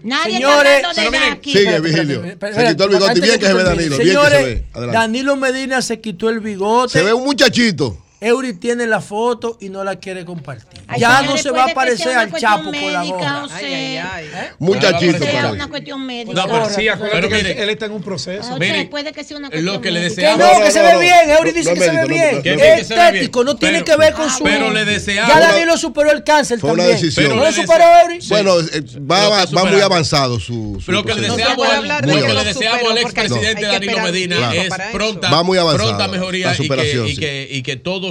Nadie 0.01 0.35
Señores, 0.37 0.81
está 0.81 1.01
de 1.01 1.07
edad 1.07 1.31
aquí. 1.33 1.51
Sigue, 1.51 1.79
Vigilio. 1.81 2.23
Se 2.23 2.67
quitó 2.67 2.83
el 2.85 2.89
bigote. 2.89 3.19
Bien 3.19 3.39
que 3.39 3.45
se 3.45 3.53
ve. 3.53 3.63
Danilo. 3.63 3.75
Bien 3.75 3.89
que 3.89 3.95
se 3.97 4.03
Señores, 4.05 4.45
ve. 4.45 4.63
Adelante. 4.73 4.97
Danilo 4.97 5.35
Medina 5.35 5.81
se 5.81 5.99
quitó 5.99 6.29
el 6.29 6.39
bigote. 6.39 6.93
Se 6.93 7.03
ve 7.03 7.13
un 7.13 7.23
muchachito. 7.25 7.97
Eury 8.21 8.53
tiene 8.53 8.85
la 8.85 8.99
foto 8.99 9.57
y 9.61 9.69
no 9.69 9.83
la 9.85 9.95
quiere 9.97 10.25
compartir. 10.25 10.81
Ay, 10.87 10.99
ya 10.99 11.21
no 11.21 11.37
se 11.37 11.51
va 11.51 11.65
a 11.65 11.73
parecer 11.73 12.09
una 12.09 12.21
al 12.21 12.33
Chapo 12.33 12.63
con 12.65 12.73
la 12.73 12.99
médica, 12.99 13.15
gorra. 13.17 13.43
o 13.45 13.47
sea, 13.49 14.53
Muchachito, 14.59 15.17
sea 15.19 15.31
parece. 15.31 15.51
una 15.53 15.67
cuestión 15.69 16.05
médica. 16.05 16.33
No, 16.33 16.47
pero 16.47 16.69
Sí, 16.69 16.87
acuérdate 16.89 17.29
que 17.29 17.35
mire. 17.35 17.63
él 17.63 17.69
está 17.69 17.85
en 17.85 17.91
un 17.93 18.03
proceso. 18.03 18.53
O 18.53 18.59
Mire, 18.59 18.85
puede 18.87 19.13
que 19.13 19.23
sea 19.23 19.37
una 19.37 19.47
lo 19.47 19.51
cuestión 19.51 19.81
que 19.81 19.91
le 19.91 19.99
médica. 20.01 20.15
Que 20.15 20.21
deseamos- 20.21 20.37
no, 20.53 20.59
no, 20.59 20.65
que 20.65 20.71
se 20.71 20.81
ve 20.81 20.99
bien. 20.99 21.29
Eury 21.37 21.51
dice 21.51 21.69
no 21.69 21.75
que 21.75 21.81
se 21.81 21.91
ve 21.91 22.05
bien. 22.07 22.35
no, 22.35 22.41
Que 22.43 22.49
no. 22.51 22.55
bien 22.57 22.77
que 22.77 22.83
se 22.83 22.93
ve 22.95 22.99
bien. 23.01 23.07
Estético, 23.07 23.43
no 23.45 23.55
tiene 23.55 23.73
Pero- 23.83 23.85
que 23.85 23.95
ver 24.05 24.13
con 24.13 24.29
su. 24.29 24.43
pero 24.43 24.71
le 24.71 24.85
deseamos- 24.85 25.33
Ya 25.33 25.39
Danilo 25.39 25.77
superó 25.77 26.11
el 26.11 26.23
cáncer 26.25 26.59
Fue 26.59 26.71
una 26.71 26.83
también. 26.83 27.01
decisión. 27.01 27.25
Pero 27.25 27.35
¿No 27.37 27.43
lo 27.45 27.51
superó 27.53 27.83
Eury? 28.03 28.19
Bueno, 28.27 28.59
eh, 28.59 28.83
Lo 28.95 29.07
va, 29.07 29.45
muy 29.69 29.81
avanzado 29.81 30.39
su, 30.39 30.81
Lo 30.87 31.03
que 31.05 31.13
le 31.15 31.27
proceso. 31.27 31.37
deseamos, 31.37 31.67
al- 31.67 31.87
lo 31.87 32.33
lo 32.33 32.43
deseamos 32.43 32.99
expresidente 32.99 33.61
Danilo 33.65 33.99
Medina 33.99 34.53
es 34.55 34.67
para 34.69 34.91
pronta, 34.91 35.29
Va 35.31 35.43
muy 35.43 35.57
avanzado, 35.57 35.87
pronta 35.89 36.07
mejoría 36.09 36.47
y 36.53 36.57
que, 36.57 36.63
superación, 36.63 37.07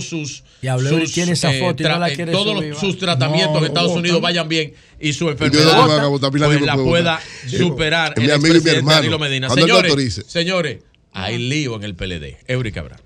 todos 0.01 0.09
sus, 0.09 0.45
Eury 0.63 1.07
tiene 1.11 1.33
esa 1.33 1.53
foto 1.53 1.83
y 1.83 1.87
no 1.87 1.99
la 1.99 2.09
tra- 2.09 2.15
quiere 2.17 2.33
todos 2.33 2.57
subir, 2.57 2.71
los- 2.71 2.81
sus 2.81 2.99
tratamientos 2.99 3.53
No, 3.53 3.59
en 3.59 3.65
Estados 3.67 3.91
no, 3.93 3.97
Unidos 3.99 4.21
vayan 4.21 4.49
bien 4.49 4.75
y 5.01 5.13
su 5.13 5.25
Yo 5.25 5.27
no 5.27 5.33
enfermedad 5.33 5.83
me 5.83 5.89
van 5.89 6.01
a 6.01 6.07
botar, 6.09 6.31
Pilar, 6.31 6.49
pues 6.51 6.63
la 6.63 6.77
pueda 6.77 7.21
superar 7.49 8.15
mi 8.19 8.25
el 8.25 8.31
amigo 8.33 8.57
y 8.57 8.61
mi 8.61 8.71
hermano. 8.71 9.19
Medina. 9.19 9.47
Cuando 9.49 9.65
él 9.67 9.71
lo 9.73 9.77
Señores, 9.83 10.25
señores, 10.29 10.79
hay 11.13 11.39
lío 11.39 11.77
en 11.77 11.85
el 11.85 11.95
PLD. 11.95 12.37
Eury 12.47 12.73
Cabral. 12.73 13.01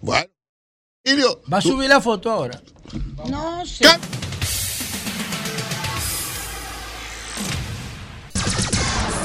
Bueno. 0.00 0.26
Va 1.52 1.58
a 1.58 1.60
subir 1.62 1.88
la 1.88 2.00
foto 2.00 2.30
ahora. 2.30 2.60
No 3.28 3.64
sé. 3.66 3.84
¿Qué? 3.84 3.88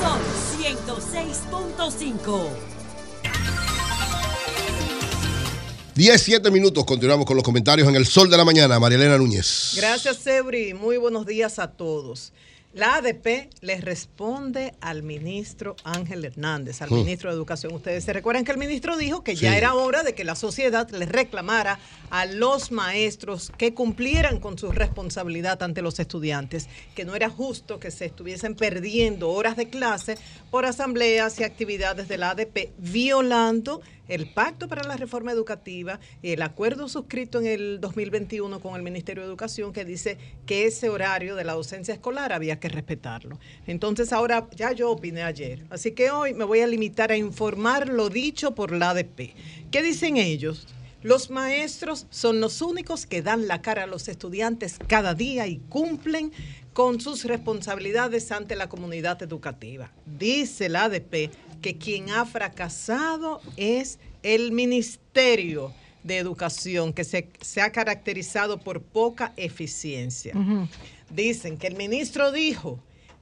Son 0.02 0.20
106.5. 0.62 2.50
17 5.96 6.52
minutos. 6.52 6.84
Continuamos 6.84 7.26
con 7.26 7.38
los 7.38 7.44
comentarios 7.46 7.88
en 7.88 7.96
el 7.96 8.06
sol 8.06 8.30
de 8.30 8.36
la 8.36 8.44
mañana. 8.44 8.80
María 8.80 8.98
Elena 8.98 9.18
Núñez. 9.18 9.74
Gracias, 9.78 10.18
Sebri. 10.18 10.74
Muy 10.74 10.98
buenos 10.98 11.26
días 11.26 11.58
a 11.58 11.72
todos. 11.72 12.34
La 12.74 12.96
ADP 12.96 13.50
les 13.62 13.80
responde 13.86 14.74
al 14.82 15.02
ministro 15.04 15.78
Ángel 15.86 16.26
Hernández, 16.26 16.82
al 16.82 16.90
Hmm. 16.90 16.96
ministro 16.96 17.30
de 17.30 17.38
Educación. 17.38 17.74
Ustedes 17.74 18.04
se 18.04 18.12
recuerdan 18.12 18.44
que 18.44 18.52
el 18.52 18.58
ministro 18.58 18.98
dijo 18.98 19.24
que 19.24 19.36
ya 19.36 19.52
Sí. 19.52 19.58
era 19.58 19.74
hora 19.76 20.04
de 20.04 20.14
que 20.14 20.26
la 20.26 20.36
sociedad 20.36 20.90
les 20.90 21.08
reclamara 21.08 21.80
a 22.10 22.26
los 22.26 22.72
maestros 22.74 23.54
que 23.58 23.74
cumplieran 23.74 24.42
con 24.42 24.58
su 24.58 24.74
responsabilidad 24.74 25.64
ante 25.64 25.82
los 25.82 25.98
estudiantes, 26.02 26.68
que 26.96 27.06
no 27.06 27.16
era 27.16 27.30
justo 27.30 27.80
que 27.80 27.92
se 27.92 28.04
estuviesen 28.04 28.56
perdiendo 28.56 29.30
horas 29.30 29.56
de 29.56 29.70
clase 29.70 30.18
por 30.52 30.66
asambleas 30.66 31.40
y 31.40 31.46
actividades 31.46 32.10
de 32.10 32.18
la 32.18 32.32
ADP, 32.32 32.74
violando 32.78 33.80
el 34.08 34.28
Pacto 34.28 34.68
para 34.68 34.84
la 34.84 34.98
Reforma 34.98 35.32
Educativa 35.32 36.00
y 36.22 36.32
el 36.32 36.42
acuerdo 36.42 36.88
suscrito 36.90 37.40
en 37.40 37.48
el 37.48 37.80
2021 37.82 38.60
con 38.60 38.76
el 38.76 38.82
Ministerio 38.82 39.24
de 39.24 39.30
Educación 39.30 39.74
que 39.74 39.86
dice 39.86 40.18
que 40.46 40.66
ese 40.66 40.90
horario 40.90 41.36
de 41.36 41.44
la 41.44 41.54
docencia 41.54 41.94
escolar 41.94 42.34
había 42.34 42.60
que 42.60 42.70
respetarlo. 42.70 43.40
Entonces 43.68 44.14
ahora 44.14 44.48
ya 44.56 44.72
yo 44.72 44.92
opiné 44.92 45.24
ayer, 45.24 45.66
así 45.70 45.92
que 45.92 46.12
hoy 46.12 46.34
me 46.34 46.44
voy 46.44 46.62
a 46.62 46.68
limitar 46.68 47.12
a 47.12 47.18
informar 47.18 47.90
lo 47.90 48.10
dicho 48.10 48.56
por 48.56 48.72
la 48.72 48.92
ADP. 48.92 49.34
¿Qué 49.72 49.82
dicen 49.82 50.18
ellos? 50.18 50.68
Los 51.06 51.30
maestros 51.30 52.08
son 52.10 52.42
los 52.42 52.64
únicos 52.64 53.06
que 53.06 53.22
dan 53.22 53.48
la 53.48 53.62
cara 53.62 53.84
a 53.84 53.88
los 53.88 54.08
estudiantes 54.08 54.80
cada 54.88 55.14
día 55.14 55.46
y 55.46 55.58
cumplen 55.70 56.32
con 56.74 57.00
sus 57.00 57.26
responsabilidades 57.26 58.32
ante 58.32 58.56
la 58.56 58.70
comunidad 58.70 59.22
educativa. 59.22 59.92
Dice 60.06 60.68
la 60.68 60.86
ADP 60.86 61.30
que 61.66 61.80
quien 61.80 62.12
ha 62.12 62.28
fracasado 62.28 63.42
es 63.58 63.98
el 64.22 64.52
Ministerio 64.52 65.74
de 66.04 66.18
Educación, 66.20 66.94
que 66.94 67.04
se, 67.04 67.28
se 67.42 67.60
ha 67.60 67.72
caracterizado 67.72 68.60
por 68.60 68.84
poca 68.84 69.34
eficiencia. 69.36 70.36
Dicen 71.10 71.58
que 71.58 71.66
el 71.66 71.76
ministro 71.76 72.32
dijo 72.32 72.78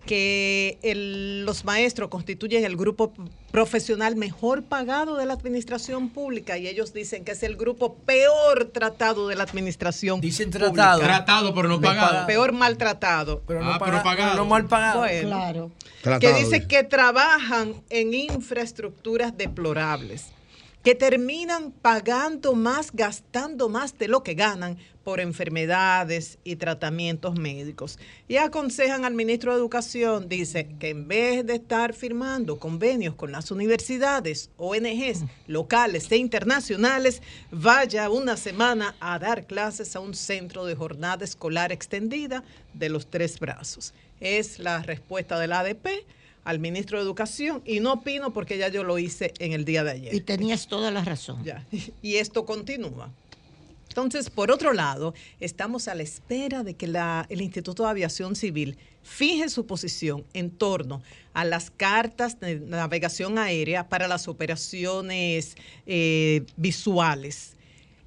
que 0.06 0.78
el- 0.82 1.46
los 1.46 1.64
maestros 1.64 2.10
constituyen 2.10 2.66
el 2.66 2.76
grupo 2.76 3.14
profesional 3.52 4.16
mejor 4.16 4.64
pagado 4.64 5.16
de 5.16 5.26
la 5.26 5.34
administración 5.34 6.10
pública 6.10 6.58
y 6.58 6.68
ellos 6.68 6.94
dicen 6.94 7.24
que 7.24 7.32
es 7.32 7.44
el 7.44 7.56
grupo 7.56 7.96
peor 7.96 8.66
tratado 8.74 9.28
de 9.28 9.36
la 9.36 9.44
administración 9.44 10.20
Dicen 10.20 10.50
tratado. 10.52 11.00
Tratado, 11.02 11.54
pero 11.54 11.68
no 11.70 11.80
pagado. 11.80 12.26
Peor 12.28 12.52
maltratado. 12.52 13.42
Pero 13.48 13.62
no 13.64 13.72
Ah, 13.72 13.80
pero 13.80 13.92
paga- 13.92 14.04
pagado. 14.04 14.36
no 14.38 14.46
mal 14.46 14.66
pagado. 14.68 15.00
Bueno, 15.02 15.72
Claro. 16.02 16.20
que 16.20 16.30
dice 16.34 16.44
dice. 16.60 16.68
que 16.68 16.84
trabajan 16.84 17.74
en 17.90 18.14
infraestructuras 18.14 19.38
deplorables, 19.38 20.26
que 20.84 20.96
terminan 20.96 21.72
pagando 21.72 22.54
más, 22.54 22.92
gastando 22.92 23.70
más 23.70 23.98
de 23.98 24.10
lo 24.10 24.22
que 24.22 24.34
ganan 24.34 24.78
por 25.04 25.22
enfermedades 25.22 26.40
y 26.44 26.58
tratamientos 26.58 27.40
médicos. 27.40 28.00
Y 28.28 28.36
aconsejan 28.36 29.06
al 29.06 29.14
ministro 29.14 29.54
de 29.54 29.60
Educación, 29.60 30.28
dice, 30.28 30.76
que 30.80 30.90
en 30.90 31.08
vez 31.08 31.46
de 31.46 31.56
estar 31.56 31.94
firmando 31.94 32.60
convenios 32.60 33.16
con 33.16 33.32
las 33.32 33.50
universidades, 33.50 34.50
ONGs 34.58 35.24
locales 35.48 36.12
e 36.12 36.18
internacionales, 36.18 37.22
vaya 37.52 38.10
una 38.10 38.36
semana 38.36 38.96
a 39.00 39.20
dar 39.20 39.46
clases 39.46 39.96
a 39.96 40.02
un 40.02 40.14
centro 40.14 40.66
de 40.66 40.76
jornada 40.76 41.24
escolar 41.24 41.72
extendida 41.72 42.44
de 42.74 42.90
los 42.90 43.08
tres 43.08 43.40
brazos. 43.40 43.94
Es 44.20 44.60
la 44.60 44.82
respuesta 44.84 45.40
de 45.40 45.48
la 45.48 45.60
ADP 45.60 45.88
al 46.44 46.60
ministro 46.60 46.98
de 46.98 47.04
Educación 47.06 47.62
y 47.66 47.80
no 47.80 47.94
opino 47.94 48.34
porque 48.34 48.58
ya 48.58 48.68
yo 48.70 48.84
lo 48.84 48.98
hice 49.00 49.34
en 49.40 49.54
el 49.54 49.66
día 49.66 49.84
de 49.84 49.92
ayer. 49.92 50.14
Y 50.14 50.22
tenías 50.22 50.68
toda 50.68 50.92
la 50.92 51.04
razón. 51.04 51.44
Ya. 51.44 51.66
Y 52.02 52.16
esto 52.16 52.46
continúa. 52.46 53.12
Entonces, 53.90 54.30
por 54.32 54.50
otro 54.50 54.74
lado, 54.74 55.14
estamos 55.40 55.88
a 55.88 55.94
la 55.94 56.02
espera 56.02 56.64
de 56.64 56.74
que 56.74 56.88
la- 56.88 57.28
el 57.30 57.42
Instituto 57.42 57.84
de 57.84 57.90
Aviación 57.90 58.36
Civil 58.36 58.76
fije 59.04 59.50
su 59.50 59.68
posición 59.68 60.26
en 60.34 60.50
torno 60.50 61.04
a 61.34 61.46
las 61.46 61.70
cartas 61.70 62.40
de 62.40 62.60
navegación 62.60 63.38
aérea 63.38 63.90
para 63.90 64.08
las 64.08 64.28
operaciones 64.28 65.56
eh, 65.86 66.44
visuales. 66.58 67.56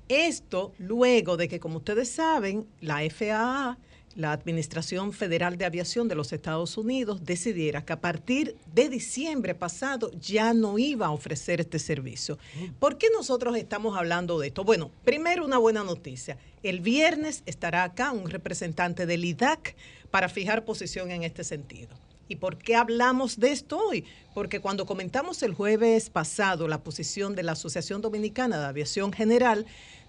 Esto 0.08 0.72
luego 0.78 1.36
de 1.36 1.48
que, 1.48 1.60
como 1.60 1.78
ustedes 1.78 2.10
saben, 2.10 2.66
la 2.80 3.00
FAA, 3.08 3.78
la 4.16 4.32
Administración 4.32 5.12
Federal 5.12 5.58
de 5.58 5.66
Aviación 5.66 6.08
de 6.08 6.14
los 6.14 6.32
Estados 6.32 6.76
Unidos, 6.78 7.24
decidiera 7.24 7.84
que 7.84 7.92
a 7.92 8.00
partir 8.00 8.56
de 8.74 8.88
diciembre 8.88 9.54
pasado 9.54 10.10
ya 10.20 10.54
no 10.54 10.78
iba 10.78 11.06
a 11.06 11.10
ofrecer 11.10 11.60
este 11.60 11.78
servicio. 11.78 12.38
¿Por 12.80 12.96
qué 12.98 13.08
nosotros 13.14 13.56
estamos 13.56 13.96
hablando 13.96 14.38
de 14.38 14.48
esto? 14.48 14.64
Bueno, 14.64 14.90
primero 15.04 15.44
una 15.44 15.58
buena 15.58 15.84
noticia. 15.84 16.38
El 16.62 16.80
viernes 16.80 17.42
estará 17.46 17.84
acá 17.84 18.12
un 18.12 18.30
representante 18.30 19.06
del 19.06 19.24
IDAC 19.24 19.76
para 20.10 20.28
fijar 20.28 20.64
posición 20.64 21.10
en 21.10 21.22
este 21.22 21.44
sentido. 21.44 21.94
¿Y 22.28 22.36
por 22.36 22.58
qué 22.58 22.74
hablamos 22.74 23.38
de 23.38 23.52
esto 23.52 23.78
hoy? 23.78 24.04
Porque 24.34 24.60
cuando 24.60 24.84
comentamos 24.84 25.42
el 25.44 25.54
jueves 25.54 26.10
pasado 26.10 26.66
la 26.66 26.82
posición 26.82 27.36
de 27.36 27.44
la 27.44 27.52
Asociación 27.52 28.00
Dominicana 28.00 28.58
de 28.58 28.66
Aviación 28.66 29.12
General, 29.12 29.64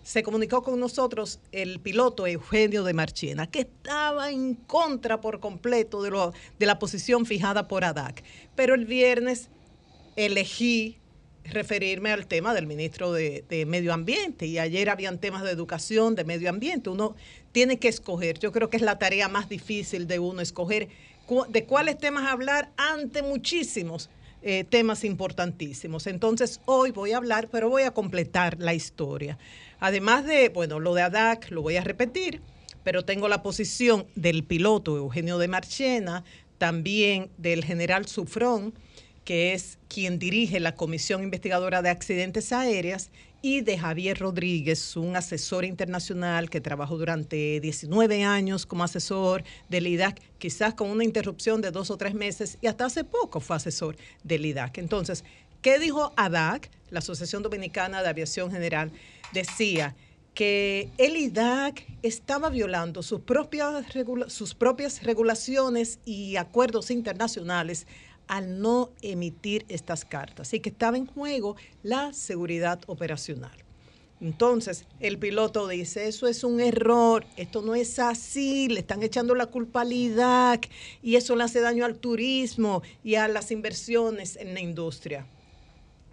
se 0.08 0.24
comunicó 0.24 0.64
con 0.64 0.80
nosotros 0.80 1.42
el 1.52 1.82
piloto 1.82 2.26
Eugenio 2.28 2.86
de 2.86 2.94
Marchena, 2.94 3.46
que 3.48 3.60
estaba 3.60 4.32
en 4.32 4.54
contra 4.54 5.20
por 5.20 5.42
completo 5.42 6.02
de, 6.02 6.32
de 6.58 6.66
la 6.66 6.80
posición 6.80 7.26
fijada 7.26 7.68
por 7.68 7.84
ADAC. 7.84 8.24
Pero 8.56 8.74
el 8.74 8.86
viernes 8.86 9.50
elegí 10.16 10.98
referirme 11.44 12.14
al 12.14 12.26
tema 12.26 12.54
del 12.54 12.68
ministro 12.68 13.12
de, 13.12 13.66
Medio 13.68 13.92
Ambiente 13.92 14.46
y 14.46 14.60
ayer 14.60 14.90
habían 14.90 15.20
temas 15.20 15.44
de 15.44 15.52
educación, 15.52 16.16
de 16.16 16.24
medio 16.24 16.50
ambiente. 16.50 16.90
Uno 16.90 17.14
tiene 17.52 17.78
que 17.78 17.90
escoger. 17.90 18.40
Yo 18.40 18.54
creo 18.54 18.70
que 18.70 18.78
es 18.78 18.84
la 18.84 19.00
tarea 19.00 19.28
más 19.28 19.50
difícil 19.50 20.08
de 20.08 20.20
uno 20.20 20.40
escoger 20.40 20.88
de 21.50 21.66
cuáles 21.66 21.98
temas 21.98 22.32
hablar 22.32 22.72
ante 22.78 23.24
muchísimos 23.24 24.10
eh, 24.42 24.64
temas 24.64 25.04
importantísimos. 25.04 26.08
Entonces 26.08 26.62
hoy 26.64 26.92
voy 26.92 27.12
a 27.12 27.18
hablar, 27.18 27.50
pero 27.52 27.70
voy 27.70 27.84
a 27.84 27.92
completar 27.92 28.56
la 28.58 28.74
historia. 28.74 29.38
Además 29.80 30.26
de, 30.26 30.50
bueno, 30.50 30.80
lo 30.80 30.94
de 30.94 31.04
ADAC 31.04 31.52
lo 31.52 31.62
voy 31.62 31.78
a 31.78 31.84
repetir, 31.84 32.42
pero 32.84 33.06
tengo 33.06 33.28
la 33.28 33.44
posición 33.44 34.08
del 34.16 34.44
piloto 34.44 34.98
Eugenio 34.98 35.38
de 35.38 35.48
Marchena, 35.48 36.24
también 36.58 37.30
del 37.38 37.64
general 37.64 38.08
Sufrón, 38.08 38.74
que 39.24 39.54
es 39.54 39.78
quien 39.90 40.20
dirige 40.20 40.60
la 40.60 40.74
Comisión 40.76 41.22
Investigadora 41.22 41.82
de 41.82 41.90
Accidentes 41.90 42.54
Aéreas, 42.54 43.12
y 43.42 43.62
de 43.62 43.78
Javier 43.78 44.18
Rodríguez, 44.18 44.96
un 44.96 45.16
asesor 45.16 45.64
internacional 45.64 46.50
que 46.50 46.60
trabajó 46.60 46.98
durante 46.98 47.60
19 47.60 48.24
años 48.24 48.66
como 48.66 48.84
asesor 48.84 49.44
del 49.70 49.88
IDAC, 49.88 50.22
quizás 50.40 50.74
con 50.74 50.90
una 50.90 51.04
interrupción 51.04 51.62
de 51.62 51.72
dos 51.72 51.92
o 51.92 51.98
tres 51.98 52.14
meses, 52.14 52.58
y 52.62 52.68
hasta 52.68 52.86
hace 52.86 53.04
poco 53.04 53.40
fue 53.40 53.56
asesor 53.56 53.96
del 54.24 54.46
IDAC. 54.46 54.80
Entonces, 54.80 55.24
¿qué 55.62 55.78
dijo 55.78 56.14
ADAC, 56.16 56.72
la 56.90 57.00
Asociación 57.00 57.44
Dominicana 57.44 58.02
de 58.02 58.10
Aviación 58.10 58.52
General? 58.52 58.92
Decía 59.34 59.96
que 60.34 60.92
el 60.98 61.18
IDAC 61.18 61.86
estaba 62.04 62.50
violando 62.50 63.02
sus 63.02 63.22
propias, 63.22 65.04
regulaciones 65.04 66.00
y 66.06 66.36
acuerdos 66.36 66.92
internacionales 66.92 67.88
al 68.28 68.62
no 68.62 68.92
emitir 69.02 69.66
estas 69.68 70.06
cartas 70.06 70.54
y 70.54 70.60
que 70.60 70.70
estaba 70.70 70.98
en 70.98 71.08
juego 71.08 71.56
la 71.82 72.14
seguridad 72.14 72.80
operacional. 72.88 73.64
Entonces, 74.20 74.86
el 75.00 75.20
piloto 75.20 75.68
dice, 75.68 76.08
eso 76.08 76.28
es 76.28 76.44
un 76.44 76.60
error, 76.60 77.26
esto 77.36 77.62
no 77.62 77.76
es 77.76 78.00
así, 78.00 78.68
le 78.68 78.80
están 78.80 79.04
echando 79.04 79.36
la 79.36 79.46
culpa 79.46 79.82
al 79.82 79.94
IDAC 79.94 80.70
y 81.04 81.16
eso 81.16 81.36
le 81.36 81.44
hace 81.44 81.62
daño 81.62 81.86
al 81.86 81.98
turismo 81.98 82.82
y 83.04 83.16
a 83.16 83.28
las 83.28 83.52
inversiones 83.52 84.36
en 84.36 84.54
la 84.54 84.60
industria. 84.60 85.28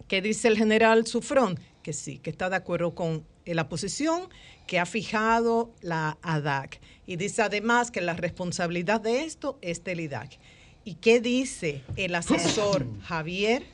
¿Qué 0.07 0.21
dice 0.21 0.47
el 0.47 0.57
general 0.57 1.07
Sufrón? 1.07 1.59
Que 1.85 1.93
sí, 1.93 2.17
que 2.17 2.31
está 2.31 2.49
de 2.49 2.55
acuerdo 2.55 2.95
con 2.95 3.23
eh, 3.45 3.53
la 3.53 3.69
posición 3.69 4.27
que 4.65 4.79
ha 4.79 4.87
fijado 4.87 5.71
la 5.81 6.17
ADAC. 6.23 6.81
Y 7.05 7.15
dice 7.17 7.43
además 7.43 7.91
que 7.91 8.01
la 8.01 8.15
responsabilidad 8.15 9.01
de 9.01 9.23
esto 9.23 9.59
es 9.61 9.83
del 9.83 9.99
IDAC. 9.99 10.39
¿Y 10.83 10.95
qué 10.95 11.21
dice 11.21 11.83
el 11.95 12.15
asesor 12.15 12.87
Javier? 13.03 13.67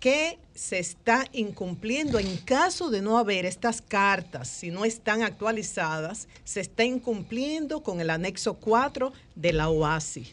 Que 0.00 0.40
se 0.52 0.80
está 0.80 1.24
incumpliendo 1.32 2.18
en 2.18 2.38
caso 2.38 2.90
de 2.90 3.02
no 3.02 3.18
haber 3.18 3.46
estas 3.46 3.82
cartas, 3.82 4.48
si 4.48 4.72
no 4.72 4.84
están 4.84 5.22
actualizadas, 5.22 6.26
se 6.42 6.60
está 6.60 6.82
incumpliendo 6.82 7.84
con 7.84 8.00
el 8.00 8.10
anexo 8.10 8.54
4 8.54 9.12
de 9.36 9.52
la 9.52 9.68
OASI. 9.68 10.32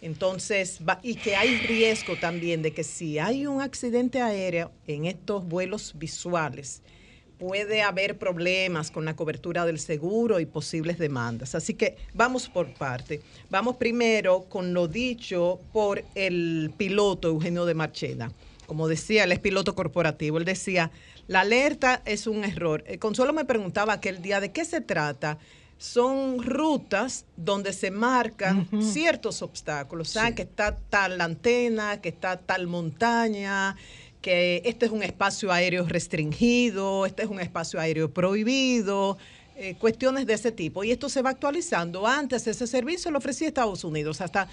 Entonces, 0.00 0.78
va- 0.88 1.00
y 1.02 1.14
que 1.16 1.36
hay 1.36 1.56
riesgo 1.58 2.16
también 2.16 2.62
de 2.62 2.72
que 2.72 2.84
si 2.84 3.18
hay 3.18 3.46
un 3.46 3.60
accidente 3.60 4.20
aéreo 4.20 4.70
en 4.86 5.06
estos 5.06 5.44
vuelos 5.46 5.94
visuales, 5.96 6.82
puede 7.38 7.82
haber 7.82 8.18
problemas 8.18 8.90
con 8.90 9.04
la 9.04 9.14
cobertura 9.14 9.64
del 9.64 9.78
seguro 9.78 10.40
y 10.40 10.46
posibles 10.46 10.98
demandas. 10.98 11.54
Así 11.54 11.74
que 11.74 11.96
vamos 12.14 12.48
por 12.48 12.74
parte. 12.74 13.20
Vamos 13.48 13.76
primero 13.76 14.42
con 14.48 14.74
lo 14.74 14.88
dicho 14.88 15.60
por 15.72 16.04
el 16.14 16.72
piloto 16.76 17.28
Eugenio 17.28 17.64
de 17.64 17.74
Marchena. 17.74 18.32
Como 18.66 18.86
decía, 18.88 19.24
él 19.24 19.32
es 19.32 19.38
piloto 19.38 19.74
corporativo. 19.74 20.38
Él 20.38 20.44
decía, 20.44 20.90
la 21.26 21.40
alerta 21.40 22.02
es 22.04 22.26
un 22.26 22.44
error. 22.44 22.84
Eh, 22.86 22.98
Consuelo 22.98 23.32
me 23.32 23.44
preguntaba 23.44 23.94
aquel 23.94 24.20
día, 24.20 24.40
¿de 24.40 24.52
qué 24.52 24.64
se 24.64 24.80
trata? 24.80 25.38
Son 25.78 26.42
rutas 26.42 27.24
donde 27.36 27.72
se 27.72 27.90
marcan 27.90 28.68
ciertos 28.82 29.42
obstáculos. 29.42 30.10
¿Saben 30.10 30.34
que 30.34 30.42
está 30.42 30.76
tal 30.76 31.20
antena, 31.20 32.00
que 32.00 32.08
está 32.08 32.36
tal 32.36 32.66
montaña, 32.66 33.76
que 34.20 34.60
este 34.64 34.86
es 34.86 34.92
un 34.92 35.02
espacio 35.02 35.52
aéreo 35.52 35.86
restringido, 35.86 37.06
este 37.06 37.22
es 37.22 37.28
un 37.28 37.40
espacio 37.40 37.78
aéreo 37.78 38.12
prohibido, 38.12 39.16
eh, 39.60 39.74
cuestiones 39.74 40.24
de 40.26 40.34
ese 40.34 40.52
tipo. 40.52 40.84
Y 40.84 40.92
esto 40.92 41.08
se 41.08 41.20
va 41.20 41.30
actualizando. 41.30 42.06
Antes 42.06 42.46
ese 42.46 42.66
servicio 42.66 43.10
lo 43.10 43.18
ofrecía 43.18 43.48
Estados 43.48 43.82
Unidos, 43.82 44.20
hasta 44.20 44.48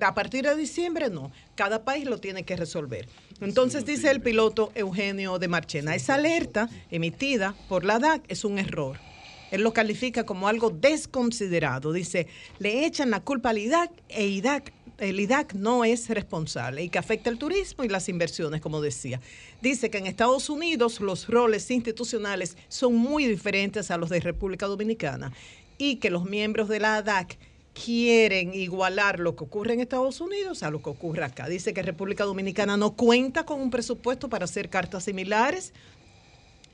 a 0.00 0.14
partir 0.14 0.44
de 0.44 0.54
diciembre 0.54 1.10
no. 1.10 1.32
Cada 1.56 1.84
país 1.84 2.04
lo 2.04 2.18
tiene 2.18 2.44
que 2.44 2.54
resolver. 2.54 3.08
Entonces 3.40 3.84
dice 3.84 4.10
el 4.10 4.20
piloto 4.20 4.70
Eugenio 4.74 5.38
de 5.38 5.48
Marchena, 5.48 5.94
esa 5.94 6.14
alerta 6.14 6.68
emitida 6.90 7.56
por 7.68 7.84
la 7.84 7.98
DAC 7.98 8.22
es 8.28 8.44
un 8.44 8.58
error. 8.58 9.07
Él 9.50 9.62
lo 9.62 9.72
califica 9.72 10.24
como 10.24 10.48
algo 10.48 10.70
desconsiderado. 10.70 11.92
Dice, 11.92 12.26
le 12.58 12.86
echan 12.86 13.10
la 13.10 13.20
culpa 13.20 13.50
al 13.50 13.58
IDAC 13.58 13.90
e 14.08 14.26
IDAC 14.26 14.72
el 14.98 15.20
IDAC 15.20 15.54
no 15.54 15.84
es 15.84 16.08
responsable 16.08 16.82
y 16.82 16.88
que 16.88 16.98
afecta 16.98 17.30
el 17.30 17.38
turismo 17.38 17.84
y 17.84 17.88
las 17.88 18.08
inversiones, 18.08 18.60
como 18.60 18.80
decía. 18.80 19.20
Dice 19.62 19.90
que 19.90 19.98
en 19.98 20.06
Estados 20.06 20.50
Unidos 20.50 21.00
los 21.00 21.28
roles 21.28 21.70
institucionales 21.70 22.56
son 22.68 22.96
muy 22.96 23.26
diferentes 23.26 23.92
a 23.92 23.96
los 23.96 24.10
de 24.10 24.18
República 24.18 24.66
Dominicana 24.66 25.32
y 25.78 25.96
que 25.96 26.10
los 26.10 26.24
miembros 26.24 26.68
de 26.68 26.80
la 26.80 26.96
ADAC 26.96 27.38
quieren 27.72 28.54
igualar 28.54 29.20
lo 29.20 29.36
que 29.36 29.44
ocurre 29.44 29.74
en 29.74 29.80
Estados 29.80 30.20
Unidos 30.20 30.64
a 30.64 30.70
lo 30.70 30.82
que 30.82 30.90
ocurre 30.90 31.24
acá. 31.24 31.48
Dice 31.48 31.72
que 31.72 31.82
República 31.82 32.24
Dominicana 32.24 32.76
no 32.76 32.96
cuenta 32.96 33.46
con 33.46 33.60
un 33.60 33.70
presupuesto 33.70 34.28
para 34.28 34.46
hacer 34.46 34.68
cartas 34.68 35.04
similares 35.04 35.72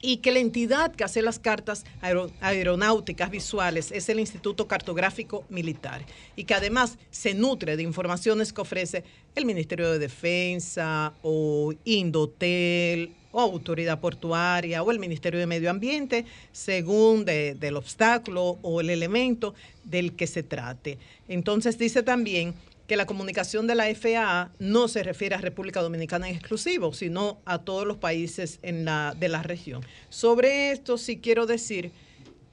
y 0.07 0.18
que 0.18 0.33
la 0.33 0.39
entidad 0.41 0.92
que 0.94 1.02
hace 1.02 1.23
las 1.23 1.39
cartas 1.39 1.84
aero- 2.02 2.31
aeronáuticas 2.42 3.31
visuales 3.31 3.91
es 3.91 4.07
el 4.10 4.20
Instituto 4.20 4.68
Cartográfico 4.68 5.44
Militar 5.49 6.05
y 6.36 6.44
que 6.44 6.52
además 6.52 6.99
se 7.10 7.33
nutre 7.33 7.78
de 7.78 7.84
informaciones 7.84 8.52
que 8.52 8.60
ofrece 8.60 9.02
el 9.34 9.47
Ministerio 9.47 9.91
de 9.91 9.99
Defensa 9.99 11.15
o 11.23 11.73
Indotel 11.84 13.15
o 13.33 13.41
Autoridad 13.41 13.99
Portuaria 13.99 14.83
o 14.83 14.91
el 14.91 14.99
Ministerio 14.99 15.41
de 15.41 15.47
Medio 15.47 15.70
Ambiente 15.70 16.26
según 16.52 17.24
de- 17.24 17.55
del 17.55 17.76
obstáculo 17.76 18.58
o 18.60 18.81
el 18.83 18.91
elemento 18.91 19.55
del 19.84 20.12
que 20.15 20.26
se 20.26 20.42
trate. 20.42 20.99
Entonces 21.28 21.78
dice 21.78 22.02
también 22.02 22.52
que 22.86 22.96
la 22.96 23.06
comunicación 23.06 23.66
de 23.66 23.74
la 23.74 23.86
FAA 23.94 24.52
no 24.58 24.88
se 24.88 25.02
refiere 25.02 25.34
a 25.34 25.38
República 25.38 25.80
Dominicana 25.80 26.28
en 26.28 26.36
exclusivo, 26.36 26.92
sino 26.92 27.40
a 27.44 27.58
todos 27.58 27.86
los 27.86 27.96
países 27.96 28.60
de 28.62 29.28
la 29.28 29.42
región. 29.42 29.84
Sobre 30.10 30.70
esto 30.70 30.98
sí 30.98 31.18
quiero 31.18 31.46
decir 31.46 31.92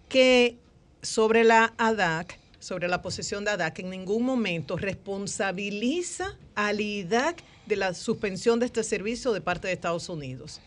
que 0.07 0.57
sobre 1.01 1.43
la 1.43 1.73
ADAC, 1.77 2.39
sobre 2.59 2.87
la 2.87 3.01
posición 3.01 3.43
de 3.43 3.51
ADAC, 3.51 3.79
en 3.79 3.89
ningún 3.89 4.23
momento 4.23 4.77
responsabiliza 4.77 6.37
al 6.55 6.79
IDAC 6.79 7.43
de 7.65 7.75
la 7.75 7.93
suspensión 7.93 8.59
de 8.59 8.67
este 8.67 8.83
servicio 8.83 9.33
de 9.33 9.41
parte 9.41 9.67
de 9.67 9.73
Estados 9.73 10.09
Unidos. 10.09 10.61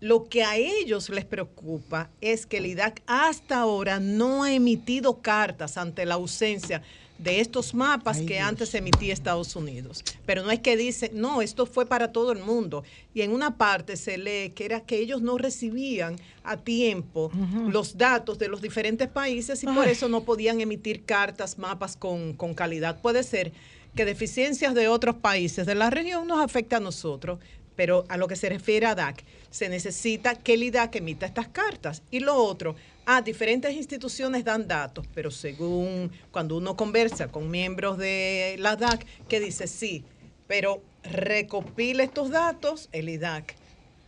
Lo 0.00 0.28
que 0.28 0.44
a 0.44 0.56
ellos 0.56 1.10
les 1.10 1.24
preocupa 1.26 2.10
es 2.20 2.46
que 2.46 2.56
el 2.56 2.66
IDAC 2.66 3.02
hasta 3.06 3.58
ahora 3.58 4.00
no 4.00 4.44
ha 4.44 4.52
emitido 4.52 5.20
cartas 5.20 5.76
ante 5.76 6.06
la 6.06 6.14
ausencia 6.14 6.82
de 7.22 7.40
estos 7.40 7.74
mapas 7.74 8.22
que 8.22 8.38
antes 8.38 8.74
emitía 8.74 9.12
Estados 9.12 9.54
Unidos. 9.54 10.02
Pero 10.24 10.42
no 10.42 10.50
es 10.50 10.60
que 10.60 10.76
dice, 10.76 11.10
no, 11.12 11.42
esto 11.42 11.66
fue 11.66 11.84
para 11.84 12.12
todo 12.12 12.32
el 12.32 12.38
mundo. 12.38 12.82
Y 13.12 13.20
en 13.20 13.32
una 13.32 13.56
parte 13.56 13.96
se 13.96 14.16
lee 14.16 14.52
que 14.54 14.64
era 14.64 14.80
que 14.80 14.96
ellos 14.96 15.20
no 15.20 15.36
recibían 15.36 16.16
a 16.44 16.56
tiempo 16.56 17.30
los 17.68 17.98
datos 17.98 18.38
de 18.38 18.48
los 18.48 18.62
diferentes 18.62 19.08
países 19.08 19.62
y 19.62 19.66
por 19.66 19.86
eso 19.86 20.08
no 20.08 20.22
podían 20.22 20.60
emitir 20.60 21.04
cartas, 21.04 21.58
mapas 21.58 21.96
con, 21.96 22.32
con 22.32 22.54
calidad. 22.54 23.00
Puede 23.00 23.22
ser 23.22 23.52
que 23.94 24.04
deficiencias 24.04 24.74
de 24.74 24.88
otros 24.88 25.16
países 25.16 25.66
de 25.66 25.74
la 25.74 25.90
región 25.90 26.26
nos 26.26 26.42
afecta 26.42 26.76
a 26.78 26.80
nosotros, 26.80 27.38
pero 27.76 28.04
a 28.08 28.16
lo 28.16 28.28
que 28.28 28.36
se 28.36 28.48
refiere 28.48 28.86
a 28.86 28.94
DAC, 28.94 29.24
se 29.50 29.68
necesita 29.68 30.34
que 30.36 30.54
el 30.54 30.62
IDAC 30.62 30.96
emita 30.96 31.26
estas 31.26 31.48
cartas. 31.48 32.02
Y 32.10 32.20
lo 32.20 32.36
otro, 32.36 32.76
ah, 33.16 33.22
diferentes 33.22 33.74
instituciones 33.74 34.44
dan 34.44 34.68
datos, 34.68 35.04
pero 35.14 35.30
según 35.30 36.10
cuando 36.30 36.56
uno 36.56 36.76
conversa 36.76 37.28
con 37.28 37.50
miembros 37.50 37.98
de 37.98 38.56
la 38.58 38.76
DAC, 38.76 39.04
que 39.28 39.40
dice 39.40 39.66
sí, 39.66 40.04
pero 40.46 40.82
recopila 41.02 42.04
estos 42.04 42.30
datos 42.30 42.88
el 42.92 43.08
IDAC 43.08 43.56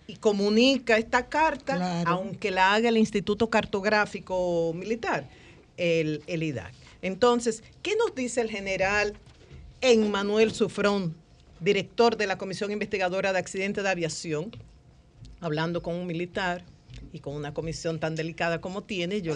y 0.07 0.17
comunica 0.17 0.99
esta 0.99 1.29
carta, 1.29 2.03
aunque 2.07 2.51
la 2.51 2.75
haga 2.75 2.89
el 2.89 2.97
Instituto 2.97 3.51
Cartográfico 3.51 4.73
Militar, 4.75 5.29
el, 5.77 6.23
el 6.27 6.43
IDAC. 6.43 6.73
Entonces, 7.01 7.65
¿qué 7.83 7.97
nos 7.97 8.15
dice 8.15 8.41
el 8.41 8.51
general 8.51 9.15
Emmanuel 9.81 10.53
Sufrón, 10.53 11.15
director 11.61 12.17
de 12.17 12.27
la 12.29 12.39
Comisión 12.39 12.71
Investigadora 12.71 13.33
de 13.33 13.39
Accidentes 13.41 13.83
de 13.83 13.91
Aviación, 13.91 14.53
hablando 15.41 15.83
con 15.83 15.97
un 15.97 16.07
militar 16.07 16.65
y 17.13 17.21
con 17.21 17.35
una 17.35 17.53
comisión 17.53 18.01
tan 18.01 18.15
delicada 18.15 18.61
como 18.61 18.83
tiene, 18.83 19.23
yo, 19.23 19.35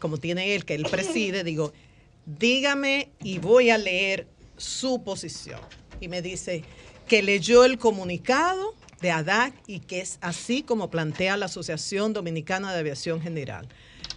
como 0.00 0.18
tiene 0.18 0.54
él, 0.54 0.64
que 0.64 0.74
él 0.74 0.86
preside, 0.90 1.44
digo, 1.44 1.72
dígame 2.26 3.10
y 3.22 3.38
voy 3.38 3.70
a 3.70 3.78
leer 3.78 4.26
su 4.56 5.02
posición. 5.02 5.60
Y 6.00 6.08
me 6.08 6.22
dice 6.22 6.64
que 7.06 7.22
leyó 7.22 7.64
el 7.64 7.78
comunicado 7.78 8.74
de 9.00 9.10
ADAC 9.10 9.54
y 9.66 9.80
que 9.80 10.00
es 10.00 10.18
así 10.22 10.62
como 10.62 10.90
plantea 10.90 11.36
la 11.36 11.46
Asociación 11.46 12.12
Dominicana 12.12 12.72
de 12.72 12.80
Aviación 12.80 13.20
General. 13.20 13.68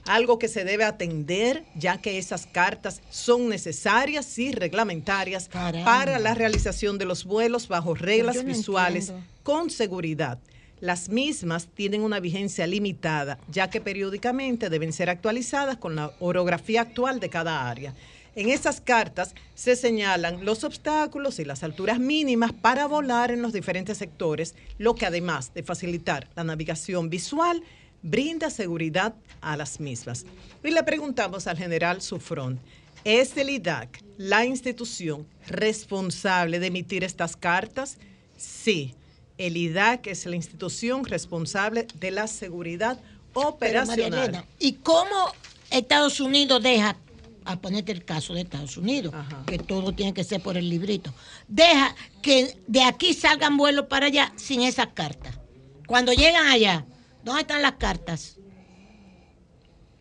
Algo 0.05 0.39
que 0.39 0.47
se 0.47 0.63
debe 0.63 0.85
atender 0.85 1.65
ya 1.75 1.97
que 1.99 2.17
esas 2.17 2.47
cartas 2.47 3.01
son 3.09 3.49
necesarias 3.49 4.39
y 4.39 4.53
reglamentarias 4.53 5.49
para 5.49 6.17
la 6.17 6.33
realización 6.33 6.97
de 6.97 7.03
los 7.03 7.25
vuelos 7.25 7.67
bajo 7.67 7.93
reglas 7.93 8.37
no 8.37 8.43
visuales 8.45 9.09
entiendo. 9.09 9.27
con 9.43 9.69
seguridad. 9.69 10.39
Las 10.79 11.09
mismas 11.09 11.67
tienen 11.73 12.01
una 12.01 12.19
vigencia 12.19 12.67
limitada, 12.67 13.39
ya 13.49 13.69
que 13.69 13.81
periódicamente 13.81 14.69
deben 14.69 14.93
ser 14.93 15.09
actualizadas 15.09 15.77
con 15.77 15.95
la 15.95 16.11
orografía 16.19 16.81
actual 16.81 17.19
de 17.19 17.29
cada 17.29 17.67
área. 17.67 17.95
En 18.35 18.49
esas 18.49 18.79
cartas 18.79 19.33
se 19.55 19.75
señalan 19.75 20.45
los 20.45 20.63
obstáculos 20.63 21.39
y 21.39 21.45
las 21.45 21.63
alturas 21.63 21.99
mínimas 21.99 22.53
para 22.53 22.85
volar 22.85 23.31
en 23.31 23.41
los 23.41 23.53
diferentes 23.53 23.97
sectores, 23.97 24.53
lo 24.77 24.93
que 24.93 25.07
además 25.07 25.51
de 25.55 25.63
facilitar 25.63 26.29
la 26.35 26.43
navegación 26.43 27.09
visual, 27.09 27.63
brinda 28.03 28.51
seguridad 28.51 29.15
a 29.41 29.57
las 29.57 29.79
mismas. 29.79 30.27
Y 30.63 30.69
le 30.69 30.83
preguntamos 30.83 31.47
al 31.47 31.57
general 31.57 32.03
Sufrón, 32.03 32.59
¿es 33.03 33.35
el 33.37 33.49
IDAC 33.49 34.03
la 34.17 34.45
institución 34.45 35.25
responsable 35.47 36.59
de 36.59 36.67
emitir 36.67 37.03
estas 37.03 37.35
cartas? 37.35 37.97
Sí, 38.37 38.93
el 39.37 39.57
IDAC 39.57 40.07
es 40.07 40.25
la 40.25 40.35
institución 40.35 41.05
responsable 41.05 41.87
de 41.95 42.11
la 42.11 42.27
seguridad 42.27 42.99
Pero, 43.33 43.49
operacional. 43.49 44.29
Elena, 44.29 44.45
¿y 44.59 44.73
cómo 44.73 45.31
Estados 45.69 46.19
Unidos 46.19 46.61
deja, 46.63 46.97
a 47.45 47.59
ponerte 47.59 47.91
el 47.91 48.03
caso 48.03 48.33
de 48.33 48.41
Estados 48.41 48.77
Unidos, 48.77 49.13
que 49.45 49.57
todo 49.57 49.93
tiene 49.93 50.13
que 50.13 50.23
ser 50.23 50.41
por 50.41 50.57
el 50.57 50.69
librito, 50.69 51.13
deja 51.47 51.95
que 52.21 52.57
de 52.67 52.83
aquí 52.83 53.13
salgan 53.13 53.57
vuelos 53.57 53.85
para 53.85 54.07
allá 54.07 54.33
sin 54.35 54.61
esas 54.61 54.87
cartas? 54.87 55.39
Cuando 55.85 56.11
llegan 56.11 56.47
allá, 56.47 56.85
¿dónde 57.23 57.41
están 57.41 57.61
las 57.61 57.73
cartas? 57.73 58.37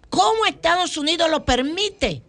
¿Cómo 0.08 0.46
Estados 0.46 0.96
Unidos 0.96 1.30
lo 1.30 1.44
permite? 1.44 2.22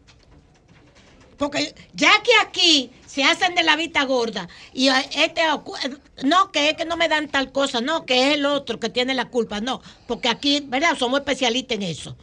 Porque 1.37 1.73
ya 1.93 2.11
que 2.21 2.31
aquí 2.41 2.91
se 3.17 3.23
hacen 3.23 3.55
de 3.55 3.63
la 3.63 3.75
vista 3.75 4.03
gorda 4.03 4.47
y 4.73 4.89
a 4.89 4.99
este 5.01 5.41
ocu- 5.49 5.99
no 6.23 6.51
que 6.51 6.69
es 6.69 6.75
que 6.75 6.85
no 6.85 6.97
me 6.97 7.07
dan 7.09 7.29
tal 7.29 7.51
cosa, 7.51 7.81
no 7.81 8.05
que 8.05 8.27
es 8.27 8.35
el 8.35 8.45
otro 8.45 8.79
que 8.79 8.89
tiene 8.89 9.15
la 9.15 9.25
culpa, 9.25 9.59
no, 9.59 9.81
porque 10.07 10.29
aquí, 10.29 10.59
¿verdad? 10.67 10.95
Somos 10.95 11.21
especialistas 11.21 11.77
en 11.77 11.81
eso, 11.83 12.15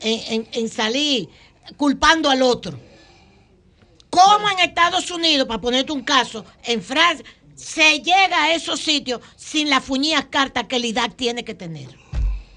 en, 0.00 0.32
en- 0.32 0.48
en 0.52 0.68
salir 0.70 1.28
culpando 1.76 2.30
al 2.30 2.40
otro. 2.40 2.80
¿Cómo 4.08 4.48
en 4.48 4.60
Estados 4.60 5.10
Unidos, 5.10 5.46
para 5.46 5.60
ponerte 5.60 5.92
un 5.92 6.02
caso, 6.02 6.46
en 6.64 6.80
Francia, 6.82 7.26
se 7.54 7.98
llega 7.98 8.44
a 8.44 8.54
esos 8.54 8.80
sitios 8.80 9.20
sin 9.36 9.68
las 9.68 9.84
fuñías 9.84 10.24
cartas 10.30 10.64
que 10.66 10.76
el 10.76 10.86
IDAC 10.86 11.14
tiene 11.14 11.44
que 11.44 11.54
tener? 11.54 11.88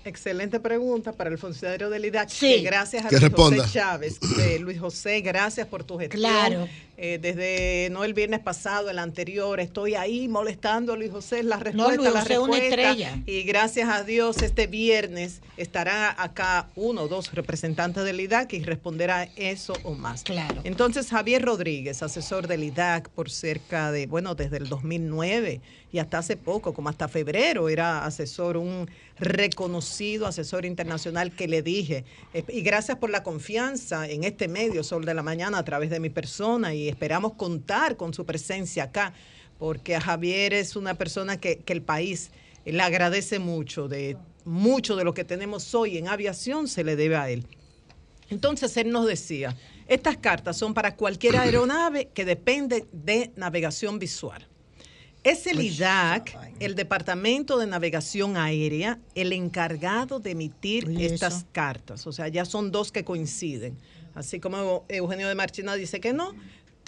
Excelente 0.04 0.60
pregunta 0.60 1.12
para 1.12 1.30
el 1.30 1.38
funcionario 1.38 1.90
del 1.92 2.06
IDAC. 2.06 2.30
Sí. 2.30 2.56
que 2.56 2.62
gracias 2.62 3.06
a 3.06 3.10
Que 3.10 3.18
Luis 3.18 3.24
responda. 3.28 3.64
José 3.64 3.74
Chávez. 3.80 4.20
Eh, 4.40 4.58
Luis 4.60 4.80
José, 4.80 5.22
gracias 5.22 5.68
por 5.68 5.84
tu 5.84 6.00
gestión. 6.00 6.22
Claro. 6.22 6.68
Eh, 7.04 7.18
desde 7.20 7.90
no 7.90 8.04
el 8.04 8.14
viernes 8.14 8.42
pasado, 8.42 8.92
el 8.92 9.00
anterior, 9.00 9.60
estoy 9.60 9.96
ahí 9.96 10.28
molestando 10.28 10.94
a 10.94 10.96
Luis 10.96 11.10
José. 11.10 11.42
La 11.42 11.58
respuesta, 11.58 11.96
Luis 11.96 12.14
la 12.14 12.22
José 12.22 12.34
es 12.34 12.40
una 12.40 12.58
respuesta. 12.60 12.92
estrella. 12.92 13.24
Y 13.26 13.42
gracias 13.42 13.90
a 13.90 14.04
Dios, 14.04 14.44
este 14.44 14.68
viernes 14.68 15.42
estará 15.58 16.16
acá 16.22 16.68
uno 16.76 17.02
o 17.02 17.08
dos 17.08 17.34
representantes 17.34 18.04
del 18.04 18.22
IDAC 18.22 18.54
y 18.54 18.64
responderá 18.64 19.28
eso 19.36 19.74
o 19.82 19.96
más. 19.96 20.22
Claro. 20.22 20.62
Entonces, 20.64 21.10
Javier 21.10 21.42
Rodríguez, 21.42 22.04
asesor 22.04 22.46
del 22.48 22.66
IDAC 22.66 23.10
por 23.10 23.32
cerca 23.32 23.92
de, 23.92 24.06
bueno, 24.06 24.36
desde 24.36 24.58
el 24.58 24.70
2009 24.70 25.60
y 25.92 26.00
hasta 26.00 26.20
hace 26.20 26.38
poco, 26.38 26.74
como 26.74 26.90
hasta 26.90 27.08
febrero, 27.08 27.68
era 27.68 28.06
asesor, 28.06 28.58
un 28.58 28.90
reconocido 29.20 30.26
asesor 30.26 30.66
internacional 30.66 31.32
que 31.32 31.48
le 31.48 31.62
dije, 31.62 32.06
eh, 32.34 32.44
y 32.48 32.62
gracias 32.62 32.98
por 32.98 33.10
la 33.10 33.24
confianza 33.24 34.08
en 34.08 34.24
este 34.24 34.48
medio, 34.48 34.84
Sol 34.84 35.06
de 35.06 35.14
la 35.14 35.22
Mañana, 35.22 35.58
a 35.58 35.66
través 35.66 35.90
de 35.90 36.00
mi 36.00 36.10
persona, 36.10 36.74
y 36.74 36.91
esperamos 36.92 37.34
contar 37.34 37.98
con 37.98 38.14
su 38.14 38.26
presencia 38.26 38.84
acá, 38.84 39.14
porque 39.58 39.96
a 39.96 40.02
Javier 40.02 40.54
es 40.54 40.76
una 40.76 40.94
persona 40.94 41.38
que, 41.38 41.58
que 41.58 41.74
el 41.74 41.82
país 41.82 42.32
eh, 42.66 42.74
le 42.74 42.82
agradece 42.82 43.40
mucho, 43.40 43.88
de 43.88 44.18
mucho 44.46 44.96
de 44.96 45.04
lo 45.04 45.14
que 45.14 45.24
tenemos 45.24 45.74
hoy 45.76 45.98
en 45.98 46.08
aviación 46.08 46.68
se 46.68 46.84
le 46.84 46.96
debe 46.96 47.16
a 47.16 47.30
él. 47.30 47.46
Entonces 48.30 48.76
él 48.78 48.92
nos 48.92 49.06
decía, 49.08 49.56
estas 49.88 50.18
cartas 50.18 50.58
son 50.58 50.74
para 50.74 50.96
cualquier 50.96 51.36
aeronave 51.38 52.10
que 52.14 52.26
depende 52.26 52.86
de 52.92 53.32
navegación 53.36 54.00
visual. 54.00 54.48
Es 55.24 55.46
el 55.46 55.62
IDAC, 55.62 56.36
el 56.60 56.74
Departamento 56.74 57.60
de 57.60 57.68
Navegación 57.68 58.38
Aérea, 58.38 58.98
el 59.14 59.34
encargado 59.34 60.20
de 60.20 60.32
emitir 60.32 60.88
Oye, 60.88 61.06
estas 61.06 61.36
eso. 61.36 61.48
cartas. 61.52 62.08
O 62.08 62.12
sea, 62.12 62.28
ya 62.28 62.44
son 62.44 62.72
dos 62.72 62.92
que 62.92 63.04
coinciden. 63.04 63.78
Así 64.16 64.40
como 64.40 64.84
Eugenio 64.90 65.28
de 65.28 65.36
Marchina 65.36 65.76
dice 65.76 66.00
que 66.00 66.12
no, 66.12 66.34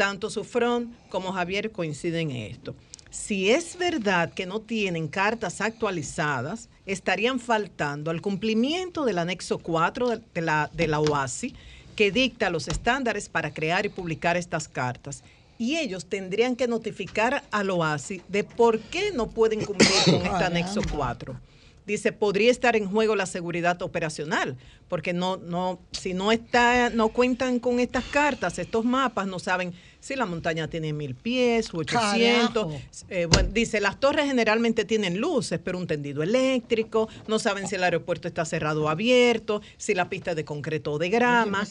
tanto 0.03 0.29
Sufrón 0.29 0.93
como 1.07 1.31
Javier 1.31 1.71
coinciden 1.71 2.29
en 2.31 2.51
esto. 2.51 2.75
Si 3.09 3.49
es 3.49 3.77
verdad 3.77 4.33
que 4.33 4.45
no 4.45 4.59
tienen 4.59 5.07
cartas 5.07 5.61
actualizadas, 5.61 6.67
estarían 6.85 7.39
faltando 7.39 8.11
al 8.11 8.21
cumplimiento 8.21 9.05
del 9.05 9.17
anexo 9.19 9.59
4 9.59 10.09
de- 10.09 10.41
la, 10.41 10.69
de 10.73 10.87
la 10.89 10.99
OASI, 10.99 11.55
que 11.95 12.11
dicta 12.11 12.49
los 12.49 12.67
estándares 12.67 13.29
para 13.29 13.53
crear 13.53 13.85
y 13.85 13.89
publicar 13.89 14.35
estas 14.35 14.67
cartas. 14.67 15.23
Y 15.57 15.77
ellos 15.77 16.05
tendrían 16.07 16.57
que 16.57 16.67
notificar 16.67 17.45
al 17.51 17.69
OASI 17.69 18.21
de 18.27 18.43
por 18.43 18.81
qué 18.81 19.13
no 19.13 19.29
pueden 19.29 19.63
cumplir 19.63 19.89
con 20.03 20.15
este 20.15 20.43
anexo 20.51 20.81
4. 20.91 21.39
Dice, 21.85 22.13
podría 22.13 22.49
estar 22.49 22.75
en 22.77 22.89
juego 22.89 23.13
la 23.15 23.25
seguridad 23.25 23.81
operacional, 23.81 24.55
porque 24.87 25.11
no, 25.11 25.35
no, 25.35 25.79
si 25.91 26.13
no 26.13 26.31
está, 26.31 26.89
no 26.89 27.09
cuentan 27.09 27.59
con 27.59 27.81
estas 27.81 28.05
cartas, 28.05 28.57
estos 28.57 28.85
mapas, 28.85 29.27
no 29.27 29.37
saben 29.37 29.73
si 30.03 30.17
la 30.17 30.25
montaña 30.25 30.67
tiene 30.67 30.91
mil 30.91 31.15
pies 31.15 31.73
o 31.73 31.77
800. 31.77 32.53
Carajo. 32.53 32.81
Eh, 33.07 33.25
bueno, 33.25 33.49
dice, 33.53 33.79
las 33.79 34.01
torres 34.01 34.25
generalmente 34.25 34.83
tienen 34.83 35.17
luces, 35.17 35.61
pero 35.63 35.77
un 35.77 35.87
tendido 35.87 36.21
eléctrico, 36.21 37.07
no 37.29 37.39
saben 37.39 37.69
si 37.69 37.75
el 37.75 37.85
aeropuerto 37.85 38.27
está 38.27 38.43
cerrado 38.43 38.83
o 38.83 38.89
abierto, 38.89 39.61
si 39.77 39.93
la 39.93 40.09
pista 40.09 40.31
es 40.31 40.35
de 40.35 40.43
concreto 40.43 40.91
o 40.91 40.99
de 40.99 41.09
grama. 41.09 41.65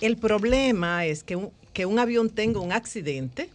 El 0.00 0.16
problema 0.16 1.04
es 1.04 1.22
que 1.22 1.36
un, 1.36 1.50
que 1.74 1.84
un 1.84 1.98
avión 1.98 2.30
tenga 2.30 2.60
un 2.60 2.72
accidente 2.72 3.50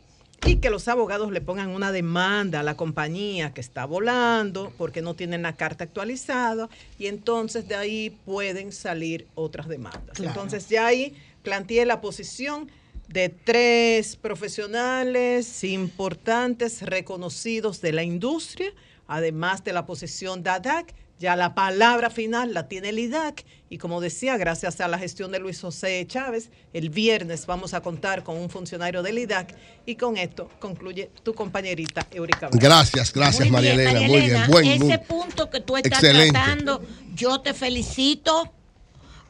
y 0.46 0.58
que 0.58 0.70
los 0.70 0.88
abogados 0.88 1.32
le 1.32 1.42
pongan 1.42 1.70
una 1.70 1.92
demanda 1.92 2.60
a 2.60 2.64
la 2.64 2.78
compañía 2.78 3.56
que 3.56 3.62
está 3.62 3.86
volando 3.86 4.72
porque 4.78 5.02
no 5.02 5.16
tienen 5.16 5.42
la 5.42 5.56
carta 5.56 5.84
actualizada 5.84 6.70
y 7.00 7.08
entonces 7.08 7.68
de 7.68 7.74
ahí 7.74 8.16
pueden 8.26 8.72
salir 8.72 9.26
otras 9.34 9.68
demandas. 9.68 10.16
Claro. 10.16 10.30
Entonces 10.30 10.70
ya 10.70 10.86
ahí 10.86 11.16
planteé 11.42 11.88
la 11.88 12.02
posición 12.02 12.70
de 13.12 13.30
tres 13.30 14.16
profesionales 14.16 15.64
importantes, 15.64 16.82
reconocidos 16.82 17.82
de 17.82 17.92
la 17.94 18.04
industria, 18.04 18.72
además 19.08 19.64
de 19.64 19.74
la 19.74 19.86
posición 19.86 20.44
de 20.44 20.50
ADAC. 20.52 20.94
Ya 21.20 21.36
la 21.36 21.54
palabra 21.54 22.10
final 22.10 22.52
la 22.56 22.68
tiene 22.68 22.90
el 22.90 22.98
IDAC 22.98 23.46
y 23.70 23.78
como 23.78 24.02
decía, 24.02 24.38
gracias 24.38 24.82
a 24.82 24.88
la 24.88 24.98
gestión 24.98 25.32
de 25.32 25.38
Luis 25.38 25.62
José 25.62 26.04
Chávez, 26.08 26.50
el 26.74 26.90
viernes 26.90 27.46
vamos 27.46 27.76
a 27.76 27.82
contar 27.82 28.24
con 28.24 28.38
un 28.38 28.50
funcionario 28.50 29.04
del 29.04 29.20
IDAC 29.20 29.54
y 29.86 29.96
con 29.98 30.18
esto 30.18 30.50
concluye 30.60 31.12
tu 31.22 31.36
compañerita 31.36 32.08
Eurica. 32.10 32.48
Vázquez. 32.48 32.60
Gracias, 32.60 33.14
gracias 33.14 33.52
María 33.52 33.74
Elena. 33.74 34.00
Muy 34.00 34.08
bien, 34.08 34.24
Elena, 34.24 34.48
buen 34.48 34.66
ese 34.66 34.80
muy- 34.84 34.98
punto 34.98 35.48
que 35.52 35.60
tú 35.62 35.78
estás 35.78 36.02
Excelente. 36.04 36.32
tratando, 36.32 36.82
yo 37.14 37.40
te 37.42 37.54
felicito 37.54 38.52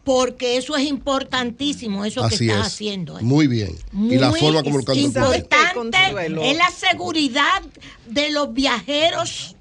porque 0.04 0.58
eso 0.58 0.76
es 0.76 0.86
importantísimo, 0.88 2.06
eso 2.06 2.24
Así 2.24 2.38
que 2.40 2.46
estás 2.48 2.68
es. 2.68 2.74
haciendo. 2.74 3.20
¿eh? 3.20 3.24
Muy 3.24 3.48
bien. 3.48 3.76
y 3.94 4.18
la 4.18 4.32
forma 4.32 4.64
como 4.64 4.80
lo 4.80 4.94
importante 4.96 5.92
es 6.50 6.58
la 6.58 6.70
seguridad 6.72 7.62
de 8.08 8.32
los 8.32 8.54
viajeros 8.54 9.56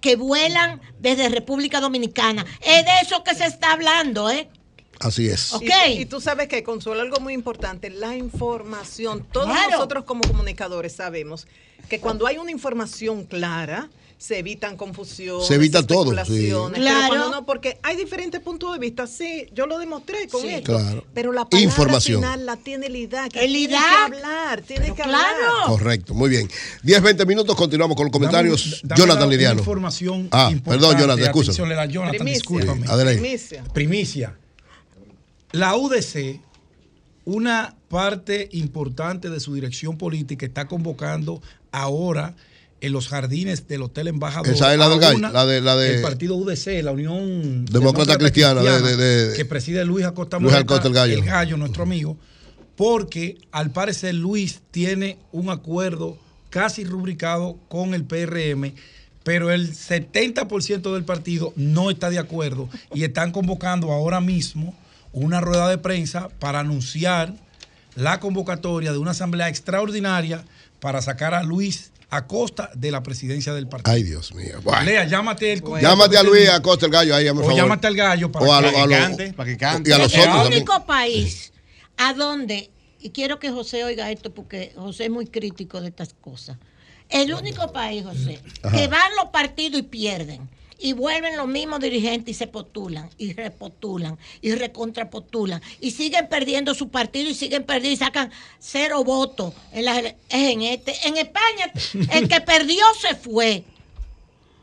que 0.00 0.16
vuelan 0.16 0.80
desde 1.00 1.28
República 1.28 1.80
Dominicana. 1.80 2.44
Es 2.60 2.84
de 2.84 2.90
eso 3.02 3.22
que 3.24 3.34
se 3.34 3.46
está 3.46 3.72
hablando, 3.72 4.30
¿eh? 4.30 4.48
Así 4.98 5.28
es. 5.28 5.52
Y, 5.60 6.00
y 6.02 6.06
tú 6.06 6.20
sabes 6.20 6.46
que, 6.48 6.62
Consuelo, 6.62 7.00
algo 7.02 7.18
muy 7.20 7.34
importante, 7.34 7.90
la 7.90 8.16
información. 8.16 9.26
Todos 9.32 9.46
Claro. 9.48 9.70
nosotros 9.72 10.04
como 10.04 10.22
comunicadores 10.22 10.92
sabemos 10.94 11.46
que 11.88 11.98
cuando 11.98 12.26
hay 12.26 12.38
una 12.38 12.52
información 12.52 13.24
clara, 13.24 13.90
se 14.22 14.38
evitan 14.38 14.76
confusiones, 14.76 15.48
Se 15.48 15.56
evita 15.56 15.84
todo, 15.84 16.12
sí. 16.24 16.52
Claro. 16.74 17.28
No, 17.30 17.44
porque 17.44 17.80
hay 17.82 17.96
diferentes 17.96 18.40
puntos 18.40 18.72
de 18.72 18.78
vista. 18.78 19.08
Sí, 19.08 19.48
yo 19.52 19.66
lo 19.66 19.78
demostré 19.80 20.28
con 20.28 20.42
Sí. 20.42 20.48
esto. 20.50 20.76
Claro. 20.78 21.04
Pero 21.12 21.32
la 21.32 21.44
palabra 21.48 21.64
Información. 21.68 22.20
final 22.20 22.46
la 22.46 22.56
tiene 22.56 22.86
el 22.86 22.94
IDAC. 22.94 23.34
El 23.34 23.52
Tiene 23.52 23.58
IDAC. 23.58 23.80
que 23.82 24.14
hablar, 24.14 24.60
tiene 24.62 24.86
que 24.94 25.02
claro. 25.02 25.18
hablar. 25.18 25.66
Correcto, 25.66 26.14
muy 26.14 26.30
bien. 26.30 26.48
10, 26.84 27.02
20 27.02 27.26
minutos, 27.26 27.56
continuamos 27.56 27.96
con 27.96 28.04
los 28.06 28.12
comentarios. 28.12 28.82
Dame- 28.84 28.88
dame 28.90 29.00
Jonathan 29.00 29.28
la- 29.28 29.34
Lidiano. 29.34 29.58
información 29.58 30.28
Ah, 30.30 30.50
importante. 30.52 30.70
perdón, 30.70 31.00
Jonathan, 31.00 31.24
excusa. 31.24 31.52
Jonathan, 31.52 32.10
Primicia. 32.10 32.44
Primicia. 33.16 33.64
Primicia. 33.74 34.36
La 35.50 35.74
UDC, 35.76 36.40
una 37.24 37.74
parte 37.88 38.48
importante 38.52 39.30
de 39.30 39.40
su 39.40 39.52
dirección 39.54 39.98
política, 39.98 40.46
está 40.46 40.68
convocando 40.68 41.42
ahora 41.72 42.36
en 42.82 42.92
los 42.92 43.08
jardines 43.08 43.68
del 43.68 43.82
Hotel 43.82 44.08
Embajador. 44.08 44.52
Esa 44.52 44.72
es 44.72 44.78
la 44.78 44.88
del 44.88 44.98
gallo, 44.98 45.16
una- 45.16 45.30
la 45.30 45.46
de- 45.46 45.60
la 45.60 45.76
de- 45.76 45.96
El 45.96 46.02
partido 46.02 46.34
UDC, 46.34 46.82
la 46.82 46.90
Unión 46.90 47.64
Demócrata 47.64 48.18
Cristiana, 48.18 48.60
de- 48.60 48.82
de- 48.82 48.96
de- 49.28 49.36
que 49.36 49.44
preside 49.44 49.84
Luis 49.84 50.04
Acosta 50.04 50.38
Luis 50.38 50.52
Moreta, 50.52 50.74
Acosta, 50.74 50.88
el 50.88 50.94
gallo. 50.94 51.14
el 51.14 51.24
gallo, 51.24 51.56
nuestro 51.56 51.84
amigo, 51.84 52.16
porque 52.76 53.38
al 53.52 53.70
parecer 53.70 54.14
Luis 54.16 54.60
tiene 54.72 55.16
un 55.30 55.48
acuerdo 55.50 56.18
casi 56.50 56.84
rubricado 56.84 57.56
con 57.68 57.94
el 57.94 58.02
PRM, 58.04 58.74
pero 59.22 59.52
el 59.52 59.72
70% 59.74 60.92
del 60.92 61.04
partido 61.04 61.52
no 61.54 61.88
está 61.88 62.10
de 62.10 62.18
acuerdo 62.18 62.68
y 62.92 63.04
están 63.04 63.30
convocando 63.30 63.92
ahora 63.92 64.20
mismo 64.20 64.74
una 65.12 65.40
rueda 65.40 65.68
de 65.68 65.78
prensa 65.78 66.30
para 66.40 66.58
anunciar 66.60 67.34
la 67.94 68.18
convocatoria 68.18 68.90
de 68.90 68.98
una 68.98 69.12
asamblea 69.12 69.48
extraordinaria 69.48 70.44
para 70.80 71.00
sacar 71.00 71.32
a 71.34 71.44
Luis 71.44 71.91
Acosta 72.14 72.70
de 72.74 72.90
la 72.90 73.02
presidencia 73.02 73.54
del 73.54 73.66
partido. 73.68 73.94
Ay, 73.94 74.02
Dios 74.02 74.34
mío. 74.34 74.60
Bueno. 74.62 74.82
Lea, 74.82 75.06
llámate 75.06 75.50
el 75.50 75.62
Llámate 75.80 76.18
a 76.18 76.22
Luis 76.22 76.46
Acosta 76.50 76.84
el 76.84 76.92
gallo 76.92 77.14
ahí, 77.14 77.26
por 77.30 77.38
O 77.38 77.40
favor. 77.40 77.56
llámate 77.56 77.86
al 77.86 77.96
gallo 77.96 78.30
para 78.30 78.44
O 78.46 78.52
a 78.52 78.60
que- 78.62 78.70
lo- 78.70 78.78
a 78.78 78.86
lo- 78.86 78.90
cante, 78.90 79.32
para 79.32 79.50
que 79.50 79.56
cante. 79.56 79.88
Y 79.90 79.92
a 79.94 79.98
los 79.98 80.12
el 80.12 80.20
otros 80.20 80.34
también. 80.36 80.52
único 80.62 80.84
país 80.84 81.52
a 81.96 82.12
donde, 82.12 82.70
y 83.00 83.10
quiero 83.10 83.38
que 83.38 83.50
José 83.50 83.82
oiga 83.84 84.10
esto 84.10 84.32
porque 84.34 84.72
José 84.76 85.04
es 85.04 85.10
muy 85.10 85.26
crítico 85.26 85.80
de 85.80 85.88
estas 85.88 86.14
cosas. 86.20 86.58
El 87.08 87.32
único 87.32 87.72
país, 87.72 88.04
José, 88.04 88.40
Ajá. 88.62 88.76
que 88.76 88.88
van 88.88 89.10
los 89.16 89.30
partidos 89.32 89.80
y 89.80 89.82
pierden. 89.82 90.50
Y 90.82 90.94
vuelven 90.94 91.36
los 91.36 91.46
mismos 91.46 91.78
dirigentes 91.80 92.34
y 92.34 92.38
se 92.38 92.46
postulan, 92.48 93.08
y 93.18 93.32
repostulan, 93.34 94.18
y 94.40 94.52
recontrapostulan, 94.54 95.62
y 95.80 95.92
siguen 95.92 96.28
perdiendo 96.28 96.74
su 96.74 96.88
partido 96.90 97.30
y 97.30 97.34
siguen 97.34 97.64
perdiendo 97.64 97.94
y 98.02 98.04
sacan 98.04 98.32
cero 98.58 99.04
votos. 99.04 99.54
En 99.72 99.84
las 99.84 100.02
en 100.30 100.62
este. 100.62 100.94
En 101.06 101.16
España, 101.16 101.72
el 102.12 102.28
que 102.28 102.40
perdió 102.40 102.84
se 103.00 103.14
fue. 103.14 103.64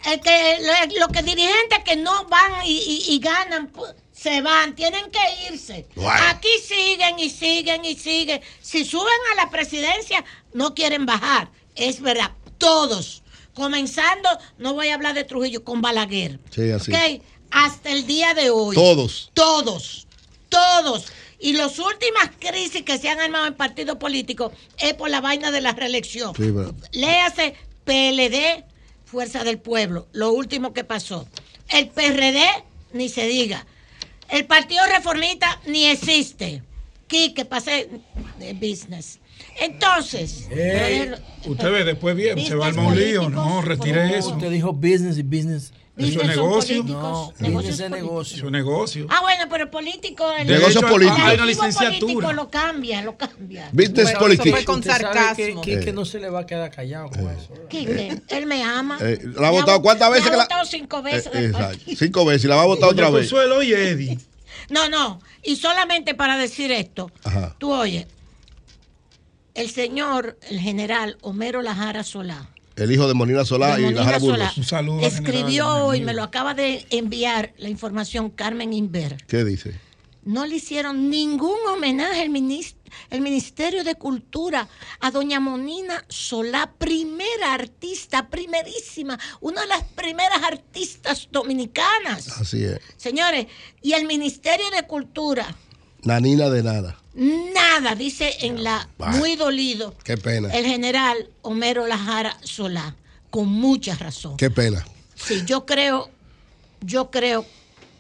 El 0.06 0.20
que, 0.22 0.58
lo, 0.62 1.00
lo 1.00 1.08
que 1.10 1.24
dirigentes 1.24 1.80
que 1.86 1.96
no 1.98 2.26
van 2.26 2.66
y, 2.66 2.72
y- 2.78 3.14
y 3.16 3.20
ganan, 3.20 3.72
pu- 3.72 3.94
se 4.14 4.42
van, 4.42 4.74
tienen 4.76 5.06
que 5.12 5.54
irse. 5.54 5.86
Aquí 6.30 6.48
siguen 6.66 7.20
y 7.20 7.30
siguen 7.30 7.84
y 7.86 7.96
siguen. 7.96 8.42
Si 8.62 8.86
suben 8.86 9.08
a 9.34 9.36
la 9.44 9.50
presidencia, 9.50 10.24
no 10.54 10.74
quieren 10.74 11.06
bajar. 11.06 11.50
Es 11.76 12.00
verdad, 12.02 12.32
todos. 12.58 13.24
Comenzando, 13.60 14.30
no 14.58 14.74
voy 14.74 14.88
a 14.88 14.94
hablar 14.94 15.14
de 15.14 15.26
Trujillo, 15.26 15.66
con 15.66 15.82
Balaguer. 15.82 16.40
Sí, 16.50 16.72
así. 16.72 16.94
¿ok? 16.94 17.22
Hasta 17.52 17.92
el 17.92 18.08
día 18.08 18.34
de 18.34 18.50
hoy. 18.50 18.74
Todos. 18.74 19.32
Todos. 19.34 20.08
Todos. 20.48 21.08
Y 21.42 21.52
las 21.54 21.78
últimas 21.78 22.32
crisis 22.40 22.84
que 22.84 22.98
se 22.98 23.10
han 23.10 23.20
armado 23.20 23.48
en 23.48 23.56
partidos 23.56 23.98
políticos 23.98 24.54
es 24.78 24.94
por 24.94 25.10
la 25.10 25.20
vaina 25.20 25.52
de 25.52 25.60
la 25.60 25.74
reelección. 25.74 26.34
Sí, 26.38 26.54
Léase 26.94 27.54
PLD, 27.84 28.64
Fuerza 29.04 29.44
del 29.44 29.60
Pueblo, 29.60 30.08
lo 30.14 30.32
último 30.32 30.72
que 30.72 30.86
pasó. 30.86 31.28
El 31.68 31.90
PRD, 31.90 32.46
ni 32.94 33.10
se 33.10 33.28
diga. 33.28 33.66
El 34.30 34.46
Partido 34.46 34.86
Reformista, 34.86 35.60
ni 35.66 35.86
existe. 35.88 36.64
Quique, 37.08 37.44
pase 37.44 37.90
business. 38.56 39.19
Entonces, 39.62 40.48
Ey, 40.52 41.12
usted 41.46 41.72
ve, 41.72 41.84
después 41.84 42.16
bien, 42.16 42.40
se 42.46 42.56
va 42.56 42.68
al 42.68 42.74
Business 42.76 42.98
lío, 42.98 43.30
no, 43.30 43.62
retire 43.62 44.18
eso. 44.18 44.30
Usted 44.30 44.50
dijo 44.52 44.74
business 44.74 45.18
y 45.18 45.24
business. 45.24 45.74
Eso 45.98 46.22
es 46.22 46.28
negocio. 46.30 46.84
No, 46.86 47.34
Negocios 47.40 47.52
business 47.76 47.80
es 47.82 47.90
negocio. 47.92 48.38
Eso 48.38 48.46
es 48.46 48.52
negocio. 48.54 49.08
Ah, 49.10 49.20
bueno, 49.22 49.44
pero 49.52 49.66
el 49.66 49.70
político. 49.70 50.32
El 50.32 50.50
hecho, 50.50 50.80
político. 50.82 51.18
hay 51.22 51.36
una 51.36 51.46
licenciatura. 51.46 52.00
político 52.00 52.32
lo 52.34 52.50
cambia, 52.50 53.02
lo 53.02 53.18
cambia. 53.18 53.68
Business 53.74 54.04
Bueno, 54.06 54.20
politics. 54.20 54.46
eso 54.48 54.56
fue 54.56 54.64
con 54.66 54.82
sarcasmo. 54.84 55.62
que, 55.62 55.80
que, 55.82 55.90
Eh. 55.90 55.94
no 55.94 56.06
se 56.06 56.22
le 56.22 56.30
va 56.30 56.40
a 56.42 56.46
quedar 56.46 56.72
callado 56.72 57.10
con 57.10 57.30
eso. 57.30 57.50
Quique, 57.70 58.22
él 58.30 58.46
me 58.46 58.64
ama. 58.64 58.98
Eh, 59.02 59.20
¿La 59.36 59.50
ha 59.50 59.52
votado 59.52 59.82
cuántas 59.82 60.10
veces? 60.12 60.28
Que 60.30 60.34
ha 60.36 60.38
la- 60.38 60.44
votado 60.44 60.64
cinco 60.66 61.02
veces. 61.02 61.30
Eh, 61.36 61.46
exacto. 61.48 61.84
Cinco 61.98 62.24
veces 62.24 62.46
y 62.46 62.48
la 62.48 62.56
va 62.56 62.62
a 62.62 62.68
votar 62.68 62.88
otra 62.90 63.10
vez. 63.10 63.30
Consuelo 63.30 63.62
y 63.62 63.74
Eddie. 63.74 64.18
No, 64.70 64.88
no. 64.88 65.20
Y 65.44 65.58
solamente 65.58 66.16
para 66.16 66.38
decir 66.38 66.72
esto, 66.72 67.12
Ajá. 67.26 67.56
tú 67.60 67.74
oye, 67.74 68.08
el 69.60 69.70
señor, 69.70 70.38
el 70.50 70.60
general 70.60 71.18
Homero 71.22 71.62
Lajara 71.62 72.04
Solá, 72.04 72.50
El 72.76 72.92
hijo 72.92 73.08
de 73.08 73.14
Monina 73.14 73.44
Solá 73.46 73.76
de 73.76 73.90
y 73.90 73.94
Lajara 73.94 74.20
Solá, 74.20 74.38
Burgos. 74.38 74.58
Un 74.58 74.64
saludo 74.64 75.00
al 75.00 75.04
escribió 75.06 75.42
general, 75.66 75.76
mi 75.76 75.82
hoy, 75.82 75.98
amigo. 75.98 76.06
me 76.06 76.14
lo 76.14 76.24
acaba 76.24 76.54
de 76.54 76.86
enviar 76.90 77.54
la 77.58 77.70
información 77.70 78.30
Carmen 78.30 78.72
Inver. 78.74 79.18
¿Qué 79.28 79.44
dice? 79.44 79.74
No 80.24 80.46
le 80.46 80.58
hicieron 80.58 81.10
ningún 81.10 81.58
homenaje 81.74 82.22
el, 82.24 82.30
minis- 82.30 82.76
el 83.10 83.22
Ministerio 83.22 83.84
de 83.84 83.96
Cultura 83.96 84.68
a 85.00 85.12
doña 85.12 85.40
Monina 85.40 86.04
Solá, 86.10 86.74
primera 86.78 87.54
artista, 87.54 88.30
primerísima, 88.30 89.18
una 89.42 89.62
de 89.62 89.68
las 89.68 89.84
primeras 89.84 90.44
artistas 90.44 91.30
dominicanas. 91.32 92.40
Así 92.40 92.64
es. 92.64 92.80
Señores, 92.98 93.48
y 93.82 93.94
el 93.94 94.06
Ministerio 94.06 94.70
de 94.72 94.86
Cultura 94.88 95.56
Nanina 96.04 96.50
de 96.50 96.64
nada. 96.64 96.99
Nada, 97.14 97.96
dice 97.96 98.38
en 98.42 98.64
la 98.64 98.88
muy 98.98 99.36
dolido 99.36 99.96
Qué 100.04 100.16
pena. 100.18 100.54
el 100.54 100.66
general 100.66 101.30
Homero 101.42 101.88
Lajara 101.88 102.38
Solá, 102.44 102.96
con 103.30 103.48
mucha 103.48 103.96
razón. 103.96 104.38
Qué 104.38 104.50
pena. 104.50 104.86
Sí, 105.16 105.44
yo 105.46 105.66
creo, 105.66 106.10
yo 106.82 107.10
creo 107.10 107.46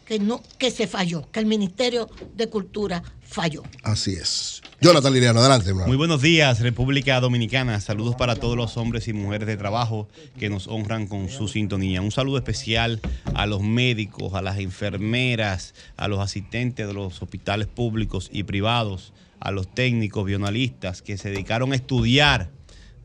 que 0.05 0.19
no, 0.19 0.41
que 0.57 0.71
se 0.71 0.87
falló, 0.87 1.29
que 1.31 1.39
el 1.39 1.45
Ministerio 1.45 2.09
de 2.35 2.49
Cultura 2.49 3.03
falló. 3.29 3.63
Así 3.83 4.13
es. 4.13 4.61
Jonathan 4.81 5.13
Liriano, 5.13 5.39
adelante, 5.39 5.69
hermano. 5.69 5.87
Muy 5.87 5.97
buenos 5.97 6.21
días, 6.21 6.61
República 6.61 7.19
Dominicana. 7.19 7.79
Saludos 7.79 8.15
para 8.15 8.35
todos 8.35 8.57
los 8.57 8.75
hombres 8.77 9.07
y 9.07 9.13
mujeres 9.13 9.47
de 9.47 9.55
trabajo 9.55 10.07
que 10.39 10.49
nos 10.49 10.67
honran 10.67 11.05
con 11.05 11.29
su 11.29 11.47
sintonía. 11.47 12.01
Un 12.01 12.11
saludo 12.11 12.37
especial 12.37 13.01
a 13.35 13.45
los 13.45 13.61
médicos, 13.61 14.33
a 14.33 14.41
las 14.41 14.57
enfermeras, 14.57 15.75
a 15.95 16.07
los 16.07 16.19
asistentes 16.19 16.87
de 16.87 16.93
los 16.93 17.21
hospitales 17.21 17.67
públicos 17.67 18.29
y 18.31 18.43
privados, 18.43 19.13
a 19.39 19.51
los 19.51 19.71
técnicos, 19.73 20.25
bionalistas 20.25 21.01
que 21.03 21.17
se 21.17 21.29
dedicaron 21.29 21.71
a 21.71 21.75
estudiar 21.75 22.49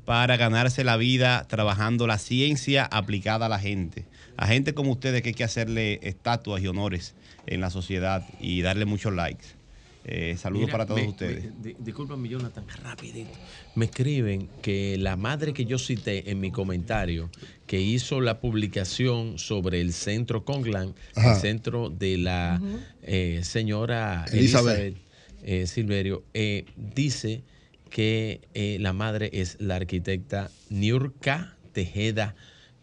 para 0.06 0.36
ganarse 0.36 0.84
la 0.84 0.96
vida 0.96 1.46
trabajando 1.48 2.06
la 2.06 2.18
ciencia 2.18 2.84
aplicada 2.84 3.46
a 3.46 3.50
la 3.50 3.58
gente. 3.58 4.06
A 4.36 4.46
gente 4.46 4.74
como 4.74 4.92
ustedes 4.92 5.22
que 5.22 5.30
hay 5.30 5.34
que 5.34 5.44
hacerle 5.44 6.00
estatuas 6.02 6.62
y 6.62 6.68
honores 6.68 7.14
en 7.46 7.60
la 7.60 7.70
sociedad 7.70 8.26
y 8.40 8.62
darle 8.62 8.84
muchos 8.84 9.12
likes. 9.12 9.63
Eh, 10.06 10.36
saludos 10.36 10.66
Mira, 10.66 10.72
para 10.72 10.86
todos 10.86 11.00
me- 11.00 11.08
ustedes. 11.08 11.50
me- 11.62 11.74
discúlpame, 11.78 12.28
Jonathan, 12.28 12.66
rapidito. 12.82 13.30
Me 13.74 13.86
escriben 13.86 14.50
que 14.60 14.98
la 14.98 15.16
madre 15.16 15.54
que 15.54 15.64
yo 15.64 15.78
cité 15.78 16.30
en 16.30 16.40
mi 16.40 16.50
comentario, 16.50 17.30
que 17.66 17.80
hizo 17.80 18.20
la 18.20 18.38
publicación 18.40 19.38
sobre 19.38 19.80
el 19.80 19.94
centro 19.94 20.44
Conglan, 20.44 20.94
Ajá. 21.14 21.34
el 21.34 21.40
centro 21.40 21.88
de 21.88 22.18
la 22.18 22.60
eh, 23.02 23.40
señora 23.44 24.26
Elizabeth. 24.30 24.78
Elizabeth, 24.78 24.96
eh, 25.42 25.66
Silverio, 25.66 26.24
eh, 26.34 26.66
dice 26.76 27.42
que 27.88 28.42
eh, 28.52 28.76
la 28.80 28.92
madre 28.92 29.30
es 29.32 29.56
la 29.58 29.76
arquitecta 29.76 30.50
Niurka 30.68 31.56
Tejeda 31.72 32.34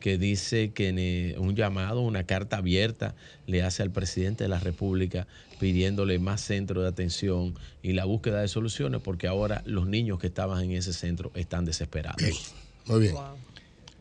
que 0.01 0.17
dice 0.17 0.71
que 0.71 0.89
en, 0.89 1.39
un 1.39 1.55
llamado, 1.55 2.01
una 2.01 2.25
carta 2.25 2.57
abierta 2.57 3.15
le 3.47 3.63
hace 3.63 3.83
al 3.83 3.91
presidente 3.91 4.43
de 4.43 4.49
la 4.49 4.59
República 4.59 5.27
pidiéndole 5.61 6.19
más 6.19 6.41
centro 6.41 6.81
de 6.81 6.89
atención 6.89 7.53
y 7.81 7.93
la 7.93 8.03
búsqueda 8.03 8.41
de 8.41 8.49
soluciones 8.49 8.99
porque 9.01 9.27
ahora 9.27 9.61
los 9.65 9.87
niños 9.87 10.19
que 10.19 10.27
estaban 10.27 10.61
en 10.65 10.71
ese 10.71 10.91
centro 10.91 11.31
están 11.35 11.63
desesperados. 11.63 12.53
Muy 12.85 12.99
bien. 12.99 13.15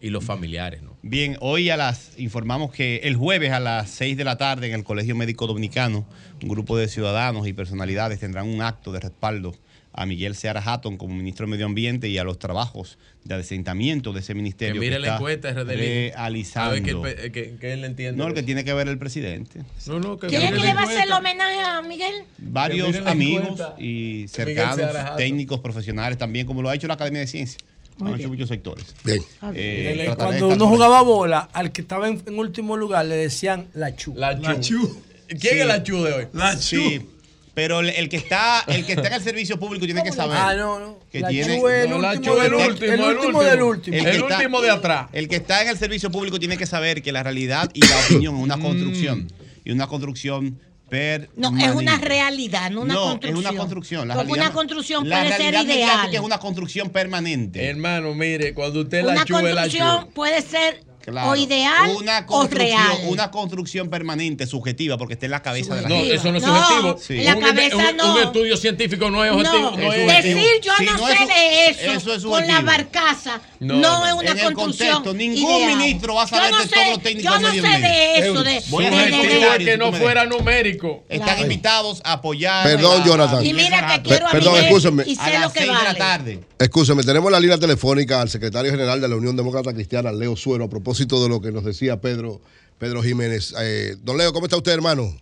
Y 0.03 0.09
los 0.09 0.25
familiares, 0.25 0.83
¿no? 0.83 0.97
Bien, 1.03 1.37
hoy 1.41 1.69
a 1.69 1.77
las 1.77 2.19
informamos 2.19 2.73
que 2.73 3.03
el 3.05 3.17
jueves 3.17 3.53
a 3.53 3.61
las 3.61 3.91
6 3.91 4.17
de 4.17 4.25
la 4.25 4.39
tarde 4.39 4.67
en 4.67 4.73
el 4.73 4.83
Colegio 4.83 5.15
Médico 5.15 5.47
Dominicano, 5.47 6.07
un 6.43 6.49
grupo 6.49 6.79
de 6.79 6.89
ciudadanos 6.89 7.47
y 7.47 7.53
personalidades 7.53 8.19
tendrán 8.19 8.49
un 8.49 8.63
acto 8.63 8.93
de 8.93 9.01
respaldo 9.01 9.55
a 9.93 10.07
Miguel 10.07 10.35
Seara 10.37 10.63
Hatton 10.65 10.97
como 10.97 11.15
ministro 11.15 11.47
de 11.47 11.51
Medio 11.51 11.67
Ambiente 11.67 12.09
y 12.09 12.17
a 12.19 12.25
los 12.25 12.39
trabajos 12.39 12.97
de 13.25 13.35
asentamiento 13.35 14.13
de 14.13 14.21
ese 14.21 14.29
Que 14.29 14.35
ministerio. 14.35 14.81
mire 14.81 14.99
la 14.99 15.07
está 15.09 15.17
encuesta 15.17 15.51
RD. 15.53 15.67
realizando. 15.77 16.71
A 16.71 16.73
ver 16.75 16.83
que, 16.83 16.91
el 17.25 17.33
que- 17.33 17.57
que 17.61 17.73
él 17.73 17.85
entiende. 17.85 18.17
No, 18.17 18.29
el 18.29 18.35
que 18.35 18.43
tiene 18.43 18.65
que 18.65 18.73
ver 18.73 18.89
el 18.89 18.99
presidente. 18.99 19.63
No, 19.87 19.99
no, 20.01 20.19
que 20.19 20.29
¿Quién 20.29 20.43
es 20.43 20.51
que 20.53 20.57
la 20.59 20.65
le 20.65 20.75
va 20.75 20.81
a 20.81 20.85
hacer 20.85 21.05
el 21.05 21.13
homenaje 21.13 21.61
a 21.61 21.83
Miguel? 21.83 22.15
Varios 22.39 23.01
la 23.01 23.11
amigos 23.11 23.43
encuesta. 23.43 23.75
y 23.79 24.27
cercanos, 24.29 25.17
técnicos, 25.17 25.61
profesionales 25.61 26.17
también, 26.19 26.47
como 26.47 26.63
lo 26.63 26.69
ha 26.71 26.75
hecho 26.75 26.87
la 26.87 26.95
Academia 26.95 27.21
de 27.21 27.27
Ciencias. 27.27 27.63
Han 28.01 28.15
hecho 28.19 28.29
muchos 28.29 28.49
sectores. 28.49 28.95
Bien. 29.05 29.21
Eh, 29.55 30.03
trataré 30.07 30.35
de 30.37 30.39
Cuando 30.41 30.49
uno 30.49 30.69
jugaba 30.69 31.03
bola, 31.03 31.51
al 31.53 31.71
que 31.73 31.83
estaba 31.83 32.09
en, 32.09 32.23
en 32.27 32.39
último 32.39 32.77
lugar 32.79 33.05
le 33.05 33.17
decían 33.17 33.67
la 33.75 33.95
chu. 33.95 34.15
La 34.17 34.59
chu. 34.61 35.03
¿Quién 35.39 35.59
es 35.59 35.67
la 35.67 35.83
chu 35.83 36.03
de 36.03 36.13
hoy? 36.15 36.27
La 36.33 36.57
Sí, 36.57 37.07
pero 37.55 37.81
el, 37.81 37.91
el 37.91 38.09
que 38.09 38.17
está, 38.17 38.65
el 38.69 38.85
que 38.87 38.93
está 38.93 39.09
en 39.09 39.15
el 39.15 39.23
servicio 39.23 39.59
público 39.59 39.85
tiene 39.85 40.03
que 40.03 40.13
saber. 40.13 40.37
Ah, 40.41 40.55
no, 40.55 40.79
no. 40.79 40.99
Que 41.11 41.21
La 41.21 41.29
tiene, 41.29 41.59
chu 41.59 41.69
es 41.69 41.85
el 41.85 41.91
No, 41.91 41.99
la 41.99 42.13
último 42.13 42.35
chu 42.35 42.41
es 42.41 42.45
el 42.47 42.51
del- 42.53 42.69
último, 42.71 42.93
el 42.93 43.01
último 43.17 43.43
del 43.43 43.63
último. 43.63 43.97
que 43.97 44.03
El 44.11 44.17
está- 44.23 44.37
último 44.37 44.61
de 44.61 44.71
atrás. 44.71 45.09
El 45.13 45.29
que 45.29 45.37
está 45.37 45.63
en 45.63 45.69
el 45.69 45.79
servicio 45.79 46.11
público 46.11 46.39
tiene 46.39 46.57
que 46.57 46.67
saber 46.67 47.03
que 47.03 47.13
la 47.13 47.23
realidad 47.23 47.71
y 47.75 47.81
la 47.87 47.99
opinión 48.07 48.37
es 48.37 48.43
una 48.43 48.59
construcción. 48.59 49.31
Y 49.65 49.73
una 49.73 49.87
construcción 49.87 50.59
per. 50.89 51.29
No, 51.37 51.57
es 51.59 51.71
una 51.75 51.99
realidad, 51.99 52.71
no 52.71 52.81
una 52.83 52.95
no, 52.95 53.01
construcción. 53.03 53.37
es 53.45 53.51
una 53.51 53.59
construcción. 53.59 54.09
La 54.09 54.15
Porque 54.15 54.27
realidad- 54.29 54.47
una 54.47 54.55
construcción 54.55 55.09
la 55.09 55.21
puede 55.23 55.37
ser 55.37 55.55
ideal. 55.55 56.15
es 56.15 56.21
una 56.21 56.39
construcción 56.39 56.91
permanente. 56.91 57.65
Hermano, 57.69 58.15
mire, 58.15 58.55
cuando 58.55 58.81
usted 58.83 59.05
Una 59.05 59.25
construcción 59.27 60.09
puede 60.15 60.41
ser 60.43 60.83
Claro. 61.05 61.31
o 61.31 61.37
ideal 61.37 61.91
una 61.97 62.21
o 62.21 62.27
construcción, 62.27 62.69
real. 62.87 62.99
una 63.09 63.31
construcción 63.31 63.89
permanente, 63.91 64.47
subjetiva, 64.47 64.99
porque 64.99 65.15
está 65.15 65.27
en 65.27 65.33
la 65.33 65.43
cabeza 65.43 65.75
de 65.75 65.83
la 65.83 65.89
No, 65.89 65.97
gente. 65.97 66.15
eso 66.15 66.31
no 66.31 66.39
es 66.39 66.45
No, 66.45 66.57
subjetivo. 66.67 66.99
Sí. 66.99 67.19
en 67.19 67.25
la 67.25 67.35
un, 67.37 67.41
cabeza 67.43 67.77
un- 67.77 67.97
no. 67.97 68.15
un 68.15 68.23
estudio 68.23 68.57
científico 68.57 69.11
no 69.11 69.25
es 69.25 69.33
objetivo. 69.33 69.71
No, 69.71 69.77
no 69.77 69.93
es 69.93 70.25
decir 70.25 70.61
yo 70.63 70.73
Si 70.79 70.85
no, 70.85 70.93
no 70.99 71.07
sé 71.07 71.13
es- 71.15 71.29
de 71.29 71.69
eso, 71.71 71.93
eso 71.93 72.15
es 72.15 72.25
con 72.25 72.47
la 72.47 72.61
barcaza 72.61 73.41
No, 73.61 73.75
no, 73.75 73.81
no. 74.01 74.07
es 74.07 74.13
una 74.15 74.31
En 74.31 74.39
el 74.39 74.55
construcción 74.55 75.03
contexto, 75.05 75.15
ningún 75.15 75.53
ideal. 75.61 75.77
ministro 75.77 76.15
va 76.15 76.23
a 76.23 76.27
saber 76.27 76.51
yo 76.51 76.57
no 76.57 76.63
de 76.63 76.69
sé, 76.69 76.75
todos 76.75 76.89
los 76.89 77.03
técnicos 77.03 77.33
Yo 77.35 77.41
no 77.41 77.51
sé 77.51 77.61
de 77.61 78.19
eso, 78.19 78.43
de, 78.43 78.63
Voy 78.71 78.87
a 78.87 78.91
de- 78.91 78.97
de- 78.97 79.59
de- 79.59 79.65
que 79.67 79.77
no 79.77 79.93
fuera 79.93 80.25
numérico. 80.25 81.05
Están 81.11 81.27
Claro. 81.29 81.43
invitados 81.43 82.01
a 82.03 82.13
apoyar. 82.15 82.65
Perdón, 82.67 83.03
a- 83.03 83.05
Jonathan. 83.05 83.45
Y 83.45 83.53
mira 83.53 83.87
que 83.97 84.03
quiero 84.09 84.27
a 84.29 84.31
Perdón, 84.31 84.57
escúchame. 84.65 85.03
y 85.07 85.15
sé 85.15 85.37
a 85.37 85.41
lo 85.43 85.53
que 85.53 85.59
6 85.59 85.69
de 85.71 85.75
la 85.77 85.85
vale. 85.85 85.99
tarde. 85.99 86.41
Escúcheme, 86.59 87.03
tenemos 87.03 87.31
la 87.31 87.39
línea 87.39 87.59
telefónica 87.59 88.23
al 88.23 88.31
secretario 88.31 88.71
general 88.71 88.99
de 88.99 89.09
la 89.09 89.17
Unión 89.17 89.37
Demócrata 89.37 89.75
Cristiana, 89.75 90.11
Leo 90.11 90.37
Suero, 90.37 90.65
a 90.65 90.69
propósito 90.71 91.23
de 91.23 91.29
lo 91.29 91.43
que 91.43 91.53
nos 91.53 91.63
decía 91.63 92.01
Pedro, 92.01 92.41
Pedro 92.79 93.03
Jiménez. 93.03 93.55
Eh, 93.61 93.95
don 94.03 94.17
Leo, 94.17 94.33
¿cómo 94.33 94.47
está 94.47 94.57
usted, 94.57 94.73
hermano? 94.73 95.15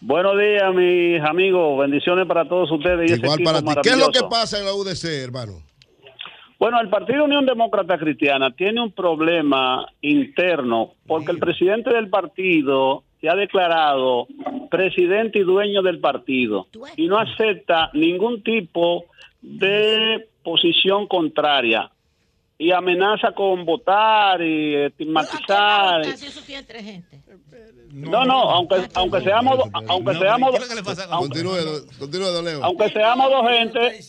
Buenos 0.00 0.32
días, 0.38 0.74
mis 0.74 1.20
amigos. 1.28 1.78
Bendiciones 1.78 2.26
para 2.26 2.48
todos 2.48 2.70
ustedes 2.70 3.10
y 3.10 3.14
Igual 3.14 3.34
equipo 3.40 3.50
para 3.64 3.82
ti. 3.82 3.88
¿Qué 3.88 3.90
es 3.90 3.98
lo 3.98 4.10
que 4.10 4.20
pasa 4.30 4.58
en 4.58 4.64
la 4.64 4.72
UDC, 4.72 5.04
hermano? 5.22 5.60
Bueno, 6.58 6.80
el 6.80 6.88
Partido 6.88 7.24
Unión 7.24 7.44
Demócrata 7.44 7.98
Cristiana 7.98 8.50
tiene 8.50 8.80
un 8.80 8.92
problema 8.92 9.86
interno 10.00 10.92
porque 11.06 11.32
el 11.32 11.38
presidente 11.38 11.90
del 11.90 12.08
partido 12.08 13.04
se 13.20 13.28
ha 13.28 13.34
declarado 13.34 14.26
presidente 14.70 15.40
y 15.40 15.42
dueño 15.42 15.82
del 15.82 16.00
partido 16.00 16.66
y 16.96 17.08
no 17.08 17.18
acepta 17.18 17.90
ningún 17.92 18.42
tipo 18.42 19.04
de 19.42 20.28
posición 20.42 21.06
contraria 21.06 21.90
y 22.58 22.72
amenaza 22.72 23.32
con 23.32 23.66
votar 23.66 24.40
y 24.40 24.76
estigmatizar. 24.76 26.00
Eso 26.02 26.40
tiene 26.46 26.62
tres 26.62 26.84
gente. 26.84 27.20
No, 27.92 28.24
no, 28.24 28.50
aunque 28.50 28.88
aunque 28.94 29.20
seamos 29.22 29.58
aunque 29.88 30.14
seamos 30.14 30.54
aunque 32.62 32.90
seamos 32.90 33.30
dos 33.30 33.50
gente, 33.50 34.02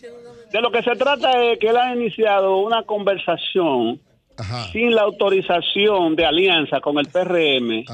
de 0.51 0.61
lo 0.61 0.72
que 0.72 0.84
se 0.84 0.95
trata 0.95 1.43
es 1.43 1.59
que 1.59 1.67
él 1.67 1.77
ha 1.77 1.93
iniciado 1.93 2.58
una 2.58 2.84
conversación 2.84 4.00
sin 4.72 4.93
la 4.93 5.01
autorización 5.01 6.16
de 6.16 6.26
alianza 6.26 6.80
con 6.80 7.00
el 7.00 7.08
PRM, 7.08 7.85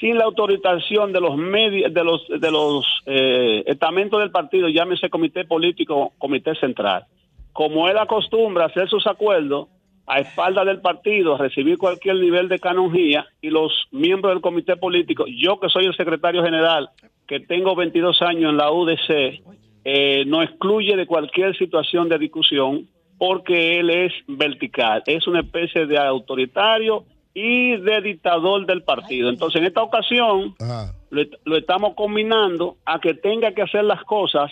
sin 0.00 0.18
la 0.18 0.24
autorización 0.24 1.12
de 1.12 1.20
los 1.20 1.36
medios, 1.36 1.92
de 1.92 2.04
los 2.04 2.26
de 2.28 2.50
los 2.50 2.84
eh, 3.06 3.62
estamentos 3.66 4.20
del 4.20 4.30
partido, 4.30 4.68
llámese 4.68 5.10
comité 5.10 5.44
político, 5.44 6.12
comité 6.18 6.54
central. 6.56 7.04
Como 7.52 7.88
él 7.88 7.98
acostumbra 7.98 8.66
hacer 8.66 8.88
sus 8.88 9.06
acuerdos 9.06 9.68
a 10.06 10.18
espalda 10.18 10.64
del 10.64 10.80
partido, 10.80 11.36
a 11.36 11.38
recibir 11.38 11.78
cualquier 11.78 12.16
nivel 12.16 12.48
de 12.48 12.58
canonjía 12.58 13.24
y 13.40 13.50
los 13.50 13.72
miembros 13.92 14.32
del 14.32 14.42
comité 14.42 14.76
político, 14.76 15.26
yo 15.28 15.60
que 15.60 15.68
soy 15.68 15.86
el 15.86 15.96
secretario 15.96 16.42
general, 16.42 16.90
que 17.28 17.38
tengo 17.40 17.76
22 17.76 18.20
años 18.22 18.50
en 18.50 18.56
la 18.56 18.72
UDC, 18.72 19.42
eh, 19.84 20.24
no 20.26 20.42
excluye 20.42 20.96
de 20.96 21.06
cualquier 21.06 21.56
situación 21.56 22.08
de 22.08 22.18
discusión 22.18 22.88
porque 23.18 23.78
él 23.78 23.90
es 23.90 24.12
vertical, 24.26 25.02
es 25.06 25.26
una 25.26 25.40
especie 25.40 25.86
de 25.86 25.98
autoritario 25.98 27.04
y 27.34 27.76
de 27.76 28.00
dictador 28.00 28.66
del 28.66 28.82
partido. 28.82 29.28
Entonces, 29.28 29.60
en 29.60 29.66
esta 29.66 29.82
ocasión, 29.82 30.54
lo, 31.10 31.22
lo 31.44 31.56
estamos 31.56 31.94
combinando 31.94 32.76
a 32.84 33.00
que 33.00 33.14
tenga 33.14 33.52
que 33.52 33.62
hacer 33.62 33.84
las 33.84 34.02
cosas 34.04 34.50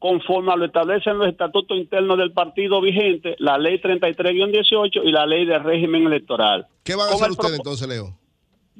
conforme 0.00 0.52
a 0.52 0.56
lo 0.56 0.64
establecen 0.64 1.18
los 1.18 1.28
estatutos 1.28 1.76
internos 1.76 2.18
del 2.18 2.32
partido 2.32 2.80
vigente, 2.80 3.36
la 3.38 3.58
ley 3.58 3.78
33-18 3.80 5.02
y 5.04 5.12
la 5.12 5.26
ley 5.26 5.44
de 5.44 5.58
régimen 5.58 6.06
electoral. 6.06 6.66
¿Qué 6.82 6.96
van 6.96 7.08
a 7.08 7.12
Con 7.12 7.16
hacer 7.16 7.30
ustedes 7.32 7.58
entonces, 7.58 7.86
Leo? 7.86 8.19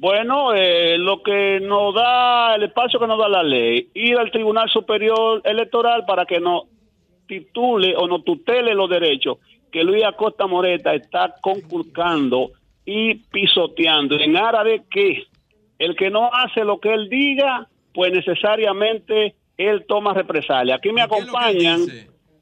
Bueno, 0.01 0.51
eh, 0.55 0.97
lo 0.97 1.21
que 1.21 1.59
nos 1.59 1.93
da, 1.93 2.55
el 2.55 2.63
espacio 2.63 2.99
que 2.99 3.05
nos 3.05 3.19
da 3.19 3.29
la 3.29 3.43
ley, 3.43 3.87
ir 3.93 4.17
al 4.17 4.31
Tribunal 4.31 4.67
Superior 4.67 5.43
Electoral 5.43 6.05
para 6.07 6.25
que 6.25 6.39
nos 6.39 6.63
titule 7.27 7.95
o 7.95 8.07
nos 8.07 8.25
tutele 8.25 8.73
los 8.73 8.89
derechos 8.89 9.37
que 9.71 9.83
Luis 9.83 10.03
Acosta 10.03 10.47
Moreta 10.47 10.95
está 10.95 11.35
conculcando 11.39 12.49
y 12.83 13.13
pisoteando. 13.13 14.19
En 14.19 14.37
aras 14.37 14.65
de 14.65 14.81
que 14.89 15.27
el 15.77 15.95
que 15.95 16.09
no 16.09 16.31
hace 16.33 16.63
lo 16.63 16.79
que 16.79 16.95
él 16.95 17.07
diga, 17.07 17.67
pues 17.93 18.11
necesariamente 18.11 19.35
él 19.55 19.85
toma 19.87 20.15
represalia. 20.15 20.77
Aquí 20.77 20.91
me 20.91 21.03
acompañan, 21.03 21.81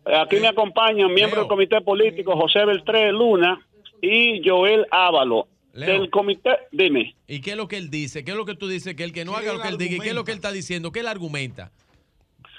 aquí 0.06 0.38
me 0.38 0.48
acompañan 0.48 1.14
miembros 1.14 1.42
del 1.42 1.50
comité 1.50 1.82
político 1.82 2.38
José 2.38 2.64
Beltré 2.64 3.12
Luna 3.12 3.60
y 4.02 4.48
Joel 4.48 4.88
Ávalo. 4.92 5.48
Leo. 5.74 6.00
Del 6.02 6.10
comité, 6.10 6.50
dime. 6.72 7.16
¿Y 7.28 7.42
qué 7.42 7.52
es 7.52 7.58
lo 7.58 7.68
que 7.68 7.78
él 7.78 7.90
dice? 7.90 8.24
¿Qué 8.26 8.32
es 8.32 8.38
lo 8.38 8.46
que 8.46 8.56
tú 8.56 8.68
dices? 8.68 8.96
Que 8.96 9.04
el 9.04 9.14
que 9.14 9.24
no 9.26 9.36
haga 9.36 9.54
lo 9.54 9.62
que 9.62 9.68
él 9.68 9.78
diga. 9.78 9.96
¿Y 9.96 10.00
qué 10.00 10.10
es 10.10 10.16
lo 10.16 10.24
que 10.24 10.32
él 10.32 10.38
está 10.38 10.52
diciendo? 10.52 10.92
¿Qué 10.92 11.02
él 11.02 11.08
argumenta? 11.08 11.72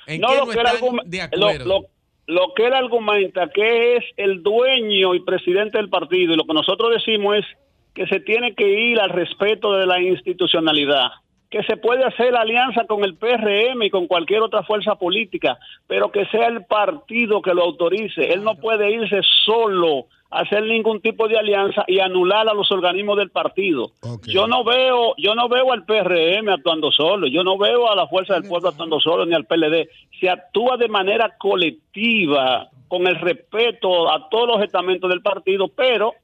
¿En 0.06 0.20
no 0.20 0.28
qué 0.28 0.34
lo 0.34 0.40
no 0.46 0.52
que 0.52 0.60
él 0.60 0.66
están 0.66 0.96
de 1.10 1.18
lo- 1.18 1.46
acuerdo? 1.46 1.64
Lo, 1.66 1.86
lo 2.34 2.54
que 2.54 2.66
él 2.66 2.72
argumenta 2.74 3.48
que 3.52 3.96
es 3.96 4.04
el 4.16 4.42
dueño 4.42 5.14
y 5.14 5.20
presidente 5.24 5.78
del 5.78 5.88
partido 5.90 6.32
y 6.32 6.36
lo 6.36 6.44
que 6.44 6.54
nosotros 6.54 6.90
decimos 6.94 7.36
es 7.38 7.44
que 7.94 8.06
se 8.06 8.20
tiene 8.20 8.54
que 8.54 8.68
ir 8.68 9.00
al 9.00 9.10
respeto 9.10 9.72
de 9.76 9.86
la 9.86 10.00
institucionalidad 10.00 11.08
que 11.50 11.62
se 11.64 11.76
puede 11.76 12.04
hacer 12.04 12.36
alianza 12.36 12.84
con 12.86 13.04
el 13.04 13.16
PRM 13.16 13.82
y 13.82 13.90
con 13.90 14.06
cualquier 14.06 14.42
otra 14.42 14.62
fuerza 14.62 14.94
política, 14.94 15.58
pero 15.88 16.12
que 16.12 16.24
sea 16.26 16.46
el 16.46 16.64
partido 16.64 17.42
que 17.42 17.54
lo 17.54 17.64
autorice. 17.64 18.32
Él 18.32 18.44
no 18.44 18.54
puede 18.54 18.90
irse 18.90 19.20
solo 19.44 20.06
a 20.30 20.42
hacer 20.42 20.62
ningún 20.62 21.00
tipo 21.00 21.26
de 21.26 21.36
alianza 21.36 21.84
y 21.88 21.98
anular 21.98 22.48
a 22.48 22.54
los 22.54 22.70
organismos 22.70 23.16
del 23.16 23.30
partido. 23.30 23.90
Yo 24.28 24.46
no 24.46 24.62
veo, 24.62 25.14
yo 25.18 25.34
no 25.34 25.48
veo 25.48 25.72
al 25.72 25.84
PRM 25.84 26.48
actuando 26.50 26.92
solo, 26.92 27.26
yo 27.26 27.42
no 27.42 27.58
veo 27.58 27.90
a 27.90 27.96
la 27.96 28.06
Fuerza 28.06 28.34
del 28.34 28.48
Pueblo 28.48 28.68
actuando 28.68 29.00
solo 29.00 29.26
ni 29.26 29.34
al 29.34 29.46
PLD. 29.46 29.88
Se 30.20 30.30
actúa 30.30 30.76
de 30.76 30.86
manera 30.88 31.36
colectiva, 31.36 32.68
con 32.90 33.06
el 33.06 33.16
respeto 33.16 34.10
a 34.12 34.28
todos 34.28 34.48
los 34.48 34.62
estamentos 34.62 35.08
del 35.08 35.22
partido, 35.22 35.68
pero 35.68 36.14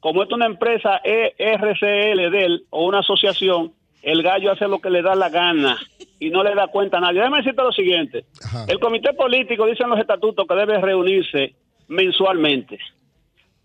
como 0.00 0.24
es 0.24 0.30
una 0.30 0.46
empresa 0.46 1.00
E- 1.04 1.34
RCL 1.38 2.30
de 2.30 2.44
él 2.44 2.64
o 2.70 2.84
una 2.84 2.98
asociación, 2.98 3.72
el 4.06 4.22
gallo 4.22 4.52
hace 4.52 4.68
lo 4.68 4.78
que 4.78 4.88
le 4.88 5.02
da 5.02 5.16
la 5.16 5.28
gana 5.30 5.76
y 6.20 6.30
no 6.30 6.44
le 6.44 6.54
da 6.54 6.68
cuenta 6.68 6.98
a 6.98 7.00
nadie. 7.00 7.18
Déjame 7.18 7.38
decirte 7.38 7.60
lo 7.60 7.72
siguiente. 7.72 8.24
El 8.68 8.78
comité 8.78 9.12
político 9.14 9.66
dice 9.66 9.82
en 9.82 9.90
los 9.90 9.98
estatutos 9.98 10.46
que 10.46 10.54
debe 10.54 10.80
reunirse 10.80 11.56
mensualmente. 11.88 12.78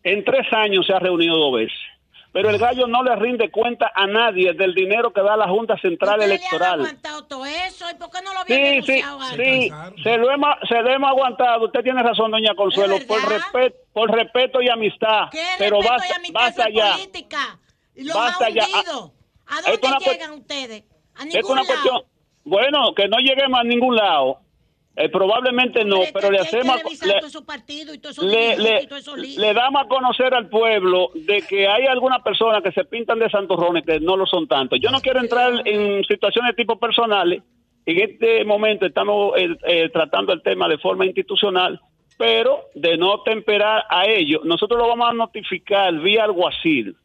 En 0.03 0.25
tres 0.25 0.51
años 0.51 0.87
se 0.87 0.93
ha 0.93 0.99
reunido 0.99 1.37
dos 1.37 1.53
veces. 1.53 1.77
Pero 2.33 2.49
el 2.49 2.57
gallo 2.57 2.87
no 2.87 3.03
le 3.03 3.15
rinde 3.17 3.51
cuenta 3.51 3.91
a 3.93 4.07
nadie 4.07 4.53
del 4.53 4.73
dinero 4.73 5.13
que 5.13 5.21
da 5.21 5.37
la 5.37 5.47
Junta 5.47 5.77
Central 5.77 6.23
Electoral. 6.23 6.79
aguantado 6.79 7.23
todo 7.25 7.45
eso 7.45 7.85
y 7.91 7.93
por 7.99 8.09
qué 8.09 8.23
no 8.23 8.33
lo 8.33 8.39
había 8.39 8.81
Sí, 8.81 8.81
sí, 8.81 9.03
sí, 9.35 9.71
se 10.01 10.17
lo, 10.17 10.31
hemos, 10.31 10.55
se 10.67 10.81
lo 10.81 10.89
hemos 10.89 11.09
aguantado. 11.11 11.65
Usted 11.65 11.83
tiene 11.83 12.01
razón, 12.01 12.31
doña 12.31 12.55
Consuelo, 12.55 12.95
por 13.07 13.21
respeto, 13.29 13.77
por 13.93 14.09
respeto 14.11 14.59
y 14.59 14.69
amistad. 14.69 15.27
¿Qué 15.29 15.43
Pero 15.59 15.81
respeto 15.81 15.93
basta, 15.99 16.13
y 16.13 16.15
amistad 16.17 16.39
basta 16.41 16.65
de 16.65 16.73
ya. 16.73 16.91
política? 16.93 17.59
Basta 18.15 18.45
ha 18.45 18.49
ya. 18.49 18.65
hundido. 18.65 19.20
¿A 19.51 19.61
dónde 19.61 20.05
llegan 20.11 20.31
ustedes? 20.33 20.83
A 21.15 21.23
Es 21.25 21.43
una 21.45 21.61
lado. 21.63 21.67
cuestión. 21.67 22.01
Bueno, 22.43 22.93
que 22.95 23.07
no 23.07 23.17
lleguemos 23.17 23.59
a 23.59 23.63
ningún 23.63 23.95
lado. 23.95 24.39
Eh, 24.95 25.07
probablemente 25.09 25.85
no, 25.85 25.99
pero 26.13 26.29
le 26.31 26.39
hacemos. 26.39 26.75
le- 28.21 28.57
le, 28.57 28.87
le- 29.37 29.53
damos 29.53 29.83
a 29.83 29.87
conocer 29.87 30.33
al 30.33 30.49
pueblo 30.49 31.11
de 31.15 31.41
que 31.43 31.67
hay 31.67 31.85
algunas 31.85 32.21
personas 32.21 32.61
que 32.61 32.71
se 32.71 32.83
pintan 32.85 33.19
de 33.19 33.29
santurrones 33.29 33.85
que 33.85 33.99
no 33.99 34.17
lo 34.17 34.25
son 34.25 34.47
tanto. 34.47 34.75
Yo 34.75 34.89
no 34.91 34.99
quiero 34.99 35.19
entrar 35.21 35.65
en 35.65 36.03
situaciones 36.03 36.51
de 36.51 36.55
tipo 36.63 36.77
personales. 36.77 37.41
En 37.85 37.99
este 37.99 38.43
momento 38.43 38.85
estamos 38.85 39.33
eh, 39.37 39.47
eh, 39.65 39.89
tratando 39.89 40.33
el 40.33 40.41
tema 40.43 40.67
de 40.67 40.77
forma 40.77 41.05
institucional, 41.05 41.79
pero 42.17 42.65
de 42.75 42.97
no 42.97 43.21
temperar 43.23 43.85
a 43.89 44.05
ello, 44.07 44.41
nosotros 44.43 44.77
lo 44.79 44.87
vamos 44.89 45.09
a 45.09 45.13
notificar 45.13 45.93
vía 45.99 46.25
alguacil 46.25 46.95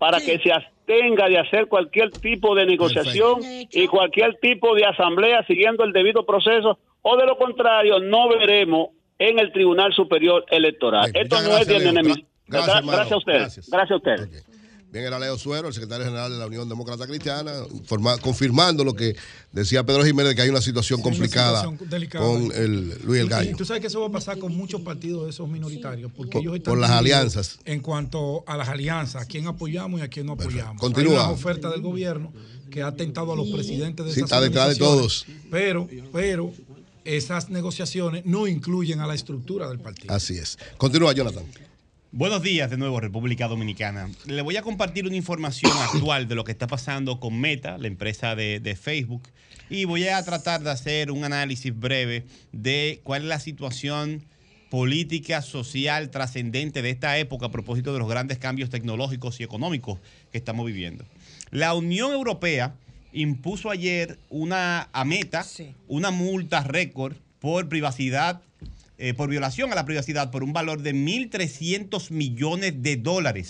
para 0.00 0.18
que 0.18 0.38
se 0.38 0.50
abstenga 0.50 1.28
de 1.28 1.38
hacer 1.38 1.66
cualquier 1.66 2.10
tipo 2.10 2.54
de 2.54 2.64
negociación 2.64 3.40
y 3.42 3.86
cualquier 3.86 4.36
tipo 4.40 4.74
de 4.74 4.86
asamblea 4.86 5.44
siguiendo 5.46 5.84
el 5.84 5.92
debido 5.92 6.24
proceso, 6.24 6.78
o 7.02 7.16
de 7.18 7.26
lo 7.26 7.36
contrario, 7.36 8.00
no 8.00 8.30
veremos 8.30 8.88
en 9.18 9.38
el 9.38 9.52
Tribunal 9.52 9.92
Superior 9.92 10.46
Electoral. 10.48 11.10
Esto 11.12 11.36
no 11.42 11.50
gracias, 11.50 11.68
es 11.68 11.82
de 11.82 11.88
enemigo. 11.90 12.26
Gracias, 12.46 13.12
a 13.12 13.16
usted. 13.18 13.32
Gracias. 13.34 13.70
Gracias 13.70 13.90
a 13.90 13.96
usted. 13.96 14.49
Bien, 14.92 15.04
era 15.04 15.18
Leo 15.20 15.38
Suero, 15.38 15.68
el 15.68 15.74
secretario 15.74 16.04
general 16.04 16.32
de 16.32 16.38
la 16.38 16.46
Unión 16.46 16.68
Demócrata 16.68 17.06
Cristiana, 17.06 17.52
informa- 17.72 18.18
confirmando 18.18 18.82
lo 18.82 18.92
que 18.94 19.14
decía 19.52 19.84
Pedro 19.86 20.04
Jiménez, 20.04 20.30
de 20.30 20.34
que 20.34 20.42
hay 20.42 20.48
una 20.48 20.60
situación 20.60 21.00
complicada 21.00 21.60
situación 21.62 22.08
con 22.10 22.52
el 22.56 22.98
Luis 23.04 23.20
El 23.20 23.28
Gallo. 23.28 23.50
Y 23.52 23.54
tú 23.54 23.64
sabes 23.64 23.80
que 23.80 23.86
eso 23.86 24.00
va 24.00 24.08
a 24.08 24.10
pasar 24.10 24.38
con 24.38 24.56
muchos 24.56 24.80
partidos 24.80 25.24
de 25.24 25.30
esos 25.30 25.48
minoritarios, 25.48 26.10
porque 26.16 26.32
Por- 26.32 26.42
ellos 26.42 26.56
están 26.56 26.72
por 26.72 26.78
las 26.80 26.90
alianzas. 26.90 27.58
En 27.64 27.80
cuanto 27.80 28.42
a 28.48 28.56
las 28.56 28.68
alianzas, 28.68 29.22
a 29.22 29.26
quién 29.26 29.46
apoyamos 29.46 30.00
y 30.00 30.02
a 30.02 30.08
quién 30.08 30.26
no 30.26 30.32
apoyamos. 30.32 30.80
Continúa. 30.80 31.20
Hay 31.20 31.24
unas 31.26 31.32
ofertas 31.38 31.70
del 31.70 31.82
gobierno 31.82 32.32
que 32.70 32.82
ha 32.82 32.88
atentado 32.88 33.32
a 33.32 33.36
los 33.36 33.48
presidentes 33.48 34.04
de 34.06 34.12
Sí, 34.12 34.20
esas 34.20 34.24
está 34.32 34.40
detrás 34.40 34.70
de 34.70 34.76
todos. 34.76 35.24
Pero, 35.52 35.88
pero 36.12 36.52
esas 37.04 37.48
negociaciones 37.48 38.26
no 38.26 38.48
incluyen 38.48 38.98
a 39.00 39.06
la 39.06 39.14
estructura 39.14 39.68
del 39.68 39.78
partido. 39.78 40.12
Así 40.12 40.36
es. 40.36 40.58
Continúa, 40.76 41.12
Jonathan. 41.12 41.44
Buenos 42.12 42.42
días 42.42 42.68
de 42.68 42.76
nuevo, 42.76 42.98
República 42.98 43.46
Dominicana. 43.46 44.10
Le 44.26 44.42
voy 44.42 44.56
a 44.56 44.62
compartir 44.62 45.06
una 45.06 45.14
información 45.14 45.70
actual 45.80 46.26
de 46.26 46.34
lo 46.34 46.42
que 46.42 46.50
está 46.50 46.66
pasando 46.66 47.20
con 47.20 47.40
Meta, 47.40 47.78
la 47.78 47.86
empresa 47.86 48.34
de, 48.34 48.58
de 48.58 48.74
Facebook, 48.74 49.22
y 49.68 49.84
voy 49.84 50.08
a 50.08 50.20
tratar 50.24 50.60
de 50.60 50.70
hacer 50.70 51.12
un 51.12 51.22
análisis 51.22 51.72
breve 51.78 52.24
de 52.50 52.98
cuál 53.04 53.22
es 53.22 53.28
la 53.28 53.38
situación 53.38 54.24
política, 54.70 55.40
social, 55.40 56.10
trascendente 56.10 56.82
de 56.82 56.90
esta 56.90 57.16
época 57.16 57.46
a 57.46 57.52
propósito 57.52 57.92
de 57.92 58.00
los 58.00 58.08
grandes 58.08 58.38
cambios 58.38 58.70
tecnológicos 58.70 59.38
y 59.38 59.44
económicos 59.44 60.00
que 60.32 60.38
estamos 60.38 60.66
viviendo. 60.66 61.04
La 61.52 61.74
Unión 61.74 62.10
Europea 62.10 62.74
impuso 63.12 63.70
ayer 63.70 64.18
una 64.30 64.88
a 64.92 65.04
Meta 65.04 65.46
una 65.86 66.10
multa 66.10 66.64
récord 66.64 67.14
por 67.38 67.68
privacidad 67.68 68.42
eh, 69.00 69.14
por 69.14 69.28
violación 69.30 69.72
a 69.72 69.74
la 69.74 69.84
privacidad 69.84 70.30
por 70.30 70.44
un 70.44 70.52
valor 70.52 70.82
de 70.82 70.94
1.300 70.94 72.10
millones 72.10 72.82
de 72.82 72.96
dólares. 72.96 73.48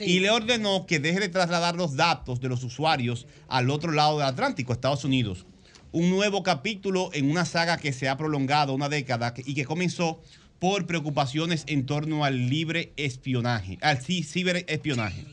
Y 0.00 0.18
le 0.20 0.30
ordenó 0.30 0.86
que 0.86 0.98
deje 0.98 1.20
de 1.20 1.28
trasladar 1.28 1.76
los 1.76 1.94
datos 1.96 2.40
de 2.40 2.48
los 2.48 2.64
usuarios 2.64 3.26
al 3.48 3.70
otro 3.70 3.92
lado 3.92 4.18
del 4.18 4.26
Atlántico, 4.26 4.72
Estados 4.72 5.04
Unidos. 5.04 5.46
Un 5.92 6.10
nuevo 6.10 6.42
capítulo 6.42 7.10
en 7.12 7.30
una 7.30 7.44
saga 7.44 7.76
que 7.76 7.92
se 7.92 8.08
ha 8.08 8.16
prolongado 8.16 8.72
una 8.74 8.88
década 8.88 9.32
y 9.44 9.54
que 9.54 9.64
comenzó 9.64 10.20
por 10.58 10.86
preocupaciones 10.86 11.62
en 11.68 11.86
torno 11.86 12.24
al 12.24 12.48
libre 12.48 12.92
espionaje, 12.96 13.78
al 13.82 14.00
ci- 14.00 14.24
ciberespionaje. 14.24 15.24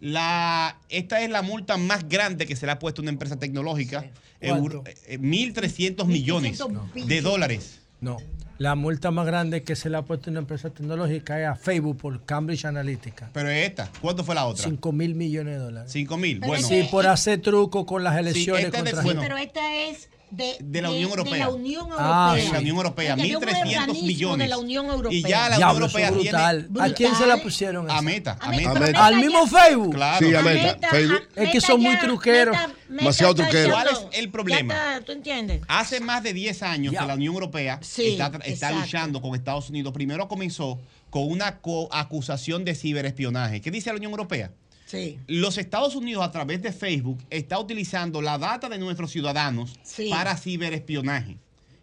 La, 0.00 0.78
esta 0.90 1.22
es 1.22 1.30
la 1.30 1.40
multa 1.42 1.76
más 1.78 2.08
grande 2.08 2.46
que 2.46 2.56
se 2.56 2.66
le 2.66 2.72
ha 2.72 2.78
puesto 2.78 3.00
a 3.00 3.04
una 3.04 3.10
empresa 3.12 3.38
tecnológica, 3.38 4.10
¿Cuánto? 4.40 4.56
euro- 4.64 4.84
eh, 5.06 5.18
1.300 5.18 6.04
millones 6.06 6.58
de 7.06 7.20
dólares. 7.22 7.78
No. 8.00 8.18
La 8.58 8.76
multa 8.76 9.10
más 9.10 9.26
grande 9.26 9.64
que 9.64 9.74
se 9.74 9.90
le 9.90 9.96
ha 9.96 10.02
puesto 10.02 10.30
a 10.30 10.32
una 10.32 10.40
empresa 10.40 10.70
tecnológica 10.70 11.40
es 11.40 11.46
a 11.48 11.56
Facebook 11.56 11.96
por 11.98 12.24
Cambridge 12.24 12.64
Analytica. 12.66 13.28
Pero 13.32 13.48
esta, 13.48 13.90
¿cuánto 14.00 14.22
fue 14.22 14.34
la 14.36 14.46
otra? 14.46 14.62
5 14.64 14.92
mil 14.92 15.14
millones 15.16 15.54
de 15.54 15.64
dólares. 15.64 15.90
5 15.92 16.16
mil, 16.16 16.38
bueno. 16.38 16.66
Sí, 16.66 16.86
por 16.90 17.06
hacer 17.08 17.40
truco 17.40 17.84
con 17.84 18.04
las 18.04 18.16
elecciones 18.16 18.66
esta 18.66 18.78
es 18.78 18.84
de- 18.84 18.90
contra 18.92 19.04
bueno, 19.04 19.20
Pero 19.22 19.36
esta 19.38 19.74
es 19.86 20.08
de, 20.30 20.56
de 20.60 20.82
la 20.82 20.90
Unión 20.90 21.10
Europea. 21.10 21.32
De 21.34 21.38
la 21.40 21.48
Unión 21.50 21.82
Europea. 21.82 22.30
Ah, 22.30 22.34
de 22.34 22.48
la 22.50 22.58
Unión 22.58 22.76
Europea, 22.76 23.14
Es 23.14 23.22
de 23.22 23.36
un 23.36 23.42
1.300 23.42 23.60
organismo 23.60 23.94
millones. 24.06 24.38
De 24.38 24.48
la 24.48 24.58
Unión 24.58 24.86
Europea. 24.86 25.18
Y 25.18 25.22
ya 25.22 25.48
la 25.48 25.56
Unión 25.56 25.70
Europea 25.70 26.08
es 26.08 26.12
tiene. 26.14 26.30
brutal. 26.30 26.68
¿A 26.80 26.94
quién 26.94 27.14
se 27.14 27.26
la 27.26 27.36
pusieron? 27.42 27.90
A? 27.90 28.02
Meta. 28.02 28.36
A 28.40 28.50
Meta. 28.50 29.06
¿Al 29.06 29.16
mismo 29.16 29.46
Facebook? 29.46 29.94
Claro. 29.94 30.26
Sí, 30.26 30.34
a 30.34 30.42
Meta. 30.42 30.88
Facebook. 30.88 31.22
Es 31.36 31.50
que 31.50 31.60
son 31.60 31.80
muy 31.80 31.96
truqueros. 31.98 32.56
Demasiado 32.88 33.34
truquero. 33.34 33.70
¿Cuál 33.72 33.88
es 33.88 34.18
el 34.18 34.30
problema? 34.30 34.74
Está, 34.74 35.04
¿Tú 35.04 35.12
entiendes? 35.12 35.62
Hace 35.68 36.00
más 36.00 36.22
de 36.22 36.32
10 36.32 36.62
años 36.62 36.94
que 36.98 37.04
la 37.06 37.14
Unión 37.14 37.34
Europea 37.34 37.78
Sí, 37.82 38.18
está, 38.44 38.70
luchando 38.72 39.20
con 39.20 39.34
Estados 39.34 39.68
Unidos. 39.70 39.92
Primero 39.92 40.28
comenzó 40.28 40.80
con 41.10 41.30
una 41.30 41.58
co- 41.60 41.88
acusación 41.92 42.64
de 42.64 42.74
ciberespionaje. 42.74 43.60
¿Qué 43.60 43.70
dice 43.70 43.90
la 43.90 43.96
Unión 43.96 44.10
Europea? 44.10 44.50
Sí. 44.94 45.18
Los 45.26 45.58
Estados 45.58 45.94
Unidos 45.94 46.24
a 46.24 46.30
través 46.30 46.62
de 46.62 46.72
Facebook 46.72 47.18
está 47.30 47.58
utilizando 47.58 48.22
la 48.22 48.38
data 48.38 48.68
de 48.68 48.78
nuestros 48.78 49.10
ciudadanos 49.10 49.78
Sí. 49.82 50.08
para 50.10 50.36
ciberespionaje. 50.36 51.36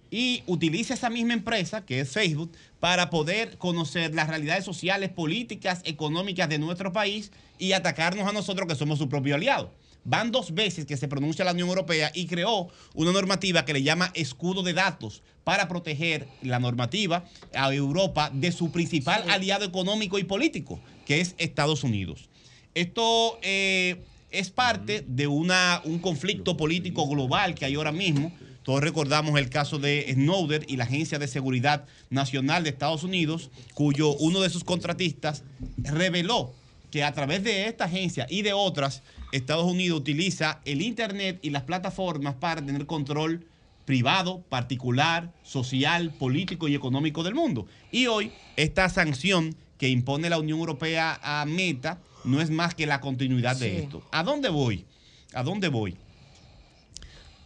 Y 0.09 0.43
utiliza 0.45 0.93
esa 0.93 1.09
misma 1.09 1.33
empresa, 1.33 1.85
que 1.85 2.01
es 2.01 2.09
Facebook, 2.11 2.51
para 2.81 3.09
poder 3.09 3.57
conocer 3.57 4.13
las 4.13 4.27
realidades 4.27 4.65
sociales, 4.65 5.09
políticas, 5.09 5.81
económicas 5.85 6.49
de 6.49 6.57
nuestro 6.59 6.91
país 6.91 7.31
y 7.57 7.71
atacarnos 7.71 8.27
a 8.27 8.33
nosotros 8.33 8.67
que 8.67 8.75
somos 8.75 8.99
su 8.99 9.07
propio 9.07 9.35
aliado. 9.35 9.71
Van 10.03 10.31
dos 10.31 10.53
veces 10.55 10.85
que 10.85 10.97
se 10.97 11.07
pronuncia 11.07 11.45
la 11.45 11.51
Unión 11.51 11.69
Europea 11.69 12.11
y 12.15 12.25
creó 12.25 12.69
una 12.95 13.11
normativa 13.11 13.63
que 13.65 13.73
le 13.73 13.83
llama 13.83 14.11
escudo 14.15 14.63
de 14.63 14.73
datos 14.73 15.21
para 15.43 15.67
proteger 15.67 16.27
la 16.41 16.59
normativa 16.59 17.23
a 17.53 17.71
Europa 17.73 18.31
de 18.33 18.51
su 18.51 18.71
principal 18.71 19.23
aliado 19.29 19.63
económico 19.63 20.17
y 20.17 20.23
político, 20.23 20.79
que 21.05 21.21
es 21.21 21.35
Estados 21.37 21.83
Unidos. 21.83 22.29
Esto 22.73 23.37
eh, 23.41 24.01
es 24.29 24.49
parte 24.49 25.03
de 25.07 25.27
una, 25.27 25.81
un 25.83 25.99
conflicto 25.99 26.55
político 26.55 27.07
global 27.07 27.53
que 27.55 27.65
hay 27.65 27.75
ahora 27.75 27.91
mismo. 27.91 28.31
Todos 28.63 28.81
recordamos 28.81 29.37
el 29.39 29.49
caso 29.49 29.79
de 29.79 30.05
Snowden 30.13 30.65
y 30.67 30.77
la 30.77 30.85
Agencia 30.85 31.19
de 31.19 31.27
Seguridad 31.27 31.85
Nacional 32.09 32.63
de 32.63 32.69
Estados 32.69 33.03
Unidos, 33.03 33.49
cuyo 33.73 34.15
uno 34.17 34.41
de 34.41 34.49
sus 34.49 34.63
contratistas 34.63 35.43
reveló 35.77 36.53
que 36.91 37.03
a 37.03 37.13
través 37.13 37.43
de 37.43 37.67
esta 37.67 37.85
agencia 37.85 38.27
y 38.29 38.41
de 38.43 38.53
otras, 38.53 39.01
Estados 39.31 39.65
Unidos 39.65 39.99
utiliza 39.99 40.59
el 40.65 40.81
Internet 40.81 41.39
y 41.41 41.49
las 41.49 41.63
plataformas 41.63 42.35
para 42.35 42.63
tener 42.63 42.85
control 42.85 43.45
privado, 43.85 44.41
particular, 44.49 45.33
social, 45.43 46.11
político 46.11 46.67
y 46.67 46.75
económico 46.75 47.23
del 47.23 47.33
mundo. 47.33 47.65
Y 47.91 48.07
hoy 48.07 48.31
esta 48.57 48.87
sanción 48.89 49.55
que 49.77 49.89
impone 49.89 50.29
la 50.29 50.37
Unión 50.37 50.59
Europea 50.59 51.19
a 51.23 51.45
Meta 51.45 51.99
no 52.23 52.41
es 52.41 52.49
más 52.49 52.75
que 52.75 52.85
la 52.85 53.01
continuidad 53.01 53.55
de 53.55 53.79
esto. 53.79 54.03
¿A 54.11 54.23
dónde 54.23 54.49
voy? 54.49 54.85
¿A 55.33 55.43
dónde 55.43 55.69
voy? 55.69 55.97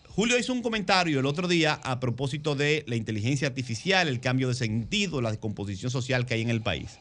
Julio 0.10 0.40
hizo 0.40 0.54
un 0.54 0.62
comentario 0.62 1.20
el 1.20 1.26
otro 1.26 1.48
día 1.48 1.74
a 1.84 2.00
propósito 2.00 2.56
de 2.56 2.86
la 2.88 2.96
inteligencia 2.96 3.50
artificial, 3.50 4.08
el 4.08 4.22
cambio 4.22 4.48
de 4.48 4.54
sentido, 4.54 5.22
la 5.22 5.32
descomposición 5.32 5.92
social 5.92 6.26
que 6.26 6.36
hay 6.36 6.42
en 6.42 6.50
el 6.50 6.62
país. 6.62 7.00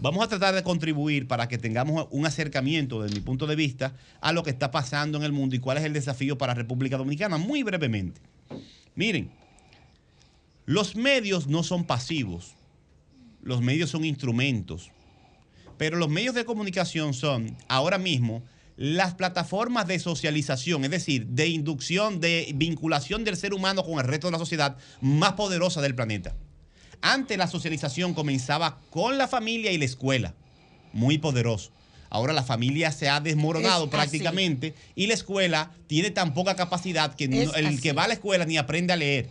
Vamos 0.00 0.24
a 0.24 0.28
tratar 0.28 0.54
de 0.54 0.62
contribuir 0.62 1.26
para 1.26 1.48
que 1.48 1.58
tengamos 1.58 2.06
un 2.10 2.26
acercamiento, 2.26 3.02
desde 3.02 3.16
mi 3.16 3.20
punto 3.20 3.46
de 3.46 3.56
vista, 3.56 3.94
a 4.20 4.32
lo 4.32 4.42
que 4.42 4.50
está 4.50 4.70
pasando 4.70 5.18
en 5.18 5.24
el 5.24 5.32
mundo 5.32 5.56
y 5.56 5.60
cuál 5.60 5.78
es 5.78 5.84
el 5.84 5.92
desafío 5.92 6.38
para 6.38 6.54
República 6.54 6.96
Dominicana, 6.96 7.36
muy 7.36 7.62
brevemente. 7.62 8.20
Miren, 8.94 9.30
los 10.66 10.96
medios 10.96 11.46
no 11.46 11.62
son 11.62 11.84
pasivos, 11.84 12.54
los 13.42 13.60
medios 13.60 13.90
son 13.90 14.04
instrumentos, 14.04 14.90
pero 15.78 15.96
los 15.96 16.08
medios 16.08 16.34
de 16.34 16.44
comunicación 16.44 17.14
son 17.14 17.56
ahora 17.68 17.96
mismo 17.98 18.42
las 18.76 19.14
plataformas 19.14 19.86
de 19.88 19.98
socialización, 19.98 20.84
es 20.84 20.90
decir, 20.90 21.26
de 21.26 21.48
inducción, 21.48 22.20
de 22.20 22.50
vinculación 22.54 23.24
del 23.24 23.36
ser 23.36 23.52
humano 23.54 23.82
con 23.84 23.98
el 23.98 24.04
resto 24.06 24.26
de 24.28 24.32
la 24.32 24.38
sociedad 24.38 24.76
más 25.00 25.32
poderosa 25.32 25.80
del 25.80 25.94
planeta. 25.94 26.36
Antes 27.00 27.38
la 27.38 27.46
socialización 27.48 28.14
comenzaba 28.14 28.78
con 28.90 29.18
la 29.18 29.26
familia 29.28 29.72
y 29.72 29.78
la 29.78 29.84
escuela, 29.84 30.34
muy 30.92 31.18
poderoso. 31.18 31.70
Ahora 32.10 32.32
la 32.32 32.42
familia 32.42 32.90
se 32.90 33.08
ha 33.08 33.20
desmoronado 33.20 33.84
Es 33.84 33.88
así. 33.88 33.90
prácticamente 33.90 34.74
y 34.94 35.08
la 35.08 35.14
escuela 35.14 35.72
tiene 35.88 36.10
tan 36.10 36.32
poca 36.32 36.56
capacidad 36.56 37.14
que 37.14 37.28
no- 37.28 37.54
el 37.54 37.66
así. 37.66 37.78
que 37.80 37.92
va 37.92 38.04
a 38.04 38.08
la 38.08 38.14
escuela 38.14 38.44
ni 38.46 38.56
aprende 38.56 38.92
a 38.92 38.96
leer. 38.96 39.28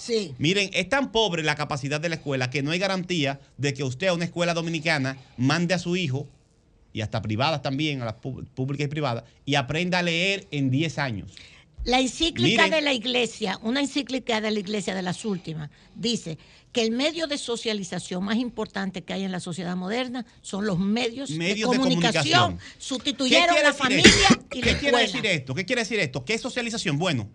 Sí. 0.00 0.34
Miren, 0.38 0.70
es 0.72 0.88
tan 0.88 1.12
pobre 1.12 1.42
la 1.42 1.56
capacidad 1.56 2.00
de 2.00 2.08
la 2.08 2.14
escuela 2.14 2.48
que 2.48 2.62
no 2.62 2.70
hay 2.70 2.78
garantía 2.78 3.38
de 3.58 3.74
que 3.74 3.84
usted 3.84 4.06
a 4.06 4.14
una 4.14 4.24
escuela 4.24 4.54
dominicana 4.54 5.18
mande 5.36 5.74
a 5.74 5.78
su 5.78 5.94
hijo, 5.96 6.26
y 6.92 7.02
hasta 7.02 7.20
privadas 7.20 7.60
también, 7.60 8.00
a 8.00 8.06
las 8.06 8.14
pú- 8.14 8.44
públicas 8.54 8.86
y 8.86 8.88
privadas, 8.88 9.24
y 9.44 9.56
aprenda 9.56 9.98
a 9.98 10.02
leer 10.02 10.46
en 10.50 10.70
10 10.70 10.98
años. 10.98 11.32
La 11.84 12.00
encíclica 12.00 12.64
Miren. 12.64 12.70
de 12.70 12.80
la 12.82 12.92
iglesia, 12.92 13.58
una 13.62 13.80
encíclica 13.80 14.40
de 14.40 14.50
la 14.50 14.58
iglesia 14.60 14.94
de 14.94 15.02
las 15.02 15.24
últimas, 15.24 15.70
dice 15.94 16.36
que 16.72 16.82
el 16.82 16.90
medio 16.92 17.26
de 17.26 17.38
socialización 17.38 18.22
más 18.24 18.36
importante 18.36 19.02
que 19.02 19.12
hay 19.14 19.24
en 19.24 19.32
la 19.32 19.40
sociedad 19.40 19.76
moderna 19.76 20.24
son 20.42 20.66
los 20.66 20.78
medios, 20.78 21.30
Medios 21.30 21.70
de, 21.70 21.76
de 21.78 21.82
comunicación. 21.82 22.58
Sustituyeron 22.78 23.56
la 23.62 23.72
familia 23.72 24.02
esto? 24.30 24.46
y 24.52 24.60
la 24.62 24.66
¿Qué 24.72 24.76
quiere 24.78 24.98
decir 24.98 25.26
esto? 25.26 25.54
¿Qué 25.54 25.64
quiere 25.64 25.82
decir 25.82 25.98
esto? 26.00 26.24
¿Qué 26.24 26.34
es 26.34 26.40
socialización? 26.40 26.98
Bueno, 26.98 27.28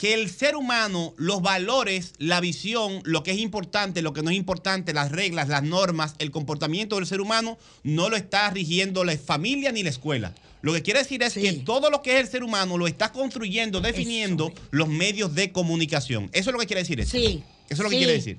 que 0.00 0.14
el 0.14 0.30
ser 0.30 0.56
humano, 0.56 1.12
los 1.18 1.42
valores, 1.42 2.14
la 2.16 2.40
visión, 2.40 3.02
lo 3.04 3.22
que 3.22 3.32
es 3.32 3.38
importante, 3.38 4.00
lo 4.00 4.14
que 4.14 4.22
no 4.22 4.30
es 4.30 4.36
importante, 4.38 4.94
las 4.94 5.12
reglas, 5.12 5.48
las 5.50 5.62
normas, 5.62 6.14
el 6.18 6.30
comportamiento 6.30 6.96
del 6.96 7.04
ser 7.06 7.20
humano, 7.20 7.58
no 7.82 8.08
lo 8.08 8.16
está 8.16 8.48
rigiendo 8.48 9.04
la 9.04 9.14
familia 9.18 9.72
ni 9.72 9.82
la 9.82 9.90
escuela. 9.90 10.34
Lo 10.62 10.72
que 10.72 10.80
quiere 10.80 11.00
decir 11.00 11.22
es 11.22 11.34
que 11.34 11.52
todo 11.52 11.90
lo 11.90 12.00
que 12.00 12.14
es 12.14 12.20
el 12.20 12.28
ser 12.28 12.42
humano 12.44 12.78
lo 12.78 12.86
está 12.86 13.12
construyendo, 13.12 13.82
definiendo 13.82 14.54
los 14.70 14.88
medios 14.88 15.34
de 15.34 15.52
comunicación. 15.52 16.30
Eso 16.32 16.48
es 16.48 16.54
lo 16.54 16.60
que 16.60 16.66
quiere 16.66 16.80
decir 16.80 16.98
eso. 16.98 17.10
Sí. 17.10 17.42
Eso 17.68 17.82
es 17.82 17.84
lo 17.84 17.90
que 17.90 17.96
Sí. 17.96 17.98
quiere 17.98 18.12
decir. 18.14 18.38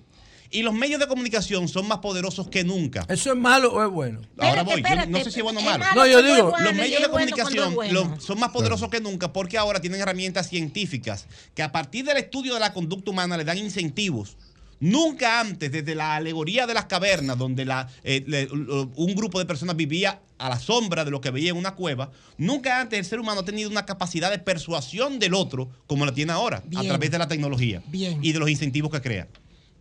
Y 0.52 0.64
los 0.64 0.74
medios 0.74 1.00
de 1.00 1.08
comunicación 1.08 1.68
son 1.70 1.88
más 1.88 2.00
poderosos 2.00 2.50
que 2.50 2.64
nunca. 2.64 3.06
¿Eso 3.08 3.32
es 3.32 3.38
malo 3.38 3.72
o 3.74 3.84
es 3.84 3.90
bueno? 3.90 4.20
Ahora 4.38 4.64
voy, 4.64 4.82
yo 4.84 5.06
no 5.08 5.24
sé 5.24 5.32
si 5.32 5.40
es 5.40 5.44
bueno 5.44 5.60
o 5.62 5.64
malo. 5.64 5.86
No, 5.96 6.06
yo 6.06 6.22
digo, 6.22 6.54
los 6.60 6.74
medios 6.74 7.02
de 7.02 7.10
comunicación 7.10 7.76
son 8.22 8.40
más 8.40 8.50
poderosos 8.52 8.90
que 8.90 9.00
nunca 9.00 9.32
porque 9.32 9.58
ahora 9.58 9.80
tienen 9.80 10.02
herramientas 10.02 10.50
científicas 10.50 11.28
que 11.56 11.64
a 11.64 11.72
partir 11.72 12.04
del 12.06 12.18
estudio 12.18 12.54
de 12.54 12.60
la 12.60 12.74
conducta 12.74 13.12
humana 13.12 13.38
le 13.38 13.46
dan 13.46 13.58
incentivos. 13.58 14.36
Nunca 14.82 15.40
antes, 15.40 15.72
desde 15.72 15.94
la 15.94 16.16
alegoría 16.16 16.66
de 16.66 16.74
las 16.74 16.86
cavernas, 16.86 17.38
donde 17.38 17.66
la, 17.66 17.88
eh, 18.04 18.24
le- 18.26 18.48
un 18.52 19.14
grupo 19.16 19.38
de 19.38 19.46
personas 19.46 19.76
vivía 19.76 20.20
a 20.40 20.50
la 20.50 20.60
sombra 20.60 21.06
de 21.06 21.12
lo 21.12 21.22
que 21.22 21.30
veía 21.30 21.52
en 21.52 21.58
una 21.58 21.76
cueva, 21.76 22.10
nunca 22.38 22.82
antes 22.82 22.98
el 22.98 23.06
ser 23.06 23.20
humano 23.20 23.42
ha 23.42 23.46
tenido 23.46 23.70
una 23.70 23.86
capacidad 23.86 24.32
de 24.32 24.40
persuasión 24.40 25.20
del 25.20 25.36
otro 25.36 25.70
como 25.86 26.04
la 26.04 26.14
tiene 26.14 26.32
ahora, 26.34 26.64
a 26.76 26.82
través 26.84 27.12
de 27.12 27.20
la 27.20 27.28
tecnología 27.28 27.84
Bien. 27.88 28.20
y 28.24 28.32
de 28.34 28.40
los 28.40 28.50
incentivos 28.50 28.92
que 28.92 29.02
crea. 29.02 29.28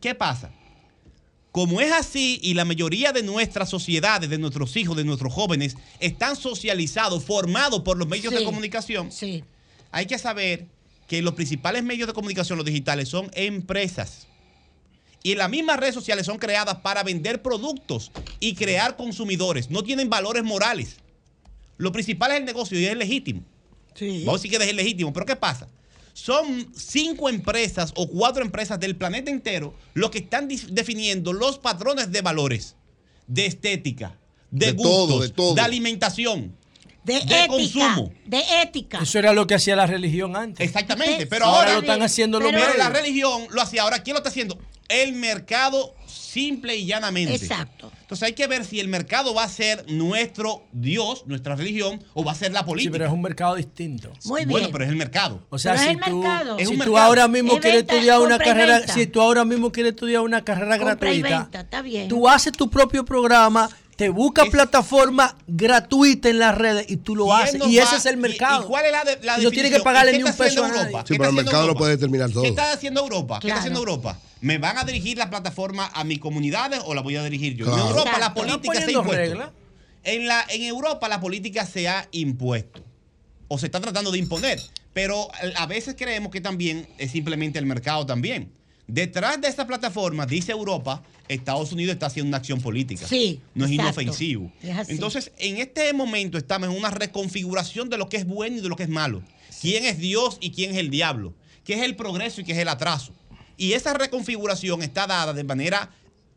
¿Qué 0.03 0.15
pasa? 0.15 0.51
Como 1.53 1.81
es 1.81 1.91
así 1.93 2.39
y 2.43 2.55
la 2.55 2.65
mayoría 2.65 3.13
de 3.13 3.23
nuestras 3.23 3.69
sociedades, 3.69 4.31
de 4.31 4.39
nuestros 4.39 4.77
hijos, 4.77 4.97
de 4.97 5.05
nuestros 5.05 5.33
jóvenes, 5.33 5.77
están 5.99 6.37
socializados, 6.37 7.25
formados 7.25 7.81
por 7.81 7.99
los 7.99 8.07
medios 8.07 8.33
de 8.33 8.39
Sí, 8.39 8.45
comunicación, 8.45 9.11
hay 9.91 10.07
que 10.07 10.19
saber 10.19 10.67
que 11.09 11.23
los 11.23 11.35
principales 11.35 11.83
medios 11.83 12.07
de 12.07 12.15
comunicación, 12.15 12.57
los 12.57 12.65
digitales, 12.67 13.09
son 13.09 13.31
empresas. 13.35 14.29
Y 15.25 15.35
las 15.35 15.51
mismas 15.51 15.79
redes 15.79 15.95
sociales 15.95 16.25
son 16.25 16.39
creadas 16.39 16.77
para 16.77 17.03
vender 17.03 17.43
productos 17.43 18.13
y 18.39 18.55
crear 18.55 18.97
consumidores. 18.97 19.71
No 19.71 19.83
tienen 19.83 20.09
valores 20.09 20.45
morales. 20.45 20.97
Lo 21.79 21.91
principal 21.93 22.31
es 22.31 22.39
el 22.39 22.45
negocio 22.45 22.79
y 22.79 22.87
es 22.87 22.97
legítimo. 22.97 23.43
Vamos 24.25 24.41
a 24.41 24.43
decir 24.43 24.57
que 24.57 24.65
es 24.65 24.75
legítimo. 24.75 25.13
Pero 25.13 25.27
¿qué 25.27 25.37
pasa? 25.37 25.67
Son 26.13 26.69
cinco 26.75 27.29
empresas 27.29 27.93
o 27.97 28.09
cuatro 28.09 28.43
empresas 28.43 28.79
del 28.81 28.97
planeta 28.97 29.31
entero 29.31 29.75
los 29.95 30.11
que 30.11 30.19
están 30.19 30.49
definiendo 30.49 31.33
los 31.33 31.59
patrones 31.59 32.13
de 32.13 32.21
valores, 32.23 32.77
de 33.27 33.47
estética, 33.47 34.19
de, 34.51 34.67
De 34.67 34.73
gustos, 34.73 35.09
todo, 35.09 35.21
de 35.21 35.29
todo. 35.31 35.63
alimentación, 35.63 36.55
de, 37.05 37.15
de 37.15 37.19
ética, 37.21 37.47
consumo. 37.49 38.13
de 38.27 38.43
ética. 38.63 38.99
Eso 39.03 39.19
era 39.19 39.33
lo 39.33 39.47
que 39.47 39.55
hacía 39.55 39.77
la 39.77 39.87
religión 39.87 40.37
antes. 40.37 40.67
Exactamente, 40.67 41.27
pero 41.27 41.47
ahora, 41.47 41.59
ahora, 41.61 41.73
lo 41.75 41.81
están 41.81 42.03
haciendo 42.03 42.39
los 42.41 42.51
pero 42.51 42.63
medios. 42.63 42.79
la 42.79 42.91
religión 42.91 43.47
lo 43.51 43.63
hacía. 43.63 43.83
Ahora, 43.83 44.03
¿quién 44.03 44.15
lo 44.15 44.19
está 44.19 44.29
haciendo? 44.29 44.59
El 44.89 45.13
mercado 45.15 45.95
simple 46.31 46.77
y 46.77 46.87
llanamente. 46.87 47.35
Exacto. 47.35 47.91
Entonces 48.01 48.27
hay 48.27 48.33
que 48.35 48.47
ver 48.47 48.65
si 48.65 48.81
el 48.81 48.89
mercado 48.89 49.35
va 49.35 49.45
a 49.45 49.49
ser 49.49 49.85
nuestro 49.91 50.65
Dios, 50.73 51.25
nuestra 51.27 51.57
religión, 51.57 52.03
o 52.15 52.25
va 52.25 52.33
a 52.33 52.35
ser 52.35 52.53
la 52.53 52.61
Sí, 52.61 52.67
política. 52.67 52.93
pero 52.93 53.07
es 53.07 53.13
un 53.13 53.23
mercado 53.23 53.55
distinto. 53.57 54.13
Muy 54.25 54.45
Bueno, 54.45 54.59
bien. 54.59 54.73
pero 54.73 54.85
es 54.85 54.91
el 54.91 54.97
mercado. 54.97 55.47
O 55.51 55.59
sea, 55.59 55.73
Pero 55.73 55.83
es 55.83 55.89
si 55.89 55.95
el 55.95 56.01
tú, 56.11 56.23
mercado. 56.23 56.59
Es 56.59 56.69
si 56.69 56.75
un 56.75 56.79
tú 56.81 56.85
mercado. 56.91 57.07
ahora 57.07 57.29
mismo 57.29 57.55
Es 57.55 57.61
quieres 57.61 57.81
venta, 57.81 57.95
estudiar 57.95 58.21
una 58.21 58.39
carrera, 58.39 58.79
venta. 58.79 58.95
si 58.95 59.07
tú 59.07 59.21
ahora 59.21 59.45
mismo 59.45 59.71
quieres 59.73 59.93
estudiar 59.93 60.23
una 60.23 60.45
carrera 60.45 60.79
Compra 60.79 60.95
gratuita, 61.11 61.39
venta, 61.41 61.61
está 61.61 61.83
bien. 61.83 62.09
tú 62.09 62.29
haces 62.29 62.53
tu 62.53 62.69
propio 62.71 63.05
programa, 63.05 63.69
te 64.01 64.09
buscas 64.09 64.49
plataforma 64.49 65.37
gratuita 65.47 66.31
en 66.31 66.39
las 66.39 66.57
redes 66.57 66.87
y 66.89 66.97
tú 66.97 67.15
lo 67.15 67.27
¿Quién 67.27 67.37
haces. 67.37 67.61
Y 67.69 67.77
ese 67.79 67.93
va- 67.93 67.97
es 67.99 68.07
el 68.07 68.17
mercado. 68.17 68.65
¿Y, 68.65 68.67
cuál 68.67 68.87
es 68.87 68.93
la, 68.93 69.05
de- 69.05 69.19
la 69.23 69.39
Y 69.39 69.45
no 69.45 69.51
tiene 69.51 69.71
que 69.71 69.81
pagarle 69.81 70.13
¿Y 70.13 70.15
qué 70.15 70.19
ni 70.19 70.25
un 70.25 70.31
está 70.31 70.45
peso 70.45 70.65
haciendo 70.65 70.65
a 70.65 70.83
Europa? 70.85 70.99
nadie. 70.99 71.05
¿Qué 71.07 71.13
Sí, 71.15 71.19
pero 71.19 71.25
está 71.25 71.25
el 71.25 71.29
haciendo 71.29 71.43
mercado 71.43 71.63
lo 71.63 71.69
Europa? 71.69 71.79
puede 71.81 71.91
determinar 71.97 72.31
todo. 72.31 72.43
¿Qué 72.43 72.49
está 72.49 72.73
haciendo 72.73 73.01
Europa? 73.03 73.39
¿Qué 73.43 73.49
está 73.49 73.59
haciendo 73.59 73.81
Europa? 73.81 74.19
¿Me 74.41 74.57
van 74.57 74.79
a 74.79 74.85
dirigir 74.85 75.19
las 75.19 75.29
plataformas 75.29 75.91
a 75.93 76.05
mis 76.05 76.19
comunidades 76.19 76.81
o 76.87 76.95
las 76.95 77.05
voy 77.05 77.17
a 77.17 77.25
dirigir 77.25 77.55
yo? 77.57 77.67
Claro. 77.67 77.83
En 77.83 77.89
Europa 77.89 78.19
la 78.19 78.33
política 78.33 78.81
se 78.81 78.87
ha 78.87 78.91
impuesto. 78.91 79.53
En, 80.03 80.27
la, 80.27 80.47
en 80.49 80.63
Europa 80.63 81.09
la 81.09 81.21
política 81.21 81.67
se 81.67 81.87
ha 81.87 82.09
impuesto 82.13 82.83
o 83.49 83.59
se 83.59 83.67
está 83.67 83.81
tratando 83.81 84.11
de 84.11 84.17
imponer, 84.19 84.59
pero 84.95 85.29
a 85.57 85.67
veces 85.67 85.95
creemos 85.99 86.33
que 86.33 86.41
también 86.41 86.89
es 86.97 87.11
simplemente 87.11 87.59
el 87.59 87.67
mercado 87.67 88.07
también. 88.07 88.51
Detrás 88.93 89.41
de 89.41 89.49
esta 89.49 89.67
plataforma, 89.67 90.27
dice 90.27 90.53
Europa, 90.53 91.03
Estados 91.29 91.73
Unidos 91.73 91.95
está 91.95 92.07
haciendo 92.07 92.29
una 92.29 92.39
acción 92.39 92.61
política. 92.61 93.07
Sí, 93.07 93.41
No 93.55 93.65
es 93.65 93.71
exacto. 93.71 94.01
inofensivo. 94.01 94.53
Es 94.63 94.77
así. 94.77 94.93
Entonces, 94.93 95.31
en 95.39 95.59
este 95.59 95.93
momento 95.93 96.37
estamos 96.39 96.69
en 96.69 96.77
una 96.77 96.91
reconfiguración 96.91 97.89
de 97.89 97.99
lo 97.99 98.09
que 98.09 98.17
es 98.17 98.27
bueno 98.27 98.57
y 98.59 98.61
de 98.61 98.69
lo 98.69 98.77
que 98.77 98.83
es 98.85 98.89
malo. 98.89 99.23
¿Quién 99.61 99.85
es 99.85 99.99
Dios 99.99 100.39
y 100.41 100.51
quién 100.51 100.73
es 100.73 100.79
el 100.79 100.91
diablo? 100.91 101.35
¿Qué 101.65 101.75
es 101.75 101.83
el 101.83 101.95
progreso 101.95 102.41
y 102.41 102.45
qué 102.45 102.53
es 102.53 102.59
el 102.59 102.69
atraso? 102.69 103.13
Y 103.57 103.75
esa 103.75 103.93
reconfiguración 103.95 104.83
está 104.83 105.07
dada 105.07 105.33
de 105.33 105.45
manera 105.45 105.91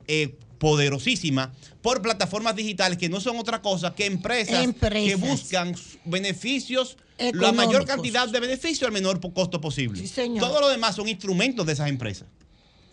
eh, 0.08 0.36
poderosísima 0.60 1.54
por 1.82 2.02
plataformas 2.02 2.56
digitales 2.56 2.98
que 2.98 3.10
no 3.10 3.20
son 3.20 3.38
otra 3.38 3.62
cosa 3.62 3.96
que 3.96 4.06
empresas, 4.06 4.64
Empresas. 4.64 5.10
que 5.10 5.16
buscan 5.16 5.76
beneficios, 6.06 6.98
la 7.18 7.52
mayor 7.52 7.86
cantidad 7.86 8.28
de 8.28 8.40
beneficios 8.40 8.84
al 8.84 8.92
menor 8.94 9.20
costo 9.34 9.60
posible. 9.62 10.00
Sí, 10.02 10.08
señor. 10.08 10.40
Todo 10.40 10.62
lo 10.62 10.70
demás 10.70 10.96
son 10.96 11.08
instrumentos 11.08 11.66
de 11.66 11.74
esas 11.74 11.90
empresas. 11.90 12.28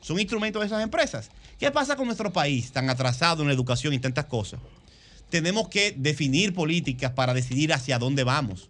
Son 0.00 0.18
instrumentos 0.18 0.60
de 0.60 0.66
esas 0.66 0.82
empresas. 0.82 1.30
¿Qué 1.58 1.70
pasa 1.70 1.96
con 1.96 2.06
nuestro 2.06 2.32
país 2.32 2.72
tan 2.72 2.88
atrasado 2.90 3.42
en 3.42 3.48
la 3.48 3.54
educación 3.54 3.92
y 3.94 3.98
tantas 3.98 4.26
cosas? 4.26 4.60
Tenemos 5.28 5.68
que 5.68 5.94
definir 5.96 6.54
políticas 6.54 7.12
para 7.12 7.34
decidir 7.34 7.72
hacia 7.72 7.98
dónde 7.98 8.24
vamos. 8.24 8.68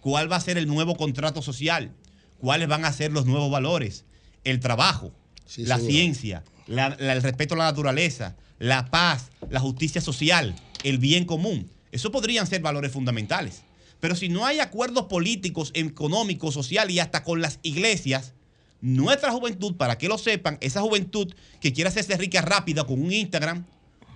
¿Cuál 0.00 0.30
va 0.30 0.36
a 0.36 0.40
ser 0.40 0.58
el 0.58 0.66
nuevo 0.68 0.96
contrato 0.96 1.42
social? 1.42 1.92
¿Cuáles 2.38 2.68
van 2.68 2.84
a 2.84 2.92
ser 2.92 3.10
los 3.10 3.26
nuevos 3.26 3.50
valores? 3.50 4.04
El 4.44 4.60
trabajo, 4.60 5.12
Sí, 5.46 5.64
la 5.64 5.78
ciencia, 5.78 6.44
la- 6.66 6.90
la- 6.98 7.12
el 7.14 7.22
respeto 7.22 7.54
a 7.54 7.58
la 7.58 7.64
naturaleza, 7.64 8.36
la 8.58 8.86
paz, 8.90 9.30
la 9.50 9.60
justicia 9.60 10.00
social, 10.00 10.54
el 10.84 10.98
bien 10.98 11.24
común. 11.24 11.70
Eso 11.92 12.10
podrían 12.12 12.46
ser 12.46 12.60
valores 12.62 12.92
fundamentales. 12.92 13.62
Pero 13.98 14.14
si 14.14 14.28
no 14.28 14.44
hay 14.44 14.60
acuerdos 14.60 15.06
políticos, 15.06 15.70
económicos, 15.74 16.52
sociales 16.54 16.94
y 16.94 16.98
hasta 17.00 17.24
con 17.24 17.40
las 17.40 17.58
iglesias, 17.62 18.34
nuestra 18.80 19.32
juventud, 19.32 19.76
para 19.76 19.98
que 19.98 20.08
lo 20.08 20.18
sepan, 20.18 20.58
esa 20.60 20.80
juventud 20.80 21.32
que 21.60 21.72
quiere 21.72 21.88
hacerse 21.88 22.16
rica 22.16 22.42
rápida 22.42 22.84
con 22.84 23.00
un 23.00 23.12
Instagram 23.12 23.64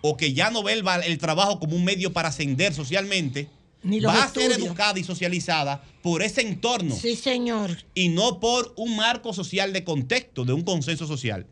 o 0.03 0.17
que 0.17 0.33
ya 0.33 0.51
no 0.51 0.63
ve 0.63 0.73
el, 0.73 1.19
trabajo 1.19 1.59
como 1.59 1.77
un 1.77 1.85
medio 1.85 2.13
para 2.13 2.29
ascender 2.29 2.73
socialmente, 2.75 3.49
Ni 3.83 4.01
va 4.01 4.25
a 4.25 4.29
ser 4.29 4.53
educada 4.53 4.99
y 4.99 5.05
socializada 5.05 5.83
por 6.03 6.23
ese 6.23 6.43
entorno 6.43 6.95
Sí, 6.95 7.17
señor. 7.17 7.77
y 7.95 8.09
no 8.09 8.41
por 8.41 8.73
un 8.77 8.97
marco 8.97 9.33
social 9.33 9.73
de 9.73 9.85
contexto, 9.85 10.45
de 10.45 10.53
un 10.53 10.63
consenso 10.63 11.07
social. 11.07 11.47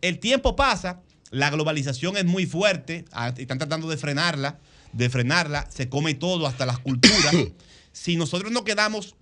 El 0.00 0.18
tiempo 0.20 0.54
pasa, 0.54 1.02
la 1.30 1.50
globalización 1.50 2.16
es 2.16 2.24
muy 2.24 2.46
fuerte, 2.46 3.04
ah, 3.12 3.34
están 3.36 3.58
tratando 3.58 3.88
de 3.88 3.96
frenarla, 3.96 4.58
de 4.92 5.10
frenarla, 5.10 5.68
se 5.70 5.88
come 5.88 6.14
todo, 6.14 6.46
hasta 6.46 6.66
las 6.66 6.78
culturas. 6.78 7.34
si 7.92 8.16
nosotros 8.16 8.52
no 8.52 8.64
quedamos 8.64 9.16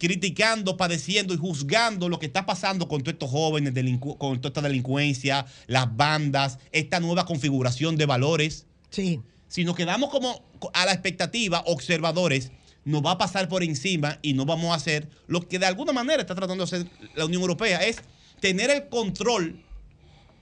criticando, 0.00 0.78
padeciendo 0.78 1.34
y 1.34 1.36
juzgando 1.36 2.08
lo 2.08 2.18
que 2.18 2.24
está 2.24 2.46
pasando 2.46 2.88
con 2.88 3.02
todos 3.02 3.12
estos 3.12 3.30
jóvenes, 3.30 3.74
con 4.18 4.40
toda 4.40 4.48
esta 4.48 4.62
delincuencia, 4.62 5.44
las 5.66 5.94
bandas, 5.94 6.58
esta 6.72 7.00
nueva 7.00 7.26
configuración 7.26 7.96
de 7.96 8.06
valores. 8.06 8.66
Sí. 8.88 9.20
Si 9.46 9.62
nos 9.62 9.76
quedamos 9.76 10.08
como 10.08 10.42
a 10.72 10.86
la 10.86 10.92
expectativa, 10.92 11.62
observadores, 11.66 12.50
nos 12.86 13.04
va 13.04 13.12
a 13.12 13.18
pasar 13.18 13.46
por 13.48 13.62
encima 13.62 14.18
y 14.22 14.32
no 14.32 14.46
vamos 14.46 14.72
a 14.72 14.76
hacer 14.76 15.06
lo 15.26 15.46
que 15.46 15.58
de 15.58 15.66
alguna 15.66 15.92
manera 15.92 16.22
está 16.22 16.34
tratando 16.34 16.64
de 16.64 16.76
hacer 16.76 16.90
la 17.14 17.26
Unión 17.26 17.42
Europea, 17.42 17.80
es 17.80 17.98
tener 18.40 18.70
el 18.70 18.88
control 18.88 19.62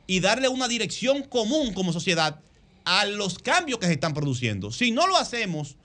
y 0.06 0.20
darle 0.20 0.48
una 0.48 0.68
dirección 0.68 1.24
común 1.24 1.74
como 1.74 1.92
sociedad 1.92 2.40
a 2.84 3.06
los 3.06 3.40
cambios 3.40 3.80
que 3.80 3.86
se 3.86 3.94
están 3.94 4.14
produciendo. 4.14 4.70
Si 4.70 4.92
no 4.92 5.08
lo 5.08 5.16
hacemos 5.16 5.76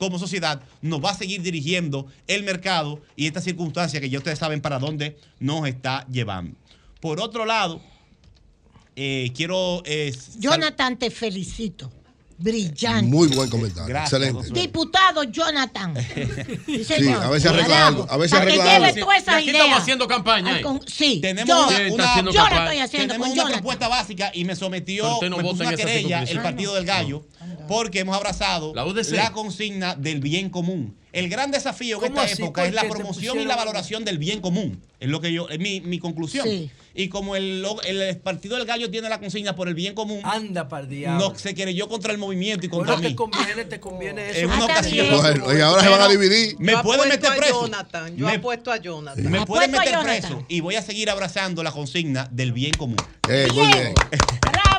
como 0.00 0.18
sociedad, 0.18 0.60
nos 0.82 1.04
va 1.04 1.10
a 1.10 1.14
seguir 1.14 1.42
dirigiendo 1.42 2.06
el 2.26 2.42
mercado 2.42 3.00
y 3.14 3.26
esta 3.28 3.40
circunstancia 3.40 4.00
que 4.00 4.10
ya 4.10 4.18
ustedes 4.18 4.38
saben 4.40 4.60
para 4.60 4.80
dónde 4.80 5.16
nos 5.38 5.68
está 5.68 6.04
llevando. 6.10 6.56
Por 7.00 7.20
otro 7.20 7.44
lado, 7.46 7.80
eh, 8.96 9.30
quiero... 9.36 9.82
eh, 9.84 10.12
Jonathan, 10.38 10.98
te 10.98 11.10
felicito. 11.10 11.92
Brillante. 12.42 13.02
Muy 13.10 13.28
buen 13.28 13.50
comentario. 13.50 13.86
Gracias, 13.86 14.22
Excelente. 14.22 14.58
Diputado 14.58 15.24
Jonathan. 15.24 15.92
Sí, 16.66 17.08
a 17.08 17.28
ver 17.28 17.38
si 17.40 17.48
arregla 17.48 17.86
algo. 17.88 18.06
A 18.08 18.16
ver 18.16 18.28
si 18.30 18.34
Para 18.34 18.46
que 18.46 18.52
arregla 18.52 18.72
lleve 18.78 18.86
algo. 18.86 19.00
todas 19.00 19.22
esas 19.22 19.34
Aquí 19.34 19.44
ideas. 19.50 19.56
estamos 19.64 19.82
haciendo 19.82 20.08
campaña 20.08 20.62
con- 20.62 20.80
Sí, 20.88 21.18
Tenemos 21.20 21.46
yo, 21.48 21.66
una, 21.94 22.16
yo 22.16 22.32
la 22.48 22.64
estoy 22.64 22.78
haciendo 22.78 23.08
tenemos 23.12 23.18
con 23.18 23.32
una 23.32 23.36
Jonathan. 23.36 23.52
propuesta 23.60 23.88
básica 23.88 24.30
y 24.32 24.44
me 24.46 24.56
sometió, 24.56 25.18
no 25.28 25.36
me 25.36 25.42
puso 25.42 25.62
una 25.64 25.76
querella 25.76 26.22
el. 26.22 26.40
Partido 26.40 26.74
del 26.76 26.86
Gallo 26.86 27.26
porque 27.70 28.00
hemos 28.00 28.16
abrazado 28.16 28.72
La 28.74 29.30
consigna 29.30 29.94
del 29.94 30.20
bien 30.20 30.50
común. 30.50 30.96
El 31.12 31.28
gran 31.28 31.52
desafío 31.52 31.96
en 32.04 32.10
¿Cómo 32.12 32.20
esta 32.22 32.32
así? 32.34 32.42
época 32.42 32.64
es 32.66 32.72
la 32.74 32.82
¿Por 32.82 32.90
qué 32.90 32.94
te 32.96 32.98
promoción 33.00 33.40
y 33.40 33.44
la 33.44 33.54
valoración 33.56 34.04
del 34.04 34.18
bien 34.18 34.40
común. 34.40 34.80
Es 34.98 35.08
lo 35.08 35.20
que 35.20 35.32
yo, 35.32 35.48
es 35.48 35.58
mi, 35.60 35.80
mi 35.80 36.00
conclusión. 36.00 36.46
Sí. 36.48 36.70
Y 36.94 37.08
como 37.08 37.36
el, 37.36 37.64
el 37.86 38.16
Partido 38.18 38.56
del 38.56 38.66
Gallo 38.66 38.90
tiene 38.90 39.08
la 39.08 39.20
consigna 39.20 39.54
por 39.54 39.68
el 39.68 39.74
bien 39.74 39.94
común, 39.94 40.20
Anda 40.24 40.68
para 40.68 40.86
no 40.86 41.34
se 41.36 41.54
querelló 41.54 41.88
contra 41.88 42.10
el 42.12 42.18
movimiento 42.18 42.66
y 42.66 42.68
contra 42.68 42.94
Bueno, 42.94 43.08
mí. 43.08 43.14
te 43.14 43.16
conviene, 43.16 43.64
te 43.64 43.78
conviene 43.80 44.30
eso. 44.30 44.40
En 44.40 44.50
una 44.50 44.64
ocasión. 44.64 45.06
Bueno, 45.20 45.56
y 45.56 45.60
ahora 45.60 45.82
se 45.82 45.88
van 45.88 46.00
a 46.00 46.08
dividir. 46.08 46.56
Me 46.58 46.72
Yo 46.72 46.82
pueden 46.82 47.02
apuesto 47.02 47.28
meter 47.28 47.30
a 47.30 47.36
preso. 47.36 47.60
Jonathan, 47.62 48.16
yo 48.16 48.26
Me- 48.26 48.32
apuesto 48.34 48.72
a 48.72 48.76
Jonathan. 48.78 49.30
Me 49.30 49.46
pueden 49.46 49.70
meter 49.70 49.98
preso 50.02 50.44
y 50.48 50.60
voy 50.60 50.74
a 50.74 50.82
seguir 50.82 51.08
abrazando 51.08 51.62
la 51.62 51.70
consigna 51.70 52.28
del 52.32 52.52
bien 52.52 52.72
común. 52.72 52.96
Eh, 53.28 53.46
muy 53.54 53.66
bien. 53.68 53.94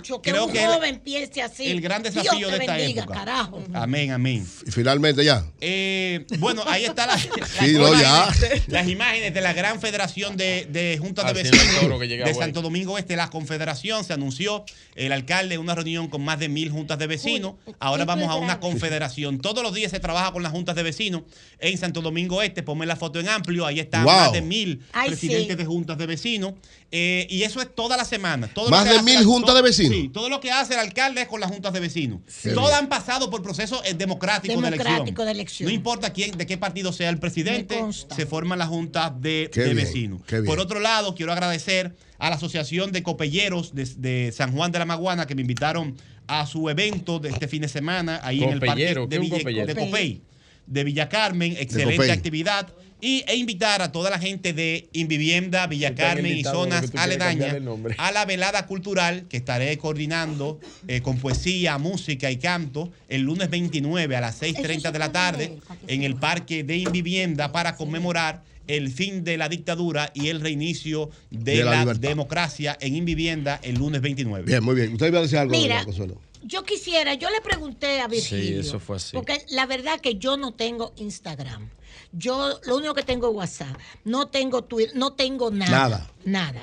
Que 0.00 0.30
Creo 0.30 0.46
un 0.46 0.52
que 0.52 0.62
el- 0.64 0.70
joven 0.70 1.00
piense 1.00 1.42
así. 1.42 1.66
el 1.70 1.80
gran 1.80 2.02
desafío 2.02 2.32
Dios 2.38 2.50
te 2.50 2.56
de 2.58 2.64
esta 2.64 2.76
bendiga, 2.76 3.02
época. 3.02 3.18
carajo. 3.18 3.62
Amén, 3.74 4.10
amén. 4.12 4.46
Y 4.66 4.70
finalmente 4.70 5.24
ya. 5.24 5.44
Eh, 5.60 6.26
bueno, 6.38 6.62
ahí 6.66 6.84
está 6.84 7.06
la, 7.06 7.14
las, 7.38 7.48
Sí, 7.60 7.72
no, 7.74 7.92
ya. 8.00 8.24
imágenes, 8.26 8.62
las 8.68 8.88
imágenes 8.88 9.34
de 9.34 9.40
la 9.40 9.52
gran 9.52 9.80
federación 9.80 10.36
de, 10.36 10.66
de 10.70 10.98
juntas 11.00 11.26
de 11.26 11.32
vecinos 11.42 11.98
de. 12.00 12.34
Santo 12.34 12.62
Domingo 12.62 12.98
Este. 12.98 13.16
La 13.16 13.30
confederación 13.30 14.04
se 14.04 14.12
anunció, 14.12 14.64
el 14.96 15.12
alcalde, 15.12 15.58
una 15.58 15.74
reunión 15.74 16.08
con 16.08 16.22
más 16.24 16.38
de 16.38 16.48
mil 16.48 16.70
juntas 16.70 16.98
de 16.98 17.06
vecinos. 17.06 17.54
Ahora 17.78 18.04
vamos 18.04 18.28
a 18.28 18.36
una 18.36 18.60
confederación. 18.60 19.38
Todos 19.40 19.62
los 19.62 19.74
días 19.74 19.90
se 19.90 20.00
trabaja 20.00 20.32
con 20.32 20.42
las 20.42 20.52
juntas 20.52 20.74
de 20.76 20.82
vecinos 20.82 21.22
en 21.58 21.76
Santo 21.78 22.00
Domingo 22.00 22.42
Este. 22.42 22.62
Ponme 22.62 22.86
la 22.86 22.96
foto 22.96 23.20
en 23.20 23.28
amplio, 23.28 23.66
ahí 23.66 23.80
están 23.80 24.04
Wow. 24.04 24.12
más 24.14 24.32
de 24.32 24.42
mil 24.42 24.80
Ay, 24.92 25.08
presidentes 25.08 25.48
sí. 25.48 25.54
de 25.56 25.64
juntas 25.64 25.98
de 25.98 26.06
vecinos. 26.06 26.54
Eh, 26.94 27.26
y 27.30 27.42
eso 27.42 27.60
es 27.62 27.74
toda 27.74 27.96
la 27.96 28.04
semana. 28.04 28.48
Todo 28.52 28.66
lo 28.66 28.70
Más 28.70 28.86
que 28.86 28.94
de 28.94 29.02
mil 29.02 29.24
juntas 29.24 29.54
de 29.54 29.62
vecinos. 29.62 29.81
Sí, 29.88 30.10
todo 30.12 30.28
lo 30.28 30.40
que 30.40 30.50
hace 30.50 30.74
el 30.74 30.80
alcalde 30.80 31.22
es 31.22 31.28
con 31.28 31.40
las 31.40 31.50
juntas 31.50 31.72
de 31.72 31.80
vecinos. 31.80 32.20
Qué 32.42 32.50
Todas 32.50 32.78
han 32.80 32.88
pasado 32.88 33.30
por 33.30 33.42
procesos 33.42 33.80
eh, 33.84 33.94
democráticos 33.94 34.56
de 34.62 34.70
Democrático 34.70 35.00
elección. 35.22 35.26
de 35.26 35.30
elección. 35.32 35.68
No 35.68 35.74
importa 35.74 36.12
quién, 36.12 36.36
de 36.36 36.46
qué 36.46 36.58
partido 36.58 36.92
sea 36.92 37.10
el 37.10 37.18
presidente, 37.18 37.80
se 38.14 38.26
forman 38.26 38.58
las 38.58 38.68
juntas 38.68 39.12
de, 39.20 39.50
Qué 39.52 39.60
de 39.60 39.74
bien, 39.74 39.76
vecinos. 39.86 40.20
qué 40.26 40.36
bien. 40.36 40.46
Por 40.46 40.60
otro 40.60 40.80
lado, 40.80 41.14
quiero 41.14 41.32
agradecer 41.32 41.94
a 42.18 42.30
la 42.30 42.36
Asociación 42.36 42.92
de 42.92 43.02
Copelleros 43.02 43.74
de, 43.74 43.84
de 43.96 44.32
San 44.32 44.52
Juan 44.52 44.70
de 44.72 44.78
la 44.78 44.84
Maguana 44.84 45.26
que 45.26 45.34
me 45.34 45.40
invitaron 45.42 45.96
a 46.28 46.46
su 46.46 46.68
evento 46.70 47.18
de 47.18 47.30
este 47.30 47.48
fin 47.48 47.62
de 47.62 47.68
semana 47.68 48.20
ahí 48.22 48.42
en 48.44 48.50
el 48.50 48.60
parque 48.60 48.72
Copellero, 48.94 49.06
de, 49.06 49.08
¿qué 49.08 49.14
es 49.16 49.20
un 49.20 49.26
Villa- 49.28 49.38
copellero? 49.38 49.66
de 49.66 49.74
Copey, 49.74 50.22
de 50.66 50.84
Villa 50.84 51.08
Carmen. 51.08 51.56
Excelente 51.58 52.10
actividad. 52.12 52.68
Y, 53.04 53.24
e 53.26 53.34
invitar 53.34 53.82
a 53.82 53.90
toda 53.90 54.10
la 54.10 54.18
gente 54.20 54.52
de 54.52 54.88
Invivienda, 54.92 55.66
Villa 55.66 55.88
Están 55.88 56.14
Carmen 56.14 56.38
y 56.38 56.44
zonas 56.44 56.92
aledañas 56.94 57.56
a 57.98 58.12
la 58.12 58.24
velada 58.24 58.64
cultural 58.68 59.26
que 59.28 59.38
estaré 59.38 59.76
coordinando 59.76 60.60
eh, 60.86 61.02
con 61.02 61.18
poesía, 61.18 61.78
música 61.78 62.30
y 62.30 62.36
canto 62.36 62.92
el 63.08 63.22
lunes 63.22 63.50
29 63.50 64.14
a 64.14 64.20
las 64.20 64.40
6.30 64.40 64.92
de 64.92 64.98
la 65.00 65.10
tarde 65.10 65.58
en 65.88 66.04
el 66.04 66.14
Parque 66.14 66.62
de 66.62 66.76
Invivienda 66.76 67.50
para 67.50 67.74
conmemorar 67.74 68.44
el 68.68 68.92
fin 68.92 69.24
de 69.24 69.36
la 69.36 69.48
dictadura 69.48 70.12
y 70.14 70.28
el 70.28 70.40
reinicio 70.40 71.10
de, 71.30 71.56
De 71.56 71.64
la 71.64 71.84
democracia 71.94 72.78
en 72.80 72.94
Invivienda 72.94 73.58
el 73.64 73.78
lunes 73.78 74.00
29. 74.00 74.46
Bien, 74.46 74.62
muy 74.62 74.76
bien. 74.76 74.92
Usted 74.92 75.08
iba 75.08 75.18
a 75.18 75.22
decir 75.22 75.38
algo, 75.38 75.52
Mira. 75.52 75.84
Yo 76.44 76.64
quisiera, 76.64 77.14
yo 77.14 77.30
le 77.30 77.40
pregunté 77.40 78.00
a 78.00 78.08
Virgilio. 78.08 78.60
eso 78.60 78.80
fue 78.80 78.96
así. 78.96 79.14
Porque 79.14 79.44
la 79.50 79.66
verdad 79.66 80.00
que 80.00 80.16
yo 80.16 80.36
no 80.36 80.52
tengo 80.52 80.92
Instagram. 80.96 81.68
Yo 82.12 82.60
lo 82.66 82.76
único 82.76 82.94
que 82.94 83.02
tengo 83.02 83.28
es 83.30 83.34
WhatsApp. 83.36 83.76
No 84.04 84.28
tengo 84.28 84.62
Twitter, 84.64 84.94
no 84.96 85.12
tengo 85.14 85.50
nada. 85.50 85.70
Nada. 85.70 86.10
Nada. 86.24 86.62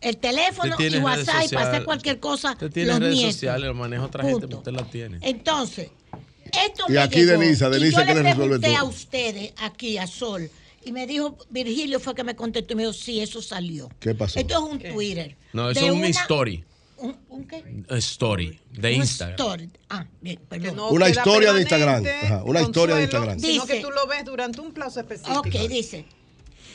El 0.00 0.16
teléfono 0.16 0.76
y 0.78 0.98
WhatsApp 0.98 1.44
y 1.46 1.48
para 1.54 1.68
hacer 1.70 1.84
cualquier 1.84 2.20
cosa. 2.20 2.52
Usted 2.52 2.70
tiene 2.70 2.90
los 2.90 3.00
redes 3.00 3.14
nietos. 3.16 3.34
sociales, 3.34 3.66
lo 3.68 3.74
maneja 3.74 4.04
otra 4.04 4.22
gente, 4.24 4.46
Punto. 4.46 4.48
pero 4.48 4.58
usted 4.58 4.72
la 4.86 4.90
tiene. 4.90 5.18
Entonces, 5.22 5.90
esto 6.66 6.84
Y 6.88 6.92
me 6.92 6.98
aquí 7.00 7.24
llegó, 7.24 7.40
Denisa, 7.40 7.68
y 7.68 7.70
Denisa 7.72 8.00
yo 8.00 8.06
que 8.06 8.14
le 8.14 8.22
resuelve 8.22 8.76
a 8.76 8.84
ustedes 8.84 9.52
aquí, 9.58 9.98
a 9.98 10.06
Sol, 10.06 10.48
y 10.84 10.92
me 10.92 11.06
dijo, 11.06 11.36
Virgilio 11.50 11.98
fue 12.00 12.14
que 12.14 12.22
me 12.24 12.36
contestó 12.36 12.72
y 12.72 12.76
me 12.76 12.82
dijo, 12.84 12.92
sí, 12.94 13.20
eso 13.20 13.42
salió. 13.42 13.90
¿Qué 13.98 14.14
pasó? 14.14 14.38
Esto 14.38 14.54
es 14.54 14.72
un 14.72 14.78
Twitter. 14.78 15.36
No, 15.52 15.68
eso 15.70 15.80
es 15.80 15.90
una 15.90 15.94
una- 15.94 16.08
story. 16.08 16.64
¿Un, 16.98 17.16
un 17.28 17.46
qué? 17.46 17.62
Story 17.98 18.58
de 18.72 18.88
Un 18.94 18.94
Instagram. 19.02 19.36
story. 19.36 19.70
Ah, 19.88 20.06
bien, 20.20 20.40
perdón. 20.48 20.76
no 20.76 20.88
Una 20.90 21.08
historia 21.08 21.52
de 21.52 21.60
Instagram. 21.62 22.04
Ajá, 22.24 22.42
una 22.44 22.60
historia 22.62 22.96
de 22.96 23.02
Instagram. 23.02 23.38
Sino 23.38 23.62
Dice- 23.64 23.74
que 23.76 23.80
tú 23.82 23.90
lo 23.90 24.06
ves 24.06 24.24
durante 24.24 24.60
un 24.60 24.72
plazo 24.72 25.00
específico. 25.00 25.38
Ok, 25.40 25.46
dice. 25.68 26.04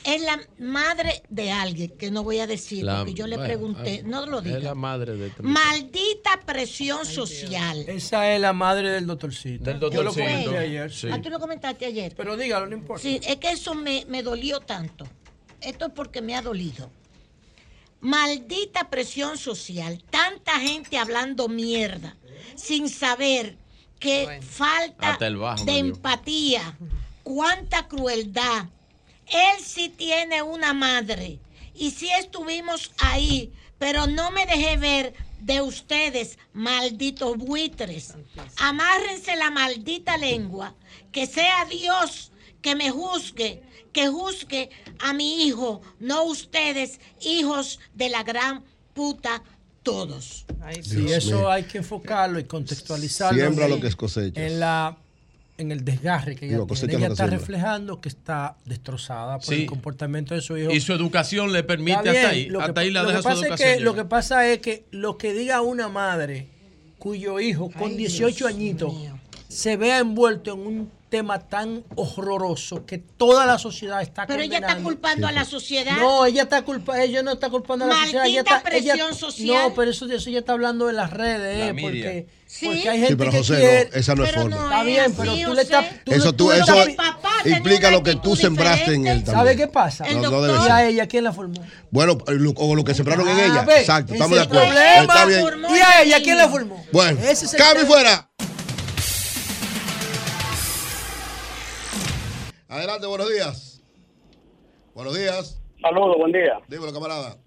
Es 0.06 0.22
la 0.22 0.38
madre 0.60 1.24
de 1.30 1.50
alguien, 1.52 1.92
que 1.98 2.11
no 2.11 2.24
voy 2.24 2.40
a 2.40 2.45
decir, 2.48 2.84
La- 2.84 2.98
porque 3.00 3.14
yo 3.14 3.26
le 3.26 3.38
bueno, 3.38 3.48
pregunté, 3.48 4.02
ah, 4.03 4.08
no 4.08 4.26
lo 4.26 4.40
Es 4.40 4.45
la 4.48 4.58
diga. 4.58 4.76
madre 4.76 5.16
de 5.16 5.32
Maldita 5.42 6.42
presión 6.45 7.06
social. 7.06 7.85
Esa 7.88 8.34
es 8.34 8.42
la 8.42 8.52
madre 8.52 8.90
del 8.90 9.08
doctorcito. 9.08 9.64
Del 9.64 9.80
Yo 9.80 9.90
lo 10.03 10.11
doctorcito. 10.11 10.26
comenté 10.52 10.58
ayer. 10.58 10.92
Sí. 10.92 11.08
Ah, 11.10 11.22
tú 11.22 11.30
lo 11.30 11.40
comentaste 11.40 11.85
ayer. 11.85 12.14
Pero 12.18 12.35
dígalo, 12.35 12.68
no 12.68 12.74
importa. 12.76 13.02
Sí, 13.02 13.19
es 13.26 13.38
que 13.38 13.52
eso 13.52 13.74
me, 13.76 14.06
me 14.10 14.24
dolió 14.24 14.60
tanto. 14.60 15.06
Esto 15.61 15.85
es 15.85 15.93
porque 15.93 16.22
me 16.22 16.35
ha 16.35 16.42
dolido. 16.42 16.92
Maldita 18.03 18.90
presión 18.90 19.38
social. 19.38 20.03
Tanta 20.09 20.59
gente 20.59 20.98
hablando 20.98 21.48
mierda 21.48 22.15
sin 22.56 22.90
saber 22.90 23.57
que 23.98 24.41
falta 24.41 25.17
bajo 25.38 25.64
de 25.64 25.77
empatía. 25.77 26.77
Cuánta 27.23 27.88
crueldad. 27.88 28.65
Él 29.27 29.64
sí 29.64 29.88
tiene 29.88 30.41
una 30.41 30.73
madre. 30.73 31.40
Y 31.73 31.91
sí 31.91 32.09
estuvimos 32.19 32.91
ahí, 32.99 33.53
pero 33.80 34.06
no 34.06 34.32
me 34.32 34.45
dejé 34.45 34.75
ver 34.75 35.14
de 35.40 35.61
ustedes, 35.61 36.38
malditos 36.51 37.38
buitres. 37.38 38.15
Amárrense 38.57 39.38
la 39.38 39.49
maldita 39.49 40.17
lengua. 40.17 40.75
Que 41.14 41.25
sea 41.25 41.65
Dios 41.65 42.32
que 42.61 42.75
me 42.75 42.91
juzgue, 42.91 43.64
que 43.93 44.07
juzgue 44.07 44.69
a 44.99 45.13
mi 45.13 45.43
hijo, 45.45 45.81
no 45.99 46.23
ustedes, 46.25 46.99
hijos 47.22 47.80
de 47.93 48.09
la 48.09 48.23
gran 48.23 48.63
puta 48.93 49.43
todos. 49.83 50.45
Sí, 50.81 50.95
Dios 50.97 51.11
eso 51.25 51.38
mío. 51.38 51.51
hay 51.51 51.63
que 51.63 51.77
enfocarlo 51.80 52.39
y 52.39 52.45
contextualizarlo. 52.45 53.39
Siembra 53.39 53.65
en- 53.65 53.72
lo 53.72 53.80
que 53.80 53.88
es 53.88 53.95
cosecha. 53.95 54.45
En 54.45 54.59
la 54.59 54.97
en 55.57 55.72
el 55.72 55.85
desgarre 55.85 56.35
que 56.35 56.47
ella, 56.47 56.57
tiene. 56.65 56.95
Ella 56.95 57.07
está 57.09 57.15
siembra. 57.15 57.38
reflejando 57.38 58.01
que 58.01 58.09
está 58.09 58.57
destrozada 58.65 59.38
por 59.38 59.53
Sí. 59.53 59.61
el 59.61 59.65
comportamiento 59.67 60.33
de 60.33 60.41
su 60.41 60.57
hijo. 60.57 60.72
Y 60.72 60.81
su 60.81 60.93
educación 60.93 61.53
le 61.53 61.61
permite 61.63 62.09
hasta 62.09 62.30
ahí. 62.30 62.45
lo 62.49 62.57
que- 62.59 62.65
Hasta 62.65 62.81
ahí 62.81 62.89
la 62.89 63.03
lo 63.03 63.09
deja 63.09 63.19
que 63.19 63.23
su 63.23 63.30
pasa 63.30 63.39
es 63.39 63.45
educación. 63.45 63.77
que, 63.77 63.83
Lo 63.83 63.93
que 63.95 64.05
pasa 64.05 64.47
es 64.49 64.59
que 64.59 64.85
lo 64.89 65.17
que 65.19 65.33
diga 65.33 65.61
una 65.61 65.89
madre 65.89 66.47
cuyo 66.97 67.39
hijo 67.39 67.69
con 67.69 67.91
Ay, 67.91 67.97
18 67.97 68.47
Dios 68.47 68.49
añitos 68.49 68.95
mío. 68.95 69.19
se 69.47 69.77
vea 69.77 69.99
envuelto 69.99 70.53
en 70.53 70.59
un 70.65 70.91
tema 71.14 71.38
tan 71.38 71.83
horroroso 71.95 72.88
que 72.88 72.98
toda 72.98 73.45
la 73.45 73.59
sociedad 73.59 74.01
está 74.01 74.25
Pero 74.25 74.42
ella 74.42 74.58
está 74.58 74.77
culpando 74.77 75.27
a 75.27 75.32
la 75.32 75.45
sociedad. 75.45 75.95
No, 75.98 76.25
ella 76.25 76.42
está 76.42 76.64
culpa, 76.64 77.00
ella 77.03 77.22
no 77.22 77.33
está 77.33 77.51
culpando 77.51 77.85
a 77.85 77.90
la 77.90 77.93
sociedad. 77.93 78.25
Ella 78.25 78.64
presión 78.64 79.14
social. 79.14 79.69
No, 79.69 79.75
pero 79.75 79.92
eso, 79.92 80.11
eso 80.11 80.30
ella 80.32 80.40
está 80.40 80.53
hablando 80.53 80.88
de 80.88 80.93
las 80.93 81.11
redes, 81.11 81.59
La 81.59 81.67
eh, 81.67 81.74
media. 81.74 81.88
porque, 81.88 82.27
Sí. 82.48 82.66
porque 82.66 82.90
hay 82.90 82.98
Sí, 82.98 83.01
gente 83.06 83.17
pero 83.17 83.32
que 83.32 83.38
José, 83.38 83.56
quiere. 83.58 83.90
no, 83.93 83.95
esa 84.00 84.16
no 84.16 84.24
es 84.24 84.30
Pero 84.32 84.42
forma. 84.42 84.56
no 84.58 84.64
Está 84.64 84.80
es 84.80 84.85
bien, 84.88 85.14
pero 85.16 85.35
tú 85.50 85.53
le 85.53 85.61
estás. 85.61 85.85
Tú- 86.03 86.11
Eso 86.14 86.33
tú, 86.33 86.51
eso 86.51 86.75
implica 87.45 87.92
lo 87.92 88.01
que 88.01 88.16
tú 88.16 88.35
sembraste 88.35 88.95
en 88.95 89.06
él 89.08 89.24
también. 89.24 89.38
¿Sabe 89.38 89.56
qué 89.56 89.67
pasa? 89.67 90.06
El 90.06 90.19
No, 90.19 90.32
no 90.32 90.56
¿Y 90.59 90.61
ser. 90.64 90.72
a 90.72 90.88
ella 90.88 91.08
quién 91.08 91.24
la 91.25 91.32
formó? 91.33 91.61
Bueno, 91.92 92.17
lo- 92.27 92.53
o 92.58 92.74
lo 92.75 92.83
que 92.83 92.95
sembraron 92.95 93.30
en 93.30 93.38
Ah, 93.38 93.45
ella. 93.45 93.61
ve, 93.61 93.82
Exacto, 93.82 94.14
estamos 94.14 94.35
de 94.35 94.43
acuerdo. 94.45 94.66
problema. 94.66 95.01
Está 95.03 95.25
bien. 95.25 95.42
¿Y 95.69 95.80
a 95.80 96.01
el 96.01 96.08
ella 96.08 96.24
quién 96.24 96.38
la 96.38 96.50
formó? 96.50 96.83
Bueno, 96.92 97.19
Ese 97.22 97.45
es 97.45 97.53
el 97.53 97.59
cambio 97.59 97.85
fuera. 97.85 98.30
Adelante, 102.74 103.06
buenos 103.06 103.30
días. 103.30 103.84
Buenos 104.95 105.16
días. 105.16 105.61
Saludos, 105.80 106.18
buen 106.18 106.32
día. 106.32 106.60
Dímelo, 106.68 106.92
camarada. 106.92 107.38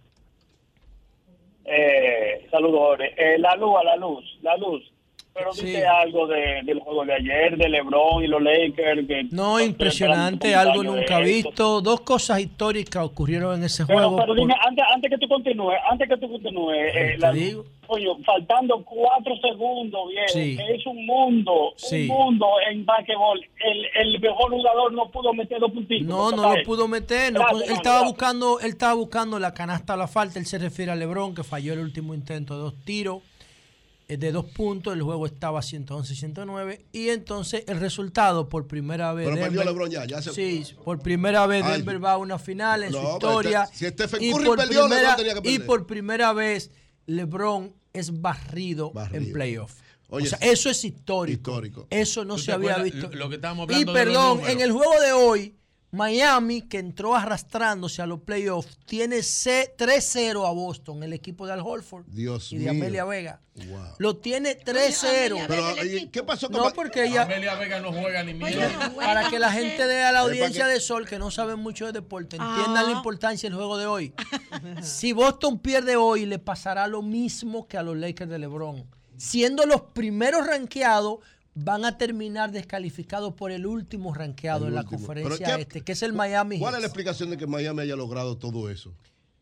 Eh, 1.65 2.47
saludos, 2.49 2.79
Jorge. 2.79 3.13
Eh, 3.17 3.37
la 3.41 3.57
luz, 3.57 3.75
a 3.77 3.83
la 3.83 3.97
luz, 3.97 4.25
la 4.43 4.57
luz. 4.57 4.85
Pero 5.37 5.53
dice 5.53 5.87
algo 5.87 6.27
de, 6.27 6.63
del 6.65 6.81
juego 6.81 7.05
de 7.05 7.13
ayer, 7.15 7.57
de 7.57 7.69
LeBron 7.69 8.25
y 8.25 8.27
los 8.27 8.43
Lakers. 8.43 9.07
Que 9.07 9.29
No, 9.31 9.61
impresionante, 9.61 10.49
esperan 10.49 10.69
algo 10.69 10.83
nunca 10.83 11.19
visto. 11.21 11.81
Dos 11.81 12.01
cosas 12.01 12.41
históricas 12.41 13.05
ocurrieron 13.05 13.59
en 13.59 13.65
ese 13.65 13.85
Pero, 13.87 13.99
juego. 13.99 14.17
pero 14.17 14.27
por- 14.29 14.37
dime, 14.37 14.55
antes, 14.67 14.85
antes 14.95 15.11
que 15.11 15.19
tú 15.19 15.29
continúes, 15.29 15.79
antes 15.91 16.09
que 16.09 16.17
tú 16.17 16.31
continúes, 16.31 16.79
eh, 16.95 17.13
te 17.13 17.19
la- 17.19 17.33
digo. 17.33 17.65
coño, 17.87 18.17
faltando 18.25 18.83
cuatro 18.85 19.37
segundos, 19.41 20.09
Sí. 20.29 20.57
que 20.57 20.75
es 20.75 20.87
un 20.87 21.07
mundo, 21.07 21.73
Sí. 21.77 22.09
un 22.09 22.17
mundo 22.17 22.47
en 22.69 22.85
basquetbol. 22.85 23.41
El, 23.61 23.87
el 24.15 24.21
mejor 24.21 24.51
jugador 24.51 24.93
no 24.93 25.09
pudo 25.11 25.33
meter 25.35 25.61
dos 25.61 25.71
puntitos. 25.71 26.07
No, 26.09 26.31
no 26.33 26.57
lo 26.57 26.63
pudo 26.65 26.89
meter. 26.89 27.33
no 27.33 27.41
Gracias, 27.41 27.53
pudo- 27.61 27.65
él 27.65 27.73
estaba 27.77 27.97
gracias. 27.99 28.13
buscando, 28.13 28.61
él 28.61 28.67
estaba 28.71 28.95
buscando 28.95 29.39
la 29.39 29.55
canasta 29.55 29.93
a 29.95 29.97
la 29.97 30.09
falta. 30.09 30.39
Él 30.39 30.47
se 30.47 30.59
refiere 30.59 30.91
a 30.91 30.97
LeBron 30.97 31.35
que 31.35 31.45
falló 31.45 31.75
el 31.75 31.79
último 31.81 32.15
intento 32.15 32.55
de 32.57 32.61
dos 32.63 32.75
tiros 32.85 33.19
eh, 33.19 33.36
de 34.09 34.33
dos 34.33 34.45
puntos. 34.47 34.95
El 34.95 35.03
juego 35.03 35.27
estaba 35.27 35.61
111-109 35.63 36.85
y 36.93 37.09
entonces 37.09 37.65
el 37.67 37.81
resultado 37.81 38.49
por 38.49 38.67
primera 38.67 39.13
vez. 39.13 39.27
Pero 39.27 39.37
perdió 39.41 39.61
Denver- 39.61 39.67
LeBron 39.75 39.91
ya, 39.91 40.05
ya 40.05 40.23
se- 40.23 40.33
Sí, 40.33 40.65
por 40.85 41.01
primera 41.01 41.47
vez 41.47 41.65
Ay. 41.65 41.79
Denver 41.79 42.05
va 42.05 42.13
a 42.13 42.17
una 42.19 42.39
final 42.39 42.83
en 42.85 42.93
No, 42.93 42.99
su 42.99 43.05
pero 43.05 43.13
historia. 43.15 43.63
este- 43.65 43.77
si 43.77 43.87
Stephen 43.89 44.23
y 44.23 44.31
Curry 44.33 44.45
por 44.47 44.57
perdió, 44.59 44.73
LeBron 44.83 44.91
primera- 44.91 45.17
tenía 45.17 45.35
que 45.35 45.39
y 45.41 45.43
perder. 45.55 45.67
por 45.67 45.87
primera 45.87 46.33
vez 46.33 46.71
LeBron 47.07 47.75
es 47.93 48.21
barrido, 48.21 48.93
en 49.13 49.33
playoff. 49.33 49.73
Oye, 50.09 50.27
o 50.27 50.31
sea, 50.31 50.39
eso 50.41 50.71
es 50.71 50.85
histórico. 50.85 51.51
Histórico. 51.51 51.87
Eso 51.91 52.25
no 52.25 52.37
¿Tú 52.37 52.43
se 52.43 52.53
había 52.53 52.79
visto. 52.79 53.11
lo- 53.13 53.29
que 53.29 53.35
estábamos 53.37 53.69
y 53.71 53.75
hablando 53.75 53.93
los 53.93 54.05
perdón, 54.05 54.41
en 54.51 54.61
el 54.61 54.71
juego 54.73 55.01
de 55.01 55.13
hoy, 55.13 55.57
Miami, 55.97 56.63
que 56.63 56.79
entró 56.79 57.17
arrastrándose 57.17 58.03
a 58.03 58.07
los 58.07 58.21
playoffs, 58.21 58.79
tiene 58.87 59.23
C- 59.23 59.75
3-0 59.77 60.47
a 60.47 60.51
Boston, 60.53 61.03
el 61.03 61.13
equipo 61.13 61.47
de 61.47 61.55
Al 61.55 61.61
Holford 61.65 62.05
Dios 62.09 62.53
y 62.53 62.59
de 62.59 62.65
mío. 62.65 62.71
Amelia 62.83 63.05
Vega. 63.05 63.41
Wow. 63.55 63.95
Lo 63.99 64.17
tiene 64.19 64.59
3-0. 64.59 65.47
Pero, 65.49 65.85
¿y 65.85 66.09
¿qué 66.09 66.23
pasó 66.23 66.51
con 66.51 66.61
No, 66.63 66.71
porque 66.75 67.05
ella. 67.07 67.23
Amelia 67.23 67.55
Vega 67.55 67.81
no 67.81 67.91
juega 67.93 68.23
ni 68.23 68.35
mierda. 68.35 68.93
Para 68.95 69.31
que 69.31 69.39
la 69.39 69.51
gente 69.51 69.87
de 69.87 70.13
la 70.13 70.21
audiencia 70.21 70.67
de 70.67 70.79
Sol, 70.81 71.07
que 71.09 71.19
no 71.19 71.31
saben 71.31 71.59
mucho 71.61 71.87
de 71.87 71.93
deporte, 71.93 72.37
Ah. 72.39 72.55
entiendan 72.59 72.87
la 72.87 72.93
importancia 72.93 73.49
del 73.49 73.57
juego 73.57 73.79
de 73.79 73.87
hoy. 73.87 74.13
si 74.83 75.13
Boston 75.13 75.59
pierde 75.59 75.97
hoy, 75.97 76.27
le 76.27 76.39
pasará 76.39 76.87
lo 76.87 77.01
mismo 77.01 77.67
que 77.67 77.79
a 77.79 77.83
los 77.83 77.97
Lakers 77.97 78.31
de 78.31 78.39
LeBron. 78.39 78.85
Siendo 79.17 79.65
los 79.65 79.81
primeros 79.95 80.47
rankeados, 80.47 81.21
van 81.59 81.87
a 81.87 81.97
terminar 81.97 82.53
descalificados 82.53 83.33
por 83.35 83.51
el 83.51 83.67
último 83.67 84.13
rankeado 84.13 84.65
El 84.67 84.69
en 84.69 84.75
la 84.77 84.85
conferencia 84.85 85.39
Pero 85.47 85.57
¿qué- 85.57 85.63
este, 85.63 85.81
que 85.81 85.93
es 85.93 86.03
el 86.03 86.13
Miami 86.13 86.59
¿Cuál 86.59 86.75
es 86.75 86.81
la 86.81 86.87
explicación 86.87 87.31
de 87.31 87.39
que 87.39 87.47
Miami 87.47 87.81
haya 87.81 87.97
logrado 87.97 88.37
todo 88.37 88.69
eso? 88.71 88.95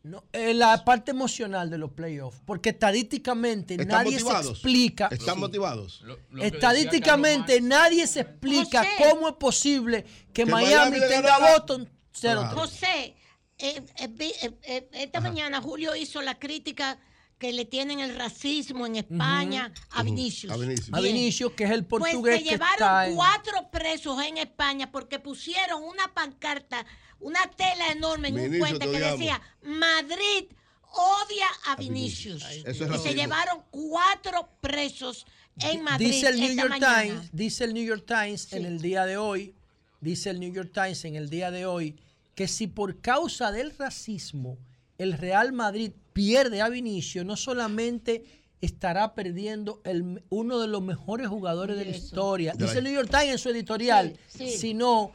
No, 0.03 0.23
eh, 0.33 0.53
la 0.53 0.85
parte 0.85 1.09
emocional 1.11 1.69
de 1.71 1.79
los 1.79 1.91
playoffs, 1.91 2.39
porque 2.45 2.69
estadísticamente 2.69 3.73
¿Están 3.73 3.87
nadie 3.87 4.11
motivados? 4.13 4.45
se 4.45 4.51
explica. 4.51 5.07
¿Están 5.11 5.39
motivados? 5.39 6.03
Estadísticamente 6.39 7.59
nadie 7.59 8.07
se 8.07 8.21
explica 8.21 8.83
José. 8.83 9.09
cómo 9.09 9.27
es 9.29 9.35
posible 9.35 10.03
que, 10.31 10.43
Que 10.43 10.45
Miami, 10.45 10.97
tenga 11.09 11.35
a 11.35 11.53
Boston 11.57 11.89
0 12.11 12.41
Claro. 12.41 12.57
José, 12.57 13.15
eh, 13.57 13.81
eh, 13.97 14.07
vi- 14.09 14.33
eh, 14.43 14.57
eh, 14.63 14.89
esta 14.93 15.19
mañana 15.21 15.59
Julio 15.61 15.95
hizo 15.95 16.21
la 16.21 16.37
crítica 16.39 16.97
que 17.37 17.51
le 17.51 17.65
tienen 17.65 17.99
el 17.99 18.15
racismo 18.15 18.85
en 18.85 18.95
España 18.95 19.71
a 19.91 20.03
Vinicius. 20.03 20.53
A 20.53 20.57
Vinicius. 20.57 20.89
A. 20.93 21.01
Vinicius, 21.01 21.51
que 21.53 21.65
es 21.65 21.71
el 21.71 21.85
Pues 21.85 22.01
portugués 22.01 22.37
se 22.37 22.43
que 22.43 22.49
llevaron 22.51 22.73
está 22.75 23.07
en- 23.07 23.15
cuatro 23.15 23.69
presos 23.71 24.21
en 24.23 24.37
España 24.37 24.91
porque 24.91 25.19
pusieron 25.19 25.83
una 25.83 26.13
pancarta, 26.13 26.85
una 27.19 27.41
tela 27.51 27.91
enorme 27.91 28.29
en 28.29 28.35
un 28.35 28.41
Vinicius, 28.43 28.59
puente 28.69 28.85
te 28.85 28.91
que 28.91 28.99
decía 28.99 29.41
Madrid 29.63 30.45
odia 30.93 31.47
a 31.67 31.75
Vinicius. 31.75 32.41
Eso 32.65 32.85
es 32.85 32.95
y 32.95 33.03
se 33.03 33.13
llevaron 33.13 33.63
cuatro 33.69 34.49
presos 34.61 35.25
en 35.59 35.83
Madrid. 35.83 36.07
Dice 36.07 36.29
el 36.29 36.39
New 36.39 36.49
esta 36.51 36.61
York 36.61 36.69
mañana. 36.79 37.01
Times, 37.03 37.29
dice 37.33 37.63
el 37.65 37.73
New 37.73 37.83
York 37.83 38.03
Times 38.07 38.53
en 38.53 38.65
el 38.65 38.81
día 38.81 39.05
de 39.05 39.17
hoy, 39.17 39.55
dice 39.99 40.29
el 40.29 40.39
New 40.39 40.53
York 40.53 40.71
Times 40.73 41.03
en 41.03 41.15
el 41.15 41.29
día 41.29 41.51
de 41.51 41.65
hoy, 41.65 41.97
que 42.33 42.47
si 42.47 42.67
por 42.67 43.01
causa 43.01 43.51
del 43.51 43.75
racismo 43.77 44.57
el 44.97 45.13
Real 45.13 45.51
Madrid 45.51 45.91
pierde 46.15 46.61
a 46.61 46.69
Vinicius, 46.69 47.25
no 47.25 47.35
solamente 47.35 48.23
estará 48.61 49.13
perdiendo 49.15 49.81
el, 49.83 50.23
uno 50.29 50.61
de 50.61 50.67
los 50.69 50.81
mejores 50.81 51.27
jugadores 51.27 51.77
de 51.77 51.83
la 51.83 51.91
historia, 51.91 52.53
dice 52.57 52.77
el 52.77 52.85
New 52.85 52.93
York 52.93 53.09
Times 53.09 53.31
en 53.33 53.37
su 53.37 53.49
editorial, 53.49 54.17
Sí, 54.29 54.49
sí. 54.49 54.57
sino 54.57 55.11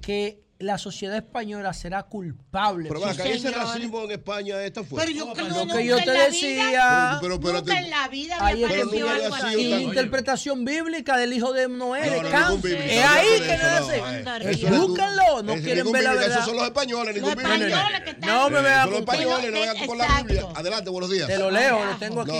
que 0.00 0.44
la 0.64 0.78
sociedad 0.78 1.16
española 1.16 1.72
será 1.72 2.02
culpable. 2.04 2.88
Pero 2.88 3.04
acá, 3.06 3.24
ese 3.24 3.50
racismo 3.50 4.02
en 4.04 4.10
España 4.12 4.62
está 4.62 4.82
fuerte. 4.82 5.12
Pero 5.12 5.26
yo 5.26 5.32
creo 5.34 5.64
Lo 5.66 5.74
que 5.76 5.84
yo 5.86 5.96
te 6.02 6.10
decía. 6.10 6.68
vida- 6.68 7.18
Pero- 7.20 7.40
pero 7.40 7.52
nunca 7.58 7.78
en 7.78 7.90
la 7.90 8.08
vida 8.08 8.36
Ahí 8.40 8.64
había 8.64 8.76
aparecido 8.82 9.08
algo 9.10 9.34
así. 9.34 9.60
interpretación 9.82 10.64
bíblica 10.64 11.16
del 11.16 11.32
hijo 11.32 11.52
de 11.52 11.68
Noé, 11.68 12.00
No, 12.22 12.56
de 12.58 12.96
Es 12.96 13.04
ahí 13.04 13.40
que 13.40 13.56
nace. 13.58 14.68
Búsquenlo, 14.70 15.42
no 15.42 15.54
quieren 15.54 15.92
ver 15.92 16.02
la 16.04 16.10
verdad. 16.14 16.30
Esos 16.32 16.44
son 16.46 16.56
los 16.56 16.64
españoles, 16.64 17.14
ningún 17.14 17.30
Los 17.30 17.38
bíblico. 17.38 17.64
españoles 17.64 18.00
que 18.02 18.10
están- 18.10 18.30
No 18.30 18.50
me 18.50 18.60
veas 18.60 18.82
son 18.84 18.90
los 18.90 19.00
con 19.04 19.14
españoles, 19.14 19.52
no 19.52 19.60
vengan 19.60 19.86
con 19.86 19.98
la. 19.98 20.22
Biblia. 20.22 20.46
Adelante, 20.54 20.90
buenos 20.90 21.10
días. 21.10 21.26
Te 21.26 21.38
lo 21.38 21.50
leo, 21.50 21.84
lo 21.84 21.96
tengo 21.98 22.20
aquí. 22.22 22.32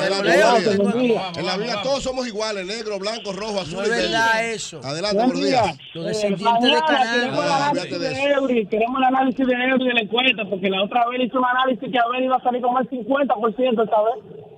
Te 0.00 0.10
lo 0.10 0.22
leo. 0.22 0.56
En 1.36 1.46
la 1.46 1.56
Biblia 1.56 1.82
todos 1.82 2.02
somos 2.02 2.26
iguales, 2.26 2.66
negro, 2.66 2.98
blanco, 2.98 3.32
rojo, 3.32 3.60
azul 3.60 3.74
No 3.74 3.82
es 3.82 3.88
verdad 3.90 4.44
eso. 4.50 4.80
Adelante, 4.84 5.16
Buen 5.16 5.28
buenos 5.30 5.44
día. 5.46 5.62
días. 5.62 5.76
Los 5.94 6.04
Eh, 6.04 6.08
descendientes 6.08 6.62
de 6.62 7.28
mañana 7.30 7.63
Queremos 7.72 7.88
el 7.88 7.94
análisis 7.94 7.98
de 7.98 8.24
de 8.24 8.32
Eury, 8.32 8.66
queremos 8.66 8.98
el 8.98 9.04
análisis 9.04 9.46
de 9.46 9.52
Eury 9.52 9.86
de 9.86 9.94
la 9.94 10.00
encuesta, 10.00 10.44
porque 10.44 10.70
la 10.70 10.82
otra 10.82 11.08
vez 11.08 11.20
hizo 11.22 11.38
un 11.38 11.44
análisis 11.44 11.90
que 11.90 11.98
Abel 11.98 12.24
iba 12.24 12.36
a 12.36 12.42
salir 12.42 12.62
con 12.62 12.76
el 12.76 12.88
50% 12.88 13.84
esta 13.84 14.02
vez. 14.02 14.53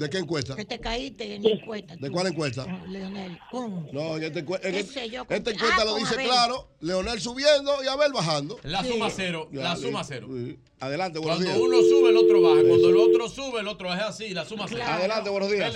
¿De 0.00 0.08
qué 0.08 0.16
encuesta? 0.16 0.56
Que 0.56 0.64
te 0.64 0.78
caíste 0.78 1.34
en 1.34 1.42
la 1.42 1.50
encuesta. 1.50 1.94
¿De 1.94 2.06
tú. 2.08 2.12
cuál 2.14 2.26
encuesta? 2.28 2.64
Leonel, 2.88 3.38
¿cómo? 3.50 3.86
No, 3.92 4.16
en, 4.16 4.22
este, 4.22 4.38
en 4.38 4.46
¿Qué 4.46 4.78
este- 4.80 4.82
sé 5.00 5.10
yo? 5.10 5.26
Con- 5.26 5.36
esta 5.36 5.50
encuesta 5.50 5.82
Ah, 5.82 5.84
lo 5.84 5.96
dice 5.96 6.14
Abel. 6.14 6.26
claro, 6.26 6.68
Leonel 6.80 7.20
subiendo 7.20 7.70
y 7.84 7.86
Abel 7.86 8.10
bajando. 8.10 8.56
La 8.62 8.82
Sí. 8.82 8.88
suma 8.92 9.10
cero, 9.10 9.48
Ya, 9.52 9.60
la 9.62 9.76
suma 9.76 10.02
cero. 10.02 10.26
sí. 10.30 10.58
Adelante, 10.80 11.18
buenos 11.18 11.36
Cuando 11.44 11.52
días. 11.54 11.68
uno 11.68 11.82
sube, 11.82 12.08
el 12.08 12.16
otro 12.16 12.40
baja. 12.40 12.62
Cuando 12.66 12.88
el 12.88 12.96
otro 12.96 13.28
sube, 13.28 13.60
el 13.60 13.68
otro 13.68 13.92
es 13.92 14.00
así, 14.00 14.30
la 14.32 14.46
suma 14.46 14.64
cero. 14.66 14.82
Adelante, 14.86 15.28
buenos 15.28 15.50
días. 15.52 15.70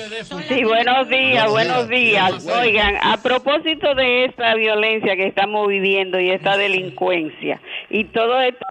Sí, 0.48 0.64
buenos 0.64 1.08
días, 1.10 1.50
Buenos 1.50 1.50
buenos 1.50 1.88
días. 1.90 2.42
días. 2.44 2.56
Oigan, 2.58 2.96
a 3.02 3.22
propósito 3.22 3.94
de 3.94 4.24
esta 4.24 4.54
violencia 4.54 5.16
que 5.16 5.26
estamos 5.26 5.68
viviendo 5.68 6.18
y 6.18 6.30
esta 6.30 6.56
delincuencia 6.56 7.60
y 7.90 8.04
todo 8.06 8.40
esto, 8.40 8.64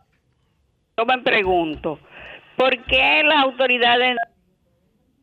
yo 0.98 1.06
me 1.06 1.22
pregunto, 1.22 2.00
¿por 2.58 2.84
qué 2.86 3.22
las 3.24 3.44
autoridades 3.44 4.18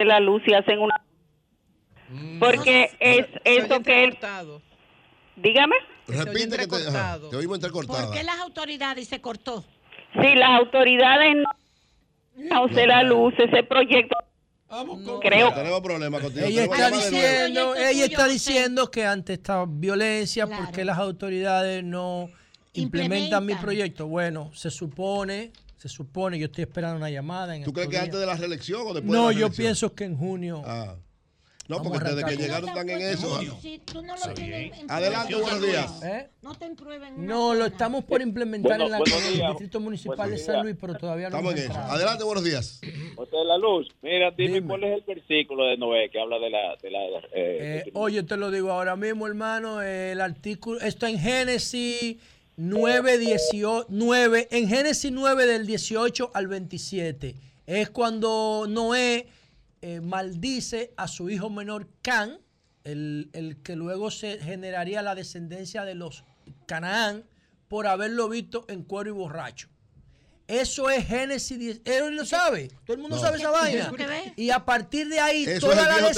de 0.00 0.06
la 0.06 0.18
luz 0.18 0.42
se 0.44 0.56
hacen 0.56 0.78
una... 0.78 0.94
Porque 2.40 2.90
es 2.98 3.26
eso 3.44 3.80
que 3.82 4.04
él... 4.04 4.18
Dígame. 5.36 5.76
Repite 6.08 6.56
que 6.56 6.66
te, 6.66 6.88
ajá, 6.88 7.18
te 7.30 7.36
oímos 7.36 7.58
¿Por 7.58 8.10
qué 8.10 8.24
las 8.24 8.40
autoridades 8.40 9.06
se 9.06 9.20
cortó? 9.20 9.64
Si 10.14 10.34
las 10.34 10.58
autoridades 10.58 11.36
no 12.36 12.68
se 12.68 12.86
la 12.86 13.02
luz, 13.02 13.34
ese 13.38 13.62
proyecto... 13.62 14.16
Creo 15.20 15.52
Tenemos 15.52 15.80
problemas 15.80 16.22
contigo. 16.22 16.46
Ella 16.46 16.68
Tenemos 16.68 16.78
está 16.78 16.96
diciendo, 16.96 17.74
ella 17.74 18.04
está 18.04 18.28
diciendo 18.28 18.90
que 18.90 19.04
ante 19.04 19.32
esta 19.34 19.64
violencia, 19.66 20.46
Claro. 20.46 20.64
¿por 20.64 20.74
qué 20.74 20.84
las 20.84 20.98
autoridades 20.98 21.84
no 21.84 22.30
implementan 22.72 23.44
mi 23.44 23.54
proyecto? 23.56 24.06
Bueno, 24.06 24.50
se 24.54 24.70
supone, 24.70 25.52
se 25.80 25.88
supone, 25.88 26.38
yo 26.38 26.44
estoy 26.44 26.62
esperando 26.64 26.98
una 26.98 27.08
llamada. 27.08 27.56
En 27.56 27.64
¿Tú 27.64 27.72
crees 27.72 27.88
que 27.88 27.96
antes 27.96 28.20
de 28.20 28.26
la 28.26 28.36
reelección 28.36 28.82
o 28.82 28.92
después 28.92 29.06
de 29.06 29.10
No, 29.16 29.28
la 29.28 29.32
yo 29.32 29.38
reelección? 29.38 29.64
pienso 29.64 29.94
que 29.94 30.04
en 30.04 30.14
junio. 30.14 30.62
Ah. 30.66 30.96
No, 31.68 31.80
porque 31.82 32.00
desde 32.00 32.24
que 32.24 32.36
llegaron 32.36 32.68
están 32.68 32.90
en 32.90 33.00
eso. 33.00 33.40
Si 33.62 33.78
tú 33.78 34.02
no 34.02 34.14
lo 34.16 34.34
tienes 34.34 34.76
en 34.76 34.90
Adelante, 34.90 35.36
buenos 35.36 35.62
días. 35.62 36.02
¿Eh? 36.02 36.28
No 36.42 36.54
te 36.54 36.68
prueben 36.74 37.14
una 37.14 37.26
No, 37.26 37.54
lo 37.54 37.64
estamos 37.64 38.04
por 38.04 38.20
implementar 38.20 38.76
Bueno, 38.78 38.86
en, 38.86 38.90
la, 38.90 38.98
en 38.98 39.40
el. 39.40 39.48
Distrito 39.50 39.78
Municipal 39.80 40.30
de 40.30 40.36
San. 40.36 40.62
Luis, 40.64 40.76
pero 40.78 40.96
todavía 40.96 41.30
no 41.30 41.38
Estamos 41.38 41.58
en 41.58 41.70
eso. 41.70 41.78
Adelante, 41.78 42.24
buenos 42.24 42.44
días. 42.44 42.80
José 43.16 43.36
de 43.36 43.44
la 43.44 43.56
Luz, 43.56 43.88
mira, 44.02 44.32
dime, 44.32 44.54
Dime. 44.54 44.66
cuál 44.66 44.84
es 44.84 44.98
el 44.98 45.04
versículo 45.14 45.64
de 45.64 45.76
Noé 45.78 46.10
que 46.10 46.20
habla 46.20 46.38
de 46.40 46.50
la... 46.50 46.76
De 46.82 46.90
la 46.90 46.98
eh, 47.32 47.84
Eh, 47.86 47.90
oye, 47.94 48.22
te 48.24 48.36
lo 48.36 48.50
digo 48.50 48.70
ahora 48.72 48.96
mismo, 48.96 49.26
hermano, 49.28 49.80
eh, 49.80 50.12
el 50.12 50.20
artículo, 50.20 50.80
esto 50.80 51.06
en 51.06 51.18
Génesis 51.20 52.16
9, 52.62 53.16
18, 53.16 53.86
9, 53.88 54.48
en 54.50 54.68
Génesis 54.68 55.10
9 55.10 55.46
del 55.46 55.66
18 55.66 56.30
al 56.34 56.46
27, 56.46 57.34
es 57.66 57.88
cuando 57.88 58.66
Noé 58.68 59.28
eh, 59.80 60.00
maldice 60.02 60.92
a 60.98 61.08
su 61.08 61.30
hijo 61.30 61.48
menor 61.48 61.88
Can, 62.02 62.38
el, 62.84 63.30
el 63.32 63.62
que 63.62 63.76
luego 63.76 64.10
se 64.10 64.38
generaría 64.40 65.00
la 65.00 65.14
descendencia 65.14 65.86
de 65.86 65.94
los 65.94 66.22
Canaán 66.66 67.24
por 67.66 67.86
haberlo 67.86 68.28
visto 68.28 68.66
en 68.68 68.82
cuero 68.82 69.08
y 69.08 69.14
borracho. 69.14 69.68
Eso 70.46 70.90
es 70.90 71.06
Génesis 71.06 71.58
10. 71.58 71.80
Él 71.86 72.14
lo 72.14 72.26
sabe. 72.26 72.68
Todo 72.84 72.94
el 72.94 73.00
mundo 73.00 73.16
No. 73.16 73.22
sabe 73.22 73.38
esa 73.38 73.52
¿Qué 73.52 74.06
vaina. 74.06 74.32
Y 74.36 74.50
a 74.50 74.66
partir 74.66 75.08
de 75.08 75.18
ahí, 75.18 75.46
toda, 75.60 75.76
la 75.86 76.12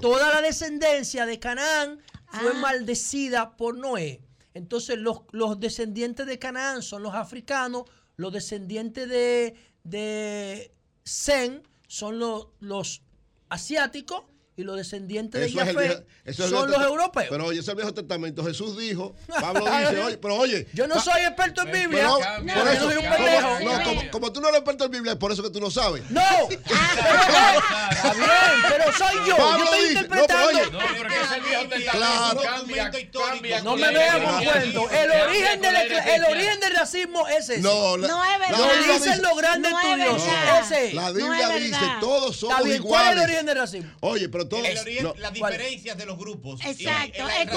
toda 0.00 0.34
la 0.34 0.42
descendencia 0.42 1.26
de 1.26 1.38
Canaán 1.38 2.00
fue 2.32 2.50
Ah. 2.54 2.58
maldecida 2.60 3.56
por 3.56 3.76
Noé. 3.76 4.25
Entonces 4.56 4.96
los, 4.98 5.20
los 5.32 5.60
descendientes 5.60 6.26
de 6.26 6.38
Canaán 6.38 6.80
son 6.82 7.02
los 7.02 7.14
africanos, 7.14 7.84
los 8.16 8.32
descendientes 8.32 9.06
de, 9.06 9.54
de 9.84 10.72
Zen 11.04 11.62
son 11.86 12.18
los, 12.18 12.48
los 12.60 13.02
asiáticos 13.50 14.24
y 14.58 14.62
los 14.64 14.76
descendientes 14.76 15.38
de 15.40 15.46
Eso 15.48 15.60
es 15.60 15.68
el 15.68 15.74
Jafé 15.76 16.06
es 16.24 16.36
son 16.36 16.48
viejo- 16.50 16.66
los 16.66 16.82
europeos. 16.82 17.26
Pero 17.30 17.44
oye, 17.44 17.60
ese 17.60 17.62
es 17.62 17.68
el 17.68 17.74
Viejo 17.76 17.92
Testamento. 17.94 18.42
Jesús 18.44 18.76
dijo, 18.78 19.14
Pablo 19.40 19.64
dice, 19.66 20.00
oye, 20.02 20.16
pero 20.18 20.36
oye. 20.36 20.66
Yo 20.72 20.86
no 20.86 20.98
soy 21.00 21.20
experto 21.22 21.62
en 21.62 21.72
Biblia. 21.72 22.08
Pero, 22.18 22.42
No, 22.42 22.54
por 22.54 22.68
eso, 22.72 22.84
no 22.84 22.90
soy 22.90 22.96
un 22.96 23.04
como- 23.04 23.16
pendejo. 23.16 23.60
no, 23.60 23.82
como, 23.84 24.10
como 24.10 24.32
tú 24.32 24.40
no 24.40 24.48
eres 24.48 24.60
experto 24.60 24.84
en 24.86 24.90
Biblia, 24.92 25.12
es 25.12 25.18
por 25.18 25.30
eso 25.32 25.42
que 25.42 25.50
tú 25.50 25.60
no 25.60 25.70
sabes. 25.70 26.10
No, 26.10 26.20
está 26.50 28.12
bien, 28.14 28.62
pero 28.68 28.92
soy 28.92 29.28
yo. 29.28 29.36
Pablo 29.36 29.58
yo 29.58 29.64
estoy 29.64 29.80
dice- 29.88 29.92
interpretando. 29.92 30.52
No, 30.52 30.58
pero 30.58 30.60
oye, 30.60 30.70
No, 30.72 30.78
porque 30.98 31.14
es 31.14 31.32
el 31.32 31.40
Viejo 31.42 31.62
Testamento. 31.68 31.92
Claro. 31.92 32.40
Cambia, 32.42 32.90
cambia. 33.12 33.62
No 33.62 33.76
me 33.76 33.92
vean 33.92 34.22
con 34.24 34.44
cuento. 34.44 34.90
El 34.90 35.10
origen, 35.10 35.60
del, 35.60 35.76
el 35.76 36.24
origen 36.24 36.60
del 36.60 36.74
racismo 36.74 37.28
es 37.28 37.50
ese. 37.50 37.58
No, 37.60 37.96
la- 37.96 38.08
No 38.08 38.24
es 38.24 38.38
verdad. 38.38 38.58
la 38.58 38.72
Biblia 38.72 38.86
Lo 38.86 38.94
dicen 38.94 39.12
dice- 39.12 39.22
los 39.22 39.36
grandes 39.38 39.72
estudiosos. 39.72 40.28
Ese. 40.62 40.92
La 40.94 41.02
No 41.08 41.14
Biblia 41.14 41.48
dice, 41.50 41.80
todos 42.00 42.36
somos 42.36 42.64
bien, 42.64 42.82
¿cuál 42.82 43.02
es 43.02 43.08
el 43.08 43.12
iguales. 43.12 43.24
origen 43.24 43.46
del 43.46 43.58
racismo? 43.58 43.90
Oye, 44.00 44.28
pero 44.28 44.45
El 44.50 45.02
no, 45.02 45.14
las 45.18 45.32
¿cuál? 45.38 45.52
diferencias 45.52 45.96
de 45.96 46.06
los 46.06 46.16
grupos. 46.18 46.60
Exacto, 46.64 47.28
el- 47.28 47.48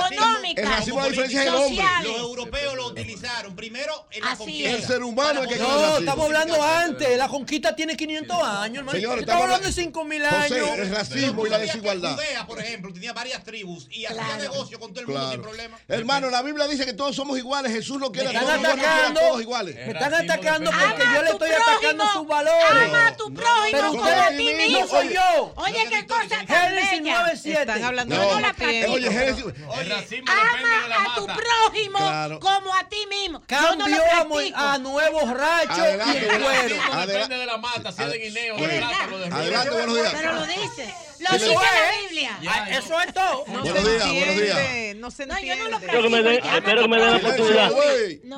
el 0.57 0.67
racismo, 0.67 1.01
la 1.01 1.07
diferencia 1.07 1.41
es 1.41 1.47
el 1.47 1.53
hombre. 1.55 1.69
sociales. 1.83 2.11
Los 2.11 2.17
europeos 2.19 2.75
lo 2.75 2.87
utilizaron 2.87 3.55
primero 3.55 4.07
en 4.11 4.23
la 4.23 4.31
Así 4.31 4.37
conquista. 4.39 4.69
El 4.71 4.83
ser 4.83 5.03
humano 5.03 5.43
es 5.43 5.47
que 5.47 5.55
No, 5.57 5.97
estamos 5.97 6.25
hablando 6.25 6.63
antes. 6.63 7.17
La 7.17 7.27
conquista 7.27 7.75
tiene 7.75 7.95
500 7.95 8.37
años, 8.43 8.77
hermano. 8.79 8.91
Señores, 8.97 9.21
estamos 9.21 9.43
hablando 9.43 9.65
de 9.67 9.71
José, 9.71 9.81
5000 9.83 10.25
años. 10.25 10.69
el 10.79 10.89
racismo 10.91 11.45
y 11.45 11.49
la 11.49 11.57
desigualdad. 11.59 12.13
Judea, 12.15 12.47
por 12.47 12.59
ejemplo, 12.59 12.93
tenía 12.93 13.13
varias 13.13 13.43
tribus 13.43 13.87
y 13.91 14.05
hacía 14.05 14.37
negocio 14.37 14.79
con 14.79 14.91
todo 14.93 15.01
el 15.01 15.07
mundo 15.07 15.31
sin 15.31 15.41
problema. 15.41 15.79
Hermano, 15.87 16.29
la 16.29 16.41
Biblia 16.41 16.67
dice 16.67 16.85
que 16.85 16.93
todos 16.93 17.15
somos 17.15 17.37
iguales. 17.37 17.71
Jesús 17.71 17.99
no 17.99 18.11
quiere 18.11 18.29
Me 18.29 18.37
a 18.37 18.41
están 18.41 18.61
todos 18.61 18.75
quiere 18.75 19.19
todos 19.19 19.41
iguales. 19.41 19.75
Me 19.75 19.91
están 19.91 20.13
atacando 20.13 20.71
porque 20.71 21.03
yo 21.13 21.21
le 21.23 21.29
estoy 21.31 21.49
atacando 21.51 22.05
sus 22.13 22.27
valores. 22.27 22.87
Ama 22.87 23.07
a 23.07 23.15
tu 23.17 23.33
prójimo 23.33 23.87
como 23.91 24.03
a 24.05 24.29
ti 24.29 24.53
mismo. 24.53 24.79
no 24.79 24.87
soy 24.87 25.13
yo. 25.13 25.53
Oye, 25.57 25.87
qué 25.89 26.05
cosa 26.07 26.45
tan 26.79 26.89
Génesis 26.89 27.43
bella. 27.43 27.59
9.7. 27.59 27.59
Están 27.61 27.83
hablando 27.83 28.15
No, 28.15 28.21
de 28.21 28.27
no 28.27 28.39
la 28.39 28.53
practico. 28.53 28.91
Oye, 28.91 29.11
Génesis. 29.11 29.45
Racismo 29.45 30.31
depende 30.33 30.69
de 30.83 30.87
la 30.89 30.95
Ama 30.95 31.11
a 31.11 31.15
tu 31.15 31.27
mata. 31.27 31.39
prójimo 31.41 31.97
Claro. 31.99 32.39
como 32.39 32.75
a 32.75 32.89
ti 32.89 33.05
mismo. 33.09 33.41
Yo 33.47 33.75
no 33.75 33.85
Cambió 33.85 34.55
a, 34.55 34.73
a 34.73 34.77
nuevos 34.77 35.29
rachos 35.29 35.77
y 35.77 36.17
el 36.17 36.27
cuero. 36.41 37.05
depende 37.07 37.37
de 37.37 37.45
la 37.45 37.57
mata, 37.57 37.91
si 37.91 38.01
es 38.03 38.11
de 38.11 38.17
guineo, 38.19 38.57
de 38.57 38.65
Adelante, 38.65 39.69
buenos 39.71 39.95
días. 39.95 40.13
Pero 40.15 40.33
lo 40.33 40.45
dice. 40.45 40.93
Lo 41.19 41.33
dice 41.37 41.53
la 41.53 42.01
Biblia. 42.01 42.39
Ah, 42.47 42.69
Eso 42.69 43.01
es 43.01 43.13
todo. 43.13 43.43
No 43.47 43.61
Buenos 43.61 43.83
se 43.83 43.89
días, 43.91 44.05
buenos 44.07 44.35
días. 44.37 44.57
entiende, 44.57 44.95
No 45.01 45.11
se 45.11 45.25
No, 45.25 45.33
yo 45.33 45.39
entiende. 45.39 45.63
no 45.65 45.69
lo 45.71 45.77
Espero 45.77 46.01
que 46.03 46.09
me 46.09 46.23
den, 46.23 46.39
practico. 46.39 46.55
espero 46.57 46.81
que 46.83 46.87
me 46.87 46.97
den 46.97 47.11
la 47.11 47.17
oportunidad. 47.17 47.71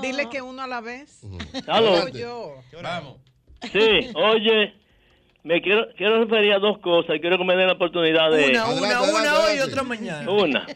Dile 0.02 0.30
que 0.30 0.42
uno 0.42 0.64
a 0.64 0.68
la 0.68 0.82
vez. 0.82 1.20
Aló. 1.68 2.06
Vamos. 2.82 3.18
Sí, 3.72 4.12
oye, 4.16 4.74
me 5.44 5.62
quiero 5.62 5.88
quiero 5.98 6.24
referir 6.24 6.54
a 6.54 6.60
dos 6.60 6.78
cosas 6.80 7.16
y 7.16 7.20
quiero 7.20 7.38
que 7.38 7.44
me 7.46 7.56
den 7.56 7.68
la 7.68 7.74
oportunidad 7.74 8.32
de 8.32 8.50
Una, 8.50 8.64
Adelante, 8.64 8.80
una, 8.80 8.90
adelante, 9.00 9.20
una 9.22 9.40
hoy 9.40 9.58
y 9.58 9.60
otra 9.60 9.84
mañana. 9.84 10.32
una. 10.32 10.68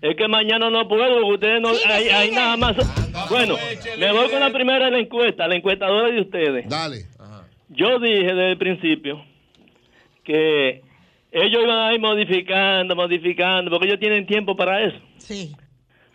Es 0.00 0.16
que 0.16 0.28
mañana 0.28 0.70
no 0.70 0.86
puedo, 0.86 1.14
porque 1.22 1.34
ustedes 1.34 1.60
no 1.60 1.74
Sigue, 1.74 2.12
hay, 2.12 2.30
nada 2.30 2.56
más. 2.56 2.76
Bueno, 3.28 3.56
me 3.98 4.12
voy 4.12 4.30
con 4.30 4.38
la 4.38 4.50
primera 4.50 4.84
de 4.84 4.90
la 4.92 4.98
encuesta, 5.00 5.48
la 5.48 5.56
encuestadora 5.56 6.08
de 6.12 6.20
ustedes. 6.20 6.68
Dale. 6.68 7.06
Yo 7.68 7.98
dije 7.98 8.22
desde 8.22 8.52
el 8.52 8.58
principio 8.58 9.24
que 10.22 10.82
ellos 11.32 11.62
iban 11.62 11.78
a 11.78 11.92
ir 11.92 12.00
modificando, 12.00 12.94
modificando, 12.94 13.70
porque 13.70 13.88
ellos 13.88 13.98
tienen 13.98 14.24
tiempo 14.26 14.54
para 14.54 14.84
eso. 14.84 14.98
Sí. 15.18 15.54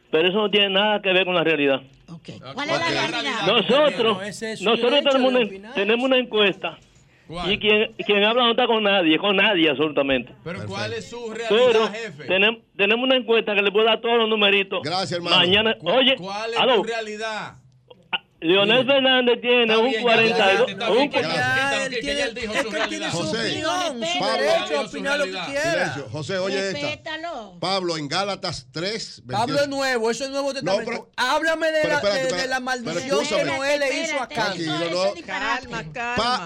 Pero 0.10 0.30
eso 0.30 0.38
no 0.38 0.50
tiene 0.50 0.70
nada 0.70 1.02
que 1.02 1.12
ver 1.12 1.26
con 1.26 1.36
la 1.36 1.44
realidad. 1.44 1.82
Ok. 2.10 2.30
¿Cuál 2.54 2.70
es 2.70 2.80
la 2.80 3.08
realidad? 3.08 3.48
Nosotros, 3.48 4.18
nosotros 4.62 5.04
tenemos 5.04 5.34
una, 5.34 5.74
tenemos 5.74 6.06
una 6.06 6.18
encuesta 6.18 6.78
¿Cuál? 7.28 7.52
y 7.52 7.58
quien, 7.60 7.94
quien 8.06 8.24
habla 8.24 8.44
no 8.44 8.52
está 8.52 8.68
con 8.68 8.84
nadie, 8.84 9.18
con 9.18 9.36
nadie 9.36 9.70
absolutamente. 9.70 10.34
Pero 10.44 10.66
¿cuál 10.68 10.94
es 10.94 11.10
su 11.10 11.34
Pero 11.50 11.58
realidad, 11.58 11.94
jefe? 11.94 12.26
tenemos, 12.26 12.62
tenemos 12.76 13.04
una 13.06 13.16
encuesta 13.18 13.56
que 13.56 13.62
le 13.62 13.72
puedo 13.72 13.86
dar 13.86 14.02
todos 14.02 14.18
los 14.18 14.30
numeritos. 14.30 14.82
Gracias, 14.84 15.14
hermano. 15.14 15.38
Mañana, 15.38 15.76
oye, 15.84 16.16
¿Cuál 16.18 16.54
es 16.54 16.60
aló, 16.60 16.76
tu 16.76 16.84
realidad? 16.84 17.54
Leonel 18.44 18.86
Fernández 18.86 19.42
tiene 19.42 19.64
Está 19.64 19.78
un 19.80 19.86
bien, 19.90 19.96
ya, 19.96 20.02
42, 20.02 20.38
ya, 20.38 20.78
ya, 20.78 20.92
un 20.92 21.00
ya, 21.00 21.10
cu- 21.10 21.14
ya, 21.14 21.22
Ya, 21.22 21.84
él 21.86 21.90
que- 21.90 21.96
que 21.96 22.02
tiene, 22.02 22.20
ya 22.20 22.26
él 22.26 22.34
dijo 22.36 22.54
es 22.54 22.62
su 22.64 22.70
que 22.70 22.78
él 22.78 22.90
tiene 22.90 23.12
su 23.12 23.18
José, 23.18 23.64
Pablo, 24.20 24.44
derecho 24.44 24.64
a 24.64 24.68
dijo 24.70 24.82
su 24.84 24.88
opinar 24.90 25.18
lo 25.18 25.26
que 25.26 25.32
realidad. 25.32 25.46
quiera. 25.48 25.72
Silencio. 25.72 26.10
José, 26.12 26.38
oye 26.38 26.68
esta. 26.70 26.80
Respétalo. 26.82 27.58
Pablo, 27.60 27.98
en 27.98 28.08
Gálatas 28.08 28.68
3, 28.72 29.24
Pablo 29.30 29.60
es 29.62 29.68
nuevo, 29.70 30.12
eso 30.12 30.24
es 30.26 30.30
Nuevo 30.30 30.54
Testamento. 30.54 30.92
pero- 30.92 31.10
Háblame 31.16 31.68
de, 31.72 31.80
pero 31.82 31.90
la, 31.90 31.96
espérate, 31.96 32.18
de- 32.20 32.24
de 32.24 32.28
espérate, 32.28 32.50
la 32.50 32.56
pero 32.56 32.66
maldición 32.66 33.26
que. 33.40 33.46
Noé 33.46 33.80
le 33.80 34.02
hizo 34.04 34.22
a. 34.22 34.28
Calma. 34.28 34.54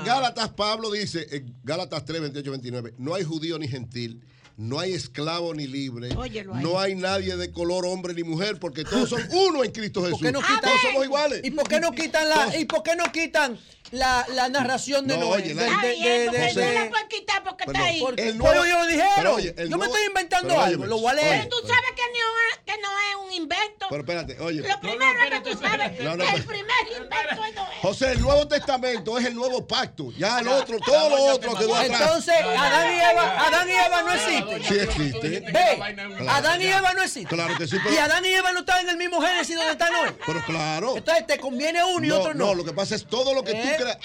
Gálatas, 0.06 0.50
Pablo 0.50 0.92
dice, 0.92 1.27
en 1.32 1.56
Gálatas 1.64 2.06
3, 2.06 2.22
28, 2.22 2.51
29, 2.51 2.93
no 2.98 3.16
hay 3.16 3.24
judío 3.24 3.58
ni 3.59 3.67
gentil, 3.67 4.22
no 4.58 4.80
hay 4.80 4.94
esclavo 4.94 5.53
ni 5.53 5.68
libre, 5.68 6.10
Óyelo 6.16 6.56
no 6.56 6.80
hay 6.80 6.95
nadie 6.95 7.38
de 7.38 7.52
color 7.52 7.86
hombre 7.86 8.16
ni 8.16 8.24
mujer, 8.24 8.60
porque 8.60 8.84
todos 8.84 9.10
son 9.10 9.22
uno 9.32 9.64
en 9.64 9.72
Cristo 9.72 10.02
Jesús. 10.02 10.18
¿Por 10.18 10.27
qué 10.27 10.32
no 10.32 10.42
quitan, 10.42 10.61
Todos 10.61 10.82
somos 10.82 11.06
iguales. 11.06 11.42
¿Y 11.44 11.52
por 11.52 11.68
qué 11.68 11.80
no 11.80 11.92
quitan 11.92 12.27
la, 12.27 12.58
y 12.58 12.66
por 12.66 12.82
qué 12.82 12.95
no 12.95 13.11
quitan 13.11 13.58
la, 13.92 14.26
la 14.34 14.50
narración 14.50 15.08
de 15.08 15.18
No, 15.18 15.26
Noé? 15.30 15.42
oye, 15.44 15.54
la- 15.54 15.64
De- 15.64 16.30
de- 16.54 16.74
la 16.74 16.90
puedes 16.90 17.06
quitar 17.10 17.44
porque 17.44 17.64
está 17.66 17.84
ahí. 17.84 18.00
porque 18.02 18.28
El 18.30 18.38
nuevo- 18.38 18.66
yo 18.66 18.80
lo 18.80 18.86
dijeron. 18.88 19.12
pero 19.16 19.36
oye, 19.36 19.54
el 19.58 19.70
yo 19.70 19.78
me 19.78 19.86
estoy 19.86 20.02
inventando 20.08 20.50
pero 20.50 20.62
algo, 20.62 20.86
lo 20.86 20.98
voy 21.00 21.10
a 21.10 21.14
oye. 21.14 21.22
leer. 21.24 21.48
Pero 21.48 21.50
tú 21.62 21.68
sabes 21.68 21.92
que 21.96 22.02
no, 22.02 22.28
es- 22.52 22.60
que 22.66 22.82
no 22.82 22.90
es 23.00 23.16
un 23.28 23.32
invento. 23.34 23.86
Pero 23.90 24.02
espérate, 24.02 24.40
oye. 24.42 24.62
Lo 24.68 24.80
primero 24.80 25.24
es 25.24 25.30
que 25.30 25.40
tú 25.52 25.58
sabes 25.62 26.00
No, 26.02 26.16
no, 26.18 26.24
que 26.24 26.30
el 26.30 26.36
pero- 26.36 26.48
primer 26.48 27.02
invento 27.02 27.46
es 27.46 27.56
Noé. 27.56 27.68
José, 27.82 28.12
el 28.12 28.22
Nuevo 28.22 28.48
Testamento 28.48 29.18
es 29.18 29.26
el 29.26 29.36
nuevo 29.36 29.66
pacto. 29.68 30.12
Ya 30.18 30.40
el 30.40 30.48
otro, 30.48 30.78
todo 30.80 31.10
lo 31.10 31.24
otro 31.34 31.56
quedó 31.56 31.76
atrás. 31.76 32.02
Entonces, 32.02 32.36
Adán 32.42 32.94
y 32.94 33.00
Eva, 33.00 33.48
Adán 33.48 33.70
y 33.70 33.72
Eva 33.72 34.02
no 34.04 34.14
existen. 34.14 34.64
Sí 34.64 34.80
existe. 34.80 35.40
Ve, 35.52 36.28
Adán 36.30 36.62
y 36.62 36.66
Eva 36.68 36.94
no 36.94 37.02
existen. 37.04 37.26
Claro 37.38 37.58
que 37.58 37.68
sí, 37.68 37.78
pero- 37.82 37.96
Y 37.96 37.98
Adán 37.98 38.26
y 38.26 38.30
Eva 38.30 38.52
no 38.52 38.60
están 38.60 38.80
en 38.82 38.90
el 38.90 38.98
mismo 38.98 39.22
Génesis 39.22 39.56
donde 39.56 39.72
está 39.72 39.90
Noé. 39.90 40.14
Pero 40.26 40.44
claro. 40.46 40.98
Entonces 40.98 41.26
te 41.28 41.38
conviene 41.40 41.84
uno 41.84 42.06
y 42.06 42.12
otro 42.12 42.34
no. 42.34 42.48
no, 42.48 42.56
lo 42.56 42.66
que 42.66 42.74
pasa 42.74 42.96
es 42.96 43.06
todo 43.06 43.34
lo 43.34 43.44
que 43.44 43.54
tú. 43.54 43.77
Creas. 43.78 43.98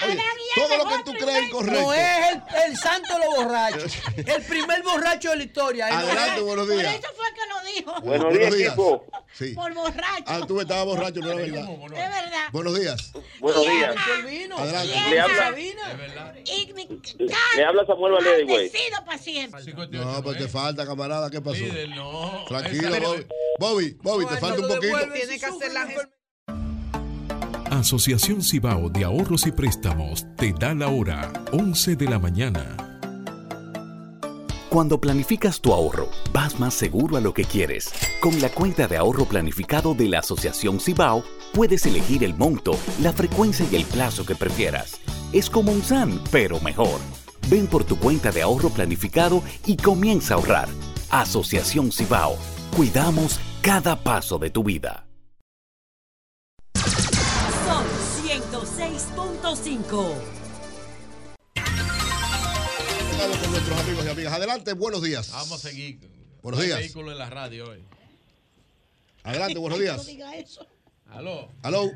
Todo 0.55 0.77
lo 0.77 0.85
que 0.89 1.03
tú 1.05 1.13
creas 1.13 1.43
incorrecto. 1.45 1.81
No 1.81 1.93
es 1.95 2.09
el, 2.33 2.43
el 2.71 2.77
santo 2.77 3.19
lo 3.19 3.43
borracho. 3.45 3.87
El 4.17 4.43
primer 4.45 4.83
borracho 4.83 5.31
de 5.31 5.37
la 5.37 5.43
historia. 5.45 5.89
Noé. 5.89 5.97
Adelante, 5.97 6.41
buenos 6.43 6.67
Por 6.67 6.77
días. 6.77 6.95
eso 6.95 7.09
fue 7.17 7.27
que 7.35 7.41
lo 7.49 7.73
dijo. 7.75 8.01
Buenos 8.03 8.33
días, 8.39 8.55
equipo. 8.55 9.07
Sí. 9.33 9.55
Por 9.55 9.73
borracho. 9.75 10.25
Ah, 10.27 10.41
tú 10.47 10.61
estabas 10.61 10.85
borracho, 10.85 11.21
no 11.21 11.31
era 11.33 11.41
verdad. 11.41 11.69
Es 11.71 11.91
verdad. 11.91 12.49
Buenos 12.53 12.79
días. 12.79 13.13
Buenos 13.41 13.67
días. 13.67 13.97
Adelante. 14.59 14.95
Le 15.11 15.21
habla- 15.21 15.51
Le 17.57 17.65
habla 17.65 17.87
Samuel 17.87 18.13
Valeria, 18.13 18.45
güey. 18.47 18.71
No, 19.91 20.23
pues 20.23 20.39
te 20.39 20.49
falta, 20.49 20.87
camarada. 20.87 21.31
¿Qué 21.31 21.41
pasó? 21.41 21.65
No. 21.95 22.45
Tranquilo, 22.49 22.89
Bobby. 23.01 23.27
Bobby, 23.59 23.97
Bobby, 24.03 24.27
te 24.27 24.37
falta 24.39 24.61
un 24.61 24.69
poquito. 24.69 24.99
Tiene 25.13 25.39
que 25.39 25.47
hacer 25.47 25.73
la. 25.73 25.89
Asociación 27.83 28.43
Cibao 28.43 28.89
de 28.91 29.03
Ahorros 29.03 29.45
y 29.49 29.51
Préstamos 29.51 30.25
te 30.37 30.53
da 30.53 30.73
la 30.73 30.87
hora 30.87 31.33
11 31.51 31.97
de 31.97 32.09
la 32.09 32.21
mañana. 32.21 32.77
Cuando 34.71 35.01
planificas 35.01 35.61
tu 35.61 35.73
ahorro, 35.73 36.09
vas 36.33 36.61
más 36.61 36.75
seguro 36.75 37.17
a 37.17 37.21
lo 37.21 37.35
que 37.35 37.43
quieres. 37.43 37.91
Con 38.21 38.41
la 38.41 38.51
cuenta 38.51 38.87
de 38.87 38.99
ahorro 38.99 39.25
planificado 39.25 39.95
de 39.95 40.07
la 40.09 40.21
Asociación 40.21 40.79
Cibao, 40.79 41.25
puedes 41.53 41.85
elegir 41.85 42.23
el 42.23 42.35
monto, 42.35 42.77
la 43.01 43.13
frecuencia 43.13 43.67
y 43.69 43.75
el 43.75 43.85
plazo 43.85 44.25
que 44.25 44.37
prefieras. 44.37 45.01
Es 45.33 45.51
como 45.51 45.73
un 45.73 45.83
SAN, 45.83 46.21
pero 46.31 46.61
mejor. 46.61 47.01
Ven 47.51 47.67
por 47.67 47.83
tu 47.83 47.99
cuenta 47.99 48.31
de 48.31 48.43
ahorro 48.43 48.69
planificado 48.69 49.43
y 49.67 49.77
comienza 49.77 50.35
a 50.35 50.37
ahorrar. 50.37 50.69
Asociación 51.11 51.91
Cibao. 51.91 52.37
Cuidamos 52.77 53.41
cada 53.61 53.97
paso 54.05 54.39
de 54.39 54.51
tu 54.51 54.63
vida. 54.63 55.09
106.5. 59.79 60.15
Estamos 63.11 63.37
con 63.39 63.51
nuestros 63.53 63.81
amigos 63.81 64.05
y 64.05 64.09
amigas. 64.11 64.33
Adelante, 64.35 64.73
buenos 64.75 65.03
días. 65.03 65.31
Vamos 65.33 65.53
a 65.53 65.59
seguir. 65.69 65.99
Buenos 66.43 66.59
No 66.59 66.63
hay 66.63 66.67
días. 66.69 66.79
vehículo 66.81 67.13
en 67.13 67.19
la 67.19 67.31
radio 67.31 67.71
hoy. 67.71 67.85
Adelante, 69.25 69.59
buenos 69.59 69.79
No 69.79 69.83
días. 69.85 70.07
diga 70.07 70.37
eso. 70.37 70.67
Aló. 71.09 71.49
Aló. 71.63 71.91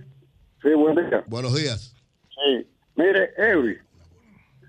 Sí, 0.63 0.69
buen 0.75 0.95
día. 0.97 1.25
Buenos 1.27 1.55
días. 1.55 1.95
Sí. 2.31 2.67
Mire, 2.95 3.31
Eury, 3.37 3.79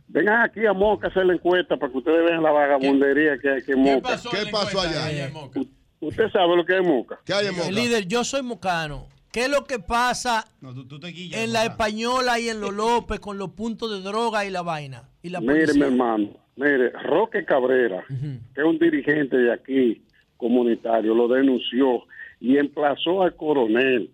vengan 0.08 0.42
aquí 0.42 0.66
a 0.66 0.74
Moca 0.74 1.08
a 1.08 1.10
hacer 1.10 1.26
la 1.26 1.34
encuesta 1.34 1.78
para 1.78 1.92
que 1.92 1.98
ustedes 2.00 2.26
vean 2.26 2.44
la 2.44 2.52
vagabundería 2.52 3.38
que 3.42 3.50
hay 3.50 3.58
aquí 3.60 3.72
en 3.72 3.84
¿Qué 3.84 3.96
Moca. 3.96 4.10
pasó, 4.10 4.30
¿Qué 4.32 4.38
en 4.40 4.46
la 4.46 4.52
pasó 4.52 4.82
allá? 4.82 5.06
allá 5.06 5.28
en 5.28 5.34
Moca? 5.34 5.62
Usted 6.00 6.30
sabe 6.32 6.56
lo 6.58 6.66
que 6.66 6.78
es 6.78 6.86
Moca. 6.86 7.20
¿Qué 7.26 7.34
hay 7.34 7.48
en 7.48 7.56
Moca? 7.56 7.68
El 7.70 7.76
líder, 7.76 8.06
yo 8.08 8.24
soy 8.26 8.42
mocano. 8.42 9.08
¿Qué 9.38 9.44
es 9.44 9.52
lo 9.52 9.66
que 9.66 9.78
pasa 9.78 10.48
No, 10.62 10.74
tú, 10.74 10.88
tú 10.88 11.00
te 11.00 11.10
guillas, 11.10 11.40
en 11.40 11.54
la 11.54 11.64
española 11.64 12.40
y 12.40 12.50
en 12.50 12.60
los 12.60 12.74
López 12.74 13.20
con 13.20 13.38
los 13.38 13.52
puntos 13.52 13.92
de 13.92 14.02
droga 14.02 14.44
y 14.46 14.50
la 14.50 14.64
vaina? 14.64 15.12
Y 15.22 15.30
la 15.30 15.42
Mire, 15.42 15.76
mi 15.76 15.82
hermano, 15.82 16.30
mire, 16.56 16.90
Roque 17.04 17.46
Cabrera, 17.46 18.04
que 18.10 18.62
es 18.62 18.66
un 18.66 18.80
dirigente 18.80 19.38
de 19.38 19.54
aquí 19.54 20.02
comunitario, 20.38 21.14
lo 21.14 21.28
denunció 21.28 22.06
y 22.40 22.58
emplazó 22.58 23.22
al 23.22 23.36
coronel. 23.36 24.10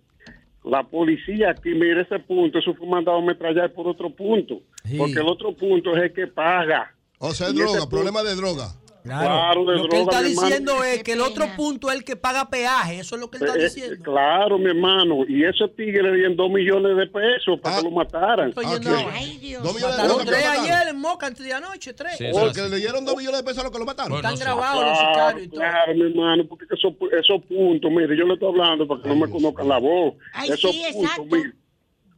La 0.65 0.83
policía 0.83 1.51
aquí, 1.51 1.69
mire 1.69 2.01
ese 2.01 2.19
punto, 2.19 2.59
eso 2.59 2.73
fue 2.73 2.85
mandado 2.85 3.19
a 3.19 3.21
metrallar 3.21 3.71
por 3.71 3.87
otro 3.87 4.09
punto, 4.09 4.59
porque 4.97 5.21
el 5.21 5.27
otro 5.29 5.55
punto 5.55 5.95
es 5.95 6.03
el 6.03 6.11
que 6.13 6.27
paga. 6.27 6.93
O 7.19 7.31
sea, 7.31 7.47
es 7.47 7.55
droga, 7.55 7.71
punto- 7.79 7.89
problema 7.89 8.23
de 8.23 8.35
droga. 8.35 8.73
Claro, 9.03 9.65
de 9.65 9.77
Lo 9.77 9.87
que 9.89 9.95
él 9.97 10.01
está 10.03 10.19
hermano. 10.19 10.41
diciendo 10.41 10.83
es 10.83 11.03
que 11.03 11.11
el 11.13 11.21
otro 11.21 11.45
punto 11.57 11.89
es 11.91 11.97
el 11.97 12.03
que 12.05 12.15
paga 12.15 12.49
peaje. 12.49 12.99
Eso 12.99 13.15
es 13.15 13.21
lo 13.21 13.29
que 13.29 13.37
él 13.37 13.43
está 13.43 13.59
Eh, 13.59 13.63
diciendo. 13.63 13.93
eh, 13.95 13.99
claro, 14.01 14.57
mi 14.57 14.69
hermano. 14.69 15.25
Y 15.27 15.43
esos 15.43 15.75
tigres 15.75 16.01
le 16.03 16.13
dieron 16.15 16.35
dos 16.37 16.49
millones 16.49 16.95
de 16.95 17.07
pesos 17.07 17.59
para 17.61 17.77
que 17.77 17.83
lo 17.83 17.91
mataran. 17.91 18.49
Estoy 18.49 18.65
Ah, 18.65 18.73
yendo- 18.73 18.95
¿qué? 18.97 19.05
Ay, 19.11 19.37
Dios. 19.39 19.61
Dos 19.63 19.75
millones 19.75 19.97
de 19.97 20.03
pesos 20.03 20.25
tres 20.25 20.37
que 20.41 20.47
ayer 20.47 20.87
en 20.87 20.99
Moca 20.99 21.27
antes 21.27 21.45
de 21.45 21.53
anoche, 21.53 21.93
tres. 21.93 22.17
Porque 22.31 22.61
le 22.69 22.77
dieron 22.77 23.03
dos 23.03 23.15
millones 23.17 23.39
de 23.39 23.43
pesos 23.43 23.59
a 23.59 23.63
los 23.63 23.71
que 23.73 23.79
lo 23.79 23.85
mataron. 23.85 24.15
Están 24.15 24.35
grabados 24.37 24.85
los 24.85 24.97
Claro, 24.97 25.13
sicarios 25.13 25.45
y 25.45 25.49
todo. 25.49 25.59
claro, 25.59 25.93
mi 25.95 26.01
hermano, 26.01 26.45
porque 26.47 26.65
esos, 26.71 26.93
esos 27.19 27.41
puntos, 27.45 27.91
mire, 27.91 28.15
yo 28.17 28.25
le 28.25 28.33
estoy 28.35 28.49
hablando 28.49 28.87
para 28.87 29.01
que 29.01 29.09
no 29.09 29.15
me 29.17 29.29
conozcan 29.29 29.67
la 29.67 29.79
voz. 29.79 30.13
Ay, 30.33 30.49
esos 30.49 30.71
sí, 30.71 30.83
puntos, 30.93 31.03
exacto. 31.11 31.35
mire. 31.35 31.51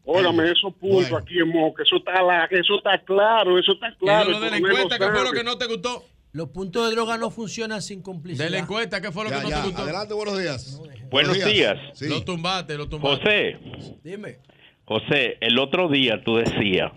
Óigame, 0.07 0.51
esos 0.51 0.71
puntos 0.75 1.11
aquí 1.19 1.39
en 1.39 1.47
Moca, 1.49 1.81
eso 1.81 1.95
está, 1.95 2.21
la- 2.21 2.45
eso 2.51 2.75
está 2.77 2.99
claro, 3.03 3.57
eso 3.57 3.71
está 3.73 3.87
claro. 3.97 4.29
Y 4.29 4.33
lo 4.33 4.39
de 4.39 4.51
la 4.51 4.57
encuesta, 4.57 4.99
¿qué 4.99 5.05
fue 5.09 5.23
lo 5.23 5.31
que 5.31 5.43
no 5.43 5.57
te 5.57 5.65
gustó? 5.65 6.03
Los 6.35 6.49
puntos 6.49 6.89
de 6.89 6.95
droga 6.95 7.17
no 7.17 7.31
funcionan 7.31 7.81
sin 7.81 8.01
complicidad. 8.01 8.43
De 8.43 8.51
la 8.51 8.59
encuesta, 8.59 8.99
¿qué 8.99 9.09
fue 9.09 9.23
lo 9.23 9.29
que 9.29 9.37
no 9.37 9.47
te 9.47 9.61
gustó? 9.67 9.83
Adelante, 9.83 10.13
buenos 10.13 10.37
días. 10.37 10.81
Buenos 11.09 11.45
días. 11.45 11.77
Lo 12.01 12.25
tumbaste, 12.25 12.75
lo 12.77 12.89
tumbaste. 12.89 13.23
José, 13.23 13.97
Dime. 14.03 14.39
José, 14.83 15.37
el 15.39 15.57
otro 15.57 15.87
día 15.87 16.21
tú 16.25 16.35
decías 16.35 16.91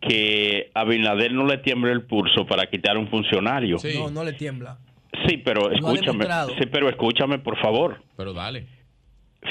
que 0.00 0.68
a 0.74 0.82
Binader 0.82 1.32
no 1.32 1.46
le 1.46 1.58
tiembla 1.58 1.92
el 1.92 2.02
pulso 2.06 2.44
para 2.44 2.68
quitar 2.68 2.96
a 2.96 2.98
un 2.98 3.08
funcionario. 3.08 3.78
Sí, 3.78 3.96
No, 3.96 4.10
no 4.10 4.24
le 4.24 4.32
tiembla. 4.32 4.78
pero 5.44 5.68
Lo 5.68 5.68
ha 5.68 5.74
escúchame. 5.94 6.26
Sí, 6.58 6.66
pero 6.72 6.88
escúchame, 6.88 7.38
por 7.38 7.56
favor. 7.60 8.02
Pero 8.16 8.32
dale. 8.32 8.66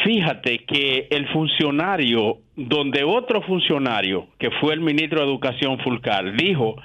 Fíjate 0.04 0.66
que 0.66 1.08
el 1.10 1.30
funcionario, 1.30 2.40
donde 2.58 3.06
otro 3.06 3.42
funcionario, 3.44 4.28
que 4.40 4.50
fue 4.60 4.74
el 4.74 4.82
ministro 4.82 5.22
de 5.22 5.28
Educación 5.28 5.80
Fulcar, 5.80 6.36
dijo 6.36 6.76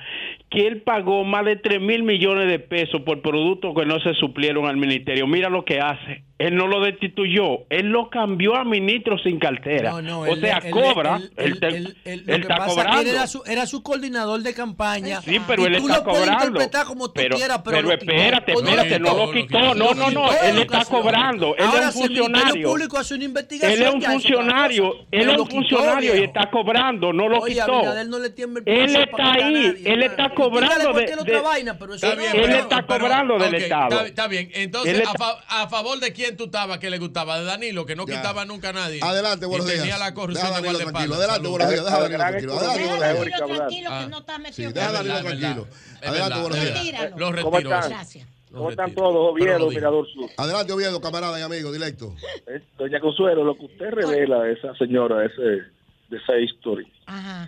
que 0.50 0.66
él 0.66 0.82
pagó 0.82 1.24
más 1.24 1.44
de 1.44 1.56
3 1.56 1.80
mil 1.80 2.02
millones 2.02 2.48
de 2.48 2.58
pesos 2.58 3.02
por 3.02 3.22
productos 3.22 3.74
que 3.74 3.86
no 3.86 4.00
se 4.00 4.14
suplieron 4.14 4.66
al 4.66 4.76
ministerio. 4.76 5.26
Mira 5.26 5.50
lo 5.50 5.64
que 5.64 5.80
hace. 5.80 6.27
Él 6.38 6.54
no 6.54 6.68
lo 6.68 6.80
destituyó, 6.80 7.66
él 7.68 7.86
lo 7.88 8.10
cambió 8.10 8.54
a 8.54 8.62
ministro 8.62 9.18
sin 9.18 9.40
cartera. 9.40 9.90
No, 9.90 10.00
no, 10.02 10.20
o 10.20 10.26
él- 10.26 10.40
sea, 10.40 10.58
él- 10.58 10.70
cobra, 10.70 11.16
él- 11.16 11.32
él, 11.36 11.46
él- 11.52 11.58
te- 11.60 11.66
él- 11.66 11.96
él- 12.04 12.22
lo 12.26 12.34
él 12.34 12.40
que 12.40 12.42
está 12.42 12.56
pasa 12.58 12.70
es 12.70 12.76
que 12.76 12.82
cobrando. 12.82 13.00
él 13.00 13.08
era 13.08 13.26
su, 13.26 13.42
era 13.44 13.66
su 13.66 13.82
coordinador 13.82 14.40
de 14.42 14.54
campaña. 14.54 15.20
Sí, 15.22 15.40
pero 15.48 15.62
y 15.62 15.66
él 15.66 15.78
tú 15.78 15.88
está 15.88 15.98
lo 15.98 16.04
puedes 16.04 16.20
cobrando. 16.20 16.46
interpretar 16.46 16.86
como 16.86 17.08
tú 17.08 17.14
pero, 17.14 17.36
quieras, 17.36 17.60
pero, 17.64 17.90
espérate, 17.92 18.52
¿O 18.54 18.62
no 18.62 18.70
lo 18.70 18.82
espérate, 18.82 19.00
no 19.00 19.16
lo 19.26 19.32
quitó. 19.32 19.74
No, 19.74 19.94
no, 19.94 20.10
no, 20.10 20.30
él 20.32 20.58
está 20.58 20.84
cobrando. 20.84 21.56
Él 21.56 21.64
Ahora, 21.64 21.88
es 21.88 21.96
un 21.96 22.02
funcionario. 22.06 22.68
Público 22.68 22.98
hace 22.98 23.14
una 23.14 23.24
investigación. 23.24 23.72
Él 23.82 23.88
es 23.88 23.94
un 23.94 24.02
funcionario, 24.02 24.94
él 25.10 25.30
es 25.30 25.38
un 25.38 25.50
funcionario 25.50 26.16
y 26.16 26.22
está 26.22 26.50
cobrando, 26.50 27.12
no 27.12 27.28
lo 27.28 27.42
quitó. 27.42 27.78
Abinader 27.78 28.06
no 28.08 28.18
le 28.20 28.30
tiembla 28.30 28.62
el 28.64 28.78
Él 28.78 28.94
está 28.96 29.32
ahí, 29.32 29.82
él 29.84 30.02
está 30.04 30.30
cobrando 30.34 30.92
de, 30.92 31.04
él 31.04 32.50
está 32.54 32.82
cobrando 32.84 33.38
del 33.38 33.54
Estado. 33.56 34.02
Está, 34.02 34.28
bien. 34.28 34.50
Entonces, 34.54 35.02
a 35.48 35.68
favor 35.68 35.98
de 35.98 36.12
quién 36.12 36.27
tú 36.36 36.44
estabas 36.44 36.78
que 36.78 36.90
le 36.90 36.98
gustaba? 36.98 37.38
De 37.38 37.44
Danilo, 37.44 37.84
que 37.86 37.96
no 37.96 38.06
Ya. 38.06 38.16
quitaba 38.16 38.44
nunca 38.44 38.70
a 38.70 38.72
nadie. 38.72 39.00
Adelante, 39.02 39.46
buenos 39.46 39.66
y 39.66 39.70
días. 39.70 39.80
tenía 39.82 39.98
la 39.98 40.14
corrupción 40.14 40.46
a 40.52 40.60
de 40.60 40.68
guardaespaldas. 40.68 41.18
Adelante, 41.18 41.48
buenos 41.48 41.68
días. 41.70 41.84
Deja 41.84 41.96
a 41.96 42.00
Danilo 42.00 42.18
tranquilo. 42.18 42.52
Adelante, 42.58 42.82
buenos 42.84 43.28
días. 43.48 43.58
tranquilo 43.58 43.88
Ah. 43.92 44.00
que 44.04 44.10
no 44.10 44.18
está 44.18 44.38
metido. 44.38 44.72
deja 44.72 44.88
a 44.88 44.92
Danilo 44.92 45.20
tranquilo. 45.20 45.66
Adelante, 46.02 46.40
buenos 46.40 46.60
días. 46.60 47.10
Los 47.16 47.30
¿Cómo 47.42 47.50
retiro. 47.56 47.70
Gracias. 47.70 48.26
¿Cómo 48.52 48.70
están 48.70 48.94
todos? 48.94 49.32
Oviedo. 49.32 49.68
Mirador 49.68 50.06
Sur. 50.10 50.30
Adelante, 50.38 50.72
Oviedo, 50.72 51.00
camarada 51.00 51.38
y 51.38 51.42
amigo, 51.42 51.70
directo. 51.70 52.14
Eh, 52.46 52.62
Doña 52.78 52.98
Consuelo, 52.98 53.44
lo 53.44 53.54
que 53.56 53.66
usted 53.66 53.90
revela 53.90 54.40
de 54.44 54.54
esa 54.54 54.74
señora, 54.76 55.24
ese, 55.26 55.42
de 55.42 56.16
esa 56.16 56.34
historia, 56.38 56.88
Ajá. 57.04 57.46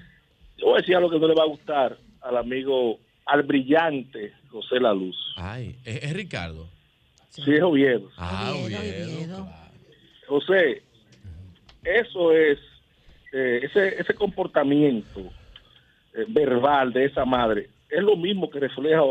yo 0.58 0.66
voy 0.66 0.74
a 0.74 0.80
decir 0.82 0.94
algo 0.96 1.08
que 1.10 1.18
no 1.18 1.26
le 1.26 1.34
va 1.34 1.44
a 1.44 1.46
gustar 1.46 1.96
al 2.20 2.36
amigo, 2.36 2.98
al 3.24 3.42
brillante 3.44 4.34
José 4.50 4.78
La 4.78 4.92
Luz. 4.92 5.16
Ay, 5.38 5.74
es, 5.86 6.02
es 6.04 6.12
Ricardo. 6.12 6.68
Sí, 7.30 7.54
es 7.54 7.62
Oviedo. 7.62 8.10
Ah, 8.16 8.52
Oviedo, 8.54 8.80
Oviedo. 8.80 9.14
Oviedo. 9.14 9.48
José, 10.28 10.82
eso 11.84 12.32
es, 12.32 12.58
eh, 13.32 13.60
ese, 13.62 14.00
ese 14.00 14.14
comportamiento 14.14 15.20
eh, 16.14 16.24
verbal 16.28 16.92
de 16.92 17.06
esa 17.06 17.24
madre 17.24 17.70
es 17.88 18.02
lo 18.02 18.16
mismo 18.16 18.48
que 18.50 18.60
refleja, 18.60 19.02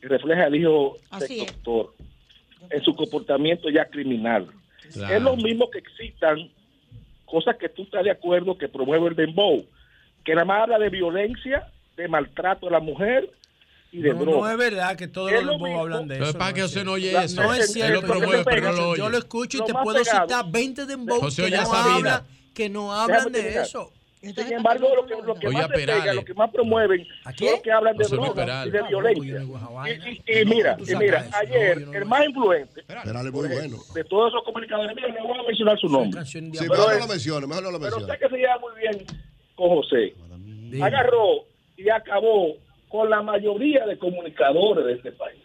que 0.00 0.08
refleja 0.08 0.46
el 0.46 0.56
hijo 0.56 0.96
Así 1.10 1.34
del 1.36 1.46
es. 1.46 1.52
doctor 1.52 1.94
en 2.70 2.82
su 2.82 2.94
comportamiento 2.94 3.68
ya 3.68 3.84
criminal. 3.86 4.48
Claro. 4.92 5.14
Es 5.14 5.22
lo 5.22 5.36
mismo 5.36 5.70
que 5.70 5.78
existan 5.78 6.50
cosas 7.26 7.56
que 7.56 7.68
tú 7.68 7.82
estás 7.82 8.04
de 8.04 8.10
acuerdo 8.10 8.56
que 8.56 8.68
promueve 8.68 9.08
el 9.08 9.16
dembow, 9.16 9.66
que 10.24 10.34
nada 10.34 10.44
más 10.46 10.62
habla 10.62 10.78
de 10.78 10.88
violencia, 10.88 11.68
de 11.96 12.08
maltrato 12.08 12.68
a 12.68 12.70
la 12.70 12.80
mujer 12.80 13.30
y 13.94 14.02
de 14.02 14.12
No, 14.12 14.20
droga. 14.20 14.38
no 14.40 14.50
es 14.50 14.58
verdad 14.58 14.96
que 14.96 15.06
todos 15.08 15.30
los 15.32 15.60
mismo. 15.60 15.80
hablan 15.80 16.08
de 16.08 16.16
eso. 16.18 16.32
pasa 16.36 16.48
es 16.48 16.54
que 16.54 16.60
no 16.60 16.66
José 16.66 16.78
es 16.80 16.84
no 16.84 16.92
oye 16.92 17.08
cierto. 17.10 17.24
eso. 17.26 17.42
No 17.42 17.54
es 17.54 17.60
Él 17.60 17.66
cierto. 17.68 18.00
lo 18.00 18.06
promueve, 18.08 18.44
pero 18.44 18.62
no 18.62 18.72
lo 18.72 18.96
Yo 18.96 19.08
lo 19.08 19.18
escucho 19.18 19.56
y 19.56 19.60
Lo 19.60 19.66
te 19.66 19.72
puedo 19.74 20.02
pegado. 20.02 20.26
citar 20.26 20.44
20 20.50 20.86
dembow 20.86 21.20
José 21.20 21.44
que 21.44 21.50
no, 21.52 21.60
a 21.62 21.64
Sabina. 21.66 21.94
hablan, 21.96 22.22
que 22.54 22.68
no 22.68 22.92
hablan 22.92 23.16
Déjame 23.18 23.30
de 23.38 23.42
terminar. 23.42 23.64
eso. 23.66 23.92
Sin 24.24 24.52
embargo, 24.54 24.88
lo 24.96 25.04
que, 25.06 25.14
lo 25.22 25.34
que 25.34 25.48
más 25.50 25.68
pega, 25.68 26.14
lo 26.14 26.24
que 26.24 26.32
más 26.32 26.50
promueven 26.50 27.06
son 27.36 27.46
los 27.50 27.60
que 27.60 27.70
hablan 27.70 27.94
de 27.98 28.04
José 28.04 28.16
Luis 28.16 28.34
droga 28.34 28.66
y 28.66 28.70
de 28.70 28.82
violencia. 28.88 29.42
Y, 29.84 29.90
y- 30.32 30.40
y 30.40 30.44
mira, 30.46 30.76
y 30.80 30.96
mira, 30.96 31.28
ayer 31.34 31.80
No, 31.82 31.92
no 31.92 31.98
el 31.98 32.04
más 32.06 32.24
influente 32.26 32.82
Perales 32.84 33.32
muy 33.32 33.48
bueno. 33.48 33.76
de 33.94 34.04
todos 34.04 34.32
esos 34.32 34.42
comunicadores, 34.44 34.96
mira, 34.96 35.08
no 35.08 35.28
voy 35.28 35.38
a 35.38 35.42
mencionar 35.46 35.78
su 35.78 35.88
nombre, 35.88 36.24
Sí, 36.24 36.40
de 36.40 36.48
mejor 36.68 36.94
no 36.94 36.98
lo 37.00 37.06
mencione, 37.06 37.46
mejor 37.46 37.62
no 37.64 37.70
lo 37.72 37.78
pero 37.78 37.96
mencione. 37.98 38.12
sé 38.14 38.18
que 38.18 38.28
se 38.30 38.36
lleva 38.38 38.58
muy 38.60 38.72
bien 38.80 39.06
con 39.56 39.68
José. 39.68 40.14
Agarró 40.82 41.44
y 41.76 41.88
acabó 41.90 42.56
con 42.94 43.10
la 43.10 43.22
mayoría 43.22 43.84
de 43.86 43.98
comunicadores 43.98 44.84
de 44.86 44.92
este 44.92 45.10
país. 45.10 45.42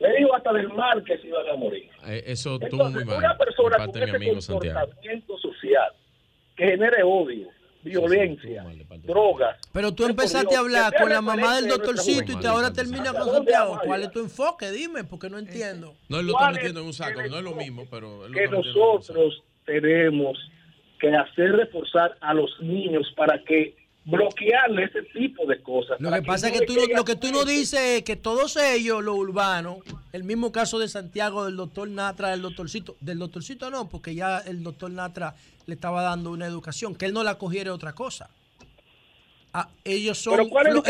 Le 0.00 0.16
dijo 0.16 0.34
hasta 0.34 0.54
del 0.54 0.70
mal 0.70 1.04
que 1.04 1.18
se 1.18 1.26
iban 1.26 1.46
a 1.46 1.54
morir. 1.54 1.90
Eh, 2.06 2.24
Eso 2.28 2.58
Entonces, 2.58 3.04
muy 3.04 3.14
una 3.14 3.28
mal. 3.28 3.36
persona 3.36 3.70
de 3.72 3.76
parte 3.76 3.92
con 4.00 4.08
ese 4.08 4.16
amigo 4.16 4.40
Santiago. 4.40 4.80
comportamiento 4.80 5.36
social 5.36 5.92
que 6.56 6.64
genere 6.64 7.02
odio, 7.02 7.48
violencia, 7.82 8.64
drogas. 9.02 9.58
Pero 9.70 9.92
tú 9.92 10.04
es 10.04 10.10
empezaste 10.10 10.48
Dios, 10.48 10.56
a 10.56 10.60
hablar 10.60 10.92
que 10.94 10.98
con 11.02 11.10
la 11.10 11.20
mamá 11.20 11.56
del 11.56 11.68
doctorcito 11.68 12.32
y 12.32 12.36
te 12.40 12.48
ahora 12.48 12.72
termina 12.72 13.10
con 13.12 13.20
¿Hasta 13.20 13.32
dónde 13.32 13.52
Santiago. 13.52 13.80
¿Cuál 13.84 14.02
es 14.04 14.10
tu 14.10 14.20
enfoque? 14.20 14.70
Dime, 14.70 15.04
porque 15.04 15.28
no 15.28 15.38
entiendo. 15.38 15.92
No, 16.08 16.20
él 16.20 16.26
lo 16.26 16.32
¿Cuál 16.32 16.44
está 16.44 16.50
es 16.52 16.56
metiendo 16.56 16.80
en 16.80 16.86
un 16.86 16.92
saco. 16.94 17.20
No 17.28 17.36
es 17.36 17.44
lo 17.44 17.54
mismo, 17.54 17.84
pero 17.90 18.26
lo 18.28 18.34
que 18.34 18.48
nosotros 18.48 19.42
tenemos 19.66 20.38
que 20.98 21.14
hacer 21.14 21.52
reforzar 21.52 22.16
a 22.22 22.32
los 22.32 22.50
niños 22.62 23.12
para 23.14 23.44
que 23.44 23.76
bloquearle 24.04 24.84
ese 24.84 25.02
tipo 25.12 25.46
de 25.46 25.62
cosas. 25.62 26.00
Lo 26.00 26.10
que 26.10 26.22
pasa 26.22 26.48
es 26.48 26.58
que 26.58 26.66
tú, 26.66 26.74
no- 26.74 26.86
lo 26.96 27.04
que 27.04 27.14
tú 27.16 27.30
no 27.30 27.44
dices 27.44 27.78
es 27.80 28.02
que 28.02 28.16
todos 28.16 28.56
ellos, 28.56 29.02
los 29.02 29.14
urbanos, 29.16 29.78
el 30.12 30.24
mismo 30.24 30.50
caso 30.50 30.78
de 30.78 30.88
Santiago, 30.88 31.44
del 31.44 31.56
doctor 31.56 31.88
Natra, 31.88 32.30
del 32.30 32.42
doctorcito, 32.42 32.96
del 33.00 33.18
doctorcito 33.18 33.70
no, 33.70 33.88
porque 33.88 34.14
ya 34.14 34.38
el 34.38 34.62
doctor 34.62 34.90
Natra 34.90 35.34
le 35.66 35.74
estaba 35.74 36.02
dando 36.02 36.30
una 36.30 36.46
educación, 36.46 36.94
que 36.96 37.06
él 37.06 37.12
no 37.12 37.22
la 37.22 37.36
cogiera 37.38 37.72
otra 37.72 37.92
cosa. 37.92 38.28
Ah, 39.54 39.68
ellos 39.84 40.16
son, 40.18 40.40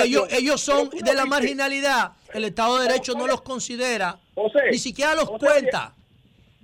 ellos, 0.04 0.28
ellos 0.30 0.60
son 0.60 0.88
de 0.90 1.14
la 1.14 1.26
marginalidad. 1.26 2.12
El 2.32 2.44
Estado 2.44 2.78
de 2.78 2.86
Derecho 2.86 3.14
no 3.14 3.26
los 3.26 3.42
considera, 3.42 4.18
José, 4.36 4.60
ni 4.70 4.78
siquiera 4.78 5.14
los 5.16 5.24
José, 5.24 5.44
cuenta. 5.46 5.94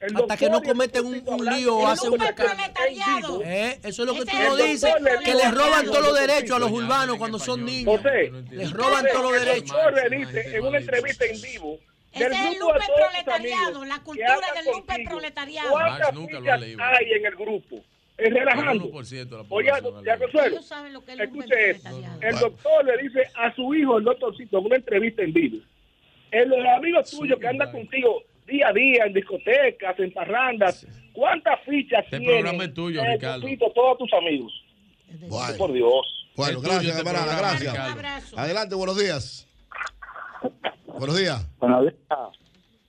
El 0.01 0.17
Hasta 0.17 0.37
que 0.37 0.49
no 0.49 0.63
cometen 0.63 1.05
un, 1.07 1.45
lío 1.45 1.77
o 1.77 1.87
hacen 1.87 2.13
una 2.13 2.33
carga. 2.33 2.73
en. 2.89 3.43
¿Eh? 3.45 3.81
Eso 3.83 4.03
es 4.03 4.09
lo 4.09 4.15
que 4.15 4.31
tú 4.31 4.37
no 4.37 4.57
dices, 4.57 4.95
que 5.25 5.35
les 5.35 5.55
roban 5.55 5.87
todos 5.87 6.03
los 6.03 6.21
derechos 6.21 6.57
a 6.57 6.59
los 6.61 6.71
urbanos 6.71 7.15
en 7.15 7.19
cuando 7.19 7.39
son 7.39 7.65
niños. 7.65 7.97
José, 7.97 8.31
Les 8.51 8.73
roban 8.73 9.07
todos 9.13 9.33
los 9.33 9.41
el 9.41 9.45
derechos. 9.45 9.71
doctor 9.71 10.11
le 10.11 10.17
dice 10.19 10.57
en 10.57 10.65
una 10.65 10.79
entrevista 10.79 11.25
en 11.25 11.41
vivo 11.43 11.79
Ese 12.13 12.27
es 12.27 12.33
el 12.33 12.59
lupe 12.61 12.81
proletariado, 12.97 13.85
la 13.85 13.99
cultura 14.01 14.39
del 14.55 14.75
lupe 14.75 15.05
proletariado. 15.05 15.71
¿Cuántas 15.71 16.15
nunca 16.15 16.33
lo 16.33 16.39
ha 16.39 16.43
fichas 16.43 16.61
leído. 16.61 16.85
hay 16.85 17.13
en 17.13 17.27
el 17.27 17.35
grupo? 17.35 17.77
Es 18.17 18.35
relajando. 18.35 18.85
El 18.85 18.93
1% 18.93 19.09
de 19.09 19.37
la 19.37 19.45
Oye, 19.49 19.69
ya. 20.05 20.19
Consuelo, 20.19 20.61
escuche 21.07 21.71
esto. 21.71 21.89
El 22.21 22.39
doctor 22.39 22.85
le 22.85 23.03
dice 23.03 23.23
a 23.35 23.55
su 23.55 23.75
hijo, 23.75 23.99
el 23.99 24.05
doctorcito, 24.05 24.59
en 24.59 24.67
una 24.67 24.77
entrevista 24.77 25.23
en 25.23 25.33
vivo, 25.33 25.59
el 26.31 26.49
los 26.49 26.67
amigos 26.77 27.11
tuyos 27.11 27.39
que 27.39 27.49
andan 27.49 27.71
contigo 27.73 28.23
día 28.49 28.69
a 28.69 28.73
día 28.73 29.05
en 29.07 29.13
discotecas, 29.13 29.99
en 30.01 30.13
parrandas, 30.13 30.87
¿cuántas 31.13 31.61
fichas 31.65 32.05
Este 32.05 32.19
tienen? 32.19 32.41
programa 32.41 32.65
es 32.65 32.75
tuyo, 32.75 33.03
eh, 33.03 33.13
Ricardo. 33.15 33.47
Todos 33.75 33.99
tus 33.99 34.13
amigos. 34.15 34.53
Bueno. 35.29 35.57
Por 35.59 35.73
Dios. 35.73 36.27
Bueno, 36.37 36.59
Es 36.59 36.65
gracias, 36.65 36.97
este 36.97 37.05
camarada, 37.05 37.27
programa, 37.27 37.49
gracias. 37.51 37.79
Abrazo. 37.79 38.39
Adelante, 38.39 38.75
buenos 38.75 38.99
días. 38.99 39.49
Buenos 40.87 41.17
días. 41.19 41.49
Buenos 41.59 41.83
días. 41.83 41.95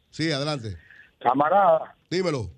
Sí, 0.10 0.32
adelante. 0.32 0.76
Camarada, 1.20 1.96
Dímelo. 2.10 2.50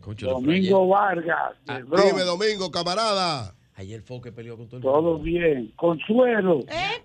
Concho, 0.00 0.28
Domingo 0.30 0.88
Vargas, 0.88 1.52
Ah. 1.66 1.80
Dime, 1.80 2.22
Domingo, 2.22 2.70
camarada. 2.70 3.54
Ayer 3.74 4.02
fue 4.02 4.20
que 4.22 4.32
peleó 4.32 4.56
con 4.56 4.66
todo 4.68 4.76
el 4.78 4.82
todo 4.82 5.02
mundo. 5.02 5.18
bien. 5.22 5.72
Consuelo, 5.76 6.60
¿Eh? 6.68 7.02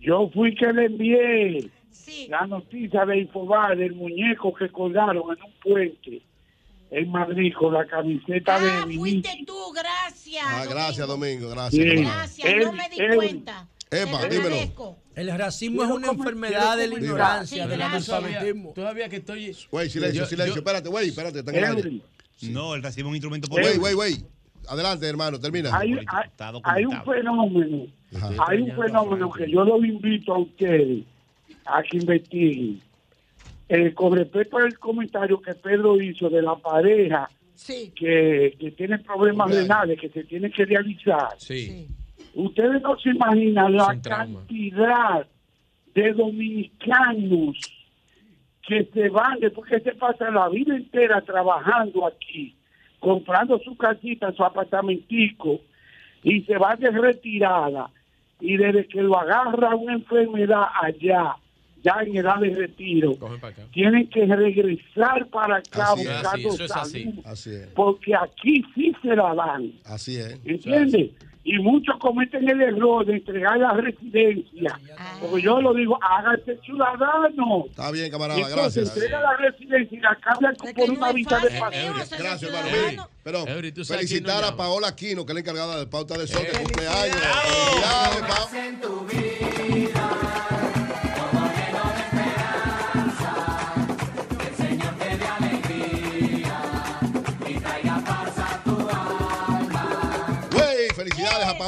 yo 0.00 0.28
fui 0.32 0.54
que 0.54 0.72
le 0.72 0.86
envié 0.86 1.70
la 2.28 2.46
noticia 2.46 3.04
de 3.06 3.18
Infobar 3.20 3.76
del 3.76 3.94
muñeco 3.94 4.52
que 4.54 4.68
colgaron 4.70 5.16
en 5.36 5.42
un 5.44 5.52
puente 5.62 6.22
en 6.90 7.10
Madrid 7.10 7.52
con 7.58 7.72
la 7.74 7.86
camiseta 7.86 8.56
Ah, 8.56 8.60
de 8.60 8.86
Vinicius. 8.86 8.98
fuiste 9.24 9.44
tú, 9.46 9.54
gracias. 9.72 10.44
Ah, 10.46 10.64
gracias, 10.68 11.06
Domingo. 11.06 11.48
Gracias. 11.50 11.82
Sí. 11.84 12.02
Gracias, 12.04 12.56
no 12.64 12.72
me 12.72 12.88
di 12.88 12.96
Él- 12.98 13.14
cuenta. 13.16 13.68
Epa, 13.92 14.24
dímelo. 14.26 14.96
El 15.16 15.36
racismo 15.36 15.82
es 15.84 15.90
una 15.90 16.08
enfermedad 16.12 16.76
de 16.76 16.86
la 16.88 16.94
ignorancia, 16.94 17.66
del 17.66 17.82
analfabetismo. 17.82 18.72
Todavía 18.72 19.08
que 19.08 19.16
estoy. 19.16 19.56
Güey, 19.70 19.90
silencio, 19.90 20.22
Yo- 20.22 20.26
silencio. 20.26 20.54
yo- 20.54 20.58
espérate, 20.60 20.88
güey, 20.88 21.08
espérate, 21.08 21.40
está 21.40 21.50
en 21.50 21.56
el 21.58 21.64
aire. 21.64 21.80
Henry, 21.80 22.02
No, 22.52 22.74
el 22.74 22.82
racismo 22.82 23.08
es 23.08 23.10
un 23.10 23.16
instrumento 23.16 23.48
Güey, 23.48 23.62
político. 23.64 23.82
güey, 23.82 23.94
güey. 23.94 24.16
Adelante, 24.68 25.06
hermano, 25.08 25.38
termina. 25.40 25.76
hay, 25.76 25.92
hay- 26.06 26.30
hay 26.64 26.84
un 26.84 27.02
fenómeno, 27.04 27.86
hay 28.46 28.60
un 28.60 28.76
fenómeno 28.76 29.30
que 29.32 29.50
yo 29.50 29.64
los 29.64 29.84
invito 29.84 30.34
a 30.34 30.38
ustedes 30.38 31.04
a 31.76 31.82
que 31.82 31.96
investiguen. 31.98 32.80
Eh, 33.68 33.92
con 33.94 34.16
respecto 34.16 34.56
al 34.58 34.76
comentario 34.78 35.40
que 35.40 35.54
Pedro 35.54 36.00
hizo 36.00 36.28
de 36.28 36.42
la 36.42 36.56
pareja 36.56 37.28
Sí. 37.54 37.92
que, 37.94 38.56
que 38.58 38.70
tiene 38.72 38.98
problemas 38.98 39.48
Claro. 39.50 39.62
renales 39.62 40.00
que 40.00 40.08
se 40.08 40.24
tienen 40.24 40.50
que 40.50 40.64
realizar. 40.64 41.28
Sí. 41.38 41.86
Ustedes 42.34 42.80
no 42.82 42.98
se 42.98 43.10
imaginan 43.10 43.76
la 43.76 43.96
trauma. 44.00 44.40
cantidad 44.40 45.26
de 45.94 46.12
dominicanos 46.12 47.56
que 48.66 48.84
se 48.92 49.08
van, 49.08 49.38
después 49.40 49.68
que 49.70 49.80
se 49.80 49.92
pasan 49.94 50.34
la 50.34 50.48
vida 50.48 50.76
entera 50.76 51.20
trabajando 51.22 52.06
aquí, 52.06 52.54
comprando 53.00 53.58
su 53.58 53.76
casita, 53.76 54.32
su 54.32 54.44
apartamentico, 54.44 55.60
y 56.22 56.42
se 56.42 56.56
van 56.58 56.78
de 56.78 56.90
retirada, 56.90 57.90
y 58.40 58.56
desde 58.56 58.86
que 58.86 59.02
lo 59.02 59.18
agarra 59.18 59.74
una 59.74 59.94
enfermedad 59.94 60.64
allá, 60.82 61.34
ya 61.82 61.96
en 62.04 62.16
edad 62.16 62.36
de 62.38 62.50
retiro, 62.50 63.14
tienen 63.72 64.08
que 64.08 64.26
regresar 64.26 65.26
para 65.28 65.56
acá 65.56 65.92
Así 65.92 66.02
es. 66.02 66.08
buscando 66.08 66.48
Así, 66.50 66.62
es 66.64 66.70
así. 66.72 67.04
salud, 67.04 67.26
Así 67.26 67.50
es, 67.54 67.66
porque 67.74 68.14
aquí 68.14 68.64
sí 68.74 68.94
se 69.02 69.16
la 69.16 69.34
dan. 69.34 69.72
así 69.84 70.16
es. 70.16 70.38
¿Entiendes? 70.44 71.10
Y 71.42 71.58
muchos 71.58 71.96
cometen 71.98 72.46
el 72.50 72.60
error 72.60 73.04
de 73.06 73.14
entregar 73.14 73.56
la 73.58 73.72
residencia. 73.72 74.78
Porque 75.20 75.40
yo 75.42 75.58
lo 75.62 75.72
digo, 75.72 75.98
hágase 76.02 76.58
ciudadano. 76.62 77.64
Está 77.66 77.90
bien, 77.90 78.10
camarada, 78.10 78.38
Entonces, 78.40 78.84
gracias. 78.84 78.94
entrega 78.94 79.20
la 79.22 79.36
residencia 79.38 79.98
y 79.98 80.00
la 80.02 80.14
cambian 80.16 80.52
Es 80.52 80.60
que 80.62 80.74
por 80.74 80.90
una 80.90 81.08
es 81.08 81.14
visa 81.14 81.38
de 81.38 81.58
paseo. 81.58 81.94
Gracias, 82.18 82.42
hermano. 82.42 83.08
Pero 83.24 83.48
Eury, 83.48 83.72
¿tú 83.72 83.84
sabes 83.86 84.06
quién 84.10 84.22
felicitar 84.22 84.52
a? 84.52 84.54
Paola 84.54 84.88
Aquino, 84.88 85.24
que 85.24 85.32
es 85.32 85.34
la 85.34 85.40
encargada 85.40 85.78
de 85.78 85.86
Pauta 85.86 86.18
de 86.18 86.26
Sol, 86.26 86.42
que 86.42 86.58
Eh. 86.58 86.62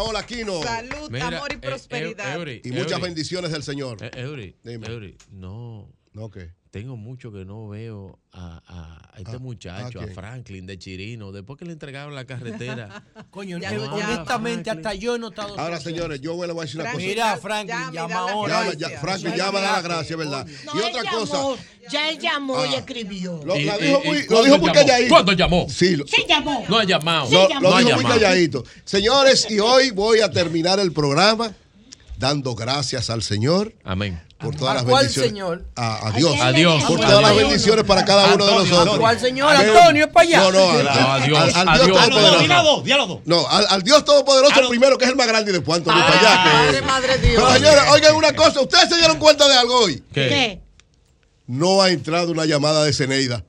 Paola 0.03 0.19
Aquino. 0.19 0.63
Salud, 0.65 1.11
Mira, 1.11 1.29
amor 1.29 1.53
y 1.53 1.55
eh, 1.55 1.59
prosperidad. 1.59 2.35
Eury, 2.35 2.61
Y 2.65 2.71
muchas 2.73 2.93
Eury, 2.93 3.03
bendiciones 3.03 3.53
del 3.53 3.63
Señor. 3.63 3.99
eh, 4.03 4.11
Eury, 4.17 4.57
Dime. 4.65 4.87
Eury, 4.89 5.17
no. 5.31 5.89
¿No 6.13 6.29
qué? 6.29 6.51
Tengo 6.73 6.97
mucho 6.97 7.31
que 7.31 7.45
no 7.45 7.69
veo 7.69 8.19
a, 8.33 8.63
a- 8.67 9.11
a 9.15 9.19
este 9.19 9.37
Ah, 9.37 9.39
muchacho, 9.39 10.01
¿a 10.01 10.05
a? 10.05 10.07
Franklin 10.09 10.65
de 10.65 10.79
Chirino, 10.79 11.31
después 11.31 11.59
que 11.59 11.67
le 11.67 11.73
entregaron 11.73 12.15
la 12.15 12.25
carretera. 12.25 13.05
Coño, 13.31 13.59
Ya 13.59 13.73
honestamente, 13.73 14.65
Franklin. 14.65 14.69
hasta 14.87 14.95
yo 14.95 15.17
he 15.17 15.19
notado. 15.19 15.61
Ahora, 15.61 15.79
señores, 15.79 16.23
yo 16.23 16.33
le 16.47 16.51
voy 16.55 16.63
a 16.63 16.65
decir 16.65 16.81
una 16.81 16.93
cosa. 16.93 17.05
Mira, 17.07 17.37
Franklin, 17.37 17.93
llama 17.93 18.15
la 18.15 18.33
ahora. 18.33 18.73
Ya, 18.73 18.89
Franklin, 18.99 19.35
llama, 19.37 19.61
da 19.61 19.67
la 19.67 19.73
olvídate. 19.81 19.89
gracia, 19.89 20.17
¿verdad? 20.17 20.47
No, 20.65 20.75
y 20.75 20.79
otra 20.83 21.03
llamó, 21.03 21.19
cosa. 21.19 21.63
Ya 21.91 22.09
él 22.09 22.19
llamó 22.19 22.65
y 22.65 22.69
Ah. 22.75 22.79
escribió. 22.79 23.41
Lo, 23.45 23.55
Y- 23.59 23.65
la 23.65 23.79
y- 23.79 23.83
dijo 23.83 24.03
muy, 24.07 24.21
lo 24.23 24.27
¿cuándo 24.29 24.45
dijo 24.45 24.59
muy 24.59 24.67
llamó? 24.69 24.73
calladito. 24.73 25.15
¿Cuándo 25.15 25.33
llamó? 25.35 25.67
Sí, 25.69 25.97
lo, 25.97 26.07
Sí 26.07 26.25
llamó. 26.27 26.65
No 26.71 26.79
ha 26.79 26.85
llamado. 26.85 27.31
lo- 27.31 27.49
llamó. 27.51 27.61
lo 27.61 27.71
No 27.71 27.77
ha 27.77 27.81
dijo 27.81 27.97
muy 27.97 28.05
calladito. 28.07 28.65
Señores, 28.87 29.47
y 29.51 29.59
hoy 29.59 29.91
voy 29.91 30.21
a 30.21 30.31
terminar 30.31 30.81
el 30.81 30.91
programa 30.93 31.53
dando 32.17 32.55
gracias 32.55 33.11
al 33.11 33.23
Señor 33.23 33.75
Amén. 33.85 34.23
Por 34.43 34.55
todas 34.57 34.73
¿A 34.73 34.75
las 34.75 34.85
cuál 34.85 35.03
bendiciones. 35.05 35.31
señor? 35.31 35.65
A, 35.77 36.09
a 36.09 36.11
Dios. 36.13 36.35
A 36.41 36.53
Dios. 36.53 36.83
Por 36.85 37.01
todas 37.01 37.23
las 37.23 37.37
bendiciones 37.37 37.85
para 37.85 38.05
cada 38.05 38.35
uno 38.35 38.45
de 38.47 38.53
nosotros. 38.53 38.79
Antonio. 38.81 39.01
¿Cuál 39.01 39.21
señor? 39.21 39.53
Antonio, 39.57 40.05
es 40.07 40.11
para 40.13 40.27
allá. 40.29 40.41
No, 40.41 40.51
no, 40.53 40.71
al, 40.71 41.23
Dios, 41.25 41.55
al- 41.57 41.87
Dios. 41.87 41.99
Todopoderoso. 41.99 42.43
Diálogo, 42.45 42.83
diálogo. 42.83 43.23
No, 43.25 43.47
al, 43.49 43.83
Dios 43.83 44.05
Todopoderoso 44.05 44.69
primero, 44.69 44.99
que 44.99 45.05
es 45.05 45.11
el 45.11 45.17
más 45.17 45.27
grande, 45.29 45.51
y 45.51 45.55
después 45.55 45.79
Antonio 45.79 46.03
para 46.05 46.19
allá. 46.19 46.53
Madre, 46.65 46.83
madre 46.83 47.19
Dios. 47.19 47.35
Pero 47.43 47.53
señores, 47.55 47.83
oigan 47.93 48.15
una 48.17 48.33
cosa, 48.35 48.61
ustedes 48.61 48.89
se 48.89 48.97
dieron 48.97 49.19
cuenta 49.19 49.49
de 49.49 49.55
algo 49.57 49.75
hoy. 49.81 50.03
¿Qué? 50.13 50.61
No 51.47 51.83
ha 51.83 51.91
entrado 51.91 52.33
una 52.33 52.45
llamada 52.45 52.85
de 52.85 52.93
Ceneida. 52.93 53.45